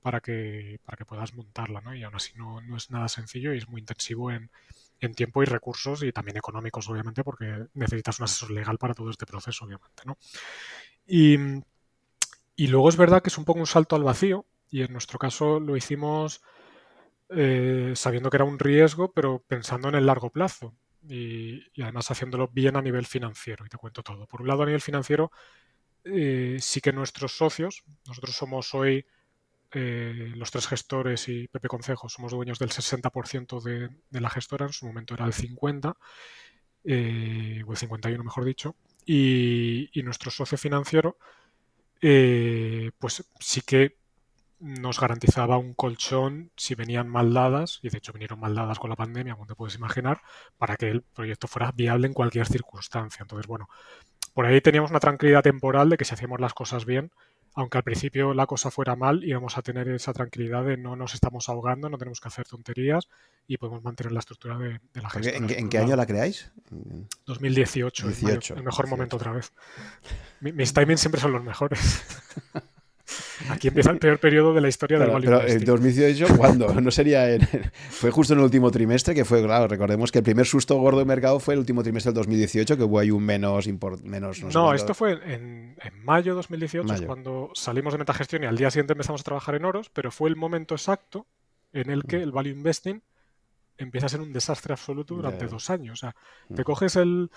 para 0.00 0.20
que, 0.20 0.80
para 0.84 0.96
que 0.96 1.04
puedas 1.04 1.34
montarla, 1.34 1.80
¿no? 1.80 1.94
Y 1.94 2.04
aún 2.04 2.14
así 2.14 2.32
no, 2.36 2.60
es 2.76 2.90
nada 2.90 3.08
sencillo 3.08 3.52
y 3.52 3.58
es 3.58 3.68
muy 3.68 3.80
intensivo 3.80 4.30
en, 4.30 4.50
tiempo 5.14 5.42
y 5.42 5.46
recursos 5.46 6.02
y 6.02 6.10
también 6.10 6.36
económicos, 6.36 6.88
obviamente, 6.88 7.22
porque 7.22 7.66
necesitas 7.74 8.18
un 8.18 8.24
asesor 8.24 8.50
legal 8.50 8.76
para 8.76 8.94
todo 8.94 9.10
este 9.10 9.26
proceso, 9.26 9.64
obviamente, 9.64 10.02
¿no? 10.04 10.16
Y, 11.06 11.36
y 12.56 12.66
luego 12.68 12.88
es 12.88 12.96
verdad 12.96 13.22
que 13.22 13.28
es 13.28 13.38
un 13.38 13.44
poco 13.44 13.60
un 13.60 13.66
salto 13.66 13.94
al 13.94 14.02
vacío 14.02 14.46
y 14.70 14.82
en 14.82 14.92
nuestro 14.92 15.18
caso 15.18 15.60
lo 15.60 15.76
hicimos 15.76 16.42
eh, 17.28 17.92
sabiendo 17.94 18.30
que 18.30 18.36
era 18.36 18.44
un 18.44 18.58
riesgo, 18.58 19.12
pero 19.12 19.44
pensando 19.46 19.88
en 19.88 19.96
el 19.96 20.06
largo 20.06 20.30
plazo 20.30 20.74
y, 21.08 21.62
además 21.82 22.10
haciéndolo 22.10 22.48
bien 22.48 22.76
a 22.76 22.82
nivel 22.82 23.06
financiero. 23.06 23.64
Y 23.66 23.68
te 23.68 23.78
cuento 23.78 24.02
todo. 24.02 24.26
Por 24.26 24.42
un 24.42 24.48
lado, 24.48 24.62
a 24.62 24.66
nivel 24.66 24.80
financiero, 24.80 25.30
eh, 26.04 26.56
sí 26.60 26.80
que 26.80 26.92
nuestros 26.92 27.36
socios, 27.36 27.84
nosotros 28.06 28.34
somos 28.36 28.74
hoy 28.74 29.06
eh, 29.72 30.32
los 30.36 30.50
tres 30.50 30.68
gestores 30.68 31.28
y 31.28 31.48
Pepe 31.48 31.68
Concejo, 31.68 32.08
somos 32.08 32.32
dueños 32.32 32.58
del 32.58 32.70
60% 32.70 33.60
de, 33.60 34.20
la 34.20 34.30
gestora, 34.30 34.66
en 34.66 34.72
su 34.72 34.86
momento 34.86 35.14
era 35.14 35.26
el 35.26 35.32
50%. 35.32 35.96
eh, 36.84 37.62
o 37.66 37.72
el 37.72 37.76
51 37.76 38.22
mejor 38.24 38.44
dicho, 38.44 38.76
y, 39.04 39.90
nuestro 40.04 40.30
socio 40.30 40.56
financiero, 40.56 41.18
eh, 42.00 42.90
pues 42.98 43.24
sí 43.40 43.60
que 43.62 43.98
nos 44.58 45.00
garantizaba 45.00 45.58
un 45.58 45.74
colchón 45.74 46.50
si 46.56 46.74
venían 46.74 47.08
mal 47.08 47.32
dadas, 47.32 47.80
y 47.82 47.90
de 47.90 47.98
hecho 47.98 48.12
vinieron 48.12 48.40
mal 48.40 48.54
dadas 48.54 48.78
con 48.78 48.90
la 48.90 48.96
pandemia, 48.96 49.34
como 49.34 49.46
te 49.46 49.54
puedes 49.54 49.74
imaginar, 49.74 50.20
para 50.56 50.76
que 50.76 50.88
el 50.88 51.02
proyecto 51.02 51.46
fuera 51.46 51.72
viable 51.72 52.06
en 52.06 52.14
cualquier 52.14 52.46
circunstancia. 52.46 53.22
Entonces, 53.22 53.46
bueno, 53.46 53.68
por 54.34 54.46
ahí 54.46 54.60
teníamos 54.60 54.90
una 54.90 55.00
tranquilidad 55.00 55.42
temporal 55.42 55.90
de 55.90 55.96
que 55.96 56.04
si 56.04 56.14
hacíamos 56.14 56.40
las 56.40 56.54
cosas 56.54 56.84
bien, 56.84 57.10
aunque 57.54 57.78
al 57.78 57.84
principio 57.84 58.34
la 58.34 58.46
cosa 58.46 58.70
fuera 58.70 58.96
mal, 58.96 59.24
íbamos 59.24 59.56
a 59.56 59.62
tener 59.62 59.88
esa 59.88 60.12
tranquilidad 60.12 60.62
de 60.62 60.76
no 60.76 60.94
nos 60.94 61.14
estamos 61.14 61.48
ahogando, 61.48 61.88
no 61.88 61.96
tenemos 61.96 62.20
que 62.20 62.28
hacer 62.28 62.46
tonterías 62.46 63.08
y 63.46 63.56
podemos 63.56 63.82
mantener 63.82 64.12
la 64.12 64.18
estructura 64.18 64.58
de, 64.58 64.78
la 64.92 65.08
gestión. 65.08 65.50
¿En, 65.50 65.68
qué 65.70 65.78
año 65.78 65.96
la 65.96 66.04
creáis? 66.04 66.52
2018, 67.24 68.08
el 68.56 68.62
mejor 68.62 68.88
momento 68.88 69.16
otra 69.16 69.32
vez. 69.32 69.54
mis 70.40 70.74
timings 70.74 71.00
siempre 71.00 71.20
son 71.20 71.32
los 71.32 71.42
mejores. 71.42 72.04
Aquí 73.48 73.68
empieza 73.68 73.90
el 73.90 73.98
peor 73.98 74.18
periodo 74.18 74.54
de 74.54 74.60
la 74.60 74.68
historia 74.68 74.98
del 74.98 75.10
Pero 75.20 75.46
en 75.46 75.64
2018, 75.64 76.36
¿cuándo? 76.36 76.66
No 76.86 76.90
sería 76.90 77.26
Fue 77.90 78.10
justo 78.10 78.34
en 78.34 78.40
el 78.40 78.44
último 78.44 78.70
trimestre, 78.70 79.14
que 79.14 79.24
fue, 79.24 79.42
claro, 79.42 79.68
recordemos 79.68 80.12
que 80.12 80.18
el 80.18 80.24
primer 80.24 80.46
susto 80.46 80.76
gordo 80.76 80.98
de 80.98 81.04
mercado 81.04 81.40
fue 81.40 81.54
el 81.54 81.60
último 81.60 81.82
trimestre 81.82 82.12
del 82.12 82.16
2018, 82.16 82.76
que 82.76 82.82
hubo 82.84 82.98
ahí 82.98 83.10
un 83.10 83.24
menos... 83.24 83.66
menos 84.02 84.42
no, 84.42 84.72
esto 84.72 84.94
fue 84.94 85.18
en, 85.24 85.76
mayo 86.02 86.32
de 86.32 86.36
2018, 86.36 87.06
cuando 87.06 87.50
salimos 87.54 87.92
de 87.92 87.98
metagestión 87.98 88.44
y 88.44 88.46
al 88.46 88.56
día 88.56 88.70
siguiente 88.70 88.92
empezamos 88.92 89.20
a 89.20 89.24
trabajar 89.24 89.54
en 89.54 89.64
oros, 89.64 89.90
pero 89.90 90.10
fue 90.10 90.28
el 90.28 90.36
momento 90.36 90.74
exacto 90.74 91.26
en 91.72 91.90
el 91.90 92.04
que 92.04 92.18
mm. 92.18 92.22
el 92.22 92.32
value 92.32 92.50
investing 92.50 93.02
empieza 93.78 94.06
a 94.06 94.08
ser 94.08 94.20
un 94.20 94.32
desastre 94.32 94.72
absoluto 94.72 95.14
durante 95.14 95.46
dos 95.46 95.68
años. 95.70 95.94
O 95.94 95.96
sea, 95.96 96.16
te 96.54 96.62
mm. 96.62 96.64
coges 96.64 96.96
el, 96.96 97.30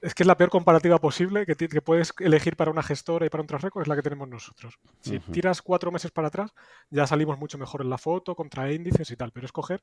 es 0.00 0.14
que 0.14 0.22
es 0.22 0.26
la 0.26 0.36
peor 0.36 0.50
comparativa 0.50 0.98
posible 0.98 1.44
que, 1.44 1.82
puedes 1.82 2.12
elegir 2.20 2.56
para 2.56 2.70
una 2.70 2.82
gestora 2.82 3.26
y 3.26 3.30
para 3.30 3.42
un 3.42 3.46
trasreco, 3.46 3.82
es 3.82 3.88
la 3.88 3.96
que 3.96 4.02
tenemos 4.02 4.28
nosotros. 4.28 4.78
Si 5.00 5.18
tiras 5.18 5.60
cuatro 5.60 5.90
meses 5.90 6.10
para 6.10 6.28
atrás, 6.28 6.52
ya 6.90 7.06
salimos 7.06 7.38
mucho 7.38 7.58
mejor 7.58 7.82
en 7.82 7.90
la 7.90 7.98
foto, 7.98 8.34
contra 8.36 8.72
índices 8.72 9.10
y 9.10 9.16
tal, 9.16 9.32
pero 9.32 9.46
escoger 9.46 9.82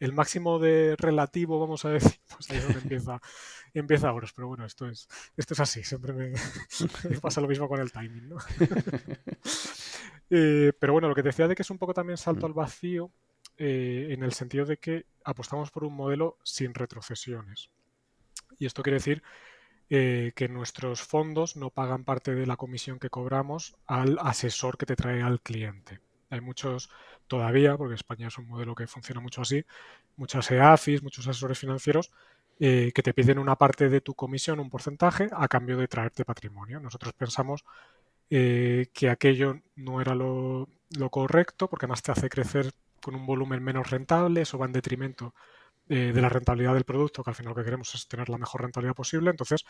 el 0.00 0.12
máximo 0.12 0.58
de 0.58 0.96
relativo, 0.98 1.60
vamos 1.60 1.84
a 1.84 1.90
decir, 1.90 2.18
pues 2.36 2.50
ahí 2.50 2.56
es 2.58 2.64
donde 2.64 2.80
empieza, 2.80 3.20
empieza 3.74 4.08
ahora. 4.08 4.28
Pero 4.34 4.48
bueno, 4.48 4.64
esto 4.64 4.88
es, 4.88 5.08
esto 5.36 5.54
es 5.54 5.60
así, 5.60 5.84
siempre 5.84 6.12
me, 6.12 6.32
pasa 7.20 7.40
lo 7.40 7.48
mismo 7.48 7.68
con 7.68 7.80
el 7.80 7.92
timing, 7.92 8.28
¿no? 8.28 8.36
Eh, 10.34 10.72
pero 10.78 10.94
bueno, 10.94 11.08
lo 11.08 11.14
que 11.14 11.22
decía 11.22 11.46
de 11.46 11.54
que 11.54 11.60
es 11.60 11.68
un 11.68 11.76
poco 11.76 11.92
también 11.92 12.16
salto 12.16 12.46
mm. 12.46 12.50
al 12.50 12.54
vacío, 12.54 13.10
eh, 13.58 14.08
en 14.10 14.22
el 14.22 14.32
sentido 14.32 14.64
de 14.64 14.78
que 14.78 15.04
apostamos 15.24 15.70
por 15.70 15.84
un 15.84 15.94
modelo 15.94 16.38
sin 16.42 16.72
retrocesiones. 16.72 17.68
Y 18.58 18.64
esto 18.64 18.82
quiere 18.82 18.96
decir 18.96 19.22
eh, 19.90 20.32
que 20.34 20.48
nuestros 20.48 21.02
fondos 21.02 21.56
no 21.56 21.70
pagan 21.70 22.04
parte 22.04 22.34
de 22.34 22.46
la 22.46 22.56
comisión 22.56 22.98
que 22.98 23.10
cobramos 23.10 23.76
al 23.86 24.18
asesor 24.20 24.78
que 24.78 24.86
te 24.86 24.96
trae 24.96 25.22
al 25.22 25.40
cliente. 25.40 26.00
Hay 26.30 26.40
muchos 26.40 26.88
todavía, 27.26 27.76
porque 27.76 27.94
España 27.94 28.28
es 28.28 28.38
un 28.38 28.48
modelo 28.48 28.74
que 28.74 28.86
funciona 28.86 29.20
mucho 29.20 29.42
así, 29.42 29.64
muchas 30.16 30.50
EAFIS, 30.50 31.02
muchos 31.02 31.26
asesores 31.26 31.58
financieros 31.58 32.10
eh, 32.58 32.92
que 32.94 33.02
te 33.02 33.12
piden 33.12 33.38
una 33.38 33.56
parte 33.56 33.88
de 33.88 34.00
tu 34.00 34.14
comisión, 34.14 34.60
un 34.60 34.70
porcentaje, 34.70 35.28
a 35.32 35.48
cambio 35.48 35.76
de 35.76 35.88
traerte 35.88 36.24
patrimonio. 36.24 36.80
Nosotros 36.80 37.12
pensamos 37.14 37.64
eh, 38.30 38.86
que 38.94 39.10
aquello 39.10 39.60
no 39.74 40.00
era 40.00 40.14
lo, 40.14 40.68
lo, 40.96 41.10
correcto, 41.10 41.68
porque 41.68 41.86
además 41.86 42.02
te 42.02 42.12
hace 42.12 42.28
crecer 42.28 42.72
con 43.02 43.14
un 43.14 43.26
volumen 43.26 43.62
menos 43.62 43.90
rentable, 43.90 44.42
eso 44.42 44.58
va 44.58 44.66
en 44.66 44.72
detrimento 44.72 45.34
eh, 45.94 46.10
de 46.10 46.22
la 46.22 46.30
rentabilidad 46.30 46.72
del 46.72 46.84
producto, 46.84 47.22
que 47.22 47.28
al 47.28 47.34
final 47.36 47.50
lo 47.50 47.54
que 47.54 47.64
queremos 47.64 47.94
es 47.94 48.08
tener 48.08 48.30
la 48.30 48.38
mejor 48.38 48.62
rentabilidad 48.62 48.94
posible. 48.94 49.28
Entonces 49.28 49.66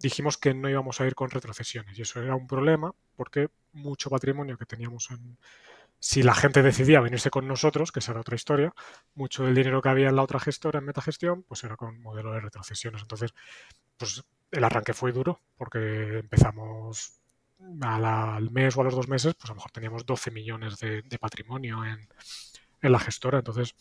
dijimos 0.00 0.36
que 0.36 0.54
no 0.54 0.68
íbamos 0.68 1.00
a 1.00 1.06
ir 1.06 1.14
con 1.14 1.30
retrocesiones 1.30 1.96
y 1.96 2.02
eso 2.02 2.20
era 2.20 2.34
un 2.34 2.48
problema 2.48 2.92
porque 3.14 3.48
mucho 3.72 4.10
patrimonio 4.10 4.58
que 4.58 4.66
teníamos 4.66 5.12
en... 5.12 5.38
Si 6.00 6.24
la 6.24 6.34
gente 6.34 6.62
decidía 6.62 7.00
venirse 7.00 7.30
con 7.30 7.46
nosotros, 7.46 7.92
que 7.92 8.00
esa 8.00 8.10
era 8.10 8.22
otra 8.22 8.34
historia, 8.34 8.74
mucho 9.14 9.44
del 9.44 9.54
dinero 9.54 9.80
que 9.80 9.88
había 9.88 10.08
en 10.08 10.16
la 10.16 10.22
otra 10.22 10.40
gestora, 10.40 10.80
en 10.80 10.84
metagestión, 10.84 11.44
pues 11.44 11.62
era 11.62 11.76
con 11.76 12.02
modelo 12.02 12.32
de 12.32 12.40
retrocesiones. 12.40 13.02
Entonces, 13.02 13.32
pues 13.96 14.24
el 14.50 14.64
arranque 14.64 14.94
fue 14.94 15.12
duro 15.12 15.42
porque 15.56 16.18
empezamos 16.18 17.20
al 17.82 18.50
mes 18.50 18.76
o 18.76 18.80
a 18.80 18.84
los 18.84 18.96
dos 18.96 19.06
meses, 19.06 19.36
pues 19.36 19.48
a 19.48 19.52
lo 19.52 19.58
mejor 19.58 19.70
teníamos 19.70 20.04
12 20.04 20.32
millones 20.32 20.80
de, 20.80 21.18
patrimonio 21.20 21.84
en, 21.84 22.08
en, 22.80 22.92
la 22.92 22.98
gestora. 22.98 23.38
Entonces, 23.38 23.76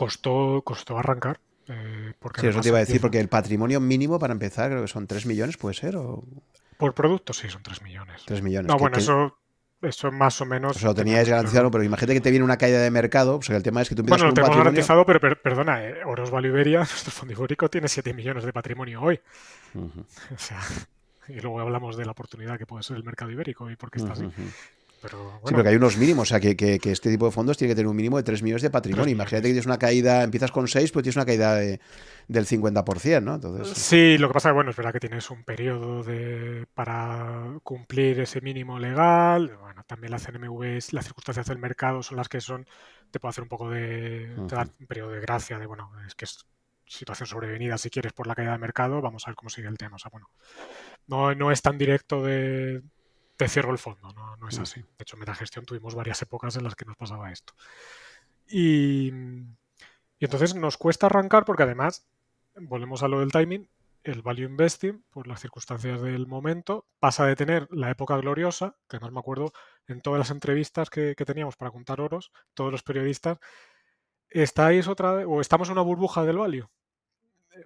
costó, 0.00 0.62
costó 0.64 0.98
arrancar. 0.98 1.40
Eh, 1.68 2.14
porque 2.18 2.40
sí, 2.40 2.46
eso 2.46 2.62
te 2.62 2.68
iba 2.68 2.78
a 2.78 2.80
decir, 2.80 3.02
porque 3.02 3.20
el 3.20 3.28
patrimonio 3.28 3.80
mínimo 3.80 4.18
para 4.18 4.32
empezar 4.32 4.70
creo 4.70 4.80
que 4.80 4.88
son 4.88 5.06
3 5.06 5.26
millones, 5.26 5.58
¿puede 5.58 5.74
ser? 5.74 5.94
O... 5.96 6.24
Por 6.78 6.94
producto 6.94 7.34
sí, 7.34 7.50
son 7.50 7.62
3 7.62 7.82
millones. 7.82 8.22
3 8.24 8.40
millones. 8.40 8.68
No, 8.68 8.78
bueno, 8.78 8.96
eso 8.96 9.36
eso 9.82 10.10
más 10.10 10.40
o 10.40 10.46
menos. 10.46 10.76
O 10.76 10.78
sea, 10.78 10.88
lo 10.88 10.94
teníais 10.94 11.28
garantizado, 11.28 11.70
pero 11.70 11.84
imagínate 11.84 12.14
que 12.14 12.20
te 12.22 12.30
viene 12.30 12.46
una 12.46 12.56
caída 12.56 12.80
de 12.80 12.90
mercado. 12.90 13.36
O 13.36 13.42
sea, 13.42 13.56
el 13.56 13.62
tema 13.62 13.82
es 13.82 13.90
que 13.90 13.94
tú 13.94 14.00
empiezas 14.00 14.22
Bueno, 14.22 14.30
lo 14.30 14.34
tenemos 14.34 14.56
garantizado, 14.56 15.04
pero 15.04 15.20
perdona, 15.20 15.84
eh, 15.84 16.02
Oros 16.06 16.30
Valiberia, 16.30 16.78
nuestro 16.78 17.12
fondo 17.12 17.34
ibérico, 17.34 17.68
tiene 17.68 17.86
7 17.86 18.14
millones 18.14 18.44
de 18.44 18.52
patrimonio 18.54 19.02
hoy. 19.02 19.20
O 19.74 20.38
sea, 20.38 20.60
y 21.28 21.40
luego 21.40 21.60
hablamos 21.60 21.96
de 21.98 22.06
la 22.06 22.12
oportunidad 22.12 22.56
que 22.58 22.66
puede 22.66 22.82
ser 22.82 22.96
el 22.96 23.04
mercado 23.04 23.30
ibérico 23.30 23.70
y 23.70 23.76
por 23.76 23.90
qué 23.90 23.98
está 23.98 24.14
así. 24.14 24.28
Pero, 25.02 25.40
Sí, 25.44 25.54
porque 25.54 25.68
hay 25.70 25.76
unos 25.76 25.96
mínimos, 25.96 26.28
o 26.28 26.30
sea, 26.30 26.40
que, 26.40 26.56
que, 26.56 26.78
este 26.84 27.10
tipo 27.10 27.24
de 27.26 27.32
fondos 27.32 27.56
tiene 27.56 27.72
que 27.72 27.76
tener 27.76 27.88
un 27.88 27.96
mínimo 27.96 28.18
de 28.18 28.22
3 28.22 28.42
millones 28.42 28.62
de 28.62 28.70
patrimonio. 28.70 29.10
Imagínate 29.12 29.48
que 29.48 29.52
tienes 29.52 29.66
una 29.66 29.78
caída, 29.78 30.22
empiezas 30.22 30.50
con 30.50 30.68
6, 30.68 30.92
pues 30.92 31.02
tienes 31.02 31.16
una 31.16 31.24
caída 31.24 31.54
de, 31.54 31.80
del 32.28 32.46
50%, 32.46 33.22
¿no? 33.22 33.36
Entonces... 33.36 33.76
Sí, 33.76 34.18
lo 34.18 34.28
que 34.28 34.34
pasa 34.34 34.48
es 34.48 34.52
que, 34.52 34.54
bueno, 34.54 34.70
es 34.70 34.76
verdad 34.76 34.92
que 34.92 35.00
tienes 35.00 35.30
un 35.30 35.42
periodo 35.44 36.02
de, 36.02 36.66
para 36.74 37.58
cumplir 37.62 38.20
ese 38.20 38.40
mínimo 38.40 38.78
legal. 38.78 39.56
Bueno, 39.60 39.82
también 39.86 40.10
la 40.10 40.18
CNMV, 40.18 40.92
las 40.92 41.04
circunstancias 41.04 41.46
del 41.46 41.58
mercado 41.58 42.02
son 42.02 42.18
las 42.18 42.28
que 42.28 42.40
son, 42.40 42.66
te 43.10 43.18
puede 43.18 43.30
hacer 43.30 43.42
un 43.42 43.48
poco 43.48 43.70
de, 43.70 44.34
te 44.48 44.56
un 44.56 44.86
periodo 44.86 45.10
de 45.12 45.20
gracia, 45.20 45.58
de, 45.58 45.66
bueno, 45.66 45.90
es 46.06 46.14
que 46.14 46.26
es 46.26 46.46
situación 46.86 47.26
sobrevenida, 47.26 47.78
si 47.78 47.88
quieres, 47.88 48.12
por 48.12 48.26
la 48.26 48.34
caída 48.34 48.52
de 48.52 48.58
mercado, 48.58 49.00
vamos 49.00 49.26
a 49.26 49.30
ver 49.30 49.36
cómo 49.36 49.48
sigue 49.48 49.68
el 49.68 49.78
tema. 49.78 49.96
O 49.96 49.98
sea, 49.98 50.10
bueno, 50.10 50.28
no, 51.06 51.34
no 51.34 51.52
es 51.52 51.62
tan 51.62 51.78
directo 51.78 52.22
de 52.22 52.82
te 53.40 53.48
cierro 53.48 53.72
el 53.72 53.78
fondo, 53.78 54.12
no, 54.12 54.48
es 54.48 54.58
mm. 54.58 54.62
así. 54.62 54.80
De 54.82 54.88
hecho, 54.98 55.16
en 55.16 55.20
Metagestión 55.20 55.64
tuvimos 55.64 55.94
varias 55.94 56.20
épocas 56.20 56.56
en 56.56 56.64
las 56.64 56.74
que 56.74 56.84
nos 56.84 56.94
pasaba 56.98 57.32
esto. 57.32 57.54
Y, 58.46 59.10
entonces 60.18 60.54
nos 60.54 60.76
cuesta 60.76 61.06
arrancar 61.06 61.46
porque 61.46 61.62
además, 61.62 62.06
volvemos 62.54 63.02
a 63.02 63.08
lo 63.08 63.20
del 63.20 63.32
timing, 63.32 63.66
el 64.04 64.20
value 64.20 64.44
investing, 64.44 65.02
por 65.08 65.26
las 65.26 65.40
circunstancias 65.40 66.02
del 66.02 66.26
momento, 66.26 66.84
pasa 66.98 67.24
de 67.24 67.34
tener 67.34 67.66
la 67.70 67.90
época 67.90 68.14
gloriosa, 68.18 68.76
que 68.86 68.98
además 68.98 69.14
me 69.14 69.20
acuerdo 69.20 69.52
en 69.86 70.02
todas 70.02 70.18
las 70.18 70.30
entrevistas 70.30 70.90
que, 70.90 71.14
teníamos 71.14 71.56
para 71.56 71.70
contar 71.70 72.02
oros, 72.02 72.32
todos 72.52 72.70
los 72.70 72.82
periodistas, 72.82 73.38
estáis 74.28 74.86
otra 74.86 75.14
vez, 75.14 75.26
o 75.26 75.40
estamos 75.40 75.68
en 75.68 75.72
una 75.72 75.82
burbuja 75.82 76.24
del 76.24 76.36
value, 76.36 76.68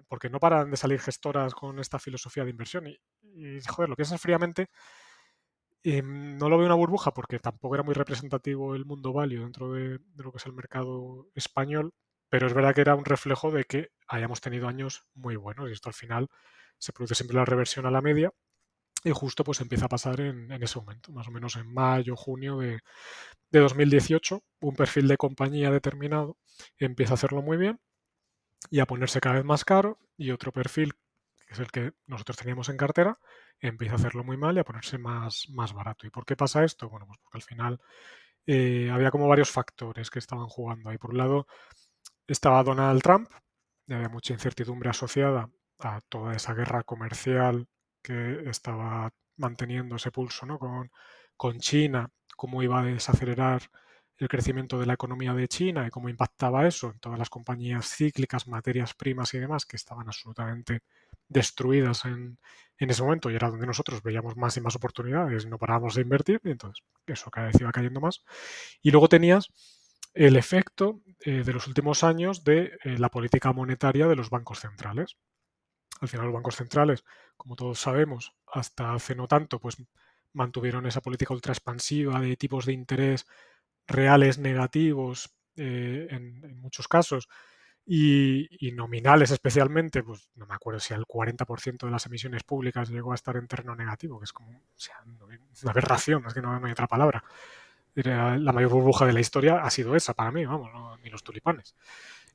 porque 0.07 0.29
no 0.29 0.39
paran 0.39 0.71
de 0.71 0.77
salir 0.77 1.01
gestoras 1.01 1.53
con 1.53 1.79
esta 1.79 1.99
filosofía 1.99 2.45
de 2.45 2.51
inversión. 2.51 2.87
Y, 2.87 2.97
y 3.23 3.59
joder, 3.67 3.89
lo 3.89 3.97
piensas 3.97 4.21
fríamente, 4.21 4.69
Em, 5.87 6.35
no 6.39 6.49
lo 6.49 6.57
veo 6.57 6.65
una 6.65 6.73
burbuja 6.73 7.13
porque 7.13 7.37
tampoco 7.37 7.75
era 7.75 7.83
muy 7.83 7.93
representativo 7.93 8.73
el 8.73 8.85
mundo 8.85 9.13
value 9.13 9.41
dentro 9.41 9.71
de, 9.71 9.99
lo 10.15 10.31
que 10.31 10.37
es 10.39 10.45
el 10.47 10.53
mercado 10.53 11.27
español, 11.35 11.93
pero 12.27 12.47
es 12.47 12.55
verdad 12.55 12.73
que 12.73 12.81
era 12.81 12.95
un 12.95 13.05
reflejo 13.05 13.51
de 13.51 13.65
que 13.65 13.89
hayamos 14.07 14.41
tenido 14.41 14.67
años 14.67 15.03
muy 15.13 15.35
buenos 15.35 15.69
y 15.69 15.73
esto 15.73 15.89
al 15.89 15.93
final 15.93 16.27
se 16.79 16.91
produce 16.91 17.13
siempre 17.13 17.37
la 17.37 17.45
reversión 17.45 17.85
a 17.85 17.91
la 17.91 18.01
media 18.01 18.31
y 19.03 19.11
justo 19.11 19.43
pues 19.43 19.61
empieza 19.61 19.85
a 19.85 19.89
pasar 19.89 20.21
en, 20.21 20.51
ese 20.53 20.79
momento, 20.79 21.11
más 21.11 21.27
o 21.27 21.31
menos 21.31 21.55
en 21.55 21.71
mayo, 21.71 22.15
junio 22.15 22.57
de, 22.57 22.79
de 23.51 23.59
2018, 23.59 24.43
un 24.61 24.75
perfil 24.75 25.07
de 25.07 25.17
compañía 25.17 25.69
determinado 25.69 26.37
empieza 26.79 27.13
a 27.13 27.15
hacerlo 27.15 27.43
muy 27.43 27.57
bien 27.57 27.79
y 28.71 28.79
a 28.79 28.87
ponerse 28.87 29.21
cada 29.21 29.35
vez 29.35 29.45
más 29.45 29.65
caro 29.65 29.99
y 30.17 30.31
otro 30.31 30.51
perfil, 30.51 30.93
que 31.45 31.53
es 31.53 31.59
el 31.59 31.71
que 31.71 31.93
nosotros 32.07 32.37
teníamos 32.37 32.69
en 32.69 32.77
cartera, 32.77 33.19
empieza 33.59 33.93
a 33.93 33.97
hacerlo 33.97 34.23
muy 34.23 34.37
mal 34.37 34.55
y 34.55 34.59
a 34.59 34.63
ponerse 34.63 34.97
más, 34.97 35.47
más 35.49 35.73
barato. 35.73 36.07
¿Y 36.07 36.09
por 36.09 36.25
qué 36.25 36.35
pasa 36.35 36.63
esto? 36.63 36.89
Bueno, 36.89 37.05
pues 37.07 37.19
porque 37.21 37.37
al 37.37 37.43
final 37.43 37.81
eh, 38.47 38.89
había 38.91 39.11
como 39.11 39.27
varios 39.27 39.51
factores 39.51 40.09
que 40.09 40.19
estaban 40.19 40.47
jugando 40.47 40.89
ahí. 40.89 40.97
Por 40.97 41.11
un 41.11 41.17
lado 41.17 41.47
estaba 42.27 42.63
Donald 42.63 43.01
Trump, 43.01 43.29
y 43.87 43.93
había 43.93 44.09
mucha 44.09 44.33
incertidumbre 44.33 44.89
asociada 44.89 45.49
a 45.79 46.01
toda 46.09 46.35
esa 46.35 46.53
guerra 46.53 46.83
comercial 46.83 47.67
que 48.01 48.49
estaba 48.49 49.11
manteniendo 49.37 49.95
ese 49.97 50.11
pulso 50.11 50.45
¿no? 50.45 50.57
con, 50.59 50.91
con 51.35 51.59
China, 51.59 52.09
cómo 52.35 52.63
iba 52.63 52.79
a 52.79 52.83
desacelerar 52.83 53.63
el 54.17 54.27
crecimiento 54.27 54.79
de 54.79 54.85
la 54.85 54.93
economía 54.93 55.33
de 55.33 55.47
China 55.47 55.85
y 55.85 55.89
cómo 55.89 56.09
impactaba 56.09 56.67
eso 56.67 56.91
en 56.91 56.99
todas 56.99 57.19
las 57.19 57.29
compañías 57.29 57.87
cíclicas, 57.89 58.47
materias 58.47 58.93
primas 58.93 59.33
y 59.33 59.39
demás 59.39 59.65
que 59.65 59.75
estaban 59.75 60.07
absolutamente 60.07 60.81
destruidas 61.27 62.05
en, 62.05 62.37
en 62.77 62.89
ese 62.89 63.03
momento 63.03 63.29
y 63.29 63.35
era 63.35 63.49
donde 63.49 63.65
nosotros 63.65 64.01
veíamos 64.03 64.35
más 64.37 64.55
y 64.57 64.61
más 64.61 64.75
oportunidades 64.75 65.45
y 65.45 65.49
no 65.49 65.57
parábamos 65.57 65.95
de 65.95 66.01
invertir 66.01 66.41
y 66.43 66.51
entonces 66.51 66.83
eso 67.07 67.29
cada 67.31 67.47
vez 67.47 67.59
iba 67.59 67.71
cayendo 67.71 68.01
más. 68.01 68.23
Y 68.81 68.91
luego 68.91 69.09
tenías 69.09 69.49
el 70.13 70.35
efecto 70.37 71.01
eh, 71.21 71.43
de 71.43 71.53
los 71.53 71.67
últimos 71.67 72.03
años 72.03 72.43
de 72.43 72.77
eh, 72.83 72.97
la 72.97 73.09
política 73.09 73.51
monetaria 73.53 74.07
de 74.07 74.15
los 74.15 74.29
bancos 74.29 74.59
centrales. 74.59 75.17
al 76.01 76.07
final 76.07 76.27
los 76.27 76.35
bancos 76.35 76.55
centrales, 76.55 77.03
como 77.37 77.55
todos 77.55 77.79
sabemos, 77.79 78.33
hasta 78.47 78.93
hace 78.93 79.15
no 79.15 79.27
tanto, 79.27 79.59
pues 79.59 79.77
mantuvieron 80.33 80.85
esa 80.85 81.01
política 81.01 81.33
ultra 81.33 81.53
expansiva 81.53 82.19
de 82.21 82.35
tipos 82.37 82.65
de 82.65 82.73
interés 82.73 83.25
reales 83.87 84.37
negativos 84.37 85.35
eh, 85.57 86.07
en, 86.09 86.59
muchos 86.59 86.87
casos 86.87 87.29
y, 87.85 88.47
nominales 88.73 89.31
especialmente, 89.31 90.03
pues 90.03 90.29
no 90.35 90.45
me 90.47 90.55
acuerdo 90.55 90.79
si 90.79 90.93
el 90.93 91.05
40% 91.05 91.85
de 91.85 91.91
las 91.91 92.05
emisiones 92.05 92.43
públicas 92.43 92.89
llegó 92.89 93.11
a 93.11 93.15
estar 93.15 93.37
en 93.37 93.47
terreno 93.47 93.75
negativo, 93.75 94.19
que 94.19 94.25
es 94.25 94.33
como 94.33 94.49
una 94.49 95.71
aberración, 95.71 96.25
es 96.25 96.33
que 96.33 96.41
no, 96.41 96.55
hay 96.55 96.71
otra 96.71 96.87
palabra. 96.87 97.23
La 97.93 98.51
mayor 98.51 98.71
burbuja 98.71 99.05
de 99.05 99.13
la 99.13 99.21
historia 99.21 99.61
ha 99.61 99.69
sido 99.69 99.95
esa 99.95 100.13
para 100.13 100.31
mí, 100.31 100.45
vamos, 100.45 100.99
ni 101.01 101.09
los 101.09 101.23
tulipanes. 101.23 101.75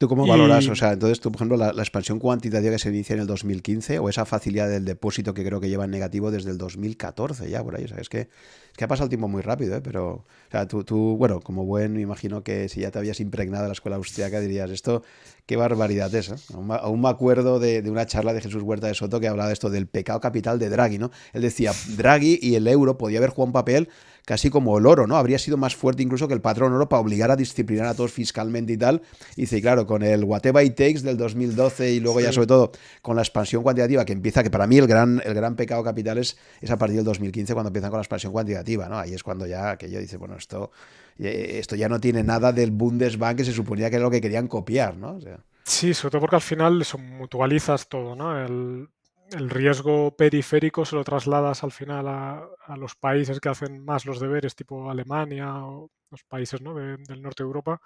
¿Tú 0.01 0.09
cómo 0.09 0.27
valoras? 0.27 0.67
O 0.67 0.75
sea, 0.75 0.93
entonces 0.93 1.21
tú, 1.21 1.31
por 1.31 1.37
ejemplo, 1.37 1.59
la, 1.59 1.83
expansión 1.83 2.19
cuantitativa 2.19 2.73
que 2.73 2.79
se 2.79 2.89
inicia 2.89 3.13
en 3.13 3.21
el 3.21 3.27
2015 3.27 3.99
o 3.99 4.09
esa 4.09 4.25
facilidad 4.25 4.67
del 4.67 4.87
depósito 4.87 5.35
que 5.35 5.45
creo 5.45 5.61
que 5.61 5.69
lleva 5.69 5.85
en 5.85 5.91
negativo 5.91 6.31
desde 6.31 6.51
el 6.51 6.57
2014 6.57 7.51
ya 7.51 7.63
por 7.63 7.77
ahí. 7.77 7.85
O 7.85 7.89
sea, 7.89 7.99
es 7.99 8.09
que, 8.09 8.31
que 8.75 8.85
ha 8.85 8.89
pasado 8.89 9.05
el 9.05 9.09
tiempo 9.11 9.29
muy 9.29 9.43
rápido, 9.43 9.77
¿eh? 9.77 9.83
Pero, 9.83 10.07
o 10.09 10.25
sea, 10.51 10.67
tú, 10.67 10.85
tú, 10.85 11.17
bueno, 11.19 11.41
como 11.41 11.67
buen, 11.67 11.93
me 11.93 12.01
imagino 12.01 12.43
que 12.43 12.71
si 12.71 12.81
ya 12.81 12.91
te 12.91 12.99
habías 12.99 13.21
impregnado 13.21 13.65
de 13.65 13.69
la 13.69 13.75
escuela 13.75 13.97
austriaca 13.97 14.41
dirías, 14.41 14.71
esto, 14.71 15.03
qué 15.45 15.57
barbaridad 15.57 16.15
es, 16.15 16.31
¿eh? 16.31 16.35
aún, 16.49 17.03
me 17.03 17.09
acuerdo 17.11 17.59
de, 17.59 17.83
de, 17.83 17.91
una 17.91 18.07
charla 18.07 18.33
de 18.33 18.41
Jesús 18.41 18.63
Huerta 18.63 18.87
de 18.87 18.95
Soto 18.95 19.21
que 19.21 19.29
hablaba 19.29 19.49
de 19.49 19.53
esto 19.53 19.69
del 19.69 19.87
pecado 19.87 20.19
capital 20.19 20.59
de 20.59 20.71
Draghi, 20.71 20.97
¿no? 20.97 21.11
Él 21.35 21.43
decía, 21.43 21.73
Draghi 21.99 22.39
y 22.41 22.55
el 22.55 22.67
euro 22.69 22.97
podía 22.97 23.19
haber 23.19 23.29
jugado 23.29 23.49
un 23.49 23.53
papel 23.53 23.91
casi 24.25 24.51
como 24.51 24.79
el 24.79 24.87
oro, 24.87 25.07
¿no? 25.07 25.17
Habría 25.17 25.39
sido 25.39 25.57
más 25.57 25.75
fuerte 25.75 26.03
incluso 26.03 26.29
que 26.29 26.35
el 26.35 26.41
patrón 26.41 26.73
oro 26.73 26.89
para 26.89 27.01
obligar 27.01 27.31
a 27.31 27.37
disciplinar 27.37 27.87
a 27.87 27.95
todos 27.95 28.13
fiscalmente 28.13 28.73
y 28.73 28.77
tal. 28.77 29.03
Y 29.37 29.43
dice, 29.43 29.61
claro, 29.61 29.87
con 29.87 30.03
el 30.03 30.25
whatever 30.25 30.65
it 30.65 30.75
takes 30.75 31.01
del 31.01 31.17
2012 31.17 31.93
y 31.93 32.01
luego 32.01 32.21
ya 32.21 32.33
sobre 32.33 32.47
todo 32.47 32.73
con 33.03 33.17
la 33.17 33.23
expansión 33.23 33.63
cuantitativa 33.63 34.05
que 34.05 34.13
empieza, 34.13 34.43
que 34.43 34.51
para 34.51 34.67
mí 34.67 34.79
el 34.79 34.87
gran, 34.87 35.21
el 35.25 35.35
gran 35.35 35.57
pecado 35.57 35.83
capital 35.83 36.19
es, 36.19 36.37
a 36.69 36.77
partir 36.77 36.97
del 36.97 37.05
2015 37.05 37.55
cuando 37.55 37.69
empiezan 37.69 37.91
con 37.91 37.99
la 37.99 38.03
expansión 38.03 38.33
cuantitativa, 38.33 38.89
¿no? 38.89 38.99
Ahí 38.99 39.15
es 39.15 39.23
cuando 39.23 39.47
ya 39.47 39.71
aquello 39.71 40.01
dice, 40.01 40.17
bueno, 40.17 40.37
esto, 40.37 40.71
eh, 41.19 41.57
esto 41.59 41.77
ya 41.77 41.89
no 41.89 42.01
tiene 42.01 42.23
nada 42.23 42.53
del 42.53 42.71
Bundesbank 42.71 43.39
que 43.39 43.45
se 43.45 43.53
suponía 43.53 43.91
que 43.91 43.97
era 43.97 44.05
lo 44.05 44.11
que 44.11 44.21
querían 44.21 44.49
copiar, 44.49 44.97
¿no? 44.97 45.19
Sí, 45.65 45.95
sobre 45.95 46.13
todo 46.13 46.21
porque 46.23 46.37
al 46.37 46.43
final 46.43 46.81
eso, 46.81 46.99
mutualizas 46.99 47.89
todo, 47.89 48.17
¿no? 48.17 48.39
El, 48.39 48.89
el 49.33 49.51
riesgo 49.51 50.17
periférico 50.17 50.85
se 50.85 50.97
lo 50.97 51.05
trasladas 51.05 51.63
al 51.65 51.73
final 51.73 52.09
a, 52.09 52.77
los 52.77 52.95
países 52.97 53.41
que 53.41 53.49
hacen 53.49 53.85
más 53.85 54.07
los 54.07 54.21
deberes, 54.21 54.55
tipo 54.57 54.91
Alemania 54.91 55.65
o 55.65 55.91
los 56.11 56.25
países 56.25 56.61
del 56.61 57.23
norte 57.23 57.43
de 57.43 57.47
Europa. 57.47 57.81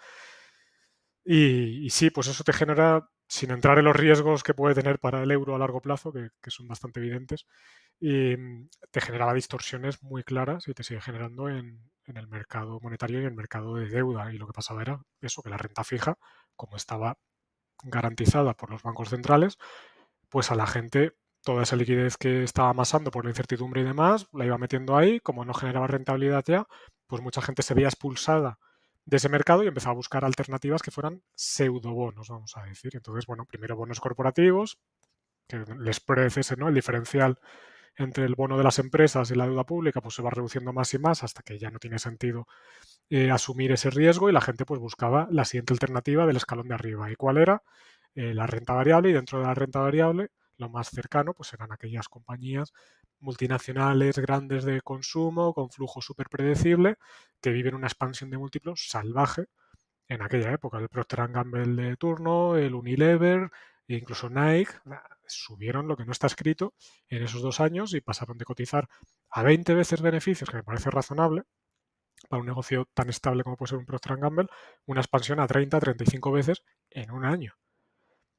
Y, 1.24 1.88
sí, 1.90 2.10
pues 2.10 2.28
eso 2.28 2.44
te 2.44 2.52
genera, 2.52 3.08
sin 3.28 3.50
entrar 3.50 3.78
en 3.78 3.86
los 3.86 3.96
riesgos 3.96 4.42
que 4.42 4.54
puede 4.54 4.74
tener 4.74 4.98
para 4.98 5.22
el 5.22 5.30
euro 5.30 5.54
a 5.54 5.58
largo 5.58 5.80
plazo, 5.80 6.12
que, 6.12 6.50
son 6.50 6.68
bastante 6.68 7.00
evidentes, 7.00 7.46
y 7.98 8.36
mm, 8.36 8.68
te 8.90 9.00
generaba 9.00 9.32
distorsiones 9.32 10.02
muy 10.02 10.22
claras 10.22 10.68
y 10.68 10.74
te 10.74 10.82
sigue 10.82 11.00
generando 11.00 11.48
en, 11.48 11.90
en 12.06 12.16
el 12.18 12.28
mercado 12.28 12.78
monetario 12.80 13.18
y 13.18 13.22
en 13.22 13.28
el 13.28 13.34
mercado 13.34 13.76
de 13.76 13.88
deuda. 13.88 14.32
Y 14.32 14.38
lo 14.38 14.46
que 14.46 14.52
pasaba 14.52 14.82
era 14.82 15.00
eso, 15.20 15.42
que 15.42 15.50
la 15.50 15.56
renta 15.58 15.84
fija, 15.84 16.18
como 16.56 16.76
estaba 16.76 17.18
garantizada 17.84 18.54
por 18.54 18.70
los 18.70 18.82
bancos 18.82 19.10
centrales, 19.10 19.58
pues 20.28 20.50
a 20.50 20.54
la 20.54 20.66
gente 20.66 21.14
toda 21.44 21.62
esa 21.62 21.76
liquidez 21.76 22.16
que 22.16 22.42
estaba 22.42 22.70
amasando 22.70 23.10
por 23.10 23.24
la 23.24 23.30
incertidumbre 23.30 23.82
y 23.82 23.84
demás, 23.84 24.26
la 24.32 24.46
iba 24.46 24.58
metiendo 24.58 24.96
ahí, 24.96 25.20
como 25.20 25.44
no 25.44 25.54
generaba 25.54 25.86
rentabilidad 25.86 26.44
ya, 26.46 26.66
pues 27.06 27.22
mucha 27.22 27.42
gente 27.42 27.62
se 27.62 27.74
veía 27.74 27.88
expulsada 27.88 28.58
de 29.04 29.18
ese 29.18 29.28
mercado 29.28 29.62
y 29.62 29.68
empezaba 29.68 29.92
a 29.92 29.96
buscar 29.96 30.24
alternativas 30.24 30.82
que 30.82 30.90
fueran 30.90 31.22
pseudobonos, 31.34 32.28
vamos 32.28 32.56
a 32.56 32.64
decir. 32.64 32.92
Entonces, 32.96 33.26
bueno, 33.26 33.44
primero 33.46 33.76
bonos 33.76 34.00
corporativos, 34.00 34.78
que 35.46 35.62
les 35.78 36.02
ese, 36.36 36.56
¿no? 36.56 36.68
El 36.68 36.74
diferencial 36.74 37.38
entre 37.96 38.24
el 38.24 38.34
bono 38.34 38.56
de 38.58 38.64
las 38.64 38.78
empresas 38.78 39.30
y 39.30 39.34
la 39.34 39.46
deuda 39.46 39.64
pública, 39.64 40.00
pues 40.00 40.14
se 40.14 40.22
va 40.22 40.30
reduciendo 40.30 40.72
más 40.72 40.94
y 40.94 40.98
más 40.98 41.22
hasta 41.22 41.42
que 41.42 41.58
ya 41.58 41.70
no 41.70 41.78
tiene 41.78 41.98
sentido 41.98 42.46
eh, 43.10 43.30
asumir 43.30 43.72
ese 43.72 43.90
riesgo 43.90 44.28
y 44.28 44.32
la 44.32 44.40
gente 44.40 44.64
pues 44.64 44.80
buscaba 44.80 45.28
la 45.30 45.44
siguiente 45.44 45.74
alternativa 45.74 46.26
del 46.26 46.36
escalón 46.36 46.68
de 46.68 46.74
arriba. 46.74 47.10
¿Y 47.10 47.16
cuál 47.16 47.36
era? 47.38 47.62
Eh, 48.14 48.34
la 48.34 48.46
renta 48.46 48.74
variable 48.74 49.10
y 49.10 49.12
dentro 49.12 49.40
de 49.40 49.46
la 49.46 49.54
renta 49.54 49.80
variable 49.80 50.30
lo 50.56 50.68
más 50.68 50.90
cercano 50.90 51.34
pues 51.34 51.52
eran 51.52 51.72
aquellas 51.72 52.08
compañías 52.08 52.72
multinacionales 53.20 54.18
grandes 54.18 54.64
de 54.64 54.80
consumo 54.82 55.54
con 55.54 55.70
flujo 55.70 56.00
súper 56.00 56.28
predecible 56.28 56.96
que 57.40 57.50
viven 57.50 57.74
una 57.74 57.86
expansión 57.86 58.30
de 58.30 58.38
múltiplos 58.38 58.88
salvaje 58.88 59.46
en 60.08 60.22
aquella 60.22 60.52
época. 60.52 60.78
El 60.78 60.88
Procter 60.88 61.28
Gamble 61.28 61.66
de 61.66 61.96
turno, 61.96 62.56
el 62.56 62.74
Unilever 62.74 63.50
e 63.86 63.96
incluso 63.96 64.30
Nike 64.30 64.72
subieron 65.26 65.88
lo 65.88 65.96
que 65.96 66.04
no 66.04 66.12
está 66.12 66.26
escrito 66.26 66.74
en 67.08 67.22
esos 67.22 67.42
dos 67.42 67.60
años 67.60 67.94
y 67.94 68.00
pasaron 68.00 68.38
de 68.38 68.44
cotizar 68.44 68.88
a 69.30 69.42
20 69.42 69.74
veces 69.74 70.00
beneficios, 70.00 70.48
que 70.48 70.56
me 70.56 70.62
parece 70.62 70.90
razonable, 70.90 71.44
para 72.28 72.40
un 72.40 72.46
negocio 72.46 72.88
tan 72.94 73.10
estable 73.10 73.42
como 73.42 73.56
puede 73.56 73.70
ser 73.70 73.78
un 73.78 73.86
Procter 73.86 74.16
Gamble, 74.16 74.48
una 74.86 75.00
expansión 75.00 75.40
a 75.40 75.46
30, 75.46 75.80
35 75.80 76.32
veces 76.32 76.62
en 76.90 77.10
un 77.10 77.24
año. 77.24 77.54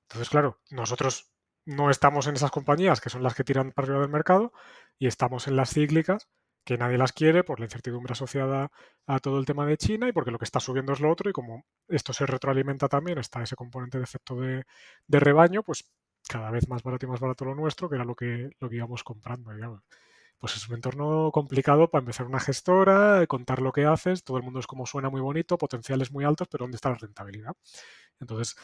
Entonces, 0.07 0.29
claro, 0.29 0.61
nosotros 0.69 1.31
no 1.65 1.89
estamos 1.89 2.27
en 2.27 2.35
esas 2.35 2.51
compañías 2.51 3.01
que 3.01 3.09
son 3.09 3.23
las 3.23 3.35
que 3.35 3.43
tiran 3.43 3.71
para 3.71 3.87
arriba 3.87 4.01
del 4.01 4.11
mercado 4.11 4.53
y 4.99 5.07
estamos 5.07 5.47
en 5.47 5.55
las 5.55 5.71
cíclicas 5.71 6.29
que 6.65 6.77
nadie 6.77 6.97
las 6.97 7.13
quiere 7.13 7.43
por 7.43 7.59
la 7.59 7.67
incertidumbre 7.67 8.13
asociada 8.13 8.71
a 9.05 9.19
todo 9.19 9.39
el 9.39 9.45
tema 9.45 9.65
de 9.67 9.77
China 9.77 10.09
y 10.09 10.11
porque 10.11 10.31
lo 10.31 10.39
que 10.39 10.45
está 10.45 10.59
subiendo 10.59 10.93
es 10.93 10.99
lo 10.99 11.11
otro 11.11 11.29
y 11.29 11.33
como 11.33 11.63
esto 11.87 12.11
se 12.11 12.25
retroalimenta 12.25 12.89
también, 12.89 13.19
está 13.19 13.43
ese 13.43 13.55
componente 13.55 13.99
de 13.99 14.03
efecto 14.03 14.35
de, 14.35 14.65
rebaño, 15.07 15.61
pues 15.63 15.91
cada 16.27 16.49
vez 16.49 16.67
más 16.67 16.81
barato 16.81 17.05
y 17.05 17.09
más 17.09 17.19
barato 17.19 17.45
lo 17.45 17.53
nuestro, 17.53 17.87
que 17.87 17.95
era 17.95 18.03
lo 18.03 18.15
que, 18.15 18.49
lo 18.59 18.67
que 18.67 18.77
íbamos 18.77 19.03
comprando, 19.03 19.51
Pues 20.39 20.55
es 20.55 20.67
un 20.67 20.75
entorno 20.75 21.31
complicado 21.31 21.89
para 21.91 22.01
empezar 22.01 22.25
una 22.25 22.39
gestora, 22.39 23.25
contar 23.27 23.61
lo 23.61 23.71
que 23.71 23.85
haces, 23.85 24.23
todo 24.23 24.37
el 24.37 24.43
mundo 24.43 24.59
es 24.59 24.67
como 24.67 24.87
suena 24.87 25.09
muy 25.11 25.21
bonito, 25.21 25.59
potenciales 25.59 26.11
muy 26.11 26.25
altos, 26.25 26.47
pero 26.49 26.63
¿dónde 26.63 26.77
está 26.77 26.89
la 26.89 26.95
rentabilidad? 26.95 27.53
Entonces, 28.19 28.55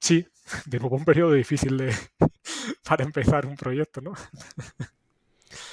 Sí, 0.00 0.26
de 0.66 0.78
nuevo 0.78 0.96
un 0.96 1.04
periodo 1.04 1.32
difícil 1.32 1.76
de, 1.76 1.94
para 2.84 3.04
empezar 3.04 3.46
un 3.46 3.56
proyecto, 3.56 4.00
¿no? 4.00 4.14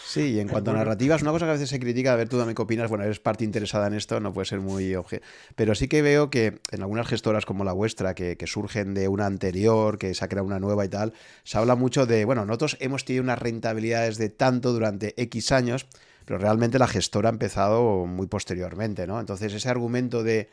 Sí, 0.06 0.34
y 0.34 0.40
en 0.40 0.48
cuanto 0.48 0.70
a 0.70 0.76
narrativas, 0.76 1.24
una 1.24 1.32
cosa 1.32 1.46
que 1.46 1.50
a 1.50 1.54
veces 1.54 1.70
se 1.70 1.80
critica, 1.80 2.14
a 2.14 2.16
ver 2.16 2.30
tú 2.30 2.38
dame 2.38 2.54
qué 2.54 2.62
opinas, 2.62 2.88
bueno, 2.88 3.04
eres 3.04 3.20
parte 3.20 3.44
interesada 3.44 3.88
en 3.88 3.96
esto, 3.96 4.20
no 4.20 4.32
puede 4.32 4.46
ser 4.46 4.60
muy 4.60 4.94
objeto, 4.94 5.26
pero 5.56 5.74
sí 5.74 5.88
que 5.88 6.04
veo 6.04 6.30
que 6.30 6.60
en 6.70 6.82
algunas 6.84 7.08
gestoras 7.08 7.48
como 7.48 7.64
la 7.64 7.74
vuestra, 7.74 8.14
que, 8.14 8.38
surgen 8.46 8.94
de 8.94 9.08
una 9.08 9.26
anterior, 9.26 9.98
que 9.98 10.14
se 10.14 10.24
ha 10.24 10.28
creado 10.28 10.46
una 10.46 10.60
nueva 10.60 10.86
y 10.86 10.90
tal, 10.90 11.14
se 11.44 11.58
habla 11.58 11.76
mucho 11.76 12.06
de, 12.06 12.26
bueno, 12.26 12.46
nosotros 12.46 12.78
hemos 12.80 13.06
tenido 13.06 13.24
unas 13.24 13.40
rentabilidades 13.40 14.18
de 14.18 14.30
tanto 14.30 14.72
durante 14.72 15.20
X 15.20 15.52
años, 15.52 15.88
pero 16.26 16.38
realmente 16.38 16.78
la 16.78 16.88
gestora 16.88 17.30
ha 17.30 17.34
empezado 17.34 18.06
muy 18.06 18.28
posteriormente, 18.28 19.08
¿no? 19.08 19.20
Entonces 19.20 19.52
ese 19.52 19.68
argumento 19.68 20.22
de 20.22 20.50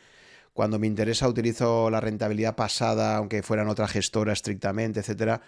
cuando 0.61 0.79
me 0.79 0.87
interesa 0.87 1.27
utilizo 1.27 1.89
la 1.89 2.03
rentabilidad 2.03 2.55
pasada, 2.55 3.17
aunque 3.17 3.43
fuera 3.43 3.63
en 3.63 3.71
otra 3.71 3.89
gestora 3.89 4.35
estrictamente, 4.35 5.01
etcétera. 5.01 5.41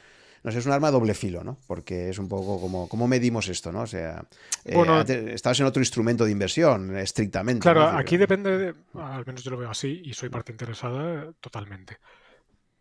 No 0.43 0.51
sé, 0.51 0.59
es 0.59 0.64
un 0.64 0.72
arma 0.72 0.86
de 0.86 0.94
doble 0.94 1.12
filo, 1.12 1.44
¿no? 1.44 1.59
Porque 1.66 2.09
es 2.09 2.18
un 2.18 2.30
poco 2.30 2.59
como, 2.59 2.89
¿cómo 2.89 3.06
medimos 3.06 3.47
esto, 3.48 3.70
no? 3.72 3.82
O 3.82 3.86
sea, 3.86 4.24
eh, 4.64 4.74
bueno, 4.74 5.02
estabas 5.02 5.60
en 5.60 5.66
otro 5.66 5.82
instrumento 5.82 6.24
de 6.24 6.30
inversión, 6.30 6.97
estrictamente. 6.97 7.60
Claro, 7.60 7.89
aquí 7.89 8.16
depende, 8.16 8.72
al 8.94 9.26
menos 9.26 9.44
yo 9.44 9.51
lo 9.51 9.59
veo 9.59 9.68
así, 9.68 10.01
y 10.02 10.14
soy 10.14 10.30
parte 10.30 10.51
interesada 10.51 11.30
totalmente. 11.40 11.98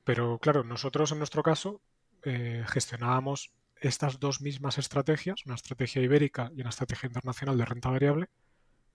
Pero 0.05 0.39
claro, 0.39 0.63
nosotros 0.63 1.11
en 1.11 1.17
nuestro 1.17 1.43
caso 1.43 1.81
eh, 2.23 2.63
gestionábamos 2.65 3.51
estas 3.81 4.21
dos 4.21 4.39
mismas 4.39 4.77
estrategias, 4.77 5.45
una 5.45 5.55
estrategia 5.55 6.01
ibérica 6.01 6.49
y 6.55 6.61
una 6.61 6.69
estrategia 6.69 7.07
internacional 7.07 7.57
de 7.57 7.65
renta 7.65 7.89
variable, 7.89 8.29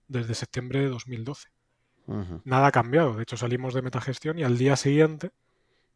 desde 0.07 0.33
septiembre 0.33 0.79
de 0.79 0.87
2012. 0.87 1.49
Nada 2.45 2.67
ha 2.67 2.71
cambiado. 2.71 3.15
De 3.15 3.23
hecho, 3.23 3.37
salimos 3.37 3.73
de 3.73 3.81
metagestión 3.81 4.39
y 4.39 4.43
al 4.43 4.57
día 4.57 4.75
siguiente 4.75 5.31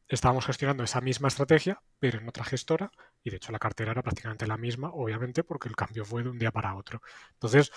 estábamos 0.08 0.46
gestionando 0.46 0.84
esa 0.84 1.00
misma 1.00 1.30
estrategia, 1.30 1.82
pero 2.00 2.20
en 2.20 2.28
otra 2.28 2.44
gestora, 2.44 2.92
y 3.24 3.30
de 3.30 3.38
hecho 3.38 3.52
la 3.54 3.60
cartera 3.60 3.92
era 3.92 4.04
prácticamente 4.04 4.46
la 4.46 4.58
misma, 4.58 4.90
obviamente, 4.90 5.44
porque 5.44 5.70
el 5.70 5.76
cambio 5.76 6.04
fue 6.04 6.24
de 6.24 6.30
un 6.30 6.38
día 6.38 6.52
para 6.52 6.76
otro. 6.76 7.02
Entonces, 7.34 7.72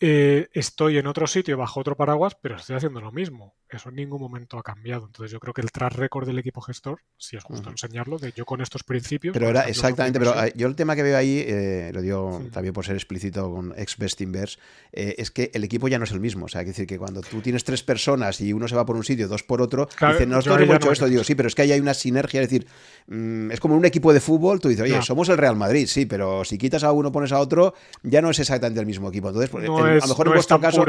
eh, 0.00 0.48
estoy 0.52 0.98
en 0.98 1.08
otro 1.08 1.26
sitio 1.26 1.56
bajo 1.56 1.80
otro 1.80 1.96
paraguas, 1.96 2.36
pero 2.40 2.56
estoy 2.56 2.76
haciendo 2.76 3.00
lo 3.00 3.10
mismo. 3.10 3.56
Eso 3.68 3.88
en 3.88 3.96
ningún 3.96 4.20
momento 4.20 4.56
ha 4.58 4.62
cambiado. 4.62 5.06
Entonces 5.06 5.32
yo 5.32 5.40
creo 5.40 5.52
que 5.52 5.60
el 5.60 5.72
track 5.72 5.94
record 5.94 6.26
del 6.26 6.38
equipo 6.38 6.60
gestor, 6.60 7.00
si 7.16 7.36
es 7.36 7.42
justo 7.42 7.68
enseñarlo, 7.68 8.18
de 8.18 8.32
yo 8.32 8.44
con 8.44 8.60
estos 8.60 8.84
principios. 8.84 9.32
Pero 9.34 9.48
era 9.48 9.62
exactamente, 9.62 10.18
pero 10.18 10.34
yo 10.54 10.68
el 10.68 10.76
tema 10.76 10.94
que 10.94 11.02
veo 11.02 11.16
ahí, 11.16 11.44
eh, 11.46 11.90
lo 11.92 12.00
digo 12.00 12.42
también 12.52 12.72
por 12.72 12.86
ser 12.86 12.94
explícito 12.94 13.50
con 13.50 13.74
ex 13.76 13.98
Best 13.98 14.20
Inverse, 14.20 14.58
eh, 14.92 15.16
es 15.18 15.30
que 15.30 15.50
el 15.52 15.64
equipo 15.64 15.88
ya 15.88 15.98
no 15.98 16.04
es 16.04 16.12
el 16.12 16.20
mismo. 16.20 16.46
O 16.46 16.48
sea, 16.48 16.62
que 16.62 16.68
decir 16.68 16.86
que 16.86 16.98
cuando 16.98 17.20
tú 17.20 17.40
tienes 17.40 17.64
tres 17.64 17.82
personas 17.82 18.40
y 18.40 18.52
uno 18.52 18.68
se 18.68 18.76
va 18.76 18.86
por 18.86 18.96
un 18.96 19.04
sitio, 19.04 19.26
dos 19.26 19.42
por 19.42 19.60
otro, 19.60 19.88
dicen, 19.88 20.30
no, 20.30 20.40
hemos 20.40 20.76
hecho 20.76 20.92
esto, 20.92 21.06
digo, 21.06 21.24
sí, 21.24 21.34
pero 21.34 21.48
es 21.48 21.54
que 21.54 21.62
ahí 21.62 21.72
hay 21.72 21.80
una 21.80 21.94
sinergia, 21.94 22.40
es 22.40 22.48
decir, 22.48 22.68
mm, 23.08 23.50
es 23.50 23.60
como 23.60 23.76
un 23.76 23.84
equipo 23.84 24.12
de 24.12 24.20
fútbol, 24.20 24.60
tú 24.60 24.68
dices, 24.68 24.84
oye, 24.84 25.02
somos 25.02 25.28
el 25.28 25.38
Real 25.38 25.56
Madrid, 25.56 25.86
sí, 25.88 26.06
pero 26.06 26.44
si 26.44 26.56
quitas 26.56 26.84
a 26.84 26.92
uno, 26.92 27.10
pones 27.10 27.32
a 27.32 27.40
otro, 27.40 27.74
ya 28.02 28.22
no 28.22 28.30
es 28.30 28.38
exactamente 28.38 28.80
el 28.80 28.86
mismo 28.86 29.08
equipo. 29.08 29.28
Entonces, 29.28 29.50
pues, 29.50 29.64
el 29.64 29.87
a 29.88 29.94
lo 29.96 30.06
mejor 30.06 30.26
en 30.28 30.32
vuestro 30.34 30.60
caso, 30.60 30.84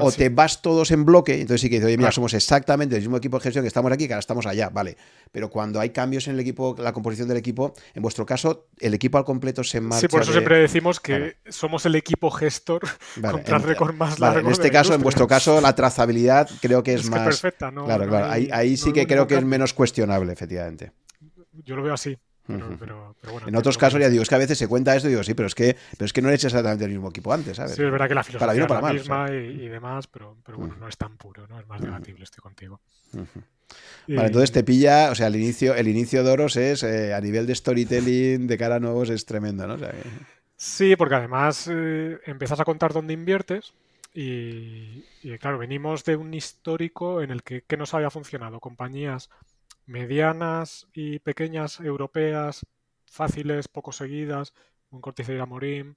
o, 0.00 0.12
te 0.12 0.28
vas 0.28 0.62
todos 0.62 0.90
en 0.90 1.04
bloque, 1.04 1.34
entonces 1.34 1.60
sí 1.60 1.68
que 1.68 1.76
dices, 1.76 1.86
oye, 1.86 1.96
mira, 1.96 2.12
somos 2.12 2.34
exactamente 2.34 2.96
el 2.96 3.02
mismo 3.02 3.16
equipo 3.16 3.38
de 3.38 3.42
gestión 3.42 3.64
que 3.64 3.68
estamos 3.68 3.92
aquí, 3.92 4.06
que 4.06 4.14
ahora 4.14 4.20
estamos 4.20 4.46
allá, 4.46 4.70
vale. 4.70 4.96
Pero 5.32 5.50
cuando 5.50 5.80
hay 5.80 5.90
cambios 5.90 6.28
en 6.28 6.34
el 6.34 6.40
equipo, 6.40 6.74
la 6.78 6.92
composición 6.92 7.28
del 7.28 7.36
equipo, 7.36 7.74
en 7.94 8.02
vuestro 8.02 8.24
caso, 8.24 8.68
el 8.78 8.94
equipo 8.94 9.18
al 9.18 9.24
completo 9.24 9.64
se 9.64 9.80
marcha. 9.80 10.00
Sí, 10.00 10.08
por 10.08 10.22
eso 10.22 10.32
siempre 10.32 10.58
decimos 10.58 11.00
que 11.00 11.36
somos 11.48 11.86
el 11.86 11.94
equipo 11.94 12.30
gestor 12.30 12.82
con 13.20 13.42
el 13.46 13.62
récord 13.62 13.94
más 13.94 14.18
largo. 14.18 14.40
en 14.40 14.52
este 14.52 14.70
caso, 14.70 14.94
en 14.94 15.02
vuestro 15.02 15.26
caso, 15.26 15.60
la 15.60 15.74
trazabilidad 15.74 16.48
creo 16.60 16.82
que 16.82 16.94
es, 16.94 17.08
más. 17.10 17.24
perfecta, 17.24 17.70
¿no? 17.70 17.84
Claro, 17.84 18.06
claro. 18.08 18.30
ahí, 18.30 18.76
sí 18.76 18.92
que 18.92 19.06
creo 19.06 19.26
que 19.26 19.36
es 19.36 19.44
menos 19.44 19.74
cuestionable, 19.74 20.32
efectivamente. 20.32 20.92
Yo 21.64 21.74
lo 21.74 21.82
veo 21.82 21.94
así 21.94 22.16
en 22.48 23.56
otros 23.56 23.78
casos 23.78 24.00
ya 24.00 24.08
digo, 24.08 24.22
es 24.22 24.28
que 24.28 24.34
a 24.34 24.38
veces 24.38 24.58
se 24.58 24.68
cuenta 24.68 24.94
esto 24.94 25.08
y 25.08 25.12
digo, 25.12 25.22
sí, 25.22 25.34
pero 25.34 25.46
es 25.46 25.54
que, 25.54 25.76
pero 25.92 26.06
es 26.06 26.12
que 26.12 26.22
no 26.22 26.28
eres 26.28 26.44
exactamente 26.44 26.84
el 26.84 26.92
mismo 26.92 27.08
equipo 27.08 27.32
antes, 27.32 27.56
¿sabes? 27.56 27.74
Sí, 27.74 27.82
es 27.82 27.90
verdad 27.90 28.08
que 28.08 28.14
la 28.14 28.24
filosofía 28.24 28.64
es 28.64 28.70
la 28.70 28.92
misma 28.92 29.30
y, 29.30 29.68
demás, 29.68 30.06
pero, 30.06 30.36
bueno, 30.56 30.76
no 30.78 30.88
es 30.88 30.96
tan 30.96 31.16
puro, 31.16 31.46
¿no? 31.48 31.58
Es 31.58 31.66
más 31.66 31.80
debatible, 31.80 32.24
estoy 32.24 32.42
contigo. 32.42 32.80
Vale, 33.12 34.26
entonces 34.26 34.52
te 34.52 34.62
pilla, 34.62 35.10
o 35.10 35.14
sea, 35.14 35.26
el 35.26 35.36
inicio, 35.36 35.74
el 35.74 35.88
inicio 35.88 36.22
de 36.22 36.30
Oros 36.30 36.56
es, 36.56 36.82
eh, 36.84 37.12
a 37.12 37.20
nivel 37.20 37.46
de 37.46 37.54
storytelling 37.54 38.46
de 38.46 38.58
cara 38.58 38.76
a 38.76 38.80
nuevos, 38.80 39.10
es 39.10 39.26
tremendo, 39.26 39.66
¿no? 39.66 39.76
Sí, 40.56 40.96
porque 40.96 41.16
además 41.16 41.68
eh, 41.70 42.18
empiezas 42.24 42.60
a 42.60 42.64
contar 42.64 42.92
dónde 42.92 43.12
inviertes 43.12 43.74
y, 44.14 45.04
y, 45.22 45.36
claro, 45.38 45.58
venimos 45.58 46.04
de 46.04 46.16
un 46.16 46.32
histórico 46.32 47.20
en 47.20 47.30
el 47.30 47.42
que 47.42 47.62
¿qué 47.66 47.76
nos 47.76 47.92
había 47.92 48.08
funcionado? 48.08 48.60
Compañías 48.60 49.28
medianas 49.86 50.88
y 50.92 51.18
pequeñas 51.20 51.80
europeas, 51.80 52.66
fáciles, 53.06 53.68
poco 53.68 53.92
seguidas, 53.92 54.52
un 54.90 55.00
Corticera 55.00 55.46
Morim, 55.46 55.94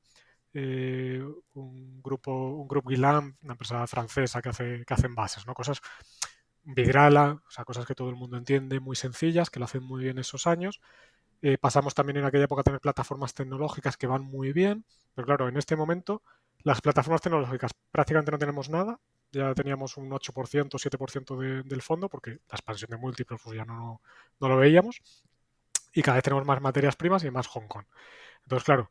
eh, 0.54 1.24
un 1.54 2.02
grupo, 2.02 2.32
un 2.32 2.68
grupo 2.68 2.90
Guilam, 2.90 3.38
una 3.44 3.54
empresa 3.54 3.86
francesa 3.88 4.42
que 4.42 4.50
hace, 4.50 4.86
que 4.86 4.94
hacen 4.94 5.16
bases, 5.16 5.46
¿no? 5.46 5.54
Cosas 5.54 5.82
Vidrala, 6.64 7.42
o 7.48 7.52
sea, 7.52 7.66
cosas 7.66 7.86
que 7.86 7.96
todo 7.96 8.10
el 8.10 8.16
mundo 8.16 8.38
entiende, 8.38 8.80
muy 8.80 8.96
sencillas, 8.96 9.50
que 9.50 9.60
lo 9.60 9.66
hacen 9.66 9.84
muy 9.84 10.04
bien 10.04 10.20
esos 10.20 10.46
años. 10.48 10.82
Eh, 11.42 11.58
pasamos 11.58 11.96
también 11.96 12.18
en 12.18 12.26
aquella 12.26 12.46
época 12.46 12.62
a 12.62 12.64
tener 12.64 12.82
plataformas 12.82 13.34
tecnológicas 13.34 13.98
que 13.98 14.08
van 14.08 14.24
muy 14.24 14.52
bien, 14.54 14.86
pero 15.16 15.26
claro, 15.26 15.48
en 15.48 15.58
este 15.58 15.76
momento 15.76 16.22
las 16.64 16.82
plataformas 16.82 17.22
tecnológicas 17.22 17.72
prácticamente 17.92 18.32
no 18.32 18.38
tenemos 18.38 18.70
nada, 18.70 19.00
ya 19.32 19.54
teníamos 19.54 19.98
un 19.98 20.10
8%, 20.12 20.78
7% 20.78 21.64
del 21.64 21.82
fondo, 21.82 22.10
porque 22.10 22.32
la 22.32 22.56
expansión 22.56 22.90
de 22.92 22.98
múltiplos 22.98 23.42
pues 23.44 23.58
ya 23.58 23.66
no, 23.66 24.02
no, 24.40 24.50
lo 24.50 24.58
veíamos. 24.58 25.02
Y 25.94 26.02
cada 26.02 26.16
vez 26.16 26.24
tenemos 26.24 26.46
más 26.46 26.62
materias 26.62 26.96
primas 26.96 27.24
y 27.24 27.32
más 27.32 27.48
Hong 27.48 27.68
Kong. 27.68 27.86
Entonces, 28.44 28.66
claro, 28.66 28.90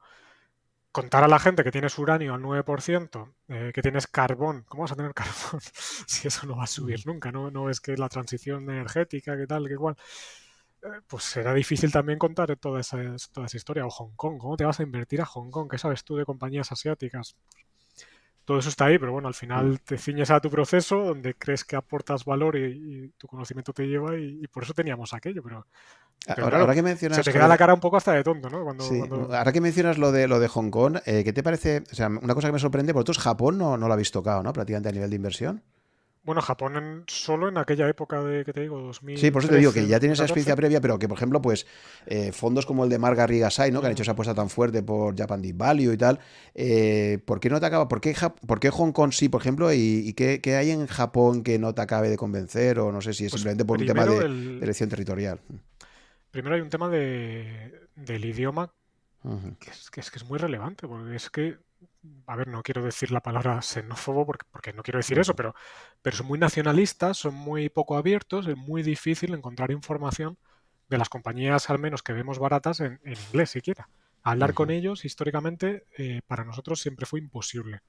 contar 0.92 1.24
a 1.24 1.28
la 1.28 1.38
gente 1.38 1.64
que 1.64 1.70
tienes 1.70 1.98
uranio 1.98 2.34
al 2.34 2.42
9%, 2.42 3.34
eh, 3.48 3.72
que 3.74 3.82
tienes 3.82 4.06
carbón, 4.06 4.64
¿cómo 4.68 4.82
vas 4.82 4.92
a 4.92 4.96
tener 4.96 5.14
carbón 5.14 5.60
si 6.06 6.28
eso 6.28 6.46
no 6.46 6.56
va 6.56 6.64
a 6.64 6.66
subir 6.66 7.06
nunca? 7.06 7.32
¿No, 7.32 7.50
no 7.50 7.70
es 7.70 7.80
que 7.80 7.96
la 7.96 8.08
transición 8.08 8.68
energética, 8.70 9.36
que 9.36 9.46
tal, 9.46 9.66
que 9.66 9.74
igual? 9.74 9.96
Eh, 10.82 11.00
pues 11.08 11.24
será 11.24 11.54
difícil 11.54 11.92
también 11.92 12.18
contar 12.18 12.56
toda 12.56 12.80
esa, 12.80 12.98
toda 13.32 13.46
esa 13.46 13.56
historia. 13.56 13.86
O 13.86 13.90
Hong 13.90 14.14
Kong, 14.16 14.38
¿cómo 14.38 14.56
te 14.56 14.64
vas 14.64 14.80
a 14.80 14.82
invertir 14.82 15.20
a 15.20 15.26
Hong 15.26 15.50
Kong? 15.50 15.68
¿Qué 15.70 15.78
sabes 15.78 16.04
tú 16.04 16.16
de 16.16 16.24
compañías 16.24 16.70
asiáticas? 16.72 17.36
Todo 18.48 18.60
eso 18.60 18.70
está 18.70 18.86
ahí, 18.86 18.98
pero 18.98 19.12
bueno, 19.12 19.28
al 19.28 19.34
final 19.34 19.72
mm. 19.72 19.78
te 19.84 19.98
ciñes 19.98 20.30
a 20.30 20.40
tu 20.40 20.48
proceso 20.48 21.04
donde 21.04 21.34
crees 21.34 21.66
que 21.66 21.76
aportas 21.76 22.24
valor 22.24 22.56
y, 22.56 23.12
tu 23.18 23.26
conocimiento 23.26 23.74
te 23.74 23.86
lleva 23.86 24.16
y, 24.16 24.46
por 24.46 24.62
eso 24.62 24.72
teníamos 24.72 25.12
aquello, 25.12 25.42
pero... 25.42 25.66
ahora, 26.42 26.74
que 26.74 26.80
mencionas... 26.80 27.18
Se 27.18 27.24
te 27.24 27.30
queda 27.30 27.46
la 27.46 27.58
cara 27.58 27.74
un 27.74 27.80
poco 27.80 27.98
hasta 27.98 28.14
de 28.14 28.24
tonto, 28.24 28.48
¿no? 28.48 28.66
Ahora 29.36 29.52
que 29.52 29.60
mencionas 29.60 29.98
lo 29.98 30.12
de, 30.12 30.26
lo 30.28 30.40
de 30.40 30.48
Hong 30.48 30.70
Kong, 30.70 30.96
eh, 31.04 31.24
¿qué 31.24 31.34
te 31.34 31.42
parece? 31.42 31.82
O 31.92 31.94
sea, 31.94 32.06
una 32.06 32.34
cosa 32.34 32.48
que 32.48 32.54
me 32.54 32.58
sorprende, 32.58 32.94
por 32.94 33.00
vosotros 33.00 33.18
Japón 33.18 33.58
no, 33.58 33.76
no 33.76 33.86
lo 33.86 33.92
habéis 33.92 34.12
tocado, 34.12 34.42
¿no? 34.42 34.54
Prácticamente 34.54 34.88
a 34.88 34.92
nivel 34.92 35.10
de 35.10 35.16
inversión. 35.16 35.62
Bueno, 36.24 36.42
Japón 36.42 37.04
solo 37.06 37.48
en 37.48 37.56
aquella 37.56 37.88
época 37.88 38.22
de, 38.22 38.44
que 38.44 38.52
te 38.52 38.60
digo, 38.60 38.78
2000. 38.80 39.18
Sí, 39.18 39.30
por 39.30 39.42
eso 39.42 39.50
te 39.50 39.58
digo 39.58 39.72
que 39.72 39.86
ya 39.86 39.98
tienes 39.98 40.18
esa 40.18 40.24
experiencia 40.24 40.56
previa, 40.56 40.80
pero 40.80 40.98
que, 40.98 41.08
por 41.08 41.16
ejemplo, 41.16 41.40
pues 41.40 41.66
eh, 42.06 42.32
fondos 42.32 42.66
como 42.66 42.84
el 42.84 42.90
de 42.90 42.98
Marga 42.98 43.26
Rigasai, 43.26 43.70
¿no? 43.70 43.80
Que 43.80 43.86
han 43.86 43.92
hecho 43.92 44.02
esa 44.02 44.12
apuesta 44.12 44.34
tan 44.34 44.50
fuerte 44.50 44.82
por 44.82 45.16
Japan 45.16 45.40
Deep 45.40 45.56
Value 45.56 45.92
y 45.92 45.96
tal. 45.96 46.20
Eh, 46.54 47.18
¿Por 47.24 47.40
qué 47.40 47.48
no 47.48 47.60
te 47.60 47.66
acaba? 47.66 47.88
¿Por 47.88 48.00
qué, 48.00 48.14
por 48.46 48.60
qué 48.60 48.70
Hong 48.70 48.92
Kong 48.92 49.12
sí, 49.12 49.28
por 49.28 49.40
ejemplo? 49.40 49.72
¿Y, 49.72 50.12
qué, 50.14 50.56
hay 50.56 50.70
en 50.70 50.86
Japón 50.86 51.42
que 51.42 51.58
no 51.58 51.74
te 51.74 51.82
acabe 51.82 52.10
de 52.10 52.16
convencer? 52.16 52.78
O 52.78 52.92
no 52.92 53.00
sé 53.00 53.14
si 53.14 53.24
es 53.24 53.30
pues 53.30 53.40
simplemente 53.40 53.64
por 53.64 53.80
un 53.80 53.86
tema 53.86 54.04
de, 54.04 54.24
elección 54.62 54.88
territorial. 54.88 55.40
Primero 56.30 56.56
hay 56.56 56.60
un 56.60 56.68
tema 56.70 56.88
de, 56.88 57.88
del 57.96 58.24
idioma 58.24 58.70
que, 59.58 59.70
es, 59.70 59.90
que, 59.90 60.00
es, 60.00 60.10
que 60.10 60.18
es 60.18 60.28
muy 60.28 60.38
relevante, 60.38 60.86
porque 60.86 61.16
es 61.16 61.30
que 61.30 61.58
a 62.26 62.36
ver, 62.36 62.48
no 62.48 62.62
quiero 62.62 62.82
decir 62.82 63.10
la 63.10 63.20
palabra 63.20 63.60
xenófobo 63.62 64.26
porque, 64.26 64.46
porque 64.50 64.72
no 64.72 64.82
quiero 64.82 64.98
decir 64.98 65.18
eso, 65.18 65.34
pero, 65.34 65.54
pero 66.02 66.16
son 66.16 66.26
muy 66.26 66.38
nacionalistas, 66.38 67.16
son 67.16 67.34
muy 67.34 67.68
poco 67.68 67.96
abiertos, 67.96 68.46
es 68.46 68.56
muy 68.56 68.82
difícil 68.82 69.34
encontrar 69.34 69.70
información 69.70 70.38
de 70.88 70.98
las 70.98 71.08
compañías, 71.08 71.68
al 71.70 71.78
menos 71.78 72.02
que 72.02 72.12
vemos 72.12 72.38
baratas, 72.38 72.80
en, 72.80 73.00
inglés 73.04 73.50
siquiera. 73.50 73.88
Hablar 74.22 74.54
con 74.54 74.70
ellos, 74.70 75.04
históricamente, 75.04 75.84
eh, 75.96 76.20
para 76.26 76.44
nosotros 76.44 76.80
siempre 76.80 77.06
fue 77.06 77.20
imposible. 77.20 77.80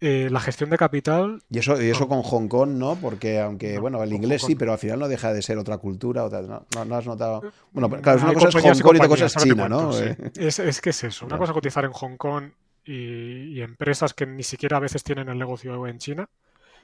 Eh, 0.00 0.28
la 0.30 0.40
gestión 0.40 0.68
de 0.68 0.76
capital. 0.76 1.42
Y 1.50 1.58
eso, 1.58 1.80
y 1.80 1.88
eso 1.88 2.06
con 2.06 2.22
Hong 2.22 2.48
Kong, 2.48 2.70
¿no? 2.70 2.96
Porque 2.96 3.40
aunque, 3.40 3.78
bueno, 3.78 4.02
el 4.02 4.12
inglés 4.12 4.42
sí, 4.42 4.54
pero 4.54 4.72
al 4.72 4.78
final 4.78 4.98
no 4.98 5.08
deja 5.08 5.32
de 5.32 5.40
ser 5.40 5.56
otra 5.56 5.78
cultura. 5.78 6.24
Otra, 6.24 6.42
¿no? 6.42 6.66
¿no? 6.84 6.96
has 6.96 7.06
notado? 7.06 7.42
Bueno, 7.72 7.88
claro, 8.02 8.20
una 8.22 8.34
cosa 8.34 8.48
es 8.48 8.54
Hong 8.54 8.80
Kong 8.80 8.94
y 8.94 8.98
otra 8.98 9.08
cosa 9.08 9.26
es 9.26 9.36
China, 9.36 9.68
¿no? 9.68 9.92
Es, 9.92 10.58
es, 10.58 10.80
que 10.82 10.90
es 10.90 11.04
eso. 11.04 11.24
Una 11.24 11.38
cosa 11.38 11.52
es 11.52 11.54
cotizar 11.54 11.84
en 11.86 11.92
Hong 11.92 12.16
Kong 12.16 12.50
y, 12.86 13.60
empresas 13.60 14.14
que 14.14 14.26
ni 14.26 14.42
siquiera 14.42 14.76
a 14.76 14.80
veces 14.80 15.02
tienen 15.02 15.28
el 15.28 15.38
negocio 15.38 15.86
en 15.86 15.98
China, 15.98 16.28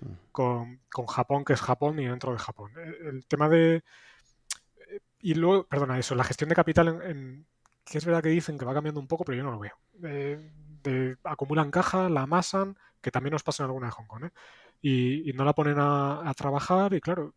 mm. 0.00 0.30
con, 0.32 0.80
Japón, 1.08 1.44
que 1.44 1.52
es 1.52 1.60
Japón, 1.60 2.00
y 2.00 2.06
dentro 2.06 2.32
de 2.32 2.38
Japón. 2.38 2.72
E, 2.76 3.08
el, 3.08 3.26
tema 3.26 3.48
de... 3.48 3.82
Y 5.20 5.34
luego, 5.34 5.64
perdona, 5.66 5.98
eso, 5.98 6.14
la 6.14 6.24
gestión 6.24 6.48
de 6.48 6.56
capital, 6.56 6.88
en, 7.04 7.46
que 7.84 7.98
es 7.98 8.04
verdad 8.04 8.22
que 8.22 8.28
dicen 8.28 8.58
que 8.58 8.64
va 8.64 8.74
cambiando 8.74 9.00
un 9.00 9.06
poco, 9.06 9.24
pero 9.24 9.38
yo 9.38 9.44
no 9.44 9.52
lo 9.52 9.60
veo. 9.60 9.78
de, 9.94 11.16
acumulan 11.22 11.70
caja, 11.70 12.08
la 12.08 12.22
amasan, 12.22 12.76
que 13.00 13.12
también 13.12 13.32
nos 13.32 13.44
pasa 13.44 13.62
en 13.62 13.66
alguna 13.66 13.86
de 13.86 13.92
Hong 13.92 14.06
Kong, 14.06 14.24
¿eh? 14.24 14.30
y, 14.82 15.32
no 15.34 15.44
la 15.44 15.52
ponen 15.52 15.78
a, 15.78 16.28
a 16.28 16.34
trabajar, 16.34 16.94
y 16.94 17.00
claro, 17.00 17.34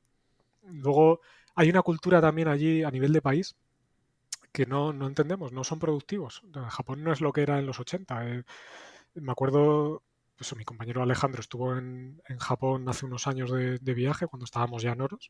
luego 0.64 1.22
hay 1.54 1.70
una 1.70 1.84
cultura 1.84 2.20
también 2.22 2.48
allí 2.48 2.84
a 2.84 2.92
nivel 2.92 3.14
de 3.14 3.22
país 3.22 3.56
que 4.56 4.66
no, 4.66 4.94
no 4.94 5.08
entendemos, 5.08 5.52
no 5.52 5.66
son 5.66 5.80
productivos. 5.80 6.42
Japón 6.70 7.04
no 7.04 7.12
es 7.12 7.20
lo 7.20 7.34
que 7.34 7.42
era 7.42 7.60
en 7.60 7.66
los 7.66 7.82
80. 7.82 8.30
Eh, 8.30 8.44
me 9.16 9.34
acuerdo, 9.34 10.02
pues, 10.38 10.56
mi 10.56 10.64
compañero 10.64 11.04
Alejandro 11.04 11.42
estuvo 11.42 11.76
en, 11.76 12.22
en 12.30 12.40
Japón 12.40 12.88
hace 12.88 13.06
unos 13.06 13.28
años 13.28 13.52
de, 13.52 13.94
viaje, 13.94 14.28
cuando 14.28 14.46
estábamos 14.46 14.82
ya 14.82 14.94
en 14.94 15.02
Oros, 15.02 15.30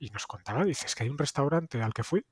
y 0.00 0.10
nos 0.10 0.26
contaba, 0.26 0.64
dices 0.64 0.96
que 0.96 1.04
hay 1.04 1.10
un 1.10 1.18
restaurante 1.18 1.80
al 1.80 1.94
que 1.94 2.02
fui, 2.02 2.26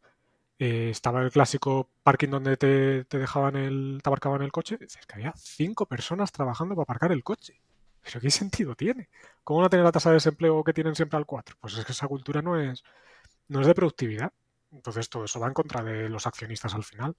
eh, 0.58 0.90
estaba 0.90 1.22
el 1.22 1.30
clásico 1.30 1.88
parking 2.02 2.30
donde 2.30 2.56
te, 2.56 3.04
te, 3.04 3.18
dejaban 3.18 3.54
el, 3.54 4.00
te 4.02 4.08
aparcaban 4.10 4.42
el 4.42 4.50
coche, 4.50 4.76
dices 4.78 5.06
que 5.06 5.14
había 5.14 5.34
cinco 5.36 5.86
personas 5.86 6.32
trabajando 6.32 6.74
para 6.74 6.82
aparcar 6.82 7.12
el 7.12 7.22
coche. 7.22 7.60
¿Pero 8.02 8.20
qué 8.20 8.30
sentido 8.30 8.74
tiene? 8.74 9.08
¿Cómo 9.44 9.62
no 9.62 9.70
tener 9.70 9.84
la 9.84 9.92
tasa 9.92 10.10
de 10.10 10.16
desempleo 10.16 10.64
que 10.64 10.74
tienen 10.74 10.96
siempre 10.96 11.16
al 11.16 11.26
4? 11.26 11.56
Pues 11.60 11.78
es 11.78 11.84
que 11.84 11.92
esa 11.92 12.08
cultura 12.08 12.42
no 12.42 12.60
es, 12.60 12.82
no 13.48 13.60
es 13.60 13.66
de 13.68 13.74
productividad. 13.74 14.32
Entonces 14.74 15.08
todo 15.08 15.24
eso 15.24 15.40
va 15.40 15.46
en 15.46 15.54
contra 15.54 15.82
de 15.82 16.08
los 16.08 16.26
accionistas 16.26 16.74
al 16.74 16.84
final. 16.84 17.16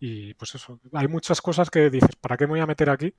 Y 0.00 0.34
pues 0.34 0.54
eso, 0.54 0.80
hay 0.92 1.08
muchas 1.08 1.40
cosas 1.40 1.70
que 1.70 1.90
dices, 1.90 2.16
¿para 2.16 2.36
qué 2.36 2.46
me 2.46 2.52
voy 2.52 2.60
a 2.60 2.66
meter 2.66 2.90
aquí 2.90 3.14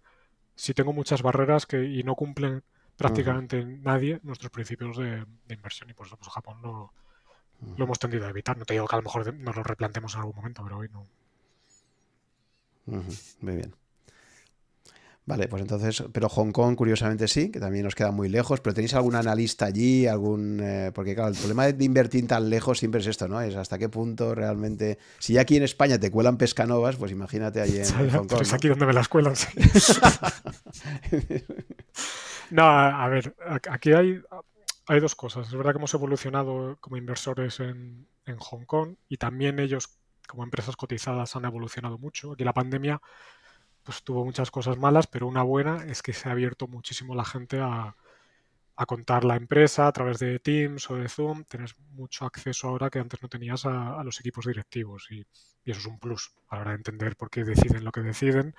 si 0.55 0.73
tengo 0.73 0.93
muchas 0.93 1.21
barreras 1.21 1.65
que 1.65 1.83
y 1.83 2.03
no 2.03 2.15
cumplen 2.15 2.63
prácticamente 2.95 3.65
nadie 3.65 4.19
nuestros 4.23 4.51
principios 4.51 4.97
de, 4.97 5.25
inversión? 5.49 5.89
Y 5.89 5.93
por 5.93 6.07
eso 6.07 6.17
pues 6.17 6.29
Japón 6.29 6.61
lo, 6.61 6.93
lo 7.77 7.85
hemos 7.85 7.99
tendido 7.99 8.25
a 8.25 8.29
evitar. 8.29 8.57
No 8.57 8.65
te 8.65 8.73
digo 8.73 8.87
que 8.87 8.95
a 8.95 8.99
lo 8.99 9.03
mejor 9.03 9.33
nos 9.33 9.55
lo 9.55 9.63
replantemos 9.63 10.13
en 10.13 10.19
algún 10.19 10.35
momento, 10.35 10.63
pero 10.63 10.77
hoy 10.77 10.89
no. 10.89 11.07
Muy 12.85 13.55
bien. 13.55 13.75
Vale, 15.27 15.47
pues 15.47 15.63
entonces, 15.63 16.03
pero 16.11 16.29
Hong 16.29 16.51
Kong 16.51 16.75
curiosamente 16.75 17.27
sí, 17.27 17.49
que 17.49 17.59
también 17.59 17.83
nos 17.83 17.95
queda 17.95 18.11
muy 18.11 18.29
lejos, 18.29 18.61
pero 18.61 18.75
¿tenéis 18.75 18.93
algún 18.93 19.15
analista 19.15 19.65
allí? 19.65 20.05
algún 20.05 20.59
eh, 20.61 20.91
Porque 20.93 21.15
claro, 21.15 21.29
el 21.29 21.35
problema 21.35 21.65
de 21.65 21.83
invertir 21.83 22.27
tan 22.27 22.47
lejos 22.47 22.77
siempre 22.77 23.01
es 23.01 23.07
esto, 23.07 23.27
¿no? 23.27 23.41
Es 23.41 23.55
hasta 23.55 23.79
qué 23.79 23.89
punto 23.89 24.35
realmente... 24.35 24.99
Si 25.17 25.33
ya 25.33 25.41
aquí 25.41 25.57
en 25.57 25.63
España 25.63 25.99
te 25.99 26.11
cuelan 26.11 26.37
pescanovas, 26.37 26.97
pues 26.97 27.11
imagínate 27.11 27.59
allí 27.59 27.79
en, 27.79 28.11
Hong 28.11 28.27
Kong. 28.27 28.41
Es 28.41 28.53
aquí 28.53 28.67
donde 28.67 28.85
me 28.85 28.93
las 28.93 29.07
cuelan, 29.07 29.33
no, 32.51 32.63
a, 32.63 33.07
ver, 33.07 33.35
aquí 33.71 33.93
hay, 33.93 34.21
hay 34.85 34.99
dos 34.99 35.15
cosas. 35.15 35.47
Es 35.47 35.55
verdad 35.55 35.71
que 35.71 35.79
hemos 35.79 35.93
evolucionado 35.95 36.77
como 36.79 36.97
inversores 36.97 37.59
en, 37.61 38.07
en 38.27 38.37
Hong 38.37 38.65
Kong 38.65 38.93
y 39.09 39.17
también 39.17 39.57
ellos 39.57 39.89
como 40.27 40.43
empresas 40.43 40.75
cotizadas 40.75 41.35
han 41.35 41.45
evolucionado 41.45 41.97
mucho. 41.97 42.33
Aquí 42.33 42.43
la 42.43 42.53
pandemia 42.53 43.01
pues 43.85 44.03
tuvo 44.03 44.25
muchas 44.25 44.51
cosas 44.51 44.77
malas, 44.77 45.07
pero 45.07 45.27
una 45.27 45.43
buena 45.43 45.85
es 45.85 46.01
que 46.01 46.11
se 46.13 46.27
ha 46.27 46.31
abierto 46.31 46.67
muchísimo 46.67 47.15
la 47.15 47.23
gente 47.23 47.59
a, 47.61 47.95
contar 48.87 49.23
la 49.23 49.37
empresa 49.37 49.87
a 49.87 49.91
través 49.93 50.19
de 50.19 50.39
Teams 50.39 50.89
o 50.89 50.95
de 50.95 51.07
Zoom. 51.07 51.45
Tienes 51.45 51.77
mucho 51.91 52.25
acceso 52.25 52.67
ahora 52.67 52.89
que 52.89 52.99
antes 52.99 53.21
no 53.21 53.29
tenías 53.29 53.65
a, 53.65 54.03
los 54.03 54.19
equipos 54.19 54.45
directivos 54.45 55.07
y, 55.11 55.25
eso 55.65 55.79
es 55.79 55.85
un 55.85 55.99
plus 55.99 56.33
a 56.49 56.55
la 56.55 56.61
hora 56.61 56.71
de 56.71 56.77
entender 56.77 57.15
por 57.15 57.29
qué 57.29 57.43
deciden 57.43 57.85
lo 57.85 57.91
que 57.91 58.01
deciden, 58.01 58.55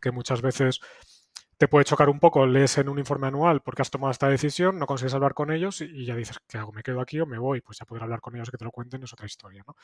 que 0.00 0.10
muchas 0.10 0.42
veces 0.42 0.80
te 1.56 1.68
puede 1.68 1.84
chocar 1.84 2.08
un 2.08 2.18
poco, 2.20 2.46
lees 2.46 2.78
en 2.78 2.88
un 2.88 2.98
informe 2.98 3.26
anual 3.26 3.60
porque 3.62 3.82
has 3.82 3.90
tomado 3.90 4.10
esta 4.10 4.28
decisión, 4.28 4.78
no 4.78 4.86
consigues 4.86 5.14
hablar 5.14 5.34
con 5.34 5.50
ellos 5.52 5.82
y, 5.82 6.06
ya 6.06 6.16
dices, 6.16 6.38
¿qué 6.48 6.58
hago? 6.58 6.72
¿Me 6.72 6.82
quedo 6.82 7.02
aquí 7.02 7.20
o 7.20 7.26
me 7.26 7.38
voy? 7.38 7.60
Pues 7.60 7.78
ya 7.78 7.84
poder 7.84 8.02
hablar 8.02 8.20
con 8.22 8.34
ellos 8.34 8.48
y 8.48 8.50
que 8.50 8.56
te 8.56 8.64
lo 8.64 8.70
cuenten 8.70 9.02
es 9.02 9.12
otra 9.12 9.26
historia. 9.26 9.62
¿no? 9.66 9.76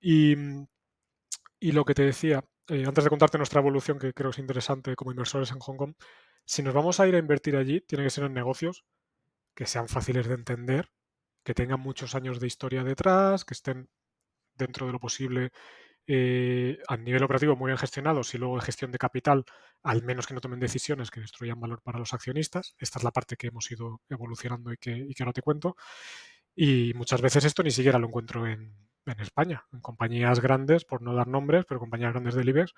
Y, 0.00 0.34
lo 1.72 1.84
que 1.84 1.94
te 1.94 2.02
decía, 2.02 2.44
eh, 2.68 2.84
antes 2.86 3.04
de 3.04 3.10
contarte 3.10 3.38
nuestra 3.38 3.60
evolución, 3.60 3.98
que 3.98 4.12
creo 4.12 4.30
es 4.30 4.38
interesante 4.38 4.94
como 4.94 5.10
inversores 5.10 5.50
en 5.52 5.58
Hong 5.58 5.76
Kong, 5.76 5.94
si 6.44 6.62
nos 6.62 6.74
vamos 6.74 7.00
a 7.00 7.08
ir 7.08 7.14
a 7.14 7.18
invertir 7.18 7.56
allí, 7.56 7.80
tiene 7.80 8.04
que 8.04 8.10
ser 8.10 8.24
en 8.24 8.34
negocios 8.34 8.84
que 9.54 9.66
sean 9.66 9.88
fáciles 9.88 10.28
de 10.28 10.34
entender, 10.34 10.90
que 11.44 11.54
tengan 11.54 11.80
muchos 11.80 12.14
años 12.14 12.40
de 12.40 12.46
historia 12.46 12.84
detrás, 12.84 13.44
que 13.44 13.54
estén 13.54 13.88
dentro 14.54 14.86
de 14.86 14.92
lo 14.92 15.00
posible 15.00 15.50
eh, 16.06 16.78
a 16.88 16.96
nivel 16.96 17.22
operativo 17.22 17.54
muy 17.54 17.68
bien 17.68 17.78
gestionados 17.78 18.34
y 18.34 18.38
luego 18.38 18.54
en 18.56 18.62
gestión 18.62 18.90
de 18.90 18.98
capital, 18.98 19.44
al 19.82 20.02
menos 20.02 20.26
que 20.26 20.34
no 20.34 20.40
tomen 20.40 20.58
decisiones 20.58 21.10
que 21.10 21.20
destruyan 21.20 21.60
valor 21.60 21.82
para 21.82 21.98
los 21.98 22.14
accionistas. 22.14 22.74
Esta 22.78 22.98
es 22.98 23.04
la 23.04 23.10
parte 23.10 23.36
que 23.36 23.48
hemos 23.48 23.70
ido 23.70 24.00
evolucionando 24.08 24.72
y 24.72 24.78
que, 24.78 24.90
y 24.90 25.14
que 25.14 25.22
ahora 25.22 25.34
te 25.34 25.42
cuento. 25.42 25.76
Y 26.54 26.92
muchas 26.94 27.20
veces 27.20 27.44
esto 27.44 27.62
ni 27.62 27.70
siquiera 27.70 27.98
lo 27.98 28.06
encuentro 28.08 28.46
en, 28.46 28.74
en 29.06 29.20
España, 29.20 29.64
en 29.72 29.80
compañías 29.80 30.40
grandes, 30.40 30.84
por 30.84 31.02
no 31.02 31.14
dar 31.14 31.28
nombres, 31.28 31.64
pero 31.66 31.80
compañías 31.80 32.12
grandes 32.12 32.34
del 32.34 32.48
IBEX, 32.48 32.74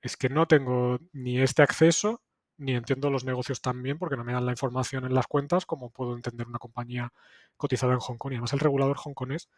es 0.00 0.16
que 0.16 0.28
no 0.28 0.46
tengo 0.46 0.98
ni 1.12 1.40
este 1.40 1.62
acceso 1.62 2.22
ni 2.58 2.74
entiendo 2.74 3.08
los 3.10 3.24
negocios 3.24 3.62
tan 3.62 3.82
bien 3.82 3.98
porque 3.98 4.16
no 4.16 4.24
me 4.24 4.32
dan 4.32 4.44
la 4.44 4.52
información 4.52 5.04
en 5.04 5.14
las 5.14 5.28
cuentas 5.28 5.64
como 5.64 5.90
puedo 5.90 6.14
entender 6.14 6.46
una 6.46 6.58
compañía 6.58 7.12
cotizada 7.56 7.92
en 7.94 8.00
Hong 8.00 8.16
Kong. 8.18 8.32
Y 8.32 8.34
además 8.34 8.52
el 8.52 8.60
regulador 8.60 8.98
hongkonés 8.98 9.48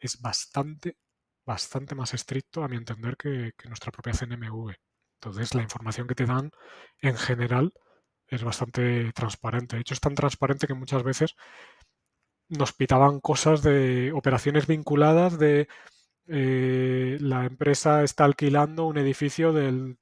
es 0.00 0.20
bastante, 0.20 0.96
bastante 1.46 1.94
más 1.94 2.14
estricto, 2.14 2.64
a 2.64 2.68
mi 2.68 2.76
entender, 2.76 3.16
que, 3.16 3.52
nuestra 3.68 3.92
propia 3.92 4.12
CNMV. 4.12 4.74
Entonces, 5.20 5.54
la 5.54 5.62
información 5.62 6.06
que 6.06 6.14
te 6.14 6.26
dan 6.26 6.50
en 7.00 7.16
general 7.16 7.72
es 8.26 8.44
bastante 8.44 9.12
transparente. 9.12 9.76
De 9.76 9.82
hecho, 9.82 9.94
es 9.94 10.00
tan 10.00 10.14
transparente 10.14 10.66
que 10.66 10.74
muchas 10.74 11.02
veces 11.02 11.34
nos 12.48 12.72
pitaban 12.72 13.20
cosas 13.20 13.62
de 13.62 14.12
operaciones 14.12 14.66
vinculadas 14.66 15.38
de 15.38 15.68
eh, 16.26 17.18
la 17.20 17.44
empresa 17.44 18.02
está 18.02 18.24
alquilando 18.24 18.86
un 18.86 18.98
edificio 18.98 19.52
del 19.52 19.98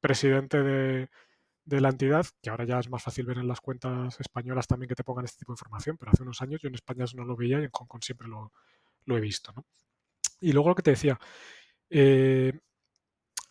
presidente 0.00 0.62
de, 0.62 1.08
de, 1.64 1.80
la 1.80 1.88
entidad, 1.88 2.26
que 2.42 2.50
ahora 2.50 2.64
ya 2.64 2.78
es 2.78 2.90
más 2.90 3.02
fácil 3.02 3.26
ver 3.26 3.38
en 3.38 3.48
las 3.48 3.60
cuentas 3.60 4.20
españolas 4.20 4.66
también 4.66 4.88
que 4.88 4.94
te 4.94 5.04
pongan 5.04 5.24
este 5.24 5.38
tipo 5.38 5.52
de 5.52 5.54
información, 5.54 5.96
pero 5.98 6.12
hace 6.12 6.22
unos 6.22 6.42
años 6.42 6.60
yo 6.62 6.68
en 6.68 6.74
España 6.74 7.04
no 7.14 7.24
lo 7.24 7.36
veía 7.36 7.60
y 7.60 7.64
en 7.64 7.70
Hong 7.70 7.86
Kong 7.86 8.02
siempre 8.02 8.28
lo, 8.28 8.52
lo 9.06 9.16
he 9.16 9.20
visto. 9.20 9.52
¿no? 9.56 9.64
Y 10.40 10.52
luego 10.52 10.68
lo 10.70 10.74
que 10.74 10.82
te 10.82 10.90
decía, 10.90 11.18
eh, 11.88 12.52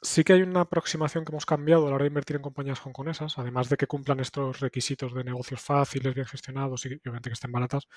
sí 0.04 0.24
que 0.24 0.34
hay 0.34 0.42
una 0.44 0.62
aproximación 0.62 1.26
que 1.26 1.32
hemos 1.32 1.46
cambiado 1.46 1.88
a 1.88 1.90
la 1.90 1.96
hora 1.96 2.04
de 2.04 2.10
invertir 2.10 2.36
en 2.36 2.42
compañías 2.42 2.86
hongkonesas, 2.86 3.38
además 3.40 3.70
de 3.70 3.78
que 3.78 3.88
cumplan 3.88 4.20
estos 4.20 4.60
requisitos 4.60 5.14
de 5.14 5.24
negocios 5.24 5.62
fáciles, 5.62 6.14
bien 6.14 6.28
gestionados 6.28 6.86
y 6.86 6.96
obviamente 6.96 7.30
que 7.30 7.34
estén 7.34 7.52
baratas, 7.52 7.88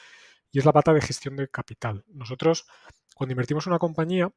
y 0.51 0.59
es 0.59 0.65
la 0.65 0.73
pata 0.73 0.93
de 0.95 1.01
gestión 1.01 1.37
de 1.37 1.49
capital. 1.49 2.05
Nosotros, 2.09 2.67
cuando 3.15 3.33
invertimos 3.33 3.67
en 3.67 3.73
una 3.73 3.79
compañía, 3.79 4.31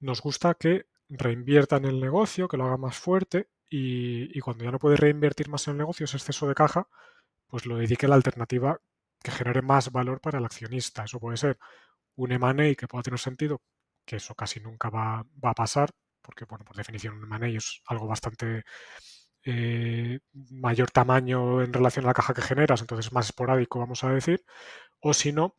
nos 0.00 0.20
gusta 0.20 0.54
que 0.54 0.86
reinvierta 1.08 1.76
en 1.76 1.84
el 1.84 2.00
negocio, 2.00 2.48
que 2.48 2.56
lo 2.56 2.64
haga 2.64 2.76
más 2.76 2.96
fuerte 2.96 3.48
y, 3.68 4.38
cuando 4.40 4.64
ya 4.64 4.70
no 4.70 4.78
puede 4.78 4.96
reinvertir 4.96 5.48
más 5.48 5.66
en 5.66 5.72
el 5.72 5.78
negocio, 5.78 6.04
ese 6.04 6.16
exceso 6.16 6.46
de 6.48 6.54
caja, 6.54 6.88
pues 7.46 7.66
lo 7.66 7.76
dedique 7.76 8.06
a 8.06 8.08
la 8.10 8.16
alternativa 8.16 8.80
que 9.22 9.30
genere 9.30 9.62
más 9.62 9.92
valor 9.92 10.20
para 10.20 10.38
el 10.38 10.44
accionista. 10.44 11.04
Eso 11.04 11.20
puede 11.20 11.36
ser 11.36 11.58
un 12.16 12.32
M&A 12.32 12.74
que 12.74 12.88
pueda 12.88 13.02
tener 13.02 13.18
sentido, 13.18 13.62
que 14.04 14.16
eso 14.16 14.34
casi 14.34 14.60
nunca 14.60 14.90
va, 14.90 15.26
a 15.42 15.54
pasar, 15.54 15.90
porque 16.22 16.44
bueno, 16.44 16.64
por 16.64 16.76
definición 16.76 17.14
un 17.16 17.24
M&A 17.24 17.48
es 17.48 17.82
algo 17.86 18.06
bastante 18.06 18.64
eh, 19.44 20.20
mayor 20.50 20.90
tamaño 20.90 21.62
en 21.62 21.72
relación 21.72 22.04
a 22.04 22.08
la 22.08 22.14
caja 22.14 22.34
que 22.34 22.42
generas, 22.42 22.80
entonces 22.80 23.12
más 23.12 23.26
esporádico, 23.26 23.80
vamos 23.80 24.04
a 24.04 24.12
decir, 24.12 24.44
o 25.00 25.14
si 25.14 25.32
no, 25.32 25.56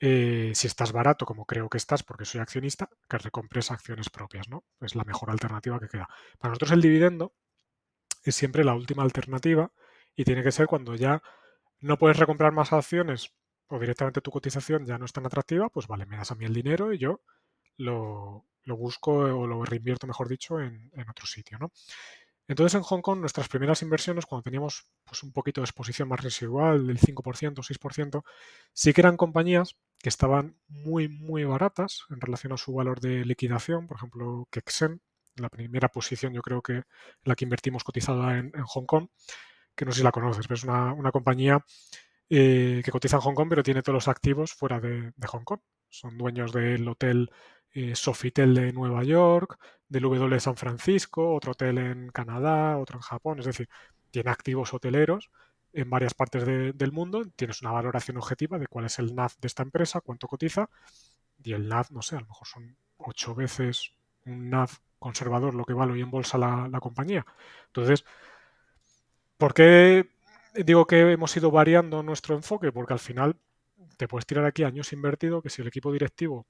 eh, 0.00 0.52
si 0.54 0.66
estás 0.66 0.92
barato, 0.92 1.26
como 1.26 1.46
creo 1.46 1.68
que 1.68 1.78
estás, 1.78 2.02
porque 2.02 2.24
soy 2.24 2.40
accionista, 2.40 2.88
que 3.08 3.18
recompres 3.18 3.70
acciones 3.70 4.10
propias, 4.10 4.48
¿no? 4.48 4.64
Es 4.80 4.94
la 4.96 5.04
mejor 5.04 5.30
alternativa 5.30 5.78
que 5.78 5.88
queda. 5.88 6.08
Para 6.38 6.50
nosotros 6.50 6.72
el 6.72 6.82
dividendo 6.82 7.34
es 8.24 8.34
siempre 8.34 8.64
la 8.64 8.74
última 8.74 9.02
alternativa 9.02 9.72
y 10.16 10.24
tiene 10.24 10.42
que 10.42 10.52
ser 10.52 10.66
cuando 10.66 10.94
ya 10.94 11.22
no 11.80 11.98
puedes 11.98 12.18
recomprar 12.18 12.52
más 12.52 12.72
acciones 12.72 13.34
o 13.68 13.78
directamente 13.78 14.20
tu 14.20 14.30
cotización 14.30 14.86
ya 14.86 14.98
no 14.98 15.04
es 15.04 15.12
tan 15.12 15.26
atractiva, 15.26 15.68
pues 15.70 15.86
vale, 15.86 16.06
me 16.06 16.16
das 16.16 16.30
a 16.32 16.34
mí 16.34 16.44
el 16.44 16.54
dinero 16.54 16.92
y 16.92 16.98
yo 16.98 17.22
lo, 17.76 18.46
busco 18.76 19.12
o 19.12 19.46
lo 19.46 19.64
reinvierto, 19.64 20.06
mejor 20.06 20.28
dicho, 20.28 20.60
en, 20.60 20.90
otro 21.08 21.26
sitio. 21.26 21.58
¿no? 21.58 21.72
Entonces 22.48 22.74
en 22.74 22.82
Hong 22.82 23.00
Kong 23.00 23.20
nuestras 23.20 23.48
primeras 23.48 23.82
inversiones, 23.82 24.26
cuando 24.26 24.42
teníamos 24.42 24.86
pues, 25.04 25.22
un 25.22 25.32
poquito 25.32 25.60
de 25.60 25.66
exposición 25.66 26.08
más 26.08 26.20
residual, 26.20 26.86
del 26.86 26.98
5%, 26.98 27.54
6%, 27.54 28.22
sí 28.72 28.92
que 28.92 29.00
eran 29.00 29.16
compañías 29.16 29.76
que 29.98 30.08
estaban 30.08 30.56
muy, 30.68 31.08
muy 31.08 31.44
baratas 31.44 32.04
en 32.10 32.20
relación 32.20 32.52
a 32.52 32.56
su 32.56 32.72
valor 32.72 33.00
de 33.00 33.24
liquidación. 33.24 33.86
Por 33.86 33.98
ejemplo, 33.98 34.48
Kexen, 34.50 35.00
la 35.36 35.48
primera 35.48 35.88
posición 35.88 36.32
yo 36.32 36.42
creo 36.42 36.62
que 36.62 36.72
en 36.72 36.84
la 37.24 37.34
que 37.34 37.44
invertimos 37.44 37.84
cotizada 37.84 38.38
en, 38.38 38.52
Hong 38.52 38.86
Kong, 38.86 39.08
que 39.76 39.84
no 39.84 39.92
sé 39.92 39.98
si 39.98 40.04
la 40.04 40.12
conoces, 40.12 40.46
pero 40.46 40.56
es 40.56 40.64
una, 40.64 40.92
una 40.92 41.12
compañía 41.12 41.64
eh, 42.32 42.82
que 42.84 42.92
cotiza 42.92 43.16
en 43.16 43.22
Hong 43.22 43.34
Kong, 43.34 43.48
pero 43.48 43.64
tiene 43.64 43.82
todos 43.82 43.94
los 43.94 44.08
activos 44.08 44.52
fuera 44.52 44.78
de, 44.80 45.12
Hong 45.26 45.42
Kong. 45.42 45.60
Son 45.88 46.16
dueños 46.16 46.52
del 46.52 46.86
hotel 46.88 47.30
eh, 47.72 47.94
Sofitel 47.94 48.54
de 48.54 48.72
Nueva 48.72 49.04
York, 49.04 49.58
del 49.88 50.02
W 50.02 50.28
de 50.28 50.40
San 50.40 50.56
Francisco, 50.56 51.34
otro 51.34 51.52
hotel 51.52 51.78
en 51.78 52.10
Canadá, 52.10 52.78
otro 52.78 52.98
en 52.98 53.02
Japón. 53.02 53.38
Es 53.40 53.46
decir, 53.46 53.68
tiene 54.10 54.30
activos 54.30 54.72
hoteleros 54.74 55.30
en 55.72 55.90
varias 55.90 56.14
partes 56.14 56.44
del 56.46 56.92
mundo. 56.92 57.24
Tienes 57.36 57.62
una 57.62 57.72
valoración 57.72 58.16
objetiva 58.16 58.58
de 58.58 58.66
cuál 58.66 58.86
es 58.86 58.98
el 58.98 59.14
NAV 59.14 59.32
de 59.40 59.46
esta 59.46 59.62
empresa, 59.62 60.00
cuánto 60.00 60.28
cotiza. 60.28 60.68
Y 61.42 61.52
el 61.52 61.68
NAV, 61.68 61.90
no 61.90 62.02
sé, 62.02 62.16
a 62.16 62.20
lo 62.20 62.26
mejor 62.26 62.46
son 62.46 62.76
ocho 62.98 63.34
veces 63.34 63.94
un 64.26 64.50
NAV 64.50 64.70
conservador 64.98 65.54
lo 65.54 65.64
que 65.64 65.72
vale 65.72 65.92
hoy 65.92 66.02
en 66.02 66.10
bolsa 66.10 66.38
la, 66.38 66.68
la 66.68 66.80
compañía. 66.80 67.24
Entonces, 67.66 68.04
¿por 69.38 69.54
qué 69.54 70.08
digo 70.54 70.86
que 70.86 71.12
hemos 71.12 71.36
ido 71.36 71.50
variando 71.50 72.02
nuestro 72.02 72.34
enfoque 72.34 72.72
porque 72.72 72.92
al 72.92 72.98
final 72.98 73.36
te 73.96 74.08
puedes 74.08 74.26
tirar 74.26 74.44
aquí 74.44 74.64
años 74.64 74.92
invertido 74.92 75.42
que 75.42 75.50
si 75.50 75.62
el 75.62 75.68
equipo 75.68 75.92
directivo 75.92 76.46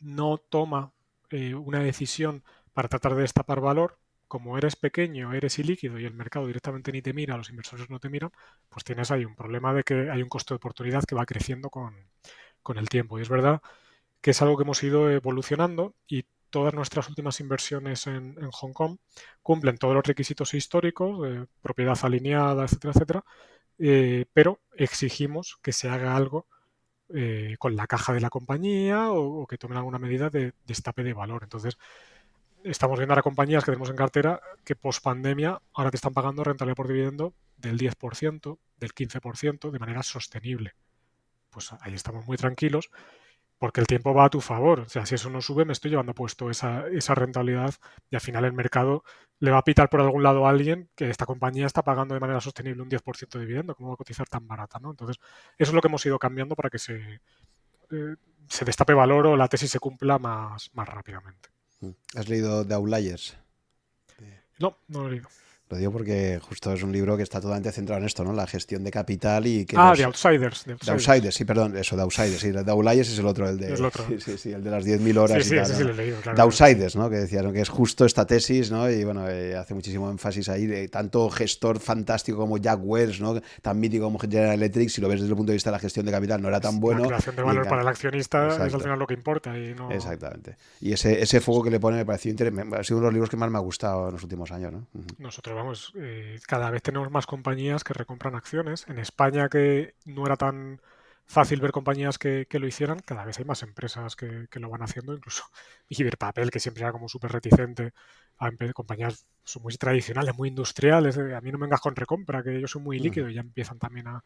no 0.00 0.38
toma 0.38 0.92
eh, 1.30 1.54
una 1.54 1.80
decisión 1.80 2.44
para 2.72 2.88
tratar 2.88 3.14
de 3.14 3.22
destapar 3.22 3.60
valor, 3.60 3.98
como 4.28 4.58
eres 4.58 4.76
pequeño, 4.76 5.32
eres 5.32 5.58
ilíquido 5.58 5.98
y 5.98 6.04
el 6.04 6.14
mercado 6.14 6.46
directamente 6.46 6.92
ni 6.92 7.02
te 7.02 7.12
mira, 7.12 7.36
los 7.36 7.50
inversores 7.50 7.90
no 7.90 8.00
te 8.00 8.08
miran, 8.10 8.32
pues 8.68 8.84
tienes 8.84 9.10
ahí 9.10 9.24
un 9.24 9.36
problema 9.36 9.72
de 9.72 9.84
que 9.84 10.10
hay 10.10 10.22
un 10.22 10.28
costo 10.28 10.54
de 10.54 10.56
oportunidad 10.56 11.04
que 11.04 11.14
va 11.14 11.26
creciendo 11.26 11.70
con, 11.70 11.94
con 12.62 12.78
el 12.78 12.88
tiempo. 12.88 13.18
Y 13.18 13.22
es 13.22 13.28
verdad 13.28 13.62
que 14.20 14.32
es 14.32 14.42
algo 14.42 14.56
que 14.56 14.64
hemos 14.64 14.82
ido 14.82 15.10
evolucionando 15.10 15.94
y 16.08 16.26
todas 16.50 16.74
nuestras 16.74 17.08
últimas 17.08 17.40
inversiones 17.40 18.06
en, 18.06 18.34
Hong 18.50 18.72
Kong 18.72 18.98
cumplen 19.42 19.78
todos 19.78 19.94
los 19.94 20.04
requisitos 20.06 20.54
históricos, 20.54 21.22
de 21.22 21.46
propiedad 21.62 21.98
alineada, 22.02 22.64
etcétera, 22.64 22.92
etcétera, 22.94 23.24
eh, 23.78 24.26
pero 24.32 24.60
exigimos 24.74 25.58
que 25.62 25.72
se 25.72 25.88
haga 25.88 26.16
algo 26.16 26.46
eh, 27.14 27.56
con 27.58 27.76
la 27.76 27.86
caja 27.86 28.12
de 28.12 28.20
la 28.20 28.30
compañía 28.30 29.10
o, 29.10 29.46
que 29.46 29.58
tomen 29.58 29.78
alguna 29.78 29.98
medida 29.98 30.30
de 30.30 30.54
destape 30.66 31.02
de 31.02 31.12
valor. 31.12 31.42
Entonces, 31.42 31.78
estamos 32.64 32.98
viendo 32.98 33.12
ahora 33.12 33.22
compañías 33.22 33.64
que 33.64 33.70
tenemos 33.70 33.90
en 33.90 33.96
cartera 33.96 34.40
que 34.64 34.76
post 34.76 35.02
pandemia 35.02 35.60
ahora 35.72 35.90
te 35.90 35.96
están 35.96 36.14
pagando 36.14 36.42
rentabilidad 36.44 36.76
por 36.76 36.88
dividendo 36.88 37.34
del 37.56 37.78
10%, 37.78 38.58
del 38.78 38.94
15%, 38.94 39.70
de 39.70 39.78
manera 39.78 40.02
sostenible. 40.02 40.74
Pues 41.50 41.72
ahí 41.80 41.94
estamos 41.94 42.26
muy 42.26 42.36
tranquilos 42.36 42.90
porque 43.58 43.80
el 43.80 43.86
tiempo 43.86 44.12
va 44.14 44.26
a 44.26 44.30
tu 44.30 44.40
favor. 44.40 44.80
O 44.80 44.88
sea, 44.88 45.06
si 45.06 45.14
eso 45.14 45.30
no 45.30 45.40
sube, 45.40 45.64
me 45.64 45.72
estoy 45.72 45.90
llevando 45.90 46.14
puesto 46.14 46.50
esa, 46.50 46.86
esa 46.88 47.14
rentabilidad 47.14 47.74
y 48.10 48.16
al 48.16 48.20
final 48.20 48.44
el 48.44 48.52
mercado 48.52 49.04
le 49.38 49.50
va 49.50 49.58
a 49.58 49.64
pitar 49.64 49.88
por 49.88 50.00
algún 50.00 50.22
lado 50.22 50.46
a 50.46 50.50
alguien 50.50 50.88
que 50.94 51.10
esta 51.10 51.26
compañía 51.26 51.66
está 51.66 51.82
pagando 51.82 52.14
de 52.14 52.20
manera 52.20 52.40
sostenible 52.40 52.82
un 52.82 52.90
10% 52.90 53.28
de 53.28 53.40
dividendo. 53.40 53.74
¿Cómo 53.74 53.90
va 53.90 53.94
a 53.94 53.98
cotizar 53.98 54.28
tan 54.28 54.46
barata? 54.46 54.78
¿no? 54.78 54.90
Entonces, 54.90 55.18
eso 55.58 55.70
es 55.70 55.74
lo 55.74 55.80
que 55.80 55.88
hemos 55.88 56.04
ido 56.06 56.18
cambiando 56.18 56.54
para 56.54 56.70
que 56.70 56.78
se, 56.78 57.20
eh, 57.90 58.16
se 58.48 58.64
destape 58.64 58.94
valor 58.94 59.26
o 59.26 59.36
la 59.36 59.48
tesis 59.48 59.70
se 59.70 59.78
cumpla 59.78 60.18
más, 60.18 60.70
más 60.74 60.88
rápidamente. 60.88 61.50
Mm. 61.80 61.90
¿Has 62.14 62.28
leído 62.28 62.66
The 62.66 62.74
Outliers? 62.74 63.36
No, 64.58 64.78
no 64.88 65.02
lo 65.02 65.08
he 65.08 65.10
leído. 65.12 65.28
Lo 65.68 65.76
digo 65.76 65.90
porque 65.90 66.38
justo 66.40 66.72
es 66.72 66.82
un 66.84 66.92
libro 66.92 67.16
que 67.16 67.24
está 67.24 67.40
totalmente 67.40 67.72
centrado 67.72 68.00
en 68.00 68.06
esto, 68.06 68.22
¿no? 68.22 68.32
La 68.32 68.46
gestión 68.46 68.84
de 68.84 68.92
capital 68.92 69.46
y 69.48 69.66
que... 69.66 69.74
Ah, 69.76 69.94
de 69.96 70.04
Outsiders. 70.04 70.64
De 70.64 70.92
Outsiders. 70.92 71.34
sí, 71.34 71.44
perdón, 71.44 71.76
eso, 71.76 71.96
de 71.96 72.02
Outsiders. 72.02 72.38
Sí, 72.38 72.52
de 72.52 72.70
Outliers 72.70 73.08
es 73.08 73.18
el 73.18 73.26
otro, 73.26 73.48
el 73.48 73.58
de... 73.58 73.74
el 73.74 73.84
otro. 73.84 74.04
Sí, 74.06 74.20
sí, 74.20 74.38
sí, 74.38 74.52
el 74.52 74.62
de 74.62 74.70
las 74.70 74.86
10.000 74.86 75.18
horas 75.18 75.44
sí, 75.44 75.54
y 75.54 75.56
tal. 75.56 75.66
Sí, 75.66 75.74
sí, 75.74 75.82
lo 75.82 75.90
he 75.90 75.94
leído, 75.94 76.20
claro. 76.20 76.36
De 76.36 76.42
Outsiders, 76.42 76.94
¿no? 76.94 77.10
Que 77.10 77.16
decían 77.16 77.52
que 77.52 77.60
es 77.60 77.68
justo 77.68 78.04
esta 78.04 78.26
tesis, 78.26 78.70
¿no? 78.70 78.88
Y 78.88 79.02
bueno, 79.02 79.28
eh, 79.28 79.56
hace 79.56 79.74
muchísimo 79.74 80.08
énfasis 80.08 80.48
ahí 80.48 80.66
de 80.66 80.88
tanto 80.88 81.28
gestor 81.30 81.80
fantástico 81.80 82.38
como 82.38 82.58
Jack 82.58 82.78
Welch, 82.82 83.20
¿no? 83.20 83.40
Tan 83.60 83.80
mítico 83.80 84.04
como 84.04 84.20
General 84.20 84.54
Electric, 84.54 84.88
si 84.88 85.00
lo 85.00 85.08
ves 85.08 85.20
desde 85.20 85.32
el 85.32 85.36
punto 85.36 85.50
de 85.50 85.56
vista 85.56 85.70
de 85.70 85.76
la 85.76 85.80
gestión 85.80 86.06
de 86.06 86.12
capital, 86.12 86.40
no 86.40 86.48
era 86.48 86.60
tan 86.60 86.78
bueno. 86.78 87.00
La 87.00 87.08
creación 87.08 87.34
de 87.34 87.42
valor 87.42 87.68
para 87.68 87.82
el 87.82 87.88
accionista 87.88 88.66
es 88.66 88.74
al 88.74 88.80
final 88.80 88.98
lo 89.00 89.06
que 89.06 89.14
importa 89.14 89.58
y 89.58 89.74
no... 89.74 89.90
Exactamente. 89.90 90.56
Y 90.80 90.92
ese, 90.92 91.20
ese 91.20 91.40
fuego 91.40 91.64
que 91.64 91.70
le 91.70 91.80
pone 91.80 91.96
me 91.96 92.06
pareció 92.06 92.30
interesante. 92.30 92.76
Ha 92.76 92.84
sido 92.84 92.98
uno 92.98 93.06
de 93.06 93.10
los 93.10 93.14
libros 93.14 93.30
que 93.30 93.36
más 93.36 93.50
me 93.50 93.58
ha 93.58 93.60
gustado 93.60 94.06
en 94.06 94.12
los 94.12 94.22
últimos 94.22 94.52
años, 94.52 94.72
¿no? 94.72 94.86
Nosotros 95.18 95.55
vamos, 95.56 95.92
eh, 95.96 96.38
cada 96.46 96.70
vez 96.70 96.82
tenemos 96.82 97.10
más 97.10 97.26
compañías 97.26 97.84
que 97.84 97.94
recompran 97.94 98.34
acciones. 98.34 98.86
En 98.88 98.98
España, 98.98 99.48
que 99.48 99.94
no 100.04 100.26
era 100.26 100.36
tan 100.36 100.80
fácil 101.26 101.60
ver 101.60 101.72
compañías 101.72 102.18
que, 102.18 102.46
lo 102.52 102.66
hicieran, 102.66 103.00
cada 103.00 103.24
vez 103.24 103.38
hay 103.38 103.44
más 103.44 103.62
empresas 103.62 104.14
que, 104.16 104.48
lo 104.52 104.70
van 104.70 104.82
haciendo, 104.82 105.14
incluso 105.14 105.44
Iberpapel, 105.88 106.50
que 106.50 106.60
siempre 106.60 106.82
era 106.82 106.92
como 106.92 107.08
súper 107.08 107.32
reticente 107.32 107.92
a 108.38 108.50
compañías 108.74 109.26
son 109.44 109.62
muy 109.62 109.74
tradicionales, 109.74 110.36
muy 110.36 110.48
industriales, 110.48 111.16
a 111.16 111.40
mí 111.40 111.50
no 111.50 111.58
me 111.58 111.66
encajo 111.66 111.84
con 111.84 111.96
recompra, 111.96 112.42
que 112.42 112.60
yo 112.60 112.68
soy 112.68 112.82
muy 112.82 112.98
líquido 112.98 113.30
y 113.30 113.34
ya 113.34 113.40
empiezan 113.40 113.78
también 113.78 114.08
a, 114.08 114.22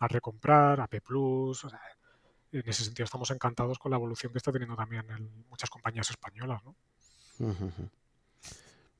recomprar, 0.00 0.80
a 0.80 0.86
P+, 0.86 1.00
o 1.08 1.54
sea, 1.54 1.80
en 2.52 2.68
ese 2.68 2.84
sentido 2.84 3.04
estamos 3.04 3.30
encantados 3.30 3.78
con 3.78 3.90
la 3.90 3.96
evolución 3.96 4.32
que 4.32 4.38
está 4.38 4.52
teniendo 4.52 4.76
también 4.76 5.06
muchas 5.48 5.70
compañías 5.70 6.10
españolas, 6.10 6.62
¿no? 6.62 6.76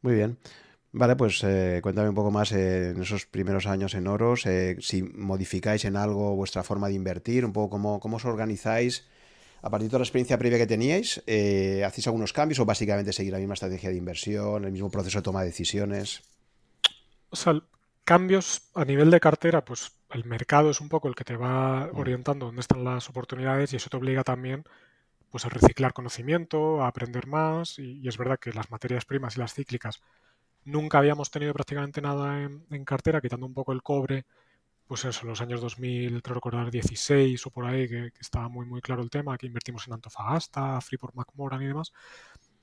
Muy 0.00 0.14
bien. 0.14 0.38
Vale, 0.96 1.16
pues 1.16 1.42
eh, 1.42 1.80
cuéntame 1.82 2.08
un 2.08 2.14
poco 2.14 2.30
más 2.30 2.52
eh, 2.52 2.90
en 2.90 3.02
esos 3.02 3.26
primeros 3.26 3.66
años 3.66 3.94
en 3.94 4.06
Oros, 4.06 4.46
eh, 4.46 4.76
si 4.78 5.02
modificáis 5.02 5.84
en 5.86 5.96
algo 5.96 6.36
vuestra 6.36 6.62
forma 6.62 6.86
de 6.86 6.94
invertir, 6.94 7.44
un 7.44 7.52
poco 7.52 7.70
cómo, 7.70 7.98
cómo 7.98 8.18
os 8.18 8.24
organizáis 8.24 9.04
a 9.62 9.70
partir 9.70 9.90
de 9.90 9.98
la 9.98 10.04
experiencia 10.04 10.38
previa 10.38 10.56
que 10.56 10.68
teníais, 10.68 11.18
¿hacéis 11.84 12.06
algunos 12.06 12.32
cambios 12.32 12.60
o 12.60 12.64
básicamente 12.64 13.12
seguir 13.12 13.32
la 13.32 13.40
misma 13.40 13.54
estrategia 13.54 13.90
de 13.90 13.96
inversión, 13.96 14.64
el 14.64 14.70
mismo 14.70 14.88
proceso 14.88 15.18
de 15.18 15.22
toma 15.22 15.40
de 15.40 15.46
decisiones? 15.46 16.22
O 17.30 17.34
sea, 17.34 17.60
cambios 18.04 18.62
a 18.74 18.84
nivel 18.84 19.10
de 19.10 19.18
cartera, 19.18 19.64
pues 19.64 19.90
el 20.10 20.24
mercado 20.24 20.70
es 20.70 20.80
un 20.80 20.88
poco 20.88 21.08
el 21.08 21.16
que 21.16 21.24
te 21.24 21.34
va 21.34 21.88
mm. 21.92 21.98
orientando 21.98 22.46
dónde 22.46 22.60
están 22.60 22.84
las 22.84 23.08
oportunidades 23.08 23.72
y 23.72 23.76
eso 23.76 23.90
te 23.90 23.96
obliga 23.96 24.22
también 24.22 24.62
pues 25.32 25.44
a 25.44 25.48
reciclar 25.48 25.92
conocimiento, 25.92 26.84
a 26.84 26.86
aprender 26.86 27.26
más 27.26 27.80
y 27.80 28.06
es 28.06 28.16
verdad 28.16 28.38
que 28.38 28.52
las 28.52 28.70
materias 28.70 29.04
primas 29.04 29.36
y 29.36 29.40
las 29.40 29.54
cíclicas 29.54 30.00
Nunca 30.64 30.98
habíamos 30.98 31.30
tenido 31.30 31.52
prácticamente 31.52 32.00
nada 32.00 32.42
en, 32.42 32.84
cartera, 32.84 33.20
quitando 33.20 33.46
un 33.46 33.54
poco 33.54 33.72
el 33.72 33.82
cobre, 33.82 34.24
pues 34.86 35.04
eso, 35.04 35.22
en 35.22 35.28
los 35.28 35.40
años 35.40 35.60
2000, 35.60 36.22
creo 36.22 36.34
recordar, 36.34 36.70
16 36.70 37.46
o 37.46 37.50
por 37.50 37.66
ahí, 37.66 37.88
que, 37.88 38.12
estaba 38.20 38.48
muy, 38.48 38.66
muy 38.66 38.80
claro 38.80 39.02
el 39.02 39.10
tema, 39.10 39.36
que 39.38 39.46
invertimos 39.46 39.86
en 39.86 39.94
Antofagasta, 39.94 40.80
Freeport 40.80 41.14
McMoran 41.14 41.62
y 41.62 41.66
demás. 41.66 41.92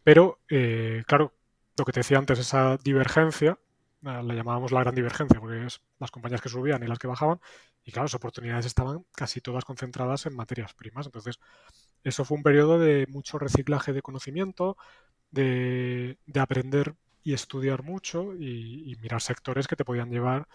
Pero, 0.03 0.39
eh, 0.49 1.03
claro, 1.07 1.33
lo 1.77 1.85
que 1.85 1.91
te 1.91 1.99
decía 2.01 2.17
antes, 2.17 2.39
esa 2.39 2.77
divergencia, 2.77 3.59
eh, 4.03 4.23
la 4.23 4.33
llamábamos 4.33 4.71
la 4.71 4.81
gran 4.81 4.95
divergencia, 4.95 5.39
porque 5.39 5.65
es 5.65 5.81
las 5.99 6.11
compañías 6.11 6.41
que 6.41 6.49
subían 6.49 6.83
y 6.83 6.87
las 6.87 6.99
que 6.99 7.07
bajaban, 7.07 7.39
y 7.83 7.91
claro, 7.91 8.05
las 8.05 8.15
oportunidades 8.15 8.65
estaban 8.65 9.05
casi 9.15 9.41
todas 9.41 9.65
concentradas 9.65 10.25
en 10.25 10.35
materias 10.35 10.73
primas. 10.73 11.05
Entonces, 11.05 11.39
eso 12.03 12.25
fue 12.25 12.37
un 12.37 12.43
periodo 12.43 12.79
de 12.79 13.05
mucho 13.09 13.39
reciclaje 13.39 13.93
de 13.93 14.01
conocimiento, 14.01 14.77
de, 15.31 16.17
de 16.25 16.39
aprender 16.39 16.95
y 17.23 17.33
estudiar 17.33 17.83
mucho 17.83 18.33
y, 18.35 18.97
mirar 19.01 19.21
sectores 19.21 19.67
que 19.67 19.75
te 19.75 19.85
podían 19.85 20.09
llevar 20.09 20.47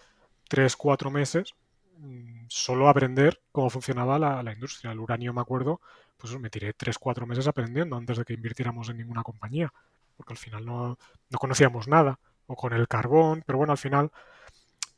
tres, 0.47 0.75
cuatro 0.75 1.11
meses 1.11 1.53
mm, 1.99 2.45
solo 2.49 2.89
aprender 2.89 3.41
cómo 3.51 3.69
funcionaba 3.69 4.19
la, 4.19 4.53
industria. 4.53 4.91
El 4.91 4.99
uranio, 4.99 5.33
me 5.33 5.41
acuerdo, 5.41 5.81
pues 6.17 6.37
me 6.39 6.49
tiré 6.49 6.73
tres, 6.73 6.97
cuatro 6.97 7.25
meses 7.25 7.47
aprendiendo 7.47 7.95
antes 7.95 8.17
de 8.17 8.25
que 8.25 8.33
invirtiéramos 8.33 8.89
en 8.89 8.97
ninguna 8.97 9.23
compañía, 9.23 9.73
porque 10.15 10.33
al 10.33 10.37
final 10.37 10.65
no, 10.65 10.97
no 11.29 11.37
conocíamos 11.39 11.87
nada. 11.87 12.19
O 12.49 12.55
con 12.55 12.71
el 12.73 12.87
carbón, 12.87 13.43
pero 13.45 13.57
bueno, 13.57 13.73
al 13.73 13.77
final 13.77 14.09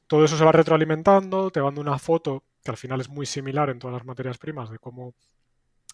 todo 0.08 0.26
eso 0.26 0.38
se 0.38 0.46
va 0.46 0.52
retroalimentando, 0.52 1.52
te 1.52 1.62
dando 1.62 1.82
una 1.82 1.98
foto 1.98 2.44
que 2.64 2.72
al 2.72 2.78
final 2.78 3.02
es 3.02 3.10
muy 3.10 3.26
similar 3.26 3.70
en 3.70 3.80
todas 3.80 3.94
las 3.94 4.06
materias 4.06 4.38
primas 4.38 4.70
de 4.70 4.80
cómo 4.80 5.14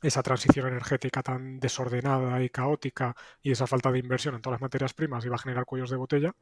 esa 0.08 0.24
transición 0.24 0.68
energética 0.68 1.24
tan 1.24 1.60
desordenada 1.60 2.42
y 2.44 2.50
caótica 2.50 3.16
y 3.42 3.52
esa 3.52 3.68
falta 3.68 3.92
de 3.92 4.00
inversión 4.00 4.36
en 4.36 4.42
todas 4.42 4.56
las 4.56 4.62
materias 4.62 4.94
primas 4.94 5.26
iba 5.26 5.36
a 5.36 5.40
generar 5.40 5.66
cuellos 5.66 5.90
de 5.90 5.98
botella 5.98 6.36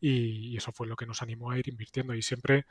y, 0.00 0.56
eso 0.56 0.72
fue 0.72 0.86
lo 0.86 0.96
que 0.96 1.06
nos 1.06 1.22
animó 1.22 1.50
a 1.50 1.58
ir 1.58 1.68
invirtiendo 1.68 2.14
y 2.14 2.22
siempre 2.22 2.66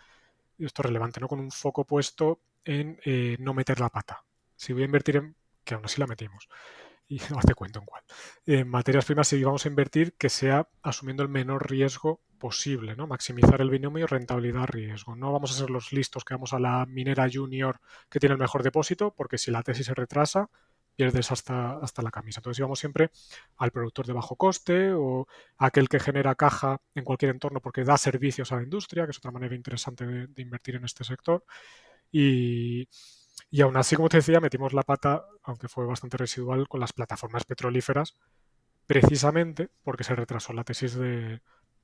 esto 0.60 0.82
es 0.82 0.86
relevante, 0.86 1.20
¿no? 1.20 1.28
Con 1.28 1.40
un 1.40 1.52
foco 1.52 1.86
puesto 1.86 2.42
en 2.66 3.00
eh, 3.06 3.38
no 3.40 3.54
meter 3.54 3.80
la 3.80 3.90
pata. 3.90 4.24
Si 4.56 4.74
voy 4.74 4.84
a 4.84 4.86
invertir 4.86 5.18
en, 5.18 5.36
que 5.64 5.76
aún 5.76 5.86
así 5.86 6.00
la 6.00 6.08
metimos, 6.08 6.50
y 7.08 7.20
no 7.32 7.40
te 7.40 7.56
cuento 7.56 7.80
en 7.80 7.86
cuál. 7.86 8.04
En 8.46 8.68
materias 8.70 9.06
primas, 9.06 9.28
si 9.28 9.44
vamos 9.44 9.66
a 9.66 9.70
invertir, 9.70 10.14
que 10.14 10.30
sea 10.30 10.68
asumiendo 10.82 11.24
el 11.24 11.30
menor 11.30 11.70
riesgo 11.70 12.22
posible, 12.38 12.96
¿no? 12.96 13.08
Maximizar 13.08 13.62
el 13.62 13.70
binomio 13.70 14.08
rentabilidad-riesgo. 14.08 15.16
No 15.16 15.32
vamos 15.32 15.52
a 15.52 15.56
ser 15.56 15.70
los 15.70 15.92
listos 15.92 16.24
que 16.24 16.34
vamos 16.34 16.54
a 16.54 16.60
la 16.60 16.86
minera 16.86 17.28
junior 17.32 17.80
que 18.10 18.20
tiene 18.20 18.34
el 18.34 18.40
mejor 18.40 18.64
depósito, 18.64 19.14
porque 19.16 19.38
si 19.38 19.52
la 19.52 19.64
tesis 19.64 19.88
se 19.88 19.94
retrasa, 19.94 20.50
pierdes 20.96 21.32
hasta, 21.32 21.78
hasta 21.78 22.02
la 22.02 22.12
camisa. 22.12 22.40
Entonces 22.40 22.60
íbamos 22.60 22.80
siempre 22.80 23.12
al 23.58 23.72
productor 23.72 24.08
de 24.08 24.14
bajo 24.14 24.36
coste 24.36 24.92
o 24.94 25.28
aquel 25.58 25.90
que 25.90 26.00
genera 26.00 26.36
caja 26.36 26.82
en 26.96 27.04
cualquier 27.04 27.32
entorno 27.32 27.62
porque 27.62 27.84
da 27.84 27.98
servicios 27.98 28.52
a 28.52 28.58
la 28.58 28.64
industria, 28.64 29.06
que 29.06 29.12
es 29.12 29.18
otra 29.18 29.32
manera 29.32 29.56
interesante 29.56 30.06
de 30.06 30.42
invertir 30.42 30.76
en 30.76 30.86
este 30.86 31.04
sector. 31.04 31.46
Y, 32.12 32.88
y 33.50 33.62
aún 33.62 33.78
así, 33.78 33.96
como 33.96 34.10
te 34.10 34.18
decía, 34.18 34.40
metimos 34.40 34.74
la 34.74 34.84
pata, 34.84 35.26
aunque 35.44 35.68
fue 35.68 35.86
bastante 35.86 36.18
residual, 36.18 36.68
con 36.68 36.80
las 36.80 36.94
plataformas 36.94 37.46
petrolíferas, 37.46 38.16
precisamente 38.86 39.70
porque 39.84 40.04
se 40.04 40.16
retrasó 40.16 40.54
la 40.54 40.64
tesis 40.64 40.96
de, 40.96 41.42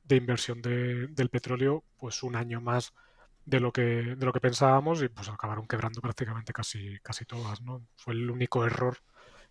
inversión 0.09 0.61
del 0.61 1.29
petróleo 1.31 1.83
pues 1.97 2.23
un 2.23 2.35
año 2.35 2.61
más 2.61 2.93
de 3.45 3.59
lo 3.59 3.71
que, 3.71 3.81
de 3.81 4.25
lo 4.25 4.31
que 4.33 4.39
pensábamos 4.39 5.01
y 5.03 5.09
pues 5.09 5.29
acabaron 5.29 5.67
quebrando 5.67 6.01
prácticamente 6.01 6.53
casi, 6.53 6.99
casi 7.01 7.25
todas. 7.25 7.61
¿no? 7.61 7.85
Fue 7.95 8.13
el 8.13 8.29
único 8.29 8.65
error 8.65 8.97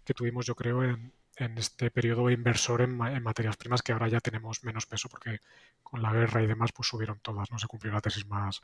que 0.04 0.14
tuvimos, 0.14 0.46
yo 0.46 0.54
creo, 0.54 0.84
en, 0.84 1.12
este 1.36 1.90
periodo 1.90 2.30
inversor 2.30 2.82
en, 2.82 3.00
en, 3.04 3.22
materias 3.22 3.56
primas 3.56 3.82
que 3.82 3.92
ahora 3.92 4.06
ya 4.08 4.20
tenemos 4.20 4.62
menos 4.62 4.86
peso 4.86 5.08
porque 5.08 5.40
con 5.82 6.00
la 6.02 6.12
guerra 6.12 6.42
y 6.42 6.46
demás 6.46 6.70
pues 6.72 6.88
subieron 6.88 7.18
todas, 7.20 7.50
no 7.50 7.58
se 7.58 7.66
cumplió 7.66 7.92
la 7.92 8.00
tesis 8.00 8.26
más, 8.26 8.60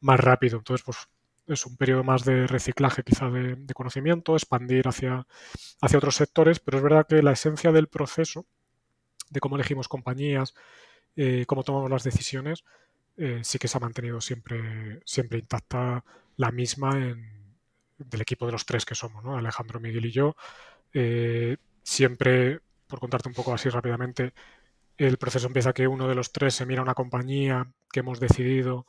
más 0.00 0.20
rápido. 0.20 0.58
Entonces, 0.58 0.84
pues 0.84 1.08
es 1.46 1.66
un 1.66 1.76
periodo 1.76 2.04
más 2.04 2.24
de 2.24 2.46
reciclaje 2.46 3.02
quizá 3.02 3.28
de, 3.30 3.74
conocimiento, 3.74 4.34
expandir 4.34 4.86
hacia, 4.88 5.26
hacia 5.80 5.98
otros 5.98 6.16
sectores, 6.16 6.60
pero 6.60 6.78
es 6.78 6.82
verdad 6.84 7.06
que 7.08 7.22
la 7.22 7.32
esencia 7.32 7.72
del 7.72 7.88
proceso, 7.88 8.46
de 9.30 9.40
cómo 9.40 9.56
elegimos 9.56 9.88
compañías, 9.88 10.54
eh, 11.16 11.44
cómo 11.46 11.62
tomamos 11.64 11.90
las 11.90 12.04
decisiones, 12.04 12.64
eh, 13.16 13.40
sí 13.42 13.58
que 13.58 13.68
se 13.68 13.76
ha 13.76 13.80
mantenido 13.80 14.20
siempre, 14.20 15.00
siempre 15.04 15.38
intacta 15.38 16.04
la 16.36 16.50
misma 16.50 16.96
en, 16.96 17.40
del 17.98 18.22
equipo 18.22 18.46
de 18.46 18.52
los 18.52 18.64
tres 18.66 18.84
que 18.84 18.94
somos, 18.94 19.22
¿no? 19.22 19.36
Alejandro, 19.36 19.80
Miguel 19.80 20.06
y 20.06 20.10
yo. 20.10 20.36
Eh, 20.92 21.56
siempre, 21.82 22.60
por 22.86 23.00
contarte 23.00 23.28
un 23.28 23.34
poco 23.34 23.52
así 23.52 23.68
rápidamente, 23.68 24.32
el 24.96 25.16
proceso 25.18 25.46
empieza 25.46 25.72
que 25.72 25.86
uno 25.86 26.08
de 26.08 26.14
los 26.14 26.32
tres 26.32 26.54
se 26.54 26.66
mira 26.66 26.82
una 26.82 26.94
compañía 26.94 27.70
que 27.92 28.00
hemos 28.00 28.20
decidido 28.20 28.86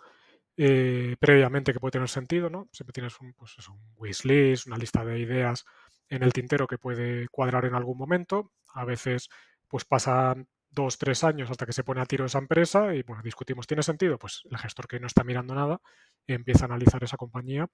eh, 0.57 1.15
previamente 1.19 1.73
que 1.73 1.79
puede 1.79 1.93
tener 1.93 2.09
sentido, 2.09 2.49
¿no? 2.49 2.69
Siempre 2.71 2.93
tienes 2.93 3.19
un, 3.19 3.33
pues 3.33 3.55
un 3.69 3.79
wishlist, 3.97 4.67
una 4.67 4.77
lista 4.77 5.03
de 5.05 5.19
ideas 5.19 5.65
en 6.09 6.23
el 6.23 6.33
tintero 6.33 6.67
que 6.67 6.77
puede 6.77 7.27
cuadrar 7.29 7.65
en 7.65 7.75
algún 7.75 7.97
momento. 7.97 8.51
A 8.73 8.85
veces, 8.85 9.29
pues 9.67 9.85
pasan 9.85 10.47
dos, 10.71 10.97
tres 10.97 11.23
años 11.23 11.51
hasta 11.51 11.65
que 11.65 11.73
se 11.73 11.83
pone 11.83 12.01
a 12.01 12.05
tiro 12.05 12.25
esa 12.25 12.39
empresa 12.39 12.95
y 12.95 13.03
bueno, 13.03 13.21
discutimos, 13.21 13.67
¿tiene 13.67 13.83
sentido? 13.83 14.17
Pues 14.17 14.43
el 14.49 14.57
gestor 14.57 14.87
que 14.87 14.99
no 14.99 15.07
está 15.07 15.23
mirando 15.23 15.53
nada 15.53 15.81
empieza 16.27 16.65
a 16.65 16.67
analizar 16.67 17.03
esa 17.03 17.17
compañía 17.17 17.67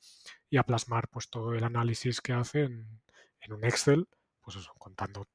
y 0.50 0.58
a 0.58 0.64
plasmar 0.64 1.08
pues 1.10 1.30
todo 1.30 1.54
el 1.54 1.64
análisis 1.64 2.22
que 2.22 2.34
hace 2.34 2.64
en, 2.64 3.02
un 3.50 3.64
Excel, 3.64 4.08
pues 4.42 4.58
contando 4.78 5.26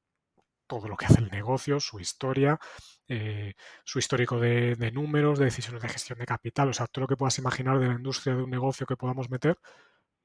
todo 0.67 0.87
lo 0.87 0.95
que 0.95 1.05
hace 1.05 1.19
el 1.19 1.31
negocio, 1.31 1.79
su 1.79 1.99
historia, 1.99 2.59
eh, 3.07 3.53
su 3.83 3.97
histórico 3.97 4.39
de, 4.39 4.91
números, 4.93 5.39
de 5.39 5.45
decisiones 5.45 5.81
de 5.81 5.89
gestión 5.89 6.19
de 6.19 6.25
capital, 6.25 6.69
o 6.69 6.73
sea, 6.73 6.87
todo 6.87 7.03
lo 7.03 7.07
que 7.07 7.17
puedas 7.17 7.37
imaginar 7.39 7.79
de 7.79 7.87
la 7.87 7.93
industria 7.93 8.35
de 8.35 8.43
un 8.43 8.49
negocio 8.51 8.85
que 8.85 8.95
podamos 8.95 9.29
meter, 9.29 9.57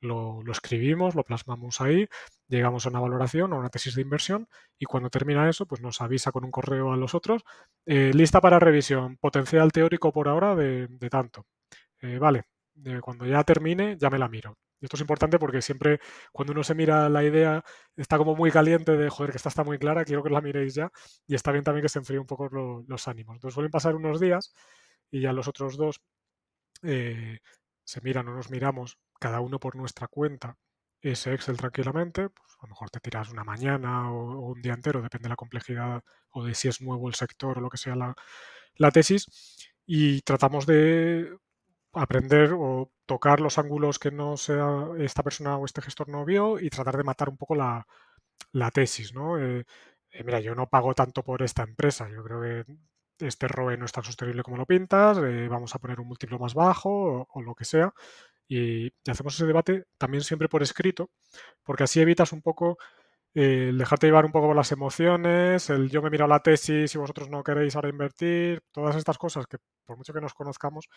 lo, 0.00 0.42
escribimos, 0.50 1.14
lo 1.14 1.24
plasmamos 1.24 1.80
ahí, 1.80 2.08
llegamos 2.48 2.86
a 2.86 2.90
una 2.90 3.00
valoración, 3.00 3.52
a 3.52 3.56
una 3.56 3.70
tesis 3.70 3.94
de 3.94 4.02
inversión 4.02 4.48
y 4.78 4.84
cuando 4.84 5.10
termina 5.10 5.48
eso, 5.48 5.66
pues 5.66 5.80
nos 5.80 6.00
avisa 6.00 6.32
con 6.32 6.44
un 6.44 6.50
correo 6.50 6.92
a 6.92 6.96
los 6.96 7.14
otros, 7.14 7.42
eh, 7.86 8.12
lista 8.14 8.40
para 8.40 8.58
revisión, 8.58 9.16
potencial 9.18 9.72
teórico 9.72 10.12
por 10.12 10.28
ahora 10.28 10.54
de, 10.54 10.88
tanto. 11.10 11.46
Eh, 12.00 12.18
vale, 12.18 12.44
cuando 13.02 13.26
ya 13.26 13.42
termine, 13.44 13.96
ya 13.98 14.10
me 14.10 14.18
la 14.18 14.28
miro. 14.28 14.56
Y 14.80 14.84
esto 14.84 14.96
es 14.96 15.00
importante 15.00 15.38
porque 15.38 15.60
siempre 15.60 16.00
cuando 16.32 16.52
uno 16.52 16.62
se 16.62 16.74
mira 16.74 17.08
la 17.08 17.24
idea 17.24 17.64
está 17.96 18.16
como 18.16 18.36
muy 18.36 18.50
caliente 18.50 18.96
de, 18.96 19.10
joder, 19.10 19.32
que 19.32 19.36
esta 19.38 19.48
está 19.48 19.64
muy 19.64 19.78
clara, 19.78 20.04
quiero 20.04 20.22
que 20.22 20.30
la 20.30 20.40
miréis 20.40 20.74
ya. 20.74 20.90
Y 21.26 21.34
está 21.34 21.52
bien 21.52 21.64
también 21.64 21.82
que 21.82 21.88
se 21.88 21.98
enfríe 21.98 22.18
un 22.18 22.26
poco 22.26 22.48
los 22.86 23.08
ánimos. 23.08 23.34
Entonces 23.36 23.54
suelen 23.54 23.72
pasar 23.72 23.96
unos 23.96 24.20
días 24.20 24.54
y 25.10 25.20
ya 25.22 25.32
los 25.32 25.48
otros 25.48 25.76
dos 25.76 26.00
eh, 26.82 27.38
se 27.88 28.02
miran 28.02 28.28
o 28.28 28.34
nos 28.34 28.50
miramos 28.50 28.98
cada 29.18 29.40
uno 29.40 29.58
por 29.58 29.74
nuestra 29.74 30.08
cuenta 30.08 30.58
ese 31.00 31.32
Excel 31.32 31.56
tranquilamente. 31.56 32.28
Pues 32.28 32.52
a 32.60 32.66
lo 32.66 32.68
mejor 32.68 32.90
te 32.90 33.00
tiras 33.00 33.30
una 33.30 33.44
mañana 33.44 34.12
o, 34.12 34.50
un 34.52 34.60
día 34.60 34.74
entero, 34.74 35.00
depende 35.00 35.24
de 35.24 35.30
la 35.30 35.36
complejidad 35.36 36.02
o 36.30 36.44
de 36.44 36.54
si 36.54 36.68
es 36.68 36.82
nuevo 36.82 37.08
el 37.08 37.14
sector 37.14 37.56
o 37.56 37.60
lo 37.62 37.70
que 37.70 37.78
sea 37.78 37.96
la, 37.96 38.14
la 38.74 38.90
tesis. 38.90 39.24
Y 39.86 40.20
tratamos 40.20 40.66
de 40.66 41.34
aprender 41.94 42.52
o 42.54 42.92
tocar 43.06 43.40
los 43.40 43.56
ángulos 43.58 43.98
que 43.98 44.10
no 44.10 44.36
sea 44.36 44.88
esta 44.98 45.22
persona 45.22 45.56
o 45.56 45.64
este 45.64 45.80
gestor 45.80 46.10
no 46.10 46.26
vio 46.26 46.60
y 46.60 46.68
tratar 46.68 46.98
de 46.98 47.04
matar 47.04 47.30
un 47.30 47.38
poco 47.38 47.54
la, 47.54 47.86
tesis, 48.74 49.14
¿no? 49.14 49.38
Eh, 49.38 49.64
eh, 50.10 50.24
mira, 50.24 50.40
yo 50.40 50.54
no 50.54 50.68
pago 50.68 50.94
tanto 50.94 51.22
por 51.22 51.42
esta 51.42 51.62
empresa, 51.62 52.10
yo 52.10 52.22
creo 52.22 52.42
que 52.42 52.64
este 53.20 53.48
ROE 53.48 53.76
no 53.76 53.84
es 53.84 53.92
tan 53.92 54.04
sostenible 54.04 54.42
como 54.42 54.56
lo 54.56 54.66
pintas, 54.66 55.18
eh, 55.18 55.48
vamos 55.48 55.74
a 55.74 55.78
poner 55.78 56.00
un 56.00 56.08
múltiplo 56.08 56.38
más 56.38 56.54
bajo 56.54 57.26
o, 57.30 57.42
lo 57.42 57.54
que 57.54 57.64
sea. 57.64 57.92
Y, 58.48 58.90
hacemos 59.08 59.34
ese 59.34 59.46
debate 59.46 59.86
también 59.98 60.22
siempre 60.22 60.48
por 60.48 60.62
escrito, 60.62 61.10
porque 61.64 61.84
así 61.84 62.00
evitas 62.00 62.32
un 62.32 62.42
poco 62.42 62.78
el 63.34 63.78
dejarte 63.78 64.06
llevar 64.06 64.24
un 64.24 64.32
poco 64.32 64.54
las 64.54 64.72
emociones, 64.72 65.70
el 65.70 65.90
yo 65.90 66.02
me 66.02 66.10
miro 66.10 66.26
la 66.26 66.40
tesis 66.40 66.94
y 66.94 66.98
vosotros 66.98 67.28
no 67.30 67.44
queréis 67.44 67.76
ahora 67.76 67.88
invertir, 67.90 68.62
todas 68.72 68.96
estas 68.96 69.18
cosas 69.18 69.46
que 69.46 69.58
por 69.84 69.96
mucho 69.96 70.12
que 70.12 70.20
nos 70.20 70.34
conozcamos, 70.34 70.88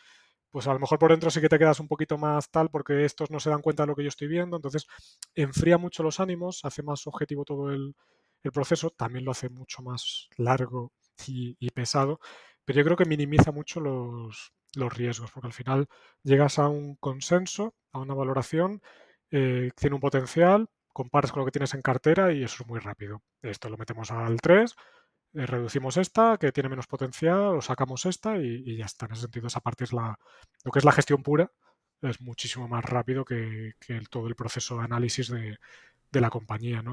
pues 0.50 0.68
a 0.68 0.74
lo 0.74 0.80
mejor 0.80 0.98
por 1.00 1.12
dentro 1.12 1.30
sí 1.30 1.42
que 1.42 1.50
te 1.50 1.60
quedas 1.60 1.80
un 1.80 1.88
poquito 1.88 2.18
más 2.18 2.50
tal 2.50 2.70
porque 2.70 3.06
estos 3.06 3.32
no 3.32 3.40
se 3.40 3.50
dan 3.50 3.62
cuenta 3.62 3.84
de 3.84 3.88
lo 3.88 3.96
que 3.96 4.04
yo 4.04 4.10
estoy 4.10 4.28
viendo, 4.28 4.58
entonces 4.58 4.88
enfría 5.36 5.78
mucho 5.78 6.04
los 6.04 6.20
ánimos, 6.20 6.62
hace 6.64 6.84
más 6.84 7.06
objetivo 7.08 7.46
todo 7.46 7.72
el 7.72 7.94
proceso, 8.54 8.90
también 8.92 9.26
lo 9.26 9.32
hace 9.32 9.50
mucho 9.50 9.84
más 9.84 10.30
largo 10.38 10.92
y, 11.30 11.56
pesado, 11.72 12.20
pero 12.66 12.78
yo 12.80 12.86
creo 12.86 12.98
que 12.98 13.06
minimiza 13.06 13.52
mucho 13.52 13.80
los, 13.80 14.54
riesgos, 14.76 15.32
porque 15.32 15.48
al 15.48 15.54
final 15.54 15.88
llegas 16.24 16.60
a 16.60 16.68
un 16.68 16.96
consenso, 16.96 17.76
a 17.92 18.00
una 18.00 18.14
valoración, 18.14 18.82
eh, 19.32 19.72
tiene 19.76 19.96
un 19.96 20.02
potencial, 20.02 20.70
comparas 20.94 21.32
con 21.32 21.42
lo 21.42 21.46
que 21.46 21.52
tienes 21.52 21.74
en 21.74 21.82
cartera 21.82 22.34
y 22.34 22.44
eso 22.44 22.64
es 22.64 22.68
muy 22.70 22.80
rápido. 22.80 23.22
Esto 23.42 23.70
lo 23.70 23.78
metemos 23.78 24.12
al 24.12 24.40
3, 24.42 24.76
eh, 25.34 25.46
reducimos 25.46 25.98
esta, 25.98 26.38
que 26.38 26.52
tiene 26.52 26.70
menos 26.70 26.88
potencial, 26.88 27.56
o 27.58 27.62
sacamos 27.62 28.06
esta 28.06 28.38
y, 28.38 28.78
ya 28.78 28.86
está. 28.86 29.06
En 29.06 29.14
ese 29.14 29.22
sentido, 29.24 29.48
esa 29.48 29.62
parte 29.62 29.86
es 29.86 29.94
la, 29.94 30.18
lo 30.64 30.72
que 30.72 30.80
es 30.80 30.86
la 30.86 30.92
gestión 30.92 31.24
pura, 31.24 31.52
es 32.02 32.22
muchísimo 32.22 32.68
más 32.68 32.84
rápido 32.84 33.26
que, 33.26 33.74
todo 34.10 34.28
el 34.28 34.36
proceso 34.36 34.78
de 34.78 34.84
análisis 34.86 35.30
de, 35.30 35.58
la 36.20 36.30
compañía. 36.30 36.84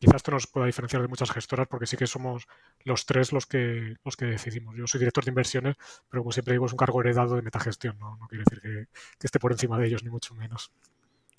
Quizás 0.00 0.16
esto 0.16 0.30
nos 0.30 0.46
pueda 0.46 0.64
diferenciar 0.64 1.02
de 1.02 1.08
muchas 1.08 1.30
gestoras 1.30 1.68
porque 1.68 1.86
sí 1.86 1.98
que 1.98 2.06
somos 2.06 2.48
los 2.84 3.04
tres 3.04 3.32
los 3.32 3.44
que, 3.44 3.96
los 4.02 4.16
que 4.16 4.24
decidimos. 4.24 4.74
Yo 4.74 4.86
soy 4.86 4.98
director 4.98 5.22
de 5.26 5.30
inversiones, 5.30 5.76
pero 6.08 6.22
como 6.22 6.32
siempre 6.32 6.54
digo, 6.54 6.64
es 6.64 6.72
un 6.72 6.78
cargo 6.78 7.02
heredado 7.02 7.36
de 7.36 7.42
metagestión, 7.42 7.98
no, 7.98 8.16
no 8.16 8.26
quiere 8.26 8.44
decir 8.48 8.62
que, 8.62 9.26
esté 9.26 9.38
por 9.38 9.52
encima 9.52 9.78
de 9.78 9.88
ellos, 9.88 10.02
ni 10.02 10.08
mucho 10.08 10.34
menos. 10.34 10.72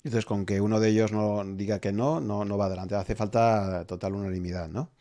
Entonces, 0.04 0.24
con 0.24 0.46
que 0.46 0.60
uno 0.60 0.78
de 0.78 0.90
ellos 0.90 1.10
no 1.10 1.42
diga 1.44 1.80
que 1.80 1.92
no, 1.92 2.20
no, 2.20 2.44
no 2.44 2.56
va 2.56 2.66
adelante. 2.66 2.94
Hace 2.94 3.16
falta 3.16 3.84
total 3.84 4.14
unanimidad, 4.14 4.68
¿no? 4.68 4.92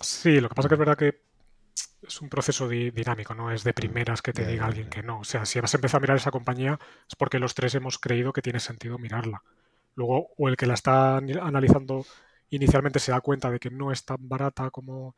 Sí, 0.00 0.40
lo 0.40 0.48
que 0.48 0.54
pasa 0.54 0.66
es 0.66 0.70
que 0.70 0.74
es 0.74 0.78
verdad 0.78 0.96
que 0.96 1.20
es 2.06 2.20
un 2.20 2.28
proceso 2.28 2.68
dinámico, 2.68 3.34
no 3.34 3.50
es 3.50 3.64
de 3.64 3.72
primeras 3.72 4.22
que 4.22 4.32
te 4.32 4.46
diga 4.46 4.66
alguien 4.66 4.88
que 4.88 5.02
no. 5.02 5.18
O 5.20 5.24
sea, 5.24 5.44
si 5.44 5.58
vas 5.60 5.74
a 5.74 5.76
empezar 5.76 5.98
a 5.98 6.02
mirar 6.02 6.16
esa 6.18 6.30
compañía 6.30 6.78
es 7.08 7.16
porque 7.16 7.40
los 7.40 7.54
tres 7.54 7.74
hemos 7.74 7.98
creído 7.98 8.32
que 8.32 8.42
tiene 8.42 8.60
sentido 8.60 8.96
mirarla. 8.96 9.42
Luego, 9.96 10.28
o 10.38 10.48
el 10.48 10.56
que 10.56 10.66
la 10.66 10.74
está 10.74 11.16
analizando 11.16 12.06
inicialmente 12.50 12.98
se 12.98 13.12
da 13.12 13.20
cuenta 13.20 13.50
de 13.50 13.58
que 13.58 13.70
no 13.70 13.92
es 13.92 14.04
tan 14.04 14.28
barata 14.28 14.70
como, 14.70 15.14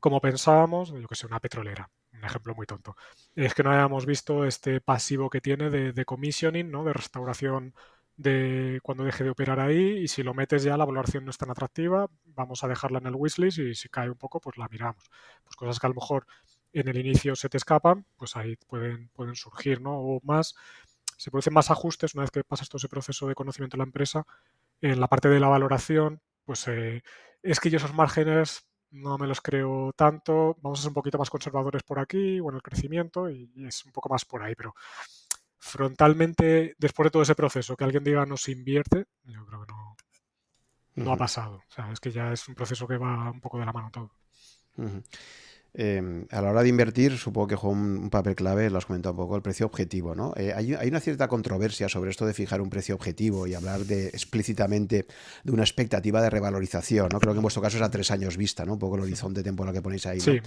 como 0.00 0.20
pensábamos, 0.20 0.92
yo 0.92 1.08
que 1.08 1.14
sé, 1.14 1.26
una 1.26 1.40
petrolera, 1.40 1.90
un 2.12 2.24
ejemplo 2.24 2.54
muy 2.54 2.66
tonto. 2.66 2.96
Es 3.34 3.54
que 3.54 3.62
no 3.62 3.70
hayamos 3.70 4.06
visto 4.06 4.44
este 4.44 4.80
pasivo 4.80 5.30
que 5.30 5.40
tiene 5.40 5.70
de, 5.70 6.04
commissioning, 6.04 6.70
¿no? 6.70 6.84
de 6.84 6.92
restauración 6.92 7.74
de 8.16 8.80
cuando 8.82 9.04
deje 9.04 9.24
de 9.24 9.30
operar 9.30 9.58
ahí 9.58 9.98
y 9.98 10.08
si 10.08 10.22
lo 10.22 10.34
metes 10.34 10.62
ya 10.62 10.76
la 10.76 10.84
valoración 10.84 11.24
no 11.24 11.30
es 11.30 11.38
tan 11.38 11.50
atractiva, 11.50 12.08
vamos 12.24 12.62
a 12.62 12.68
dejarla 12.68 12.98
en 12.98 13.06
el 13.06 13.14
wishlist 13.14 13.58
y 13.58 13.74
si 13.74 13.88
cae 13.88 14.10
un 14.10 14.18
poco 14.18 14.40
pues 14.40 14.58
la 14.58 14.68
miramos. 14.68 15.10
Pues 15.44 15.56
cosas 15.56 15.80
que 15.80 15.86
a 15.86 15.90
lo 15.90 15.94
mejor 15.94 16.26
en 16.72 16.88
el 16.88 16.96
inicio 16.98 17.36
se 17.36 17.48
te 17.48 17.56
escapan, 17.56 18.06
pues 18.16 18.36
ahí 18.36 18.56
pueden, 18.56 19.08
pueden 19.10 19.34
surgir, 19.34 19.80
¿no? 19.80 19.98
O 19.98 20.20
más, 20.24 20.54
se 21.16 21.30
producen 21.30 21.54
más 21.54 21.70
ajustes 21.70 22.14
una 22.14 22.22
vez 22.22 22.30
que 22.30 22.44
pasas 22.44 22.68
todo 22.68 22.78
ese 22.78 22.88
proceso 22.88 23.28
de 23.28 23.34
conocimiento 23.34 23.76
de 23.76 23.78
la 23.78 23.84
empresa 23.84 24.26
en 24.80 25.00
la 25.00 25.08
parte 25.08 25.28
de 25.28 25.40
la 25.40 25.48
valoración, 25.48 26.20
pues 26.44 26.66
eh, 26.68 27.02
es 27.42 27.60
que 27.60 27.70
yo 27.70 27.78
esos 27.78 27.94
márgenes 27.94 28.66
no 28.90 29.16
me 29.18 29.26
los 29.26 29.40
creo 29.40 29.92
tanto, 29.96 30.56
vamos 30.60 30.78
a 30.78 30.82
ser 30.82 30.90
un 30.90 30.94
poquito 30.94 31.18
más 31.18 31.30
conservadores 31.30 31.82
por 31.82 31.98
aquí 31.98 32.40
o 32.40 32.50
en 32.50 32.56
el 32.56 32.62
crecimiento 32.62 33.30
y, 33.30 33.50
es 33.66 33.84
un 33.84 33.92
poco 33.92 34.08
más 34.08 34.24
por 34.24 34.42
ahí, 34.42 34.54
pero 34.54 34.74
frontalmente, 35.58 36.74
después 36.78 37.06
de 37.06 37.10
todo 37.10 37.22
ese 37.22 37.34
proceso, 37.34 37.76
que 37.76 37.84
alguien 37.84 38.04
diga 38.04 38.26
no 38.26 38.36
se 38.36 38.52
invierte, 38.52 39.06
yo 39.24 39.46
creo 39.46 39.64
que 39.64 39.72
no, 39.72 39.96
no 40.96 41.12
ha 41.12 41.16
pasado. 41.16 41.62
O 41.68 41.72
sea, 41.72 41.90
es 41.90 42.00
que 42.00 42.10
ya 42.10 42.32
es 42.32 42.46
un 42.48 42.54
proceso 42.54 42.86
que 42.86 42.98
va 42.98 43.30
un 43.30 43.40
poco 43.40 43.58
de 43.58 43.66
la 43.66 43.72
mano 43.72 43.90
todo. 43.90 44.10
Em, 45.74 46.26
a 46.30 46.42
la 46.42 46.50
hora 46.50 46.62
de 46.62 46.68
invertir, 46.68 47.16
supongo 47.16 47.48
que 47.48 47.56
juega 47.56 47.74
un, 47.74 48.10
papel 48.10 48.34
clave, 48.34 48.68
lo 48.68 48.76
has 48.76 48.84
comentado 48.84 49.14
un 49.14 49.16
poco, 49.16 49.36
el 49.36 49.42
precio 49.42 49.64
objetivo. 49.64 50.14
¿no? 50.14 50.34
Eh, 50.36 50.52
hay, 50.54 50.88
una 50.88 51.00
cierta 51.00 51.28
controversia 51.28 51.88
sobre 51.88 52.10
esto 52.10 52.26
de 52.26 52.34
fijar 52.34 52.60
un 52.60 52.68
precio 52.68 52.94
objetivo 52.94 53.46
y 53.46 53.54
hablar 53.54 53.86
de 53.86 54.08
explícitamente 54.08 55.06
de 55.44 55.52
una 55.52 55.62
expectativa 55.62 56.20
de 56.20 56.28
revalorización. 56.28 57.08
¿no? 57.10 57.20
Creo 57.20 57.32
que 57.32 57.38
en 57.38 57.42
vuestro 57.42 57.62
caso 57.62 57.78
es 57.78 57.82
a 57.82 57.90
tres 57.90 58.10
años 58.10 58.36
vista, 58.36 58.66
¿no? 58.66 58.74
un 58.74 58.78
poco 58.78 58.96
el 58.96 59.02
horizonte 59.02 59.42
temporal 59.42 59.72
que 59.72 59.80
ponéis 59.80 60.04
ahí. 60.04 60.20
Sí 60.20 60.40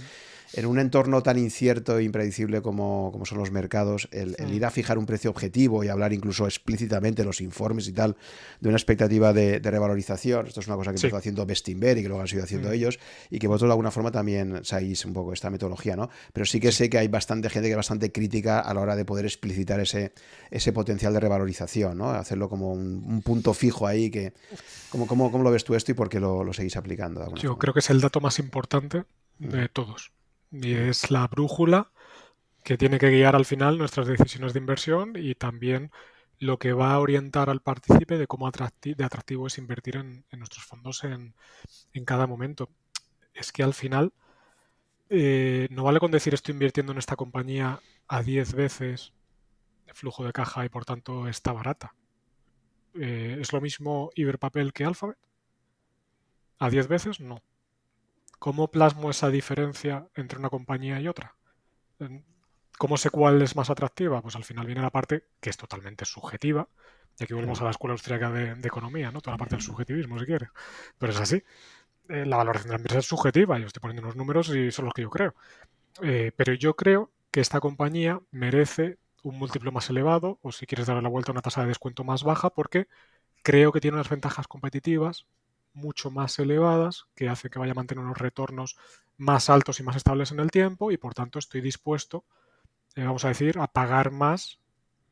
en 0.52 0.66
un 0.66 0.78
entorno 0.78 1.22
tan 1.22 1.38
incierto 1.38 1.98
e 1.98 2.04
impredecible 2.04 2.62
como, 2.62 3.10
como 3.12 3.26
son 3.26 3.38
los 3.38 3.50
mercados, 3.50 4.08
el, 4.12 4.36
ir 4.52 4.64
a 4.64 4.70
fijar 4.70 4.98
un 4.98 5.06
precio 5.06 5.30
objetivo 5.30 5.82
y 5.82 5.88
hablar 5.88 6.12
incluso 6.12 6.44
explícitamente 6.44 7.24
los 7.24 7.40
informes 7.40 7.88
y 7.88 7.92
tal 7.92 8.16
de 8.60 8.68
una 8.68 8.78
expectativa 8.78 9.32
de, 9.32 9.58
revalorización, 9.58 10.46
esto 10.46 10.60
es 10.60 10.66
una 10.68 10.76
cosa 10.76 10.92
que 10.92 10.96
empezó 10.96 11.16
haciendo 11.16 11.44
Bestinver 11.44 11.98
y 11.98 12.02
que 12.02 12.08
luego 12.08 12.20
han 12.20 12.28
seguido 12.28 12.44
haciendo 12.44 12.70
ellos 12.70 12.98
y 13.30 13.38
que 13.38 13.48
vosotros 13.48 13.68
de 13.68 13.72
alguna 13.72 13.90
forma 13.90 14.10
también 14.10 14.64
sabéis 14.64 15.04
un 15.04 15.12
poco 15.16 15.32
esta 15.32 15.50
metodología, 15.50 15.96
¿no? 15.96 16.08
Pero 16.32 16.46
sí 16.46 16.60
que 16.60 16.70
sé 16.70 16.88
que 16.88 16.98
hay 16.98 17.08
bastante 17.08 17.50
gente 17.50 17.68
que 17.68 17.72
es 17.72 17.76
bastante 17.76 18.12
crítica 18.12 18.60
a 18.60 18.72
la 18.72 18.80
hora 18.80 18.96
de 18.96 19.04
poder 19.04 19.24
explicitar 19.24 19.80
ese, 19.80 20.12
ese 20.50 20.72
potencial 20.72 21.12
de 21.12 21.20
revalorización, 21.20 21.98
¿no? 21.98 22.10
Hacerlo 22.10 22.48
como 22.48 22.72
un, 22.72 23.22
punto 23.22 23.54
fijo 23.54 23.86
ahí 23.86 24.10
que... 24.10 24.32
¿cómo, 24.90 25.06
cómo, 25.06 25.32
cómo, 25.32 25.42
lo 25.42 25.50
ves 25.50 25.64
tú 25.64 25.74
esto 25.74 25.90
y 25.90 25.94
por 25.94 26.08
qué 26.08 26.20
lo, 26.20 26.44
lo 26.44 26.52
seguís 26.52 26.76
aplicando? 26.76 27.34
Yo 27.34 27.58
creo 27.58 27.74
que 27.74 27.80
es 27.80 27.90
el 27.90 28.00
dato 28.00 28.20
más 28.20 28.38
importante 28.38 29.04
de 29.38 29.64
mm. 29.64 29.68
todos 29.72 30.12
y 30.52 30.74
es 30.74 31.10
la 31.10 31.26
brújula 31.26 31.90
que 32.62 32.76
tiene 32.76 32.98
que 32.98 33.10
guiar 33.10 33.36
al 33.36 33.44
final 33.44 33.78
nuestras 33.78 34.06
decisiones 34.06 34.52
de 34.52 34.60
inversión 34.60 35.12
y 35.16 35.34
también 35.34 35.90
lo 36.38 36.58
que 36.58 36.72
va 36.72 36.92
a 36.92 36.98
orientar 36.98 37.48
al 37.48 37.60
partícipe 37.60 38.18
de 38.18 38.26
cómo 38.26 38.50
de 38.50 39.04
atractivo 39.04 39.46
es 39.46 39.58
invertir 39.58 39.96
en, 39.96 40.24
nuestros 40.32 40.64
fondos 40.64 41.04
en, 41.04 41.34
cada 42.04 42.26
momento. 42.26 42.70
Es 43.34 43.52
que 43.52 43.62
al 43.62 43.74
final 43.74 44.12
eh, 45.08 45.68
no 45.70 45.84
vale 45.84 46.00
con 46.00 46.10
decir 46.10 46.34
estoy 46.34 46.52
invirtiendo 46.52 46.92
en 46.92 46.98
esta 46.98 47.16
compañía 47.16 47.80
a 48.08 48.22
10 48.22 48.54
veces 48.54 49.12
de 49.86 49.94
flujo 49.94 50.24
de 50.24 50.32
caja 50.32 50.64
y 50.64 50.68
por 50.68 50.84
tanto 50.84 51.28
está 51.28 51.52
barata. 51.52 51.94
Eh, 52.94 53.38
¿Es 53.40 53.52
lo 53.52 53.60
mismo 53.60 54.10
Iberpapel 54.14 54.72
que 54.72 54.84
Alphabet? 54.84 55.18
¿A 56.58 56.70
10 56.70 56.88
veces? 56.88 57.20
No. 57.20 57.42
¿Cómo 58.38 58.70
plasmo 58.70 59.10
esa 59.10 59.30
diferencia 59.30 60.08
entre 60.14 60.38
una 60.38 60.50
compañía 60.50 61.00
y 61.00 61.08
otra? 61.08 61.36
¿Cómo 62.78 62.96
sé 62.96 63.10
cuál 63.10 63.40
es 63.42 63.56
más 63.56 63.70
atractiva? 63.70 64.20
Pues 64.20 64.36
al 64.36 64.44
final 64.44 64.66
viene 64.66 64.82
la 64.82 64.90
parte 64.90 65.24
que 65.40 65.50
es 65.50 65.56
totalmente 65.56 66.04
subjetiva. 66.04 66.68
Y 67.18 67.24
aquí 67.24 67.32
volvemos 67.32 67.60
a 67.62 67.64
la 67.64 67.70
escuela 67.70 67.92
austríaca 67.92 68.30
de, 68.30 68.52
economía, 68.62 69.10
¿no? 69.10 69.22
Toda 69.22 69.34
la 69.34 69.38
parte 69.38 69.54
del 69.54 69.62
subjetivismo, 69.62 70.18
si 70.18 70.26
quieres. 70.26 70.50
Pero 70.98 71.12
es 71.12 71.20
así. 71.20 71.42
Eh, 72.08 72.24
la 72.26 72.36
valoración 72.36 72.68
de 72.68 72.72
la 72.74 72.78
empresa 72.78 72.98
es 73.00 73.06
subjetiva. 73.06 73.58
Yo 73.58 73.66
estoy 73.66 73.80
poniendo 73.80 74.02
unos 74.02 74.16
números 74.16 74.48
y 74.50 74.70
son 74.70 74.84
los 74.86 74.94
que 74.94 75.02
yo 75.02 75.10
creo. 75.10 75.34
Eh, 76.02 76.32
pero 76.36 76.54
yo 76.54 76.76
creo 76.76 77.12
que 77.30 77.40
esta 77.40 77.60
compañía 77.60 78.20
merece 78.30 78.98
un 79.22 79.38
múltiplo 79.38 79.72
más 79.72 79.90
elevado, 79.90 80.38
o 80.42 80.52
si 80.52 80.66
quieres 80.66 80.86
darle 80.86 81.02
la 81.02 81.08
vuelta 81.08 81.32
a 81.32 81.34
una 81.34 81.42
tasa 81.42 81.62
de 81.62 81.68
descuento 81.68 82.04
más 82.04 82.22
baja, 82.22 82.50
porque 82.50 82.88
creo 83.42 83.72
que 83.72 83.80
tiene 83.80 83.96
unas 83.96 84.08
ventajas 84.08 84.48
competitivas 84.48 85.26
mucho 85.74 86.10
más 86.10 86.38
elevadas 86.38 87.06
que 87.14 87.28
hace 87.28 87.50
que 87.50 87.58
vaya 87.58 87.72
a 87.72 87.74
mantener 87.76 88.04
unos 88.04 88.18
retornos 88.18 88.76
más 89.18 89.50
altos 89.50 89.80
y 89.80 89.82
más 89.84 89.96
estables 89.96 90.32
en 90.32 90.40
el 90.40 90.50
tiempo 90.50 90.90
y 90.92 90.96
por 90.98 91.14
tanto 91.14 91.38
estoy 91.38 91.60
dispuesto, 91.60 92.24
eh, 92.96 93.04
vamos 93.04 93.24
a 93.24 93.28
decir, 93.28 93.58
a 93.58 93.66
pagar 93.68 94.10
más 94.12 94.60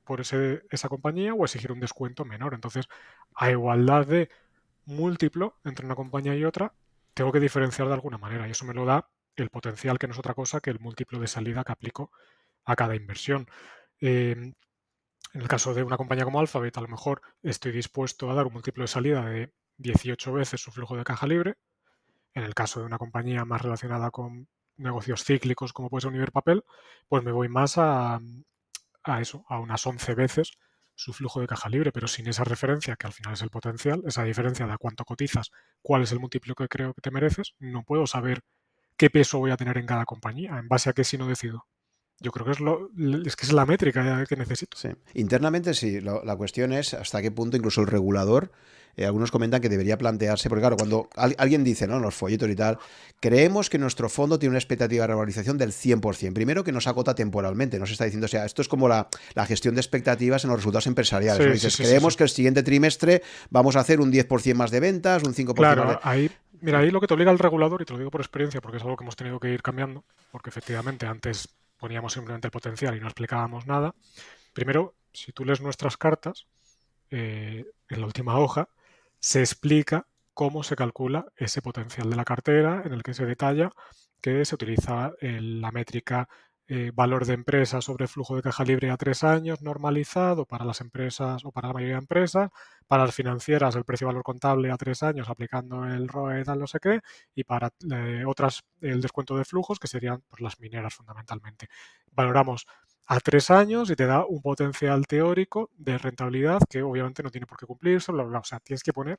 por 0.04 0.20
ese, 0.20 0.62
esa 0.70 0.88
compañía 0.88 1.34
o 1.34 1.44
exigir 1.44 1.72
un 1.72 1.80
descuento 1.80 2.24
menor. 2.24 2.54
Entonces, 2.54 2.88
a 3.34 3.50
igualdad 3.50 4.06
de 4.06 4.30
múltiplo 4.86 5.56
entre 5.64 5.86
una 5.86 5.96
compañía 5.96 6.36
y 6.36 6.44
otra, 6.44 6.74
tengo 7.14 7.32
que 7.32 7.40
diferenciar 7.40 7.88
de 7.88 7.94
alguna 7.94 8.18
manera 8.18 8.46
y 8.46 8.50
eso 8.50 8.64
me 8.64 8.74
lo 8.74 8.84
da 8.84 9.08
el 9.36 9.50
potencial 9.50 9.98
que 9.98 10.06
no 10.06 10.12
es 10.12 10.18
otra 10.18 10.34
cosa 10.34 10.60
que 10.60 10.70
el 10.70 10.80
múltiplo 10.80 11.18
de 11.18 11.26
salida 11.26 11.64
que 11.64 11.72
aplico 11.72 12.12
a 12.64 12.76
cada 12.76 12.96
inversión. 12.96 13.46
Em, 14.00 14.54
en 15.34 15.40
el 15.40 15.48
caso 15.48 15.74
de 15.74 15.82
una 15.82 15.96
compañía 15.96 16.24
como 16.24 16.40
Alphabet, 16.40 16.76
a 16.78 16.80
lo 16.80 16.88
mejor 16.88 17.22
estoy 17.42 17.72
dispuesto 17.72 18.30
a 18.30 18.34
dar 18.34 18.46
un 18.46 18.52
múltiplo 18.52 18.84
de 18.84 18.88
salida 18.88 19.24
de 19.24 19.52
18 19.78 20.32
veces 20.32 20.60
su 20.60 20.70
flujo 20.72 20.96
de 20.96 21.04
caja 21.04 21.26
libre. 21.26 21.56
En 22.34 22.44
el 22.44 22.54
caso 22.54 22.80
de 22.80 22.86
una 22.86 22.98
compañía 22.98 23.44
más 23.44 23.62
relacionada 23.62 24.10
con 24.10 24.48
negocios 24.76 25.24
cíclicos 25.24 25.72
como 25.72 25.90
puede 25.90 26.02
ser 26.02 26.10
Univerpapel, 26.10 26.64
pues 27.08 27.24
me 27.24 27.32
voy 27.32 27.48
más 27.48 27.78
a, 27.78 28.20
a 29.04 29.20
eso, 29.20 29.44
a 29.48 29.60
unas 29.60 29.86
11 29.86 30.14
veces 30.14 30.58
su 30.94 31.12
flujo 31.12 31.40
de 31.40 31.46
caja 31.46 31.68
libre, 31.68 31.92
pero 31.92 32.06
sin 32.06 32.28
esa 32.28 32.44
referencia, 32.44 32.96
que 32.96 33.06
al 33.06 33.12
final 33.12 33.34
es 33.34 33.42
el 33.42 33.50
potencial, 33.50 34.02
esa 34.06 34.24
diferencia 34.24 34.66
de 34.66 34.72
a 34.72 34.78
cuánto 34.78 35.04
cotizas, 35.04 35.50
cuál 35.82 36.02
es 36.02 36.12
el 36.12 36.20
múltiplo 36.20 36.54
que 36.54 36.68
creo 36.68 36.94
que 36.94 37.00
te 37.00 37.10
mereces, 37.10 37.54
no 37.58 37.82
puedo 37.82 38.06
saber 38.06 38.42
qué 38.96 39.10
peso 39.10 39.38
voy 39.38 39.50
a 39.50 39.56
tener 39.56 39.78
en 39.78 39.86
cada 39.86 40.04
compañía, 40.04 40.58
en 40.58 40.68
base 40.68 40.90
a 40.90 40.92
qué 40.92 41.04
si 41.04 41.18
no 41.18 41.26
decido. 41.26 41.66
Yo 42.20 42.30
creo 42.30 42.46
que 42.46 42.52
es, 42.52 42.60
lo, 42.60 42.90
es 43.26 43.34
que 43.34 43.44
es 43.44 43.52
la 43.52 43.66
métrica 43.66 44.24
que 44.26 44.36
necesito. 44.36 44.76
Internamente 45.14 45.74
sí, 45.74 46.00
la 46.00 46.36
cuestión 46.36 46.72
es 46.72 46.94
hasta 46.94 47.20
qué 47.20 47.32
punto 47.32 47.56
incluso 47.56 47.80
el 47.80 47.88
regulador 47.88 48.52
eh, 48.96 49.04
algunos 49.04 49.30
comentan 49.30 49.60
que 49.60 49.68
debería 49.68 49.98
plantearse, 49.98 50.48
porque 50.48 50.60
claro, 50.60 50.76
cuando 50.76 51.08
alguien 51.16 51.64
dice, 51.64 51.86
¿no? 51.86 51.96
En 51.96 52.02
los 52.02 52.14
folletos 52.14 52.48
y 52.48 52.56
tal, 52.56 52.78
creemos 53.20 53.70
que 53.70 53.78
nuestro 53.78 54.08
fondo 54.08 54.38
tiene 54.38 54.50
una 54.50 54.58
expectativa 54.58 55.02
de 55.02 55.08
revalorización 55.08 55.58
del 55.58 55.72
100%. 55.72 56.32
Primero 56.32 56.64
que 56.64 56.72
nos 56.72 56.86
acota 56.86 57.14
temporalmente, 57.14 57.78
nos 57.78 57.90
está 57.90 58.04
diciendo, 58.04 58.26
o 58.26 58.28
sea, 58.28 58.44
esto 58.44 58.62
es 58.62 58.68
como 58.68 58.88
la, 58.88 59.08
gestión 59.46 59.74
de 59.74 59.80
expectativas 59.80 60.44
en 60.44 60.50
los 60.50 60.58
resultados 60.58 60.86
empresariales. 60.86 61.52
dices, 61.52 61.76
creemos 61.76 62.16
que 62.16 62.24
el 62.24 62.30
siguiente 62.30 62.62
trimestre 62.62 63.22
vamos 63.50 63.76
a 63.76 63.80
hacer 63.80 64.00
un 64.00 64.12
10% 64.12 64.54
más 64.54 64.70
de 64.70 64.80
ventas, 64.80 65.22
un 65.22 65.34
5% 65.34 65.54
claro, 65.54 65.84
más 65.84 65.94
de... 65.94 66.00
Ahí, 66.02 66.30
mira, 66.60 66.78
ahí 66.78 66.90
lo 66.90 67.00
que 67.00 67.06
te 67.06 67.14
obliga 67.14 67.30
el 67.30 67.38
regulador, 67.38 67.82
y 67.82 67.84
te 67.84 67.92
lo 67.92 67.98
digo 67.98 68.10
por 68.10 68.20
experiencia, 68.20 68.60
porque 68.60 68.78
es 68.78 68.82
algo 68.82 68.96
que 68.96 69.04
hemos 69.04 69.16
tenido 69.16 69.38
que 69.40 69.50
ir 69.50 69.62
cambiando, 69.62 70.04
porque 70.30 70.50
efectivamente 70.50 71.06
antes 71.06 71.48
poníamos 71.78 72.12
simplemente 72.12 72.48
el 72.48 72.52
potencial 72.52 72.96
y 72.96 73.00
no 73.00 73.06
explicábamos 73.06 73.66
nada. 73.66 73.94
Primero, 74.52 74.94
si 75.12 75.32
tú 75.32 75.44
lees 75.44 75.60
nuestras 75.60 75.96
cartas, 75.96 76.46
eh, 77.10 77.64
en 77.88 78.00
la 78.00 78.06
última 78.06 78.38
hoja, 78.38 78.68
se 79.24 79.40
explica 79.40 80.06
cómo 80.34 80.62
se 80.64 80.76
calcula 80.76 81.24
ese 81.36 81.62
potencial 81.62 82.10
de 82.10 82.16
la 82.16 82.26
cartera, 82.26 82.82
en 82.84 82.92
el 82.92 83.02
que 83.02 83.14
se 83.14 83.24
detalla 83.24 83.70
que 84.20 84.44
se 84.44 84.54
utiliza 84.54 85.12
eh, 85.18 85.40
la 85.40 85.72
métrica 85.72 86.28
eh, 86.68 86.90
valor 86.94 87.24
de 87.24 87.32
empresa 87.32 87.80
sobre 87.80 88.06
flujo 88.06 88.36
de 88.36 88.42
caja 88.42 88.64
libre 88.64 88.90
a 88.90 88.98
tres 88.98 89.24
años 89.24 89.62
normalizado 89.62 90.44
para 90.44 90.66
las 90.66 90.82
empresas 90.82 91.42
o 91.46 91.52
para 91.52 91.68
la 91.68 91.74
mayoría 91.74 91.94
de 91.94 92.02
empresas, 92.02 92.50
para 92.86 93.06
las 93.06 93.14
financieras 93.14 93.74
el 93.76 93.84
precio 93.84 94.08
valor 94.08 94.24
contable 94.24 94.70
a 94.70 94.76
tres 94.76 95.02
años 95.02 95.30
aplicando 95.30 95.86
el 95.86 96.06
ROE 96.06 96.44
tal 96.44 96.58
no 96.58 96.66
sé 96.66 96.78
qué 96.78 97.00
y 97.34 97.44
para 97.44 97.70
otras 98.26 98.62
el 98.82 99.00
descuento 99.00 99.38
de 99.38 99.46
flujos 99.46 99.78
que 99.78 99.88
serían 99.88 100.22
pues, 100.28 100.42
las 100.42 100.60
mineras 100.60 100.94
fundamentalmente. 100.94 101.68
Valoramos 102.12 102.66
a 103.06 103.20
tres 103.20 103.50
años 103.50 103.90
y 103.90 103.96
te 103.96 104.06
da 104.06 104.24
un 104.24 104.40
potencial 104.40 105.06
teórico 105.06 105.70
de 105.76 105.98
rentabilidad 105.98 106.60
que 106.68 106.82
obviamente 106.82 107.22
no 107.22 107.30
tiene 107.30 107.46
por 107.46 107.58
qué 107.58 107.66
cumplirse, 107.66 108.12
bla, 108.12 108.24
bla, 108.24 108.38
O 108.38 108.44
sea, 108.44 108.60
tienes 108.60 108.82
que 108.82 108.92
poner 108.92 109.18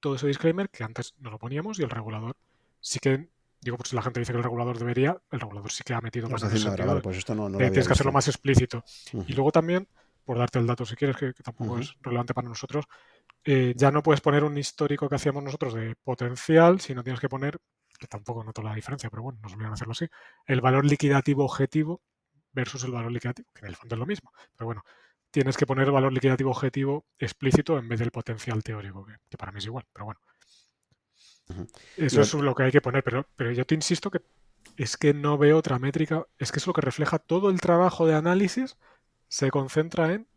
todo 0.00 0.16
ese 0.16 0.26
disclaimer 0.26 0.68
que 0.70 0.82
antes 0.82 1.14
no 1.18 1.30
lo 1.30 1.38
poníamos 1.38 1.78
y 1.78 1.82
el 1.82 1.90
regulador 1.90 2.36
sí 2.80 2.98
que, 2.98 3.28
digo, 3.60 3.76
por 3.76 3.86
si 3.86 3.94
la 3.94 4.02
gente 4.02 4.20
dice 4.20 4.32
que 4.32 4.38
el 4.38 4.44
regulador 4.44 4.78
debería, 4.78 5.20
el 5.30 5.40
regulador 5.40 5.70
sí 5.70 5.84
que 5.84 5.94
ha 5.94 6.00
metido 6.00 6.28
más 6.28 6.42
en 6.42 7.02
pues 7.02 7.18
esto 7.18 7.34
no, 7.34 7.48
eh, 7.48 7.70
Tienes 7.70 7.86
que 7.86 7.92
hacerlo 7.92 8.12
más 8.12 8.26
explícito. 8.26 8.82
Y 9.26 9.34
luego 9.34 9.52
también, 9.52 9.86
por 10.24 10.38
darte 10.38 10.58
el 10.58 10.66
dato 10.66 10.84
si 10.84 10.96
quieres, 10.96 11.16
que, 11.16 11.32
tampoco 11.34 11.78
es 11.78 11.94
relevante 12.00 12.34
para 12.34 12.48
nosotros, 12.48 12.86
eh, 13.44 13.74
ya 13.76 13.90
no 13.90 14.02
puedes 14.02 14.20
poner 14.20 14.42
un 14.42 14.56
histórico 14.58 15.08
que 15.08 15.14
hacíamos 15.14 15.42
nosotros 15.44 15.74
de 15.74 15.94
potencial, 16.02 16.80
sino 16.80 17.04
tienes 17.04 17.20
que 17.20 17.28
poner, 17.28 17.58
que 17.98 18.06
tampoco 18.06 18.42
noto 18.42 18.62
la 18.62 18.74
diferencia, 18.74 19.10
pero 19.10 19.22
bueno, 19.22 19.38
nos 19.42 19.52
olvidan 19.52 19.74
hacerlo 19.74 19.92
así, 19.92 20.06
el 20.46 20.60
valor 20.60 20.84
liquidativo 20.84 21.44
objetivo 21.44 22.00
versus 22.52 22.84
el 22.84 22.92
valor 22.92 23.12
liquidativo, 23.12 23.48
que 23.54 23.60
en 23.60 23.68
el 23.68 23.76
fondo 23.76 23.94
es 23.94 23.98
lo 23.98 24.06
mismo. 24.06 24.32
Pero 24.56 24.66
bueno, 24.66 24.84
tienes 25.30 25.56
que 25.56 25.66
poner 25.66 25.90
valor 25.90 26.12
liquidativo 26.12 26.50
objetivo 26.50 27.06
explícito 27.18 27.78
en 27.78 27.88
vez 27.88 27.98
del 28.00 28.10
potencial 28.10 28.62
teórico, 28.62 29.04
que, 29.04 29.36
para 29.36 29.52
mí 29.52 29.58
es 29.58 29.66
igual, 29.66 29.86
pero 29.92 30.06
bueno. 30.06 30.20
Eso 31.96 32.20
es 32.20 32.34
lo 32.34 32.54
que 32.54 32.62
hay 32.64 32.72
que 32.72 32.80
poner, 32.80 33.02
pero, 33.02 33.26
pero 33.34 33.50
yo 33.50 33.64
te 33.64 33.74
insisto 33.74 34.10
que 34.10 34.22
es 34.76 34.96
que 34.96 35.12
no 35.12 35.36
veo 35.36 35.58
otra 35.58 35.78
métrica, 35.78 36.26
es 36.38 36.52
que 36.52 36.58
es 36.58 36.66
lo 36.66 36.72
que 36.72 36.80
refleja 36.80 37.18
todo 37.18 37.50
el 37.50 37.60
trabajo 37.60 38.06
de 38.06 38.14
análisis, 38.14 38.76
se 39.28 39.50
concentra 39.50 40.12
en 40.12 40.28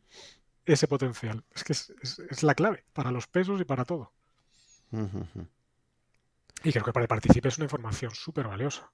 ese 0.65 0.87
potencial. 0.87 1.43
Es 1.53 1.63
que 1.63 1.73
es, 1.73 2.43
la 2.43 2.55
clave 2.55 2.85
para 2.93 3.11
los 3.11 3.27
pesos 3.27 3.59
y 3.61 3.65
para 3.65 3.85
todo. 3.85 4.13
Y 6.63 6.71
creo 6.71 6.83
que 6.83 6.93
para 6.93 7.03
el 7.03 7.07
participe 7.07 7.49
es 7.49 7.57
una 7.57 7.65
información 7.65 8.13
súper 8.13 8.47
valiosa. 8.47 8.91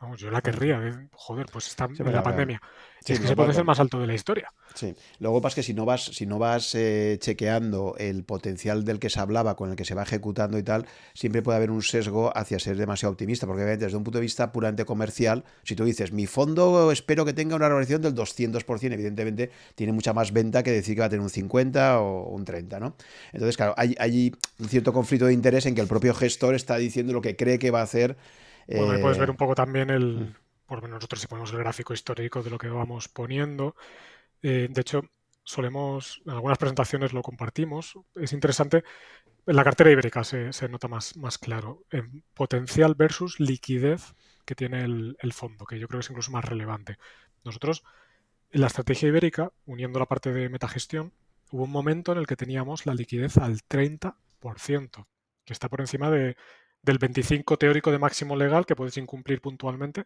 Vamos, 0.00 0.20
yo 0.20 0.30
la 0.30 0.42
querría. 0.42 1.08
joder, 1.12 1.46
pues 1.50 1.68
está 1.68 1.88
en 1.98 2.12
la 2.12 2.22
pandemia. 2.22 2.60
es 3.04 3.18
que 3.18 3.26
se 3.26 3.34
puede 3.34 3.54
ser 3.54 3.64
más 3.64 3.80
alto 3.80 3.98
de 3.98 4.06
la 4.06 4.14
historia. 4.14 4.52
Sí. 4.74 4.94
Luego 5.20 5.40
pasa 5.40 5.56
que 5.56 5.62
si 5.62 5.72
no 5.72 5.86
vas, 5.86 6.04
si 6.04 6.26
no 6.26 6.38
vas 6.38 6.74
eh, 6.74 7.16
chequeando 7.18 7.94
el 7.98 8.24
potencial 8.24 8.84
del 8.84 8.98
que 8.98 9.08
se 9.08 9.20
hablaba, 9.20 9.56
con 9.56 9.70
el 9.70 9.76
que 9.76 9.86
se 9.86 9.94
va 9.94 10.02
ejecutando 10.02 10.58
y 10.58 10.62
tal, 10.62 10.86
siempre 11.14 11.40
puede 11.40 11.56
haber 11.56 11.70
un 11.70 11.82
sesgo 11.82 12.30
hacia 12.36 12.58
ser 12.58 12.76
demasiado 12.76 13.12
optimista. 13.12 13.46
Porque 13.46 13.62
obviamente 13.62 13.86
desde 13.86 13.96
un 13.96 14.04
punto 14.04 14.18
de 14.18 14.22
vista 14.22 14.52
puramente 14.52 14.84
comercial, 14.84 15.44
si 15.62 15.74
tú 15.74 15.84
dices, 15.84 16.12
mi 16.12 16.26
fondo 16.26 16.92
espero 16.92 17.24
que 17.24 17.32
tenga 17.32 17.56
una 17.56 17.66
revalorización 17.66 18.02
del 18.02 18.14
200%, 18.14 18.92
evidentemente 18.92 19.50
tiene 19.74 19.94
mucha 19.94 20.12
más 20.12 20.30
venta 20.32 20.62
que 20.62 20.72
decir 20.72 20.94
que 20.94 21.00
va 21.00 21.06
a 21.06 21.10
tener 21.10 21.22
un 21.22 21.30
50 21.30 22.00
o 22.00 22.28
un 22.28 22.44
30, 22.44 22.80
¿no? 22.80 22.96
Entonces, 23.32 23.56
claro, 23.56 23.72
hay, 23.78 23.94
hay 23.98 24.34
un 24.58 24.68
cierto 24.68 24.92
conflicto 24.92 25.24
de 25.24 25.32
interés 25.32 25.64
en 25.64 25.74
que 25.74 25.80
el 25.80 25.88
propio 25.88 26.12
gestor 26.12 26.54
está 26.54 26.76
diciendo 26.76 27.14
lo 27.14 27.22
que 27.22 27.34
cree 27.34 27.58
que 27.58 27.70
va 27.70 27.80
a 27.80 27.84
hacer 27.84 28.18
bueno, 28.66 28.92
ahí 28.92 29.00
puedes 29.00 29.18
ver 29.18 29.28
eh, 29.28 29.32
un 29.32 29.36
poco 29.36 29.54
también 29.54 29.90
el, 29.90 30.16
mm. 30.16 30.34
por 30.66 30.78
lo 30.78 30.82
menos 30.82 30.96
nosotros 30.96 31.20
si 31.20 31.26
ponemos 31.26 31.52
el 31.52 31.58
gráfico 31.58 31.94
histórico 31.94 32.42
de 32.42 32.50
lo 32.50 32.58
que 32.58 32.68
vamos 32.68 33.08
poniendo. 33.08 33.76
Eh, 34.42 34.68
de 34.70 34.80
hecho, 34.80 35.02
solemos, 35.44 36.22
en 36.26 36.32
algunas 36.32 36.58
presentaciones 36.58 37.12
lo 37.12 37.22
compartimos. 37.22 37.98
Es 38.14 38.32
interesante, 38.32 38.84
en 39.46 39.56
la 39.56 39.64
cartera 39.64 39.90
ibérica 39.90 40.24
se, 40.24 40.50
nota 40.68 40.88
más, 40.88 41.16
más 41.16 41.38
claro, 41.38 41.84
en 41.90 42.24
potencial 42.34 42.94
versus 42.94 43.38
liquidez 43.40 44.14
que 44.44 44.54
tiene 44.54 44.84
el, 44.84 45.16
el, 45.20 45.32
fondo, 45.32 45.64
que 45.64 45.78
yo 45.78 45.88
creo 45.88 46.00
que 46.00 46.04
es 46.04 46.10
incluso 46.10 46.32
más 46.32 46.44
relevante. 46.44 46.98
Nosotros, 47.44 47.84
en 48.50 48.60
la 48.60 48.66
estrategia 48.66 49.08
ibérica, 49.08 49.52
uniendo 49.64 49.98
la 49.98 50.06
parte 50.06 50.32
de 50.32 50.48
metagestión, 50.48 51.12
hubo 51.50 51.64
un 51.64 51.70
momento 51.70 52.12
en 52.12 52.18
el 52.18 52.26
que 52.26 52.36
teníamos 52.36 52.86
la 52.86 52.94
liquidez 52.94 53.36
al 53.38 53.60
30%, 53.68 55.06
que 55.44 55.52
está 55.52 55.68
por 55.68 55.80
encima 55.80 56.10
de, 56.10 56.36
del 56.86 56.98
25 56.98 57.56
teórico 57.58 57.90
de 57.90 57.98
máximo 57.98 58.36
legal 58.36 58.64
que 58.64 58.76
puedes 58.76 58.96
incumplir 58.96 59.40
puntualmente, 59.40 60.04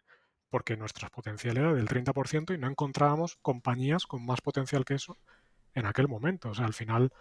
porque 0.48 0.78
nuestra 0.78 1.10
potencial 1.10 1.58
era 1.58 1.74
del 1.74 1.86
30% 1.86 2.54
y 2.54 2.58
no 2.58 2.68
encontrábamos 2.68 3.36
compañías 3.42 4.06
con 4.06 4.24
más 4.24 4.40
potencial 4.40 4.86
que 4.86 4.94
eso 4.94 5.18
en 5.74 5.84
aquel 5.84 6.08
momento. 6.08 6.48
O 6.48 6.54
sea, 6.54 6.64
al 6.64 6.72
final, 6.72 7.12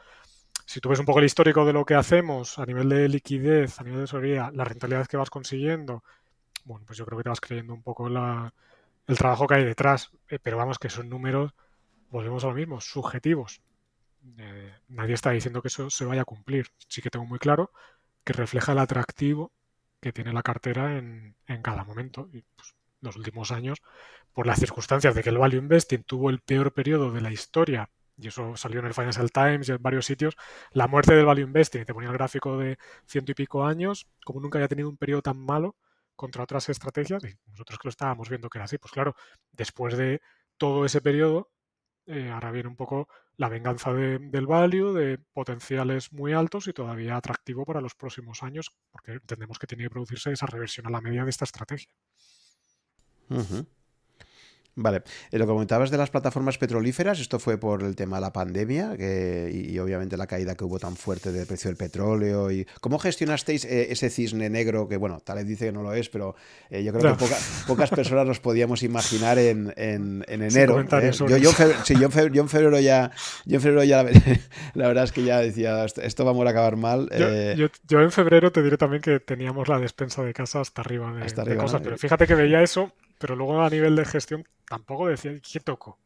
si 0.65 0.79
tú 0.79 0.87
ves 0.87 0.99
un 0.99 1.05
poco 1.05 1.19
el 1.19 1.25
histórico 1.25 1.65
de 1.65 1.73
lo 1.73 1.85
que 1.85 1.95
hacemos 1.95 2.57
a 2.57 2.65
nivel 2.65 2.87
de 2.87 3.09
liquidez, 3.09 3.81
a 3.81 3.83
nivel 3.83 3.99
de 3.99 4.03
tesorería, 4.05 4.49
la 4.53 4.63
rentabilidad 4.63 5.07
que 5.07 5.17
vas 5.17 5.29
consiguiendo, 5.29 6.05
bueno, 6.63 6.85
pues 6.87 6.97
yo 6.97 7.05
creo 7.05 7.17
que 7.17 7.23
te 7.23 7.29
vas 7.29 7.41
creyendo 7.41 7.73
un 7.73 7.83
poco 7.83 8.07
la, 8.07 8.53
el 9.07 9.17
trabajo 9.17 9.45
que 9.45 9.55
hay 9.55 9.65
detrás. 9.65 10.09
Eh, 10.29 10.39
pero 10.41 10.55
vamos, 10.55 10.79
que 10.79 10.89
son 10.89 11.09
números, 11.09 11.53
volvemos 12.11 12.45
a 12.45 12.47
lo 12.47 12.53
mismo, 12.53 12.79
subjetivos. 12.79 13.61
Eh, 14.37 14.73
nadie 14.87 15.15
está 15.15 15.31
diciendo 15.31 15.61
que 15.61 15.67
eso 15.67 15.89
se 15.89 16.05
vaya 16.05 16.21
a 16.21 16.25
cumplir. 16.25 16.67
Sí 16.87 17.01
que 17.01 17.09
tengo 17.09 17.25
muy 17.25 17.39
claro 17.39 17.71
que 18.29 18.33
refleja 18.33 18.73
el 18.73 18.77
atractivo 18.77 19.51
que 19.99 20.13
tiene 20.13 20.31
la 20.33 20.43
cartera 20.43 20.99
en, 20.99 21.35
cada 21.63 21.83
momento. 21.83 22.29
Y 22.31 22.43
pues, 22.55 22.75
los 23.01 23.15
últimos 23.15 23.51
años, 23.51 23.79
por 24.33 24.45
las 24.45 24.59
circunstancias 24.59 25.15
de 25.15 25.23
que 25.23 25.29
el 25.29 25.39
value 25.39 25.57
investing 25.57 26.03
tuvo 26.03 26.29
el 26.29 26.39
peor 26.39 26.71
periodo 26.71 27.11
de 27.11 27.21
la 27.21 27.31
historia, 27.31 27.89
y 28.17 28.27
eso 28.27 28.55
salió 28.55 28.81
en 28.81 28.85
el 28.85 28.93
Financial 28.93 29.31
Times 29.31 29.67
y 29.67 29.71
en 29.71 29.81
varios 29.81 30.05
sitios, 30.05 30.35
la 30.73 30.87
muerte 30.87 31.15
del 31.15 31.25
value 31.25 31.41
investing, 31.41 31.85
te 31.85 31.93
ponía 31.95 32.11
el 32.11 32.17
gráfico 32.17 32.55
de 32.59 32.77
ciento 33.07 33.31
y 33.31 33.35
pico 33.35 33.65
años, 33.65 34.07
como 34.23 34.39
nunca 34.39 34.59
había 34.59 34.67
tenido 34.67 34.89
un 34.89 34.97
periodo 34.97 35.23
tan 35.23 35.37
malo 35.37 35.75
contra 36.15 36.43
otras 36.43 36.69
estrategias, 36.69 37.23
y 37.23 37.33
nosotros 37.49 37.79
que 37.79 37.87
lo 37.87 37.89
estábamos 37.89 38.29
viendo 38.29 38.47
que 38.47 38.59
era 38.59 38.65
así, 38.65 38.77
pues 38.77 38.91
claro, 38.91 39.15
después 39.53 39.97
de 39.97 40.21
todo 40.57 40.85
ese 40.85 41.01
periodo, 41.01 41.49
eh, 42.09 42.31
ahora 42.31 42.49
viene 42.49 42.69
un 42.69 42.75
poco 42.75 43.07
la 43.37 43.49
venganza 43.49 43.93
del 43.93 44.47
value, 44.47 44.93
de 44.93 45.19
potenciales 45.19 46.11
muy 46.11 46.33
altos 46.33 46.67
y 46.67 46.73
todavía 46.73 47.15
atractivo 47.15 47.65
para 47.65 47.81
los 47.81 47.93
próximos 47.93 48.41
años, 48.41 48.71
porque 48.91 49.13
entendemos 49.13 49.59
que 49.59 49.67
tiene 49.67 49.83
que 49.83 49.91
producirse 49.91 50.31
esa 50.31 50.47
reversión 50.47 50.87
a 50.87 50.89
la 50.89 51.01
media 51.01 51.23
de 51.23 51.29
esta 51.29 51.45
estrategia. 51.45 51.93
Vale, 54.75 55.03
eh, 55.31 55.37
lo 55.37 55.45
que 55.45 55.51
comentabas 55.51 55.91
de 55.91 55.97
las 55.97 56.09
plataformas 56.09 56.57
petrolíferas, 56.57 57.19
esto 57.19 57.39
fue 57.39 57.57
por 57.57 57.83
el 57.83 57.95
tema 57.95 58.17
de 58.17 58.21
la 58.21 58.31
pandemia 58.31 58.95
y, 59.51 59.77
obviamente 59.79 60.15
la 60.15 60.27
caída 60.27 60.55
que 60.55 60.63
hubo 60.63 60.79
tan 60.79 60.95
fuerte 60.95 61.31
del 61.31 61.45
precio 61.45 61.69
del 61.69 61.77
petróleo. 61.77 62.51
y 62.51 62.65
¿Cómo 62.79 62.99
gestionasteis 62.99 63.65
eh, 63.65 63.91
ese 63.91 64.09
cisne 64.09 64.49
negro 64.49 64.87
que, 64.87 64.97
bueno, 64.97 65.19
tal 65.23 65.37
vez 65.37 65.47
dice 65.47 65.65
que 65.65 65.71
no 65.71 65.83
lo 65.83 65.93
es, 65.93 66.09
pero 66.09 66.35
eh, 66.69 66.83
yo 66.83 66.93
creo 66.93 67.17
que 67.17 67.25
pocas 67.67 67.89
personas 67.89 68.25
nos 68.25 68.39
podíamos 68.39 68.83
imaginar 68.83 69.37
en, 69.37 69.73
enero? 69.75 70.85
Yo, 71.11 71.37
yo, 71.37 71.51
en 72.09 72.49
febrero, 72.49 72.79
ya, 72.79 73.11
yo 73.45 73.55
en 73.55 73.61
febrero 73.61 73.83
ya 73.83 74.03
la, 74.03 74.87
verdad 74.87 75.03
es 75.03 75.11
que 75.11 75.23
ya 75.23 75.39
decía, 75.39 75.83
esto 75.85 76.25
vamos 76.25 76.45
a 76.47 76.49
acabar 76.51 76.77
mal. 76.77 77.09
Yo, 77.89 78.01
en 78.01 78.11
febrero 78.11 78.51
te 78.51 78.63
diré 78.63 78.77
también 78.77 79.01
que 79.01 79.19
teníamos 79.19 79.67
la 79.67 79.79
despensa 79.79 80.23
de 80.23 80.33
casa 80.33 80.61
hasta 80.61 80.81
arriba 80.81 81.13
de, 81.13 81.57
cosas, 81.57 81.81
pero 81.81 81.97
fíjate 81.97 82.27
que 82.27 82.35
veía 82.35 82.61
eso 82.61 82.93
pero 83.19 83.35
luego 83.35 83.61
a 83.61 83.69
nivel 83.69 83.95
de 83.95 84.05
gestión 84.05 84.43
tampoco 84.65 85.07
decía, 85.07 85.33
¿qué 85.39 85.59
toco? 85.59 85.99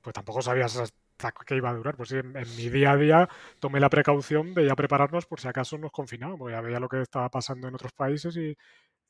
Pues 0.00 0.14
tampoco 0.14 0.40
sabías 0.40 0.76
hasta 0.76 1.32
qué 1.44 1.56
iba 1.56 1.70
a 1.70 1.74
durar. 1.74 1.96
Pues 1.96 2.12
en, 2.12 2.32
mi 2.32 2.68
día 2.70 2.92
a 2.92 2.96
día 2.96 3.28
tomé 3.58 3.80
la 3.80 3.90
precaución 3.90 4.54
de 4.54 4.64
ya 4.64 4.76
prepararnos 4.76 5.26
por 5.26 5.40
si 5.40 5.48
acaso 5.48 5.76
nos 5.76 5.90
confinábamos, 5.90 6.38
porque 6.38 6.54
ya 6.54 6.60
veía 6.60 6.80
lo 6.80 6.88
que 6.88 7.02
estaba 7.02 7.28
pasando 7.28 7.68
en 7.68 7.74
otros 7.74 7.92
países 7.92 8.36
y, 8.36 8.56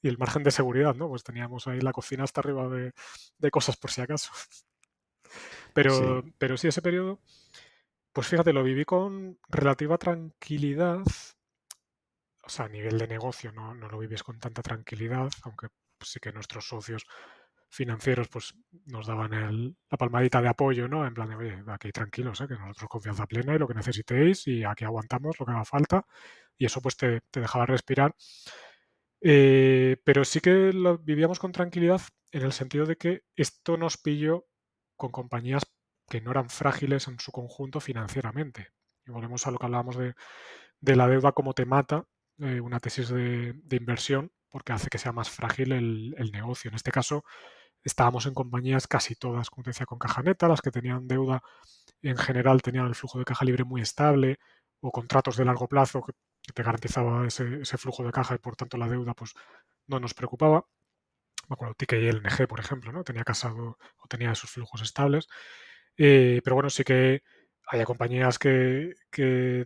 el 0.02 0.18
margen 0.18 0.44
de 0.44 0.52
seguridad, 0.52 0.94
¿no? 0.94 1.08
Pues 1.08 1.24
teníamos 1.24 1.66
ahí 1.66 1.80
la 1.80 1.92
cocina 1.92 2.22
hasta 2.22 2.40
arriba 2.40 2.68
de, 2.68 3.50
cosas 3.50 3.76
por 3.76 3.90
si 3.90 4.02
acaso. 4.02 4.30
Pero 5.74 6.22
sí. 6.22 6.32
pero 6.38 6.56
sí, 6.56 6.68
ese 6.68 6.80
periodo, 6.80 7.18
pues 8.12 8.28
fíjate, 8.28 8.52
lo 8.54 8.62
viví 8.62 8.84
con 8.86 9.38
relativa 9.48 9.98
tranquilidad. 9.98 11.00
O 12.44 12.48
sea, 12.48 12.66
a 12.66 12.68
nivel 12.68 12.96
de 12.96 13.08
negocio 13.08 13.52
no, 13.52 13.74
no 13.74 13.88
lo 13.88 13.98
vives 13.98 14.22
con 14.22 14.38
tanta 14.38 14.62
tranquilidad, 14.62 15.28
aunque 15.42 15.68
sí 16.02 16.20
que 16.20 16.32
nuestros 16.32 16.66
socios 16.66 17.06
financieros 17.68 18.28
pues 18.28 18.54
nos 18.86 19.06
daban 19.06 19.76
la 19.90 19.98
palmadita 19.98 20.40
de 20.40 20.48
apoyo, 20.48 20.88
¿no? 20.88 21.06
En 21.06 21.14
plan 21.14 21.28
de, 21.28 21.36
oye, 21.36 21.62
aquí 21.68 21.90
tranquilos, 21.92 22.40
¿eh? 22.40 22.48
que 22.48 22.54
nosotros 22.54 22.88
confianza 22.88 23.26
plena 23.26 23.54
y 23.54 23.58
lo 23.58 23.66
que 23.68 23.74
necesitéis 23.74 24.46
y 24.46 24.64
aquí 24.64 24.84
aguantamos 24.84 25.38
lo 25.38 25.46
que 25.46 25.52
haga 25.52 25.64
falta. 25.64 26.06
Y 26.56 26.66
eso 26.66 26.80
pues 26.80 26.96
te, 26.96 27.22
dejaba 27.32 27.66
respirar. 27.66 28.14
Eh, 29.20 29.96
pero 30.04 30.24
sí 30.24 30.40
que 30.40 30.72
lo 30.72 30.98
vivíamos 30.98 31.38
con 31.38 31.52
tranquilidad 31.52 32.00
en 32.32 32.42
el 32.42 32.52
sentido 32.52 32.86
de 32.86 32.96
que 32.96 33.22
esto 33.34 33.76
nos 33.76 33.96
pilló 33.96 34.46
con 34.96 35.10
compañías 35.10 35.64
que 36.08 36.20
no 36.20 36.30
eran 36.30 36.50
frágiles 36.50 37.08
en 37.08 37.18
su 37.18 37.32
conjunto 37.32 37.80
financieramente. 37.80 38.72
Y 39.06 39.10
volvemos 39.10 39.46
a 39.46 39.50
lo 39.50 39.58
que 39.58 39.66
hablábamos 39.66 39.96
de, 39.96 40.14
la 40.96 41.08
deuda 41.08 41.32
como 41.32 41.54
te 41.54 41.66
mata, 41.66 42.06
eh, 42.38 42.60
una 42.60 42.80
tesis 42.80 43.08
de, 43.08 43.54
inversión, 43.70 44.32
porque 44.50 44.72
hace 44.72 44.88
que 44.88 44.98
sea 44.98 45.12
más 45.12 45.30
frágil 45.30 45.72
el, 45.72 46.30
negocio. 46.32 46.70
En 46.70 46.74
este 46.76 46.92
caso, 46.92 47.24
estábamos 47.82 48.26
en 48.26 48.34
compañías 48.34 48.86
casi 48.86 49.14
todas, 49.14 49.50
como 49.50 49.64
te 49.64 49.70
decía, 49.70 49.86
con 49.86 49.98
caja 49.98 50.22
neta, 50.22 50.48
las 50.48 50.60
que 50.60 50.70
tenían 50.70 51.06
deuda 51.08 51.42
en 52.02 52.16
general 52.16 52.62
tenían 52.62 52.86
el 52.86 52.94
flujo 52.94 53.18
de 53.18 53.24
caja 53.24 53.44
libre 53.44 53.64
muy 53.64 53.80
estable 53.80 54.38
o 54.80 54.92
contratos 54.92 55.36
de 55.36 55.44
largo 55.44 55.68
plazo 55.68 56.02
que 56.02 56.12
te 56.52 56.62
garantizaba 56.62 57.26
ese, 57.26 57.64
flujo 57.78 58.04
de 58.04 58.12
caja 58.12 58.34
y 58.34 58.38
por 58.38 58.56
tanto 58.56 58.76
la 58.76 58.88
deuda 58.88 59.14
pues 59.14 59.34
no 59.86 60.00
nos 60.00 60.14
preocupaba. 60.14 60.66
Me 61.48 61.54
acuerdo, 61.54 61.74
TKI 61.74 62.08
LNG, 62.08 62.48
por 62.48 62.60
ejemplo, 62.60 62.92
¿no? 62.92 63.04
Tenía 63.04 63.24
casado 63.24 63.78
o 63.98 64.08
tenía 64.08 64.32
esos 64.32 64.50
flujos 64.50 64.82
estables. 64.82 65.28
Eh, 65.96 66.40
pero 66.44 66.54
bueno, 66.56 66.70
sí 66.70 66.84
que 66.84 67.22
había 67.66 67.84
compañías 67.84 68.38
que, 68.38 68.94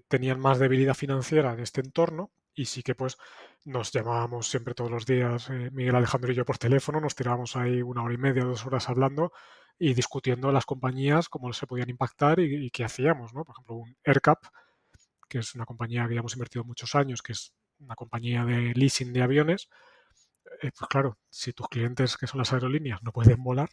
tenían 0.08 0.40
más 0.40 0.58
debilidad 0.58 0.94
financiera 0.94 1.52
en 1.52 1.60
este 1.60 1.80
entorno 1.80 2.30
y 2.60 2.66
sí 2.66 2.82
que 2.82 2.94
pues 2.94 3.16
nos 3.64 3.90
llamábamos 3.90 4.48
siempre 4.48 4.74
todos 4.74 4.90
los 4.90 5.06
días, 5.06 5.48
eh, 5.48 5.70
Miguel 5.72 5.96
Alejandro 5.96 6.30
y 6.30 6.34
yo 6.34 6.44
por 6.44 6.58
teléfono, 6.58 7.00
nos 7.00 7.14
tirábamos 7.14 7.56
ahí 7.56 7.80
una 7.80 8.02
hora 8.02 8.14
y 8.14 8.18
media, 8.18 8.44
dos 8.44 8.66
horas 8.66 8.88
hablando 8.90 9.32
y 9.78 9.94
discutiendo 9.94 10.52
las 10.52 10.66
compañías, 10.66 11.30
cómo 11.30 11.52
se 11.54 11.66
podían 11.66 11.88
impactar 11.88 12.38
y, 12.38 12.70
qué 12.70 12.84
hacíamos, 12.84 13.32
¿no? 13.32 13.44
Por 13.44 13.54
ejemplo, 13.54 13.76
un 13.76 13.96
AirCap, 14.04 14.44
que 15.26 15.38
es 15.38 15.54
una 15.54 15.64
compañía 15.64 16.06
que 16.06 16.14
ya 16.14 16.20
hemos 16.20 16.34
invertido 16.34 16.64
muchos 16.64 16.94
años, 16.94 17.22
que 17.22 17.32
es 17.32 17.54
una 17.78 17.94
compañía 17.94 18.44
de 18.44 18.74
leasing 18.74 19.14
de 19.14 19.22
aviones, 19.22 19.68
eh, 20.62 20.70
pues 20.76 20.88
claro, 20.88 21.18
si 21.30 21.54
tus 21.54 21.68
clientes, 21.68 22.18
que 22.18 22.26
son 22.26 22.38
las 22.38 22.52
aerolíneas, 22.52 23.02
no 23.02 23.12
pueden 23.12 23.42
volar, 23.42 23.70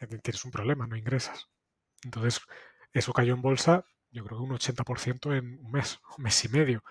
eh, 0.00 0.06
tienes 0.22 0.44
un 0.44 0.52
problema, 0.52 0.86
no 0.86 0.96
ingresas. 0.96 1.48
Entonces, 2.04 2.40
eso 2.92 3.12
cayó 3.12 3.34
en 3.34 3.42
bolsa, 3.42 3.84
yo 4.10 4.24
creo 4.24 4.38
que 4.38 4.44
un 4.44 4.52
80% 4.52 5.36
en 5.36 5.58
un 5.62 5.70
mes, 5.70 5.98
un 6.16 6.24
mes 6.24 6.44
y 6.44 6.48
medio. 6.48 6.82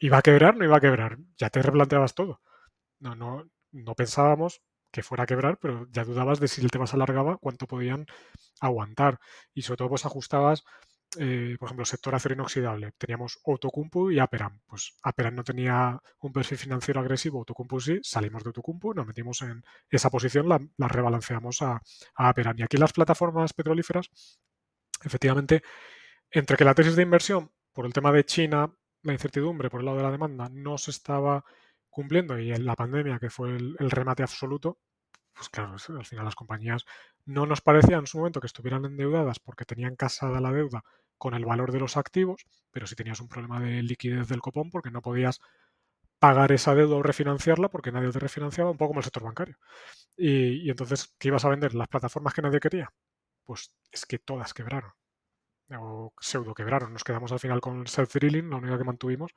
¿Iba 0.00 0.18
a 0.18 0.22
quebrar? 0.22 0.56
No 0.56 0.64
iba 0.64 0.76
a 0.76 0.80
quebrar. 0.80 1.18
Ya 1.36 1.50
te 1.50 1.62
replanteabas 1.62 2.14
todo. 2.14 2.40
No, 2.98 3.14
no, 3.14 3.50
no 3.72 3.94
pensábamos 3.94 4.62
que 4.90 5.02
fuera 5.02 5.24
a 5.24 5.26
quebrar, 5.26 5.58
pero 5.60 5.86
ya 5.90 6.04
dudabas 6.04 6.40
de 6.40 6.48
si 6.48 6.60
el 6.60 6.70
tema 6.70 6.86
se 6.86 6.96
alargaba, 6.96 7.38
cuánto 7.38 7.66
podían 7.66 8.06
aguantar. 8.60 9.20
Y 9.54 9.62
sobre 9.62 9.78
todo, 9.78 9.90
pues 9.90 10.06
ajustabas, 10.06 10.64
eh, 11.18 11.56
por 11.58 11.68
ejemplo, 11.68 11.82
el 11.82 11.86
sector 11.86 12.14
acero 12.14 12.34
inoxidable. 12.34 12.92
Teníamos 12.98 13.40
Autocumpu 13.46 14.10
y 14.10 14.18
Aperam. 14.18 14.60
Pues 14.66 14.96
Aperam 15.02 15.34
no 15.36 15.44
tenía 15.44 16.00
un 16.20 16.32
perfil 16.32 16.58
financiero 16.58 17.00
agresivo, 17.00 17.38
Autocumpu 17.38 17.80
sí, 17.80 18.00
salimos 18.02 18.42
de 18.42 18.48
Autocumpu, 18.48 18.94
nos 18.94 19.06
metimos 19.06 19.42
en 19.42 19.62
esa 19.88 20.10
posición, 20.10 20.48
la, 20.48 20.60
rebalanceamos 20.88 21.62
a 21.62 21.80
Aperam. 22.14 22.58
Y 22.58 22.62
aquí 22.62 22.76
las 22.76 22.92
plataformas 22.92 23.52
petrolíferas, 23.52 24.10
efectivamente, 25.04 25.62
entre 26.30 26.56
que 26.56 26.64
la 26.64 26.74
tesis 26.74 26.96
de 26.96 27.02
inversión, 27.02 27.50
por 27.72 27.86
el 27.86 27.92
tema 27.92 28.12
de 28.12 28.24
China, 28.24 28.74
la 29.02 29.12
incertidumbre 29.12 29.70
por 29.70 29.80
el 29.80 29.86
lado 29.86 29.98
de 29.98 30.02
la 30.04 30.10
demanda 30.10 30.48
no 30.50 30.78
se 30.78 30.90
estaba 30.90 31.44
cumpliendo 31.88 32.38
y 32.38 32.52
en 32.52 32.64
la 32.64 32.76
pandemia, 32.76 33.18
que 33.18 33.30
fue 33.30 33.56
el, 33.56 33.76
remate 33.90 34.22
absoluto, 34.22 34.78
pues 35.34 35.48
claro, 35.48 35.74
al 35.74 36.04
final 36.04 36.24
las 36.24 36.34
compañías 36.34 36.84
no 37.24 37.46
nos 37.46 37.60
parecía 37.60 37.96
en 37.96 38.06
su 38.06 38.18
momento 38.18 38.40
que 38.40 38.46
estuvieran 38.46 38.84
endeudadas 38.84 39.38
porque 39.40 39.64
tenían 39.64 39.96
casada 39.96 40.40
la 40.40 40.52
deuda 40.52 40.84
con 41.18 41.34
el 41.34 41.44
valor 41.44 41.72
de 41.72 41.80
los 41.80 41.96
activos, 41.96 42.46
pero 42.70 42.86
si 42.86 42.94
tenías 42.94 43.20
un 43.20 43.28
problema 43.28 43.60
de 43.60 43.82
liquidez 43.82 44.28
del 44.28 44.40
copón 44.40 44.70
porque 44.70 44.90
no 44.90 45.02
podías 45.02 45.40
pagar 46.18 46.52
esa 46.52 46.74
deuda 46.74 46.96
o 46.96 47.02
refinanciarla 47.02 47.68
porque 47.70 47.92
nadie 47.92 48.10
te 48.10 48.18
refinanciaba, 48.18 48.70
un 48.70 48.76
poco 48.76 48.90
como 48.90 49.00
el 49.00 49.04
sector 49.04 49.24
bancario. 49.24 49.56
Y, 50.16 50.66
y 50.66 50.70
entonces, 50.70 51.14
¿qué 51.18 51.28
ibas 51.28 51.44
a 51.44 51.48
vender? 51.48 51.74
¿Las 51.74 51.88
plataformas 51.88 52.34
que 52.34 52.42
nadie 52.42 52.60
quería? 52.60 52.92
Pues 53.44 53.74
es 53.90 54.06
que 54.06 54.18
todas 54.18 54.54
quebraron 54.54 54.92
o 55.78 56.12
pseudo 56.20 56.54
quebraron. 56.54 56.92
Nos 56.92 57.04
quedamos 57.04 57.32
al 57.32 57.40
final 57.40 57.60
con 57.60 57.86
self-drilling, 57.86 58.50
la 58.50 58.56
única 58.56 58.78
que 58.78 58.84
mantuvimos, 58.84 59.32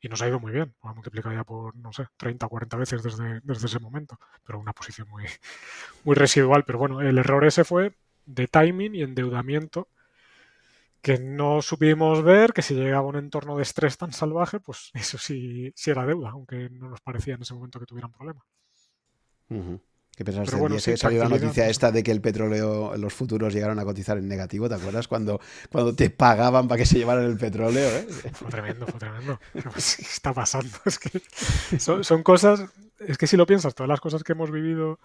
y 0.00 0.08
nos 0.08 0.22
ha 0.22 0.28
ido 0.28 0.40
muy 0.40 0.52
bien. 0.52 0.74
Ha 0.82 0.94
multiplicado 0.94 1.34
ya 1.34 1.44
por, 1.44 1.76
no 1.76 1.92
sé, 1.92 2.06
30 2.16 2.46
o 2.46 2.48
40 2.48 2.76
veces 2.76 3.02
desde, 3.02 3.40
desde 3.42 3.66
ese 3.66 3.78
momento, 3.78 4.18
pero 4.44 4.58
una 4.58 4.72
posición 4.72 5.08
muy, 5.08 5.24
muy 6.04 6.14
residual. 6.14 6.64
Pero 6.64 6.78
bueno, 6.78 7.00
el 7.00 7.18
error 7.18 7.44
ese 7.44 7.64
fue 7.64 7.94
de 8.26 8.46
timing 8.46 8.94
y 8.94 9.02
endeudamiento 9.02 9.88
que 11.00 11.18
no 11.18 11.62
supimos 11.62 12.22
ver, 12.22 12.52
que 12.52 12.62
si 12.62 12.74
llegaba 12.74 13.06
un 13.06 13.16
entorno 13.16 13.56
de 13.56 13.62
estrés 13.62 13.96
tan 13.96 14.12
salvaje, 14.12 14.60
pues 14.60 14.90
eso 14.94 15.18
sí, 15.18 15.72
sí 15.74 15.90
era 15.90 16.06
deuda, 16.06 16.30
aunque 16.30 16.68
no 16.70 16.88
nos 16.88 17.00
parecía 17.00 17.34
en 17.34 17.42
ese 17.42 17.54
momento 17.54 17.80
que 17.80 17.86
tuvieran 17.86 18.12
problema. 18.12 18.44
¿Qué 20.18 20.24
pensaste 20.24 20.56
bueno, 20.56 20.74
día 20.74 20.84
que 20.84 20.96
salió 20.96 21.22
la 21.22 21.28
noticia 21.28 21.68
esta 21.68 21.92
de 21.92 22.02
que 22.02 22.10
el 22.10 22.20
petróleo, 22.20 22.96
los 22.96 23.14
futuros 23.14 23.54
llegaron 23.54 23.78
a 23.78 23.84
cotizar 23.84 24.18
en 24.18 24.26
negativo? 24.26 24.68
¿Te 24.68 24.74
acuerdas? 24.74 25.06
Cuando, 25.06 25.40
cuando 25.70 25.94
te 25.94 26.10
pagaban 26.10 26.66
para 26.66 26.80
que 26.80 26.86
se 26.86 26.98
llevaran 26.98 27.24
el 27.24 27.38
petróleo. 27.38 27.88
¿eh? 27.88 28.04
Fue 28.32 28.50
tremendo, 28.50 28.84
fue 28.88 28.98
tremendo. 28.98 29.38
¿Qué 29.52 29.78
está 29.78 30.32
pasando? 30.32 30.76
Es 30.86 30.98
que 30.98 31.22
son, 31.78 32.24
cosas, 32.24 32.64
es 32.98 33.16
que 33.16 33.28
si 33.28 33.36
lo 33.36 33.46
piensas, 33.46 33.76
todas 33.76 33.88
las 33.88 34.00
cosas 34.00 34.24
que 34.24 34.32
hemos 34.32 34.50
vivido, 34.50 34.98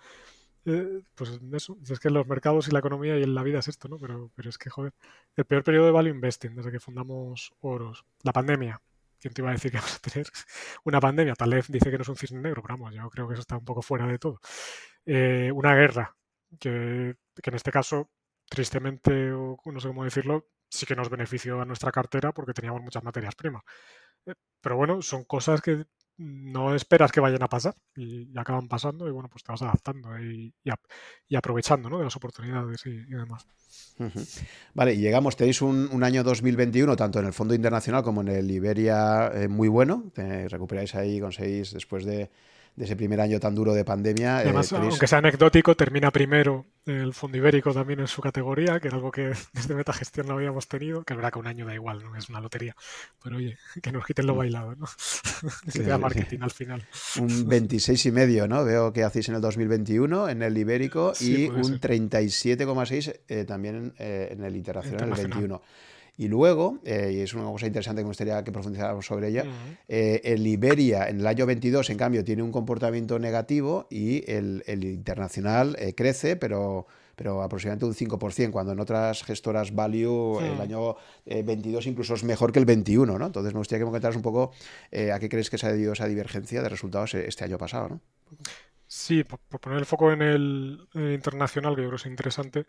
eh, 0.66 1.04
pues 1.14 1.40
eso, 1.52 1.78
es 1.88 2.00
que 2.00 2.08
en 2.08 2.16
los 2.16 2.26
mercados 2.26 2.68
y 2.68 2.72
la 2.72 2.80
economía 2.80 3.16
y 3.20 3.22
en 3.22 3.36
la 3.36 3.44
vida 3.44 3.60
es 3.60 3.68
esto, 3.68 3.88
¿no? 3.88 4.00
Pero, 4.00 4.32
pero 4.34 4.50
es 4.50 4.58
que, 4.58 4.72
joder, 4.72 4.94
el 5.36 5.46
peor 5.46 5.64
periodo 5.64 5.86
de 5.86 5.92
value 5.92 6.10
investing 6.10 6.56
desde 6.56 6.72
que 6.72 6.80
fundamos 6.80 7.54
Oros, 7.62 8.04
la 8.24 8.34
pandemia, 8.34 8.82
¿Quién 9.24 9.34
te 9.34 9.42
iba 9.42 9.52
a 9.52 9.54
decir 9.54 9.72
que 9.72 9.78
vamos 9.78 9.96
a 9.96 10.00
tener 10.00 10.28
una 10.84 11.00
pandemia? 11.00 11.34
Tal 11.36 11.54
vez 11.54 11.68
dice 11.70 11.90
que 11.90 11.98
no 11.98 12.02
es 12.02 12.10
un 12.10 12.18
cisne 12.18 12.42
negro, 12.42 12.62
pero 12.62 12.78
vamos, 12.78 12.94
yo 12.94 13.10
creo 13.10 13.26
que 13.26 13.36
eso 13.36 13.42
está 13.42 13.56
un 13.56 13.64
poco 13.64 13.82
fuera 13.82 14.06
de 14.06 14.20
todo. 14.20 14.42
Eh, 15.06 15.50
una 15.54 15.74
guerra, 15.76 16.14
que, 16.60 17.16
en 17.44 17.54
este 17.56 17.72
caso, 17.72 18.10
tristemente, 18.50 19.32
o 19.32 19.58
no 19.66 19.80
sé 19.80 19.88
cómo 19.88 20.04
decirlo, 20.04 20.50
sí 20.70 20.86
que 20.86 20.96
nos 20.98 21.10
benefició 21.10 21.62
a 21.62 21.66
nuestra 21.66 21.90
cartera 21.92 22.34
porque 22.34 22.54
teníamos 22.54 22.82
muchas 22.82 23.02
materias 23.04 23.34
primas. 23.36 23.64
Eh, 24.26 24.36
pero 24.62 24.76
bueno, 24.76 25.02
son 25.02 25.24
cosas 25.24 25.62
que 25.62 25.86
no 26.18 26.76
esperas 26.76 27.12
que 27.12 27.20
vayan 27.20 27.44
a 27.44 27.48
pasar 27.48 27.76
y, 27.96 28.38
acaban 28.38 28.68
pasando 28.68 29.08
y 29.08 29.12
bueno, 29.12 29.30
pues 29.30 29.44
te 29.44 29.52
vas 29.52 29.62
adaptando 29.62 30.20
y, 30.20 30.54
aprovechando 31.36 31.90
¿no? 31.90 31.98
de 31.98 32.06
las 32.06 32.16
oportunidades 32.16 32.86
y, 32.86 32.98
demás. 33.06 33.48
Vale, 34.74 34.94
y 34.94 34.98
llegamos, 34.98 35.36
tenéis 35.36 35.62
un, 35.62 36.04
año 36.04 36.24
2021 36.24 36.96
tanto 36.96 37.20
en 37.20 37.26
el 37.26 37.34
Fondo 37.34 37.56
Internacional 37.56 38.04
como 38.04 38.22
en 38.22 38.28
el 38.30 38.52
Iberia 38.52 39.32
eh, 39.34 39.48
muy 39.48 39.68
bueno, 39.68 40.12
recuperáis 40.16 40.96
ahí, 40.96 41.20
conseguís 41.20 41.74
después 41.74 42.06
de 42.06 42.30
de 42.76 42.86
ese 42.86 42.96
primer 42.96 43.22
año 43.22 43.40
tan 43.40 43.54
duro 43.54 43.74
de 43.74 43.86
pandemia. 43.86 44.40
Eh, 44.40 44.46
Además, 44.46 44.74
aunque 44.74 45.08
sea 45.08 45.20
anecdótico, 45.20 45.76
termina 45.76 46.10
primero 46.12 46.66
el 46.86 47.14
fondo 47.14 47.38
ibérico 47.38 47.74
también 47.74 48.00
en 48.00 48.08
su 48.08 48.22
categoría, 48.22 48.80
que 48.80 48.88
era 48.88 48.98
algo 48.98 49.12
que 49.12 49.34
desde 49.54 49.76
Metagestión 49.76 50.28
no 50.28 50.34
habíamos 50.34 50.68
tenido, 50.68 51.04
que 51.04 51.14
es 51.14 51.18
verdad 51.18 51.32
que 51.32 51.40
un 51.40 51.48
año 51.48 51.66
da 51.66 51.76
igual, 51.76 52.04
no 52.04 52.18
es 52.18 52.30
una 52.30 52.42
lotería, 52.42 52.76
pero 53.24 53.38
oye, 53.38 53.58
que 53.82 53.92
nos 53.92 54.06
quiten 54.06 54.26
lo 54.26 54.34
mm. 54.34 54.38
bailado, 54.38 54.76
¿no? 54.76 54.86
que 55.72 55.80
queda 55.80 55.98
marketing 55.98 56.40
al 56.42 56.52
final. 56.52 56.86
Un 57.20 57.48
26 57.48 58.06
y 58.08 58.12
medio, 58.12 58.48
¿no? 58.48 58.64
Veo 58.66 58.92
que 58.92 59.04
hacéis 59.04 59.30
en 59.30 59.36
el 59.36 59.42
2021 59.42 60.30
en 60.30 60.42
el 60.42 60.58
ibérico 60.58 61.14
y 61.20 61.46
un 61.48 61.80
37,6 61.80 63.20
eh, 63.28 63.46
también 63.46 63.94
eh, 63.98 64.30
en 64.32 64.44
el 64.44 64.56
internacional, 64.56 65.04
en 65.04 65.10
el 65.10 65.30
21. 65.30 65.62
Y 66.16 66.28
luego, 66.28 66.80
eh, 66.84 67.12
y 67.16 67.20
es 67.22 67.34
una 67.34 67.46
cosa 67.46 67.66
interesante 67.66 68.02
que 68.02 68.06
me 68.06 68.10
gustaría 68.10 68.44
que 68.44 68.52
profundizáramos 68.52 69.06
sobre 69.06 69.30
ella, 69.30 69.46
eh, 69.88 70.22
el 70.24 70.46
Iberia 70.46 71.10
en 71.10 71.22
el 71.22 71.28
año 71.28 71.48
22, 71.48 71.90
en 71.90 71.98
cambio, 71.98 72.24
tiene 72.24 72.44
un 72.44 72.52
comportamiento 72.52 73.18
negativo 73.18 73.88
y 73.90 74.30
el, 74.32 74.64
internacional 74.68 75.76
eh, 75.80 75.96
crece, 75.96 76.36
pero, 76.36 76.86
pero 77.16 77.42
aproximadamente 77.42 77.86
un 77.86 77.96
5%, 77.96 78.52
cuando 78.52 78.74
en 78.74 78.80
otras 78.80 79.24
gestoras 79.24 79.74
value 79.74 80.40
el 80.40 80.62
año 80.62 80.98
22 81.26 81.88
incluso 81.88 82.14
es 82.14 82.24
mejor 82.24 82.52
que 82.52 82.60
el 82.60 82.66
21, 82.66 83.18
¿no? 83.18 83.26
Entonces 83.26 83.54
me 83.54 83.58
gustaría 83.58 83.80
que 83.80 83.86
me 83.86 83.90
comentaras 83.90 84.16
un 84.16 84.22
poco 84.22 84.52
a 84.92 85.20
qué 85.20 85.30
crees 85.30 85.50
que 85.50 85.58
se 85.58 85.66
ha 85.66 85.72
debido 85.72 85.94
esa 85.94 86.06
divergencia 86.06 86.62
de 86.62 86.70
resultados 86.70 87.16
este 87.16 87.44
año 87.44 87.58
pasado, 87.58 87.90
¿no? 87.90 88.02
Sí, 88.86 89.24
por, 89.24 89.40
poner 89.40 89.80
el 89.80 89.86
foco 89.88 90.12
en 90.12 90.22
el, 90.22 90.88
internacional, 90.94 91.76
que 91.76 91.82
yo 91.82 91.88
creo 91.88 91.98
que 91.98 92.04
es 92.04 92.12
interesante, 92.12 92.66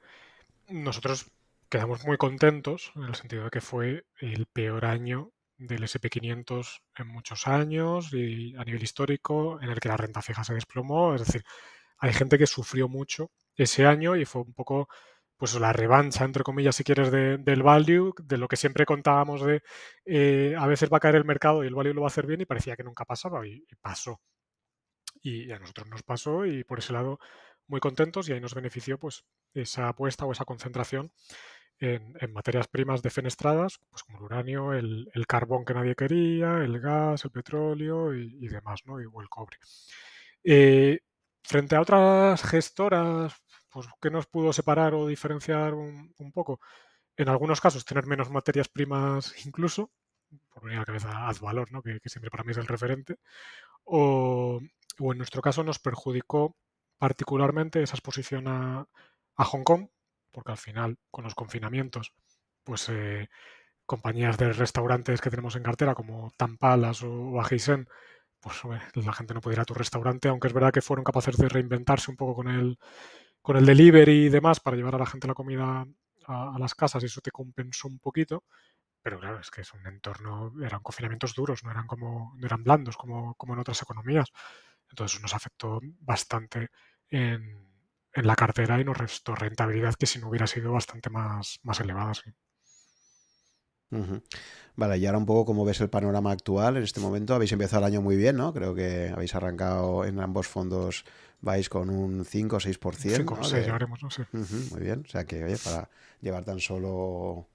nosotros 0.70 1.26
quedamos 1.74 2.05
muy 2.05 2.16
contentos 2.16 2.92
en 2.94 3.02
el 3.02 3.16
sentido 3.16 3.42
de 3.42 3.51
que 3.51 3.60
fue 3.60 4.06
el 4.20 4.46
peor 4.46 4.84
año 4.84 5.32
del 5.59 5.82
SP500 5.82 6.82
en 6.98 7.09
muchos 7.09 7.48
años 7.48 8.12
y 8.12 8.55
a 8.55 8.62
nivel 8.62 8.84
histórico 8.84 9.60
en 9.60 9.70
el 9.70 9.80
que 9.80 9.88
la 9.88 9.96
renta 9.96 10.22
fija 10.22 10.44
se 10.44 10.55
desplomó. 10.55 11.16
Es 11.16 11.26
decir, 11.26 11.42
hay 11.98 12.12
gente 12.12 12.38
que 12.38 12.46
sufrió 12.46 12.88
mucho 12.88 13.32
ese 13.56 13.86
año 13.86 14.14
y 14.14 14.24
fue 14.24 14.42
un 14.42 14.55
poco 14.55 14.88
pues 15.36 15.52
la 15.56 15.72
revancha, 15.72 16.24
entre 16.24 16.44
comillas, 16.44 16.76
si 16.76 16.84
quieres, 16.84 17.10
del 17.10 17.62
value, 17.64 18.14
de 18.22 18.38
lo 18.38 18.46
que 18.46 18.56
siempre 18.56 18.86
contábamos 18.86 19.44
de 19.44 19.60
eh, 20.05 20.55
a 20.56 20.68
veces 20.68 20.88
va 20.92 20.98
a 20.98 21.01
caer 21.01 21.16
el 21.16 21.24
mercado 21.24 21.64
y 21.64 21.66
el 21.66 21.74
value 21.74 21.92
lo 21.92 22.02
va 22.02 22.06
a 22.06 22.14
hacer 22.14 22.28
bien 22.28 22.40
y 22.40 22.46
parecía 22.46 22.76
que 22.76 22.84
nunca 22.84 23.05
pasaba 23.05 23.44
y, 23.48 23.64
pasó. 23.80 24.20
y 25.22 25.51
a 25.51 25.59
nosotros 25.59 25.88
nos 25.88 26.05
pasó 26.05 26.46
y 26.46 26.62
por 26.62 26.78
ese 26.78 26.92
lado 26.92 27.18
muy 27.66 27.80
contentos 27.80 28.28
y 28.28 28.32
ahí 28.32 28.40
nos 28.40 28.55
benefició 28.55 28.98
pues 28.98 29.24
esa 29.55 29.88
apuesta 29.88 30.24
o 30.24 30.32
esa 30.32 30.44
concentración 30.44 31.12
en, 31.85 32.32
materias 32.32 32.69
primas 32.69 33.02
defenestradas, 33.02 33.78
pues 33.90 34.02
como 34.02 34.19
el 34.19 34.24
uranio, 34.24 34.73
el, 34.73 35.27
carbón 35.27 35.65
que 35.65 35.74
nadie 35.74 35.94
quería, 35.94 36.59
el 36.59 36.81
gas, 36.81 37.24
el 37.24 37.31
petróleo 37.31 38.15
y, 38.15 38.48
demás, 38.48 38.81
¿no? 38.86 39.01
Y, 39.01 39.05
o 39.06 39.20
el 39.20 39.28
cobre. 39.28 39.59
Eh, 40.43 41.01
frente 41.43 41.77
a 41.77 41.81
otras 41.81 42.43
gestoras, 42.43 43.35
pues, 43.70 43.86
¿qué 44.01 44.11
nos 44.11 44.27
pudo 44.27 44.52
separar 44.52 44.94
o 44.94 45.06
diferenciar 45.06 45.74
un, 45.74 46.12
poco? 46.32 46.61
En 47.16 47.28
algunos 47.28 47.61
casos, 47.61 47.85
tener 47.85 48.06
menos 48.06 48.31
materias 48.31 48.69
primas 48.69 49.47
incluso, 49.47 49.90
por 50.52 50.65
venir 50.65 50.78
a 50.78 50.81
la 50.81 50.86
cabeza 50.86 51.31
valor, 51.40 51.70
¿no? 51.73 51.82
que, 51.82 52.01
siempre 52.06 52.31
para 52.31 52.44
mí 52.44 52.52
es 52.52 52.59
el 52.59 52.66
referente, 52.66 53.19
o, 53.85 54.61
en 54.98 55.19
nuestro 55.19 55.43
caso 55.43 55.65
nos 55.65 55.78
perjudicó 55.78 56.56
particularmente 56.98 57.82
esa 57.82 57.97
exposición 57.97 58.48
a, 58.48 58.86
Hong 59.36 59.65
Kong, 59.65 59.89
porque 60.35 60.51
al 60.51 60.59
final, 60.59 60.98
con 61.11 61.24
los 61.24 61.35
confinamientos, 61.35 62.12
pues 62.65 62.89
eh, 62.90 63.28
compañías 63.86 64.36
de 64.36 64.52
restaurantes 64.52 65.20
que 65.20 65.31
tenemos 65.31 65.56
en 65.56 65.62
cartera, 65.62 65.94
como 65.94 66.32
Tampalas 66.36 67.02
o, 67.05 67.40
Agisen, 67.40 67.89
pues 68.40 68.61
la 68.94 69.12
gente 69.12 69.32
no 69.32 69.40
puede 69.40 69.56
ir 69.56 69.61
a 69.61 69.65
tu 69.65 69.74
restaurante, 69.74 70.28
aunque 70.28 70.48
es 70.48 70.55
verdad 70.55 70.73
que 70.73 70.82
fueron 70.82 71.05
capaces 71.05 71.36
de 71.36 71.48
reinventarse 71.48 72.11
un 72.11 72.16
poco 72.16 72.35
con 72.35 72.48
el, 72.48 72.78
con 73.40 73.56
el 73.56 73.65
delivery 73.65 74.27
y 74.27 74.28
demás 74.28 74.61
para 74.61 74.77
llevar 74.77 74.97
a 74.97 74.98
la 74.98 75.06
gente 75.06 75.28
la 75.28 75.35
comida 75.35 75.86
a, 76.27 76.59
las 76.59 76.74
casas 76.74 77.02
y 77.02 77.06
eso 77.06 77.20
te 77.20 77.31
compensó 77.31 77.89
un 77.89 78.01
poquito. 78.01 78.44
Pero 79.02 79.20
claro, 79.20 79.40
es 79.40 79.51
que 79.51 79.61
es 79.62 79.73
un 79.74 79.86
entorno, 79.86 80.52
eran 80.62 80.82
confinamientos 80.82 81.35
duros, 81.35 81.62
no 81.62 81.70
eran 81.70 81.86
como, 81.86 82.35
no 82.36 82.47
eran 82.47 82.65
blandos 82.65 82.97
como, 82.97 83.35
como 83.36 83.55
en 83.55 83.61
otras 83.61 83.81
economías. 83.82 84.31
Entonces 84.90 85.20
nos 85.23 85.35
afectó 85.35 85.81
bastante 86.01 86.70
en, 87.11 87.63
en 88.14 88.26
la 88.26 88.36
cartera 88.36 88.80
y 88.80 88.84
nos 88.84 88.96
restó 88.96 89.34
rentabilidad 89.34 89.94
que 89.94 90.06
si 90.06 90.18
no 90.18 90.28
hubiera 90.28 90.46
sido 90.46 90.72
bastante 90.72 91.10
más, 91.10 91.58
más 91.62 91.80
elevada. 91.80 92.14
Sí. 92.14 92.30
Vale, 94.76 94.98
y 94.98 95.06
ahora 95.06 95.18
un 95.18 95.26
poco 95.26 95.44
cómo 95.44 95.64
ves 95.64 95.80
el 95.80 95.88
panorama 95.88 96.32
actual 96.32 96.76
en 96.76 96.82
este 96.82 97.00
momento. 97.00 97.34
Habéis 97.34 97.52
empezado 97.52 97.86
el 97.86 97.92
año 97.92 98.02
muy 98.02 98.16
bien, 98.16 98.36
¿no? 98.36 98.52
Creo 98.52 98.74
que 98.74 99.10
habéis 99.14 99.34
arrancado 99.34 100.04
en 100.04 100.18
ambos 100.18 100.48
fondos, 100.48 101.04
vais 101.40 101.68
con 101.68 101.90
un 101.90 102.24
5 102.24 102.56
o 102.56 102.60
6%. 102.60 103.16
5 103.16 103.34
o 103.40 103.44
6 103.44 103.66
llevaremos, 103.66 104.02
no 104.02 104.10
sé. 104.10 104.26
muy 104.32 104.80
bien, 104.80 105.04
o 105.06 105.08
sea 105.08 105.24
que, 105.24 105.44
oye, 105.44 105.58
para 105.58 105.88
llevar 106.20 106.44
tan 106.44 106.58
solo 106.58 107.48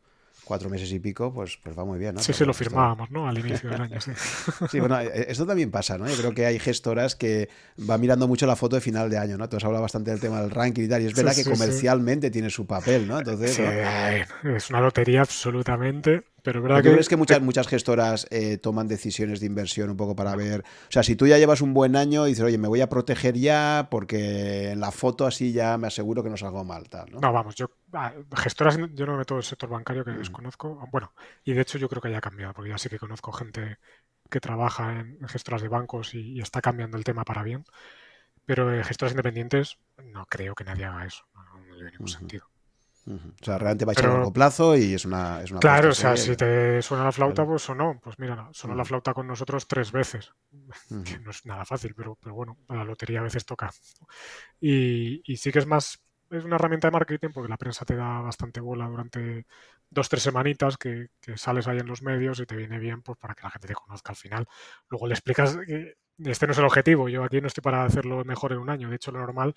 cuatro 0.50 0.68
meses 0.68 0.92
y 0.92 1.00
pico, 1.00 1.32
pues, 1.32 1.60
pues 1.62 1.78
va 1.78 1.86
muy 1.86 2.00
bien, 2.00 2.16
¿no? 2.16 2.22
Sí, 2.22 2.34
sí, 2.34 2.44
lo 2.44 2.56
firmábamos, 2.56 3.12
¿no? 3.12 3.28
Al 3.28 3.38
inicio 3.38 3.70
del 3.70 3.82
año, 3.82 4.02
sí. 4.02 4.10
sí, 4.72 4.80
bueno, 4.80 5.00
e, 5.00 5.28
esto 5.30 5.46
también 5.46 5.70
pasa, 5.70 6.00
¿no? 6.00 6.08
Yo 6.10 6.18
creo 6.18 6.34
que 6.34 6.48
hay 6.48 6.58
gestoras 6.58 7.16
que 7.16 7.50
van 7.78 8.02
mirando 8.02 8.28
mucho 8.28 8.48
la 8.48 8.56
foto 8.56 8.76
de 8.76 8.82
final 8.82 9.12
de 9.12 9.20
año, 9.20 9.38
¿no? 9.38 9.48
Tú 9.48 9.58
has 9.58 9.64
hablado 9.64 9.84
bastante 9.84 10.10
del 10.10 10.20
tema 10.20 10.42
del 10.42 10.50
ranking 10.50 10.86
y 10.86 10.88
tal, 10.88 11.04
y 11.04 11.06
es 11.06 11.14
verdad 11.14 11.36
que 11.36 11.44
comercialmente 11.44 12.32
tiene 12.32 12.50
su 12.50 12.66
papel, 12.66 13.08
¿no? 13.08 13.20
Entonces, 13.20 13.60
es 13.60 14.70
una 14.72 14.82
lotería 14.82 15.22
absolutamente. 15.22 16.24
Pero 16.42 16.64
verdad 16.64 16.82
que... 16.82 17.08
que 17.08 17.16
muchas, 17.16 17.42
muchas 17.42 17.68
gestoras 17.68 18.26
eh, 18.32 18.58
toman 18.58 18.88
decisiones 18.88 19.40
de 19.40 19.46
inversión 19.46 19.92
un 19.92 19.98
poco 19.98 20.16
para 20.16 20.36
ver. 20.36 20.62
O 20.62 20.92
sea, 20.92 21.04
si 21.04 21.16
tú 21.16 21.28
ya 21.28 21.38
llevas 21.38 21.62
un 21.62 21.76
buen 21.76 21.96
año 21.96 22.26
y 22.26 22.30
dices, 22.30 22.44
oye, 22.44 22.58
me 22.58 22.68
voy 22.68 22.82
a 22.82 22.90
proteger 22.90 23.38
ya 23.38 23.88
porque 23.92 24.72
en 24.72 24.80
la 24.80 24.90
foto 24.92 25.28
así 25.28 25.52
ya 25.52 25.78
me 25.78 25.88
aseguro 25.88 26.24
que 26.24 26.30
no 26.30 26.38
salgo 26.38 26.64
mal, 26.64 26.90
tal, 26.90 27.12
¿no? 27.12 27.20
No, 27.20 27.32
vamos, 27.32 27.54
yo. 27.56 27.70
Ah, 27.94 28.14
gestoras, 28.36 28.78
yo 28.94 29.06
no 29.06 29.14
me 29.14 29.20
meto 29.20 29.34
en 29.34 29.40
el 29.40 29.44
sector 29.44 29.70
bancario 29.70 30.06
que 30.06 30.11
mm. 30.11 30.18
desconozco. 30.18 30.88
Bueno, 30.91 31.14
y 31.44 31.53
de 31.53 31.61
hecho 31.61 31.78
yo 31.78 31.90
creo 31.90 32.02
que 32.02 32.10
haya 32.10 32.22
cambiado, 32.22 32.53
porque 32.53 32.70
ya 32.70 32.78
sí 32.78 32.90
que 32.90 32.99
conozco 32.99 33.32
gente 33.32 33.78
que 34.30 34.40
trabaja 34.40 34.99
en 34.99 35.28
gestoras 35.28 35.61
de 35.61 35.70
bancos 35.70 36.14
y, 36.14 36.40
está 36.40 36.61
cambiando 36.61 36.98
el 36.98 37.03
tema 37.03 37.24
para 37.24 37.44
bien. 37.44 37.66
Pero 38.45 38.74
en 38.74 38.84
gestoras 38.84 39.14
independientes 39.14 39.78
no 40.03 40.26
creo 40.26 40.56
que 40.56 40.64
nadie 40.64 40.86
haga 40.86 41.06
eso. 41.06 41.26
No, 41.34 41.44
no 41.44 41.76
le 41.76 41.91
ningún 41.91 42.07
sentido. 42.07 42.48
O 43.07 43.44
sea, 43.44 43.57
realmente 43.57 43.86
va 43.86 43.91
a 43.91 43.94
echar 43.94 44.10
a 44.10 44.14
largo 44.14 44.34
plazo 44.34 44.78
y 44.78 44.94
es 44.94 45.06
una. 45.06 45.41
Es 45.41 45.49
una 45.49 45.60
claro, 45.60 45.90
o 45.90 45.94
sea, 45.94 46.16
si 46.16 46.36
te 46.36 46.82
suena 46.82 47.03
la 47.03 47.11
flauta, 47.11 47.44
pues 47.45 47.68
o 47.70 47.76
no. 47.76 47.99
Pues 48.03 48.20
mira, 48.20 48.49
sonó 48.52 48.76
la 48.76 48.86
flauta 48.86 49.14
con 49.14 49.26
nosotros 49.26 49.68
tres 49.68 49.91
veces. 49.91 50.32
Que 51.06 51.20
no 51.24 51.32
es 51.32 51.45
nada 51.45 51.66
fácil, 51.66 51.95
pero, 51.95 52.18
pero 52.22 52.36
bueno, 52.36 52.57
la 52.68 52.84
lotería 52.84 53.20
a 53.20 53.24
veces 53.24 53.45
toca. 53.45 53.72
Y, 54.60 55.22
y 55.26 55.38
sí 55.38 55.52
que 55.52 55.60
es 55.60 55.66
más. 55.66 55.99
Es 56.30 56.44
una 56.44 56.58
herramienta 56.58 56.88
de 56.88 56.92
marketing 56.92 57.30
porque 57.34 57.50
la 57.50 57.58
prensa 57.58 57.86
te 57.86 57.96
da 57.96 58.22
bastante 58.22 58.60
bola 58.60 58.88
durante 58.88 59.46
dos, 59.90 60.10
tres 60.10 60.24
semanitas 60.24 60.78
que, 60.78 61.10
sales 61.36 61.68
ahí 61.68 61.80
en 61.80 61.88
los 61.88 62.04
medios 62.04 62.40
y 62.40 62.46
te 62.46 62.56
viene 62.56 62.78
bien 62.78 63.02
pues 63.02 63.18
para 63.18 63.34
que 63.34 63.44
la 63.44 63.50
gente 63.50 63.68
te 63.68 63.74
conozca 63.74 64.12
al 64.12 64.16
final. 64.16 64.48
Luego 64.90 65.08
le 65.08 65.14
explicas 65.14 65.58
que 65.66 65.96
este 66.20 66.46
no 66.46 66.52
es 66.52 66.60
el 66.60 66.66
objetivo. 66.66 67.10
Yo 67.10 67.24
aquí 67.24 67.42
no 67.42 67.48
estoy 67.48 67.62
para 67.62 67.84
hacerlo 67.84 68.24
mejor 68.26 68.52
en 68.52 68.60
un 68.60 68.70
año. 68.70 68.90
De 68.90 68.96
hecho, 68.98 69.12
lo 69.12 69.20
normal 69.20 69.54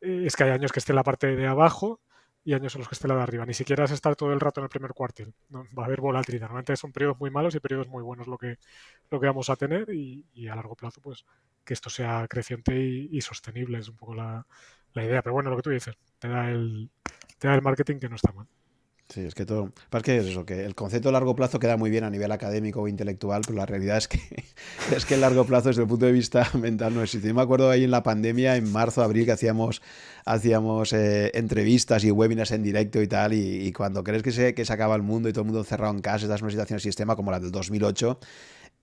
eh, 0.00 0.24
es 0.26 0.36
que 0.36 0.44
hay 0.44 0.50
años 0.50 0.72
que 0.72 0.80
esté 0.80 0.92
en 0.92 0.96
la 0.96 1.04
parte 1.04 1.34
de 1.34 1.46
abajo 1.46 2.00
y 2.44 2.52
años 2.52 2.74
en 2.74 2.80
los 2.80 2.88
que 2.88 2.94
esté 2.94 3.08
la 3.08 3.16
de 3.16 3.22
arriba. 3.22 3.46
Ni 3.46 3.54
siquiera 3.54 3.84
es 3.84 3.90
estar 3.90 4.14
todo 4.16 4.32
el 4.32 4.40
rato 4.40 4.60
en 4.60 4.64
el 4.64 4.70
primer 4.70 4.92
cuartil. 4.92 5.34
No, 5.48 5.64
va 5.76 5.84
a 5.84 5.86
haber 5.86 6.00
volatilidad. 6.00 6.46
Normalmente 6.46 6.76
son 6.76 6.92
periodos 6.92 7.18
muy 7.18 7.30
malos 7.30 7.54
y 7.54 7.60
periodos 7.60 7.88
muy 7.88 8.02
buenos 8.02 8.26
lo 8.26 8.36
que, 8.36 8.58
lo 9.10 9.18
que 9.18 9.26
vamos 9.26 9.48
a 9.48 9.56
tener 9.56 9.88
y, 9.90 10.48
a 10.48 10.54
largo 10.54 10.76
plazo, 10.76 11.00
pues 11.00 11.24
que 11.64 11.72
esto 11.72 11.88
sea 11.88 12.26
creciente 12.28 12.78
y, 12.78 13.18
sostenible 13.22 13.78
es 13.78 13.88
un 13.88 13.96
poco 13.96 14.14
la, 14.14 14.46
la, 14.94 15.04
idea. 15.04 15.22
Pero 15.22 15.34
bueno, 15.34 15.50
lo 15.50 15.56
que 15.56 15.62
tú 15.62 15.70
dices, 15.70 15.94
te 16.18 16.28
da 16.28 16.50
el, 16.50 16.90
te 17.38 17.48
da 17.48 17.54
el 17.54 17.62
marketing 17.62 17.98
que 17.98 18.08
no 18.08 18.16
está 18.16 18.32
mal. 18.32 18.46
Sí, 19.08 19.20
es 19.20 19.34
que 19.34 19.44
todo. 19.44 19.70
Pasa 19.90 20.02
que 20.02 20.16
es 20.16 20.26
eso, 20.26 20.46
que 20.46 20.64
el 20.64 20.74
concepto 20.74 21.08
de 21.08 21.12
largo 21.12 21.36
plazo 21.36 21.58
queda 21.58 21.76
muy 21.76 21.90
bien 21.90 22.04
a 22.04 22.10
nivel 22.10 22.32
académico 22.32 22.80
o 22.80 22.88
intelectual, 22.88 23.42
pero 23.46 23.58
la 23.58 23.66
realidad 23.66 23.98
es 23.98 24.08
que 24.08 24.18
es 24.96 25.04
que 25.04 25.14
el 25.14 25.20
largo 25.20 25.44
plazo 25.44 25.68
desde 25.68 25.82
el 25.82 25.88
punto 25.88 26.06
de 26.06 26.12
vista 26.12 26.48
mental 26.58 26.94
no 26.94 27.02
existe. 27.02 27.28
Yo 27.28 27.34
me 27.34 27.42
acuerdo 27.42 27.70
ahí 27.70 27.84
en 27.84 27.90
la 27.90 28.02
pandemia, 28.02 28.56
en 28.56 28.72
marzo, 28.72 29.02
abril, 29.02 29.26
que 29.26 29.32
hacíamos, 29.32 29.82
hacíamos 30.24 30.94
eh, 30.94 31.30
entrevistas 31.34 32.02
y 32.04 32.10
webinars 32.10 32.52
en 32.52 32.62
directo 32.62 33.02
y 33.02 33.06
tal, 33.06 33.34
y, 33.34 33.72
cuando 33.72 34.02
crees 34.02 34.22
que 34.22 34.32
se, 34.32 34.54
que 34.54 34.64
se 34.64 34.72
acaba 34.72 34.96
el 34.96 35.02
mundo 35.02 35.28
y 35.28 35.32
todo 35.32 35.42
el 35.42 35.46
mundo 35.46 35.60
encerrado 35.60 35.92
en 35.92 36.00
casa, 36.00 36.24
estás 36.24 36.40
en 36.40 36.44
una 36.46 36.52
situación 36.52 36.78
de 36.78 36.82
sistema 36.82 37.14
como 37.14 37.30
la 37.30 37.40
del 37.40 37.50
2008, 37.52 38.18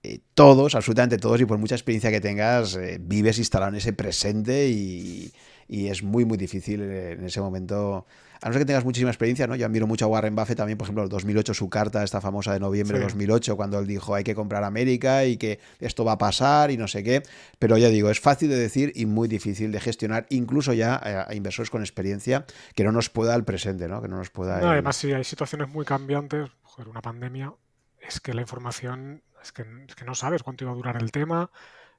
eh, 0.04 0.20
todos, 0.34 0.74
absolutamente 0.74 1.18
todos, 1.18 1.40
y 1.40 1.46
por 1.46 1.58
mucha 1.58 1.74
experiencia 1.74 2.10
que 2.10 2.20
tengas, 2.20 2.76
eh, 2.76 2.98
vives 3.00 3.38
instalado 3.38 3.70
en 3.70 3.76
ese 3.76 3.92
presente 3.92 4.68
y, 4.68 5.32
y 5.68 5.88
es 5.88 6.02
muy, 6.02 6.24
muy 6.24 6.38
difícil 6.38 6.82
en 6.82 7.24
ese 7.24 7.40
momento 7.40 8.06
a 8.42 8.48
no 8.48 8.54
ser 8.54 8.62
que 8.62 8.66
tengas 8.66 8.84
muchísima 8.84 9.10
experiencia, 9.10 9.46
¿no? 9.46 9.54
Yo 9.54 9.66
admiro 9.66 9.86
mucho 9.86 10.04
a 10.04 10.08
Warren 10.08 10.34
Buffett 10.34 10.56
también, 10.56 10.76
por 10.76 10.86
ejemplo, 10.86 11.04
el 11.04 11.08
2008, 11.08 11.54
su 11.54 11.70
carta, 11.70 12.02
esta 12.02 12.20
famosa 12.20 12.52
de 12.52 12.58
noviembre 12.58 12.98
de 12.98 13.04
2008, 13.04 13.56
cuando 13.56 13.78
él 13.78 13.86
dijo 13.86 14.16
hay 14.16 14.24
que 14.24 14.34
comprar 14.34 14.64
América 14.64 15.24
y 15.24 15.36
que 15.36 15.60
esto 15.78 16.04
va 16.04 16.12
a 16.12 16.18
pasar 16.18 16.72
y 16.72 16.76
no 16.76 16.88
sé 16.88 17.04
qué. 17.04 17.22
Pero 17.60 17.78
ya 17.78 17.88
digo, 17.88 18.10
es 18.10 18.18
fácil 18.18 18.50
de 18.50 18.56
decir 18.56 18.90
y 18.96 19.06
muy 19.06 19.28
difícil 19.28 19.70
de 19.70 19.78
gestionar, 19.78 20.26
incluso 20.28 20.72
ya 20.72 21.00
a, 21.28 21.32
inversores 21.36 21.70
con 21.70 21.82
experiencia, 21.82 22.44
que 22.74 22.82
no 22.82 22.90
nos 22.90 23.10
pueda 23.10 23.36
el 23.36 23.44
presente, 23.44 23.86
¿no? 23.86 24.02
Que 24.02 24.08
no 24.08 24.16
nos 24.16 24.30
pueda. 24.30 24.58
Además, 24.58 24.96
si 24.96 25.12
hay 25.12 25.22
situaciones 25.22 25.68
muy 25.68 25.84
cambiantes, 25.84 26.50
joder, 26.64 26.88
una 26.88 27.00
pandemia, 27.00 27.54
es 28.00 28.18
que 28.18 28.34
la 28.34 28.40
información, 28.40 29.22
es 29.40 29.52
que, 29.52 29.64
es 29.88 29.94
que 29.94 30.04
no 30.04 30.16
sabes 30.16 30.42
cuánto 30.42 30.64
iba 30.64 30.72
a 30.72 30.76
durar 30.76 31.00
el 31.00 31.12
tema 31.12 31.52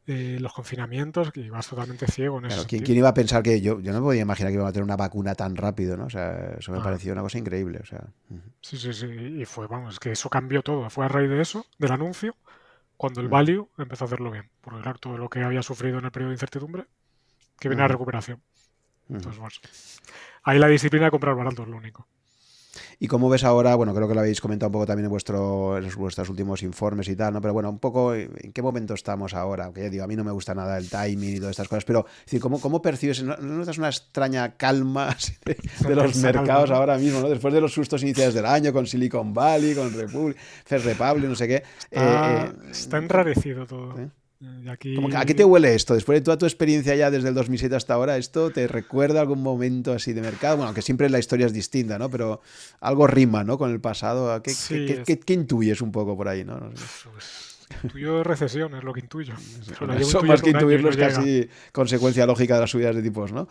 los 0.06 0.54
confinamientos 0.54 1.32
y 1.36 1.50
vas 1.50 1.68
totalmente 1.68 2.08
ciego 2.08 2.40
en 2.40 2.46
eso. 2.46 2.66
¿quién, 2.68 2.84
iba 2.86 3.10
a 3.10 3.14
pensar 3.14 3.42
que 3.42 3.62
yo, 3.62 3.80
yo 3.80 3.94
no 3.94 4.00
me 4.00 4.06
podía 4.06 4.22
imaginar 4.22 4.52
que 4.52 4.58
iba 4.58 4.68
a 4.68 4.72
tener 4.74 4.84
una 4.84 4.98
vacuna 4.98 5.34
tan 5.34 5.56
rápido, 5.56 5.96
¿no? 5.96 6.06
O 6.06 6.10
sea, 6.10 6.56
eso 6.60 6.72
me 6.74 6.80
ah. 6.80 6.84
pareció 6.84 7.14
una 7.14 7.22
cosa 7.22 7.38
increíble. 7.38 7.80
O 7.82 7.86
sea. 7.86 8.04
Sí, 8.62 8.78
sí, 8.78 8.94
sí. 8.94 9.08
Y 9.08 9.46
fue, 9.46 9.68
vamos, 9.68 10.00
que 10.00 10.12
eso 10.12 10.30
cambió 10.30 10.62
todo. 10.62 10.90
Fue 10.90 11.06
a 11.06 11.08
raíz 11.08 11.30
de 11.30 11.42
eso, 11.42 11.66
del 11.78 11.92
anuncio, 11.92 12.36
cuando 12.98 13.22
el 13.22 13.30
value 13.30 13.70
empezó 13.78 14.04
a 14.04 14.08
hacerlo 14.08 14.32
bien. 14.32 14.50
Porque 14.62 14.82
claro, 14.82 15.00
todo 15.00 15.18
lo 15.18 15.30
que 15.30 15.42
había 15.42 15.64
sufrido 15.64 16.00
en 16.00 16.06
el 16.06 16.12
periodo 16.12 16.32
de 16.32 16.36
incertidumbre, 16.36 16.86
que 17.60 17.70
viene 17.70 17.84
a 17.84 17.88
recuperación. 17.88 18.42
Entonces, 19.10 19.40
bueno, 19.40 19.56
ahí 20.44 20.60
la 20.60 20.68
disciplina 20.68 21.06
de 21.06 21.12
comprar 21.12 21.36
barato 21.36 21.64
es 21.64 21.70
lo 21.70 21.78
único. 21.78 22.08
¿Y 23.00 23.08
cómo 23.08 23.30
ves 23.30 23.44
ahora? 23.44 23.76
Bueno, 23.76 23.94
creo 23.94 24.08
que 24.08 24.14
lo 24.14 24.22
habéis 24.22 24.42
comentado 24.42 24.70
un 24.70 24.74
poco 24.74 24.86
también 24.86 25.06
en, 25.06 25.12
vuestro, 25.12 25.78
en 25.78 25.90
vuestros 25.96 26.30
últimos 26.30 26.64
informes 26.64 27.08
y 27.08 27.16
tal, 27.16 27.34
¿no? 27.34 27.42
Pero 27.42 27.54
bueno, 27.54 27.70
un 27.70 27.80
poco 27.80 28.16
en 28.16 28.52
qué 28.54 28.62
momento 28.62 28.94
estamos 28.94 29.34
ahora. 29.34 29.66
Aunque 29.66 29.82
ya 29.82 29.90
digo, 29.90 30.04
a 30.04 30.08
mí 30.08 30.16
no 30.16 30.24
me 30.24 30.32
gusta 30.32 30.56
nada 30.56 30.78
el 30.78 30.90
timing 30.90 31.36
y 31.36 31.40
todas 31.40 31.52
estas 31.52 31.68
cosas, 31.68 31.86
pero 31.86 32.06
decir, 32.26 32.40
¿cómo, 32.40 32.60
cómo 32.60 32.82
percibes? 32.82 33.24
¿No, 33.24 33.38
notas 33.38 33.78
una 33.78 33.90
extraña 33.90 34.58
calma 34.58 35.16
de, 35.46 35.96
los 35.96 36.16
mercados 36.18 36.72
ahora 36.72 36.98
mismo, 36.98 37.22
¿no? 37.22 37.30
Después 37.30 37.54
de 37.54 37.62
los 37.62 37.74
sustos 37.74 38.02
iniciales 38.04 38.34
del 38.34 38.46
año 38.46 38.74
con 38.74 38.88
Silicon 38.88 39.34
Valley, 39.34 39.76
con 39.76 39.94
Republic, 39.94 40.38
First 40.66 40.86
Republic, 40.86 41.30
no 41.30 41.36
sé 41.36 41.48
qué. 41.48 41.64
Está, 41.92 42.46
eh, 42.46 42.52
eh, 42.72 42.98
enrarecido 42.98 43.66
todo. 43.66 44.00
¿eh? 44.00 44.10
¿A 45.16 45.26
qué 45.26 45.34
te 45.34 45.44
huele 45.44 45.76
esto? 45.76 45.94
Después 45.94 46.18
de 46.18 46.22
toda 46.22 46.38
tu 46.38 46.46
experiencia 46.46 46.96
ya 46.96 47.12
desde 47.12 47.30
el 47.30 47.36
2007 47.36 47.76
hasta 47.76 47.94
ahora, 47.94 48.18
¿esto 48.18 48.50
te 48.50 48.68
recuerda 48.68 49.22
algún 49.22 49.42
momento 49.42 49.94
así 49.94 50.14
de 50.14 50.22
mercado? 50.22 50.58
Bueno, 50.58 50.68
aunque 50.68 50.82
siempre 50.82 51.10
la 51.10 51.20
historia 51.20 51.46
es 51.46 51.54
distinta, 51.54 51.98
¿no? 52.00 52.10
Pero 52.10 52.42
algo 52.80 53.08
rima, 53.08 53.44
¿no? 53.44 53.58
Con 53.58 53.72
el 53.72 53.80
pasado. 53.80 54.42
¿Qué, 54.42 54.54
qué, 55.06 55.34
intuyes 55.34 55.82
un 55.82 55.92
poco 55.92 56.18
por 56.18 56.28
ahí, 56.28 56.44
no? 56.44 56.60
Pues, 56.60 57.68
intuyo 57.84 58.24
recesión, 58.24 58.76
es 58.76 58.84
lo 58.84 58.94
que 58.94 59.02
intuyo. 59.02 59.34
Eso 59.98 60.24
más 60.24 60.42
que 60.42 60.52
intuirlo 60.52 60.90
es 60.90 60.98
casi 60.98 61.50
consecuencia 61.72 62.26
lógica 62.26 62.56
de 62.56 62.62
las 62.62 62.70
subidas 62.70 62.96
de 62.96 63.02
tipos, 63.02 63.32
¿no? 63.32 63.48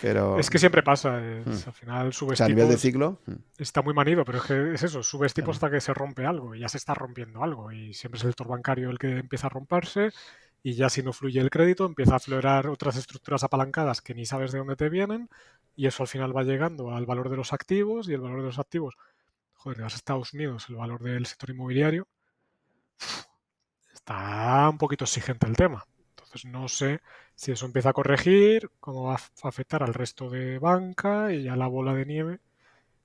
Pero... 0.00 0.38
Es 0.38 0.50
que 0.50 0.58
siempre 0.58 0.82
pasa. 0.82 1.18
Hmm. 1.18 1.50
Al 1.66 1.72
final 1.72 2.12
subes 2.12 2.40
a 2.40 2.48
nivel 2.48 2.68
de 2.68 2.76
ciclo. 2.76 3.18
Hmm. 3.26 3.36
Está 3.58 3.82
muy 3.82 3.94
manido, 3.94 4.24
pero 4.24 4.38
es 4.38 4.44
que 4.44 4.74
es 4.74 4.82
eso. 4.82 5.02
Subes 5.02 5.34
tipos 5.34 5.56
hasta 5.56 5.70
que 5.70 5.80
se 5.80 5.94
rompe 5.94 6.26
algo 6.26 6.54
y 6.54 6.60
ya 6.60 6.68
se 6.68 6.78
está 6.78 6.94
rompiendo 6.94 7.42
algo. 7.42 7.72
Y 7.72 7.94
siempre 7.94 8.18
es 8.18 8.24
el 8.24 8.30
sector 8.30 8.48
bancario 8.48 8.90
el 8.90 8.98
que 8.98 9.18
empieza 9.18 9.46
a 9.46 9.50
romperse 9.50 10.10
y 10.62 10.74
ya 10.74 10.88
si 10.88 11.00
no 11.00 11.12
fluye 11.12 11.40
el 11.40 11.48
crédito 11.48 11.86
empieza 11.86 12.14
a 12.14 12.16
aflorar 12.16 12.66
otras 12.66 12.96
estructuras 12.96 13.44
apalancadas 13.44 14.00
que 14.00 14.14
ni 14.14 14.26
sabes 14.26 14.50
de 14.50 14.58
dónde 14.58 14.74
te 14.74 14.88
vienen 14.88 15.28
y 15.76 15.86
eso 15.86 16.02
al 16.02 16.08
final 16.08 16.36
va 16.36 16.42
llegando 16.42 16.90
al 16.90 17.06
valor 17.06 17.30
de 17.30 17.36
los 17.36 17.52
activos 17.52 18.08
y 18.08 18.14
el 18.14 18.20
valor 18.20 18.40
de 18.40 18.46
los 18.46 18.58
activos, 18.58 18.96
joder, 19.52 19.82
vas 19.82 19.92
a 19.92 19.96
Estados 19.96 20.32
Unidos, 20.32 20.66
el 20.68 20.74
valor 20.74 21.04
del 21.04 21.26
sector 21.26 21.50
inmobiliario, 21.50 22.08
está 23.94 24.68
un 24.68 24.78
poquito 24.78 25.04
exigente 25.04 25.46
el 25.46 25.54
tema. 25.54 25.84
Entonces 26.10 26.44
no 26.46 26.66
sé 26.66 27.00
si 27.36 27.52
eso 27.52 27.66
empieza 27.66 27.90
a 27.90 27.92
corregir, 27.92 28.70
cómo 28.80 29.04
va 29.04 29.14
a 29.14 29.48
afectar 29.48 29.82
al 29.82 29.94
resto 29.94 30.30
de 30.30 30.58
banca 30.58 31.32
y 31.32 31.44
ya 31.44 31.54
la 31.54 31.68
bola 31.68 31.94
de 31.94 32.06
nieve 32.06 32.40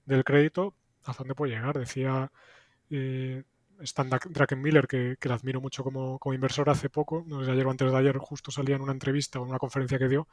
del 0.06 0.24
crédito, 0.24 0.74
¿a 1.04 1.14
dónde 1.14 1.36
puede 1.36 1.54
llegar? 1.54 1.78
Decía 1.78 2.32
eh, 2.90 3.44
Stan 3.82 4.10
Druckenmiller, 4.10 4.88
que, 4.88 5.18
que 5.20 5.30
le 5.30 5.36
admiro 5.36 5.62
mucho 5.62 5.84
como, 5.84 6.20
inversor 6.34 6.70
hace 6.70 6.90
poco, 6.90 7.24
no 7.28 7.44
sé 7.44 7.52
ayer 7.52 7.68
o 7.68 7.72
antes 7.72 7.92
de 7.92 7.98
ayer, 7.98 8.18
justo 8.18 8.52
salía 8.52 8.76
en 8.78 8.82
una 8.82 8.94
entrevista 8.94 9.40
o 9.40 9.44
en 9.44 9.50
una 9.50 9.60
conferencia 9.60 10.00
que 10.00 10.08
dio, 10.08 10.28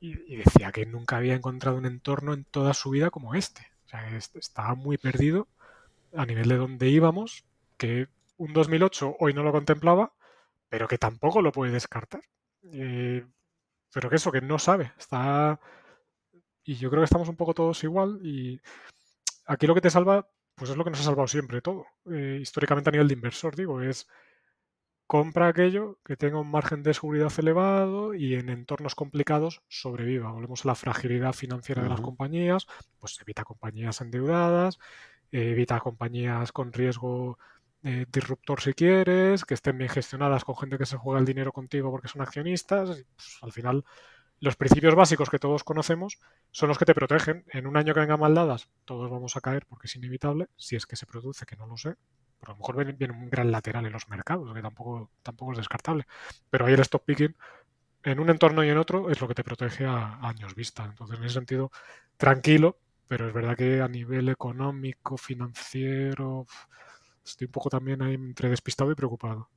y, 0.00 0.36
decía 0.36 0.72
que 0.72 0.86
nunca 0.86 1.16
había 1.16 1.34
encontrado 1.34 1.78
un 1.78 1.86
entorno 1.86 2.34
en 2.34 2.44
toda 2.44 2.74
su 2.74 2.90
vida 2.90 3.10
como 3.10 3.34
este. 3.34 3.62
O 3.86 3.88
sea, 3.88 4.16
estaba 4.16 4.74
muy 4.74 4.98
perdido 4.98 5.48
a 6.14 6.26
nivel 6.26 6.48
de 6.48 6.56
donde 6.56 6.88
íbamos, 6.88 7.44
que 7.76 8.08
un 8.36 8.52
2008 8.52 9.16
hoy 9.18 9.34
no 9.34 9.42
lo 9.42 9.52
contemplaba, 9.52 10.12
pero 10.68 10.88
que 10.88 10.98
tampoco 10.98 11.42
lo 11.42 11.52
puede 11.52 11.72
descartar. 11.72 12.22
Eh, 12.64 13.24
pero 13.92 14.10
que 14.10 14.16
eso, 14.16 14.32
que 14.32 14.40
no 14.40 14.58
sabe, 14.58 14.92
está... 14.98 15.60
Y 16.64 16.74
yo 16.76 16.90
creo 16.90 17.00
que 17.00 17.06
estamos 17.06 17.28
un 17.28 17.36
poco 17.36 17.54
todos 17.54 17.82
igual 17.84 18.20
y 18.22 18.60
aquí 19.46 19.66
lo 19.66 19.74
que 19.74 19.80
te 19.80 19.90
salva, 19.90 20.28
pues 20.54 20.70
es 20.70 20.76
lo 20.76 20.84
que 20.84 20.90
nos 20.90 21.00
ha 21.00 21.04
salvado 21.04 21.26
siempre 21.26 21.62
todo. 21.62 21.86
Eh, 22.10 22.38
históricamente 22.42 22.90
a 22.90 22.92
nivel 22.92 23.08
de 23.08 23.14
inversor, 23.14 23.56
digo, 23.56 23.80
es 23.80 24.06
compra 25.06 25.48
aquello 25.48 25.98
que 26.04 26.18
tenga 26.18 26.38
un 26.38 26.50
margen 26.50 26.82
de 26.82 26.92
seguridad 26.92 27.32
elevado 27.38 28.12
y 28.12 28.34
en 28.34 28.50
entornos 28.50 28.94
complicados 28.94 29.62
sobreviva. 29.66 30.30
Volvemos 30.30 30.64
a 30.64 30.68
la 30.68 30.74
fragilidad 30.74 31.32
financiera 31.32 31.82
de 31.82 31.88
las 31.88 32.02
compañías, 32.02 32.66
pues 32.98 33.18
evita 33.22 33.44
compañías 33.44 34.02
endeudadas, 34.02 34.78
evita 35.32 35.80
compañías 35.80 36.52
con 36.52 36.74
riesgo 36.74 37.38
disruptor 37.82 38.60
si 38.60 38.74
quieres, 38.74 39.44
que 39.44 39.54
estén 39.54 39.78
bien 39.78 39.90
gestionadas 39.90 40.44
con 40.44 40.56
gente 40.56 40.78
que 40.78 40.86
se 40.86 40.96
juega 40.96 41.20
el 41.20 41.26
dinero 41.26 41.52
contigo 41.52 41.90
porque 41.90 42.08
son 42.08 42.22
accionistas. 42.22 42.88
Pues, 42.88 43.38
al 43.40 43.52
final, 43.52 43.84
los 44.40 44.56
principios 44.56 44.94
básicos 44.94 45.30
que 45.30 45.38
todos 45.38 45.64
conocemos 45.64 46.18
son 46.50 46.68
los 46.68 46.78
que 46.78 46.84
te 46.84 46.94
protegen. 46.94 47.44
En 47.48 47.66
un 47.66 47.76
año 47.76 47.94
que 47.94 48.00
venga 48.00 48.16
mal 48.16 48.34
dadas, 48.34 48.68
todos 48.84 49.10
vamos 49.10 49.36
a 49.36 49.40
caer 49.40 49.66
porque 49.66 49.86
es 49.86 49.96
inevitable, 49.96 50.48
si 50.56 50.76
es 50.76 50.86
que 50.86 50.96
se 50.96 51.06
produce, 51.06 51.46
que 51.46 51.56
no 51.56 51.66
lo 51.66 51.76
sé. 51.76 51.96
Pero 52.40 52.52
a 52.52 52.54
lo 52.54 52.58
mejor 52.58 52.84
viene, 52.84 53.12
un 53.12 53.30
gran 53.30 53.50
lateral 53.50 53.84
en 53.86 53.92
los 53.92 54.08
mercados, 54.08 54.52
que 54.54 54.62
tampoco, 54.62 55.10
tampoco 55.22 55.52
es 55.52 55.58
descartable. 55.58 56.06
Pero 56.50 56.66
ahí 56.66 56.74
el 56.74 56.80
stop 56.80 57.04
picking, 57.04 57.34
en 58.04 58.20
un 58.20 58.30
entorno 58.30 58.62
y 58.62 58.68
en 58.68 58.78
otro, 58.78 59.10
es 59.10 59.20
lo 59.20 59.26
que 59.26 59.34
te 59.34 59.42
protege 59.42 59.86
a 59.86 60.20
años 60.20 60.54
vista. 60.54 60.84
Entonces, 60.84 61.18
en 61.18 61.24
ese 61.24 61.34
sentido, 61.34 61.72
tranquilo, 62.16 62.78
pero 63.08 63.26
es 63.26 63.34
verdad 63.34 63.56
que 63.56 63.80
a 63.80 63.88
nivel 63.88 64.28
económico, 64.28 65.16
financiero, 65.16 66.46
estoy 67.30 67.46
un 67.46 67.52
poco 67.52 67.70
también 67.70 68.02
ahí 68.02 68.14
entre 68.14 68.48
despistado 68.48 68.90
y 68.90 68.94
preocupado. 68.94 69.48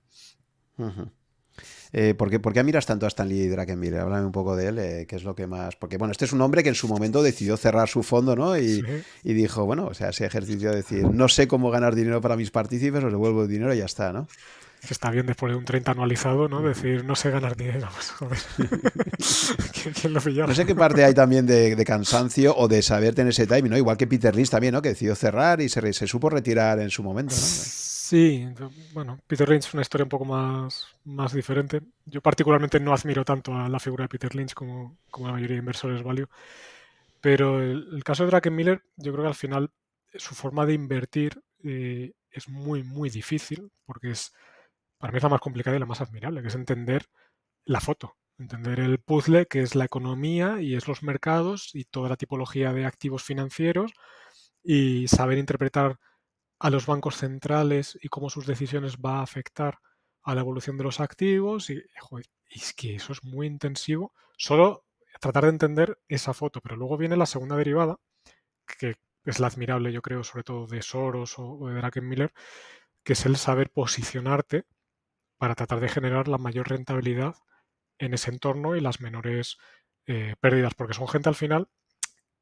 Eh, 1.93 2.13
¿por, 2.13 2.29
qué, 2.29 2.63
miras 2.63 2.85
tanto 2.85 3.05
a 3.05 3.09
Stanley 3.09 3.47
Druckenmiller? 3.49 3.99
Háblame 3.99 4.25
un 4.25 4.31
poco 4.31 4.55
de 4.55 4.67
él, 4.67 4.79
eh, 4.79 5.05
qué 5.07 5.17
es 5.17 5.23
lo 5.23 5.35
que 5.35 5.47
más... 5.47 5.75
Porque, 5.75 5.97
bueno, 5.97 6.11
este 6.11 6.25
es 6.25 6.33
un 6.33 6.41
hombre 6.41 6.63
que 6.63 6.69
en 6.69 6.75
su 6.75 6.87
momento 6.87 7.21
decidió 7.21 7.57
cerrar 7.57 7.89
su 7.89 8.03
fondo, 8.03 8.35
¿no? 8.35 8.57
Y, 8.57 8.81
dijo, 9.23 9.65
bueno, 9.65 9.87
o 9.87 9.93
sea, 9.93 10.09
ese 10.09 10.25
ejercicio 10.25 10.69
de 10.69 10.77
decir, 10.77 11.03
no 11.03 11.27
sé 11.27 11.47
cómo 11.47 11.69
ganar 11.69 11.95
dinero 11.95 12.21
para 12.21 12.37
mis 12.37 12.51
partícipes, 12.51 13.03
os 13.03 13.11
devuelvo 13.11 13.43
el 13.43 13.49
dinero 13.49 13.73
y 13.73 13.79
ya 13.79 13.85
está, 13.85 14.13
¿no? 14.13 14.27
Está 14.89 15.11
bien 15.11 15.25
después 15.25 15.51
de 15.51 15.57
un 15.57 15.65
30 15.65 15.91
anualizado, 15.91 16.47
¿no? 16.47 16.61
Decir, 16.61 17.05
no 17.05 17.15
sé 17.15 17.29
ganar 17.29 17.55
dinero. 17.55 17.89
Pues, 18.19 18.47
¿Quién, 20.01 20.13
lo 20.13 20.47
No 20.47 20.53
sé 20.53 20.65
qué 20.65 20.75
parte 20.75 21.03
hay 21.03 21.13
también 21.13 21.45
de, 21.45 21.83
cansancio 21.85 22.55
o 22.55 22.67
de 22.67 22.81
saber 22.81 23.15
tener 23.15 23.31
ese 23.31 23.47
timing, 23.47 23.71
¿no? 23.71 23.77
Igual 23.77 23.97
que 23.97 24.07
Peter 24.07 24.35
Lynch 24.35 24.49
también, 24.49 24.73
¿no? 24.73 24.81
Que 24.81 24.89
decidió 24.89 25.15
cerrar 25.15 25.59
y 25.61 25.69
se, 25.69 25.93
se 25.93 26.07
supo 26.07 26.29
retirar 26.29 26.79
en 26.79 26.89
su 26.89 27.03
momento, 27.03 27.33
¿no? 27.33 27.41
Sí, 27.41 28.45
bueno, 28.93 29.19
Peter 29.25 29.47
Lynch 29.47 29.67
es 29.67 29.73
una 29.73 29.83
historia 29.83 30.03
un 30.03 30.09
poco 30.09 30.25
más, 30.25 30.85
más 31.05 31.33
diferente. 31.33 31.81
Yo 32.05 32.21
particularmente 32.21 32.79
no 32.79 32.93
admiro 32.93 33.23
tanto 33.23 33.55
a 33.55 33.69
la 33.69 33.79
figura 33.79 34.03
de 34.03 34.09
Peter 34.09 34.35
Lynch 34.35 34.53
como, 34.53 34.97
como 35.09 35.27
la 35.27 35.33
mayoría 35.33 35.55
de 35.55 35.61
inversores 35.61 36.03
value, 36.03 36.27
pero 37.21 37.61
el, 37.61 38.03
caso 38.03 38.25
de 38.25 38.51
Miller, 38.51 38.83
yo 38.97 39.13
creo 39.13 39.23
que 39.23 39.29
al 39.29 39.35
final 39.35 39.71
su 40.15 40.35
forma 40.35 40.65
de 40.65 40.73
invertir 40.73 41.41
eh, 41.63 42.11
es 42.31 42.49
muy, 42.49 42.83
muy 42.83 43.09
difícil, 43.09 43.71
porque 43.85 44.11
es 44.11 44.33
para 45.01 45.11
mí 45.11 45.17
es 45.17 45.23
la 45.23 45.29
más 45.29 45.41
complicada 45.41 45.75
y 45.75 45.79
la 45.79 45.85
más 45.85 45.99
admirable, 45.99 46.41
que 46.41 46.47
es 46.47 46.55
entender 46.55 47.07
la 47.65 47.81
foto, 47.81 48.17
entender 48.37 48.79
el 48.79 48.99
puzzle 48.99 49.47
que 49.47 49.61
es 49.61 49.75
la 49.75 49.85
economía 49.85 50.61
y 50.61 50.75
es 50.75 50.87
los 50.87 51.03
mercados 51.03 51.71
y 51.73 51.85
toda 51.85 52.07
la 52.07 52.17
tipología 52.17 52.71
de 52.71 52.85
activos 52.85 53.23
financieros 53.23 53.93
y 54.63 55.07
saber 55.07 55.39
interpretar 55.39 55.99
a 56.59 56.69
los 56.69 56.85
bancos 56.85 57.17
centrales 57.17 57.97
y 58.01 58.09
cómo 58.09 58.29
sus 58.29 58.45
decisiones 58.45 58.97
va 58.97 59.19
a 59.19 59.23
afectar 59.23 59.79
a 60.23 60.35
la 60.35 60.41
evolución 60.41 60.77
de 60.77 60.83
los 60.83 60.99
activos 60.99 61.71
y, 61.71 61.81
es 62.49 62.73
que 62.73 62.95
eso 62.95 63.13
es 63.13 63.23
muy 63.23 63.47
intensivo, 63.47 64.13
solo 64.37 64.85
tratar 65.19 65.45
de 65.45 65.49
entender 65.49 65.99
esa 66.07 66.33
foto, 66.33 66.61
pero 66.61 66.75
luego 66.75 66.97
viene 66.97 67.17
la 67.17 67.25
segunda 67.25 67.55
derivada, 67.55 67.97
que 68.67 68.97
es 69.25 69.39
la 69.39 69.47
admirable 69.47 69.91
yo 69.91 70.01
creo 70.01 70.23
sobre 70.23 70.43
todo 70.43 70.67
de 70.67 70.81
Soros 70.81 71.35
o, 71.39 71.67
de 71.67 71.75
Druckenmiller, 71.75 72.33
que 73.03 73.13
es 73.13 73.25
el 73.25 73.37
saber 73.37 73.71
posicionarte 73.71 74.65
para 75.41 75.55
tratar 75.55 75.79
de 75.79 75.89
generar 75.89 76.27
la 76.27 76.37
mayor 76.37 76.69
rentabilidad 76.69 77.33
en 77.97 78.13
ese 78.13 78.29
entorno 78.29 78.75
y 78.75 78.79
las 78.79 79.01
menores 79.01 79.57
eh, 80.05 80.35
pérdidas, 80.39 80.75
porque 80.75 80.93
son 80.93 81.07
gente 81.07 81.29
al 81.29 81.35
final 81.35 81.67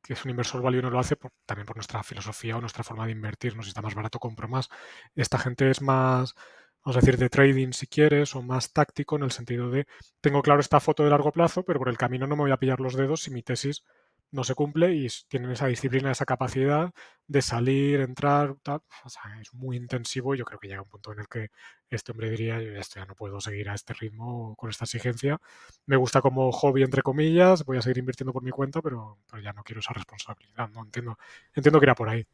que 0.04 0.12
es 0.12 0.26
un 0.26 0.32
inversor 0.32 0.62
value 0.62 0.82
no 0.82 0.90
lo 0.90 1.00
hace 1.00 1.16
también 1.46 1.66
por 1.66 1.78
nuestra 1.78 2.04
filosofía 2.04 2.58
o 2.58 2.62
nuestra 2.62 2.84
forma 2.84 3.06
de 3.06 3.14
invertir. 3.14 3.56
No 3.56 3.64
si 3.64 3.70
está 3.70 3.82
más 3.82 3.96
barato, 3.96 4.20
compro 4.20 4.50
más. 4.50 4.68
Esta 5.16 5.38
gente 5.38 5.70
es 5.70 5.82
más, 5.82 6.36
vamos 6.84 6.98
a 6.98 7.00
decir, 7.00 7.18
de 7.18 7.30
trading 7.30 7.72
si 7.72 7.88
quieres, 7.88 8.36
o 8.36 8.42
más 8.42 8.74
táctico 8.74 9.16
en 9.16 9.24
el 9.24 9.32
sentido 9.32 9.70
de 9.70 9.88
tengo 10.20 10.42
claro 10.42 10.60
esta 10.60 10.82
foto 10.82 11.06
de 11.06 11.10
largo 11.10 11.32
plazo, 11.32 11.64
pero 11.64 11.80
por 11.80 11.88
el 11.88 11.98
camino 11.98 12.28
no 12.28 12.36
me 12.36 12.44
voy 12.44 12.52
a 12.52 12.58
pillar 12.58 12.82
los 12.82 12.96
dedos 12.96 13.24
si 13.24 13.32
mi 13.32 13.44
tesis 13.44 13.86
no 14.32 14.44
se 14.44 14.56
cumple 14.56 14.94
y 14.94 15.08
tienen 15.28 15.52
esa 15.52 15.68
disciplina, 15.68 16.12
esa 16.12 16.26
capacidad 16.26 16.94
de 17.28 17.42
salir, 17.42 18.02
entrar, 18.02 18.56
tal. 18.62 18.82
O 19.04 19.10
sea, 19.10 19.24
es 19.42 19.54
muy 19.54 19.78
intensivo. 19.78 20.36
Yo 20.36 20.46
creo 20.46 20.60
que 20.60 20.68
llega 20.68 20.82
un 20.82 20.90
punto 20.90 21.14
en 21.14 21.20
el 21.20 21.28
que 21.28 21.50
este 21.90 22.12
hombre 22.12 22.30
diría, 22.30 22.62
yo 22.62 22.72
esto 22.74 23.00
ya 23.00 23.06
no 23.06 23.16
puedo 23.16 23.42
seguir 23.42 23.70
a 23.70 23.76
este 23.76 23.94
ritmo 23.94 24.56
con 24.56 24.70
esta 24.70 24.86
exigencia. 24.86 25.40
Me 25.86 25.96
gusta 25.96 26.22
como 26.22 26.52
hobby, 26.52 26.84
entre 26.84 27.02
comillas, 27.02 27.66
voy 27.66 27.78
a 27.78 27.82
seguir 27.82 28.00
invirtiendo 28.00 28.34
por 28.34 28.44
mi 28.44 28.52
cuenta, 28.52 28.82
pero, 28.82 29.18
ya 29.44 29.54
no 29.54 29.64
quiero 29.64 29.80
esa 29.80 29.94
responsabilidad. 29.94 30.70
No 30.70 30.84
entiendo, 30.84 31.18
entiendo 31.54 31.80
que 31.80 31.86
era 31.86 31.96
por 31.96 32.10
ahí. 32.10 32.26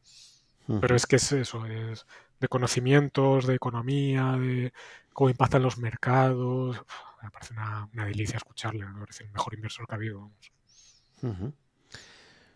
Pero 0.82 0.96
es 0.96 1.06
que 1.06 1.18
es 1.18 1.32
eso, 1.32 1.66
es 1.68 2.08
de 2.40 2.48
conocimientos, 2.48 3.46
de 3.46 3.54
economía, 3.54 4.32
de 4.32 4.74
cómo 5.14 5.30
impactan 5.30 5.62
los 5.62 5.78
mercados. 5.78 6.82
Me 7.22 7.30
parece 7.30 7.54
una, 7.54 7.88
delicia 8.06 8.38
escucharle, 8.38 8.86
me 8.86 9.00
parece 9.00 9.26
el 9.26 9.32
mejor 9.32 9.54
inversor 9.54 9.88
que 9.88 9.94
ha 9.94 9.98
habido. 9.98 10.32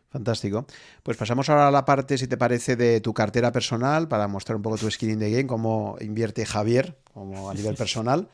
Fantástico. 0.10 0.66
Pues 1.04 1.18
pasamos 1.18 1.50
ahora 1.50 1.68
a 1.68 1.72
la 1.72 1.86
parte, 1.86 2.18
si 2.18 2.28
te 2.28 2.36
parece, 2.36 2.76
de 2.76 3.00
tu 3.00 3.14
cartera 3.14 3.52
personal 3.52 4.08
para 4.08 4.28
mostrar 4.28 4.56
un 4.56 4.64
poco 4.64 4.78
tu 4.78 4.90
skin 4.90 5.12
in 5.12 5.20
the 5.20 5.30
game, 5.30 5.46
cómo 5.46 5.98
invierte 6.02 6.46
Javier, 6.46 6.98
como 7.14 7.50
a 7.50 7.54
nivel 7.54 7.76
personal. 7.78 8.28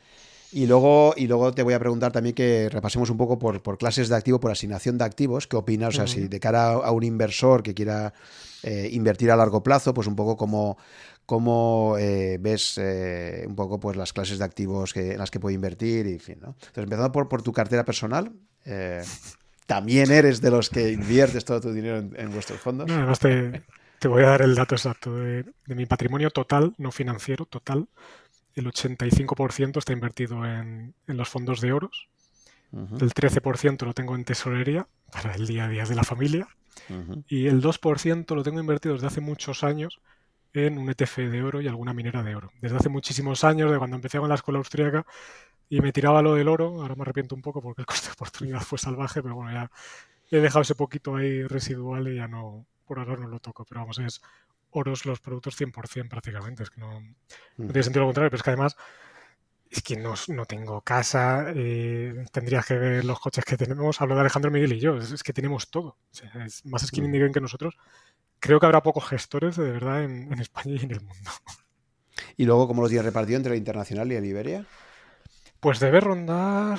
Y 0.52 0.66
luego, 0.66 1.12
y 1.16 1.26
luego 1.26 1.52
te 1.52 1.62
voy 1.62 1.74
a 1.74 1.78
preguntar 1.78 2.12
también 2.12 2.34
que 2.34 2.68
repasemos 2.70 3.10
un 3.10 3.18
poco 3.18 3.38
por, 3.38 3.78
clases 3.78 4.08
de 4.08 4.16
activo, 4.16 4.40
por 4.40 4.50
asignación 4.50 4.96
de 4.96 5.04
activos, 5.04 5.46
qué 5.46 5.56
opinas, 5.56 5.90
o 5.90 5.92
sea, 5.92 6.06
si 6.06 6.28
de 6.28 6.40
cara 6.40 6.72
a 6.72 6.92
un 6.92 7.02
inversor 7.02 7.62
que 7.62 7.74
quiera 7.74 8.14
eh, 8.62 8.88
invertir 8.92 9.30
a 9.30 9.36
largo 9.36 9.62
plazo, 9.62 9.92
pues 9.92 10.06
un 10.06 10.16
poco 10.16 10.36
cómo, 10.36 10.78
cómo 11.26 11.96
eh, 11.98 12.38
ves 12.40 12.78
eh, 12.78 13.44
un 13.46 13.56
poco 13.56 13.80
pues 13.80 13.96
las 13.96 14.12
clases 14.12 14.38
de 14.38 14.44
activos 14.44 14.94
que, 14.94 15.12
en 15.12 15.18
las 15.18 15.30
que 15.30 15.40
puede 15.40 15.56
invertir 15.56 16.06
y 16.06 16.12
en 16.12 16.20
fin, 16.20 16.38
¿no? 16.40 16.48
Entonces, 16.58 16.84
empezando 16.84 17.12
por, 17.12 17.28
por 17.28 17.42
tu 17.42 17.52
cartera 17.52 17.84
personal, 17.84 18.32
también 19.66 20.10
eres 20.10 20.40
de 20.40 20.50
los 20.50 20.70
que 20.70 20.92
inviertes 20.92 21.44
todo 21.44 21.60
tu 21.60 21.72
dinero 21.72 21.98
en, 21.98 22.30
vuestros 22.32 22.60
fondos. 22.60 22.90
además 22.90 23.18
te, 23.18 24.08
voy 24.08 24.22
a 24.22 24.28
dar 24.28 24.42
el 24.42 24.54
dato 24.54 24.76
exacto 24.76 25.16
de, 25.16 25.44
mi 25.66 25.86
patrimonio 25.86 26.30
total, 26.30 26.74
no 26.78 26.92
financiero, 26.92 27.44
total. 27.44 27.88
El 28.54 28.66
85% 28.66 29.78
está 29.78 29.92
invertido 29.92 30.46
en, 30.46 30.94
los 31.06 31.28
fondos 31.28 31.60
de 31.60 31.72
oros. 31.72 32.08
El 32.72 33.12
13% 33.12 33.84
lo 33.84 33.94
tengo 33.94 34.14
en 34.14 34.24
tesorería 34.24 34.86
para 35.10 35.34
el 35.34 35.46
día 35.46 35.64
a 35.64 35.68
día 35.68 35.84
de 35.84 35.94
la 35.94 36.04
familia. 36.04 36.48
Y 37.28 37.46
el 37.46 37.62
2% 37.62 38.34
lo 38.34 38.42
tengo 38.42 38.60
invertido 38.60 38.94
desde 38.94 39.08
hace 39.08 39.20
muchos 39.20 39.64
años 39.64 40.00
en 40.52 40.78
un 40.78 40.88
ETF 40.88 41.18
de 41.18 41.42
oro 41.42 41.60
y 41.60 41.68
alguna 41.68 41.92
minera 41.92 42.22
de 42.22 42.34
oro. 42.34 42.50
Desde 42.60 42.76
hace 42.76 42.88
muchísimos 42.88 43.44
años, 43.44 43.70
de 43.70 43.78
cuando 43.78 43.96
empecé 43.96 44.18
con 44.18 44.28
la 44.28 44.36
escuela 44.36 44.58
austríaca, 44.58 45.04
y 45.68 45.80
me 45.80 45.92
tiraba 45.92 46.22
lo 46.22 46.34
del 46.34 46.48
oro. 46.48 46.80
Ahora 46.80 46.94
me 46.94 47.02
arrepiento 47.02 47.34
un 47.34 47.42
poco 47.42 47.60
porque 47.60 47.82
el 47.82 47.86
coste 47.86 48.08
de 48.08 48.12
oportunidad 48.12 48.60
fue 48.60 48.78
salvaje, 48.78 49.22
pero 49.22 49.34
bueno, 49.34 49.52
ya 49.52 49.70
he 50.30 50.40
dejado 50.40 50.62
ese 50.62 50.74
poquito 50.74 51.16
ahí 51.16 51.42
residual 51.44 52.08
y 52.08 52.16
ya 52.16 52.28
no, 52.28 52.66
por 52.86 52.98
ahora 52.98 53.16
no 53.16 53.28
lo 53.28 53.40
toco. 53.40 53.64
Pero 53.64 53.80
vamos, 53.80 53.98
es 53.98 54.20
oros 54.70 55.06
los 55.06 55.20
productos 55.20 55.58
100% 55.60 56.08
prácticamente. 56.08 56.62
Es 56.62 56.70
que 56.70 56.80
no, 56.80 57.02
tiene 57.56 57.82
sentido 57.82 58.02
lo 58.02 58.08
contrario, 58.08 58.30
pero 58.30 58.38
es 58.38 58.42
que 58.42 58.50
además 58.50 58.76
es 59.70 59.82
que 59.82 59.96
no, 59.96 60.14
no 60.28 60.46
tengo 60.46 60.80
casa, 60.82 61.46
eh, 61.54 62.24
tendrías 62.32 62.64
que 62.64 62.78
ver 62.78 63.04
los 63.04 63.18
coches 63.18 63.44
que 63.44 63.56
tenemos. 63.56 64.00
Hablo 64.00 64.14
de 64.14 64.20
Alejandro 64.20 64.50
Miguel 64.50 64.74
y 64.74 64.80
yo, 64.80 64.96
es, 64.96 65.22
que 65.22 65.32
tenemos 65.32 65.70
todo. 65.70 65.96
es 66.44 66.64
más 66.66 66.86
skin 66.86 67.10
mm. 67.10 67.32
que 67.32 67.40
nosotros. 67.40 67.76
Creo 68.38 68.60
que 68.60 68.66
habrá 68.66 68.82
pocos 68.82 69.06
gestores 69.08 69.56
de 69.56 69.70
verdad 69.70 70.04
en, 70.04 70.32
España 70.34 70.76
y 70.80 70.84
en 70.84 70.90
el 70.92 71.00
mundo. 71.00 71.30
¿Y 72.36 72.44
luego 72.44 72.68
cómo 72.68 72.82
los 72.82 72.90
días 72.90 73.04
repartido 73.04 73.38
entre 73.38 73.52
el 73.52 73.58
internacional 73.58 74.10
y 74.12 74.14
el 74.14 74.24
Iberia? 74.24 74.66
Pues 75.66 75.80
debe 75.80 75.98
rondar 75.98 76.78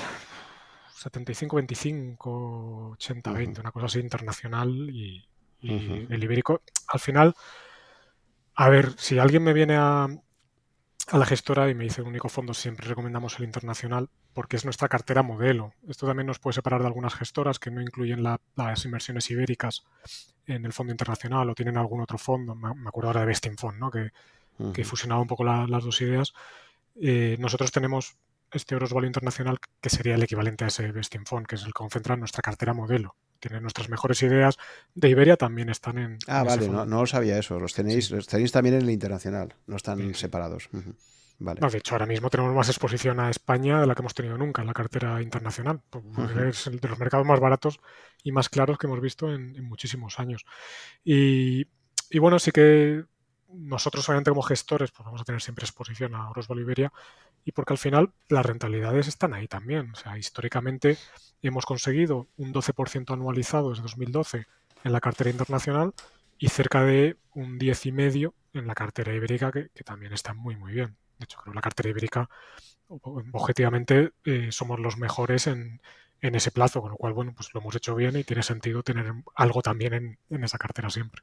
75-25, 1.03 2.18
80-20, 2.97 3.59
una 3.59 3.73
cosa 3.73 3.88
así 3.88 3.99
internacional 3.99 4.89
y, 4.89 5.27
el 5.59 6.23
ibérico. 6.23 6.61
Al 6.88 7.01
final, 7.01 7.35
a 8.55 8.69
ver, 8.69 8.93
si 8.97 9.19
alguien 9.19 9.43
me 9.43 9.51
viene 9.51 9.76
a, 9.76 10.05
a 10.05 11.18
la 11.18 11.26
gestora 11.26 11.69
y 11.69 11.76
me 11.76 11.84
dice 11.84 11.99
el 11.99 12.07
único 12.07 12.30
fondo 12.30 12.53
siempre 12.53 12.88
recomendamos 12.88 13.38
el 13.39 13.43
internacional 13.43 14.09
porque 14.34 14.55
es 14.55 14.64
nuestra 14.64 14.88
cartera 14.88 15.22
modelo. 15.22 15.73
Esto 15.89 16.07
también 16.07 16.27
nos 16.27 16.39
puede 16.39 16.53
separar 16.53 16.80
de 16.80 16.88
algunas 16.88 17.14
gestoras 17.14 17.59
que 17.59 17.72
no 17.72 17.81
incluyen 17.81 18.23
las 18.23 18.85
inversiones 18.85 19.30
ibéricas 19.30 19.84
en 20.45 20.65
el 20.65 20.72
fondo 20.72 20.93
internacional 20.93 21.49
o 21.49 21.55
tienen 21.55 21.76
algún 21.76 21.99
otro 21.99 22.18
fondo. 22.18 22.55
Me, 22.55 22.69
acuerdo 22.88 23.09
ahora 23.09 23.19
de 23.19 23.27
Besting 23.27 23.57
Fund, 23.57 23.80
¿no? 23.80 23.91
que, 23.91 24.14
que 24.73 24.85
fusionaba 24.85 25.19
un 25.19 25.27
poco 25.27 25.43
las 25.43 25.84
dos 25.84 25.99
ideas. 25.99 26.34
Eh, 26.95 27.35
nosotros 27.38 27.72
tenemos 27.73 28.15
este 28.52 28.76
Euros 28.76 28.94
Value 28.94 29.07
Internacional 29.07 29.57
que 29.82 29.90
sería 29.90 30.15
el 30.15 30.24
equivalente 30.24 30.65
a 30.65 30.68
ese 30.68 30.91
Besting 30.91 31.26
Fund, 31.26 31.48
que 31.48 31.56
es 31.56 31.61
el 31.61 31.68
que 31.68 31.74
concentra 31.74 32.15
nuestra 32.15 32.41
cartera 32.41 32.74
modelo. 32.74 33.15
Tiene 33.40 33.61
nuestras 33.61 33.90
mejores 33.90 34.22
ideas 34.24 34.57
de 34.95 35.10
Iberia 35.10 35.38
también 35.38 35.69
están 35.69 35.98
en. 35.98 36.18
Ah, 36.28 36.44
vale, 36.44 36.68
no, 36.68 36.86
no, 36.86 37.06
sabía 37.06 37.38
eso. 37.38 37.60
Los 37.60 37.74
tenéis, 37.74 38.10
los 38.10 38.28
tenéis 38.28 38.52
también 38.52 38.76
en 38.76 38.82
el 38.82 38.90
internacional, 38.90 39.53
no 39.68 39.76
están 39.76 40.14
separados. 40.15 40.69
Vale. 41.40 41.61
No, 41.61 41.69
de 41.69 41.78
hecho, 41.78 41.94
ahora 41.94 42.07
mismo 42.07 42.32
tenemos 42.32 42.56
más 42.56 42.68
exposición 42.68 43.19
a 43.19 43.30
España 43.30 43.80
de 43.80 43.86
la 43.86 43.94
que 43.94 44.02
hemos 44.02 44.15
tenido 44.15 44.40
nunca 44.40 44.64
en 44.64 44.68
la 44.68 44.74
cartera 44.74 45.22
internacional. 45.22 45.82
Es 46.48 46.65
el 46.65 46.80
de 46.80 46.88
los 46.88 46.98
mercados 46.98 47.28
más 47.28 47.40
baratos 47.40 47.80
y 48.24 48.32
más 48.32 48.49
claros 48.49 48.80
que 48.80 48.88
hemos 48.88 49.02
visto 49.02 49.32
en, 49.32 49.64
muchísimos 49.64 50.19
años. 50.19 50.45
Y, 51.03 51.68
y, 52.10 52.18
bueno, 52.18 52.40
sí 52.40 52.49
que 52.52 53.06
nosotros, 53.57 54.07
obviamente, 54.07 54.31
como 54.31 54.41
gestores, 54.41 54.91
pues 54.91 55.05
vamos 55.05 55.21
a 55.21 55.23
tener 55.23 55.41
siempre 55.41 55.65
exposición 55.65 56.15
a 56.15 56.29
Oros 56.29 56.47
Boliviria 56.47 56.91
y 57.45 57.51
porque 57.51 57.73
al 57.73 57.77
final 57.77 58.11
las 58.29 58.45
rentabilidades 58.45 59.07
están 59.07 59.34
ahí 59.34 59.47
también. 59.47 59.91
O 59.91 59.95
sea, 59.95 60.17
históricamente 60.17 60.97
hemos 61.41 61.65
conseguido 61.65 62.27
un 62.38 62.53
12% 62.53 63.13
anualizado 63.13 63.69
desde 63.69 63.84
2012 63.84 64.45
en 64.84 64.91
la 64.91 65.01
cartera 65.01 65.29
internacional 65.29 65.93
y 66.38 66.49
cerca 66.49 66.84
de 66.84 67.17
un 67.34 67.59
10,5% 67.59 68.34
en 68.53 68.67
la 68.67 68.75
cartera 68.75 69.13
ibérica, 69.13 69.51
que, 69.51 69.69
también 69.84 70.13
está 70.13 70.34
muy, 70.34 70.55
muy 70.55 70.73
bien. 70.73 70.97
De 71.19 71.25
hecho, 71.25 71.38
creo 71.39 71.51
que 71.51 71.57
la 71.57 71.61
cartera 71.61 71.89
ibérica, 71.89 72.29
objetivamente, 72.88 74.11
eh, 74.25 74.51
somos 74.51 74.79
los 74.79 74.97
mejores 74.97 75.47
en, 75.47 75.81
ese 76.21 76.51
plazo, 76.51 76.81
con 76.81 76.91
lo 76.91 76.97
cual, 76.97 77.13
bueno, 77.13 77.34
pues 77.35 77.53
lo 77.53 77.61
hemos 77.61 77.75
hecho 77.75 77.95
bien 77.95 78.17
y 78.17 78.23
tiene 78.23 78.43
sentido 78.43 78.84
tener 78.84 79.13
algo 79.35 79.61
también 79.61 80.17
en 80.29 80.43
esa 80.43 80.57
cartera 80.57 80.89
siempre. 80.89 81.21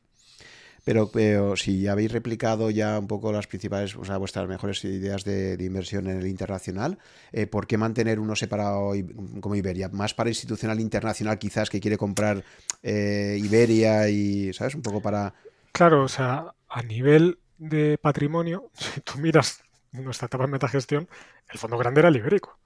Pero, 0.85 1.57
si 1.57 1.89
habéis 1.89 2.13
replicado 2.13 2.71
ya 2.71 2.99
un 2.99 3.07
poco 3.07 3.33
las 3.33 3.47
principales, 3.47 3.97
o 3.97 4.05
sea, 4.05 4.19
vuestras 4.19 4.47
mejores 4.47 4.85
ideas 4.85 5.25
de, 5.25 5.57
inversión 5.59 6.07
en 6.09 6.19
el 6.19 6.27
internacional, 6.27 6.99
eh, 7.33 7.47
¿por 7.47 7.67
qué 7.67 7.79
mantener 7.79 8.21
uno 8.21 8.37
separado 8.37 8.93
como 9.41 9.55
Iberia? 9.55 9.89
¿Más 9.89 10.13
para 10.13 10.29
institucional 10.29 10.81
internacional 10.81 11.39
quizás 11.39 11.71
que 11.71 11.81
quiere 11.81 11.97
comprar 11.97 12.45
eh, 12.83 13.41
Iberia 13.43 14.11
y, 14.11 14.53
¿sabes? 14.53 14.75
Un 14.75 14.83
poco 14.83 15.01
para... 15.01 15.33
Claro, 15.73 16.05
o 16.05 16.09
sea, 16.09 16.55
a 16.69 16.83
nivel 16.83 17.39
de 17.57 17.97
patrimonio, 17.97 18.71
si 18.75 19.01
tú 19.01 19.19
miras 19.19 19.63
nuestra 19.93 20.27
etapa 20.27 20.45
en 20.45 20.51
metagestión, 20.51 21.09
el 21.49 21.59
fondo 21.59 21.79
grande 21.79 22.01
era 22.01 22.09
el 22.09 22.17
ibérico. 22.17 22.59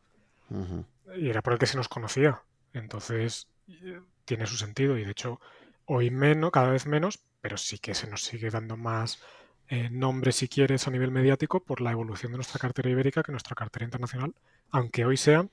Y 1.16 1.28
era 1.28 1.42
por 1.42 1.52
el 1.52 1.58
que 1.58 1.66
se 1.66 1.76
nos 1.76 1.88
conocía. 1.88 2.42
Entonces, 2.72 3.46
eh, 3.68 4.00
tiene 4.24 4.46
su 4.46 4.56
sentido 4.56 4.98
y 4.98 5.04
de 5.04 5.10
hecho 5.10 5.40
hoy 5.84 6.10
menos, 6.10 6.50
cada 6.50 6.70
vez 6.70 6.86
menos, 6.86 7.20
pero 7.40 7.56
sí 7.56 7.78
que 7.78 7.94
se 7.94 8.08
nos 8.08 8.22
sigue 8.22 8.50
dando 8.50 8.76
más 8.76 9.20
eh, 9.68 9.90
nombre, 9.90 10.32
si 10.32 10.48
quieres, 10.48 10.88
a 10.88 10.90
nivel 10.90 11.10
mediático 11.10 11.60
por 11.60 11.80
la 11.80 11.92
evolución 11.92 12.32
de 12.32 12.38
nuestra 12.38 12.58
cartera 12.58 12.90
ibérica 12.90 13.22
que 13.22 13.32
nuestra 13.32 13.54
cartera 13.54 13.84
internacional, 13.84 14.34
aunque 14.70 15.04
hoy 15.04 15.16
sean 15.16 15.50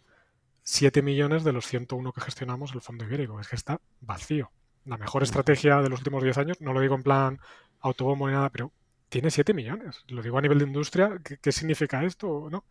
7 0.63 1.01
millones 1.01 1.43
de 1.43 1.51
los 1.51 1.67
101 1.67 2.13
que 2.13 2.21
gestionamos 2.21 2.73
el 2.73 2.81
fondo 2.81 3.05
ibérico. 3.05 3.39
Es 3.39 3.47
que 3.47 3.55
está 3.55 3.79
vacío. 4.01 4.51
La 4.85 4.97
mejor 4.97 5.23
estrategia 5.23 5.81
de 5.81 5.89
los 5.89 5.99
últimos 5.99 6.23
10 6.23 6.37
años, 6.37 6.61
no 6.61 6.73
lo 6.73 6.79
digo 6.79 6.95
en 6.95 7.03
plan 7.03 7.39
autobombo 7.81 8.27
ni 8.27 8.33
nada, 8.33 8.49
pero 8.49 8.71
tiene 9.09 9.29
7 9.31 9.53
millones. 9.53 10.03
Lo 10.07 10.21
digo 10.21 10.37
a 10.37 10.41
nivel 10.41 10.59
de 10.59 10.65
industria, 10.65 11.19
¿qué, 11.41 11.51
significa 11.51 12.03
esto? 12.03 12.49
¿no? 12.49 12.65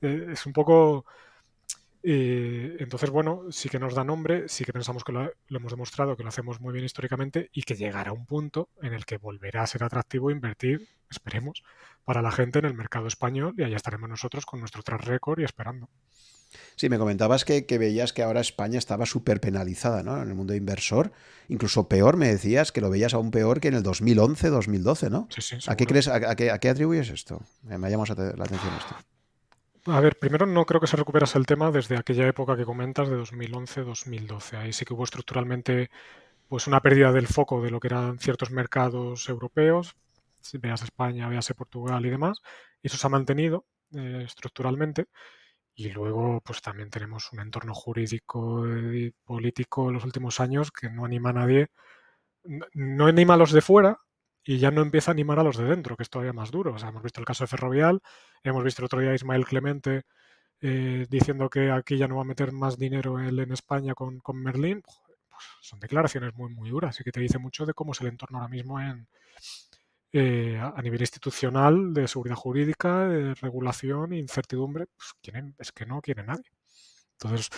Eh, 0.00 0.28
es 0.32 0.46
un 0.46 0.52
poco 0.52 1.04
entonces, 2.04 3.10
bueno, 3.10 3.44
sí 3.50 3.68
que 3.68 3.78
nos 3.78 3.94
da 3.94 4.02
nombre, 4.02 4.48
sí 4.48 4.64
que 4.64 4.72
pensamos 4.72 5.04
que 5.04 5.12
lo, 5.12 5.32
hemos 5.50 5.72
demostrado, 5.72 6.16
que 6.16 6.22
lo 6.22 6.28
hacemos 6.28 6.60
muy 6.60 6.72
bien 6.72 6.84
históricamente 6.84 7.48
y 7.52 7.62
que 7.62 7.76
llegará 7.76 8.12
un 8.12 8.26
punto 8.26 8.68
en 8.82 8.92
el 8.92 9.04
que 9.04 9.18
volverá 9.18 9.62
a 9.62 9.66
ser 9.66 9.84
atractivo 9.84 10.30
invertir, 10.30 10.88
esperemos, 11.10 11.62
para 12.04 12.22
la 12.22 12.32
gente 12.32 12.58
en 12.58 12.64
el 12.64 12.74
mercado 12.74 13.06
español 13.06 13.54
y 13.56 13.62
allá 13.62 13.76
estaremos 13.76 14.08
nosotros 14.08 14.46
con 14.46 14.60
nuestro 14.60 14.82
track 14.82 15.02
record 15.02 15.40
y 15.40 15.44
esperando. 15.44 15.88
Sí, 16.76 16.88
me 16.88 16.98
comentabas 16.98 17.44
que, 17.44 17.64
veías 17.78 18.12
que 18.12 18.22
ahora 18.22 18.40
España 18.40 18.78
estaba 18.78 19.06
súper 19.06 19.40
penalizada 19.40 20.02
¿no? 20.02 20.20
en 20.20 20.28
el 20.28 20.34
mundo 20.34 20.54
inversor. 20.54 21.12
Incluso 21.48 21.88
peor, 21.88 22.16
me 22.16 22.28
decías 22.28 22.72
que 22.72 22.80
lo 22.80 22.90
veías 22.90 23.14
aún 23.14 23.30
peor 23.30 23.60
que 23.60 23.68
en 23.68 23.74
el 23.74 23.82
2011, 23.82 24.48
2012, 24.48 25.10
¿no? 25.10 25.28
Sí, 25.30 25.40
sí, 25.40 25.56
¿A 25.66 25.76
qué, 25.76 25.86
crees, 25.86 26.08
a, 26.08 26.34
qué, 26.34 26.50
atribuyes 26.50 27.10
esto? 27.10 27.40
Me 27.62 27.74
ha 27.74 27.90
llamado 27.90 28.14
la 28.36 28.44
atención 28.44 28.74
esto. 28.74 28.96
A 29.86 30.00
ver, 30.00 30.16
primero 30.16 30.46
no 30.46 30.64
creo 30.64 30.80
que 30.80 30.86
se 30.86 30.96
recuperase 30.96 31.38
el 31.38 31.46
tema 31.46 31.72
desde 31.72 31.96
aquella 31.96 32.28
época 32.28 32.56
que 32.56 32.64
comentas 32.64 33.08
de 33.08 33.16
2011-2012. 33.16 34.58
Ahí 34.58 34.72
sí 34.72 34.84
que 34.84 34.94
hubo 34.94 35.02
estructuralmente 35.04 35.90
pues 36.48 36.66
una 36.68 36.80
pérdida 36.80 37.12
del 37.12 37.26
foco 37.26 37.62
de 37.62 37.70
lo 37.70 37.80
que 37.80 37.88
eran 37.88 38.18
ciertos 38.18 38.50
mercados 38.52 39.28
europeos, 39.28 39.96
veas 40.60 40.82
España, 40.82 41.28
veas 41.28 41.52
Portugal 41.54 42.06
y 42.06 42.10
demás, 42.10 42.42
y 42.82 42.88
eso 42.88 42.96
se 42.96 43.06
ha 43.06 43.10
mantenido 43.10 43.66
eh, 43.94 44.22
estructuralmente. 44.26 45.06
Y 45.74 45.90
luego, 45.90 46.40
pues 46.44 46.62
también 46.62 46.90
tenemos 46.90 47.32
un 47.32 47.40
entorno 47.40 47.74
jurídico 47.74 48.66
y 48.68 49.12
político 49.24 49.88
en 49.88 49.94
los 49.94 50.04
últimos 50.04 50.40
años 50.40 50.70
que 50.72 50.90
no 50.90 51.04
anima 51.06 51.30
a 51.30 51.34
nadie, 51.34 51.68
no 52.74 53.06
anima 53.06 53.34
a 53.34 53.36
los 53.38 53.52
de 53.52 53.62
fuera, 53.62 53.98
y 54.44 54.58
ya 54.58 54.70
no 54.70 54.82
empieza 54.82 55.10
a 55.10 55.14
animar 55.14 55.38
a 55.38 55.44
los 55.44 55.56
de 55.56 55.64
dentro, 55.64 55.96
que 55.96 56.02
es 56.02 56.10
todavía 56.10 56.32
más 56.32 56.50
duro. 56.50 56.74
O 56.74 56.78
sea, 56.78 56.88
hemos 56.88 57.02
visto 57.02 57.20
el 57.20 57.26
caso 57.26 57.44
de 57.44 57.48
Ferrovial, 57.48 58.00
hemos 58.42 58.64
visto 58.64 58.82
el 58.82 58.86
otro 58.86 59.00
día 59.00 59.10
a 59.10 59.14
Ismael 59.14 59.44
Clemente 59.46 60.02
eh, 60.60 61.06
diciendo 61.10 61.48
que 61.50 61.70
aquí 61.70 61.96
ya 61.98 62.08
no 62.08 62.16
va 62.16 62.22
a 62.22 62.24
meter 62.24 62.52
más 62.52 62.78
dinero 62.78 63.18
él 63.20 63.38
en 63.40 63.52
España 63.52 63.94
con, 63.94 64.20
con 64.20 64.42
Merlín. 64.42 64.82
Pues 64.82 64.98
son 65.60 65.80
declaraciones 65.80 66.34
muy, 66.34 66.52
muy 66.54 66.70
duras 66.70 66.98
y 67.00 67.04
que 67.04 67.12
te 67.12 67.20
dice 67.20 67.38
mucho 67.38 67.66
de 67.66 67.74
cómo 67.74 67.92
es 67.92 68.00
el 68.00 68.08
entorno 68.08 68.38
ahora 68.38 68.48
mismo 68.48 68.80
en, 68.80 69.08
eh, 70.12 70.58
a 70.60 70.80
nivel 70.82 71.00
institucional, 71.00 71.94
de 71.94 72.06
seguridad 72.06 72.36
jurídica, 72.36 73.08
de 73.08 73.34
regulación, 73.34 74.12
incertidumbre. 74.12 74.86
Pues 74.86 75.14
es 75.58 75.72
que 75.72 75.86
no 75.86 76.00
quiere 76.00 76.22
nadie. 76.24 76.52
Entonces, 77.12 77.48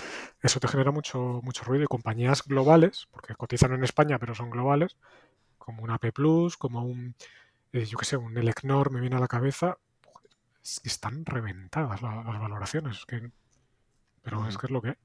eso 0.43 0.61
te 0.61 0.69
genera 0.69 0.91
mucho, 0.91 1.41
mucho 1.43 1.65
ruido 1.65 1.85
y 1.85 1.87
compañías 1.87 2.43
globales, 2.45 3.09
porque 3.11 3.35
cotizan 3.35 3.73
en 3.73 3.83
España, 3.85 4.19
pero 4.19 4.35
son 4.35 4.51
globales, 4.51 4.97
como 5.65 5.83
un 5.83 5.91
AP 5.91 6.13
Plus, 6.13 6.59
como 6.59 6.83
un, 6.85 7.17
eh, 7.73 7.87
yo 7.87 7.97
qué 7.97 8.05
sé, 8.05 8.17
un 8.19 8.37
Elecnor 8.37 8.91
me 8.91 9.01
viene 9.01 9.17
a 9.17 9.21
la 9.21 9.29
cabeza, 9.29 9.79
están 10.83 11.25
reventadas 11.25 12.03
las, 12.03 12.25
valoraciones. 12.25 13.07
Que, 13.07 13.31
pero 14.23 14.47
es 14.47 14.59
que 14.59 14.67
es 14.67 14.71
lo 14.71 14.83
que. 14.83 14.99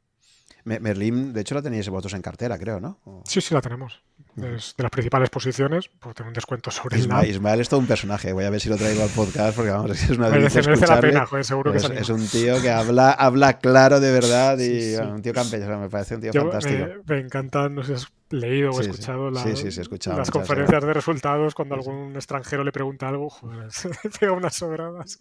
Merlin, 0.64 1.34
de 1.34 1.42
hecho, 1.42 1.56
la 1.56 1.62
tenéis 1.62 1.90
vosotros 1.90 2.14
en 2.14 2.22
cartera, 2.22 2.58
creo, 2.58 2.80
¿no? 2.80 3.00
Sí, 3.26 3.42
sí, 3.42 3.54
la 3.54 3.62
tenemos. 3.62 4.02
de 4.36 4.52
las 4.52 4.92
principales 4.92 5.30
posiciones, 5.30 5.90
pues 6.00 6.16
tengo 6.16 6.30
un 6.30 6.34
descuento 6.34 6.72
sobre 6.72 6.98
Ismael, 7.00 7.26
el 7.26 7.32
Ismael 7.32 7.62
es 7.62 7.70
todo 7.70 7.80
un 7.80 7.88
personaje. 7.88 8.34
Voy 8.34 8.46
a 8.46 8.50
ver 8.50 8.60
si 8.60 8.70
lo 8.70 8.78
traigo 8.78 9.04
al 9.04 9.10
podcast 9.10 9.56
porque 9.56 9.72
vamos, 9.72 9.92
es 9.92 10.10
una 10.18 10.30
merece, 10.30 10.62
merece 10.62 10.88
la 10.88 11.00
pena, 11.00 11.26
joder, 11.26 11.46
seguro 11.46 11.72
que 11.72 11.78
es, 11.78 11.90
es 11.90 12.10
un 12.10 12.28
tío 12.28 12.62
que 12.62 12.70
habla, 12.70 13.12
habla 13.12 13.60
claro 13.60 14.00
de 14.00 14.12
verdad 14.12 14.58
y 14.60 14.96
un 14.96 15.22
tío 15.22 15.34
campechano, 15.34 15.80
me 15.80 15.90
parece 15.90 16.16
un 16.16 16.22
tío 16.22 16.34
fantástico. 16.34 16.86
Me, 17.08 17.20
encanta, 17.20 17.70
no 17.70 17.84
sé, 17.84 17.96
leído 18.32 18.72
o 18.72 18.82
escuchado, 18.82 19.30
escuchado 19.30 20.18
las 20.18 20.32
conferencias 20.32 20.84
de 20.84 20.94
resultados 20.94 21.56
cuando 21.56 21.76
algún 21.76 22.16
extranjero 22.16 22.64
le 22.64 22.72
pregunta 22.72 23.08
algo, 23.08 23.30
joder, 23.30 23.68
pega 24.20 24.32
unas 24.32 24.56
sobradas. 24.56 25.20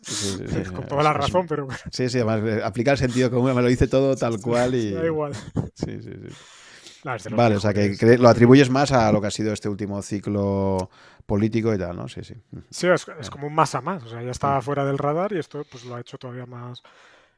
Con 0.75 0.87
toda 0.87 1.03
la 1.03 1.13
razón, 1.13 1.47
pero 1.49 1.67
Sí, 1.91 2.09
sí, 2.09 2.19
además 2.19 2.41
eh, 2.45 2.63
aplica 2.63 2.93
el 2.93 2.99
sentido 2.99 3.31
común, 3.31 3.55
me 3.55 3.63
lo 3.63 3.69
dice 3.69 3.89
todo 3.89 4.17
tal 4.17 4.41
cual 4.41 4.75
y. 4.75 4.93
Da 4.93 5.05
igual. 5.05 5.28
Sí, 5.75 6.03
sí, 6.03 6.11
sí. 6.13 7.31
vale, 7.31 7.57
o 7.57 7.61
sea 7.61 7.73
que 7.73 8.19
lo 8.19 8.29
atribuyes 8.29 8.71
más 8.71 8.93
a 8.93 9.13
lo 9.13 9.21
que 9.21 9.29
ha 9.29 9.31
sido 9.31 9.53
este 9.53 9.69
último 9.69 10.03
ciclo 10.03 10.91
político 11.27 11.73
y 11.75 11.79
tal, 11.79 11.97
¿no? 11.97 12.09
Sí, 12.09 12.25
sí. 12.25 12.35
Sí, 12.71 12.89
es, 12.89 13.31
como 13.31 13.47
un 13.47 13.55
más 13.55 13.75
a 13.75 13.81
más. 13.81 14.03
O 14.05 14.09
sea, 14.09 14.23
ya 14.23 14.31
estaba 14.31 14.61
fuera 14.61 14.85
del 14.85 14.99
radar 14.99 15.33
y 15.33 15.39
esto 15.39 15.65
pues 15.71 15.85
lo 15.85 15.95
ha 15.95 16.01
hecho 16.01 16.19
todavía 16.19 16.47
más 16.47 16.83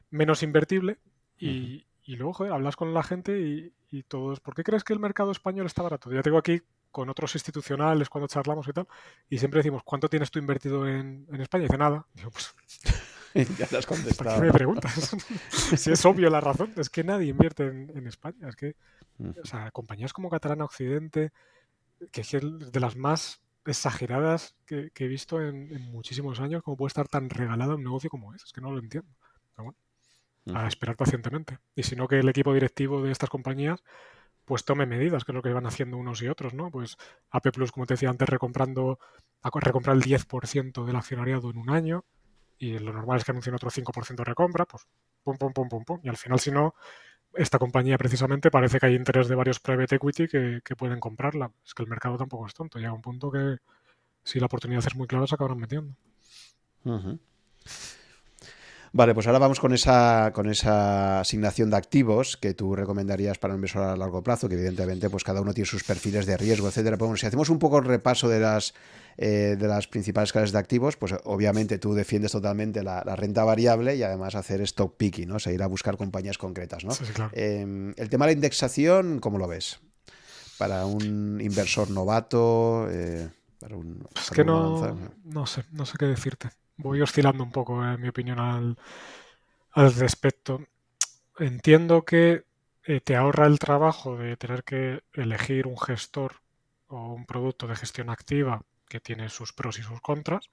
menos 0.09 0.43
invertible. 0.43 0.97
Y, 1.37 1.85
y 2.03 2.15
luego, 2.15 2.33
joder, 2.33 2.53
hablas 2.53 2.75
con 2.75 2.93
la 2.93 3.03
gente 3.03 3.39
y, 3.39 3.73
y 3.91 4.03
todos, 4.03 4.39
¿por 4.39 4.55
qué 4.55 4.63
crees 4.63 4.83
que 4.83 4.93
el 4.93 4.99
mercado 4.99 5.31
español 5.31 5.65
está 5.65 5.83
barato? 5.83 6.11
Ya 6.11 6.21
tengo 6.21 6.37
aquí 6.37 6.61
con 6.91 7.09
otros 7.09 7.35
institucionales 7.35 8.09
cuando 8.09 8.27
charlamos 8.27 8.67
y 8.67 8.73
tal, 8.73 8.87
y 9.29 9.37
siempre 9.37 9.59
decimos, 9.59 9.81
¿cuánto 9.83 10.09
tienes 10.09 10.31
tú 10.31 10.39
invertido 10.39 10.87
en, 10.87 11.27
España? 11.39 11.63
Y 11.63 11.67
dice, 11.67 11.77
nada. 11.77 12.05
Digo, 12.13 12.31
pues, 12.31 12.53
ya 13.57 13.67
te 13.67 13.77
has 13.77 13.85
contestado. 13.85 14.29
¿Por 14.29 14.39
qué 14.39 14.47
me 14.47 14.53
preguntas? 14.53 15.15
si 15.77 15.91
es 15.91 16.05
obvio 16.05 16.29
la 16.29 16.41
razón, 16.41 16.73
es 16.77 16.89
que 16.89 17.03
nadie 17.03 17.29
invierte 17.29 17.67
en, 17.67 18.07
España. 18.07 18.49
Es 18.49 18.55
que, 18.55 18.75
o 19.19 19.45
sea, 19.45 19.71
compañías 19.71 20.13
como 20.13 20.29
Catalana 20.29 20.65
Occidente, 20.65 21.31
que 22.11 22.21
es 22.21 22.31
de 22.31 22.79
las 22.79 22.95
más 22.95 23.41
exageradas 23.65 24.55
que, 24.65 24.91
he 24.95 25.07
visto 25.07 25.41
en, 25.41 25.69
muchísimos 25.91 26.39
años, 26.39 26.63
como 26.63 26.77
puede 26.77 26.89
estar 26.89 27.07
tan 27.07 27.29
regalado 27.29 27.75
un 27.75 27.83
negocio 27.83 28.09
como 28.09 28.33
es. 28.33 28.43
Es 28.43 28.53
que 28.53 28.61
no 28.61 28.71
lo 28.71 28.79
entiendo. 28.79 29.09
Pero 29.55 29.65
bueno, 30.45 30.59
a 30.59 30.67
esperar 30.67 30.95
pacientemente. 30.95 31.59
Y 31.75 31.83
si 31.83 31.95
no, 31.95 32.07
que 32.07 32.19
el 32.19 32.29
equipo 32.29 32.53
directivo 32.53 33.01
de 33.01 33.11
estas 33.11 33.29
compañías 33.29 33.83
pues 34.45 34.65
tome 34.65 34.85
medidas, 34.85 35.23
que 35.23 35.31
es 35.31 35.35
lo 35.35 35.41
que 35.41 35.53
van 35.53 35.65
haciendo 35.65 35.97
unos 35.97 36.21
y 36.21 36.27
otros, 36.27 36.53
¿no? 36.53 36.71
Pues 36.71 36.97
AP 37.29 37.51
Plus, 37.53 37.71
como 37.71 37.85
te 37.85 37.93
decía 37.93 38.09
antes, 38.09 38.27
recomprando, 38.27 38.99
recomprar 39.41 39.95
el 39.95 40.03
10% 40.03 40.83
del 40.83 40.95
accionariado 40.95 41.49
en 41.51 41.57
un 41.57 41.69
año, 41.69 42.03
y 42.61 42.77
lo 42.77 42.93
normal 42.93 43.17
es 43.17 43.25
que 43.25 43.31
anuncien 43.31 43.55
otro 43.55 43.71
5% 43.71 44.17
de 44.17 44.23
recompra, 44.23 44.65
pues 44.65 44.87
pum, 45.23 45.35
pum, 45.35 45.51
pum, 45.51 45.67
pum, 45.67 45.83
pum. 45.83 45.99
Y 46.03 46.09
al 46.09 46.17
final, 46.17 46.39
si 46.39 46.51
no, 46.51 46.75
esta 47.33 47.57
compañía 47.57 47.97
precisamente 47.97 48.51
parece 48.51 48.79
que 48.79 48.85
hay 48.85 48.93
interés 48.93 49.27
de 49.27 49.33
varios 49.33 49.59
private 49.59 49.95
equity 49.95 50.27
que, 50.27 50.75
pueden 50.77 50.99
comprarla. 50.99 51.51
Es 51.65 51.73
que 51.73 51.81
el 51.81 51.89
mercado 51.89 52.17
tampoco 52.17 52.45
es 52.45 52.53
tonto. 52.53 52.77
Llega 52.77 52.93
un 52.93 53.01
punto 53.01 53.31
que 53.31 53.57
si 54.23 54.39
la 54.39 54.45
oportunidad 54.45 54.85
es 54.85 54.95
muy 54.95 55.07
clara 55.07 55.25
se 55.25 55.33
acabarán 55.33 55.57
metiendo. 55.57 55.95
Vale, 58.93 59.13
pues 59.13 59.25
ahora 59.25 59.39
vamos 59.39 59.61
con 59.61 59.73
esa, 59.73 60.31
con 60.33 60.49
esa 60.49 61.21
asignación 61.21 61.69
de 61.69 61.77
activos 61.77 62.35
que 62.35 62.53
tú 62.53 62.75
recomendarías 62.75 63.37
para 63.37 63.53
un 63.53 63.59
inversor 63.59 63.83
a 63.83 63.95
largo 63.95 64.21
plazo, 64.21 64.49
que 64.49 64.55
evidentemente 64.55 65.09
pues 65.09 65.23
cada 65.23 65.39
uno 65.39 65.53
tiene 65.53 65.65
sus 65.65 65.85
perfiles 65.85 66.25
de 66.25 66.35
riesgo, 66.35 66.67
etcétera. 66.67 66.97
Pero 66.97 67.15
si 67.15 67.25
hacemos 67.25 67.49
un 67.49 67.57
poco 67.57 67.77
el 67.77 67.85
repaso 67.85 68.27
de 68.27 68.41
las, 68.41 68.73
eh, 69.15 69.55
de 69.57 69.67
las 69.67 69.87
principales 69.87 70.33
clases 70.33 70.51
de 70.51 70.59
activos, 70.59 70.97
pues 70.97 71.15
obviamente 71.23 71.77
tú 71.77 71.93
defiendes 71.93 72.33
totalmente 72.33 72.83
la, 72.83 73.01
renta 73.15 73.45
variable 73.45 73.95
y 73.95 74.03
además 74.03 74.35
hacer 74.35 74.59
stock 74.61 74.97
picking, 74.97 75.29
¿no? 75.29 75.35
O 75.35 75.39
sea, 75.39 75.53
ir 75.53 75.63
a 75.63 75.67
buscar 75.67 75.95
compañías 75.95 76.37
concretas, 76.37 76.83
¿no? 76.83 76.91
Em, 77.31 77.93
el 77.95 78.09
tema 78.09 78.25
de 78.25 78.33
la 78.33 78.35
indexación, 78.35 79.19
¿cómo 79.19 79.37
lo 79.37 79.47
ves? 79.47 79.79
Para 80.57 80.85
un 80.85 81.39
inversor 81.39 81.89
novato, 81.91 82.89
eh, 82.91 83.29
para 83.57 83.77
un... 83.77 84.05
es 84.17 84.31
que 84.31 84.43
no, 84.43 84.97
no 85.23 85.45
sé, 85.45 85.63
no 85.71 85.85
sé 85.85 85.93
qué 85.97 86.07
decirte 86.07 86.49
voy 86.81 87.01
oscilando 87.01 87.43
un 87.43 87.51
poco, 87.51 87.83
en 87.85 88.01
mi 88.01 88.09
opinión, 88.09 88.39
al, 88.39 88.77
respecto. 89.95 90.61
Entiendo 91.39 92.03
que 92.03 92.45
eh, 92.85 93.01
te 93.01 93.15
ahorra 93.15 93.47
el 93.47 93.59
trabajo 93.59 94.17
de 94.17 94.37
tener 94.37 94.63
que 94.63 95.03
elegir 95.13 95.67
un 95.67 95.77
gestor 95.77 96.41
o 96.87 97.13
un 97.13 97.25
producto 97.25 97.67
de 97.67 97.75
gestión 97.75 98.09
activa 98.09 98.63
que 98.89 98.99
tiene 98.99 99.29
sus 99.29 99.53
pros 99.53 99.79
y 99.79 99.83
sus 99.83 100.01
contras, 100.01 100.49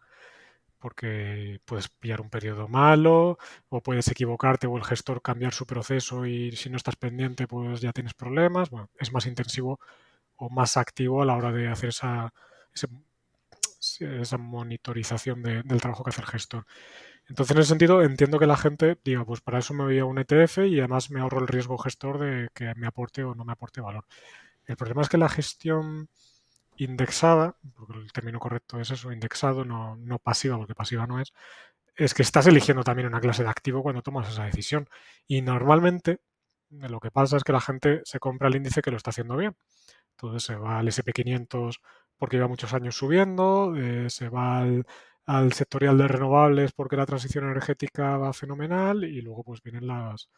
porque 0.78 1.60
puedes 1.64 1.88
pillar 1.88 2.20
un 2.20 2.30
periodo 2.30 2.68
malo 2.68 3.38
o 3.68 3.82
puedes 3.82 4.08
equivocarte 4.08 4.66
o 4.68 4.76
el 4.76 4.84
gestor 4.84 5.22
cambiar 5.22 5.52
su 5.52 5.66
proceso 5.66 6.26
y 6.26 6.52
si 6.52 6.70
no 6.70 6.76
estás 6.76 6.96
pendiente 6.96 7.48
pues 7.48 7.80
ya 7.80 7.92
tienes 7.92 8.14
problemas. 8.14 8.70
Bueno, 8.70 8.90
es 8.98 9.12
más 9.12 9.26
intensivo 9.26 9.80
o 10.36 10.50
más 10.50 10.76
activo 10.76 11.22
a 11.22 11.26
la 11.26 11.36
hora 11.36 11.52
de 11.52 11.68
hacer 11.68 11.90
esa, 11.90 12.32
ese 12.72 12.88
esa 14.00 14.38
monitorización 14.38 15.42
del 15.42 15.80
trabajo 15.80 16.04
que 16.04 16.10
hace 16.10 16.20
el 16.20 16.26
gestor. 16.26 16.66
Entonces, 17.28 17.54
en 17.54 17.60
ese 17.60 17.68
sentido, 17.68 18.02
entiendo 18.02 18.38
que 18.38 18.46
la 18.46 18.56
gente 18.56 18.98
diga, 19.04 19.24
pues 19.24 19.40
para 19.40 19.58
eso 19.58 19.74
me 19.74 19.84
voy 19.84 19.98
a 19.98 20.04
un 20.04 20.18
ETF 20.18 20.58
y 20.66 20.78
además 20.78 21.10
me 21.10 21.20
ahorro 21.20 21.40
el 21.40 21.48
riesgo 21.48 21.76
gestor 21.76 22.18
de 22.18 22.48
que 22.54 22.74
me 22.76 22.86
aporte 22.86 23.22
o 23.22 23.34
no 23.34 23.44
me 23.44 23.52
aporte 23.52 23.80
valor. 23.80 24.04
El 24.66 24.76
problema 24.76 25.02
es 25.02 25.08
que 25.08 25.18
la 25.18 25.28
gestión 25.28 26.08
indexada, 26.76 27.56
porque 27.76 27.98
el 27.98 28.12
término 28.12 28.38
correcto 28.38 28.80
es 28.80 28.90
eso, 28.90 29.12
indexado, 29.12 29.64
no, 29.64 29.96
no 29.96 30.18
pasiva, 30.18 30.56
porque 30.56 30.74
pasiva 30.74 31.06
no 31.06 31.20
es, 31.20 31.32
es 31.96 32.14
que 32.14 32.22
estás 32.22 32.46
eligiendo 32.46 32.84
también 32.84 33.08
una 33.08 33.20
clase 33.20 33.42
de 33.42 33.50
activo 33.50 33.82
cuando 33.82 34.02
tomas 34.02 34.30
esa 34.30 34.44
decisión. 34.44 34.88
Y 35.26 35.42
normalmente 35.42 36.20
lo 36.70 37.00
que 37.00 37.10
pasa 37.10 37.36
es 37.36 37.44
que 37.44 37.52
la 37.52 37.60
gente 37.60 38.02
se 38.04 38.20
compra 38.20 38.48
el 38.48 38.56
índice 38.56 38.82
que 38.82 38.90
lo 38.90 38.96
está 38.96 39.10
haciendo 39.10 39.36
bien. 39.36 39.56
Entonces 40.12 40.44
se 40.44 40.54
va 40.56 40.78
al 40.78 40.88
SP500 40.88 41.80
porque 42.18 42.36
lleva 42.36 42.48
muchos 42.48 42.74
años 42.74 42.96
subiendo, 42.96 43.74
eh, 43.76 44.10
se 44.10 44.28
va 44.28 44.60
al, 44.60 45.52
sectorial 45.52 45.98
de 45.98 46.08
renovables 46.08 46.72
porque 46.72 46.96
la 46.96 47.06
transición 47.06 47.44
energética 47.44 48.16
va 48.16 48.32
fenomenal 48.32 49.04
y 49.04 49.20
luego 49.22 49.44
pues 49.44 49.62
vienen 49.62 49.86
las, 49.86 50.30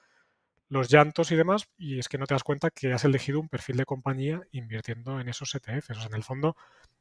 los 0.68 0.88
llantos 0.88 1.32
y 1.32 1.36
demás 1.36 1.68
y 1.78 1.98
es 1.98 2.08
que 2.08 2.18
no 2.18 2.26
te 2.26 2.34
das 2.34 2.44
cuenta 2.44 2.70
que 2.70 2.92
has 2.92 3.04
elegido 3.04 3.40
un 3.40 3.48
perfil 3.48 3.76
de 3.76 3.84
compañía 3.84 4.42
invirtiendo 4.52 5.20
en 5.20 5.28
esos 5.28 5.54
ETFs. 5.54 6.06
En 6.06 6.14
el 6.14 6.22
fondo 6.24 6.56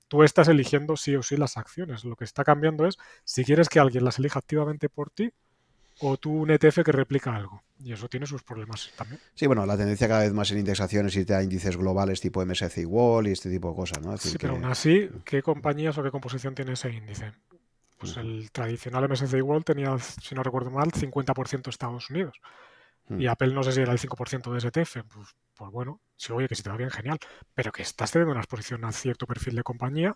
tú 0.07 0.23
estás 0.23 0.47
eligiendo 0.47 0.97
sí 0.97 1.15
o 1.15 1.23
sí 1.23 1.37
las 1.37 1.57
acciones. 1.57 2.03
Lo 2.05 2.15
que 2.15 2.25
está 2.25 2.43
cambiando 2.43 2.85
es 2.85 2.97
si 3.23 3.43
quieres 3.45 3.69
que 3.69 3.79
alguien 3.79 4.05
las 4.05 4.19
elija 4.19 4.39
activamente 4.39 4.89
por 4.89 5.09
ti 5.09 5.31
o 5.99 6.17
tú 6.17 6.31
un 6.31 6.51
ETF 6.51 6.83
que 6.83 6.91
replica 6.91 7.35
algo. 7.35 7.61
Y 7.83 7.93
eso 7.93 8.09
tiene 8.09 8.25
sus 8.25 8.43
problemas 8.43 8.91
también. 8.97 9.21
Sí, 9.33 9.47
bueno, 9.47 9.65
la 9.65 9.77
tendencia 9.77 10.07
cada 10.07 10.21
vez 10.21 10.33
más 10.33 10.51
en 10.51 10.59
indexaciones 10.59 11.15
y 11.15 11.31
a 11.31 11.41
índices 11.41 11.77
globales 11.77 12.19
tipo 12.19 12.45
MSCI 12.45 12.85
Wall 12.85 13.27
y 13.27 13.31
este 13.31 13.49
tipo 13.49 13.69
de 13.69 13.75
cosas, 13.75 14.01
¿no? 14.01 14.17
sí, 14.17 14.37
pero 14.39 14.53
aún 14.53 14.65
así, 14.65 15.09
¿qué 15.23 15.41
compañías 15.41 15.97
o 15.97 16.03
qué 16.03 16.11
composición 16.11 16.55
tiene 16.55 16.73
ese 16.73 16.89
índice? 16.91 17.31
Pues 17.97 18.17
el 18.17 18.49
tradicional 18.51 19.09
MSCI 19.09 19.41
World 19.41 19.65
tenía, 19.65 19.97
si 19.99 20.35
no 20.35 20.43
recuerdo 20.43 20.71
mal, 20.71 20.91
50% 20.91 21.69
Estados 21.69 22.09
Unidos. 22.09 22.39
Y 23.17 23.25
Apple 23.25 23.53
no 23.53 23.63
sé 23.63 23.71
si 23.71 23.81
era 23.81 23.91
el 23.91 23.97
5% 23.97 24.51
de 24.51 24.57
ese 24.59 24.67
ETF. 24.67 25.03
Pues, 25.11 25.35
pues, 25.55 25.71
bueno, 25.71 25.99
si 26.15 26.31
oye 26.31 26.47
que 26.47 26.53
si 26.53 26.61
te 26.61 26.69
va 26.69 26.77
bien, 26.77 26.91
genial. 26.91 27.17
Pero 27.55 27.71
que 27.71 27.81
estás 27.81 28.11
teniendo 28.11 28.33
una 28.33 28.41
exposición 28.41 28.85
a 28.85 28.91
cierto 28.91 29.25
perfil 29.25 29.55
de 29.55 29.63
compañía. 29.63 30.15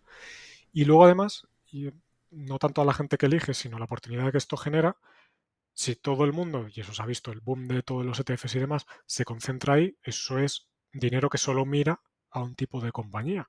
Y 0.71 0.85
luego 0.85 1.05
además, 1.05 1.47
y 1.71 1.89
no 2.29 2.59
tanto 2.59 2.81
a 2.81 2.85
la 2.85 2.93
gente 2.93 3.17
que 3.17 3.25
elige, 3.25 3.53
sino 3.53 3.79
la 3.79 3.85
oportunidad 3.85 4.31
que 4.31 4.37
esto 4.37 4.57
genera, 4.57 4.95
si 5.73 5.95
todo 5.95 6.23
el 6.23 6.33
mundo, 6.33 6.67
y 6.73 6.81
eso 6.81 6.93
se 6.93 7.01
ha 7.01 7.05
visto, 7.05 7.31
el 7.31 7.41
boom 7.41 7.67
de 7.67 7.83
todos 7.83 8.05
los 8.05 8.19
ETFs 8.19 8.55
y 8.55 8.59
demás, 8.59 8.85
se 9.05 9.25
concentra 9.25 9.75
ahí, 9.75 9.97
eso 10.03 10.37
es 10.39 10.69
dinero 10.91 11.29
que 11.29 11.37
solo 11.37 11.65
mira 11.65 12.01
a 12.29 12.41
un 12.41 12.55
tipo 12.55 12.79
de 12.81 12.91
compañía. 12.91 13.47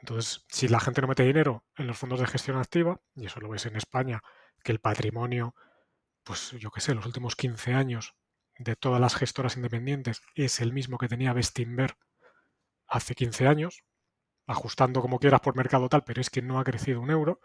Entonces, 0.00 0.44
si 0.48 0.68
la 0.68 0.80
gente 0.80 1.00
no 1.00 1.08
mete 1.08 1.24
dinero 1.24 1.64
en 1.76 1.86
los 1.86 1.98
fondos 1.98 2.20
de 2.20 2.26
gestión 2.26 2.56
activa, 2.56 3.00
y 3.14 3.26
eso 3.26 3.40
lo 3.40 3.48
ves 3.48 3.66
en 3.66 3.76
España, 3.76 4.22
que 4.62 4.72
el 4.72 4.80
patrimonio, 4.80 5.54
pues 6.22 6.52
yo 6.52 6.70
qué 6.70 6.80
sé, 6.80 6.94
los 6.94 7.06
últimos 7.06 7.36
15 7.36 7.72
años 7.72 8.14
de 8.58 8.76
todas 8.76 9.00
las 9.00 9.14
gestoras 9.14 9.56
independientes 9.56 10.22
es 10.34 10.60
el 10.60 10.72
mismo 10.72 10.98
que 10.98 11.08
tenía 11.08 11.32
Bestinver 11.32 11.96
hace 12.86 13.14
15 13.14 13.46
años, 13.46 13.84
ajustando 14.46 15.00
como 15.00 15.18
quieras 15.18 15.40
por 15.40 15.56
mercado 15.56 15.88
tal, 15.88 16.04
pero 16.04 16.20
es 16.20 16.30
que 16.30 16.42
no 16.42 16.58
ha 16.58 16.64
crecido 16.64 17.00
un 17.00 17.10
euro, 17.10 17.40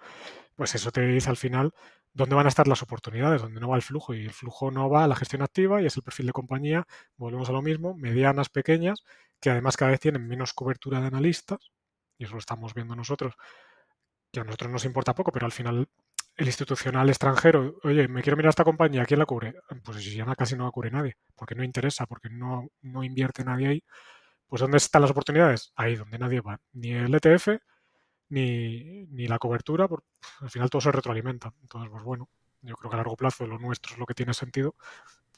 pues 0.56 0.76
eso 0.76 0.92
te 0.92 1.02
dice 1.02 1.30
al 1.30 1.38
final 1.38 1.74
dónde 2.14 2.36
van 2.36 2.46
a 2.46 2.50
estar 2.50 2.68
las 2.68 2.82
oportunidades, 2.82 3.42
dónde 3.42 3.60
no 3.60 3.70
va 3.70 3.76
el 3.76 3.82
flujo. 3.82 4.14
Y 4.14 4.26
el 4.26 4.34
flujo 4.34 4.72
no 4.72 4.90
va 4.90 5.04
a 5.04 5.08
la 5.08 5.16
gestión 5.16 5.42
activa 5.42 5.82
y 5.82 5.86
es 5.86 5.96
el 5.98 6.04
perfil 6.04 6.28
de 6.28 6.34
compañía, 6.34 6.88
volvemos 7.18 7.50
a 7.50 7.54
lo 7.54 7.62
mismo, 7.62 7.96
medianas, 7.96 8.50
pequeñas, 8.50 9.04
que 9.40 9.50
además 9.50 9.78
cada 9.78 9.92
vez 9.92 10.00
tienen 10.00 10.28
menos 10.28 10.54
cobertura 10.54 11.02
de 11.02 11.08
analistas, 11.08 11.72
y 12.18 12.26
eso 12.26 12.34
lo 12.34 12.40
estamos 12.40 12.74
viendo 12.74 12.96
nosotros, 12.96 13.36
que 14.32 14.40
a 14.40 14.44
nosotros 14.44 14.72
nos 14.72 14.86
importa 14.86 15.16
poco, 15.16 15.32
pero 15.32 15.46
al 15.46 15.52
final 15.52 15.88
el 16.38 16.48
institucional 16.48 17.10
extranjero, 17.10 17.76
oye, 17.84 18.08
me 18.08 18.22
quiero 18.22 18.38
mirar 18.38 18.50
esta 18.50 18.64
compañía, 18.64 19.06
¿quién 19.06 19.20
la 19.20 19.26
cubre? 19.26 19.56
Pues 19.84 19.98
si 19.98 20.16
ya 20.16 20.26
casi 20.36 20.56
no 20.56 20.66
la 20.66 20.72
cubre 20.72 20.92
nadie, 20.92 21.18
porque 21.36 21.56
no 21.56 21.64
interesa, 21.64 22.06
porque 22.06 22.30
no, 22.30 22.70
no 22.82 23.04
invierte 23.04 23.44
nadie 23.44 23.68
ahí. 23.68 23.84
Pues 24.48 24.62
¿dónde 24.62 24.78
están 24.78 25.02
las 25.02 25.12
oportunidades? 25.12 25.72
Ahí 25.76 25.96
donde 25.96 26.18
nadie 26.20 26.42
va. 26.42 26.60
Ni 26.74 26.92
el 26.94 27.14
ETF, 27.14 27.50
ni, 28.32 29.06
ni 29.08 29.28
la 29.28 29.38
cobertura, 29.38 29.88
porque 29.88 30.08
al 30.40 30.50
final 30.50 30.70
todo 30.70 30.82
se 30.82 30.92
retroalimenta. 30.92 31.54
Entonces, 31.62 31.92
pues 31.92 32.04
bueno, 32.04 32.30
yo 32.62 32.76
creo 32.76 32.90
que 32.90 32.96
a 32.96 32.98
largo 32.98 33.16
plazo 33.16 33.46
lo 33.46 33.60
nuestro 33.60 33.94
es 33.94 34.00
lo 34.00 34.06
que 34.06 34.14
tiene 34.14 34.34
sentido, 34.34 34.76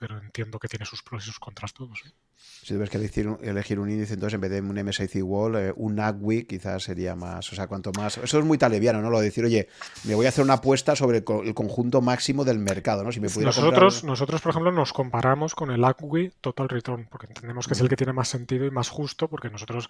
pero 0.04 0.18
entiendo 0.18 0.60
que 0.60 0.68
tiene 0.68 0.84
sus 0.84 1.02
pros 1.02 1.24
y 1.24 1.28
sus 1.28 1.40
contras 1.40 1.74
todos. 1.74 2.04
Si 2.36 2.68
tuvieras 2.68 2.90
que 2.90 2.98
elegir, 2.98 3.38
elegir, 3.42 3.80
un 3.80 3.90
índice, 3.90 4.16
entonces 4.16 4.34
en 4.34 4.42
vez 4.42 4.52
de 4.52 4.60
un 4.60 4.76
MSCI 4.76 5.22
Wall, 5.22 5.56
eh, 5.56 5.74
un 5.78 5.96
NAGWI 5.96 6.44
quizás 6.44 6.84
sería 6.84 7.16
más, 7.16 7.50
o 7.54 7.56
sea, 7.56 7.68
cuanto 7.68 7.94
más... 7.94 8.18
Eso 8.18 8.38
es 8.38 8.44
muy 8.44 8.58
taleviano, 8.58 9.02
¿no? 9.02 9.10
Lo 9.10 9.20
de 9.20 9.28
decir, 9.28 9.46
oye, 9.46 9.70
me 10.04 10.14
voy 10.14 10.26
a 10.26 10.30
hacer 10.30 10.44
una 10.44 10.56
apuesta 10.56 10.98
sobre 10.98 11.20
el, 11.20 11.54
conjunto 11.54 12.02
máximo 12.02 12.44
del 12.44 12.60
mercado, 12.60 13.06
¿no? 13.06 13.14
Si 13.14 13.22
me 13.22 13.30
nosotros, 13.30 14.04
nosotros, 14.04 14.42
por 14.42 14.50
ejemplo, 14.50 14.74
nos 14.74 14.92
comparamos 14.92 15.56
con 15.56 15.72
el 15.72 15.82
ACWI 15.82 16.34
Total 16.42 16.68
Return, 16.68 17.08
porque 17.10 17.28
entendemos 17.28 17.66
que 17.66 17.76
es 17.76 17.80
el 17.80 17.88
que 17.88 17.96
tiene 17.96 18.12
más 18.12 18.28
sentido 18.28 18.66
y 18.66 18.72
más 18.72 18.90
justo, 18.90 19.30
porque 19.30 19.50
nosotros 19.50 19.88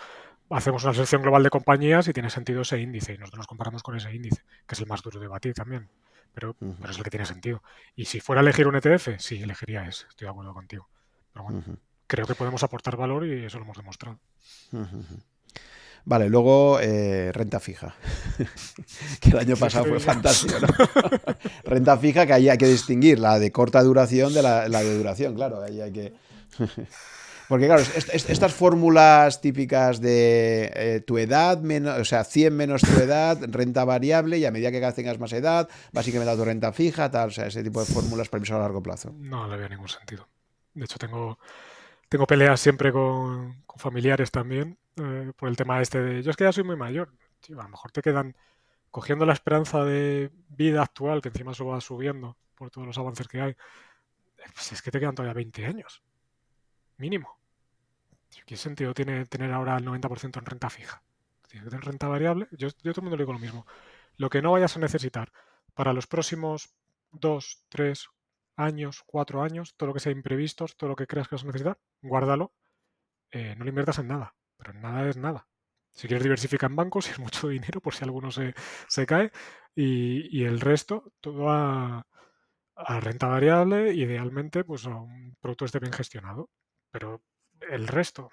hacemos 0.52 0.84
una 0.84 0.94
selección 0.94 1.24
global 1.24 1.42
de 1.42 1.50
compañías 1.50 2.08
y 2.08 2.14
tiene 2.14 2.30
sentido 2.30 2.62
ese 2.62 2.80
índice, 2.80 3.14
y 3.14 3.18
nosotros 3.18 3.40
nos 3.40 3.48
comparamos 3.48 3.82
con 3.82 3.96
ese 3.96 4.14
índice, 4.14 4.44
que 4.68 4.76
es 4.76 4.80
el 4.80 4.86
más 4.86 5.02
duro 5.02 5.20
de 5.20 5.28
batir 5.28 5.56
también. 5.56 5.90
Pero, 6.34 6.56
es 6.90 6.98
el 6.98 7.04
que 7.04 7.10
tiene 7.10 7.26
sentido. 7.26 7.62
Y 7.96 8.06
si 8.06 8.20
fuera 8.20 8.42
a 8.42 8.44
elegir 8.44 8.68
un 8.68 8.76
ETF, 8.76 9.20
sí, 9.20 9.42
elegiría 9.42 9.88
ese, 9.88 10.08
estoy 10.08 10.26
de 10.26 10.32
acuerdo 10.32 10.54
contigo. 10.54 10.90
Pero 11.32 11.44
bueno 11.44 11.64
creo 12.14 12.28
que 12.28 12.36
podemos 12.36 12.62
aportar 12.62 12.96
valor 12.96 13.26
y 13.26 13.46
eso 13.46 13.58
lo 13.58 13.66
hemos 13.66 13.78
demostrado. 13.78 14.20
Vale, 16.06 16.30
luego 16.30 16.80
eh, 16.80 17.32
renta 17.32 17.60
fija, 17.60 17.96
que 19.20 19.30
el 19.30 19.40
año 19.40 19.56
pasado 19.60 19.86
fue 19.86 20.00
fantástico. 20.00 20.54
renta 21.64 21.98
fija 21.98 22.28
que 22.28 22.34
ahí 22.34 22.50
hay 22.50 22.58
que 22.60 22.68
distinguir 22.68 23.18
la 23.18 23.40
de 23.40 23.52
corta 23.52 23.82
duración 23.82 24.32
de 24.32 24.44
la, 24.44 24.70
de 24.70 24.98
duración, 24.98 25.34
claro, 25.34 25.64
ahí 25.64 25.82
hay 25.82 25.92
que... 25.92 26.14
Porque 27.54 27.68
claro, 27.68 27.84
estas 27.84 28.52
fórmulas 28.52 29.40
típicas 29.40 30.02
de 30.02 30.72
eh, 30.74 31.02
tu 31.02 31.20
edad, 31.20 31.60
menos, 31.60 32.00
o 32.00 32.04
sea, 32.04 32.24
100 32.24 32.58
menos 32.58 32.82
tu 32.82 33.00
edad, 33.00 33.38
renta 33.48 33.86
variable, 33.86 34.40
y 34.40 34.46
a 34.46 34.50
medida 34.50 34.72
que 34.72 34.82
tengas 34.94 35.20
más 35.20 35.34
edad, 35.34 35.70
básicamente 35.92 36.32
da 36.32 36.36
tu 36.36 36.46
renta 36.46 36.74
fija, 36.74 37.12
tal, 37.12 37.28
o 37.28 37.32
sea, 37.32 37.46
ese 37.46 37.62
tipo 37.62 37.80
de 37.80 37.86
fórmulas 37.86 38.28
para 38.28 38.44
a 38.44 38.60
largo 38.60 38.82
plazo. 38.82 39.14
No 39.20 39.48
le 39.48 39.58
veo 39.58 39.70
ningún 39.70 39.88
sentido. 39.88 40.28
De 40.74 40.86
hecho, 40.86 40.98
tengo, 40.98 41.38
tengo 42.10 42.26
peleas 42.26 42.60
siempre 42.60 42.92
con, 42.92 43.64
familiares 43.76 44.32
también 44.32 44.80
eh, 44.96 45.32
por 45.38 45.48
el 45.48 45.56
tema 45.56 45.80
este 45.80 46.02
de, 46.02 46.24
yo 46.24 46.32
es 46.32 46.36
que 46.36 46.46
ya 46.46 46.52
soy 46.52 46.64
muy 46.64 46.76
mayor, 46.76 47.14
a 47.50 47.62
lo 47.62 47.70
mejor 47.70 47.92
te 47.92 48.02
quedan 48.02 48.36
cogiendo 48.90 49.28
la 49.28 49.34
esperanza 49.34 49.84
de 49.84 50.32
vida 50.50 50.82
actual, 50.82 51.22
que 51.22 51.30
encima 51.30 51.52
eso 51.52 51.68
va 51.68 51.80
subiendo 51.82 52.36
por 52.56 52.72
todos 52.72 52.88
los 52.88 52.98
avances 52.98 53.28
que 53.28 53.42
hay, 53.42 53.52
eh, 53.52 53.56
pues 54.56 54.72
es 54.72 54.82
que 54.82 54.90
te 54.90 55.00
quedan 55.00 55.14
todavía 55.14 55.36
20 55.36 55.68
años. 55.68 56.02
Mínimo. 56.98 57.43
¿Qué 58.46 58.58
sentido 58.58 58.94
tiene 58.94 59.26
tener 59.26 59.52
ahora 59.52 59.78
el 59.78 59.86
90% 59.86 60.40
en 60.40 60.46
renta 60.46 60.70
fija? 60.70 61.04
¿Tiene 61.48 61.66
que 61.66 61.70
tener 61.70 61.86
renta 61.86 62.08
variable? 62.08 62.48
Yo, 62.52 62.70
yo 62.70 62.94
todo 62.94 63.02
el 63.02 63.04
mundo 63.04 63.18
le 63.18 63.24
digo 63.24 63.34
lo 63.34 63.40
mismo. 63.40 63.66
Lo 64.18 64.30
que 64.30 64.42
no 64.42 64.52
vayas 64.52 64.76
a 64.76 64.80
necesitar 64.80 65.32
para 65.74 65.94
los 65.94 66.08
próximos 66.08 66.74
2, 67.12 67.64
3, 67.70 68.10
años, 68.56 69.04
cuatro 69.06 69.42
años, 69.44 69.76
todo 69.76 69.88
lo 69.88 69.94
que 69.94 70.00
sea 70.00 70.12
imprevistos, 70.12 70.78
todo 70.78 70.90
lo 70.90 70.96
que 70.96 71.08
creas 71.08 71.28
que 71.28 71.36
vas 71.36 71.44
a 71.44 71.48
necesitar, 71.48 71.80
guárdalo. 72.02 72.54
Eh, 73.32 73.56
no 73.58 73.66
le 73.66 73.70
inviertas 73.70 74.00
en 74.00 74.08
nada, 74.08 74.36
pero 74.58 74.72
en 74.74 74.82
nada 74.82 75.10
es 75.10 75.18
nada. 75.18 75.48
Si 75.92 76.08
quieres 76.08 76.24
diversificar 76.24 76.70
en 76.70 76.76
bancos, 76.76 77.10
es 77.10 77.20
mucho 77.20 77.48
dinero, 77.50 77.82
por 77.82 77.96
si 77.96 78.04
alguno 78.04 78.32
se, 78.32 78.54
cae, 79.08 79.32
y, 79.76 80.44
el 80.44 80.60
resto, 80.60 81.14
todo 81.22 81.50
a, 81.50 82.06
renta 83.02 83.28
variable, 83.28 83.94
idealmente, 83.94 84.64
pues 84.64 84.86
a 84.86 84.96
un 84.96 85.36
producto 85.40 85.66
esté 85.66 85.80
bien 85.80 85.94
gestionado. 85.94 86.50
Pero 86.92 87.24
el 87.70 87.88
resto, 87.88 88.30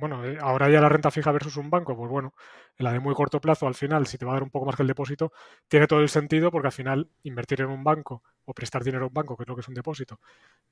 bueno, 0.00 0.24
eh, 0.24 0.38
ahora 0.40 0.70
ya 0.70 0.80
la 0.80 0.88
renta 0.88 1.10
fija 1.10 1.30
versus 1.30 1.56
un 1.58 1.68
banco, 1.68 1.94
pues 1.94 2.10
bueno, 2.10 2.32
la 2.78 2.92
de 2.92 3.00
muy 3.00 3.14
corto 3.14 3.38
plazo, 3.38 3.66
al 3.66 3.74
final, 3.74 4.06
si 4.06 4.16
te 4.16 4.24
va 4.24 4.32
a 4.32 4.34
dar 4.36 4.42
un 4.42 4.50
poco 4.50 4.64
más 4.64 4.74
que 4.74 4.82
el 4.82 4.88
depósito, 4.88 5.30
tiene 5.68 5.86
todo 5.86 6.00
el 6.00 6.08
sentido 6.08 6.50
porque 6.50 6.68
al 6.68 6.72
final 6.72 7.10
invertir 7.22 7.60
en 7.60 7.68
un 7.68 7.84
banco 7.84 8.22
o 8.46 8.54
prestar 8.54 8.82
dinero 8.82 9.04
a 9.04 9.08
un 9.08 9.14
banco, 9.14 9.36
que 9.36 9.42
es 9.42 9.48
lo 9.48 9.54
que 9.54 9.60
es 9.60 9.68
un 9.68 9.74
depósito, 9.74 10.18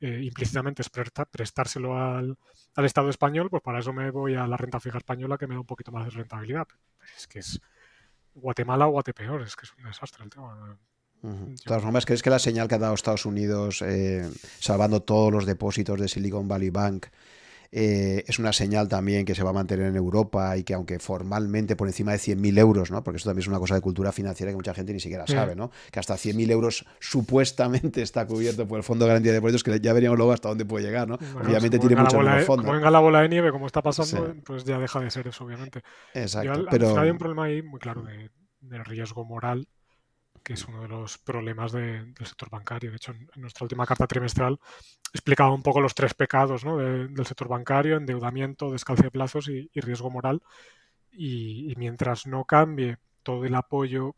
eh, 0.00 0.20
implícitamente 0.22 0.80
es 0.80 0.88
prestárselo 1.30 1.96
al, 1.96 2.38
Estado 2.76 3.10
español, 3.10 3.50
pues 3.50 3.62
para 3.62 3.80
eso 3.80 3.92
me 3.92 4.10
voy 4.10 4.34
a 4.34 4.46
la 4.46 4.56
renta 4.56 4.80
fija 4.80 4.98
española 4.98 5.36
que 5.36 5.46
me 5.46 5.54
da 5.54 5.60
un 5.60 5.66
poquito 5.66 5.92
más 5.92 6.06
de 6.06 6.10
rentabilidad. 6.10 6.66
Es 7.16 7.26
que 7.26 7.40
es 7.40 7.60
Guatemala 8.34 8.86
o 8.86 8.90
Guatepeor, 8.92 9.42
es 9.42 9.56
que 9.56 9.66
es 9.66 9.74
un 9.76 9.84
desastre 9.84 10.24
el 10.24 10.30
tema. 10.30 10.78
De 11.20 11.56
todas 11.64 11.82
formas, 11.82 12.06
¿crees 12.06 12.22
que 12.22 12.30
la 12.30 12.38
señal 12.38 12.68
que 12.68 12.76
ha 12.76 12.78
dado 12.78 12.94
Estados 12.94 13.26
Unidos 13.26 13.82
eh, 13.82 14.30
salvando 14.60 15.02
todos 15.02 15.32
los 15.32 15.44
depósitos 15.44 16.00
de 16.00 16.08
Silicon 16.08 16.46
Valley 16.46 16.70
Bank 16.70 17.06
eh, 17.70 18.24
es 18.26 18.38
una 18.38 18.52
señal 18.52 18.88
también 18.88 19.26
que 19.26 19.34
se 19.34 19.42
va 19.42 19.50
a 19.50 19.52
mantener 19.52 19.86
en 19.86 19.96
Europa 19.96 20.56
y 20.56 20.64
que 20.64 20.72
aunque 20.72 20.98
formalmente 20.98 21.76
por 21.76 21.86
encima 21.86 22.12
de 22.12 22.18
100.000 22.18 22.58
euros, 22.58 22.90
¿no? 22.90 23.04
porque 23.04 23.18
eso 23.18 23.28
también 23.28 23.42
es 23.42 23.48
una 23.48 23.58
cosa 23.58 23.74
de 23.74 23.82
cultura 23.82 24.10
financiera 24.10 24.50
que 24.50 24.56
mucha 24.56 24.72
gente 24.72 24.92
ni 24.94 25.00
siquiera 25.00 25.26
sabe, 25.26 25.54
¿no? 25.54 25.70
que 25.90 26.00
hasta 26.00 26.14
100.000 26.14 26.50
euros 26.50 26.86
supuestamente 26.98 28.00
está 28.00 28.26
cubierto 28.26 28.66
por 28.66 28.78
el 28.78 28.84
Fondo 28.84 29.04
de 29.04 29.10
Garantía 29.10 29.32
de 29.32 29.36
Depósitos, 29.36 29.64
que 29.64 29.80
ya 29.80 29.92
veríamos 29.92 30.16
luego 30.16 30.32
hasta 30.32 30.48
dónde 30.48 30.64
puede 30.64 30.86
llegar. 30.86 31.08
¿no? 31.08 31.16
obviamente 31.16 31.78
tiene 31.78 31.96
mucho 31.96 32.18
menos 32.18 32.44
fondo. 32.44 32.62
Como 32.62 32.74
venga 32.74 32.90
la 32.90 33.00
bola 33.00 33.20
de 33.20 33.28
nieve, 33.28 33.52
como 33.52 33.66
está 33.66 33.82
pasando, 33.82 34.34
pues 34.44 34.64
ya 34.64 34.78
deja 34.78 35.00
de 35.00 35.10
ser 35.10 35.28
eso, 35.28 35.44
obviamente. 35.44 35.82
Exacto. 36.14 36.66
pero... 36.70 36.98
hay 36.98 37.10
un 37.10 37.18
problema 37.18 37.44
ahí 37.44 37.62
muy 37.62 37.80
claro 37.80 38.02
de, 38.02 38.30
de 38.60 38.84
riesgo 38.84 39.24
moral 39.24 39.68
que 40.48 40.54
es 40.54 40.64
uno 40.64 40.80
de 40.80 40.88
los 40.88 41.18
problemas 41.18 41.72
del 41.72 42.14
sector 42.24 42.48
bancario. 42.48 42.88
De 42.88 42.96
hecho, 42.96 43.12
en, 43.12 43.28
nuestra 43.36 43.64
última 43.66 43.84
carta 43.84 44.06
trimestral 44.06 44.58
explicaba 45.12 45.52
un 45.52 45.62
poco 45.62 45.82
los 45.82 45.94
tres 45.94 46.14
pecados 46.14 46.62
del 46.64 47.26
sector 47.26 47.48
bancario, 47.48 47.98
endeudamiento, 47.98 48.72
descalce 48.72 49.02
de 49.02 49.10
plazos 49.10 49.50
y, 49.50 49.68
riesgo 49.74 50.08
moral. 50.08 50.42
Y, 51.12 51.74
mientras 51.76 52.26
no 52.26 52.46
cambie 52.46 52.96
todo 53.22 53.44
el 53.44 53.54
apoyo 53.54 54.14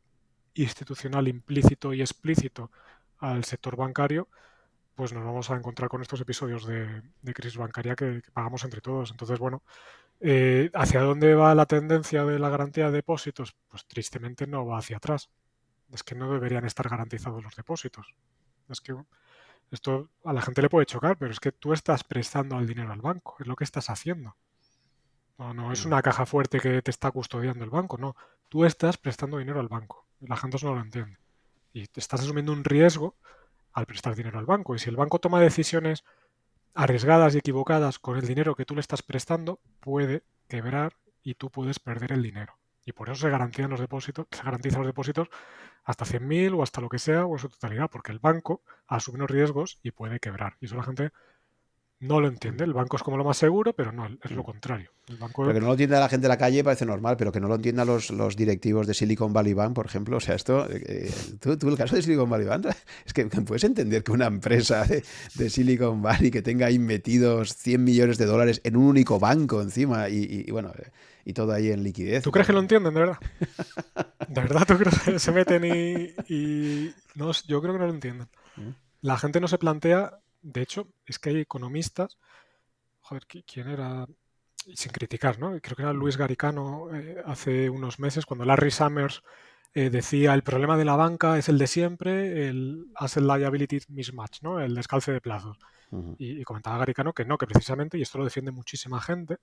institucional 0.54 1.26
implícito 1.26 1.92
y 1.94 2.00
explícito 2.00 2.70
al 3.18 3.42
sector 3.42 3.74
bancario, 3.74 4.28
pues 4.94 5.12
nos 5.12 5.24
vamos 5.24 5.50
a 5.50 5.56
encontrar 5.56 5.90
con 5.90 6.00
estos 6.00 6.20
episodios 6.20 6.64
de, 6.64 7.02
crisis 7.34 7.56
bancaria 7.56 7.96
que, 7.96 8.22
pagamos 8.32 8.62
entre 8.62 8.80
todos. 8.80 9.10
Entonces, 9.10 9.40
bueno, 9.40 9.64
eh, 10.20 10.70
¿hacia 10.74 11.00
dónde 11.00 11.34
va 11.34 11.56
la 11.56 11.66
tendencia 11.66 12.24
de 12.24 12.38
la 12.38 12.50
garantía 12.50 12.86
de 12.86 12.98
depósitos? 12.98 13.56
Pues 13.66 13.84
tristemente 13.88 14.46
no 14.46 14.64
va 14.64 14.78
hacia 14.78 14.98
atrás 14.98 15.28
es 15.92 16.02
que 16.02 16.14
no 16.14 16.32
deberían 16.32 16.64
estar 16.64 16.88
garantizados 16.88 17.42
los 17.42 17.54
depósitos. 17.56 18.14
Es 18.68 18.80
que 18.80 18.94
esto 19.70 20.10
a 20.24 20.32
la 20.32 20.42
gente 20.42 20.62
le 20.62 20.68
puede 20.68 20.86
chocar, 20.86 21.16
pero 21.16 21.32
es 21.32 21.40
que 21.40 21.52
tú 21.52 21.72
estás 21.72 22.04
prestando 22.04 22.58
el 22.58 22.66
dinero 22.66 22.92
al 22.92 23.00
banco, 23.00 23.36
es 23.38 23.46
lo 23.46 23.56
que 23.56 23.64
estás 23.64 23.90
haciendo. 23.90 24.36
No, 25.38 25.54
no 25.54 25.72
es 25.72 25.84
mm. 25.84 25.88
una 25.88 26.02
caja 26.02 26.26
fuerte 26.26 26.60
que 26.60 26.82
te 26.82 26.90
está 26.90 27.10
custodiando 27.10 27.64
el 27.64 27.70
banco, 27.70 27.96
no. 27.96 28.14
Tú 28.48 28.64
estás 28.64 28.98
prestando 28.98 29.38
dinero 29.38 29.60
al 29.60 29.68
banco. 29.68 30.06
La 30.20 30.36
gente 30.36 30.58
no 30.62 30.74
lo 30.74 30.80
entiende. 30.80 31.18
Y 31.72 31.86
te 31.86 32.00
estás 32.00 32.20
asumiendo 32.20 32.52
un 32.52 32.64
riesgo 32.64 33.16
al 33.72 33.86
prestar 33.86 34.14
dinero 34.14 34.38
al 34.38 34.46
banco. 34.46 34.74
Y 34.74 34.78
si 34.78 34.90
el 34.90 34.96
banco 34.96 35.18
toma 35.18 35.40
decisiones 35.40 36.04
arriesgadas 36.74 37.34
y 37.34 37.38
equivocadas 37.38 37.98
con 37.98 38.18
el 38.18 38.26
dinero 38.26 38.54
que 38.54 38.64
tú 38.64 38.74
le 38.74 38.80
estás 38.80 39.02
prestando, 39.02 39.60
puede 39.80 40.24
quebrar 40.48 40.94
y 41.22 41.34
tú 41.34 41.48
puedes 41.50 41.78
perder 41.78 42.12
el 42.12 42.22
dinero. 42.22 42.59
Y 42.90 42.92
por 42.92 43.08
eso 43.08 43.20
se 43.20 43.30
garantizan 43.30 43.70
los 43.70 43.78
depósitos, 43.78 44.26
se 44.32 44.42
garantizan 44.42 44.80
los 44.80 44.88
depósitos 44.88 45.28
hasta 45.84 46.04
100.000 46.04 46.58
o 46.58 46.62
hasta 46.64 46.80
lo 46.80 46.88
que 46.88 46.98
sea 46.98 47.24
o 47.24 47.34
en 47.34 47.38
su 47.38 47.48
totalidad, 47.48 47.88
porque 47.88 48.10
el 48.10 48.18
banco 48.18 48.62
asume 48.88 49.18
unos 49.18 49.30
riesgos 49.30 49.78
y 49.84 49.92
puede 49.92 50.18
quebrar. 50.18 50.56
Y 50.60 50.66
eso 50.66 50.74
la 50.74 50.82
gente 50.82 51.12
no 52.00 52.18
lo 52.18 52.28
entiende. 52.28 52.64
El 52.64 52.72
banco 52.72 52.96
es 52.96 53.02
como 53.02 53.18
lo 53.18 53.24
más 53.24 53.36
seguro, 53.36 53.74
pero 53.74 53.92
no, 53.92 54.06
es 54.06 54.30
lo 54.30 54.42
contrario. 54.42 54.90
El 55.06 55.18
banco... 55.18 55.42
Pero 55.42 55.54
que 55.54 55.60
no 55.60 55.66
lo 55.66 55.72
entienda 55.72 56.00
la 56.00 56.08
gente 56.08 56.24
de 56.24 56.28
la 56.30 56.38
calle 56.38 56.64
parece 56.64 56.86
normal, 56.86 57.16
pero 57.18 57.30
que 57.30 57.40
no 57.40 57.48
lo 57.48 57.56
entiendan 57.56 57.86
los, 57.86 58.10
los 58.10 58.36
directivos 58.36 58.86
de 58.86 58.94
Silicon 58.94 59.34
Valley 59.34 59.52
Bank, 59.52 59.74
por 59.74 59.84
ejemplo. 59.84 60.16
O 60.16 60.20
sea, 60.20 60.34
esto, 60.34 60.66
eh, 60.70 60.82
eh, 60.86 61.12
tú, 61.38 61.68
el 61.68 61.76
caso 61.76 61.96
de 61.96 62.02
Silicon 62.02 62.30
Valley 62.30 62.46
Bank, 62.46 62.66
es 63.06 63.12
que 63.12 63.26
puedes 63.46 63.64
entender 63.64 64.02
que 64.02 64.12
una 64.12 64.26
empresa 64.26 64.84
de, 64.86 65.50
Silicon 65.50 66.00
Valley 66.00 66.30
que 66.30 66.40
tenga 66.40 66.66
ahí 66.66 66.78
metidos 66.78 67.54
100 67.54 67.84
millones 67.84 68.16
de 68.16 68.24
dólares 68.24 68.62
en 68.64 68.76
un 68.76 68.86
único 68.86 69.20
banco 69.20 69.60
encima 69.60 70.08
y, 70.08 70.50
bueno, 70.50 70.72
y 71.24 71.32
todo 71.32 71.52
ahí 71.52 71.70
en 71.70 71.82
liquidez. 71.82 72.22
¿Tú 72.22 72.30
crees 72.30 72.46
que 72.46 72.52
lo 72.52 72.60
entienden, 72.60 72.94
de 72.94 73.00
verdad? 73.00 73.18
¿De 74.28 74.40
verdad 74.40 74.66
tú 74.66 74.76
crees 74.76 74.98
que 75.00 75.18
se 75.18 75.32
meten 75.32 75.64
y, 75.64 76.94
No, 77.14 77.32
yo 77.46 77.60
creo 77.60 77.74
que 77.74 77.78
no 77.78 77.86
lo 77.86 77.92
entienden. 77.92 78.28
¿Mm? 78.56 78.70
La 79.02 79.18
gente 79.18 79.40
no 79.40 79.48
se 79.48 79.58
plantea 79.58 80.20
de 80.42 80.62
hecho, 80.62 80.88
es 81.06 81.18
que 81.18 81.30
hay 81.30 81.40
economistas, 81.40 82.18
joder, 83.00 83.26
¿quién 83.26 83.68
era? 83.68 84.06
Sin 84.74 84.92
criticar, 84.92 85.38
¿no? 85.38 85.58
Creo 85.60 85.76
que 85.76 85.82
era 85.82 85.92
Luis 85.92 86.16
Garicano 86.16 86.94
eh, 86.94 87.22
hace 87.24 87.70
unos 87.70 87.98
meses, 87.98 88.26
cuando 88.26 88.44
Larry 88.44 88.70
Summers 88.70 89.22
eh, 89.72 89.88
decía 89.88 90.34
el 90.34 90.42
problema 90.42 90.76
de 90.76 90.84
la 90.84 90.96
banca 90.96 91.38
es 91.38 91.48
el 91.48 91.56
de 91.58 91.66
siempre, 91.66 92.48
el 92.48 92.86
asset 92.96 93.22
liability 93.22 93.80
mismatch, 93.88 94.42
¿no? 94.42 94.60
El 94.60 94.74
descalce 94.74 95.12
de 95.12 95.20
plazos. 95.20 95.58
y, 96.18 96.42
comentaba 96.44 96.78
Garicano 96.78 97.12
que 97.12 97.24
no, 97.24 97.38
que 97.38 97.46
precisamente, 97.46 97.98
y 97.98 98.02
esto 98.02 98.18
lo 98.18 98.24
defiende 98.24 98.52
muchísima 98.52 99.00
gente, 99.00 99.38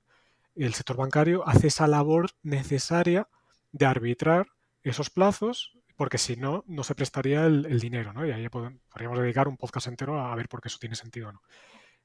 el 0.65 0.73
sector 0.73 0.97
bancario 0.97 1.47
hace 1.47 1.67
esa 1.67 1.87
labor 1.87 2.31
necesaria 2.43 3.27
de 3.71 3.85
arbitrar 3.85 4.47
esos 4.83 5.09
plazos 5.09 5.77
porque 5.97 6.19
si 6.19 6.35
no, 6.35 6.63
no 6.67 6.83
se 6.83 6.95
prestaría 6.95 7.45
el, 7.45 7.79
dinero, 7.79 8.13
¿no? 8.13 8.25
Y 8.25 8.31
ahí 8.31 8.47
podríamos 8.49 9.19
dedicar 9.19 9.47
un 9.47 9.57
podcast 9.57 9.87
entero 9.87 10.19
a 10.19 10.35
ver 10.35 10.47
por 10.47 10.61
qué 10.61 10.67
eso 10.67 10.77
tiene 10.79 10.95
sentido 10.95 11.29
o 11.29 11.31
no. 11.31 11.41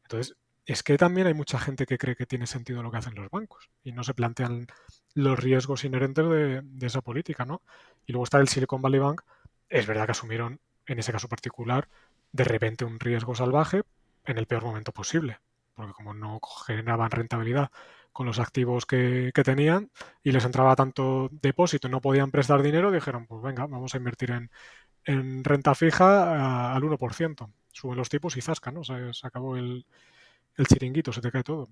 Entonces, 0.03 0.35
es 0.65 0.83
que 0.83 0.97
también 0.97 1.27
hay 1.27 1.35
mucha 1.35 1.59
gente 1.59 1.85
que 1.85 1.99
cree 1.99 2.17
que 2.17 2.25
tiene 2.25 2.47
sentido 2.47 2.83
lo 2.83 2.91
que 2.91 2.97
hacen 2.97 3.15
los 3.15 3.29
bancos 3.31 3.71
y 3.85 3.93
no 3.93 4.03
se 4.03 4.15
plantean 4.15 4.67
los 5.15 5.39
riesgos 5.39 5.85
inherentes 5.85 6.27
de, 6.27 6.87
esa 6.87 7.03
política, 7.03 7.45
¿no? 7.45 7.63
Y 8.07 8.13
luego 8.13 8.25
está 8.25 8.39
el 8.39 8.49
Silicon 8.49 8.81
Valley 8.81 9.01
Bank. 9.01 9.23
Es 9.69 9.87
verdad 9.87 10.07
que 10.07 10.13
asumieron, 10.13 10.61
en 10.87 10.99
ese 10.99 11.13
caso 11.13 11.29
particular, 11.29 11.89
de 12.33 12.45
repente 12.45 12.87
un 12.87 12.99
riesgo 12.99 13.35
salvaje 13.35 13.83
en 14.25 14.39
el 14.39 14.47
peor 14.47 14.65
momento 14.65 14.93
posible, 14.93 15.41
porque 15.75 15.93
como 15.93 16.15
no 16.15 16.41
generaban 16.67 17.11
rentabilidad 17.11 17.71
con 18.13 18.27
los 18.27 18.39
activos 18.39 18.87
que, 18.87 19.33
tenían 19.45 19.91
y 20.23 20.33
les 20.33 20.45
entraba 20.45 20.77
tanto 20.77 21.29
depósito 21.33 21.89
y 21.89 21.91
no 21.91 22.01
podían 22.01 22.31
prestar 22.31 22.63
dinero, 22.63 22.91
dijeron, 22.91 23.27
pues 23.27 23.43
venga, 23.43 23.67
vamos 23.67 23.95
a 23.95 23.99
invertir 23.99 24.31
en, 25.05 25.45
renta 25.45 25.75
fija 25.75 26.75
al 26.75 26.83
1%. 26.83 27.53
Suben 27.73 27.97
los 27.97 28.09
tipos 28.09 28.37
y 28.37 28.43
zasca, 28.43 28.71
¿no? 28.71 28.85
se 28.85 29.27
acabó 29.27 29.57
el, 29.57 29.87
el 30.57 30.67
chiringuito, 30.67 31.13
se 31.13 31.21
te 31.21 31.31
cae 31.31 31.43
todo. 31.43 31.71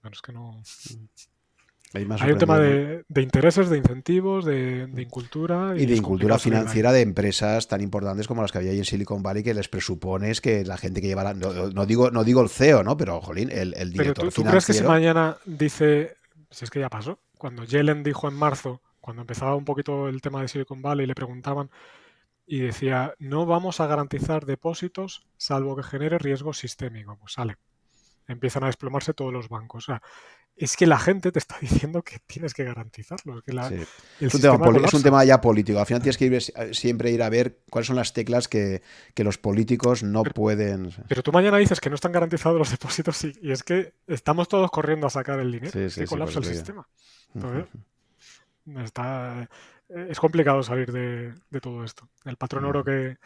Pero 0.00 0.12
es 0.12 0.22
que 0.22 0.32
no... 0.32 0.62
Hay, 1.94 2.32
un 2.32 2.38
tema 2.38 2.58
de, 2.58 3.04
intereses, 3.14 3.70
de 3.70 3.78
incentivos, 3.78 4.44
de, 4.44 4.88
incultura. 4.96 5.74
Y, 5.76 5.86
de 5.86 5.94
incultura 5.94 6.40
financiera 6.40 6.92
de 6.92 7.02
empresas 7.02 7.68
tan 7.68 7.80
importantes 7.80 8.26
como 8.26 8.42
las 8.42 8.50
que 8.50 8.58
había 8.58 8.72
ahí 8.72 8.78
en 8.78 8.84
Silicon 8.84 9.22
Valley, 9.22 9.44
que 9.44 9.54
les 9.54 9.68
presupones 9.68 10.40
que 10.40 10.64
la 10.64 10.76
gente 10.76 11.00
que 11.00 11.06
lleva 11.06 11.22
la, 11.22 11.34
no, 11.34 11.86
digo, 11.86 12.10
no 12.10 12.24
digo 12.24 12.42
el 12.42 12.48
CEO, 12.48 12.82
¿no? 12.82 12.96
Pero, 12.96 13.20
jolín, 13.20 13.48
el, 13.52 13.74
el 13.74 13.92
director 13.92 14.24
Pero 14.24 14.30
tú, 14.30 14.42
¿tú 14.42 14.48
crees 14.48 14.66
que 14.66 14.72
si 14.72 14.82
mañana 14.82 15.36
dice, 15.44 16.16
si 16.50 16.64
es 16.64 16.70
que 16.70 16.80
ya 16.80 16.90
pasó, 16.90 17.20
cuando 17.38 17.62
Yellen 17.62 18.02
dijo 18.02 18.26
en 18.26 18.34
marzo, 18.34 18.82
cuando 19.00 19.22
empezaba 19.22 19.54
un 19.54 19.64
poquito 19.64 20.08
el 20.08 20.20
tema 20.20 20.40
de 20.40 20.48
Silicon 20.48 20.82
Valley, 20.82 21.06
le 21.06 21.14
preguntaban 21.14 21.70
y 22.46 22.60
decía, 22.60 23.14
no 23.18 23.46
vamos 23.46 23.80
a 23.80 23.86
garantizar 23.86 24.46
depósitos 24.46 25.26
salvo 25.36 25.76
que 25.76 25.82
genere 25.82 26.18
riesgo 26.18 26.52
sistémico. 26.52 27.16
Pues 27.18 27.34
sale. 27.34 27.56
empiezan 28.26 28.64
a 28.64 28.66
desplomarse 28.66 29.14
todos 29.14 29.32
los 29.32 29.48
bancos. 29.48 29.84
O 29.84 29.86
sea, 29.92 30.02
es 30.56 30.76
que 30.76 30.86
la 30.86 30.98
gente 30.98 31.32
te 31.32 31.38
está 31.38 31.56
diciendo 31.60 32.02
que 32.02 32.18
tienes 32.26 32.54
que 32.54 32.64
garantizarlo. 32.64 33.42
es, 34.20 34.34
un 34.34 35.02
tema, 35.02 35.24
ya 35.24 35.40
político. 35.40 35.78
Al 35.78 35.86
final 35.86 36.02
tienes 36.02 36.16
que 36.16 36.26
ir, 36.26 36.34
eh, 36.34 36.74
siempre 36.74 37.10
ir 37.10 37.22
a 37.22 37.28
ver 37.28 37.58
cuáles 37.70 37.86
son 37.86 37.96
las 37.96 38.12
teclas 38.12 38.48
que, 38.48 38.82
los 39.16 39.38
políticos 39.38 40.02
no 40.02 40.22
pueden. 40.22 40.90
Pero 41.08 41.22
tú 41.22 41.32
mañana 41.32 41.58
dices 41.58 41.80
que 41.80 41.88
no 41.88 41.94
están 41.94 42.12
garantizados 42.12 42.58
los 42.58 42.70
depósitos 42.70 43.24
y, 43.24 43.50
es 43.50 43.62
que 43.62 43.94
estamos 44.06 44.48
todos 44.48 44.70
corriendo 44.70 45.06
a 45.06 45.10
sacar 45.10 45.40
el 45.40 45.50
dinero. 45.50 45.90
Sí, 45.90 46.04
colapsa 46.04 46.38
el 46.40 46.44
sistema. 46.44 46.86
está, 48.84 49.48
eh, 49.88 50.08
es 50.10 50.20
complicado 50.20 50.62
salir 50.62 50.92
de, 50.92 51.34
de, 51.50 51.60
todo 51.60 51.84
esto. 51.84 52.08
El 52.24 52.36
patrón 52.36 52.64
oro 52.64 52.84
que, 52.84 53.16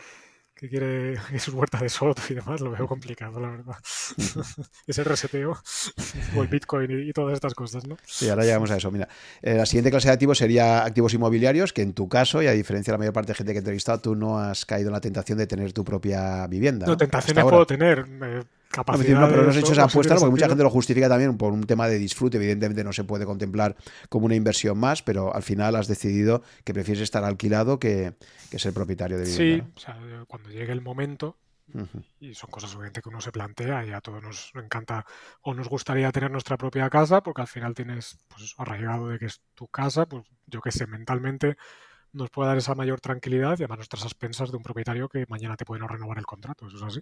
que 0.59 0.69
quiere 0.69 1.17
su 1.39 1.57
huerta 1.57 1.79
de 1.79 1.89
Soto 1.89 2.21
y 2.29 2.35
demás, 2.35 2.61
lo 2.61 2.73
veo 2.73 2.87
complicado, 2.87 3.39
la 3.41 3.51
verdad. 3.51 3.77
es 4.87 4.99
el 4.99 5.05
reseteo 5.05 5.57
o 6.37 6.43
el 6.43 6.49
Bitcoin 6.49 7.09
y, 7.09 7.13
todas 7.13 7.35
estas 7.35 7.55
cosas, 7.55 7.87
¿no? 7.87 7.97
Sí, 8.05 8.29
ahora 8.29 8.45
llegamos 8.45 8.71
a 8.71 8.77
eso. 8.77 8.91
Mira, 8.91 9.09
eh, 9.43 9.55
la 9.55 9.67
siguiente 9.67 9.91
clase 9.91 10.09
de 10.09 10.15
activos 10.15 10.39
sería 10.39 10.85
activos 10.85 11.15
inmobiliarios, 11.15 11.73
que 11.73 11.83
en 11.83 11.93
tu 11.93 12.09
caso, 12.09 12.43
y 12.43 12.49
a 12.49 12.53
diferencia 12.53 12.91
de 12.91 12.95
la 12.95 12.99
mayor 12.99 13.15
parte 13.15 13.33
de 13.33 13.37
gente 13.37 13.53
que 13.53 13.59
he 13.59 13.61
entrevistado, 13.61 14.01
tú 14.01 14.15
no 14.15 14.39
has 14.39 14.65
caído 14.67 14.89
en 14.89 14.95
la 14.95 15.01
tentación 15.01 15.39
de 15.39 15.47
tener 15.47 15.73
tu 15.73 15.85
propia 15.85 16.47
vivienda. 16.49 16.87
No, 16.87 16.97
tentaciones 16.97 17.45
puedo 17.45 17.67
tener. 17.67 18.07
Capacidad 18.71 19.21
no, 19.21 19.29
pero 19.29 19.45
no 19.45 19.51
has 19.51 19.57
hecho 19.57 19.73
esa 19.73 19.85
apuesta 19.85 20.15
porque 20.15 20.31
mucha 20.31 20.49
gente 20.49 20.63
lo 20.63 20.71
justifica 20.71 21.09
también 21.09 21.39
por 21.39 21.53
un 21.53 21.63
tema 21.65 21.89
de 21.89 21.99
disfrute. 21.99 22.37
Evidentemente 22.37 22.85
no 22.85 22.93
se 22.93 23.05
puede 23.05 23.25
contemplar 23.25 23.77
como 24.09 24.27
una 24.27 24.35
inversión 24.35 24.79
más, 24.79 25.03
pero 25.03 25.35
al 25.35 25.43
final 25.43 25.75
has 25.77 25.89
decidido 25.89 26.43
que 26.65 26.75
prefieres 26.75 27.03
estar 27.03 27.25
alquilado 27.25 27.79
que, 27.79 28.15
ser 28.57 28.75
propietario 28.75 29.17
de 29.17 29.25
vivienda. 29.25 29.65
Sí, 29.65 29.73
o 29.75 29.81
sea, 29.81 30.25
cuando 30.27 30.51
llegue 30.51 30.73
el 30.73 30.83
momento, 30.83 31.37
y 32.19 32.35
son 32.35 32.51
cosas 32.51 32.75
obviamente 32.75 33.03
que 33.03 33.09
uno 33.09 33.21
se 33.21 33.31
plantea 33.31 33.85
y 33.85 33.93
a 33.93 34.01
todos 34.01 34.23
nos 34.23 34.53
encanta 34.55 35.05
o 35.43 35.53
nos 35.53 35.69
gustaría 35.69 36.11
tener 36.13 36.31
nuestra 36.31 36.57
propia 36.57 36.89
casa 36.89 37.23
porque 37.23 37.43
al 37.43 37.47
final 37.47 37.75
tienes 37.75 38.19
pues 38.29 38.55
arraigado 38.57 39.09
de 39.09 39.19
que 39.19 39.27
es 39.27 39.43
tu 39.55 39.69
casa, 39.69 40.07
pues 40.07 40.25
yo 40.47 40.63
que 40.63 40.73
sé, 40.73 40.87
mentalmente 40.87 41.57
nos 42.13 42.31
puede 42.31 42.49
dar 42.49 42.57
esa 42.57 42.75
mayor 42.75 43.01
tranquilidad 43.01 43.59
y 43.59 43.65
además 43.65 43.79
nuestras 43.79 44.05
expensas 44.05 44.51
de 44.51 44.57
un 44.57 44.63
propietario 44.63 45.11
que 45.11 45.27
mañana 45.29 45.57
te 45.57 45.67
puede 45.67 45.81
no 45.81 45.89
renovar 45.89 46.17
el 46.17 46.25
contrato, 46.25 46.69
eso 46.69 46.79
es 46.79 46.83
así 46.83 47.01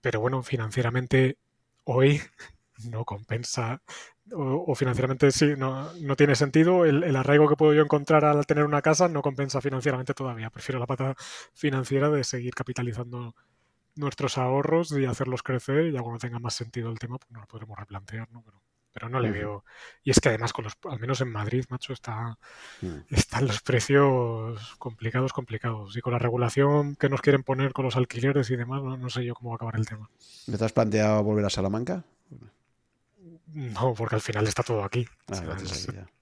pero 0.00 0.20
bueno, 0.20 0.42
financieramente 0.42 1.38
hoy 1.84 2.20
no 2.90 3.04
compensa 3.04 3.82
o, 4.32 4.74
financieramente 4.74 5.30
sí, 5.30 5.54
no, 5.56 5.92
no 5.94 6.16
tiene 6.16 6.34
sentido. 6.34 6.84
El, 6.84 7.16
arraigo 7.16 7.48
que 7.48 7.56
puedo 7.56 7.74
yo 7.74 7.82
encontrar 7.82 8.24
al 8.24 8.46
tener 8.46 8.64
una 8.64 8.82
casa 8.82 9.08
no 9.08 9.22
compensa 9.22 9.60
financieramente 9.60 10.14
todavía. 10.14 10.50
Prefiero 10.50 10.78
la 10.78 10.86
pata 10.86 11.14
financiera 11.54 12.10
de 12.10 12.24
seguir 12.24 12.54
capitalizando 12.54 13.34
nuestros 13.96 14.38
ahorros 14.38 14.92
y 14.92 15.04
hacerlos 15.06 15.42
crecer 15.42 15.86
y 15.86 15.92
ya 15.92 16.02
cuando 16.02 16.18
tenga 16.18 16.38
más 16.38 16.54
sentido 16.54 16.90
el 16.90 16.98
tema, 16.98 17.18
pues 17.18 17.30
nos 17.32 17.42
lo 17.42 17.48
podremos 17.48 17.78
replantear, 17.78 18.30
¿no? 18.30 18.42
Pero 18.44 18.62
pero 18.92 19.08
no 19.08 19.20
le 19.20 19.30
veo. 19.30 19.64
Y 20.02 20.10
es 20.10 20.20
que 20.20 20.28
además, 20.28 20.52
con 20.52 20.64
los, 20.64 20.74
al 20.90 20.98
menos 20.98 21.20
en 21.20 21.30
Madrid, 21.30 21.64
macho, 21.68 21.92
está, 21.92 22.38
mm. 22.80 22.96
están 23.10 23.46
los 23.46 23.60
precios 23.60 24.76
complicados, 24.78 25.32
complicados. 25.32 25.96
Y 25.96 26.00
con 26.00 26.12
la 26.12 26.18
regulación 26.18 26.96
que 26.96 27.08
nos 27.08 27.20
quieren 27.20 27.42
poner 27.42 27.72
con 27.72 27.84
los 27.84 27.96
alquileres 27.96 28.50
y 28.50 28.56
demás, 28.56 28.82
no, 28.82 29.10
sé 29.10 29.24
yo 29.24 29.34
cómo 29.34 29.50
va 29.50 29.54
a 29.54 29.56
acabar 29.56 29.76
el 29.76 29.86
tema. 29.86 30.10
¿Me 30.46 30.58
te 30.58 30.64
has 30.64 30.72
planteado 30.72 31.22
volver 31.22 31.44
a 31.44 31.50
Salamanca? 31.50 32.04
No, 33.46 33.94
porque 33.94 34.16
al 34.16 34.20
final 34.20 34.46
está 34.46 34.62
todo 34.62 34.84
aquí. 34.84 35.06
Ah, 35.28 35.56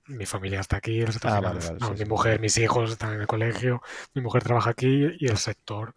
mi 0.06 0.26
familia 0.26 0.60
está 0.60 0.76
aquí, 0.76 1.04
ah, 1.24 1.54
mi 1.98 2.04
mujer, 2.04 2.38
mis 2.38 2.56
hijos 2.58 2.92
están 2.92 3.14
en 3.14 3.22
el 3.22 3.26
colegio, 3.26 3.82
mi 4.14 4.22
mujer 4.22 4.44
trabaja 4.44 4.70
aquí 4.70 5.08
y 5.18 5.26
el 5.26 5.36
sector 5.36 5.94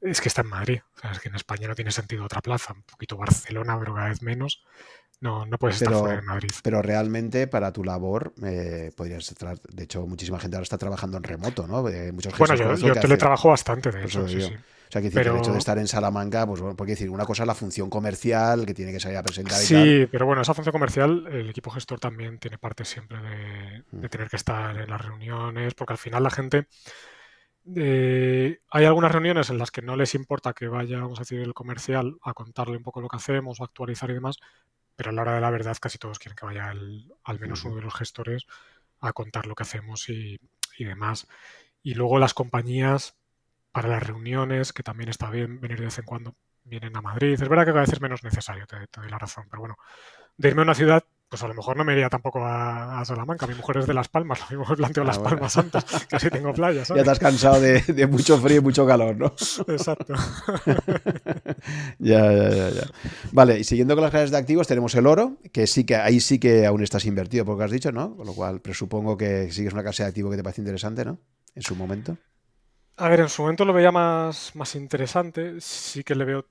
es 0.00 0.20
que 0.20 0.28
está 0.28 0.42
en 0.42 0.48
Madrid. 0.48 0.80
O 0.96 1.00
sea, 1.00 1.12
es 1.12 1.20
que 1.20 1.28
en 1.28 1.34
España 1.34 1.68
no 1.68 1.74
tiene 1.74 1.90
sentido 1.90 2.24
otra 2.24 2.40
plaza. 2.40 2.72
Un 2.74 2.82
poquito 2.82 3.16
Barcelona, 3.16 3.78
pero 3.78 3.94
cada 3.94 4.08
vez 4.08 4.22
menos. 4.22 4.64
No, 5.20 5.46
no 5.46 5.56
puedes 5.56 5.80
estar 5.80 5.94
fuera 5.94 6.16
de 6.16 6.22
Madrid. 6.22 6.50
Pero 6.62 6.82
realmente 6.82 7.46
para 7.46 7.72
tu 7.72 7.82
labor 7.82 8.34
eh, 8.42 8.92
podrías 8.94 9.30
estar. 9.30 9.58
De 9.60 9.84
hecho, 9.84 10.06
muchísima 10.06 10.38
gente 10.38 10.56
ahora 10.56 10.64
está 10.64 10.76
trabajando 10.76 11.16
en 11.16 11.22
remoto, 11.22 11.66
¿no? 11.66 11.88
Eh, 11.88 12.12
muchos 12.12 12.36
bueno, 12.36 12.54
yo, 12.54 12.74
yo 12.74 12.92
teletrabajo 12.94 13.48
bastante 13.48 13.90
de 13.90 14.04
eso. 14.04 14.28
Sí, 14.28 14.42
O 14.42 14.92
sea, 14.92 15.00
que 15.00 15.08
el 15.08 15.36
hecho 15.38 15.52
de 15.52 15.58
estar 15.58 15.78
en 15.78 15.88
Salamanca, 15.88 16.46
pues 16.46 16.60
bueno, 16.60 16.76
porque 16.76 16.92
decir, 16.92 17.08
una 17.08 17.24
cosa 17.24 17.44
es 17.44 17.46
la 17.46 17.54
función 17.54 17.88
comercial 17.88 18.66
que 18.66 18.74
tiene 18.74 18.92
que 18.92 19.00
salir 19.00 19.16
a 19.16 19.22
presentar. 19.22 19.56
Sí, 19.56 20.06
pero 20.10 20.26
bueno, 20.26 20.42
esa 20.42 20.52
función 20.52 20.72
comercial, 20.72 21.26
el 21.28 21.48
equipo 21.48 21.70
gestor 21.70 21.98
también 21.98 22.38
tiene 22.38 22.58
parte 22.58 22.84
siempre 22.84 23.18
de, 23.18 23.84
de 23.90 24.06
mm. 24.06 24.10
tener 24.10 24.28
que 24.28 24.36
estar 24.36 24.76
en 24.76 24.90
las 24.90 25.00
reuniones, 25.00 25.72
porque 25.74 25.94
al 25.94 25.98
final 25.98 26.22
la 26.22 26.30
gente. 26.30 26.66
Eh, 27.74 28.60
hay 28.70 28.84
algunas 28.84 29.10
reuniones 29.10 29.50
en 29.50 29.58
las 29.58 29.72
que 29.72 29.82
no 29.82 29.96
les 29.96 30.14
importa 30.14 30.52
que 30.52 30.68
vaya, 30.68 31.00
vamos 31.00 31.18
a 31.18 31.22
decir, 31.22 31.40
el 31.40 31.52
comercial 31.52 32.16
a 32.22 32.32
contarle 32.32 32.76
un 32.76 32.84
poco 32.84 33.00
lo 33.00 33.08
que 33.08 33.16
hacemos, 33.16 33.60
a 33.60 33.64
actualizar 33.64 34.08
y 34.10 34.14
demás, 34.14 34.38
pero 34.96 35.10
a 35.10 35.12
la 35.12 35.22
hora 35.22 35.34
de 35.34 35.40
la 35.40 35.50
verdad 35.50 35.76
casi 35.80 35.98
todos 35.98 36.18
quieren 36.18 36.36
que 36.36 36.46
vaya 36.46 36.70
al 36.70 37.40
menos 37.40 37.64
uno 37.64 37.76
de 37.76 37.82
los 37.82 37.94
gestores 37.94 38.46
a 39.00 39.12
contar 39.12 39.46
lo 39.46 39.54
que 39.54 39.62
hacemos 39.62 40.08
y, 40.08 40.38
demás. 40.78 41.28
Y 41.82 41.94
luego 41.94 42.18
las 42.18 42.34
compañías 42.34 43.16
para 43.72 43.88
las 43.88 44.02
reuniones, 44.02 44.72
que 44.72 44.82
también 44.82 45.10
está 45.10 45.30
bien 45.30 45.60
venir 45.60 45.78
de 45.78 45.86
vez 45.86 45.98
en 45.98 46.04
cuando, 46.04 46.34
vienen 46.64 46.96
a 46.96 47.02
Madrid. 47.02 47.34
Es 47.34 47.48
verdad 47.48 47.64
que 47.64 47.72
cada 47.72 47.82
vez 47.82 47.92
es 47.92 48.00
menos 48.00 48.24
necesario, 48.24 48.66
te, 48.66 48.86
te 48.88 49.00
doy 49.00 49.10
la 49.10 49.18
razón, 49.18 49.46
pero 49.50 49.60
bueno, 49.60 49.76
de 50.36 50.48
irme 50.48 50.62
a 50.62 50.64
una 50.64 50.74
ciudad 50.74 51.04
pues 51.28 51.42
a 51.42 51.48
lo 51.48 51.54
mejor 51.54 51.76
no 51.76 51.84
me 51.84 51.92
iría 51.92 52.08
tampoco 52.08 52.44
a, 52.44 53.04
Salamanca. 53.04 53.46
Mi 53.46 53.54
mujer 53.54 53.78
es 53.78 53.86
de 53.86 53.94
Las 53.94 54.08
Palmas, 54.08 54.40
lo 54.50 54.58
mismo 54.58 54.76
planteo 54.76 55.02
ah, 55.02 55.06
Las 55.06 55.18
Palmas 55.18 55.56
antes, 55.56 55.84
casi 56.08 56.30
tengo 56.30 56.52
playa. 56.52 56.82
Ya 56.82 57.02
te 57.02 57.10
has 57.10 57.18
cansado 57.18 57.60
de, 57.60 58.06
mucho 58.06 58.38
frío 58.38 58.58
y 58.58 58.60
mucho 58.60 58.86
calor, 58.86 59.16
¿no? 59.16 59.26
Exacto. 59.26 60.14
ya, 61.98 62.32
ya, 62.32 62.48
ya, 62.50 62.70
ya. 62.70 62.86
Vale, 63.32 63.58
y 63.58 63.64
siguiendo 63.64 63.94
con 63.94 64.02
las 64.02 64.10
clases 64.10 64.30
de 64.30 64.38
activos, 64.38 64.66
tenemos 64.68 64.94
el 64.94 65.06
oro, 65.06 65.38
que 65.52 65.66
sí 65.66 65.84
que 65.84 65.96
ahí 65.96 66.20
sí 66.20 66.38
que 66.38 66.66
aún 66.66 66.82
estás 66.82 67.04
invertido, 67.06 67.44
por 67.44 67.54
lo 67.54 67.58
que 67.58 67.64
has 67.64 67.70
dicho, 67.70 67.92
¿no? 67.92 68.16
Con 68.16 68.26
lo 68.26 68.34
cual 68.34 68.60
presupongo 68.60 69.16
que 69.16 69.50
sí 69.50 69.62
que 69.62 69.68
es 69.68 69.74
una 69.74 69.82
clase 69.82 70.04
de 70.04 70.10
activo 70.10 70.30
que 70.30 70.36
te 70.36 70.42
parece 70.42 70.60
interesante, 70.60 71.04
¿no? 71.04 71.18
En 71.54 71.62
su 71.62 71.74
momento. 71.74 72.16
A 72.98 73.08
ver, 73.08 73.20
en 73.20 73.28
su 73.28 73.42
momento 73.42 73.64
lo 73.64 73.72
veía 73.72 73.92
más, 73.92 74.52
más 74.54 74.74
interesante. 74.74 75.60
Sí 75.60 76.02
que 76.02 76.14
le 76.14 76.24
veo 76.24 76.46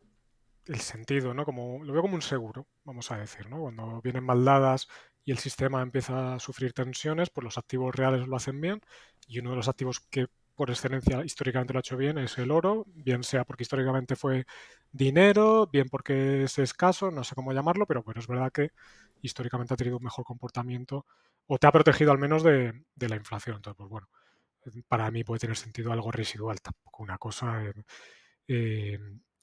el 0.67 0.79
sentido, 0.81 1.33
¿no? 1.33 1.45
Como, 1.45 1.83
lo 1.83 1.93
veo 1.93 2.01
como 2.01 2.15
un 2.15 2.21
seguro, 2.21 2.67
vamos 2.83 3.11
a 3.11 3.17
decir, 3.17 3.49
¿no? 3.49 3.59
Cuando 3.59 4.01
vienen 4.01 4.23
maldadas 4.23 4.87
y 5.23 5.31
el 5.31 5.37
sistema 5.37 5.81
empieza 5.81 6.35
a 6.35 6.39
sufrir 6.39 6.73
tensiones, 6.73 7.29
pues 7.29 7.43
los 7.43 7.57
activos 7.57 7.95
reales 7.95 8.27
lo 8.27 8.35
hacen 8.35 8.59
bien 8.61 8.81
y 9.27 9.39
uno 9.39 9.51
de 9.51 9.55
los 9.57 9.67
activos 9.67 9.99
que 10.09 10.27
por 10.55 10.69
excelencia 10.69 11.23
históricamente 11.23 11.73
lo 11.73 11.79
ha 11.79 11.81
hecho 11.81 11.97
bien 11.97 12.17
es 12.17 12.37
el 12.37 12.51
oro, 12.51 12.85
bien 12.87 13.23
sea 13.23 13.43
porque 13.43 13.63
históricamente 13.63 14.15
fue 14.15 14.45
dinero, 14.91 15.67
bien 15.67 15.89
porque 15.89 16.43
es 16.43 16.57
escaso, 16.59 17.11
no 17.11 17.23
sé 17.23 17.35
cómo 17.35 17.51
llamarlo, 17.53 17.85
pero 17.85 18.03
bueno, 18.03 18.21
es 18.21 18.27
verdad 18.27 18.51
que 18.51 18.71
históricamente 19.21 19.73
ha 19.73 19.77
tenido 19.77 19.97
un 19.97 20.03
mejor 20.03 20.25
comportamiento 20.25 21.05
o 21.47 21.57
te 21.57 21.67
ha 21.67 21.71
protegido 21.71 22.11
al 22.11 22.19
menos 22.19 22.43
de, 22.43 22.73
la 22.95 23.15
inflación. 23.15 23.57
Entonces, 23.57 23.77
pues 23.77 23.89
bueno, 23.89 24.07
para 24.87 25.11
mí 25.11 25.23
puede 25.23 25.39
tener 25.39 25.57
sentido 25.57 25.91
algo 25.91 26.11
residual, 26.11 26.61
tampoco 26.61 27.03
una 27.03 27.17
cosa 27.17 27.61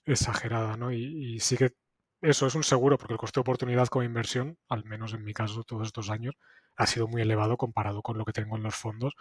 exagerada, 0.04 0.76
¿no? 0.76 0.92
Y, 0.92 1.40
sí 1.40 1.56
que 1.56 1.72
eso 2.20 2.46
es 2.46 2.54
un 2.54 2.64
seguro, 2.64 2.98
porque 2.98 3.14
el 3.14 3.18
coste 3.18 3.38
de 3.38 3.42
oportunidad 3.42 3.88
como 3.88 4.04
inversión, 4.04 4.58
al 4.68 4.84
menos 4.84 5.12
en 5.14 5.24
mi 5.24 5.34
caso 5.34 5.64
todos 5.64 5.86
estos 5.88 6.10
años, 6.10 6.34
ha 6.76 6.86
sido 6.86 7.08
muy 7.08 7.22
elevado 7.22 7.56
comparado 7.56 8.02
con 8.02 8.18
lo 8.18 8.24
que 8.24 8.32
tengo 8.32 8.56
en 8.56 8.62
los 8.62 8.74
fondos, 8.76 9.14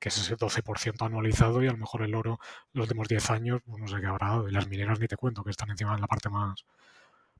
que 0.00 0.08
es 0.08 0.18
ese 0.18 0.36
12% 0.36 1.04
anualizado 1.04 1.62
y 1.62 1.68
a 1.68 1.72
lo 1.72 1.78
mejor 1.78 2.02
el 2.02 2.14
oro 2.14 2.38
los 2.72 2.84
últimos 2.84 3.08
10 3.08 3.30
años, 3.30 3.60
pues 3.64 3.80
no 3.80 3.88
sé 3.88 4.00
qué 4.00 4.06
habrá 4.06 4.28
dado. 4.28 4.48
Y 4.48 4.52
las 4.52 4.68
mineras 4.68 5.00
ni 5.00 5.06
te 5.08 5.16
cuento, 5.16 5.44
que 5.44 5.50
están 5.50 5.70
encima 5.70 5.94
en 5.94 6.00
la 6.00 6.06
parte 6.06 6.28
más, 6.30 6.64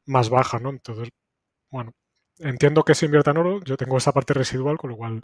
más 0.07 0.31
baja, 0.31 0.59
¿no? 0.59 0.71
Entonces, 0.71 1.11
bueno, 1.71 1.93
entiendo 2.39 2.85
que 2.85 2.95
se 2.95 3.07
invierta 3.07 3.33
en 3.33 3.39
oro, 3.39 3.61
yo 3.65 3.77
tengo 3.77 3.99
esa 3.99 4.13
parte 4.13 4.35
residual, 4.35 4.79
con 4.79 4.91
lo 4.91 4.97
cual 4.97 5.23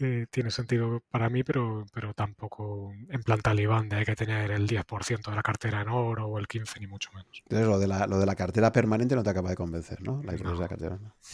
eh, 0.00 0.26
tiene 0.30 0.50
sentido 0.50 1.02
para 1.10 1.30
mí, 1.30 1.44
pero, 1.44 1.86
pero 1.92 2.14
tampoco 2.14 2.92
en 3.08 3.22
plan 3.22 3.40
talibán 3.40 3.88
de 3.88 3.96
hay 3.96 4.04
que 4.04 4.16
tener 4.16 4.50
el 4.50 4.66
10% 4.66 5.30
de 5.30 5.36
la 5.36 5.42
cartera 5.42 5.82
en 5.82 5.88
oro 5.88 6.26
o 6.26 6.38
el 6.38 6.48
15%, 6.48 6.80
ni 6.80 6.86
mucho 6.86 7.10
menos. 7.12 7.42
Entonces, 7.44 7.68
lo 7.68 7.78
de 7.78 7.86
la, 7.86 8.06
lo 8.06 8.18
de 8.18 8.26
la 8.26 8.34
cartera 8.34 8.72
permanente 8.72 9.14
no 9.14 9.22
te 9.22 9.30
acaba 9.30 9.50
de 9.50 9.56
convencer, 9.56 10.02
¿no? 10.02 10.22
La 10.24 10.32
de 10.32 10.42
la 10.42 10.68
cartera. 10.68 10.98
¿no? 11.00 11.14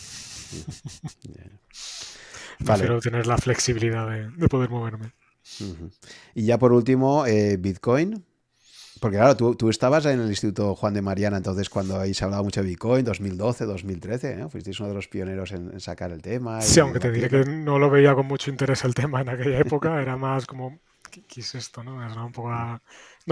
Prefiero 2.65 3.01
tener 3.01 3.27
la 3.27 3.39
flexibilidad 3.39 4.09
de, 4.09 4.49
poder 4.49 4.69
moverme. 4.69 5.13
Y 6.35 6.45
ya 6.45 6.59
por 6.59 6.73
último, 6.73 7.27
eh, 7.27 7.57
Bitcoin. 7.57 8.25
Porque 9.01 9.17
claro, 9.17 9.35
tú, 9.35 9.55
tú, 9.55 9.71
estabas 9.71 10.05
en 10.05 10.21
el 10.21 10.29
Instituto 10.29 10.75
Juan 10.75 10.93
de 10.93 11.01
Mariana, 11.01 11.39
entonces 11.39 11.71
cuando 11.71 11.99
ahí 11.99 12.13
se 12.13 12.25
hablaba 12.25 12.43
mucho 12.43 12.63
de 12.63 12.69
Bitcoin, 12.69 13.03
2012, 13.03 13.65
2013, 13.65 14.37
¿no? 14.37 14.51
Fuisteis 14.51 14.79
uno 14.79 14.91
de 14.91 14.95
los 14.95 15.09
pioneros 15.09 15.53
en, 15.53 15.81
sacar 15.81 16.13
el 16.13 16.21
tema. 16.21 16.61
Sí, 16.61 16.81
aunque 16.81 17.01
te 17.01 17.11
diré 17.11 17.31
que 17.31 17.47
no 17.47 17.79
lo 17.79 17.89
veía 17.89 18.15
con 18.15 18.27
mucho 18.27 18.51
interés 18.51 18.85
el 18.85 18.95
tema 18.95 19.23
en 19.23 19.31
aquella 19.31 19.59
época, 19.59 20.03
era 20.03 20.19
más 20.19 20.45
como, 20.45 20.81
¿qué, 21.11 21.41
es 21.41 21.55
esto? 21.55 21.83
No? 21.83 21.95
un 21.97 22.33
poco 22.33 22.51
no 22.51 22.81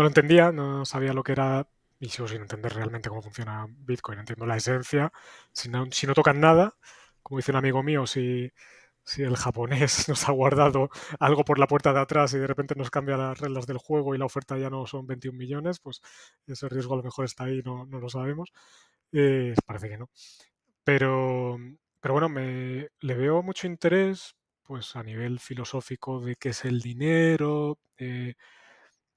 lo 0.03 0.07
entendía, 0.07 0.53
no 0.53 0.87
sabía 0.87 1.13
lo 1.13 1.23
que 1.23 1.33
era 1.33 1.67
y 2.01 2.09
sigo 2.09 2.29
sin 2.29 2.41
entender 2.41 2.73
realmente 2.75 3.11
cómo 3.11 3.21
funciona 3.21 3.67
Bitcoin. 3.69 4.21
Entiendo 4.21 4.47
la 4.47 4.57
esencia, 4.57 5.13
si 5.53 5.69
no, 5.69 5.87
si 5.91 6.07
no 6.07 6.15
tocan 6.15 6.41
nada, 6.41 6.77
como 7.23 7.39
dice 7.39 7.51
un 7.51 7.59
amigo 7.59 7.83
mío, 7.83 8.07
si 8.07 8.51
si 9.09 9.23
el 9.23 9.37
japonés 9.37 10.07
nos 10.09 10.29
ha 10.29 10.33
guardado 10.33 10.91
algo 11.19 11.45
por 11.45 11.59
la 11.59 11.67
puerta 11.67 11.93
de 11.93 12.01
atrás 12.01 12.35
y 12.35 12.39
de 12.39 12.47
repente 12.47 12.75
nos 12.77 12.91
cambia 12.91 13.17
las 13.17 13.39
reglas 13.41 13.67
del 13.67 13.79
juego 13.79 14.15
y 14.15 14.19
la 14.19 14.27
oferta 14.27 14.59
ya 14.59 14.69
no 14.69 14.87
son 14.87 15.07
21 15.07 15.37
millones, 15.37 15.81
pues 15.81 16.03
ese 16.47 16.69
riesgo 16.69 16.95
a 16.95 16.99
lo 16.99 17.03
mejor 17.03 17.25
está 17.25 17.45
ahí, 17.45 17.63
no, 17.65 17.87
no 17.87 18.01
lo 18.01 18.11
sabemos. 18.11 18.53
Eh, 19.13 19.55
parece 19.67 19.89
que 19.89 19.99
no. 19.99 20.11
Pero, 20.85 21.59
pero 22.01 22.15
bueno, 22.15 22.29
me, 22.29 22.89
le 23.01 23.15
veo 23.15 23.43
mucho 23.43 23.67
interés 23.67 24.37
pues 24.63 24.95
a 24.97 25.03
nivel 25.03 25.41
filosófico 25.41 26.21
de 26.21 26.37
qué 26.37 26.51
es 26.51 26.65
el 26.67 26.81
dinero, 26.83 27.79
eh, 27.97 28.35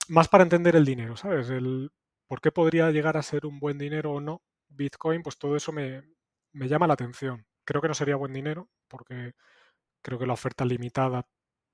más 0.08 0.30
para 0.30 0.44
entender 0.44 0.76
el 0.78 0.86
dinero, 0.86 1.18
¿sabes? 1.18 1.50
El 1.50 1.92
por 2.28 2.42
qué 2.42 2.52
podría 2.52 2.92
llegar 2.92 3.18
a 3.18 3.24
ser 3.24 3.46
un 3.46 3.60
buen 3.60 3.78
dinero 3.78 4.14
o 4.14 4.22
no 4.22 4.42
Bitcoin, 4.70 5.22
pues 5.24 5.38
todo 5.38 5.58
eso 5.58 5.74
me, 5.74 6.04
me 6.54 6.70
llama 6.70 6.88
la 6.88 6.94
atención. 6.94 7.46
Creo 7.66 7.82
que 7.82 7.90
no 7.90 7.94
sería 7.94 8.16
buen 8.16 8.34
dinero 8.34 8.70
porque 8.88 9.34
creo 10.02 10.20
que 10.20 10.28
la 10.28 10.34
oferta 10.34 10.66
limitada 10.66 11.28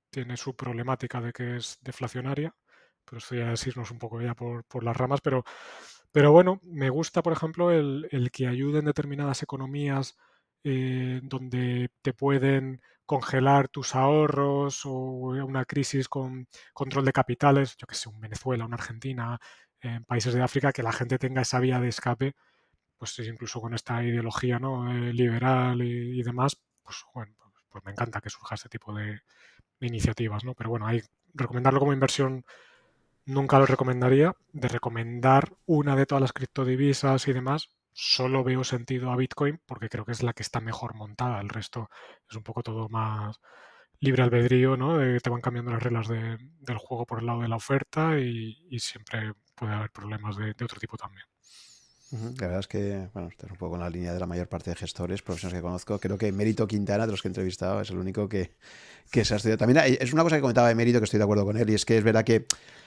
tiene 0.10 0.38
su 0.38 0.56
problemática 0.56 1.22
de 1.22 1.34
que 1.34 1.58
es 1.58 1.78
deflacionaria, 1.82 2.56
pero 3.06 3.20
esto 3.20 3.36
ya 3.36 3.54
es 3.54 3.68
irnos 3.68 3.92
un 3.92 4.00
poco 4.00 4.22
ya 4.22 4.36
por, 4.36 4.66
por 4.66 4.84
las 4.84 4.98
ramas, 4.98 5.22
pero, 5.22 5.44
pero 6.12 6.32
bueno, 6.32 6.60
me 6.64 6.90
gusta, 6.90 7.22
por 7.24 7.34
ejemplo, 7.34 7.72
el, 7.72 8.08
el 8.12 8.32
que 8.32 8.48
ayuden 8.48 8.86
determinadas 8.86 9.44
economías 9.44 10.18
eh, 10.64 11.22
donde 11.24 11.90
te 12.02 12.14
pueden 12.14 12.82
congelar 13.06 13.70
tus 13.70 13.96
ahorros 13.96 14.86
o 14.86 14.92
una 14.92 15.66
crisis 15.66 16.10
con 16.10 16.48
control 16.74 17.06
de 17.06 17.14
capitales, 17.14 17.78
yo 17.78 17.88
que 17.88 17.96
sé, 17.96 18.10
un 18.10 18.20
Venezuela, 18.20 18.66
una 18.66 18.76
Argentina, 18.76 19.40
en 19.80 20.04
países 20.06 20.34
de 20.34 20.42
África, 20.44 20.74
que 20.74 20.84
la 20.84 20.92
gente 20.92 21.18
tenga 21.20 21.44
esa 21.44 21.60
vía 21.60 21.80
de 21.80 21.90
escape, 21.90 22.34
pues 22.98 23.18
incluso 23.20 23.62
con 23.62 23.74
esta 23.74 24.04
ideología 24.04 24.60
¿no? 24.60 24.92
Eh, 24.92 25.14
liberal 25.14 25.82
y, 25.84 26.22
demás, 26.24 26.62
pues 26.84 26.98
bueno, 27.14 27.34
pues, 27.82 27.86
me 27.86 27.92
encanta 27.92 28.22
que 28.22 28.30
surja 28.30 28.56
este 28.56 28.70
tipo 28.70 28.94
de, 28.94 29.22
iniciativas, 29.80 30.44
¿no? 30.44 30.54
Pero 30.56 30.70
bueno, 30.70 30.88
hay 30.88 31.02
recomendarlo 31.34 31.80
como 31.80 31.94
inversión 31.94 32.46
nunca 33.26 33.60
lo 33.60 33.66
recomendaría. 33.66 34.36
De 34.52 34.68
recomendar 34.68 35.54
una 35.66 35.96
de 35.96 36.06
todas 36.06 36.22
las 36.22 36.34
criptodivisas 36.34 37.28
y 37.28 37.34
demás, 37.34 37.70
solo 37.94 38.44
veo 38.44 38.64
sentido 38.64 39.12
a 39.12 39.16
Bitcoin 39.18 39.62
porque 39.66 39.90
creo 39.90 40.06
que 40.06 40.14
es 40.14 40.24
la 40.24 40.34
que 40.34 40.44
está 40.44 40.62
mejor 40.62 40.96
montada. 40.96 41.42
El 41.42 41.50
resto 41.50 41.90
es 42.30 42.36
un 42.36 42.44
poco 42.44 42.64
todo 42.64 42.90
más 42.90 43.40
libre 44.00 44.24
albedrío, 44.24 44.78
¿no? 44.78 45.00
te 45.20 45.30
van 45.30 45.42
cambiando 45.42 45.72
las 45.72 45.82
reglas 45.82 46.08
del 46.08 46.78
juego 46.78 47.06
por 47.06 47.20
el 47.20 47.26
lado 47.26 47.42
de 47.42 47.48
la 47.48 47.56
oferta 47.56 48.20
y, 48.20 48.80
siempre 48.80 49.34
puede 49.56 49.74
haber 49.74 49.92
problemas 49.92 50.38
de 50.38 50.52
otro 50.52 50.80
tipo 50.80 50.98
también. 50.98 51.26
La 52.12 52.48
verdad 52.48 52.60
es 52.60 52.68
que, 52.68 53.10
bueno, 53.14 53.28
estás 53.28 53.52
un 53.52 53.58
poco 53.58 53.76
en 53.76 53.82
la 53.82 53.90
línea 53.90 54.14
de 54.14 54.20
la 54.20 54.26
mayor 54.26 54.48
parte 54.48 54.70
de 54.70 54.78
gestores, 54.78 55.22
profesionales 55.22 55.60
que 55.60 55.62
conozco. 55.62 56.00
Creo 56.00 56.18
que 56.18 56.32
Mérito 56.32 56.66
Quintana, 56.66 57.06
de 57.06 57.12
los 57.12 57.22
que 57.22 57.28
he 57.28 57.32
entrevistado, 57.32 57.82
es 57.82 57.90
el 57.90 57.98
único 57.98 58.30
que, 58.30 58.52
que 59.12 59.26
se 59.26 59.34
ha 59.34 59.38
estudiado. 59.38 59.58
También 59.58 59.98
es 60.00 60.14
una 60.14 60.24
cosa 60.24 60.38
que 60.38 60.42
comentaba 60.42 60.70
de 60.70 60.76
Mérito, 60.76 61.00
que 61.00 61.06
estoy 61.06 61.18
de 61.18 61.26
acuerdo 61.26 61.46
con 61.46 61.58
él, 61.58 61.70
y 61.70 61.74
es 61.74 61.84
que 61.84 61.98
es 61.98 62.04
verdad 62.06 62.24
que, 62.24 62.46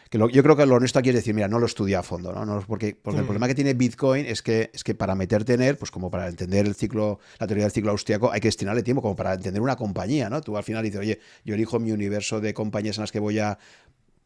que 0.09 0.19
yo 0.19 0.43
creo 0.43 0.57
que 0.57 0.65
lo 0.65 0.77
honesto 0.77 0.99
aquí 0.99 1.11
es 1.11 1.15
decir, 1.15 1.35
mira, 1.35 1.49
no 1.49 1.59
lo 1.59 1.67
estudia 1.67 1.99
a 1.99 2.03
fondo, 2.03 2.33
¿no? 2.33 2.47
no 2.47 2.65
porque 2.67 2.97
porque 3.01 3.19
el 3.19 3.25
mm. 3.25 3.27
problema 3.27 3.47
que 3.47 3.55
tiene 3.55 3.75
Bitcoin 3.75 4.25
es 4.25 4.41
que, 4.41 4.71
es 4.73 4.83
que 4.83 4.95
para 4.95 5.15
meterte 5.15 5.53
en 5.53 5.63
él, 5.63 5.77
pues 5.77 5.91
como 5.91 6.11
para 6.11 6.27
entender 6.27 6.67
el 6.67 6.75
ciclo, 6.75 7.21
la 7.39 7.47
teoría 7.47 7.65
del 7.65 7.73
ciclo 7.73 7.91
austriaco, 7.91 8.33
hay 8.33 8.41
que 8.41 8.49
destinarle 8.49 8.83
tiempo, 8.83 9.03
como 9.03 9.17
para 9.17 9.35
entender 9.35 9.61
una 9.61 9.77
compañía, 9.77 10.31
¿no? 10.31 10.41
Tú 10.41 10.57
al 10.57 10.65
final 10.65 10.83
dices, 10.83 11.01
oye, 11.01 11.21
yo 11.45 11.55
elijo 11.55 11.79
mi 11.79 11.93
universo 11.93 12.41
de 12.41 12.55
compañías 12.55 12.97
en 12.97 13.03
las 13.03 13.13
que 13.13 13.21
voy 13.21 13.39
a 13.39 13.59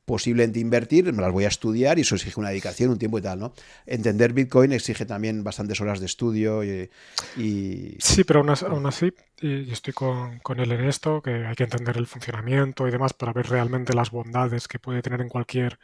posiblemente 0.05 0.61
invertir, 0.61 1.13
me 1.13 1.23
las 1.23 1.33
voy 1.33 1.45
a 1.45 1.49
estudiar 1.49 1.99
y 1.99 2.03
eso 2.03 2.15
exige 2.15 2.39
una 2.39 2.51
dedicación, 2.51 2.91
un 2.91 2.99
tiempo 2.99 3.19
y 3.19 3.23
tal, 3.23 3.39
¿no? 3.39 3.55
Entender 3.87 4.33
Bitcoin 4.33 4.73
exige 4.73 5.07
también 5.07 5.43
bastantes 5.45 5.81
horas 5.81 6.01
de 6.01 6.07
estudio 6.07 6.63
y... 6.65 7.97
Sí, 7.99 8.25
pero 8.25 8.41
aún, 8.41 8.87
así, 8.87 9.13
y 9.41 9.71
estoy 9.71 9.95
con, 9.95 10.39
con 10.41 10.61
él 10.61 10.73
en 10.73 10.85
esto, 10.85 11.23
que 11.23 11.47
hay 11.47 11.55
que 11.55 11.65
entender 11.65 11.97
el 11.97 12.07
funcionamiento 12.07 12.87
y 12.87 12.91
demás 12.91 13.13
para 13.13 13.33
ver 13.33 13.49
realmente 13.49 13.95
las 13.95 14.11
bondades 14.11 14.69
que 14.69 14.79
puede 14.79 15.03
tener 15.03 15.21
en 15.21 15.29
cualquier 15.29 15.79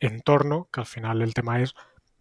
entorno, 0.00 0.68
que 0.72 0.80
al 0.80 0.86
final 0.86 1.22
el 1.22 1.34
tema 1.34 1.60
es 1.60 1.74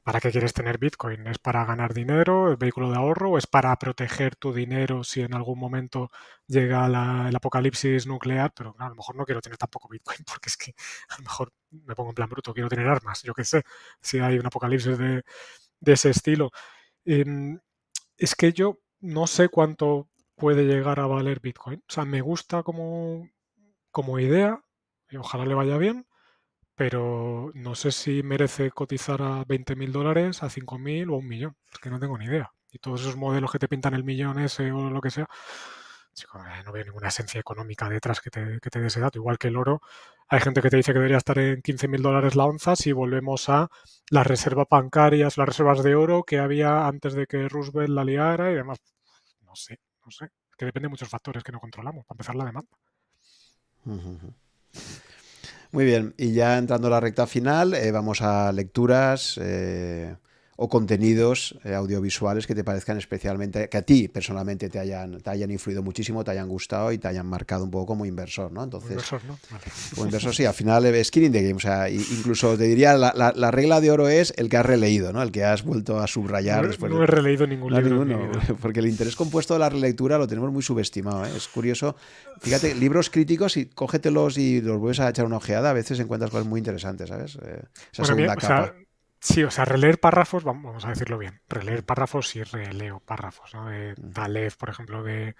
¿Para 0.07 0.21
qué 0.21 0.31
quieres 0.31 0.53
tener 0.53 0.77
Bitcoin? 0.77 1.27
¿Es 1.27 1.37
para 1.37 1.65
ganar 1.65 1.93
dinero, 1.93 2.49
el 2.49 2.55
vehículo 2.55 2.89
de 2.89 2.95
ahorro, 2.95 3.31
o 3.31 3.37
es 3.37 3.45
para 3.45 3.77
proteger 3.77 4.37
tu 4.37 4.53
dinero 4.53 5.03
si 5.03 5.19
en 5.21 5.33
algún 5.33 5.59
momento 5.59 6.09
llega 6.47 6.85
el 7.27 7.35
apocalipsis 7.35 8.07
nuclear? 8.07 8.53
Pero 8.55 8.73
a 8.79 8.87
lo 8.87 8.95
mejor 8.95 9.17
no 9.17 9.25
quiero 9.25 9.41
tener 9.41 9.57
tampoco 9.57 9.89
Bitcoin 9.89 10.19
porque 10.25 10.47
es 10.47 10.55
que 10.55 10.73
a 11.09 11.17
lo 11.17 11.23
mejor 11.23 11.51
me 11.71 11.93
pongo 11.93 12.11
en 12.11 12.15
plan 12.15 12.29
bruto, 12.29 12.53
quiero 12.53 12.69
tener 12.69 12.87
armas, 12.87 13.21
yo 13.21 13.33
qué 13.33 13.43
sé, 13.43 13.63
si 14.01 14.19
hay 14.19 14.39
un 14.39 14.45
apocalipsis 14.45 14.97
de, 14.97 15.23
ese 15.81 16.11
estilo. 16.11 16.51
Em, 17.05 17.59
es 18.17 18.35
que 18.35 18.53
yo 18.53 18.79
no 19.01 19.27
sé 19.27 19.49
cuánto 19.49 20.09
puede 20.35 20.63
llegar 20.65 21.01
a 21.01 21.07
valer 21.07 21.41
Bitcoin. 21.41 21.79
O 21.79 21.93
sea, 21.93 22.05
me 22.05 22.21
gusta 22.21 22.63
como, 22.63 23.29
como 23.91 24.19
idea 24.19 24.63
y 25.09 25.17
ojalá 25.17 25.45
le 25.45 25.55
vaya 25.55 25.77
bien 25.77 26.06
pero 26.77 27.51
no 27.55 27.73
sé 27.73 27.91
si 27.91 28.21
merece 28.21 28.69
cotizar 28.69 29.19
a 29.23 29.43
20.000 29.45 29.91
dólares, 29.91 30.43
a 30.43 30.49
5.000 30.49 31.09
o 31.09 31.15
a 31.15 31.17
un 31.17 31.27
millón. 31.27 31.57
Es 31.73 31.79
que 31.79 31.89
no 31.89 31.99
tengo 31.99 32.17
ni 32.19 32.25
idea. 32.25 32.51
Y 32.71 32.77
todos 32.77 33.01
esos 33.01 33.17
modelos 33.17 33.51
que 33.51 33.57
te 33.57 33.67
pintan 33.67 33.95
el 33.95 34.03
millón 34.03 34.37
ese 34.39 34.71
o 34.71 34.91
lo 34.91 35.01
que 35.01 35.09
sea, 35.09 35.27
eh, 36.23 36.63
no 36.63 36.71
veo 36.71 36.85
ninguna 36.85 37.07
esencia 37.07 37.39
económica 37.39 37.89
detrás 37.89 38.21
que 38.21 38.29
te, 38.29 38.59
que 38.61 38.69
te 38.69 38.79
dé 38.79 38.87
ese 38.87 38.99
dato. 38.99 39.17
Igual 39.17 39.39
que 39.39 39.47
el 39.47 39.57
oro, 39.57 39.81
hay 40.27 40.39
gente 40.39 40.61
que 40.61 40.69
te 40.69 40.77
dice 40.77 40.93
que 40.93 40.99
debería 40.99 41.17
estar 41.17 41.39
en 41.39 41.63
15.000 41.63 42.01
dólares 42.01 42.35
la 42.35 42.45
onza 42.45 42.75
si 42.75 42.91
volvemos 42.91 43.49
a 43.49 43.69
las 44.11 44.27
reservas 44.27 44.67
bancarias, 44.69 45.37
las 45.37 45.47
reservas 45.47 45.81
de 45.81 45.95
oro 45.95 46.23
que 46.23 46.37
había 46.37 46.85
antes 46.85 47.15
de 47.15 47.25
que 47.25 47.49
Roosevelt 47.49 47.89
la 47.89 48.03
liara 48.05 48.51
y 48.51 48.55
demás. 48.55 48.77
No 49.41 49.55
sé, 49.55 49.79
no 50.05 50.11
sé. 50.11 50.29
Que 50.55 50.65
depende 50.65 50.85
de 50.85 50.91
muchos 50.91 51.09
factores 51.09 51.43
que 51.43 51.51
no 51.51 51.59
controlamos. 51.59 52.05
Para 52.05 52.17
empezar, 52.17 52.35
la 52.35 52.45
demanda. 52.45 52.69
Muy 55.71 55.85
bien, 55.85 56.13
y 56.17 56.31
ya 56.33 56.57
entrando 56.57 56.87
a 56.87 56.91
la 56.91 56.99
recta 56.99 57.27
final, 57.27 57.73
eh, 57.73 57.91
vamos 57.91 58.21
a 58.21 58.51
lecturas. 58.53 59.37
Eh, 59.41 60.15
o 60.59 60.67
contenidos 60.67 61.57
eh, 61.63 61.75
audiovisuales 61.75 62.47
que 62.47 62.55
te 62.55 62.63
parezcan 62.63 62.97
especialmente, 62.97 63.69
que 63.69 63.77
a 63.77 63.83
ti 63.83 64.07
personalmente 64.07 64.69
te 64.69 64.79
hayan, 64.79 65.19
te 65.21 65.29
hayan 65.29 65.51
influido 65.51 65.83
muchísimo, 65.83 66.23
te 66.23 66.31
hayan 66.31 66.49
gustado 66.49 66.91
y 66.91 66.97
te 66.97 67.07
hayan 67.07 67.27
marcado 67.27 67.63
un 67.63 67.69
poco 67.69 67.85
como 67.85 68.07
inversor, 68.07 68.51
¿no? 68.51 68.63
Entonces, 68.63 68.91
inversor, 68.91 69.21
¿no? 69.25 69.37
Como 69.93 70.07
inversor, 70.07 70.33
sí, 70.33 70.45
al 70.45 70.55
final 70.55 70.83
es 70.85 71.07
skin 71.07 71.25
in 71.25 71.31
the 71.31 71.43
game, 71.43 71.53
o 71.53 71.59
sea, 71.59 71.87
incluso 71.89 72.57
te 72.57 72.63
diría, 72.63 72.97
la, 72.97 73.13
la, 73.13 73.51
regla 73.51 73.79
de 73.81 73.91
oro 73.91 74.09
es 74.09 74.33
el 74.35 74.49
que 74.49 74.57
has 74.57 74.65
releído, 74.65 75.13
¿no? 75.13 75.21
El 75.21 75.31
que 75.31 75.43
has 75.43 75.63
vuelto 75.63 75.99
a 75.99 76.07
subrayar 76.07 76.63
no, 76.63 76.69
después. 76.69 76.91
No 76.91 77.03
he 77.03 77.07
releído 77.07 77.45
ningún 77.45 77.73
libro. 77.73 78.31
porque 78.61 78.79
el 78.79 78.87
interés 78.87 79.15
compuesto 79.15 79.53
de 79.53 79.59
la 79.59 79.69
relectura 79.69 80.17
lo 80.17 80.27
tenemos 80.27 80.51
muy 80.51 80.63
subestimado, 80.63 81.23
¿eh? 81.23 81.29
Es 81.37 81.47
curioso. 81.47 81.95
Fíjate, 82.39 82.73
libros 82.73 83.11
críticos 83.11 83.57
y 83.57 83.67
cógetelos 83.67 84.39
y 84.39 84.61
los 84.61 84.79
vuelves 84.79 85.01
a 85.01 85.09
echar 85.09 85.25
una 85.25 85.37
ojeada, 85.37 85.69
a 85.69 85.73
veces 85.73 85.99
encuentras 85.99 86.31
cosas 86.31 86.47
muy 86.47 86.59
interesantes, 86.59 87.09
¿sabes? 87.09 87.37
Eh, 87.43 87.61
esa 87.91 88.05
segunda 88.05 88.35
capa. 88.35 88.73
Sí, 89.19 89.43
o 89.43 89.51
sea, 89.51 89.65
releer 89.65 89.99
párrafos, 89.99 90.43
vamos 90.43 90.85
a 90.85 90.89
decirlo 90.89 91.17
bien, 91.17 91.41
releer 91.49 91.83
párrafos 91.83 92.35
y 92.35 92.43
releo 92.43 92.99
párrafos, 92.99 93.53
¿no? 93.53 93.65
De 93.65 93.95
Taleb, 93.95 94.55
por 94.57 94.69
ejemplo, 94.69 95.03
de, 95.03 95.35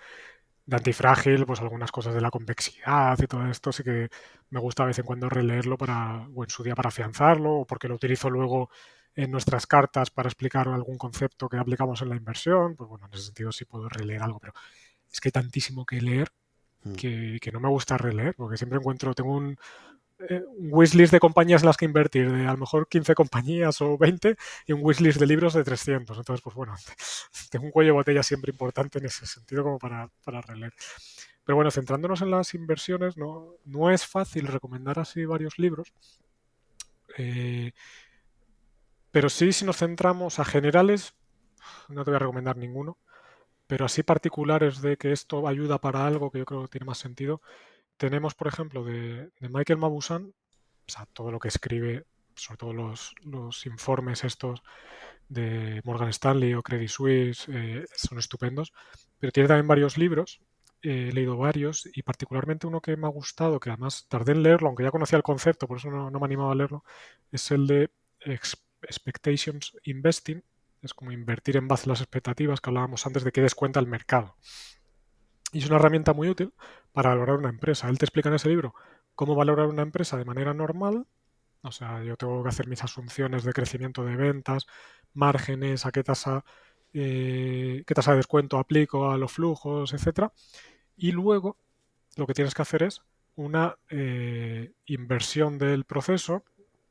Antifrágil, 0.70 1.46
pues 1.46 1.62
algunas 1.62 1.92
cosas 1.92 2.14
de 2.14 2.20
la 2.20 2.30
convexidad 2.30 3.18
y 3.22 3.28
todo 3.28 3.46
esto, 3.48 3.72
sí 3.72 3.84
que 3.84 4.10
me 4.50 4.60
gusta 4.60 4.84
a 4.84 4.88
vez 4.88 5.00
en 5.00 5.06
cuando 5.06 5.30
releerlo 5.30 5.78
para, 5.78 6.28
o 6.36 6.44
en 6.44 6.50
su 6.50 6.62
día 6.62 6.76
para 6.76 6.90
afianzarlo, 6.90 7.60
o 7.60 7.66
porque 7.66 7.88
lo 7.88 7.96
utilizo 7.96 8.30
luego 8.30 8.70
en 9.16 9.32
nuestras 9.32 9.66
cartas 9.66 10.12
para 10.12 10.28
explicar 10.28 10.68
algún 10.68 10.98
concepto 10.98 11.48
que 11.48 11.58
aplicamos 11.58 12.02
en 12.02 12.10
la 12.10 12.18
inversión, 12.18 12.76
pues 12.76 12.90
bueno, 12.90 13.06
en 13.06 13.14
ese 13.14 13.26
sentido 13.28 13.52
sí 13.52 13.64
puedo 13.64 13.88
releer 13.88 14.22
algo, 14.22 14.40
pero 14.40 14.54
es 15.10 15.22
que 15.22 15.30
hay 15.30 15.32
tantísimo 15.32 15.86
que 15.86 16.02
leer 16.02 16.30
mm. 16.84 16.94
que, 16.94 17.40
que 17.42 17.52
no 17.52 17.62
me 17.62 17.70
gusta 17.70 17.98
releer, 17.98 18.36
porque 18.36 18.58
siempre 18.58 18.78
encuentro, 18.78 19.14
tengo 19.14 19.36
un, 19.36 19.58
eh, 20.20 20.44
wishlist 20.58 21.12
de 21.12 21.20
compañías 21.20 21.62
en 21.62 21.68
las 21.68 21.78
que 21.78 21.86
invertir, 21.86 22.32
de 22.32 22.48
a 22.48 22.52
lo 22.52 22.58
mejor 22.58 22.88
15 22.88 23.14
compañías 23.14 23.82
o 23.82 23.98
20 23.98 24.36
y 24.66 24.74
un 24.74 24.82
wishlist 24.84 25.20
de 25.20 25.28
libros 25.28 25.54
de 25.54 25.64
300. 25.64 26.18
Entonces, 26.18 26.42
pues 26.44 26.56
bueno, 26.56 26.76
tengo 27.52 27.66
un 27.66 27.72
cuello 27.72 27.90
de 27.90 27.98
botella 27.98 28.24
siempre 28.24 28.52
importante 28.52 29.00
en 29.00 29.06
ese 29.06 29.26
sentido 29.26 29.64
como 29.64 29.78
para, 29.78 30.10
para 30.24 30.42
releer. 30.42 30.74
Pero 31.44 31.56
bueno, 31.56 31.72
centrándonos 31.72 32.22
en 32.22 32.32
las 32.32 32.54
inversiones, 32.54 33.16
no, 33.16 33.56
no 33.66 33.92
es 33.92 34.06
fácil 34.06 34.48
recomendar 34.48 35.00
así 35.00 35.26
varios 35.26 35.60
libros. 35.60 35.94
Eh, 37.18 37.72
pero 39.12 39.30
sí, 39.30 39.54
si 39.54 39.66
nos 39.66 39.78
centramos 39.78 40.40
a 40.40 40.46
generales, 40.46 41.16
no 41.90 42.04
te 42.04 42.12
voy 42.12 42.16
a 42.18 42.20
recomendar 42.20 42.58
ninguno. 42.58 42.98
Pero 43.68 43.86
así 43.86 44.04
particulares 44.04 44.82
de 44.82 44.98
que 44.98 45.12
esto 45.12 45.48
ayuda 45.48 45.80
para 45.80 46.08
algo 46.08 46.32
que 46.32 46.40
yo 46.40 46.46
creo 46.46 46.64
que 46.64 46.70
tiene 46.70 46.86
más 46.86 46.98
sentido, 46.98 47.42
tenemos, 47.98 48.36
por 48.36 48.48
ejemplo, 48.48 48.84
de, 48.84 49.30
Michael 49.42 49.80
Mabusan, 49.80 50.34
todo 51.14 51.32
lo 51.32 51.40
que 51.40 51.50
escribe, 51.50 52.06
sobre 52.36 52.58
todo 52.58 52.74
los, 52.74 53.66
informes 53.66 54.24
estos 54.24 54.64
de 55.28 55.82
Morgan 55.84 56.10
Stanley 56.10 56.54
o 56.54 56.62
Credit 56.62 56.88
Suisse, 56.88 57.48
eh, 57.50 57.86
son 57.96 58.20
estupendos, 58.20 58.72
pero 59.20 59.32
tiene 59.32 59.50
también 59.50 59.68
varios 59.68 59.98
libros, 59.98 60.40
he 60.82 61.12
leído 61.12 61.36
varios 61.36 61.90
y 61.92 62.04
particularmente 62.04 62.68
uno 62.68 62.82
que 62.82 62.96
me 62.96 63.08
ha 63.08 63.10
gustado, 63.10 63.60
que 63.60 63.70
además 63.70 64.06
tardé 64.08 64.34
en 64.34 64.44
leerlo, 64.44 64.70
aunque 64.70 64.84
ya 64.84 64.92
conocía 64.92 65.18
el 65.18 65.24
concepto, 65.24 65.68
por 65.68 65.78
eso 65.78 65.90
no, 65.90 66.10
no 66.10 66.20
me 66.20 66.26
animaba 66.26 66.54
a 66.54 66.56
leerlo, 66.56 66.84
es 67.32 67.52
el 67.52 67.68
de 67.68 67.92
Expectations 68.82 69.76
Investing, 69.84 70.44
es 70.82 70.94
como 70.94 71.12
invertir 71.12 71.58
en 71.58 71.68
base 71.68 71.86
a 71.86 71.90
las 71.90 72.02
expectativas 72.02 72.62
que 72.62 72.70
hablábamos 72.70 73.06
antes 73.06 73.24
de 73.24 73.32
que 73.32 73.42
descuenta 73.42 73.80
el 73.80 73.88
mercado. 73.88 74.38
Y 75.52 75.60
es 75.60 75.68
una 75.68 75.78
herramienta 75.78 76.14
muy 76.14 76.30
útil 76.30 76.54
para 76.94 77.10
valorar 77.10 77.38
una 77.38 77.50
empresa. 77.50 77.90
Él 77.90 77.98
te 77.98 78.06
explica 78.06 78.30
en 78.30 78.36
ese 78.36 78.50
libro 78.50 78.74
cómo 79.16 79.36
valorar 79.36 79.68
una 79.68 79.82
empresa 79.84 80.18
de 80.18 80.26
manera 80.26 80.54
normal. 80.54 81.08
O 81.62 81.72
sea, 81.72 82.04
yo 82.04 82.18
tengo 82.18 82.44
que 82.44 82.50
hacer 82.50 82.68
mis 82.68 82.84
asunciones 82.84 83.44
de 83.44 83.54
crecimiento 83.54 84.06
de 84.06 84.16
ventas, 84.16 84.68
márgenes, 85.14 85.86
a 85.86 85.92
qué 85.92 86.04
tasa 86.04 86.44
eh, 86.94 87.84
qué 87.86 87.94
tasa 87.94 88.12
de 88.12 88.18
descuento 88.18 88.58
aplico 88.58 89.12
a 89.12 89.18
los 89.18 89.32
flujos, 89.32 89.94
etcétera. 89.94 90.34
Y 90.96 91.12
luego 91.12 91.58
lo 92.16 92.26
que 92.26 92.34
tienes 92.34 92.54
que 92.54 92.62
hacer 92.62 92.84
es 92.84 93.02
una 93.36 93.78
eh, 93.90 94.74
inversión 94.86 95.58
del 95.58 95.86
proceso, 95.86 96.44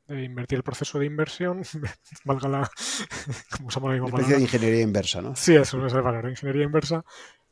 invertir 0.09 0.57
el 0.57 0.63
proceso 0.63 0.99
de 0.99 1.05
inversión, 1.05 1.61
valga 2.25 2.47
la... 2.47 2.69
¿cómo 3.57 3.71
se 3.71 3.79
llama 3.79 3.95
la 3.95 4.01
misma 4.01 4.21
de 4.21 4.41
ingeniería 4.41 4.81
inversa, 4.81 5.21
¿no? 5.21 5.35
Sí, 5.35 5.55
eso 5.55 5.85
es 5.85 5.93
la 5.93 6.29
ingeniería 6.29 6.63
inversa, 6.63 7.03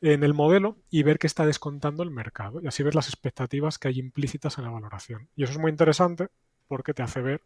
en 0.01 0.23
el 0.23 0.33
modelo 0.33 0.77
y 0.89 1.03
ver 1.03 1.17
qué 1.17 1.27
está 1.27 1.45
descontando 1.45 2.03
el 2.03 2.11
mercado. 2.11 2.61
Y 2.61 2.67
así 2.67 2.83
ver 2.83 2.95
las 2.95 3.07
expectativas 3.07 3.79
que 3.79 3.87
hay 3.87 3.99
implícitas 3.99 4.57
en 4.57 4.65
la 4.65 4.69
valoración. 4.69 5.29
Y 5.35 5.43
eso 5.43 5.53
es 5.53 5.59
muy 5.59 5.71
interesante 5.71 6.27
porque 6.67 6.93
te 6.93 7.03
hace 7.03 7.21
ver 7.21 7.41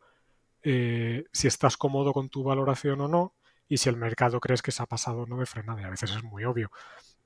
eh, 0.63 1.25
si 1.31 1.47
estás 1.47 1.77
cómodo 1.77 2.11
con 2.13 2.29
tu 2.29 2.43
valoración 2.43 3.01
o 3.01 3.07
no 3.07 3.33
y 3.67 3.77
si 3.77 3.87
el 3.89 3.97
mercado 3.97 4.39
crees 4.39 4.61
que 4.61 4.71
se 4.71 4.83
ha 4.83 4.87
pasado 4.87 5.21
o 5.21 5.25
no 5.25 5.37
de 5.37 5.45
frenada. 5.45 5.81
Y 5.81 5.85
a 5.85 5.89
veces 5.89 6.11
es 6.11 6.23
muy 6.23 6.43
obvio. 6.43 6.71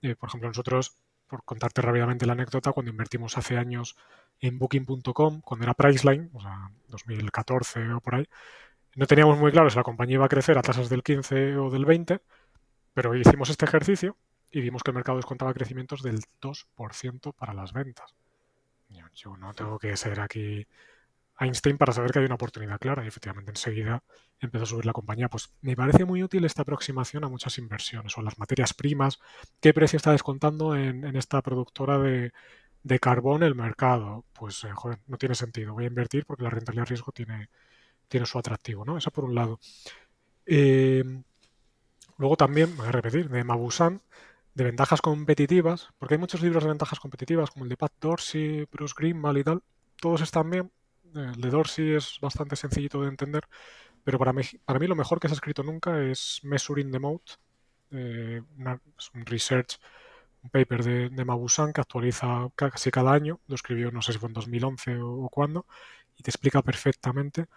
Eh, 0.02 0.16
por 0.16 0.30
ejemplo, 0.30 0.50
nosotros, 0.50 0.98
por 1.28 1.44
contarte 1.44 1.82
rápidamente 1.82 2.26
la 2.26 2.34
anécdota, 2.34 2.72
cuando 2.74 2.92
invertimos 2.92 3.38
hace 3.38 3.58
años 3.58 3.95
en 4.40 4.60
Booking.com, 4.60 5.42
cuando 5.42 5.64
era 5.66 5.74
Priceline, 5.74 6.30
o 6.34 6.42
sea, 6.42 6.70
2014 6.88 7.94
o 7.94 8.02
por 8.02 8.16
ahí, 8.16 8.28
no 8.95 9.06
teníamos 9.08 9.38
muy 9.40 9.52
claro 9.52 9.70
si 9.70 9.78
la 9.78 9.84
compañía 9.84 10.16
iba 10.16 10.26
a 10.26 10.30
crecer 10.30 10.58
a 10.58 10.62
tasas 10.62 10.90
del 10.90 11.03
15 11.03 11.58
o 11.58 11.70
del 11.70 11.86
20, 11.86 12.22
pero 12.94 13.16
hicimos 13.16 13.50
este 13.50 13.66
ejercicio 13.66 14.18
y 14.52 14.62
vimos 14.62 14.84
que 14.84 14.92
el 14.92 14.95
mercado 14.95 15.18
descontaba 15.18 15.53
crecimientos 15.53 16.03
del 16.03 16.20
2% 16.42 17.34
para 17.34 17.53
las 17.53 17.74
ventas. 17.74 18.14
Yo 19.16 19.38
no 19.38 19.53
tengo 19.53 19.80
que 19.80 19.95
ser 19.95 20.20
aquí 20.20 20.68
Einstein 21.40 21.78
para 21.78 21.94
saber 21.94 22.12
que 22.12 22.20
hay 22.20 22.26
una 22.26 22.36
oportunidad 22.36 22.80
clara 22.80 23.03
y 23.03 23.08
efectivamente 23.08 23.52
enseguida 23.52 24.03
empezó 24.40 24.64
a 24.64 24.68
subir 24.68 24.86
la 24.86 24.94
compañía. 24.94 25.30
Pues 25.30 25.53
me 25.62 25.76
parece 25.76 26.06
muy 26.06 26.24
útil 26.24 26.45
esta 26.45 26.62
aproximación 26.64 27.24
a 27.24 27.30
muchas 27.30 27.58
inversiones 27.58 28.18
o 28.18 28.22
las 28.22 28.38
materias 28.38 28.74
primas. 28.74 29.20
¿Qué 29.60 29.74
precio 29.74 29.98
está 29.98 30.12
descontando 30.12 30.76
en, 30.76 31.03
esta 31.16 31.42
productora 31.42 31.98
de, 32.00 32.34
carbón 33.00 33.44
el 33.44 33.56
mercado? 33.56 34.26
Pues, 34.34 34.64
eh, 34.64 34.70
no 35.08 35.18
tiene 35.18 35.36
sentido. 35.36 35.74
Voy 35.74 35.86
a 35.86 35.88
invertir 35.88 36.26
porque 36.26 36.44
la 36.44 36.50
rentabilidad 36.50 36.86
de 36.86 36.90
riesgo 36.90 37.12
tiene, 37.12 37.50
tiene 38.08 38.26
su 38.26 38.38
atractivo, 38.38 38.86
¿no? 38.86 38.98
Eso 38.98 39.12
por 39.12 39.26
un 39.26 39.36
lado. 39.36 39.60
Eh, 40.45 41.03
luego 42.18 42.38
también, 42.38 42.76
voy 42.78 42.88
a 42.88 42.92
repetir, 42.92 43.30
de 43.30 43.44
Mabusan, 43.44 44.02
de 44.53 44.64
ventajas 44.66 45.02
competitivas, 45.02 45.90
porque 45.98 46.16
hay 46.16 46.20
muchos 46.20 46.42
libros 46.42 46.64
de 46.64 46.70
ventajas 46.70 47.00
competitivas, 47.00 47.52
como 47.52 47.66
el 47.66 47.70
de 47.70 47.78
Pat 47.78 47.94
Dorsey, 48.00 48.68
Bruce 48.72 48.94
Greenwald 48.98 49.38
y 49.40 49.44
tal. 49.44 49.64
Todos 50.00 50.22
están 50.22 50.50
bien. 50.50 50.72
El 51.16 51.42
de 51.42 51.50
Dorsey 51.50 51.94
es 51.95 52.18
bastante 52.22 52.56
sencillito 52.56 53.02
de 53.02 53.10
entender, 53.10 53.44
pero 54.03 54.18
para 54.20 54.34
mí, 54.34 54.42
para 54.66 54.80
mí 54.80 54.88
lo 54.88 54.95
mejor 54.95 55.20
que 55.20 55.28
se 55.28 55.34
ha 55.34 55.36
escrito 55.36 55.64
nunca 55.64 56.02
es 56.03 56.40
Measuring 56.44 56.92
the 56.92 57.00
Moat, 57.00 57.22
eh, 57.92 58.42
un 58.58 59.26
research, 59.26 59.80
un 60.43 60.49
paper 60.49 60.83
de, 60.83 61.09
de, 61.09 61.25
Mabusan 61.25 61.73
que 61.73 61.81
actualiza 61.81 62.49
casi 62.55 62.91
cada 62.91 63.13
año, 63.13 63.39
lo 63.47 63.55
escribió 63.55 63.91
no 63.91 64.01
sé 64.01 64.13
si 64.13 64.19
fue 64.19 64.27
en 64.27 64.33
2011 64.33 64.97
o, 64.97 65.25
o 65.25 65.30
cuándo, 65.30 65.65
y 66.17 66.23
te 66.23 66.30
explica 66.31 66.61
perfectamente 66.61 67.47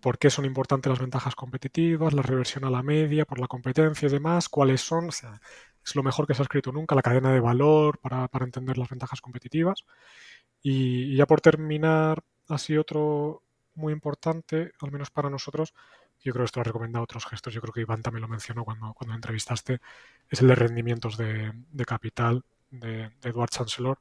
por 0.00 0.18
qué 0.18 0.30
son 0.30 0.44
importantes 0.46 0.90
las 0.90 0.98
ventajas 0.98 1.34
competitivas, 1.34 2.14
la 2.14 2.22
reversión 2.22 2.64
a 2.64 2.70
la 2.70 2.82
media, 2.82 3.24
por 3.24 3.38
la 3.38 3.46
competencia 3.46 4.08
y 4.08 4.10
demás, 4.10 4.48
cuáles 4.48 4.80
son, 4.80 5.08
o 5.08 5.12
sea, 5.12 5.40
es 5.84 5.94
lo 5.94 6.02
mejor 6.02 6.26
que 6.26 6.34
se 6.34 6.42
ha 6.42 6.44
escrito 6.44 6.72
nunca, 6.72 6.94
la 6.94 7.02
cadena 7.02 7.32
de 7.32 7.40
valor 7.40 7.98
para, 7.98 8.28
entender 8.40 8.78
las 8.78 8.88
ventajas 8.88 9.20
competitivas. 9.20 9.84
Y, 10.62 11.16
ya 11.16 11.26
por 11.26 11.40
terminar, 11.40 12.22
así 12.48 12.76
otro 12.76 13.42
muy 13.74 13.92
importante, 13.92 14.72
al 14.80 14.92
menos 14.92 15.10
para 15.10 15.30
nosotros, 15.30 15.74
yo 16.22 16.32
creo 16.32 16.44
que 16.44 16.46
esto 16.46 16.60
lo 16.60 16.62
ha 16.62 16.64
recomendado 16.64 17.04
otros 17.04 17.26
gestos, 17.26 17.54
yo 17.54 17.60
creo 17.60 17.72
que 17.72 17.80
Iván 17.80 18.02
también 18.02 18.22
lo 18.22 18.28
mencionó 18.28 18.64
cuando, 18.64 18.92
cuando 18.94 19.14
entrevistaste, 19.14 19.80
es 20.28 20.40
el 20.40 20.48
de 20.48 20.54
rendimientos 20.54 21.16
de, 21.16 21.52
capital 21.86 22.44
de, 22.70 23.10
de, 23.20 23.28
Edward 23.30 23.50
Chancellor, 23.50 23.98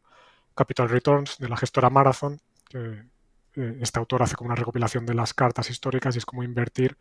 Capital 0.56 0.90
Returns, 0.90 1.38
de 1.38 1.50
la 1.50 1.58
gestora 1.58 1.90
Marathon, 1.90 2.40
que 2.68 3.06
eh, 3.56 3.78
este 3.82 4.00
autor 4.00 4.24
hace 4.24 4.36
como 4.36 4.48
una 4.48 4.56
recopilación 4.56 5.06
de 5.06 5.14
las 5.14 5.34
cartas 5.34 5.70
históricas 5.70 6.16
y 6.16 6.20
es 6.20 6.26
como 6.26 6.44
invertir 6.44 6.98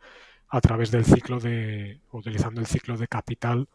a 0.49 0.61
través 0.61 0.91
del 0.91 1.05
ciclo 1.05 1.39
de, 1.39 2.01
utilizando 2.11 2.59
el 2.59 2.67
ciclo 2.67 2.97
de 2.97 3.07
capital 3.07 3.67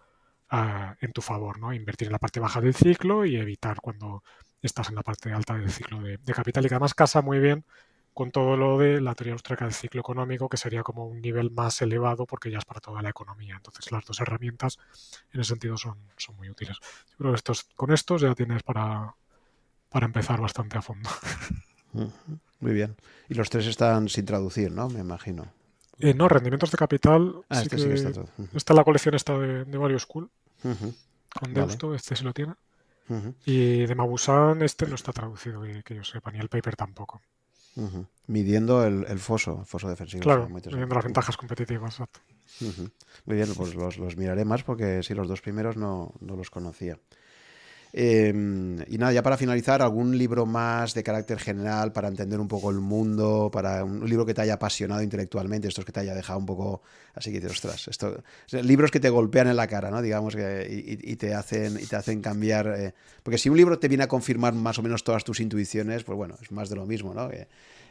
en 1.00 1.12
tu 1.12 1.20
favor, 1.20 1.58
¿no? 1.58 1.73
Invertir 1.73 2.06
en 2.06 2.12
la 2.12 2.20
parte 2.20 2.39
baja 2.39 2.60
del 2.60 2.74
ciclo 2.74 3.24
y 3.24 3.36
evitar 3.36 3.81
cuando 3.81 4.23
estás 4.62 4.89
en 4.89 4.94
la 4.94 5.02
parte 5.02 5.32
alta 5.32 5.55
del 5.55 5.70
ciclo 5.70 6.00
de, 6.00 6.18
capital 6.32 6.64
y 6.64 6.68
que 6.68 6.74
además 6.74 6.94
casa 6.94 7.23
muy 7.23 7.40
bien 7.40 7.64
con 8.14 8.30
todo 8.30 8.56
lo 8.56 8.78
de 8.78 9.00
la 9.00 9.14
teoría 9.14 9.34
austríaca 9.34 9.64
del 9.64 9.74
ciclo 9.74 10.00
económico, 10.00 10.48
que 10.48 10.56
sería 10.56 10.82
como 10.82 11.06
un 11.06 11.20
nivel 11.20 11.50
más 11.50 11.82
elevado 11.82 12.26
porque 12.26 12.50
ya 12.50 12.58
es 12.58 12.64
para 12.64 12.80
toda 12.80 13.02
la 13.02 13.10
economía. 13.10 13.56
Entonces 13.56 13.90
las 13.92 14.04
dos 14.04 14.20
herramientas 14.20 14.78
en 15.32 15.40
ese 15.40 15.50
sentido 15.50 15.76
son, 15.76 15.98
son 16.16 16.36
muy 16.36 16.48
útiles. 16.48 16.78
Yo 17.10 17.16
creo 17.18 17.32
que 17.32 17.36
estos, 17.36 17.64
con 17.74 17.92
estos 17.92 18.22
ya 18.22 18.34
tienes 18.34 18.62
para, 18.62 19.14
para 19.90 20.06
empezar 20.06 20.40
bastante 20.40 20.78
a 20.78 20.82
fondo. 20.82 21.10
Muy 22.60 22.72
bien. 22.72 22.96
Y 23.28 23.34
los 23.34 23.50
tres 23.50 23.66
están 23.66 24.08
sin 24.08 24.24
traducir, 24.24 24.70
¿no? 24.70 24.88
Me 24.88 25.00
imagino. 25.00 25.52
Eh, 25.98 26.14
no, 26.14 26.28
rendimientos 26.28 26.70
de 26.70 26.78
capital. 26.78 27.42
Ah, 27.48 27.62
este 27.62 27.78
sí 27.78 27.88
que 27.88 27.94
está 27.94 28.12
todo. 28.12 28.28
Está 28.54 28.74
la 28.74 28.84
colección 28.84 29.14
esta 29.14 29.38
de, 29.38 29.64
de 29.64 29.78
Mario 29.78 29.98
School. 29.98 30.30
Con 30.62 31.52
Deusto, 31.52 31.94
este 31.94 32.16
sí 32.16 32.24
lo 32.24 32.32
tiene. 32.32 32.54
Y 33.44 33.84
de 33.86 33.94
Mabusan, 33.94 34.62
este 34.62 34.86
no 34.86 34.94
está 34.94 35.12
traducido, 35.12 35.62
que, 35.84 35.94
yo 35.94 36.04
sepa, 36.04 36.30
ni 36.30 36.38
el 36.38 36.48
paper 36.48 36.74
tampoco. 36.74 37.20
Midiendo 38.26 38.84
el, 38.84 39.18
foso, 39.18 39.58
el 39.60 39.66
foso 39.66 39.88
defensivo. 39.88 40.22
Claro, 40.22 40.48
midiendo 40.48 40.94
las 40.94 41.04
ventajas 41.04 41.36
competitivas, 41.36 41.94
exacto. 41.94 42.20
Muy 43.26 43.36
bien, 43.36 43.48
pues 43.54 43.74
los, 43.74 44.16
miraré 44.16 44.44
más 44.44 44.62
porque 44.62 45.02
sí, 45.02 45.14
los 45.14 45.28
dos 45.28 45.40
primeros 45.40 45.76
no, 45.76 46.14
no 46.20 46.36
los 46.36 46.50
conocía. 46.50 46.98
Em, 47.97 48.81
y 48.89 48.98
nada, 48.98 49.12
ya 49.12 49.23
para 49.23 49.36
finalizar, 49.36 49.81
algún 49.81 50.18
libro 50.18 50.47
más 50.47 50.94
de 50.94 51.05
carácter 51.05 51.39
general 51.39 51.92
para 51.92 52.08
entender 52.08 52.40
un 52.40 52.48
poco 52.48 52.70
el 52.70 52.81
mundo, 52.81 53.50
para 53.52 53.84
un 53.84 54.08
libro 54.08 54.26
que 54.26 54.34
te 54.34 54.40
haya 54.40 54.55
apasionado 54.55 55.00
intelectualmente, 55.00 55.68
estos 55.68 55.84
que 55.84 55.92
te 55.92 56.00
haya 56.00 56.12
dejado 56.12 56.40
un 56.40 56.47
poco 56.47 56.82
así 57.14 57.31
que 57.31 57.47
ostras, 57.47 57.86
esto, 57.86 58.20
libros 58.50 58.90
que 58.90 58.98
te 58.98 59.10
golpean 59.10 59.47
en 59.47 59.55
la 59.55 59.68
cara, 59.68 59.92
¿no? 59.92 60.02
Digamos 60.02 60.34
que 60.34 60.66
y, 60.68 61.14
te 61.14 61.34
hacen 61.34 61.78
y 61.81 61.86
te 61.86 61.94
hacen 61.94 62.20
cambiar, 62.20 62.66
eh, 62.76 62.94
porque 63.23 63.39
si 63.39 63.48
un 63.48 63.56
libro 63.56 63.78
te 63.78 63.86
viene 63.86 64.02
a 64.02 64.08
confirmar 64.08 64.55
más 64.55 64.76
o 64.81 64.82
menos 64.82 65.05
todas 65.05 65.23
tus 65.23 65.39
intuiciones, 65.39 66.02
pues 66.02 66.16
bueno, 66.16 66.34
es 66.42 66.50
más 66.50 66.68
de 66.68 66.74
lo 66.74 66.86
mismo, 66.86 67.14
¿no? 67.14 67.31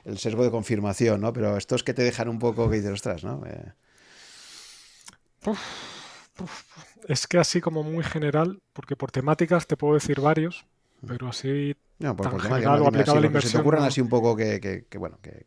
el 0.03 0.17
sesgo 0.17 0.43
de 0.43 0.51
confirmación, 0.51 1.21
¿no? 1.21 1.31
Pero 1.31 1.55
estos 1.55 1.81
que 1.81 1.93
te 1.93 2.03
dejan 2.03 2.27
un 2.27 2.39
poco 2.39 2.69
que 2.69 2.75
dices, 2.75 2.91
ostras, 2.91 3.23
¿no? 3.23 3.41
Eh, 3.47 3.71
es 7.07 7.27
que 7.27 7.37
así 7.37 7.61
como 7.61 7.83
muy 7.83 8.03
general, 8.03 8.61
porque 8.73 8.95
por 8.95 9.11
temáticas 9.11 9.67
te 9.67 9.77
puedo 9.77 9.95
decir 9.95 10.19
varios, 10.19 10.65
pero 11.05 11.27
así 11.27 11.75
no, 11.99 12.15
por, 12.15 12.29
tan 12.29 12.39
general 12.39 12.81
o 12.81 12.87
aplicado 12.87 13.17
a 13.17 13.21
la 13.21 13.27
inversión. 13.27 13.51
Se 13.51 13.57
te 13.57 13.61
ocurran 13.61 13.83
así 13.83 14.01
un 14.01 14.09
poco 14.09 14.35
que, 14.35 14.85
que, 14.89 14.97
bueno, 14.97 15.19
que, 15.21 15.45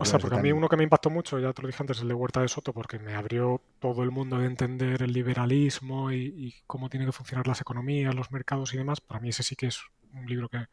o 0.00 0.04
sea, 0.04 0.18
porque 0.18 0.36
a 0.36 0.42
mí 0.42 0.52
uno 0.52 0.68
que 0.68 0.76
me 0.76 0.84
impactó 0.84 1.10
mucho, 1.10 1.38
ya 1.38 1.52
te 1.52 1.62
lo 1.62 1.68
dije 1.68 1.82
antes, 1.82 2.00
el 2.00 2.08
de 2.08 2.14
Huerta 2.14 2.40
de 2.40 2.48
Soto, 2.48 2.72
porque 2.72 2.98
me 2.98 3.14
abrió 3.14 3.60
todo 3.80 4.02
el 4.02 4.10
mundo 4.10 4.38
de 4.38 4.46
entender 4.46 5.02
el 5.02 5.12
liberalismo 5.12 6.12
y, 6.12 6.54
cómo 6.66 6.88
tienen 6.88 7.08
que 7.08 7.12
funcionar 7.12 7.48
las 7.48 7.60
economías, 7.60 8.14
los 8.14 8.30
mercados 8.30 8.72
y 8.74 8.78
demás. 8.78 9.00
Para 9.00 9.20
mí 9.20 9.30
ese 9.30 9.42
sí 9.42 9.56
que 9.56 9.66
es 9.66 9.80
un 10.14 10.26
libro 10.26 10.48
que, 10.48 10.66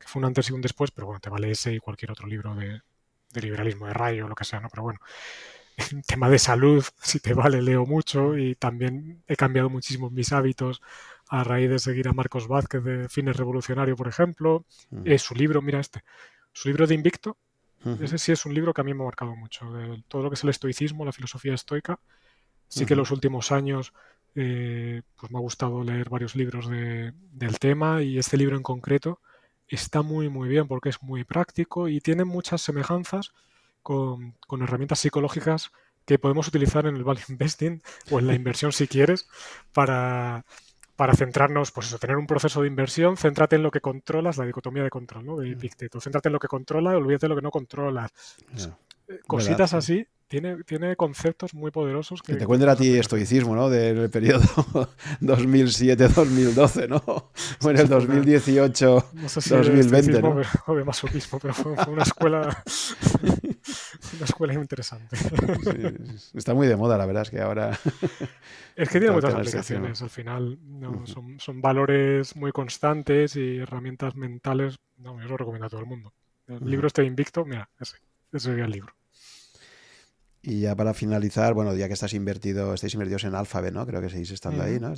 fue 0.00 0.20
un 0.20 0.26
antes 0.26 0.50
y 0.50 0.52
un 0.52 0.60
después, 0.60 0.90
pero 0.90 1.06
bueno, 1.06 1.20
te 1.20 1.30
vale 1.30 1.50
ese 1.50 1.72
y 1.72 1.78
cualquier 1.78 2.10
otro 2.10 2.26
libro 2.26 2.54
de, 2.54 2.80
de 3.32 3.40
liberalismo, 3.40 3.86
de 3.86 3.94
rayo, 3.94 4.26
o 4.26 4.28
lo 4.28 4.34
que 4.34 4.44
sea, 4.44 4.60
¿no? 4.60 4.68
Pero 4.68 4.82
bueno, 4.82 5.00
en 5.76 6.02
tema 6.02 6.28
de 6.28 6.38
salud, 6.38 6.84
si 7.02 7.20
te 7.20 7.34
vale, 7.34 7.62
leo 7.62 7.86
mucho 7.86 8.36
y 8.36 8.54
también 8.54 9.22
he 9.26 9.36
cambiado 9.36 9.70
muchísimo 9.70 10.10
mis 10.10 10.32
hábitos 10.32 10.82
a 11.28 11.42
raíz 11.42 11.70
de 11.70 11.78
seguir 11.78 12.08
a 12.08 12.12
Marcos 12.12 12.48
Vázquez 12.48 12.84
de 12.84 13.08
Fines 13.08 13.36
Revolucionario, 13.36 13.96
por 13.96 14.08
ejemplo. 14.08 14.64
es 15.04 15.22
su 15.22 15.34
libro, 15.34 15.62
mira 15.62 15.80
este, 15.80 16.04
su 16.52 16.68
libro 16.68 16.86
de 16.86 16.94
Invicto, 16.94 17.36
ese 18.00 18.16
sí 18.16 18.32
es 18.32 18.46
un 18.46 18.54
libro 18.54 18.72
que 18.72 18.80
a 18.80 18.84
mí 18.84 18.94
me 18.94 19.02
ha 19.02 19.04
marcado 19.04 19.36
mucho. 19.36 19.70
De 19.72 20.02
todo 20.08 20.22
lo 20.22 20.30
que 20.30 20.34
es 20.34 20.44
el 20.44 20.50
estoicismo, 20.50 21.04
la 21.04 21.12
filosofía 21.12 21.52
estoica. 21.52 21.98
Sí 22.68 22.86
que 22.86 22.94
en 22.94 22.98
los 22.98 23.10
últimos 23.10 23.52
años 23.52 23.92
eh, 24.34 25.02
pues 25.16 25.30
me 25.30 25.38
ha 25.38 25.42
gustado 25.42 25.84
leer 25.84 26.08
varios 26.08 26.34
libros 26.34 26.68
de, 26.68 27.12
del 27.30 27.58
tema 27.58 28.02
y 28.02 28.18
este 28.18 28.36
libro 28.36 28.56
en 28.56 28.62
concreto 28.62 29.20
está 29.68 30.02
muy 30.02 30.28
muy 30.28 30.48
bien 30.48 30.66
porque 30.66 30.88
es 30.88 31.02
muy 31.02 31.24
práctico 31.24 31.88
y 31.88 32.00
tiene 32.00 32.24
muchas 32.24 32.60
semejanzas 32.60 33.32
con, 33.84 34.34
herramientas 34.62 34.98
psicológicas 34.98 35.70
que 36.04 36.18
podemos 36.18 36.48
utilizar 36.48 36.86
en 36.86 36.96
el 36.96 37.04
value 37.04 37.22
investing 37.28 37.82
o 38.10 38.18
en 38.18 38.26
la 38.26 38.34
inversión 38.34 38.72
si 38.72 38.88
quieres 38.88 39.28
para, 39.72 40.44
para 40.96 41.14
centrarnos, 41.14 41.70
pues 41.70 41.86
eso, 41.86 41.98
tener 41.98 42.16
un 42.16 42.26
proceso 42.26 42.62
de 42.62 42.68
inversión, 42.68 43.16
céntrate 43.16 43.56
en 43.56 43.62
lo 43.62 43.70
que 43.70 43.80
controlas, 43.80 44.38
la 44.38 44.46
dicotomía 44.46 44.82
de 44.82 44.90
control, 44.90 45.24
¿no? 45.24 45.36
De 45.36 45.52
Epicteto. 45.52 46.00
Céntrate 46.00 46.28
en 46.28 46.32
lo 46.32 46.40
que 46.40 46.48
controla 46.48 46.92
y 46.92 46.96
olvídate 46.96 47.26
de 47.26 47.28
lo 47.28 47.36
que 47.36 47.42
no 47.42 47.50
controlas. 47.50 48.10
Cositas 49.26 49.74
así 49.74 50.06
tiene, 50.28 50.62
tiene 50.64 50.96
conceptos 50.96 51.52
muy 51.54 51.70
poderosos. 51.70 52.22
Que, 52.22 52.34
te 52.34 52.46
cuenten 52.46 52.68
a 52.68 52.74
ti 52.76 52.98
estoicismo, 52.98 53.54
¿no? 53.54 53.70
Del 53.70 54.10
periodo 54.10 54.42
2007-2012, 55.20 56.88
¿no? 56.88 57.02
O 57.62 57.70
en 57.70 57.78
el 57.78 57.88
2018-2020, 57.88 60.20
¿no? 60.20 60.42
O 60.66 60.74
de 60.76 60.84
masoquismo, 60.84 61.38
pero 61.38 61.54
fue, 61.54 61.72
una 61.86 62.02
escuela 62.02 62.62
Una 64.16 64.24
escuela 64.24 64.54
interesante. 64.54 65.16
está 66.34 66.54
muy 66.54 66.66
de 66.66 66.76
moda, 66.76 66.98
la 66.98 67.06
verdad 67.06 67.22
es 67.22 67.30
que 67.30 67.40
ahora. 67.40 67.78
Es 68.76 68.88
que 68.88 68.98
tiene 68.98 69.14
muchas 69.14 69.34
aplicaciones 69.34 70.02
al 70.02 70.10
final. 70.10 70.58
son, 71.38 71.60
valores 71.60 72.34
muy 72.36 72.52
constantes 72.52 73.36
y 73.36 73.58
herramientas 73.58 74.16
mentales. 74.16 74.76
No, 74.98 75.20
yo 75.20 75.28
lo 75.28 75.36
recomiendo 75.36 75.66
a 75.66 75.70
todo 75.70 75.80
el 75.80 75.86
mundo. 75.86 76.12
El 76.46 76.70
libro 76.70 76.88
este 76.88 77.04
invicto, 77.04 77.44
mira, 77.44 77.68
ese, 77.80 77.96
ese 78.36 78.48
sería 78.48 78.64
el 78.64 78.70
libro. 78.70 78.92
Y 80.46 80.60
ya 80.60 80.76
para 80.76 80.92
finalizar, 80.92 81.54
bueno, 81.54 81.74
ya 81.74 81.88
que 81.88 81.94
estás 81.94 82.12
invertido, 82.12 82.74
estáis 82.74 82.92
invertidos 82.92 83.24
en 83.24 83.34
Alphabet, 83.34 83.72
¿no? 83.72 83.86
Creo 83.86 84.02
que 84.02 84.10
seguís 84.10 84.30
estando 84.30 84.62
ahí, 84.62 84.78
¿no? 84.78 84.92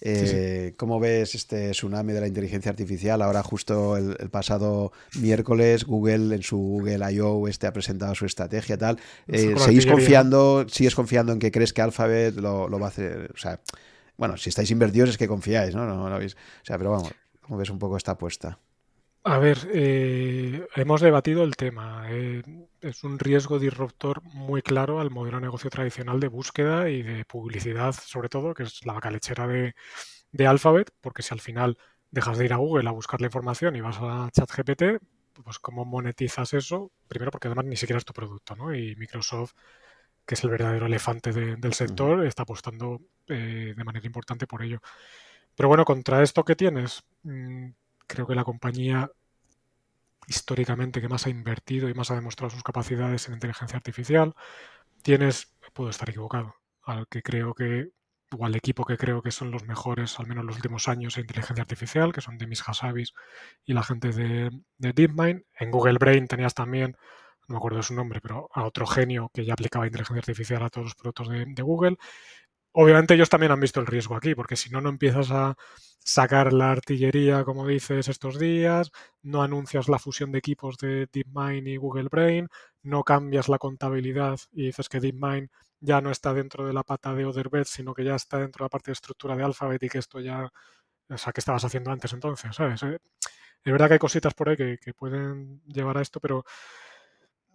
Eh, 0.00 0.74
¿Cómo 0.76 1.00
ves 1.00 1.34
este 1.34 1.70
tsunami 1.70 2.12
de 2.12 2.20
la 2.20 2.26
inteligencia 2.26 2.70
artificial? 2.70 3.22
Ahora 3.22 3.42
justo 3.42 3.96
el, 3.96 4.30
pasado 4.30 4.92
miércoles 5.20 5.84
Google 5.84 6.34
en 6.34 6.42
su 6.42 6.56
Google 6.56 7.12
I.O. 7.12 7.46
Este 7.46 7.68
ha 7.68 7.72
presentado 7.72 8.14
su 8.16 8.26
estrategia 8.26 8.76
tal. 8.76 8.98
Eh, 9.28 9.54
¿Seguís 9.58 9.86
confiando, 9.86 10.66
sigues 10.68 10.94
confiando 10.94 11.32
en 11.32 11.38
que 11.38 11.52
crees 11.52 11.72
que 11.72 11.82
Alphabet 11.82 12.34
lo, 12.36 12.68
va 12.68 12.86
a 12.86 12.90
hacer? 12.90 13.30
O 13.34 13.38
sea, 13.38 13.60
bueno, 14.16 14.36
si 14.36 14.48
estáis 14.48 14.70
invertidos 14.72 15.10
es 15.10 15.18
que 15.18 15.28
confiáis, 15.28 15.74
¿no? 15.74 15.86
no, 15.86 16.16
o 16.16 16.28
sea, 16.62 16.78
pero 16.78 16.90
vamos, 16.90 17.12
¿cómo 17.40 17.58
ves 17.58 17.70
un 17.70 17.78
poco 17.78 17.96
esta 17.96 18.12
apuesta? 18.12 18.58
A 19.24 19.38
ver, 19.38 19.58
eh, 19.74 20.66
hemos 20.76 21.00
debatido 21.00 21.42
el 21.42 21.56
tema. 21.56 22.06
Eh, 22.08 22.42
es 22.80 23.04
un 23.04 23.18
riesgo 23.18 23.58
disruptor 23.58 24.22
muy 24.22 24.62
claro 24.62 25.00
al 25.00 25.10
modelo 25.10 25.36
de 25.38 25.42
negocio 25.42 25.70
tradicional 25.70 26.20
de 26.20 26.28
búsqueda 26.28 26.88
y 26.88 27.02
de 27.02 27.24
publicidad, 27.24 27.92
sobre 27.92 28.28
todo, 28.28 28.54
que 28.54 28.62
es 28.62 28.86
la 28.86 28.94
vaca 28.94 29.10
lechera 29.10 29.46
de, 29.46 29.74
Alphabet, 30.46 30.92
porque 31.00 31.22
si 31.22 31.34
al 31.34 31.40
final 31.40 31.76
dejas 32.10 32.38
de 32.38 32.44
ir 32.46 32.52
a 32.52 32.56
Google 32.56 32.88
a 32.88 32.92
buscar 32.92 33.20
la 33.20 33.26
información 33.26 33.76
y 33.76 33.80
vas 33.80 33.98
a 34.00 34.30
ChatGPT, 34.32 34.82
pues 35.44 35.58
¿cómo 35.58 35.84
monetizas 35.84 36.54
eso? 36.54 36.90
Primero 37.08 37.30
porque 37.30 37.48
además 37.48 37.66
ni 37.66 37.76
siquiera 37.76 37.98
es 37.98 38.04
tu 38.04 38.12
producto, 38.12 38.56
¿no? 38.56 38.74
Y 38.74 38.96
Microsoft, 38.96 39.52
que 40.24 40.34
es 40.34 40.44
el 40.44 40.50
verdadero 40.50 40.86
elefante 40.86 41.32
del 41.32 41.74
sector, 41.74 42.24
está 42.26 42.42
apostando 42.44 43.00
eh, 43.26 43.74
de 43.76 43.84
manera 43.84 44.06
importante 44.06 44.46
por 44.46 44.62
ello. 44.62 44.80
Pero 45.54 45.68
bueno, 45.68 45.84
contra 45.84 46.22
esto 46.22 46.44
que 46.44 46.56
tienes, 46.56 47.02
mm, 47.24 47.70
creo 48.08 48.26
que 48.26 48.34
la 48.34 48.44
compañía 48.44 49.10
históricamente 50.26 51.00
que 51.00 51.08
más 51.08 51.26
ha 51.26 51.30
invertido 51.30 51.88
y 51.88 51.94
más 51.94 52.10
ha 52.10 52.14
demostrado 52.14 52.50
sus 52.50 52.62
capacidades 52.62 53.28
en 53.28 53.34
inteligencia 53.34 53.76
artificial. 53.76 54.34
Tienes, 55.02 55.54
puedo 55.72 55.90
estar 55.90 56.08
equivocado, 56.10 56.54
al 56.82 57.06
que 57.08 57.22
creo 57.22 57.54
que, 57.54 57.90
o 58.36 58.44
al 58.44 58.54
equipo 58.56 58.84
que 58.84 58.98
creo 58.98 59.22
que 59.22 59.30
son 59.30 59.50
los 59.50 59.64
mejores, 59.64 60.18
al 60.20 60.26
menos 60.26 60.42
en 60.42 60.48
los 60.48 60.56
últimos 60.56 60.88
años, 60.88 61.16
en 61.16 61.22
inteligencia 61.22 61.62
artificial, 61.62 62.12
que 62.12 62.20
son 62.20 62.36
Demis 62.36 62.62
Hassabis 62.66 63.14
y 63.64 63.72
la 63.72 63.82
gente 63.82 64.12
de, 64.12 64.50
DeepMind. 64.78 65.44
En 65.58 65.70
Google 65.70 65.98
Brain 65.98 66.26
tenías 66.26 66.54
también, 66.54 66.96
no 67.48 67.54
me 67.54 67.56
acuerdo 67.56 67.78
de 67.78 67.84
su 67.84 67.94
nombre, 67.94 68.20
pero 68.20 68.50
a 68.52 68.64
otro 68.64 68.86
genio 68.86 69.30
que 69.32 69.46
ya 69.46 69.54
aplicaba 69.54 69.86
inteligencia 69.86 70.20
artificial 70.20 70.62
a 70.62 70.68
todos 70.68 70.88
los 70.88 70.94
productos 70.94 71.28
de 71.30 71.62
Google. 71.62 71.96
Obviamente 72.80 73.14
ellos 73.14 73.28
también 73.28 73.50
han 73.50 73.58
visto 73.58 73.80
el 73.80 73.86
riesgo 73.88 74.14
aquí, 74.14 74.36
porque 74.36 74.54
si 74.54 74.70
no, 74.70 74.80
no 74.80 74.88
empiezas 74.88 75.32
a 75.32 75.56
sacar 75.98 76.52
la 76.52 76.70
artillería, 76.70 77.42
como 77.42 77.66
dices, 77.66 78.06
estos 78.06 78.38
días, 78.38 78.92
no 79.20 79.42
anuncias 79.42 79.88
la 79.88 79.98
fusión 79.98 80.30
de 80.30 80.38
equipos 80.38 80.76
de 80.78 81.08
DeepMind 81.12 81.66
y 81.66 81.76
Google 81.76 82.08
Brain, 82.08 82.46
no 82.84 83.02
cambias 83.02 83.48
la 83.48 83.58
contabilidad 83.58 84.38
y 84.52 84.66
dices 84.66 84.88
que 84.88 85.00
DeepMind 85.00 85.48
ya 85.80 86.00
no 86.00 86.12
está 86.12 86.32
dentro 86.32 86.68
de 86.68 86.72
la 86.72 86.84
pata 86.84 87.14
de 87.16 87.24
Otherbet, 87.26 87.66
sino 87.66 87.94
que 87.94 88.04
ya 88.04 88.14
está 88.14 88.38
dentro 88.38 88.62
de 88.62 88.66
la 88.66 88.70
parte 88.70 88.92
de 88.92 88.92
estructura 88.92 89.34
de 89.34 89.42
Alphabet 89.42 89.82
y 89.82 89.88
que 89.88 89.98
esto 89.98 90.20
ya, 90.20 90.48
o 91.08 91.18
sea, 91.18 91.32
¿qué 91.32 91.40
estabas 91.40 91.64
haciendo 91.64 91.90
antes 91.90 92.12
entonces? 92.12 92.54
¿Sabes? 92.54 92.80
Eh, 92.84 92.98
es 93.64 93.72
verdad 93.72 93.88
que 93.88 93.94
hay 93.94 93.98
cositas 93.98 94.34
por 94.34 94.50
ahí 94.50 94.56
que, 94.56 94.78
que 94.78 94.94
pueden 94.94 95.62
llevar 95.66 95.98
a 95.98 96.02
esto, 96.02 96.20
pero 96.20 96.44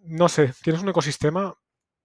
no 0.03 0.30
sé, 0.30 0.53
tienes 0.61 0.82
un 0.82 0.90
ecosistema 0.90 1.56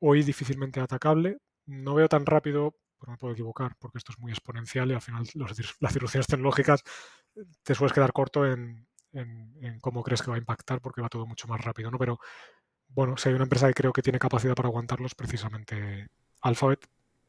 hoy 0.00 0.22
difícilmente 0.22 0.80
atacable. 0.80 1.38
No 1.66 1.94
veo 1.94 2.08
tan 2.08 2.24
rápido 2.24 2.74
pero 2.99 3.12
me 3.12 3.18
puedo 3.18 3.33
equivocar, 3.33 3.75
porque 3.78 3.99
esto 3.99 4.12
es 4.12 4.18
muy 4.18 4.33
exponencial 4.33 4.91
y 4.91 4.94
al 4.94 5.01
final 5.01 5.25
las 5.35 5.57
disrupciones 5.57 6.27
tecnológicas 6.27 6.83
eh, 7.36 7.44
te 7.62 7.75
sueles 7.75 7.93
quedar 7.93 8.12
corto 8.12 8.47
en, 8.47 8.86
cómo 9.81 10.02
crees 10.02 10.23
que 10.23 10.31
va 10.31 10.36
a 10.36 10.39
impactar, 10.39 10.81
porque 10.81 11.01
va 11.01 11.09
todo 11.09 11.27
mucho 11.27 11.49
más 11.49 11.60
rápido, 11.65 11.91
¿no? 11.91 11.99
Pero 11.99 12.20
bueno, 12.89 13.17
si 13.17 13.28
hay 13.28 13.35
una 13.35 13.44
empresa 13.44 13.67
que 13.68 13.75
creo 13.75 13.93
que 13.93 14.02
tiene 14.02 14.18
capacidad 14.18 14.55
para 14.55 14.68
aguantarlos, 14.68 15.15
precisamente 15.15 16.09
Alphabet, 16.43 16.86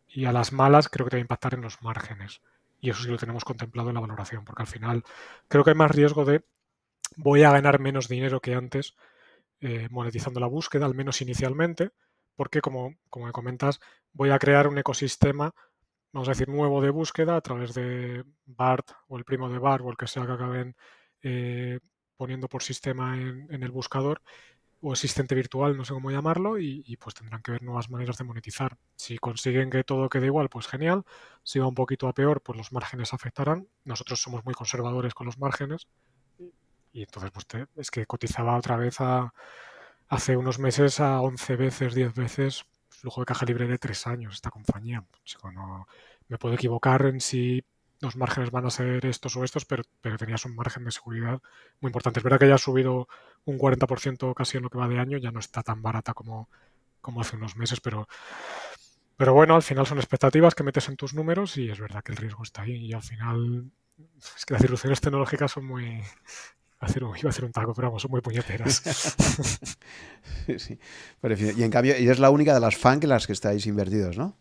y 0.07 0.25
a 0.25 0.31
las 0.31 0.51
malas 0.51 0.89
creo 0.89 1.05
que 1.05 1.11
te 1.11 1.17
va 1.17 1.19
a 1.19 1.21
impactar 1.21 1.53
en 1.53 1.61
los 1.61 1.81
márgenes. 1.81 2.41
Y 2.81 2.89
eso 2.89 3.03
sí 3.03 3.09
lo 3.09 3.17
tenemos 3.17 3.43
contemplado 3.43 3.89
en 3.89 3.95
la 3.95 4.01
valoración, 4.01 4.45
porque 4.45 4.63
al 4.63 4.67
final 4.67 5.03
creo 5.47 5.63
que 5.63 5.71
hay 5.71 5.75
más 5.75 5.91
riesgo 5.91 6.25
de 6.25 6.43
voy 7.15 7.43
a 7.43 7.51
ganar 7.51 7.79
menos 7.79 8.07
dinero 8.07 8.39
que 8.39 8.55
antes 8.55 8.95
eh, 9.61 9.87
monetizando 9.91 10.39
la 10.39 10.47
búsqueda, 10.47 10.85
al 10.85 10.95
menos 10.95 11.21
inicialmente, 11.21 11.91
porque 12.39 12.61
como, 12.61 12.95
como 13.09 13.25
me 13.25 13.33
comentas, 13.33 13.81
voy 14.13 14.29
a 14.29 14.39
crear 14.39 14.65
un 14.69 14.77
ecosistema, 14.77 15.53
vamos 16.13 16.29
a 16.29 16.31
decir, 16.31 16.47
nuevo 16.47 16.81
de 16.81 16.89
búsqueda 16.89 17.35
a 17.35 17.41
través 17.41 17.73
de 17.73 18.23
BART 18.45 18.91
o 19.09 19.17
el 19.17 19.25
primo 19.25 19.49
de 19.49 19.59
BART 19.59 19.83
o 19.83 19.89
el 19.89 19.97
que 19.97 20.07
sea 20.07 20.25
que 20.25 20.31
acaben 20.31 20.73
eh, 21.21 21.81
poniendo 22.15 22.47
por 22.47 22.63
sistema 22.63 23.17
en, 23.17 23.61
el 23.61 23.71
buscador 23.71 24.21
o 24.79 24.93
asistente 24.93 25.35
virtual, 25.35 25.75
no 25.75 25.83
sé 25.83 25.93
cómo 25.93 26.11
llamarlo, 26.11 26.57
y, 26.57 26.95
pues 26.95 27.13
tendrán 27.13 27.41
que 27.41 27.51
ver 27.51 27.61
nuevas 27.61 27.89
maneras 27.89 28.17
de 28.17 28.23
monetizar. 28.23 28.77
Si 28.95 29.17
consiguen 29.17 29.69
que 29.69 29.83
todo 29.83 30.07
quede 30.07 30.27
igual, 30.27 30.47
pues 30.47 30.65
genial. 30.65 31.03
Si 31.43 31.59
va 31.59 31.67
un 31.67 31.75
poquito 31.75 32.07
a 32.07 32.13
peor, 32.13 32.41
pues 32.41 32.57
los 32.57 32.71
márgenes 32.71 33.13
afectarán. 33.13 33.67
Nosotros 33.83 34.21
somos 34.21 34.45
muy 34.45 34.53
conservadores 34.53 35.13
con 35.13 35.25
los 35.25 35.37
márgenes 35.39 35.87
y 36.93 37.01
entonces 37.01 37.31
pues 37.31 37.45
es 37.75 37.91
que 37.91 38.05
cotizaba 38.05 38.55
otra 38.55 38.77
vez 38.77 39.01
a, 39.01 39.33
hace 40.09 40.35
unos 40.35 40.59
meses 40.59 40.99
a 40.99 41.21
11 41.21 41.55
veces, 41.55 41.93
10 41.93 42.13
veces 42.13 42.65
flujo 42.89 43.21
de 43.21 43.25
caja 43.25 43.45
libre 43.45 43.67
de 43.67 43.77
3 43.77 44.07
años 44.07 44.33
esta 44.35 44.49
compañía. 44.49 45.05
No, 45.53 45.87
me 46.27 46.37
puedo 46.37 46.55
equivocar 46.55 47.05
en 47.05 47.21
si 47.21 47.63
los 48.01 48.15
márgenes 48.15 48.51
van 48.51 48.65
a 48.65 48.69
ser 48.69 49.05
estos 49.05 49.35
o 49.35 49.43
estos, 49.43 49.65
pero, 49.65 49.83
pero 50.01 50.17
tenías 50.17 50.45
un 50.45 50.55
margen 50.55 50.83
de 50.85 50.91
seguridad 50.91 51.41
muy 51.79 51.89
importante. 51.89 52.19
Es 52.19 52.23
verdad 52.23 52.39
que 52.39 52.47
ya 52.47 52.55
ha 52.55 52.59
subido 52.59 53.07
un 53.45 53.57
40% 53.57 54.33
casi 54.33 54.57
en 54.57 54.63
lo 54.63 54.69
que 54.69 54.77
va 54.77 54.87
de 54.87 54.99
año, 54.99 55.17
ya 55.17 55.31
no 55.31 55.39
está 55.39 55.63
tan 55.63 55.81
barata 55.81 56.13
como, 56.13 56.49
como 57.01 57.21
hace 57.21 57.35
unos 57.35 57.55
meses, 57.55 57.81
pero, 57.81 58.07
pero 59.17 59.33
bueno, 59.33 59.55
al 59.55 59.63
final 59.63 59.85
son 59.85 59.97
expectativas 59.97 60.55
que 60.55 60.63
metes 60.63 60.87
en 60.89 60.95
tus 60.95 61.13
números 61.13 61.57
y 61.57 61.69
es 61.69 61.79
verdad 61.79 62.03
que 62.03 62.13
el 62.13 62.17
riesgo 62.17 62.43
está 62.43 62.63
ahí 62.63 62.85
y 62.85 62.93
al 62.93 63.03
final 63.03 63.69
es 64.37 64.45
que 64.45 64.53
las 64.53 64.61
disrupciones 64.61 65.01
tecnológicas 65.01 65.51
son 65.51 65.65
muy, 65.65 66.01
hacer 66.79 67.03
un, 67.03 67.17
iba 67.17 67.27
a 67.27 67.31
hacer 67.31 67.45
un 67.45 67.51
taco, 67.51 67.73
pero 67.73 67.89
vamos, 67.89 68.01
son 68.01 68.11
muy 68.11 68.21
puñeteras. 68.21 68.81
sí, 70.57 70.79
Y 71.55 71.63
en 71.63 71.71
cambio, 71.71 71.99
y 71.99 72.09
es 72.09 72.19
la 72.19 72.29
única 72.29 72.53
de 72.53 72.59
las 72.59 72.77
FANG 72.77 73.03
en 73.03 73.09
las 73.09 73.27
que 73.27 73.33
estáis 73.33 73.65
invertidos, 73.65 74.17
¿no? 74.17 74.35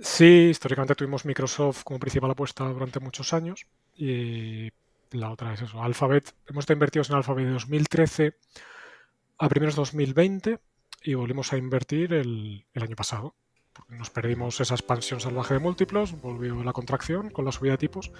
Sí, 0.00 0.48
históricamente 0.50 0.94
tuvimos 0.94 1.24
Microsoft 1.24 1.84
como 1.84 2.00
principal 2.00 2.30
apuesta 2.30 2.64
durante 2.64 2.98
muchos 3.00 3.32
años 3.32 3.66
y 3.96 4.70
la 5.12 5.30
otra 5.30 5.54
es 5.54 5.62
eso, 5.62 5.82
Alphabet. 5.82 6.34
Hemos 6.48 6.62
estado 6.62 6.76
invertidos 6.76 7.10
en 7.10 7.16
Alphabet 7.16 7.46
de 7.46 7.52
2013 7.52 8.34
a 9.38 9.48
primeros 9.48 9.76
2020 9.76 10.58
y 11.04 11.14
volvimos 11.14 11.52
a 11.52 11.58
invertir 11.58 12.12
el, 12.12 12.64
el 12.72 12.82
año 12.82 12.96
pasado. 12.96 13.34
Porque 13.72 13.94
nos 13.96 14.10
perdimos 14.10 14.60
esa 14.60 14.74
expansión 14.74 15.20
salvaje 15.20 15.54
de 15.54 15.60
múltiplos, 15.60 16.20
volvió 16.20 16.62
la 16.62 16.72
contracción 16.72 17.30
con 17.30 17.44
la 17.44 17.50
subida 17.50 17.72
de 17.72 17.78
tipos 17.78 18.12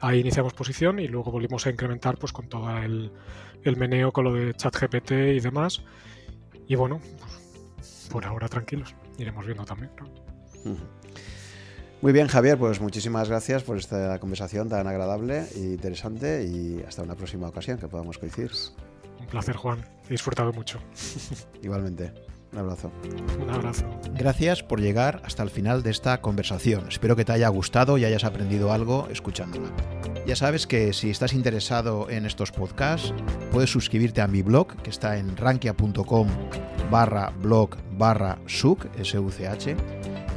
ahí 0.00 0.20
iniciamos 0.20 0.54
posición 0.54 0.98
y 0.98 1.08
luego 1.08 1.30
volvimos 1.30 1.66
a 1.66 1.70
incrementar 1.70 2.16
pues 2.18 2.32
con 2.32 2.48
todo 2.48 2.76
el, 2.78 3.12
meneo 3.76 4.12
con 4.12 4.24
lo 4.24 4.32
de 4.32 4.54
ChatGPT 4.54 5.12
y 5.12 5.40
demás. 5.40 5.82
Y 6.66 6.74
bueno, 6.74 7.00
pues, 7.18 8.08
por 8.10 8.24
ahora 8.26 8.48
tranquilos, 8.48 8.94
iremos 9.18 9.44
viendo 9.46 9.64
también. 9.64 9.90
Muy 12.00 12.12
bien, 12.12 12.28
Javier, 12.28 12.56
pues 12.58 12.80
muchísimas 12.80 13.28
gracias 13.28 13.64
por 13.64 13.76
esta 13.76 14.18
conversación 14.20 14.68
tan 14.68 14.86
agradable 14.86 15.46
e 15.54 15.58
interesante 15.58 16.44
y 16.44 16.82
hasta 16.86 17.02
una 17.02 17.16
próxima 17.16 17.48
ocasión 17.48 17.78
que 17.78 17.88
podamos 17.88 18.18
coincidir. 18.18 18.52
Un 19.18 19.26
placer, 19.26 19.56
Juan. 19.56 19.84
He 20.06 20.10
disfrutado 20.10 20.52
mucho. 20.52 20.78
Igualmente. 21.62 22.12
Un 22.52 22.58
abrazo. 22.58 22.90
Un 23.42 23.50
abrazo. 23.50 23.84
Gracias 24.14 24.62
por 24.62 24.80
llegar 24.80 25.20
hasta 25.24 25.42
el 25.42 25.50
final 25.50 25.82
de 25.82 25.90
esta 25.90 26.20
conversación. 26.20 26.88
Espero 26.88 27.16
que 27.16 27.24
te 27.24 27.32
haya 27.32 27.48
gustado 27.48 27.98
y 27.98 28.04
hayas 28.04 28.24
aprendido 28.24 28.72
algo 28.72 29.06
escuchándola. 29.10 29.68
Ya 30.26 30.36
sabes 30.36 30.66
que 30.66 30.92
si 30.92 31.10
estás 31.10 31.32
interesado 31.32 32.10
en 32.10 32.26
estos 32.26 32.52
podcasts, 32.52 33.14
puedes 33.52 33.70
suscribirte 33.70 34.20
a 34.20 34.26
mi 34.26 34.42
blog, 34.42 34.76
que 34.82 34.90
está 34.90 35.16
en 35.18 35.36
rankia.com 35.36 36.28
barra 36.90 37.32
blog 37.42 37.76
barra 37.98 38.38
such, 38.46 38.86